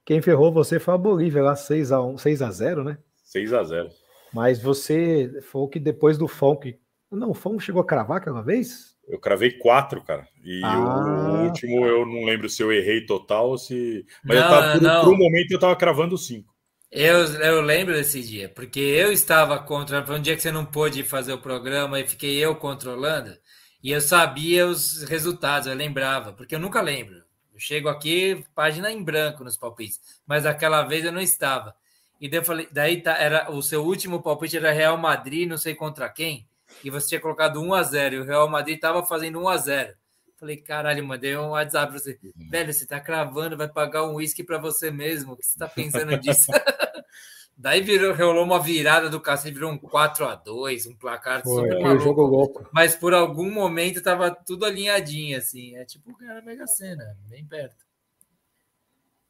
quem 0.04 0.22
ferrou 0.24 0.52
você 0.52 0.80
foi 0.80 0.96
a 0.96 0.98
Bolívia 0.98 1.44
lá, 1.44 1.56
6 1.56 1.92
a 1.92 2.02
1, 2.02 2.18
6 2.18 2.42
a 2.42 2.50
0, 2.50 2.84
né? 2.84 2.98
6 3.24 3.54
a 3.54 3.64
0. 3.64 4.03
Mas 4.34 4.62
você 4.62 5.42
foi 5.44 5.68
que 5.68 5.80
depois 5.80 6.18
do 6.18 6.28
Funk. 6.28 6.78
Não, 7.12 7.30
o 7.30 7.36
Funk 7.36 7.64
chegou 7.64 7.82
a 7.82 7.86
cravar 7.86 8.18
aquela 8.18 8.42
vez? 8.42 8.94
Eu 9.08 9.20
cravei 9.20 9.52
quatro, 9.52 10.02
cara. 10.02 10.28
E 10.44 10.62
ah, 10.64 10.78
o 10.78 11.44
último 11.46 11.86
eu 11.86 12.06
não 12.06 12.24
lembro 12.24 12.50
se 12.50 12.64
eu 12.64 12.72
errei 12.72 13.06
total 13.06 13.50
ou 13.50 13.58
se. 13.58 14.06
Mas 14.24 14.40
não, 14.40 14.46
eu 14.46 14.50
tava, 14.50 14.80
por, 14.80 15.06
por, 15.06 15.14
um 15.14 15.18
momento 15.18 15.52
eu 15.52 15.60
tava 15.60 15.76
cravando 15.76 16.18
cinco. 16.18 16.54
Eu, 16.92 17.18
eu 17.18 17.62
lembro 17.62 17.94
desse 17.94 18.22
dia, 18.22 18.50
porque 18.50 18.80
eu 18.80 19.12
estava 19.12 19.60
contra. 19.60 20.06
Foi 20.06 20.18
um 20.18 20.22
dia 20.22 20.36
que 20.36 20.42
você 20.42 20.52
não 20.52 20.66
pôde 20.66 21.04
fazer 21.04 21.34
o 21.34 21.42
programa 21.42 22.00
e 22.00 22.08
fiquei 22.08 22.38
eu 22.38 22.56
controlando. 22.56 23.36
E 23.84 23.92
eu 23.92 24.00
sabia 24.00 24.66
os 24.66 25.04
resultados, 25.04 25.68
eu 25.68 25.76
lembrava, 25.76 26.32
porque 26.32 26.56
eu 26.56 26.60
nunca 26.60 26.82
lembro. 26.82 27.18
Eu 27.54 27.60
chego 27.60 27.90
aqui, 27.90 28.44
página 28.56 28.92
em 28.92 29.04
branco 29.04 29.44
nos 29.44 29.58
palpites, 29.58 30.00
mas 30.26 30.46
aquela 30.46 30.84
vez 30.84 31.04
eu 31.04 31.12
não 31.12 31.20
estava. 31.20 31.76
E 32.24 32.30
daí 32.30 32.40
eu 32.40 32.46
falei, 32.46 32.70
daí 32.72 33.02
tá, 33.02 33.18
era 33.18 33.52
o 33.52 33.62
seu 33.62 33.84
último 33.84 34.22
palpite 34.24 34.56
era 34.56 34.72
Real 34.72 34.98
Madrid, 34.98 35.46
não 35.46 35.58
sei 35.58 35.76
contra 35.76 36.08
quem, 36.08 36.48
e 36.82 36.90
você 36.90 37.10
tinha 37.10 37.20
colocado 37.20 37.62
1 37.62 37.74
a 37.74 37.84
0 37.84 38.16
e 38.16 38.20
o 38.20 38.24
Real 38.24 38.48
Madrid 38.48 38.78
estava 38.78 39.06
fazendo 39.06 39.42
1 39.42 39.50
a 39.50 39.58
0 39.58 39.94
Falei, 40.40 40.56
caralho, 40.56 41.06
mandei 41.06 41.36
um 41.36 41.50
WhatsApp 41.50 41.92
pra 41.92 42.00
você. 42.00 42.18
Uhum. 42.24 42.50
Velho, 42.50 42.74
você 42.74 42.86
tá 42.86 42.98
cravando, 43.02 43.58
vai 43.58 43.68
pagar 43.68 44.06
um 44.06 44.16
uísque 44.16 44.42
para 44.42 44.58
você 44.58 44.90
mesmo. 44.90 45.34
O 45.34 45.38
que 45.38 45.46
você 45.46 45.60
tá 45.60 45.68
pensando 45.68 46.18
disso? 46.18 46.48
Daí 47.58 47.82
virou, 47.82 48.16
rolou 48.16 48.44
uma 48.46 48.60
virada 48.60 49.10
do 49.10 49.20
cacete, 49.20 49.54
virou 49.54 49.72
um 49.72 49.78
4 49.78 50.26
a 50.26 50.36
2 50.36 50.88
um 50.88 50.96
placar 50.96 51.44
Foi, 51.44 51.64
super 51.64 51.82
maluco. 51.82 52.04
jogo 52.04 52.22
louco. 52.24 52.70
Mas 52.72 52.96
por 52.96 53.14
algum 53.14 53.52
momento 53.52 54.02
tava 54.02 54.32
tudo 54.32 54.66
alinhadinho, 54.66 55.38
assim. 55.38 55.76
É 55.76 55.84
tipo 55.84 56.12
o 56.12 56.18
cara 56.18 56.42
Mega 56.42 56.68
Sena, 56.68 57.18
bem 57.28 57.46
perto. 57.46 57.84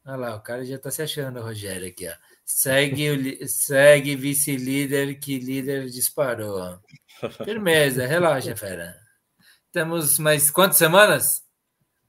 Olha 0.06 0.16
lá, 0.16 0.36
o 0.36 0.40
cara 0.40 0.64
já 0.64 0.78
tá 0.78 0.92
se 0.92 1.02
achando, 1.02 1.40
Rogério, 1.40 1.88
aqui, 1.88 2.08
ó. 2.08 2.33
Segue, 2.44 3.46
segue 3.48 4.16
vice-líder 4.16 5.18
que 5.18 5.38
líder 5.38 5.86
disparou. 5.86 6.78
Firmeza, 7.44 8.06
relaxa, 8.06 8.54
fera. 8.54 8.94
Temos 9.72 10.18
mais 10.18 10.50
quantas 10.50 10.76
semanas? 10.76 11.42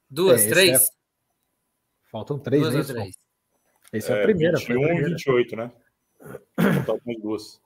Duas, 0.09 0.45
é, 0.45 0.49
três? 0.49 0.81
É... 0.81 0.85
Faltam 2.11 2.37
três, 2.37 2.61
Duas 2.61 2.73
né? 2.73 2.79
ou 2.79 2.85
três? 2.85 3.15
Esse 3.91 4.11
é, 4.11 4.19
a 4.19 4.23
primeira. 4.23 4.57
21 4.57 4.99
e 4.99 5.03
28, 5.05 5.55
né? 5.55 5.71
Faltam 6.85 7.13
duas. 7.21 7.59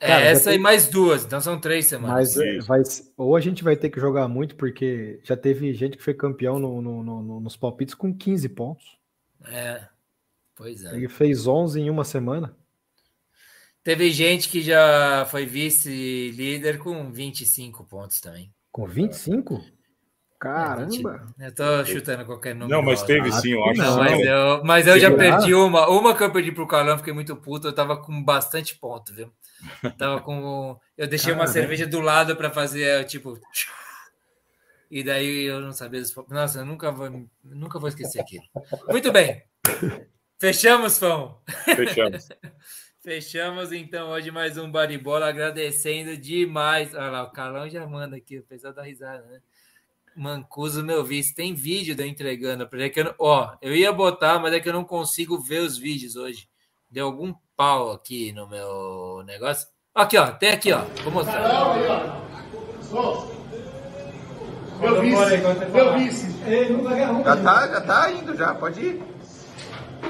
Cara, 0.00 0.24
é, 0.24 0.32
essa 0.32 0.50
tem... 0.50 0.58
e 0.58 0.62
mais 0.62 0.88
duas, 0.88 1.24
então 1.24 1.40
são 1.40 1.60
três 1.60 1.86
semanas. 1.86 2.34
Mas 2.34 2.66
vai, 2.66 2.82
ou 3.16 3.36
a 3.36 3.40
gente 3.40 3.62
vai 3.62 3.76
ter 3.76 3.88
que 3.88 4.00
jogar 4.00 4.26
muito, 4.26 4.56
porque 4.56 5.20
já 5.22 5.36
teve 5.36 5.72
gente 5.74 5.96
que 5.96 6.02
foi 6.02 6.12
campeão 6.14 6.58
no, 6.58 6.82
no, 6.82 7.02
no, 7.02 7.40
nos 7.40 7.56
palpites 7.56 7.94
com 7.94 8.12
15 8.12 8.48
pontos. 8.48 8.98
É, 9.46 9.86
pois 10.56 10.84
é. 10.84 10.94
Ele 10.94 11.08
fez 11.08 11.46
11 11.46 11.80
em 11.80 11.90
uma 11.90 12.04
semana. 12.04 12.56
Teve 13.84 14.10
gente 14.10 14.48
que 14.48 14.62
já 14.62 15.24
foi 15.30 15.46
vice-líder 15.46 16.78
com 16.78 17.12
25 17.12 17.84
pontos 17.84 18.20
também. 18.20 18.52
Com 18.72 18.84
25? 18.84 19.62
Caramba! 20.38 21.26
Eu 21.38 21.54
tô 21.54 21.84
chutando 21.84 22.24
qualquer 22.26 22.54
número. 22.54 22.70
Não, 22.70 22.82
mas 22.82 23.02
teve 23.02 23.32
sim, 23.32 23.52
eu 23.52 23.64
acho. 23.64 23.80
Não, 23.80 23.96
mas 23.96 24.20
eu, 24.20 24.64
mas 24.64 24.86
eu 24.86 24.98
já 24.98 25.10
perdi 25.14 25.54
uma. 25.54 25.88
Uma 25.88 26.14
que 26.14 26.22
eu 26.22 26.32
perdi 26.32 26.52
pro 26.52 26.66
Carlão, 26.66 26.98
fiquei 26.98 27.12
muito 27.12 27.34
puto. 27.36 27.68
Eu 27.68 27.72
tava 27.72 27.96
com 27.96 28.22
bastante 28.22 28.76
ponto, 28.76 29.14
viu? 29.14 29.32
Tava 29.96 30.20
com. 30.20 30.78
Eu 30.98 31.06
deixei 31.06 31.32
uma 31.32 31.46
cerveja 31.46 31.86
do 31.86 32.00
lado 32.00 32.36
para 32.36 32.50
fazer, 32.50 33.04
tipo. 33.04 33.38
E 34.90 35.02
daí 35.02 35.44
eu 35.44 35.60
não 35.60 35.72
sabia. 35.72 36.02
Nossa, 36.28 36.58
eu 36.58 36.66
nunca 36.66 36.92
vou, 36.92 37.28
nunca 37.42 37.78
vou 37.78 37.88
esquecer 37.88 38.20
aquilo. 38.20 38.44
Muito 38.88 39.10
bem. 39.10 39.42
Fechamos, 40.38 40.98
Fão? 40.98 41.38
Fechamos. 41.64 42.28
Fechamos 43.00 43.72
então 43.72 44.10
hoje 44.10 44.30
mais 44.30 44.58
um 44.58 44.70
Baribola, 44.70 45.28
agradecendo 45.28 46.14
demais. 46.14 46.92
Olha 46.92 47.10
lá, 47.10 47.22
o 47.22 47.30
Carlão 47.30 47.68
já 47.70 47.86
manda 47.86 48.16
aqui, 48.16 48.38
o 48.38 48.42
pessoal 48.42 48.74
da 48.74 48.82
risada, 48.82 49.22
né? 49.26 49.40
Mancuso, 50.14 50.84
meu 50.84 51.02
vice, 51.02 51.34
tem 51.34 51.54
vídeo 51.54 51.96
da 51.96 52.06
entregando. 52.06 52.68
É 52.72 52.88
que 52.90 53.00
eu, 53.00 53.14
ó, 53.18 53.54
eu 53.62 53.74
ia 53.74 53.90
botar, 53.92 54.38
mas 54.38 54.52
é 54.52 54.60
que 54.60 54.68
eu 54.68 54.74
não 54.74 54.84
consigo 54.84 55.38
ver 55.38 55.60
os 55.60 55.78
vídeos 55.78 56.16
hoje. 56.16 56.46
Deu 56.90 57.06
algum 57.06 57.32
pau 57.56 57.92
aqui 57.92 58.30
no 58.32 58.46
meu 58.46 59.22
negócio. 59.24 59.68
Aqui, 59.94 60.18
ó, 60.18 60.32
tem 60.32 60.50
aqui, 60.50 60.70
ó. 60.70 60.82
Vou 61.02 61.12
mostrar. 61.12 61.48
Meu 64.80 65.00
vice, 65.00 65.36
meu 65.72 65.98
vice. 65.98 66.26
Já 67.24 67.36
tá, 67.36 67.68
já 67.68 67.80
tá 67.80 68.12
indo, 68.12 68.36
já, 68.36 68.54
pode 68.54 68.80
ir. 68.80 69.15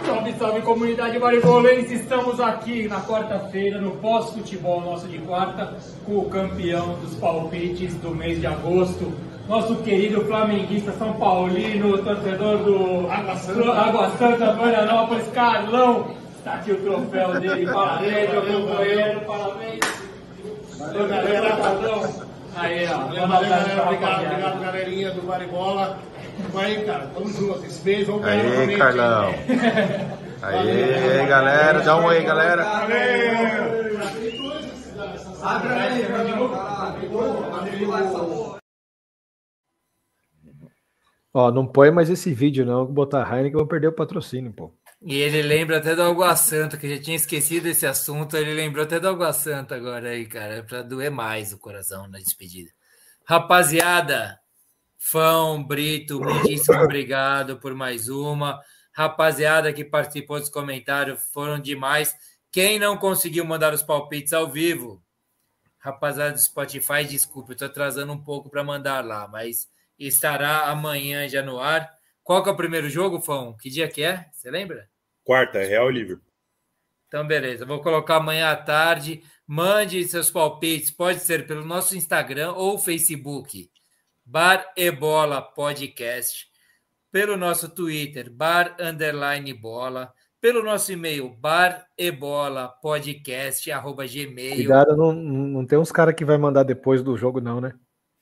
Salve, 0.04 0.32
salve 0.38 0.60
comunidade 0.62 1.18
maribolense! 1.18 1.94
Estamos 1.94 2.40
aqui 2.40 2.86
na 2.88 3.00
quarta-feira, 3.00 3.80
no 3.80 3.92
pós-futebol 3.92 4.80
nosso 4.80 5.08
de 5.08 5.18
quarta, 5.18 5.76
com 6.04 6.18
o 6.18 6.28
campeão 6.28 6.94
dos 7.00 7.14
palpites 7.16 7.94
do 7.94 8.14
mês 8.14 8.40
de 8.40 8.46
agosto, 8.46 9.12
nosso 9.48 9.76
querido 9.76 10.24
flamenguista 10.24 10.92
São 10.92 11.12
Paulino, 11.14 11.98
torcedor 11.98 12.58
do 12.58 13.10
Água 13.10 13.36
Santa, 13.36 13.72
Água 13.72 14.10
Santa 14.18 14.54
Florianópolis, 14.56 15.28
Carlão. 15.28 16.14
Está 16.38 16.54
aqui 16.54 16.72
o 16.72 16.80
troféu 16.82 17.40
dele, 17.40 17.66
parabéns, 17.72 18.30
meu 18.30 18.42
companheiro, 18.42 19.20
parabéns. 19.20 19.80
Valeu, 20.78 21.08
galera. 21.08 21.58
Aí, 22.56 22.86
ó. 22.86 22.98
Valeu, 22.98 23.28
galera. 23.28 23.82
Obrigado, 23.82 24.24
obrigado, 24.24 24.60
galerinha 24.60 25.10
do 25.10 25.22
Maribola. 25.24 25.98
Vai 26.52 26.76
aí, 26.76 26.84
cara. 26.84 27.06
Tamo 27.06 27.28
junto. 27.28 27.64
Esse 27.64 27.82
beijo, 27.82 28.06
vamos 28.06 28.22
ganhar 28.22 28.58
Aí, 28.60 28.78
Carlão. 28.78 29.34
Aí, 30.42 31.26
galera. 31.26 31.80
Dá 31.80 31.96
um 31.96 32.04
oi, 32.04 32.22
galera. 32.22 32.64
Valeu. 32.64 33.96
Abre 35.42 35.68
aí, 35.74 36.06
Ó, 41.32 41.52
não 41.52 41.66
põe 41.66 41.90
mais 41.90 42.08
esse 42.08 42.32
vídeo, 42.32 42.64
não. 42.64 42.86
Vou 42.86 42.94
botar 42.94 43.30
Heineken, 43.30 43.58
vou 43.58 43.66
perder 43.66 43.88
o 43.88 43.92
patrocínio, 43.92 44.52
pô. 44.52 44.74
E 45.02 45.16
ele 45.16 45.42
lembra 45.42 45.76
até 45.76 45.94
do 45.94 46.02
Água 46.02 46.34
Santa, 46.34 46.78
que 46.78 46.96
já 46.96 47.02
tinha 47.02 47.16
esquecido 47.16 47.66
esse 47.66 47.86
assunto. 47.86 48.36
Ele 48.36 48.54
lembrou 48.54 48.84
até 48.84 48.98
do 48.98 49.08
Água 49.08 49.32
Santa 49.32 49.76
agora 49.76 50.08
aí, 50.08 50.26
cara. 50.26 50.54
É 50.54 50.62
pra 50.62 50.82
doer 50.82 51.10
mais 51.10 51.52
o 51.52 51.58
coração 51.58 52.08
na 52.08 52.18
despedida. 52.18 52.70
Rapaziada, 53.28 54.38
Fão, 55.08 55.62
Brito, 55.62 56.20
muitíssimo 56.20 56.78
obrigado 56.82 57.58
por 57.60 57.74
mais 57.74 58.08
uma. 58.08 58.60
Rapaziada 58.92 59.72
que 59.72 59.84
participou 59.84 60.40
dos 60.40 60.48
comentários 60.48 61.22
foram 61.32 61.60
demais. 61.60 62.12
Quem 62.50 62.76
não 62.76 62.96
conseguiu 62.96 63.44
mandar 63.44 63.72
os 63.72 63.84
palpites 63.84 64.32
ao 64.32 64.50
vivo, 64.50 65.00
rapaziada 65.78 66.32
do 66.32 66.40
Spotify, 66.40 67.04
desculpe, 67.04 67.50
eu 67.50 67.52
estou 67.52 67.68
atrasando 67.68 68.12
um 68.12 68.20
pouco 68.20 68.50
para 68.50 68.64
mandar 68.64 69.04
lá, 69.04 69.28
mas 69.28 69.68
estará 69.96 70.68
amanhã 70.70 71.28
já 71.28 71.40
no 71.40 71.60
ar. 71.60 71.88
Qual 72.24 72.42
que 72.42 72.48
é 72.48 72.52
o 72.52 72.56
primeiro 72.56 72.90
jogo, 72.90 73.20
Fão? 73.20 73.56
Que 73.56 73.70
dia 73.70 73.88
que 73.88 74.02
é? 74.02 74.26
Você 74.32 74.50
lembra? 74.50 74.88
Quarta, 75.22 75.60
Real 75.60 75.88
Livre. 75.88 76.18
Então, 77.06 77.24
beleza. 77.24 77.64
Vou 77.64 77.80
colocar 77.80 78.16
amanhã 78.16 78.50
à 78.50 78.56
tarde. 78.56 79.22
Mande 79.46 80.02
seus 80.08 80.30
palpites. 80.30 80.90
Pode 80.90 81.20
ser 81.20 81.46
pelo 81.46 81.64
nosso 81.64 81.96
Instagram 81.96 82.54
ou 82.54 82.76
Facebook. 82.76 83.70
Bar 84.28 84.72
e 84.76 84.90
Bola 84.90 85.40
Podcast, 85.40 86.48
pelo 87.12 87.36
nosso 87.36 87.68
Twitter, 87.72 88.28
Bar 88.28 88.76
Underline 88.80 89.54
Bola, 89.54 90.12
pelo 90.40 90.64
nosso 90.64 90.92
e-mail, 90.92 91.28
bar 91.28 91.86
e 91.96 92.10
bola 92.10 92.68
podcast, 92.82 93.70
arroba 93.70 94.04
gmail. 94.04 94.56
Cuidado, 94.56 94.96
não, 94.96 95.12
não 95.12 95.64
tem 95.64 95.78
uns 95.78 95.92
caras 95.92 96.14
que 96.14 96.24
vai 96.24 96.36
mandar 96.36 96.64
depois 96.64 97.02
do 97.02 97.16
jogo, 97.16 97.40
não, 97.40 97.60
né? 97.60 97.72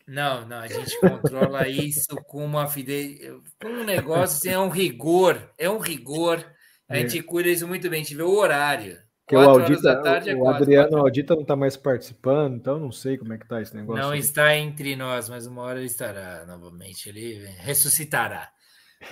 Não, 0.06 0.46
não, 0.46 0.58
a 0.58 0.68
gente 0.68 0.98
controla 1.00 1.66
isso 1.68 2.14
com 2.26 2.44
uma 2.44 2.66
fidelidade, 2.66 3.42
com 3.60 3.68
um 3.68 3.84
negócio 3.84 4.36
assim, 4.36 4.50
é 4.50 4.58
um 4.58 4.68
rigor, 4.68 5.52
é 5.56 5.68
um 5.68 5.78
rigor. 5.78 6.44
A 6.86 6.96
gente 6.96 7.18
é. 7.18 7.22
cuida 7.22 7.48
isso 7.48 7.66
muito 7.66 7.88
bem, 7.88 8.00
a 8.00 8.02
gente 8.04 8.14
vê 8.14 8.22
o 8.22 8.36
horário. 8.36 8.98
Que 9.26 9.34
o 9.34 9.40
Audita, 9.40 10.02
tarde, 10.02 10.30
é 10.30 10.34
o 10.34 10.40
quatro, 10.40 10.62
Adriano 10.62 10.88
quatro. 10.88 11.04
Audita 11.04 11.34
não 11.34 11.42
está 11.42 11.56
mais 11.56 11.76
participando, 11.76 12.56
então 12.56 12.78
não 12.78 12.92
sei 12.92 13.16
como 13.16 13.32
é 13.32 13.38
que 13.38 13.44
está 13.44 13.60
esse 13.62 13.74
negócio. 13.74 14.02
Não 14.02 14.10
aí. 14.10 14.18
está 14.18 14.54
entre 14.54 14.94
nós, 14.96 15.30
mas 15.30 15.46
uma 15.46 15.62
hora 15.62 15.78
ele 15.78 15.86
estará 15.86 16.44
novamente, 16.46 17.08
ele 17.08 17.46
ressuscitará. 17.58 18.50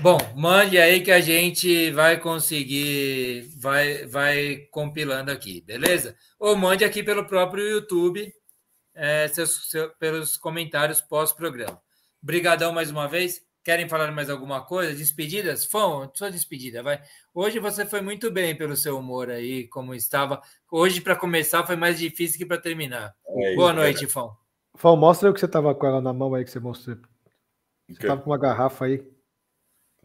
Bom, 0.01 0.19
mande 0.37 0.79
aí 0.79 1.03
que 1.03 1.11
a 1.11 1.21
gente 1.21 1.91
vai 1.91 2.19
conseguir, 2.19 3.49
vai, 3.59 4.07
vai 4.07 4.57
compilando 4.71 5.31
aqui, 5.31 5.63
beleza? 5.63 6.15
Ou 6.39 6.57
mande 6.57 6.85
aqui 6.85 7.03
pelo 7.03 7.27
próprio 7.27 7.67
YouTube, 7.67 8.33
é, 8.95 9.29
seus, 9.29 9.71
seu, 9.71 9.91
pelos 9.97 10.37
comentários 10.37 11.01
pós-programa. 11.01 11.81
Brigadão 12.23 12.73
mais 12.73 12.91
uma 12.91 13.09
vez. 13.09 13.41
Querem 13.65 13.89
falar 13.89 14.11
mais 14.11 14.29
alguma 14.29 14.65
coisa? 14.65 14.93
Despedidas? 14.93 15.65
Fão, 15.65 16.11
sua 16.15 16.31
despedida, 16.31 16.83
vai. 16.83 17.01
Hoje 17.33 17.61
você 17.61 17.87
foi 17.87 18.01
muito 18.01 18.29
bem 18.29 18.57
pelo 18.57 18.77
seu 18.77 18.99
humor 18.99 19.31
aí, 19.31 19.69
como 19.69 19.95
estava. 19.95 20.43
Hoje, 20.71 21.01
para 21.01 21.15
começar, 21.15 21.65
foi 21.65 21.77
mais 21.77 21.97
difícil 21.97 22.39
que 22.39 22.47
para 22.47 22.59
terminar. 22.59 23.15
É 23.29 23.55
Boa 23.55 23.73
noite, 23.73 24.09
Fão. 24.09 24.37
Fão, 24.75 24.97
mostra 24.97 25.31
o 25.31 25.35
que 25.35 25.39
você 25.39 25.47
estava 25.47 25.73
com 25.75 25.87
ela 25.87 26.01
na 26.01 26.13
mão 26.13 26.35
aí 26.35 26.45
que 26.45 26.51
você 26.51 26.59
mostrou. 26.59 26.97
Você 27.89 27.93
estava 27.93 28.21
com 28.21 28.31
uma 28.31 28.39
garrafa 28.39 28.87
aí. 28.87 29.07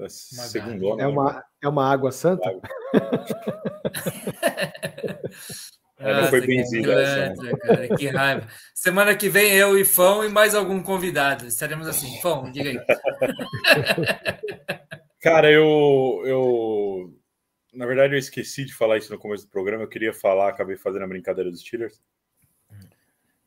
Segundona, 0.07 1.01
é, 1.01 1.07
uma, 1.07 1.43
é 1.63 1.67
uma 1.67 1.91
água 1.91 2.11
santa? 2.11 2.47
É, 5.99 6.21
não 6.21 6.27
foi 6.27 6.45
benzido. 6.45 6.89
Cara, 6.89 7.97
que 7.97 8.07
raiva. 8.07 8.47
Semana 8.73 9.15
que 9.15 9.29
vem 9.29 9.53
eu 9.53 9.77
e 9.77 9.83
Fão 9.83 10.23
e 10.23 10.29
mais 10.29 10.53
algum 10.53 10.81
convidado. 10.81 11.47
Estaremos 11.47 11.87
assim. 11.87 12.19
Fão, 12.21 12.51
diga 12.51 12.69
aí. 12.69 12.77
Cara, 15.21 15.51
eu, 15.51 16.21
eu. 16.23 17.13
Na 17.73 17.85
verdade, 17.85 18.13
eu 18.13 18.19
esqueci 18.19 18.63
de 18.63 18.73
falar 18.73 18.97
isso 18.97 19.11
no 19.11 19.19
começo 19.19 19.45
do 19.45 19.51
programa. 19.51 19.83
Eu 19.83 19.89
queria 19.89 20.13
falar, 20.13 20.49
acabei 20.49 20.77
fazendo 20.77 21.03
a 21.03 21.07
brincadeira 21.07 21.49
dos 21.49 21.61
Steelers. 21.61 21.99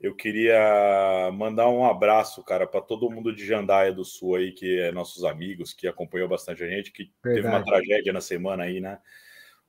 Eu 0.00 0.16
queria 0.16 1.30
mandar 1.34 1.68
um 1.68 1.84
abraço, 1.84 2.42
cara, 2.42 2.66
para 2.66 2.80
todo 2.80 3.10
mundo 3.10 3.34
de 3.34 3.46
Jandaia 3.46 3.92
do 3.92 4.04
Sul 4.04 4.36
aí, 4.36 4.50
que 4.50 4.80
é 4.80 4.90
nossos 4.90 5.24
amigos, 5.24 5.74
que 5.74 5.86
acompanhou 5.86 6.26
bastante 6.26 6.64
a 6.64 6.68
gente, 6.68 6.90
que 6.90 7.12
Verdade. 7.22 7.42
teve 7.42 7.48
uma 7.48 7.64
tragédia 7.64 8.12
na 8.12 8.20
semana 8.20 8.64
aí, 8.64 8.80
né? 8.80 8.98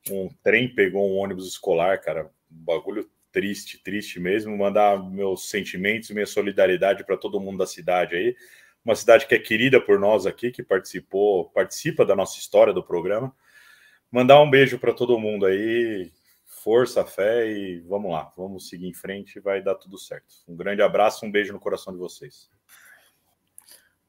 Um 0.09 0.29
trem 0.41 0.73
pegou 0.73 1.07
um 1.07 1.17
ônibus 1.17 1.47
escolar, 1.47 2.01
cara. 2.01 2.31
Bagulho 2.51 3.09
triste, 3.31 3.77
triste 3.77 4.19
mesmo. 4.19 4.57
Mandar 4.57 5.01
meus 5.09 5.49
sentimentos, 5.49 6.11
minha 6.11 6.25
solidariedade 6.25 7.03
para 7.03 7.17
todo 7.17 7.39
mundo 7.39 7.59
da 7.59 7.65
cidade 7.65 8.15
aí. 8.15 8.35
Uma 8.83 8.95
cidade 8.95 9.27
que 9.27 9.35
é 9.35 9.39
querida 9.39 9.79
por 9.79 9.99
nós 9.99 10.25
aqui, 10.25 10.51
que 10.51 10.63
participou, 10.63 11.49
participa 11.49 12.05
da 12.05 12.15
nossa 12.15 12.37
história 12.37 12.73
do 12.73 12.83
programa. 12.83 13.33
Mandar 14.11 14.41
um 14.41 14.49
beijo 14.49 14.77
para 14.77 14.93
todo 14.93 15.19
mundo 15.19 15.45
aí, 15.45 16.11
força, 16.45 17.05
fé 17.05 17.49
e 17.49 17.79
vamos 17.81 18.11
lá, 18.11 18.31
vamos 18.35 18.67
seguir 18.67 18.87
em 18.87 18.93
frente, 18.93 19.39
vai 19.39 19.61
dar 19.61 19.75
tudo 19.75 19.97
certo. 19.97 20.27
Um 20.47 20.55
grande 20.55 20.81
abraço, 20.81 21.25
um 21.25 21.31
beijo 21.31 21.53
no 21.53 21.59
coração 21.59 21.93
de 21.93 21.99
vocês. 21.99 22.49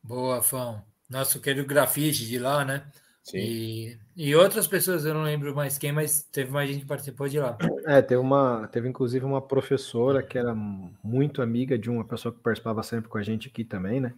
Boa, 0.02 0.42
Fão. 0.42 0.84
Nosso 1.08 1.40
querido 1.40 1.66
grafite 1.66 2.26
de 2.26 2.38
lá, 2.38 2.64
né? 2.64 2.84
Sim. 3.22 3.38
E, 3.38 3.98
e 4.16 4.34
outras 4.34 4.66
pessoas, 4.66 5.04
eu 5.04 5.14
não 5.14 5.22
lembro 5.22 5.54
mais 5.54 5.78
quem, 5.78 5.92
mas 5.92 6.24
teve 6.24 6.50
mais 6.50 6.68
gente 6.68 6.80
que 6.80 6.86
participou 6.86 7.28
de 7.28 7.38
lá. 7.38 7.56
É, 7.86 8.02
teve 8.02 8.20
uma, 8.20 8.68
teve 8.68 8.88
inclusive 8.88 9.24
uma 9.24 9.40
professora 9.40 10.22
que 10.22 10.36
era 10.36 10.54
muito 10.54 11.40
amiga 11.40 11.78
de 11.78 11.88
uma 11.88 12.04
pessoa 12.04 12.34
que 12.34 12.40
participava 12.40 12.82
sempre 12.82 13.08
com 13.08 13.18
a 13.18 13.22
gente 13.22 13.48
aqui 13.48 13.64
também, 13.64 14.00
né? 14.00 14.12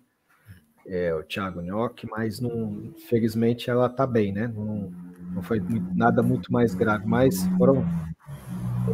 É, 0.87 1.15
o 1.15 1.23
Thiago 1.23 1.61
Nhoque, 1.61 2.07
mas 2.11 2.41
não, 2.41 2.93
felizmente 3.09 3.71
ela 3.71 3.89
tá 3.89 4.07
bem, 4.07 4.33
né? 4.33 4.49
Não, 4.49 4.91
não 5.35 5.43
foi 5.43 5.63
nada 5.95 6.23
muito 6.23 6.53
mais 6.53 6.75
grave, 6.75 7.07
mas 7.07 7.47
foram 7.59 7.85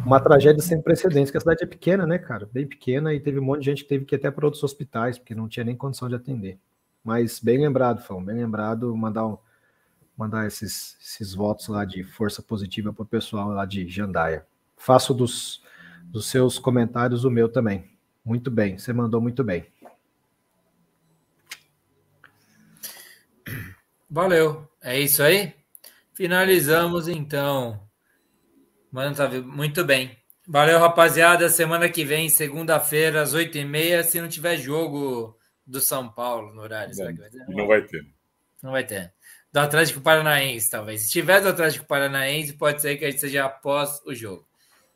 uma 0.04 0.20
tragédia 0.20 0.62
sem 0.62 0.80
precedentes, 0.80 1.30
que 1.30 1.36
a 1.36 1.40
cidade 1.40 1.64
é 1.64 1.66
pequena, 1.66 2.06
né, 2.06 2.18
cara? 2.18 2.48
Bem 2.52 2.66
pequena, 2.66 3.12
e 3.12 3.20
teve 3.20 3.38
um 3.38 3.44
monte 3.44 3.60
de 3.60 3.66
gente 3.66 3.82
que 3.82 3.88
teve 3.88 4.04
que 4.04 4.14
ir 4.14 4.18
até 4.18 4.30
para 4.30 4.46
outros 4.46 4.62
hospitais, 4.62 5.18
porque 5.18 5.34
não 5.34 5.48
tinha 5.48 5.64
nem 5.64 5.76
condição 5.76 6.08
de 6.08 6.14
atender. 6.14 6.58
Mas 7.02 7.40
bem 7.40 7.58
lembrado, 7.58 8.02
Fão, 8.02 8.24
bem 8.24 8.36
lembrado, 8.36 8.94
mandar, 8.96 9.26
um, 9.26 9.38
mandar 10.20 10.46
esses, 10.46 10.96
esses 11.00 11.34
votos 11.34 11.68
lá 11.68 11.84
de 11.84 12.04
força 12.04 12.42
positiva 12.42 12.92
para 12.92 13.02
o 13.02 13.06
pessoal 13.06 13.48
lá 13.48 13.64
de 13.64 13.88
Jandaia. 13.88 14.46
Faço 14.76 15.14
dos, 15.14 15.62
dos 16.04 16.26
seus 16.26 16.58
comentários 16.58 17.24
o 17.24 17.30
meu 17.30 17.48
também. 17.48 17.90
Muito 18.24 18.50
bem, 18.50 18.78
você 18.78 18.92
mandou 18.92 19.20
muito 19.20 19.42
bem. 19.42 19.66
Valeu, 24.08 24.68
é 24.82 25.00
isso 25.00 25.22
aí? 25.22 25.54
Finalizamos 26.12 27.08
então 27.08 27.80
Mano, 28.90 29.14
tá 29.14 29.28
muito 29.28 29.84
bem. 29.84 30.16
Valeu, 30.48 30.80
rapaziada. 30.80 31.48
Semana 31.48 31.88
que 31.88 32.04
vem, 32.04 32.28
segunda-feira, 32.28 33.22
às 33.22 33.34
oito 33.34 33.56
e 33.56 33.64
meia, 33.64 34.02
se 34.02 34.20
não 34.20 34.28
tiver 34.28 34.56
jogo 34.56 35.38
do 35.64 35.80
São 35.80 36.08
Paulo 36.08 36.52
no 36.52 36.60
horário. 36.60 36.92
Será 36.92 37.12
que 37.12 37.20
vai 37.20 37.30
ter? 37.30 37.46
Não 37.48 37.66
vai 37.68 37.82
ter. 37.82 38.06
Não 38.60 38.70
vai 38.72 38.84
ter. 38.84 39.12
Do 39.52 39.58
Atlético 39.58 40.00
Paranaense, 40.00 40.70
talvez. 40.70 41.02
Se 41.02 41.10
tiver 41.10 41.40
do 41.40 41.48
Atlético 41.48 41.86
Paranaense, 41.86 42.52
pode 42.52 42.80
ser 42.80 42.96
que 42.96 43.04
a 43.04 43.10
gente 43.10 43.20
seja 43.20 43.44
após 43.44 44.00
o 44.06 44.14
jogo. 44.14 44.46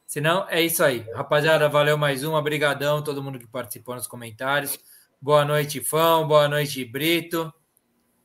Se 0.07 0.21
não, 0.21 0.49
é 0.49 0.61
isso 0.61 0.85
aí. 0.85 1.01
Rapaziada, 1.13 1.69
valeu 1.69 1.99
mais 1.99 2.23
uma. 2.23 2.39
Obrigadão 2.39 3.03
todo 3.03 3.23
mundo 3.23 3.39
que 3.39 3.47
participou 3.47 3.97
nos 3.97 4.07
comentários. 4.07 4.79
Boa 5.21 5.45
noite, 5.45 5.81
Fão. 5.81 6.29
Boa 6.29 6.47
noite, 6.49 6.85
Brito. 6.85 7.53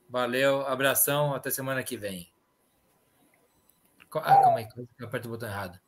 Valeu, 0.07 0.61
abração. 0.67 1.33
Até 1.33 1.49
semana 1.49 1.81
que 1.81 1.97
vem. 1.97 2.31
Ah, 4.15 4.41
calma 4.41 4.59
aí, 4.59 4.67
eu 4.99 5.07
aperto 5.07 5.27
o 5.27 5.31
botão 5.31 5.49
errado. 5.49 5.79